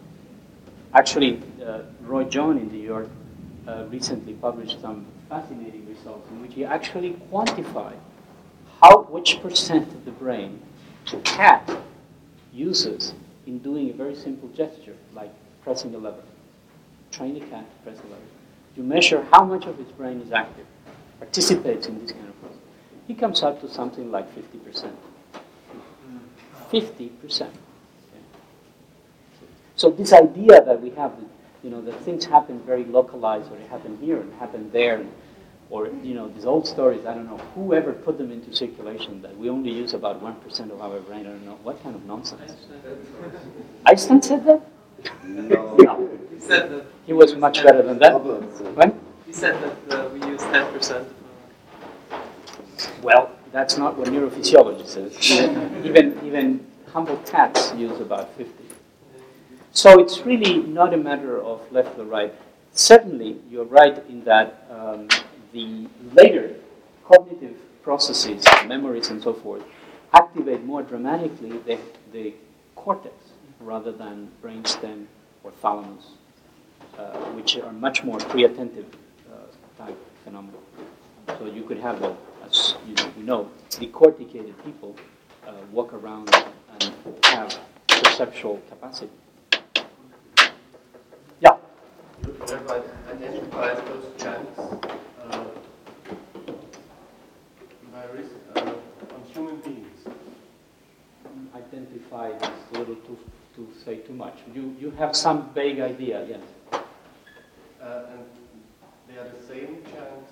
Actually, 0.93 1.41
uh, 1.65 1.81
Roy 2.01 2.23
John 2.25 2.57
in 2.57 2.71
New 2.71 2.83
York 2.83 3.09
uh, 3.67 3.85
recently 3.89 4.33
published 4.33 4.79
some 4.81 5.05
fascinating 5.29 5.87
results 5.87 6.29
in 6.29 6.41
which 6.41 6.53
he 6.53 6.65
actually 6.65 7.13
quantified 7.31 7.97
how 8.81 9.03
which 9.03 9.41
percent 9.41 9.87
of 9.89 10.05
the 10.05 10.11
brain 10.11 10.61
cat 11.23 11.69
uses 12.53 13.13
in 13.45 13.59
doing 13.59 13.89
a 13.89 13.93
very 13.93 14.15
simple 14.15 14.49
gesture, 14.49 14.95
like 15.13 15.31
pressing 15.63 15.93
a 15.95 15.97
lever. 15.97 16.23
Train 17.11 17.37
a 17.37 17.39
cat 17.39 17.65
to 17.71 17.83
press 17.83 17.99
a 17.99 18.07
lever. 18.07 18.21
You 18.75 18.83
measure 18.83 19.25
how 19.31 19.43
much 19.43 19.65
of 19.65 19.79
its 19.79 19.91
brain 19.91 20.21
is 20.21 20.31
active, 20.31 20.65
participates 21.19 21.87
in 21.87 21.99
this 22.01 22.11
kind 22.11 22.27
of 22.27 22.39
process. 22.41 22.59
He 23.07 23.13
comes 23.13 23.41
up 23.41 23.61
to 23.61 23.69
something 23.69 24.11
like 24.11 24.27
50%. 24.35 24.91
50%. 26.71 27.49
So 29.75 29.91
this 29.91 30.11
idea 30.11 30.63
that 30.65 30.81
we 30.81 30.89
have, 30.91 31.13
you 31.67 31.73
know, 31.73 31.81
that 31.81 31.99
things 32.05 32.23
happen 32.23 32.61
very 32.61 32.85
localized, 32.85 33.51
or 33.51 33.57
they 33.57 33.65
happen 33.65 33.97
here 33.99 34.21
and 34.21 34.33
happen 34.35 34.71
there, 34.71 34.99
and, 35.01 35.11
or 35.69 35.89
you 36.01 36.13
know, 36.13 36.29
these 36.29 36.45
old 36.45 36.65
stories. 36.65 37.05
I 37.05 37.13
don't 37.13 37.25
know 37.25 37.39
whoever 37.55 37.91
put 37.91 38.17
them 38.17 38.31
into 38.31 38.55
circulation. 38.55 39.21
That 39.21 39.37
we 39.37 39.49
only 39.49 39.71
use 39.71 39.93
about 39.93 40.21
one 40.21 40.35
percent 40.35 40.71
of 40.71 40.79
our 40.79 41.01
brain. 41.01 41.27
I 41.27 41.31
don't 41.31 41.45
know 41.45 41.59
what 41.63 41.83
kind 41.83 41.93
of 41.93 42.05
nonsense. 42.05 42.53
Einstein 43.85 44.21
said 44.21 44.45
that. 44.45 44.61
No. 45.25 46.09
He 46.33 46.39
said 46.39 46.71
that. 46.71 46.85
He 47.05 47.11
was 47.11 47.35
much 47.35 47.61
better 47.61 47.83
than 47.83 47.99
that. 47.99 48.13
When? 48.13 48.97
He 49.25 49.33
said 49.33 49.61
that 49.61 50.05
uh, 50.05 50.07
we 50.07 50.25
use 50.25 50.39
10%. 50.39 51.05
Well, 53.01 53.29
that's 53.51 53.77
not 53.77 53.97
what 53.97 54.07
neurophysiology 54.07 54.87
says. 54.87 55.11
even 55.85 56.17
even 56.23 56.65
humble 56.93 57.17
cats 57.25 57.73
use 57.75 57.99
about 57.99 58.33
50. 58.37 58.66
So 59.77 59.99
it's 59.99 60.21
really 60.25 60.57
not 60.57 60.91
a 60.95 60.97
matter 60.97 61.39
of 61.39 61.71
left 61.71 61.99
or 61.99 62.05
right. 62.05 62.33
Certainly, 62.73 63.37
you're 63.47 63.63
right 63.63 64.03
in 64.09 64.23
that 64.23 64.65
um, 64.71 65.07
the 65.53 65.85
later 66.15 66.55
cognitive 67.05 67.55
processes, 67.83 68.43
memories 68.65 69.11
and 69.11 69.21
so 69.21 69.33
forth, 69.33 69.61
activate 70.13 70.63
more 70.63 70.81
dramatically 70.81 71.59
the, 71.59 71.77
the 72.11 72.33
cortex 72.75 73.13
rather 73.59 73.91
than 73.91 74.31
brainstem 74.43 75.05
or 75.43 75.51
thalamus, 75.51 76.05
uh, 76.97 77.15
which 77.37 77.55
are 77.57 77.71
much 77.71 78.03
more 78.03 78.17
pre-attentive 78.17 78.87
uh, 79.31 79.83
type 79.83 79.97
phenomena. 80.23 80.57
So 81.37 81.45
you 81.45 81.61
could 81.61 81.77
have, 81.77 82.01
a, 82.01 82.17
as 82.43 82.73
you 82.87 82.95
know, 82.95 83.11
know, 83.17 83.51
decorticated 83.69 84.55
people 84.65 84.95
uh, 85.45 85.51
walk 85.71 85.93
around 85.93 86.33
and 86.81 86.93
have 87.25 87.59
perceptual 87.87 88.59
capacity. 88.69 89.11
Yeah. 91.39 91.55
Thereby 92.47 92.81
identify 93.11 93.73
those 93.73 94.05
chunks 94.17 94.57
uh, 94.57 95.43
by 97.91 98.05
risk, 98.15 98.31
uh, 98.55 98.61
on 98.61 99.21
human 99.33 99.57
beings. 99.57 100.07
Identify 101.53 102.29
is 102.29 102.41
a 102.73 102.79
little 102.79 102.95
too, 102.95 103.17
to 103.57 103.67
say 103.83 103.97
too 103.97 104.13
much. 104.13 104.35
You, 104.55 104.73
you 104.79 104.91
have 104.91 105.13
some 105.13 105.49
vague 105.53 105.81
idea, 105.81 106.25
yes. 106.25 106.39
Uh, 106.71 108.03
and 108.11 108.23
they 109.09 109.17
are 109.19 109.27
the 109.27 109.45
same 109.45 109.83
chunks 109.83 110.31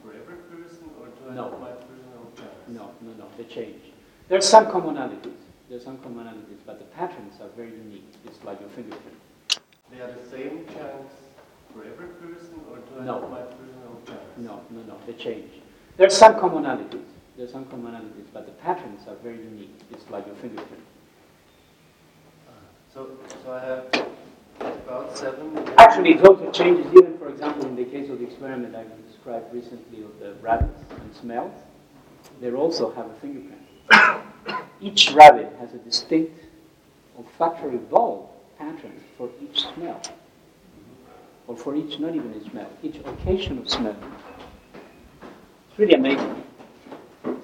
for 0.00 0.10
every 0.14 0.36
person, 0.54 0.88
or 1.00 1.06
do 1.06 1.30
I 1.30 1.34
No. 1.34 1.50
have 1.50 1.60
my 1.60 1.70
personal? 1.72 2.48
No, 2.68 2.90
no, 3.00 3.12
no, 3.18 3.24
they 3.36 3.44
change. 3.52 3.82
There's 4.28 4.48
some 4.48 4.66
commonalities. 4.66 5.34
There's 5.68 5.84
some 5.84 5.98
commonalities, 5.98 6.60
but 6.64 6.78
the 6.78 6.84
patterns 6.84 7.34
are 7.40 7.48
very 7.56 7.70
unique. 7.70 8.06
It's 8.26 8.42
like 8.44 8.60
your 8.60 8.70
fingerprint. 8.70 9.16
They 9.90 10.00
are 10.00 10.12
the 10.12 10.30
same 10.30 10.64
chunks 10.66 11.14
for 11.72 11.84
every 11.84 12.08
person, 12.20 12.60
or 12.70 12.76
do 12.76 13.00
I 13.00 13.04
No. 13.04 13.20
have 13.20 13.30
my 13.30 13.40
personal 13.42 14.00
chunks? 14.06 14.38
No, 14.38 14.60
no, 14.70 14.82
no, 14.86 14.94
they 15.06 15.12
change. 15.14 15.50
There's 15.96 16.16
some 16.16 16.34
commonalities. 16.36 17.04
There's 17.36 17.52
some 17.52 17.64
commonalities, 17.66 18.26
but 18.32 18.46
the 18.46 18.52
patterns 18.52 19.06
are 19.08 19.14
very 19.16 19.38
unique. 19.38 19.74
It's 19.90 20.08
like 20.10 20.26
your 20.26 20.34
fingerprint. 20.36 20.82
Uh, 22.48 22.52
so, 22.92 23.10
so 23.44 23.52
I 23.52 23.60
have 23.60 24.06
about 24.60 25.16
seven. 25.16 25.56
Actually, 25.78 26.14
it 26.14 26.24
also 26.26 26.50
changes 26.50 26.86
even, 26.92 27.16
for 27.18 27.28
example, 27.28 27.66
in 27.66 27.76
the 27.76 27.84
case 27.84 28.10
of 28.10 28.18
the 28.18 28.26
experiment 28.26 28.74
I 28.74 28.84
described 29.06 29.52
recently 29.54 30.02
of 30.02 30.18
the 30.18 30.34
rabbits 30.42 30.82
and 30.90 31.14
smells. 31.14 31.54
They 32.40 32.50
also 32.52 32.90
have 32.92 33.06
a 33.06 33.14
fingerprint. 33.14 33.62
Each 34.80 35.12
rabbit 35.12 35.52
has 35.60 35.74
a 35.74 35.78
distinct 35.78 36.44
olfactory 37.16 37.78
bulb 37.78 38.28
pattern 38.58 38.92
for 39.16 39.28
each 39.42 39.66
smell. 39.74 40.00
Or 41.48 41.56
for 41.56 41.74
each, 41.74 41.98
not 41.98 42.14
even 42.14 42.30
a 42.34 42.50
smell, 42.50 42.70
each 42.82 42.96
occasion 42.96 43.58
of 43.58 43.70
smell. 43.70 43.96
It's 45.70 45.78
really 45.78 45.94
amazing. 45.94 46.44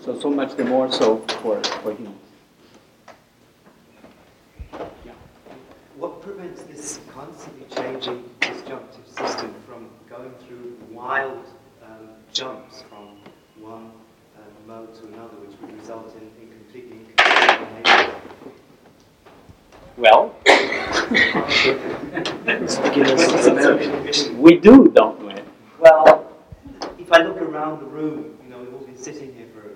So, 0.02 0.20
so 0.20 0.30
much 0.30 0.54
the 0.56 0.64
more 0.64 0.92
so 0.92 1.16
for, 1.40 1.64
for 1.64 1.94
humans. 1.94 2.18
Yeah. 5.06 5.12
What 5.96 6.20
prevents 6.20 6.64
this 6.64 7.00
constantly 7.14 7.66
changing 7.74 8.28
disjunctive 8.40 9.06
system 9.08 9.54
from 9.66 9.88
going 10.10 10.34
through 10.46 10.76
wild 10.90 11.46
um, 11.82 12.10
jumps 12.30 12.82
from 12.82 13.16
one 13.58 13.90
uh, 14.36 14.40
mode 14.66 14.94
to 14.96 15.06
another, 15.06 15.36
which 15.36 15.58
would 15.62 15.80
result 15.80 16.14
in, 16.16 16.42
in 16.42 16.50
completely 16.52 16.98
inconsistent 16.98 17.84
behavior? 17.84 18.20
Well, 19.96 20.34
we 24.36 24.56
do, 24.58 24.88
don't 24.88 25.24
we? 25.24 25.34
Well, 25.78 26.32
if 26.98 27.12
I 27.12 27.22
look 27.22 27.36
around 27.40 27.78
the 27.80 27.86
room, 27.86 28.36
you 28.42 28.50
know, 28.50 28.58
we've 28.58 28.74
all 28.74 28.80
been 28.80 28.98
sitting 28.98 29.32
here 29.34 29.46
for 29.54 29.68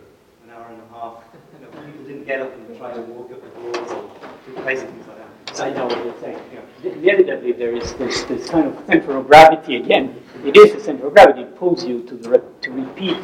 an 0.44 0.50
hour 0.52 0.66
and 0.70 0.82
a 0.82 0.88
half. 0.92 1.22
You 1.54 1.60
know, 1.64 1.70
people 1.86 2.04
didn't 2.04 2.24
get 2.24 2.40
up 2.40 2.52
and 2.52 2.76
try 2.76 2.94
to 2.94 3.00
walk 3.02 3.30
up 3.30 3.42
the 3.42 3.60
walls 3.60 3.92
or 3.92 4.10
do 4.44 4.60
crazy 4.62 4.86
things 4.86 5.06
like 5.06 5.18
that. 5.18 5.60
I 5.60 5.70
know 5.70 5.86
what 5.86 6.04
you're 6.04 6.20
saying. 6.20 6.40
Yeah. 6.82 6.90
Inevitably, 6.90 7.52
there 7.52 7.76
is 7.76 7.94
this, 7.94 8.24
this 8.24 8.48
kind 8.50 8.66
of 8.66 8.86
center 8.86 9.16
of 9.16 9.28
gravity 9.28 9.76
again. 9.76 10.20
It 10.44 10.56
is 10.56 10.74
a 10.74 10.80
center 10.80 11.06
of 11.06 11.14
gravity. 11.14 11.42
It 11.42 11.56
pulls 11.56 11.84
you 11.84 12.02
to, 12.02 12.16
the 12.16 12.30
re- 12.30 12.40
to 12.62 12.70
repeat 12.72 13.18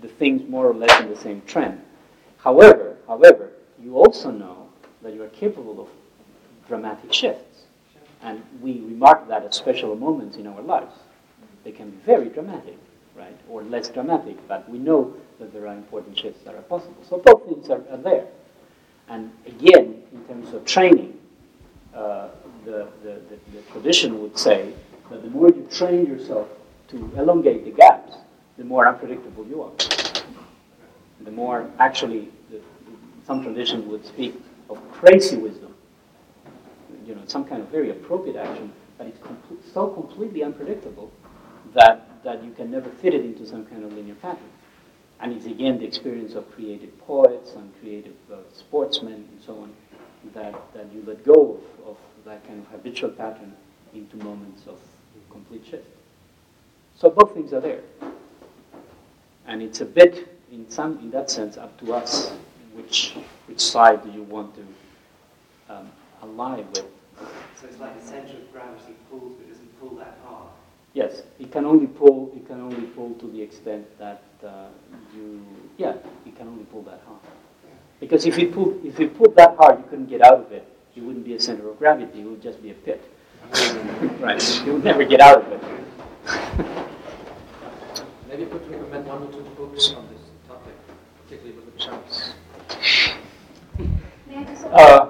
the 0.00 0.08
things 0.08 0.48
more 0.48 0.68
or 0.70 0.74
less 0.74 1.00
in 1.00 1.08
the 1.08 1.16
same 1.16 1.42
trend. 1.42 1.80
However, 2.38 2.98
however, 3.08 3.50
you 3.82 3.96
also 3.96 4.30
know 4.30 4.68
that 5.02 5.12
you 5.12 5.24
are 5.24 5.28
capable 5.28 5.80
of 5.80 5.88
dramatic 6.68 7.12
shifts. 7.12 7.62
And 8.22 8.42
we 8.60 8.80
remark 8.80 9.28
that 9.28 9.44
at 9.44 9.54
special 9.54 9.94
moments 9.94 10.36
in 10.36 10.46
our 10.46 10.62
lives. 10.62 10.94
They 11.64 11.72
can 11.72 11.90
be 11.90 11.96
very 11.98 12.28
dramatic, 12.28 12.78
right? 13.16 13.36
Or 13.48 13.62
less 13.62 13.88
dramatic, 13.88 14.36
but 14.48 14.68
we 14.68 14.78
know 14.78 15.14
that 15.38 15.52
there 15.52 15.66
are 15.66 15.74
important 15.74 16.18
shifts 16.18 16.42
that 16.44 16.54
are 16.54 16.62
possible. 16.62 16.96
So 17.08 17.18
both 17.18 17.46
things 17.46 17.68
are, 17.70 17.82
are 17.90 17.98
there. 17.98 18.26
And 19.08 19.30
again, 19.46 20.02
in 20.12 20.24
terms 20.24 20.52
of 20.54 20.64
training, 20.64 21.18
uh, 21.94 22.28
the, 22.64 22.88
the, 23.02 23.20
the, 23.28 23.38
the 23.54 23.62
tradition 23.72 24.20
would 24.22 24.36
say 24.38 24.72
that 25.10 25.22
the 25.22 25.30
more 25.30 25.48
you 25.48 25.66
train 25.70 26.06
yourself 26.06 26.48
to 26.88 27.12
elongate 27.16 27.64
the 27.64 27.70
gaps, 27.70 28.16
the 28.58 28.64
more 28.64 28.88
unpredictable 28.88 29.46
you 29.46 29.62
are. 29.62 29.72
The 31.20 31.30
more, 31.30 31.70
actually, 31.78 32.28
the, 32.50 32.60
some 33.26 33.42
tradition 33.42 33.88
would 33.88 34.04
speak 34.04 34.34
of 34.68 34.78
crazy 34.92 35.36
wisdom. 35.36 35.65
Some 37.26 37.44
kind 37.44 37.62
of 37.62 37.68
very 37.68 37.90
appropriate 37.90 38.36
action, 38.36 38.72
but 38.98 39.06
it's 39.06 39.18
comple- 39.18 39.58
so 39.72 39.88
completely 39.88 40.42
unpredictable 40.42 41.12
that, 41.74 42.22
that 42.24 42.42
you 42.42 42.52
can 42.52 42.70
never 42.70 42.88
fit 42.88 43.14
it 43.14 43.24
into 43.24 43.46
some 43.46 43.66
kind 43.66 43.84
of 43.84 43.92
linear 43.92 44.14
pattern. 44.16 44.50
And 45.20 45.32
it's 45.32 45.46
again 45.46 45.78
the 45.78 45.84
experience 45.86 46.34
of 46.34 46.50
creative 46.52 46.98
poets 47.06 47.54
and 47.54 47.72
creative 47.80 48.16
uh, 48.32 48.36
sportsmen 48.52 49.14
and 49.14 49.40
so 49.44 49.58
on 49.60 49.72
that, 50.34 50.54
that 50.74 50.92
you 50.92 51.02
let 51.06 51.24
go 51.24 51.60
of, 51.84 51.90
of 51.90 51.96
that 52.24 52.46
kind 52.46 52.60
of 52.60 52.66
habitual 52.68 53.10
pattern 53.10 53.54
into 53.94 54.16
moments 54.18 54.66
of 54.66 54.78
complete 55.30 55.64
shift. 55.68 55.86
So 56.96 57.10
both 57.10 57.34
things 57.34 57.52
are 57.52 57.60
there. 57.60 57.80
And 59.46 59.62
it's 59.62 59.80
a 59.80 59.84
bit, 59.84 60.38
in 60.50 60.68
some, 60.70 60.98
in 60.98 61.10
that 61.10 61.30
sense, 61.30 61.56
up 61.56 61.78
to 61.80 61.94
us 61.94 62.32
which, 62.74 63.16
which 63.46 63.60
side 63.60 64.02
do 64.04 64.10
you 64.10 64.22
want 64.22 64.54
to 64.56 65.74
um, 65.74 65.90
ally 66.22 66.62
with. 66.72 66.84
So 67.18 67.66
it's 67.66 67.78
like 67.80 67.98
the 67.98 68.06
center 68.06 68.36
of 68.36 68.52
gravity 68.52 68.94
pulls 69.10 69.32
but 69.38 69.48
doesn't 69.48 69.80
pull 69.80 69.96
that 69.96 70.18
hard. 70.24 70.48
Yes, 70.92 71.22
it 71.38 71.52
can 71.52 71.64
only 71.66 71.86
pull. 71.86 72.32
It 72.34 72.46
can 72.46 72.60
only 72.60 72.86
pull 72.86 73.14
to 73.14 73.30
the 73.30 73.42
extent 73.42 73.86
that 73.98 74.22
uh, 74.44 74.68
you. 75.14 75.44
Yeah, 75.76 75.94
it 76.24 76.36
can 76.36 76.48
only 76.48 76.64
pull 76.64 76.82
that 76.82 77.02
hard. 77.06 77.20
Because 78.00 78.26
if 78.26 78.38
it 78.38 78.52
pulled, 78.52 78.84
if 78.84 78.98
it 79.00 79.16
pulled 79.16 79.36
that 79.36 79.56
hard, 79.56 79.78
you 79.78 79.84
couldn't 79.88 80.06
get 80.06 80.22
out 80.22 80.40
of 80.40 80.52
it. 80.52 80.66
It 80.94 81.02
wouldn't 81.02 81.24
be 81.24 81.34
a 81.34 81.40
center 81.40 81.68
of 81.68 81.78
gravity. 81.78 82.20
It 82.20 82.24
would 82.24 82.42
just 82.42 82.62
be 82.62 82.70
a 82.70 82.74
pit. 82.74 83.02
right. 84.20 84.62
You 84.64 84.74
would 84.74 84.84
never 84.84 85.04
get 85.04 85.20
out 85.20 85.44
of 85.44 85.52
it. 85.52 85.62
Maybe 88.28 88.42
you 88.42 88.48
could 88.48 88.70
recommend 88.70 89.06
one 89.06 89.22
or 89.22 89.32
two 89.32 89.42
books 89.56 89.92
on 89.92 90.08
this 90.08 90.22
topic, 90.48 90.74
particularly 91.24 91.58
with 91.58 91.72
the 91.72 91.78
chunks. 91.78 92.32
Uh, 94.72 95.08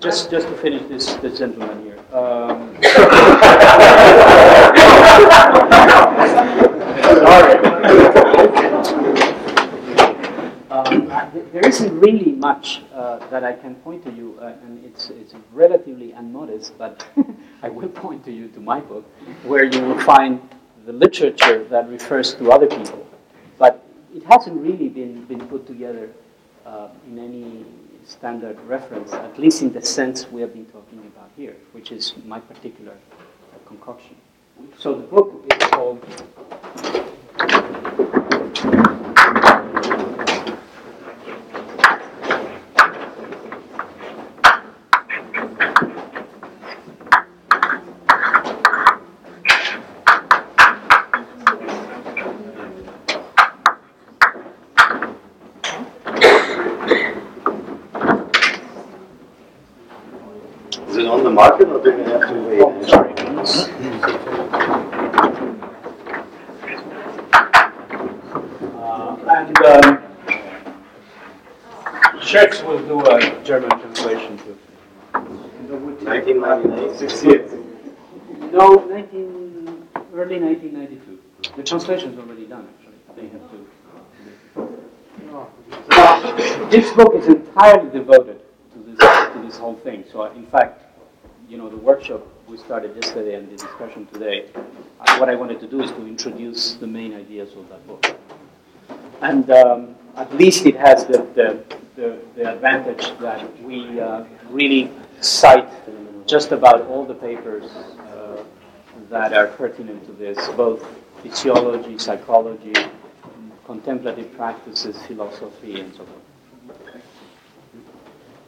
just, 0.00 0.30
just 0.30 0.48
to 0.48 0.56
finish 0.56 0.82
this, 0.88 1.14
this 1.16 1.38
gentleman 1.38 1.84
here. 1.84 1.98
Um, 2.12 2.76
Um, 10.70 11.08
there 11.52 11.66
isn't 11.66 11.98
really 12.00 12.32
much 12.32 12.82
uh, 12.94 13.18
that 13.28 13.44
I 13.44 13.52
can 13.52 13.74
point 13.76 14.04
to 14.04 14.12
you, 14.12 14.38
uh, 14.40 14.54
and 14.64 14.82
it's, 14.84 15.10
it's 15.10 15.34
relatively 15.52 16.12
unmodest, 16.12 16.72
but 16.78 17.06
I 17.62 17.68
will 17.68 17.88
point 17.88 18.24
to 18.24 18.32
you 18.32 18.48
to 18.48 18.60
my 18.60 18.80
book, 18.80 19.04
where 19.42 19.64
you 19.64 19.82
will 19.82 19.98
find 20.00 20.40
the 20.86 20.92
literature 20.92 21.64
that 21.64 21.88
refers 21.88 22.34
to 22.34 22.50
other 22.50 22.66
people. 22.66 23.04
But 23.58 23.84
it 24.14 24.22
hasn't 24.24 24.60
really 24.60 24.88
been, 24.88 25.24
been 25.24 25.46
put 25.48 25.66
together 25.66 26.10
uh, 26.64 26.88
in 27.06 27.18
any 27.18 27.64
standard 28.10 28.60
reference, 28.62 29.12
at 29.12 29.38
least 29.38 29.62
in 29.62 29.72
the 29.72 29.82
sense 29.82 30.28
we 30.30 30.40
have 30.40 30.52
been 30.52 30.66
talking 30.66 30.98
about 30.98 31.30
here, 31.36 31.56
which 31.72 31.92
is 31.92 32.14
my 32.24 32.40
particular 32.40 32.96
concoction. 33.66 34.16
So 34.78 34.94
the 34.94 35.02
book 35.02 35.44
is 35.50 35.68
called 35.68 36.04
Is 60.90 60.96
it 60.96 61.06
on 61.06 61.22
the 61.22 61.30
market 61.30 61.68
or 61.68 61.80
do 61.80 61.96
we 61.96 62.02
have 62.02 62.28
to 62.28 62.34
wait? 62.48 62.60
Oh, 62.62 62.82
sorry. 62.88 63.12
Uh, 68.74 69.16
and 69.36 69.56
um, 69.62 70.02
Scherz 72.20 72.66
will 72.66 72.82
do 72.88 73.06
a 73.06 73.44
German 73.44 73.70
translation 73.70 74.36
too. 74.38 74.58
1998, 76.90 76.98
six 76.98 77.24
years. 77.24 77.50
No, 78.52 78.86
19, 78.86 79.88
early 80.14 80.40
1992. 80.40 81.18
The 81.56 81.62
translation's 81.62 82.18
already 82.18 82.46
done, 82.46 82.66
actually. 82.78 82.96
They 83.16 83.28
have 83.28 83.50
to. 83.50 83.58
this 86.70 86.92
book 86.94 87.14
is 87.14 87.26
entirely 87.28 87.90
devoted 87.90 88.40
to 88.72 88.78
this, 88.78 88.98
to 88.98 89.42
this 89.44 89.56
whole 89.56 89.76
thing. 89.76 90.04
So, 90.10 90.24
in 90.32 90.46
fact, 90.46 90.82
you 91.48 91.58
know, 91.58 91.68
the 91.68 91.76
workshop 91.76 92.26
we 92.48 92.56
started 92.58 92.94
yesterday 92.96 93.34
and 93.34 93.48
the 93.48 93.56
discussion 93.56 94.06
today, 94.12 94.46
what 95.18 95.28
I 95.28 95.34
wanted 95.34 95.60
to 95.60 95.66
do 95.66 95.82
is 95.82 95.90
to 95.92 96.06
introduce 96.06 96.74
the 96.74 96.86
main 96.86 97.14
ideas 97.14 97.54
of 97.54 97.68
that 97.68 97.86
book. 97.86 98.16
And 99.20 99.50
um, 99.50 99.94
at 100.16 100.34
least 100.34 100.66
it 100.66 100.76
has 100.76 101.04
the, 101.06 101.26
the, 101.34 101.62
the, 101.96 102.18
the 102.34 102.52
advantage 102.52 103.16
that 103.18 103.62
we 103.62 104.00
uh, 104.00 104.24
really 104.50 104.90
cite 105.20 105.68
just 106.26 106.52
about 106.52 106.82
all 106.86 107.04
the 107.04 107.14
papers 107.14 107.64
uh, 107.64 108.42
that 109.08 109.32
are 109.32 109.48
pertinent 109.48 110.04
to 110.06 110.12
this, 110.12 110.48
both 110.56 110.86
physiology, 111.22 111.98
psychology, 111.98 112.74
contemplative 113.64 114.32
practices, 114.36 114.96
philosophy, 115.06 115.80
and 115.80 115.94
so 115.94 116.04
forth. 116.04 117.02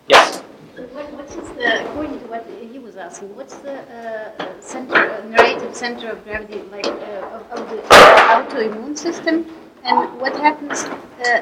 Yes? 0.08 0.40
What, 0.40 1.12
what 1.12 1.26
is 1.26 1.34
the, 1.34 1.84
according 1.84 2.18
to 2.20 2.26
what 2.26 2.46
he 2.72 2.78
was 2.78 2.96
asking, 2.96 3.36
what's 3.36 3.56
the 3.56 3.80
uh, 3.82 4.60
center, 4.60 4.96
uh, 4.96 5.24
narrative 5.28 5.74
center 5.74 6.10
of 6.10 6.24
gravity, 6.24 6.62
like 6.70 6.86
uh, 6.86 7.50
of, 7.50 7.60
of 7.60 7.70
the 7.70 7.76
autoimmune 7.86 8.96
system? 8.96 9.46
And 9.84 10.20
what 10.20 10.34
happens, 10.36 10.84
uh, 10.84 11.40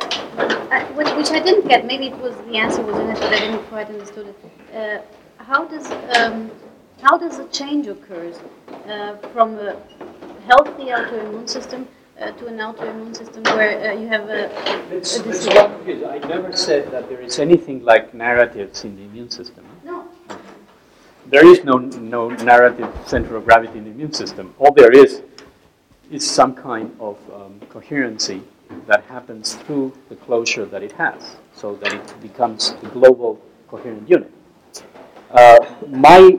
I, 0.70 0.84
which 0.94 1.30
I 1.30 1.40
didn't 1.40 1.68
get, 1.68 1.86
maybe 1.86 2.06
it 2.08 2.18
was 2.18 2.34
the 2.48 2.56
answer 2.56 2.82
was 2.82 2.96
in 2.96 3.10
it, 3.10 3.20
but 3.20 3.32
I 3.32 3.38
didn't 3.38 3.64
quite 3.68 3.88
understand 3.88 4.34
it. 4.72 5.06
How 5.50 5.64
does 5.64 5.90
um, 6.16 6.48
how 7.02 7.18
does 7.18 7.40
a 7.40 7.48
change 7.48 7.88
occur 7.88 8.32
uh, 8.86 9.16
from 9.32 9.58
a 9.58 9.76
healthy 10.46 10.84
autoimmune 10.96 11.48
system 11.48 11.88
uh, 12.20 12.30
to 12.30 12.46
an 12.46 12.58
autoimmune 12.58 13.16
system 13.16 13.42
where 13.56 13.90
uh, 13.90 13.94
you 13.94 14.06
have 14.06 14.30
a, 14.30 14.46
It's, 14.94 15.16
it's 15.16 15.46
a 15.46 15.50
confusing. 15.50 16.06
I 16.06 16.18
never 16.18 16.52
said 16.52 16.92
that 16.92 17.08
there 17.08 17.20
is 17.20 17.40
anything 17.40 17.82
like 17.82 18.14
narratives 18.14 18.84
in 18.84 18.94
the 18.94 19.02
immune 19.02 19.28
system. 19.28 19.64
No. 19.84 20.06
There 21.26 21.44
is 21.44 21.64
no, 21.64 21.78
no 21.78 22.28
narrative 22.28 22.88
center 23.06 23.34
of 23.34 23.44
gravity 23.44 23.78
in 23.78 23.84
the 23.86 23.90
immune 23.90 24.12
system. 24.12 24.54
All 24.56 24.72
there 24.72 24.92
is 24.92 25.22
is 26.12 26.24
some 26.30 26.54
kind 26.54 26.94
of 27.00 27.18
um, 27.34 27.58
coherency 27.70 28.40
that 28.86 29.02
happens 29.06 29.54
through 29.54 29.94
the 30.10 30.14
closure 30.14 30.64
that 30.66 30.84
it 30.84 30.92
has, 30.92 31.38
so 31.52 31.74
that 31.82 31.92
it 31.92 32.22
becomes 32.22 32.76
a 32.84 32.86
global 32.90 33.40
coherent 33.66 34.08
unit. 34.08 34.30
Uh, 35.30 35.64
my 35.88 36.38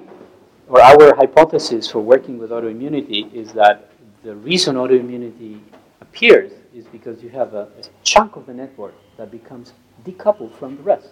or 0.67 0.81
our 0.81 1.15
hypothesis 1.15 1.89
for 1.89 1.99
working 1.99 2.37
with 2.37 2.49
autoimmunity 2.49 3.31
is 3.33 3.53
that 3.53 3.89
the 4.23 4.35
reason 4.35 4.75
autoimmunity 4.75 5.59
appears 6.01 6.51
is 6.73 6.85
because 6.87 7.23
you 7.23 7.29
have 7.29 7.53
a, 7.53 7.67
a 7.79 7.83
chunk 8.03 8.35
of 8.35 8.45
the 8.45 8.53
network 8.53 8.93
that 9.17 9.31
becomes 9.31 9.73
decoupled 10.05 10.53
from 10.57 10.75
the 10.77 10.83
rest, 10.83 11.09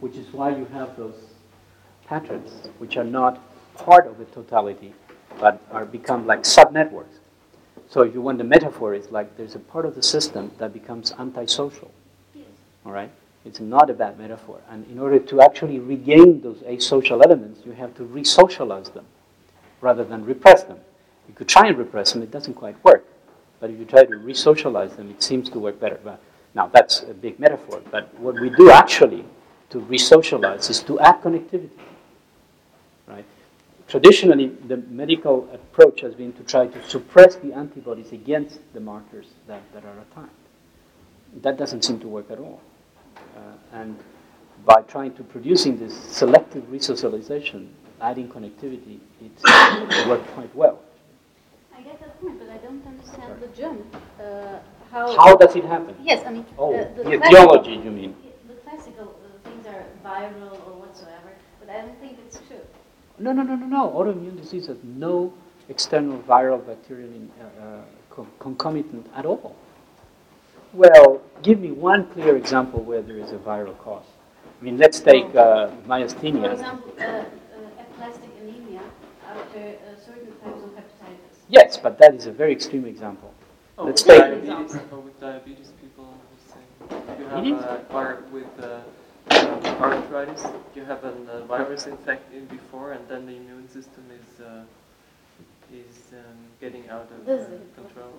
which 0.00 0.16
is 0.16 0.32
why 0.32 0.54
you 0.54 0.64
have 0.66 0.96
those 0.96 1.14
patterns 2.06 2.68
which 2.78 2.96
are 2.96 3.04
not 3.04 3.40
part 3.74 4.06
of 4.06 4.18
the 4.18 4.24
totality 4.26 4.94
but 5.38 5.62
are 5.70 5.84
become 5.84 6.26
like 6.26 6.44
sub-networks. 6.44 7.16
So 7.88 8.02
if 8.02 8.12
you 8.12 8.20
want 8.20 8.38
the 8.38 8.44
metaphor, 8.44 8.94
it's 8.94 9.10
like 9.10 9.36
there's 9.36 9.54
a 9.54 9.60
part 9.60 9.86
of 9.86 9.94
the 9.94 10.02
system 10.02 10.50
that 10.58 10.72
becomes 10.72 11.12
antisocial. 11.18 11.90
All 12.84 12.92
right? 12.92 13.10
It's 13.48 13.60
not 13.60 13.88
a 13.88 13.94
bad 13.94 14.18
metaphor. 14.18 14.60
And 14.68 14.86
in 14.90 14.98
order 14.98 15.18
to 15.18 15.40
actually 15.40 15.78
regain 15.78 16.42
those 16.42 16.58
asocial 16.58 17.24
elements, 17.24 17.62
you 17.64 17.72
have 17.72 17.94
to 17.96 18.04
re-socialize 18.04 18.90
them 18.90 19.06
rather 19.80 20.04
than 20.04 20.22
repress 20.26 20.64
them. 20.64 20.78
You 21.26 21.34
could 21.34 21.48
try 21.48 21.66
and 21.66 21.78
repress 21.78 22.12
them, 22.12 22.22
it 22.22 22.30
doesn't 22.30 22.54
quite 22.54 22.76
work. 22.84 23.06
But 23.58 23.70
if 23.70 23.78
you 23.78 23.86
try 23.86 24.04
to 24.04 24.16
re-socialize 24.18 24.96
them, 24.96 25.10
it 25.10 25.22
seems 25.22 25.48
to 25.48 25.58
work 25.58 25.80
better. 25.80 25.98
But 26.04 26.20
now 26.54 26.66
that's 26.66 27.00
a 27.04 27.14
big 27.14 27.40
metaphor. 27.40 27.80
But 27.90 28.14
what 28.18 28.38
we 28.38 28.50
do 28.50 28.70
actually 28.70 29.24
to 29.70 29.80
re-socialize 29.80 30.68
is 30.68 30.80
to 30.80 31.00
add 31.00 31.22
connectivity. 31.22 31.70
Right? 33.06 33.24
Traditionally, 33.88 34.48
the 34.48 34.76
medical 34.76 35.48
approach 35.54 36.02
has 36.02 36.14
been 36.14 36.34
to 36.34 36.42
try 36.42 36.66
to 36.66 36.82
suppress 36.86 37.36
the 37.36 37.54
antibodies 37.54 38.12
against 38.12 38.60
the 38.74 38.80
markers 38.80 39.28
that, 39.46 39.62
that 39.72 39.86
are 39.86 39.98
attacked. 40.10 40.34
That 41.40 41.56
doesn't 41.56 41.82
seem 41.86 41.98
to 42.00 42.08
work 42.08 42.30
at 42.30 42.38
all. 42.38 42.60
Uh, 43.36 43.40
and 43.72 43.98
by 44.64 44.82
trying 44.82 45.14
to 45.14 45.22
producing 45.22 45.78
this 45.78 45.94
selective 45.94 46.64
resocialization, 46.64 47.68
adding 48.00 48.28
connectivity, 48.28 48.98
it 49.20 50.06
worked 50.08 50.26
quite 50.34 50.54
well. 50.54 50.80
I 51.76 51.80
get 51.82 52.00
that 52.00 52.20
point, 52.20 52.38
but 52.38 52.48
I 52.50 52.56
don't 52.58 52.84
understand 52.86 53.40
the 53.40 53.48
germ. 53.48 53.84
Uh, 54.20 54.58
how, 54.90 55.16
How 55.16 55.36
does 55.36 55.54
it 55.54 55.64
happen? 55.64 55.94
Yes, 56.02 56.24
I 56.26 56.30
mean, 56.30 56.46
Oh, 56.58 56.72
the, 56.96 57.02
the 57.04 57.12
etiology, 57.14 57.72
you 57.72 57.90
mean? 57.90 58.16
The 58.48 58.54
classical 58.54 59.04
uh, 59.04 59.48
things 59.48 59.66
are 59.66 59.84
viral 60.04 60.52
or 60.66 60.80
whatsoever, 60.80 61.30
but 61.60 61.68
I 61.68 61.82
don't 61.82 61.98
think 62.00 62.18
it's 62.26 62.40
true. 62.48 62.64
No, 63.18 63.32
no, 63.32 63.42
no, 63.42 63.54
no, 63.56 63.66
no. 63.66 63.90
Autoimmune 63.90 64.36
disease 64.40 64.66
has 64.68 64.78
no 64.84 65.32
external 65.68 66.18
viral 66.20 66.64
bacterial 66.66 67.10
in, 67.10 67.30
uh, 67.40 67.64
uh, 68.22 68.24
concomitant 68.40 69.06
at 69.14 69.26
all. 69.26 69.54
Well, 70.72 71.22
give 71.42 71.60
me 71.60 71.70
one 71.72 72.06
clear 72.08 72.36
example 72.36 72.82
where 72.82 73.00
there 73.00 73.18
is 73.18 73.32
a 73.32 73.36
viral 73.36 73.76
cause. 73.78 74.04
I 74.60 74.64
mean, 74.64 74.76
let's 74.76 75.00
take 75.00 75.24
uh, 75.34 75.68
For 75.68 76.02
example, 76.02 76.92
uh, 76.98 77.02
uh, 77.04 77.24
aplastic 77.80 78.30
anemia 78.40 78.82
after 79.26 79.58
uh, 79.58 80.00
certain 80.04 80.32
types 80.42 80.62
of 80.64 80.70
hepatitis. 80.70 81.36
Yes, 81.48 81.76
but 81.78 81.98
that 81.98 82.14
is 82.14 82.26
a 82.26 82.32
very 82.32 82.52
extreme 82.52 82.84
example. 82.84 83.32
Oh, 83.78 83.84
let's 83.84 84.04
with 84.04 84.16
take. 84.16 84.20
diabetes, 84.20 84.76
or 84.92 84.98
with 84.98 85.20
diabetes 85.20 85.72
people 85.80 86.04
who 86.04 86.52
say 86.52 86.60
you 87.18 87.24
have 87.26 87.46
a 87.90 87.94
or 87.94 88.24
with 88.32 88.46
uh, 88.60 88.80
um, 89.30 89.64
arthritis, 89.80 90.46
you 90.74 90.84
have 90.84 91.04
a 91.04 91.14
uh, 91.32 91.44
virus 91.46 91.86
infection 91.86 92.44
before, 92.46 92.92
and 92.92 93.08
then 93.08 93.24
the 93.26 93.36
immune 93.36 93.68
system 93.68 94.04
is 94.10 94.40
uh, 94.44 94.62
is 95.72 96.12
um, 96.12 96.36
getting 96.60 96.88
out 96.88 97.08
of 97.10 97.28
uh, 97.28 97.44
control. 97.74 98.12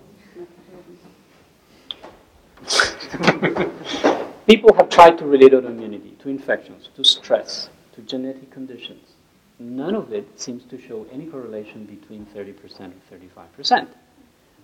People 4.48 4.74
have 4.74 4.90
tried 4.90 5.18
to 5.20 5.26
relate 5.26 5.52
autoimmunity 5.52 6.18
to 6.20 6.30
infections, 6.30 6.90
to 6.96 7.04
stress, 7.04 7.70
to 7.94 8.02
genetic 8.02 8.52
conditions. 8.52 9.14
None 9.60 9.96
of 9.96 10.14
it 10.14 10.40
seems 10.40 10.64
to 10.66 10.80
show 10.80 11.06
any 11.12 11.26
correlation 11.26 11.86
between 11.86 12.26
30% 12.28 12.80
and 12.80 13.02
35%. 13.12 13.88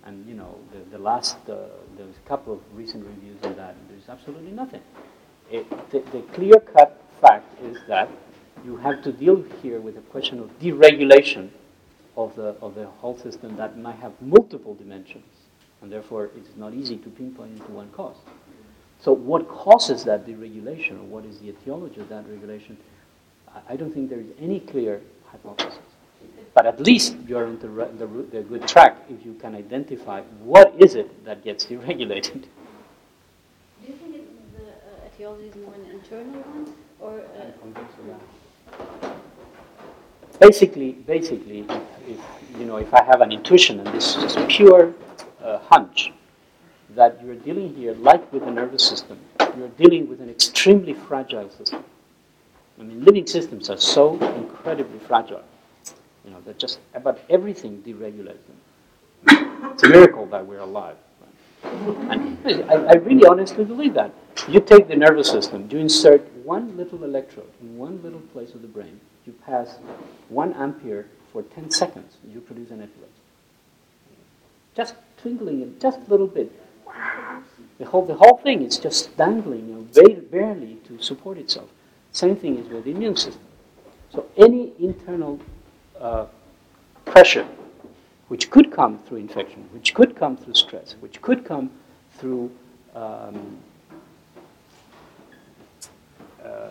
And 0.04 0.26
you 0.26 0.34
know, 0.34 0.56
the, 0.72 0.96
the 0.96 1.02
last, 1.02 1.36
uh, 1.48 1.66
there's 1.96 2.16
a 2.16 2.28
couple 2.28 2.54
of 2.54 2.60
recent 2.74 3.04
reviews 3.04 3.36
on 3.42 3.56
that, 3.56 3.76
there's 3.88 4.08
absolutely 4.08 4.52
nothing. 4.52 4.82
It, 5.50 5.68
the, 5.90 6.00
the 6.12 6.22
clear-cut 6.32 7.02
fact 7.20 7.60
is 7.62 7.76
that 7.88 8.08
you 8.64 8.76
have 8.76 9.02
to 9.02 9.12
deal 9.12 9.44
here 9.62 9.80
with 9.80 9.96
a 9.96 10.02
question 10.02 10.38
of 10.40 10.58
deregulation 10.58 11.50
of 12.16 12.34
the, 12.36 12.56
of 12.62 12.74
the 12.74 12.86
whole 12.86 13.18
system 13.18 13.56
that 13.56 13.78
might 13.78 13.96
have 13.96 14.12
multiple 14.20 14.74
dimensions, 14.74 15.26
and 15.86 15.92
therefore 15.92 16.30
it's 16.36 16.56
not 16.56 16.74
easy 16.74 16.96
to 16.96 17.08
pinpoint 17.10 17.52
into 17.52 17.70
one 17.70 17.88
cause. 17.90 18.16
So 19.00 19.12
what 19.12 19.46
causes 19.48 20.02
that 20.02 20.26
deregulation, 20.26 20.98
or 20.98 21.04
what 21.14 21.24
is 21.24 21.38
the 21.38 21.50
etiology 21.50 22.00
of 22.00 22.08
that 22.08 22.24
regulation? 22.28 22.76
I- 23.54 23.74
I 23.74 23.76
don't 23.76 23.94
think 23.94 24.10
there 24.10 24.18
is 24.18 24.32
any 24.40 24.58
clear 24.58 25.00
hypothesis. 25.30 25.78
But 26.54 26.66
at 26.66 26.80
least 26.80 27.14
you're 27.28 27.46
on 27.46 27.60
the, 27.60 27.68
the, 27.68 28.06
the 28.34 28.42
good 28.42 28.66
track 28.66 28.96
if 29.08 29.24
you 29.24 29.34
can 29.34 29.54
identify 29.54 30.22
what 30.52 30.74
is 30.76 30.96
it 30.96 31.24
that 31.24 31.44
gets 31.44 31.64
deregulated. 31.70 32.42
Do 32.42 33.86
you 33.86 33.94
think 33.94 34.16
it, 34.16 34.58
the 34.58 34.64
uh, 34.66 35.06
etiology 35.14 35.50
is 35.50 35.56
more 35.56 35.74
an 35.74 35.86
internal 35.92 36.40
one, 36.42 36.74
or 36.98 37.20
uh, 37.20 37.52
Basically, 40.40 40.92
basically, 40.92 41.60
if, 41.60 41.70
if 42.08 42.20
you 42.58 42.66
know, 42.66 42.76
if 42.76 42.92
I 42.92 43.04
have 43.04 43.20
an 43.20 43.30
intuition 43.30 43.78
and 43.80 43.88
this 43.94 44.16
is 44.16 44.34
just 44.34 44.48
pure 44.48 44.92
uh, 45.46 45.58
hunch, 45.58 46.12
that 46.90 47.22
you're 47.24 47.36
dealing 47.36 47.74
here, 47.74 47.94
like 47.94 48.32
with 48.32 48.44
the 48.44 48.50
nervous 48.50 48.86
system, 48.86 49.18
you're 49.56 49.68
dealing 49.68 50.08
with 50.08 50.20
an 50.20 50.28
extremely 50.28 50.94
fragile 50.94 51.50
system. 51.50 51.84
I 52.78 52.82
mean, 52.82 53.04
living 53.04 53.26
systems 53.26 53.70
are 53.70 53.78
so 53.78 54.14
incredibly 54.34 54.98
fragile. 54.98 55.42
You 56.24 56.32
know, 56.32 56.40
that 56.46 56.58
just 56.58 56.80
about 56.94 57.20
everything 57.30 57.82
deregulates 57.82 58.44
them. 58.46 59.72
It's 59.72 59.82
a 59.82 59.88
miracle 59.88 60.26
that 60.26 60.44
we're 60.46 60.58
alive. 60.58 60.96
And 61.62 62.38
I, 62.44 62.74
I 62.74 62.94
really 62.94 63.26
honestly 63.26 63.64
believe 63.64 63.94
that. 63.94 64.12
You 64.48 64.60
take 64.60 64.88
the 64.88 64.96
nervous 64.96 65.30
system, 65.30 65.68
you 65.70 65.78
insert 65.78 66.22
one 66.44 66.76
little 66.76 67.02
electrode 67.04 67.50
in 67.60 67.76
one 67.76 68.02
little 68.02 68.20
place 68.20 68.54
of 68.54 68.62
the 68.62 68.68
brain, 68.68 69.00
you 69.24 69.32
pass 69.44 69.78
one 70.28 70.52
ampere 70.54 71.06
for 71.32 71.42
10 71.42 71.70
seconds, 71.70 72.16
you 72.28 72.40
produce 72.40 72.70
an 72.70 72.82
epilepsy. 72.82 73.12
Just 74.76 74.94
twinkling 75.26 75.60
it 75.62 75.80
just 75.80 75.98
a 76.06 76.10
little 76.10 76.28
bit. 76.28 76.52
The 77.78 77.84
whole, 77.84 78.06
the 78.06 78.14
whole 78.14 78.38
thing 78.38 78.62
is 78.62 78.78
just 78.78 79.16
dangling, 79.16 79.68
you 79.68 79.74
know, 79.74 79.86
ba- 79.92 80.20
barely 80.20 80.76
to 80.86 81.02
support 81.02 81.36
itself. 81.36 81.68
Same 82.12 82.36
thing 82.36 82.58
is 82.58 82.68
with 82.68 82.84
the 82.84 82.92
immune 82.92 83.16
system. 83.16 83.42
So 84.10 84.26
any 84.36 84.72
internal 84.78 85.40
uh, 86.00 86.26
pressure, 87.04 87.46
which 88.28 88.50
could 88.50 88.70
come 88.70 89.00
through 89.00 89.18
infection, 89.18 89.68
which 89.72 89.94
could 89.94 90.14
come 90.16 90.36
through 90.36 90.54
stress, 90.54 90.94
which 91.00 91.20
could 91.20 91.44
come 91.44 91.70
through 92.18 92.50
um, 92.94 93.58
uh, 96.42 96.70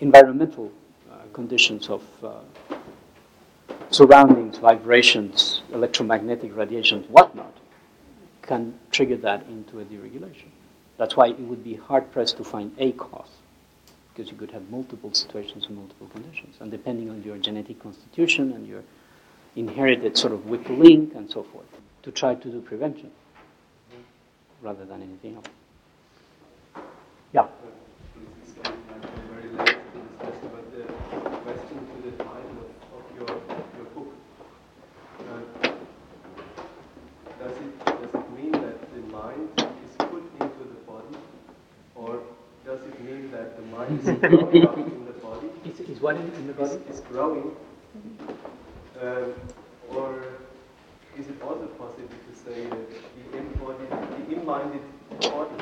environmental 0.00 0.70
uh, 1.10 1.16
conditions 1.32 1.90
of 1.90 2.02
uh, 2.24 2.30
surroundings, 3.90 4.58
vibrations, 4.58 5.62
electromagnetic 5.72 6.54
radiations, 6.56 7.06
whatnot, 7.08 7.57
can 8.48 8.74
trigger 8.90 9.16
that 9.18 9.46
into 9.48 9.78
a 9.80 9.84
deregulation. 9.84 10.50
That's 10.96 11.16
why 11.16 11.28
it 11.28 11.38
would 11.38 11.62
be 11.62 11.74
hard 11.74 12.10
pressed 12.10 12.38
to 12.38 12.44
find 12.44 12.74
a 12.78 12.90
cause, 12.92 13.28
because 14.12 14.32
you 14.32 14.36
could 14.36 14.50
have 14.50 14.68
multiple 14.70 15.14
situations 15.14 15.66
and 15.66 15.76
multiple 15.76 16.08
conditions, 16.08 16.56
and 16.60 16.70
depending 16.70 17.10
on 17.10 17.22
your 17.22 17.38
genetic 17.38 17.80
constitution 17.80 18.52
and 18.52 18.66
your 18.66 18.82
inherited 19.54 20.16
sort 20.16 20.32
of 20.32 20.46
weak 20.46 20.68
link 20.68 21.14
and 21.14 21.30
so 21.30 21.42
forth, 21.42 21.66
to 22.02 22.10
try 22.10 22.34
to 22.34 22.48
do 22.48 22.60
prevention 22.60 23.10
rather 24.62 24.84
than 24.84 25.02
anything 25.02 25.36
else. 25.36 25.46
Yeah. 27.32 27.46
This 28.16 28.48
is 28.48 28.54
getting 28.54 28.82
like 28.90 29.04
very 29.30 29.50
late 29.52 29.78
to 29.92 29.98
the 29.98 30.26
discussion, 30.26 30.48
but 30.54 30.64
the 30.74 30.82
question 31.46 31.78
to 31.90 31.96
the 32.10 32.14
title 32.24 32.58
of, 32.64 32.70
of 32.96 33.04
your, 33.16 33.30
your 33.76 33.88
book. 33.94 34.10
Uh, 35.20 35.44
does 37.38 37.56
it 37.56 37.84
does 37.84 38.14
it 38.14 38.26
mean 38.36 38.52
that 38.52 38.78
the 38.94 39.00
mind 39.12 39.48
is 39.58 39.92
put 39.98 40.24
into 40.40 40.64
the 40.72 40.80
body, 40.86 41.16
or 41.94 42.20
does 42.64 42.80
it 42.80 42.94
mean 43.78 43.98
mind 43.98 44.00
is 44.00 44.18
growing 44.18 44.64
up 44.66 44.76
in 44.76 45.04
the 45.06 45.12
body? 45.22 45.48
Is, 45.64 45.80
is 45.80 46.00
what 46.00 46.16
in, 46.16 46.22
in 46.34 46.46
the 46.46 46.52
body? 46.52 46.80
Is, 46.88 46.96
is 46.96 47.00
growing, 47.00 47.52
um, 49.00 49.32
or 49.90 50.24
is 51.16 51.28
it 51.28 51.40
also 51.42 51.66
possible 51.78 52.08
to 52.08 52.34
say 52.44 52.64
that 52.64 52.90
the 52.90 53.38
embodied, 53.38 53.90
the 53.90 54.36
in-minded 54.36 54.82
body? 55.20 55.54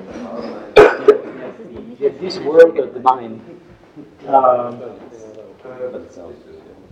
Yeah, 1.98 2.10
this 2.20 2.38
world 2.40 2.78
of 2.78 2.92
the 2.92 3.00
mind. 3.00 3.40
Um, 4.28 4.78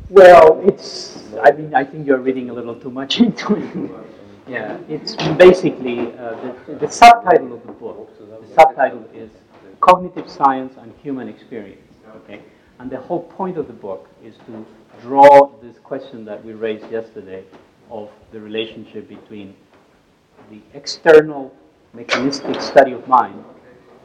well, 0.09 0.63
it's. 0.65 1.23
I 1.43 1.51
mean, 1.51 1.75
I 1.75 1.85
think 1.85 2.07
you're 2.07 2.21
reading 2.21 2.49
a 2.49 2.55
little 2.55 2.75
too 2.75 2.91
much 2.91 3.21
into 3.25 3.57
it. 3.57 3.91
Yeah, 4.47 4.79
it's 4.89 5.17
basically 5.39 6.13
uh, 6.19 6.55
the, 6.67 6.75
the 6.75 6.91
subtitle 6.91 7.55
of 7.55 7.67
the 7.67 7.73
book. 7.73 8.11
The 8.19 8.55
subtitle 8.55 9.09
is 9.15 9.31
Cognitive 9.81 10.29
Science 10.29 10.75
and 10.79 10.93
Human 11.03 11.29
Experience. 11.29 11.81
Okay, 12.17 12.43
and 12.79 12.91
the 12.91 13.01
whole 13.01 13.23
point 13.23 13.57
of 13.57 13.67
the 13.67 13.73
book 13.73 14.09
is 14.23 14.35
to 14.47 14.65
draw 15.01 15.51
this 15.63 15.79
question 15.79 16.25
that 16.27 16.45
we 16.45 16.53
raised 16.53 16.91
yesterday 16.91 17.45
of 17.91 18.11
the 18.33 18.41
relationship 18.41 19.09
between 19.09 19.55
the 20.51 20.61
external 20.75 21.55
mechanistic 21.93 22.61
study 22.61 22.93
of 22.93 23.07
mind 23.09 23.45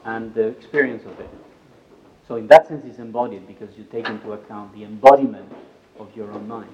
and 0.05 0.33
the 0.33 0.47
experience 0.47 1.05
of 1.05 1.19
it. 1.19 1.29
So 2.27 2.35
in 2.35 2.47
that 2.47 2.67
sense, 2.67 2.85
it's 2.85 2.99
embodied 2.99 3.47
because 3.47 3.75
you 3.77 3.83
take 3.91 4.07
into 4.07 4.33
account 4.33 4.73
the 4.73 4.83
embodiment 4.83 5.51
of 5.99 6.15
your 6.15 6.31
own 6.31 6.47
mind. 6.47 6.69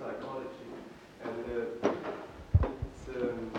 psychology, 0.00 0.70
and 1.24 1.44
uh, 1.44 1.88
it's 2.62 3.08
um, 3.16 3.50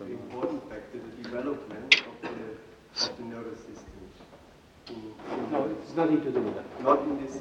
an 0.00 0.12
important 0.12 0.62
factor, 0.70 0.98
the 0.98 1.22
development 1.22 1.94
of 1.94 2.14
the, 2.22 3.06
of 3.06 3.16
the 3.18 3.24
nervous 3.24 3.58
system. 3.60 3.84
In, 4.87 4.87
in 4.87 4.87
No, 5.50 5.64
it's 5.64 5.94
nothing 5.94 6.20
to 6.22 6.30
do 6.30 6.40
with 6.40 6.54
that. 6.56 6.82
Not 6.82 7.02
in 7.02 7.20
this. 7.20 7.38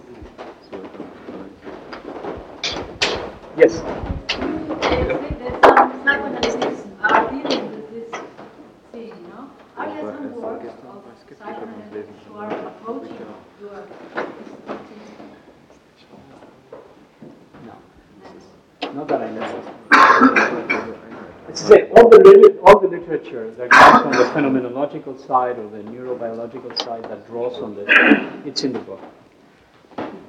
Yes. 3.57 3.79
that 3.79 5.65
some 5.65 6.03
psychoanalysts 6.03 6.87
are 7.01 7.29
dealing 7.31 7.71
with 7.71 7.89
this 7.91 8.21
thing, 8.91 9.07
you 9.07 9.27
know? 9.29 9.49
Are 9.75 9.87
there 9.87 10.13
some 10.13 10.41
works 10.41 10.65
of 10.67 11.37
psychoanalysts 11.37 12.11
who 12.27 12.35
are 12.35 12.51
approaching 12.51 13.17
your 13.61 13.87
Not 18.93 19.07
that 19.09 19.21
I 19.21 19.29
know. 19.31 20.63
It's 21.57 21.67
to 21.69 21.73
say, 21.73 21.89
all 21.95 22.07
the, 22.07 22.19
lit- 22.19 22.59
all 22.63 22.79
the 22.79 22.87
literature 22.87 23.49
that 23.49 23.71
comes 23.71 24.03
from 24.03 24.11
the 24.11 24.29
phenomenological 24.29 25.19
side 25.25 25.57
or 25.57 25.67
the 25.69 25.79
neurobiological 25.79 26.79
side 26.83 27.01
that 27.05 27.25
draws 27.25 27.57
on 27.63 27.75
this, 27.75 27.87
it's 28.45 28.63
in 28.63 28.73
the 28.73 28.79
book. 28.79 29.01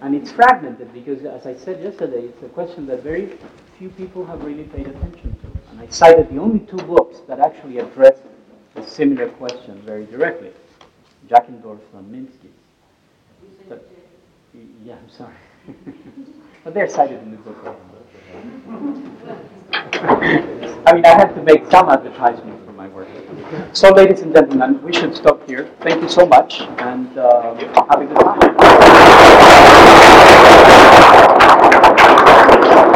And 0.01 0.15
it's 0.15 0.33
fragmented 0.33 0.91
because, 0.95 1.23
as 1.27 1.45
I 1.45 1.55
said 1.55 1.83
yesterday, 1.83 2.21
it's 2.29 2.43
a 2.43 2.49
question 2.49 2.87
that 2.87 3.03
very 3.03 3.37
few 3.79 3.91
people 3.91 4.25
have 4.25 4.43
really 4.43 4.63
paid 4.65 4.87
attention 4.87 5.37
to. 5.43 5.71
And 5.71 5.81
I 5.81 5.89
cited 5.91 6.31
the 6.31 6.39
only 6.39 6.61
two 6.61 6.79
books 6.79 7.19
that 7.29 7.41
actually 7.41 7.77
address 7.77 8.19
the 8.75 8.87
similar 8.87 9.29
question 9.29 9.83
very 9.83 10.07
directly. 10.07 10.53
Jackendoff 11.29 11.81
and 11.93 12.11
Minsky. 12.11 12.49
So- 13.69 13.79
yeah, 14.83 14.95
I'm 14.95 15.11
sorry. 15.11 15.35
but 16.65 16.73
they're 16.73 16.89
cited 16.89 17.23
in 17.23 17.33
the 17.33 17.37
book. 17.37 17.77
I 20.89 20.93
mean, 20.93 21.05
I 21.05 21.09
had 21.09 21.35
to 21.35 21.43
make 21.43 21.71
some 21.71 21.89
advertisement 21.89 22.65
for 22.65 22.73
my 22.73 22.89
work. 22.89 23.09
So, 23.73 23.91
ladies 23.91 24.21
and 24.21 24.33
gentlemen, 24.35 24.83
we 24.83 24.93
should 24.93 25.17
stop 25.17 25.47
here. 25.49 25.71
Thank 25.81 26.03
you 26.03 26.09
so 26.09 26.27
much, 26.27 26.61
and 26.61 27.17
uh, 27.17 27.55
have 27.91 28.03
a 28.03 28.07
good 28.07 28.17
time. 32.73 32.88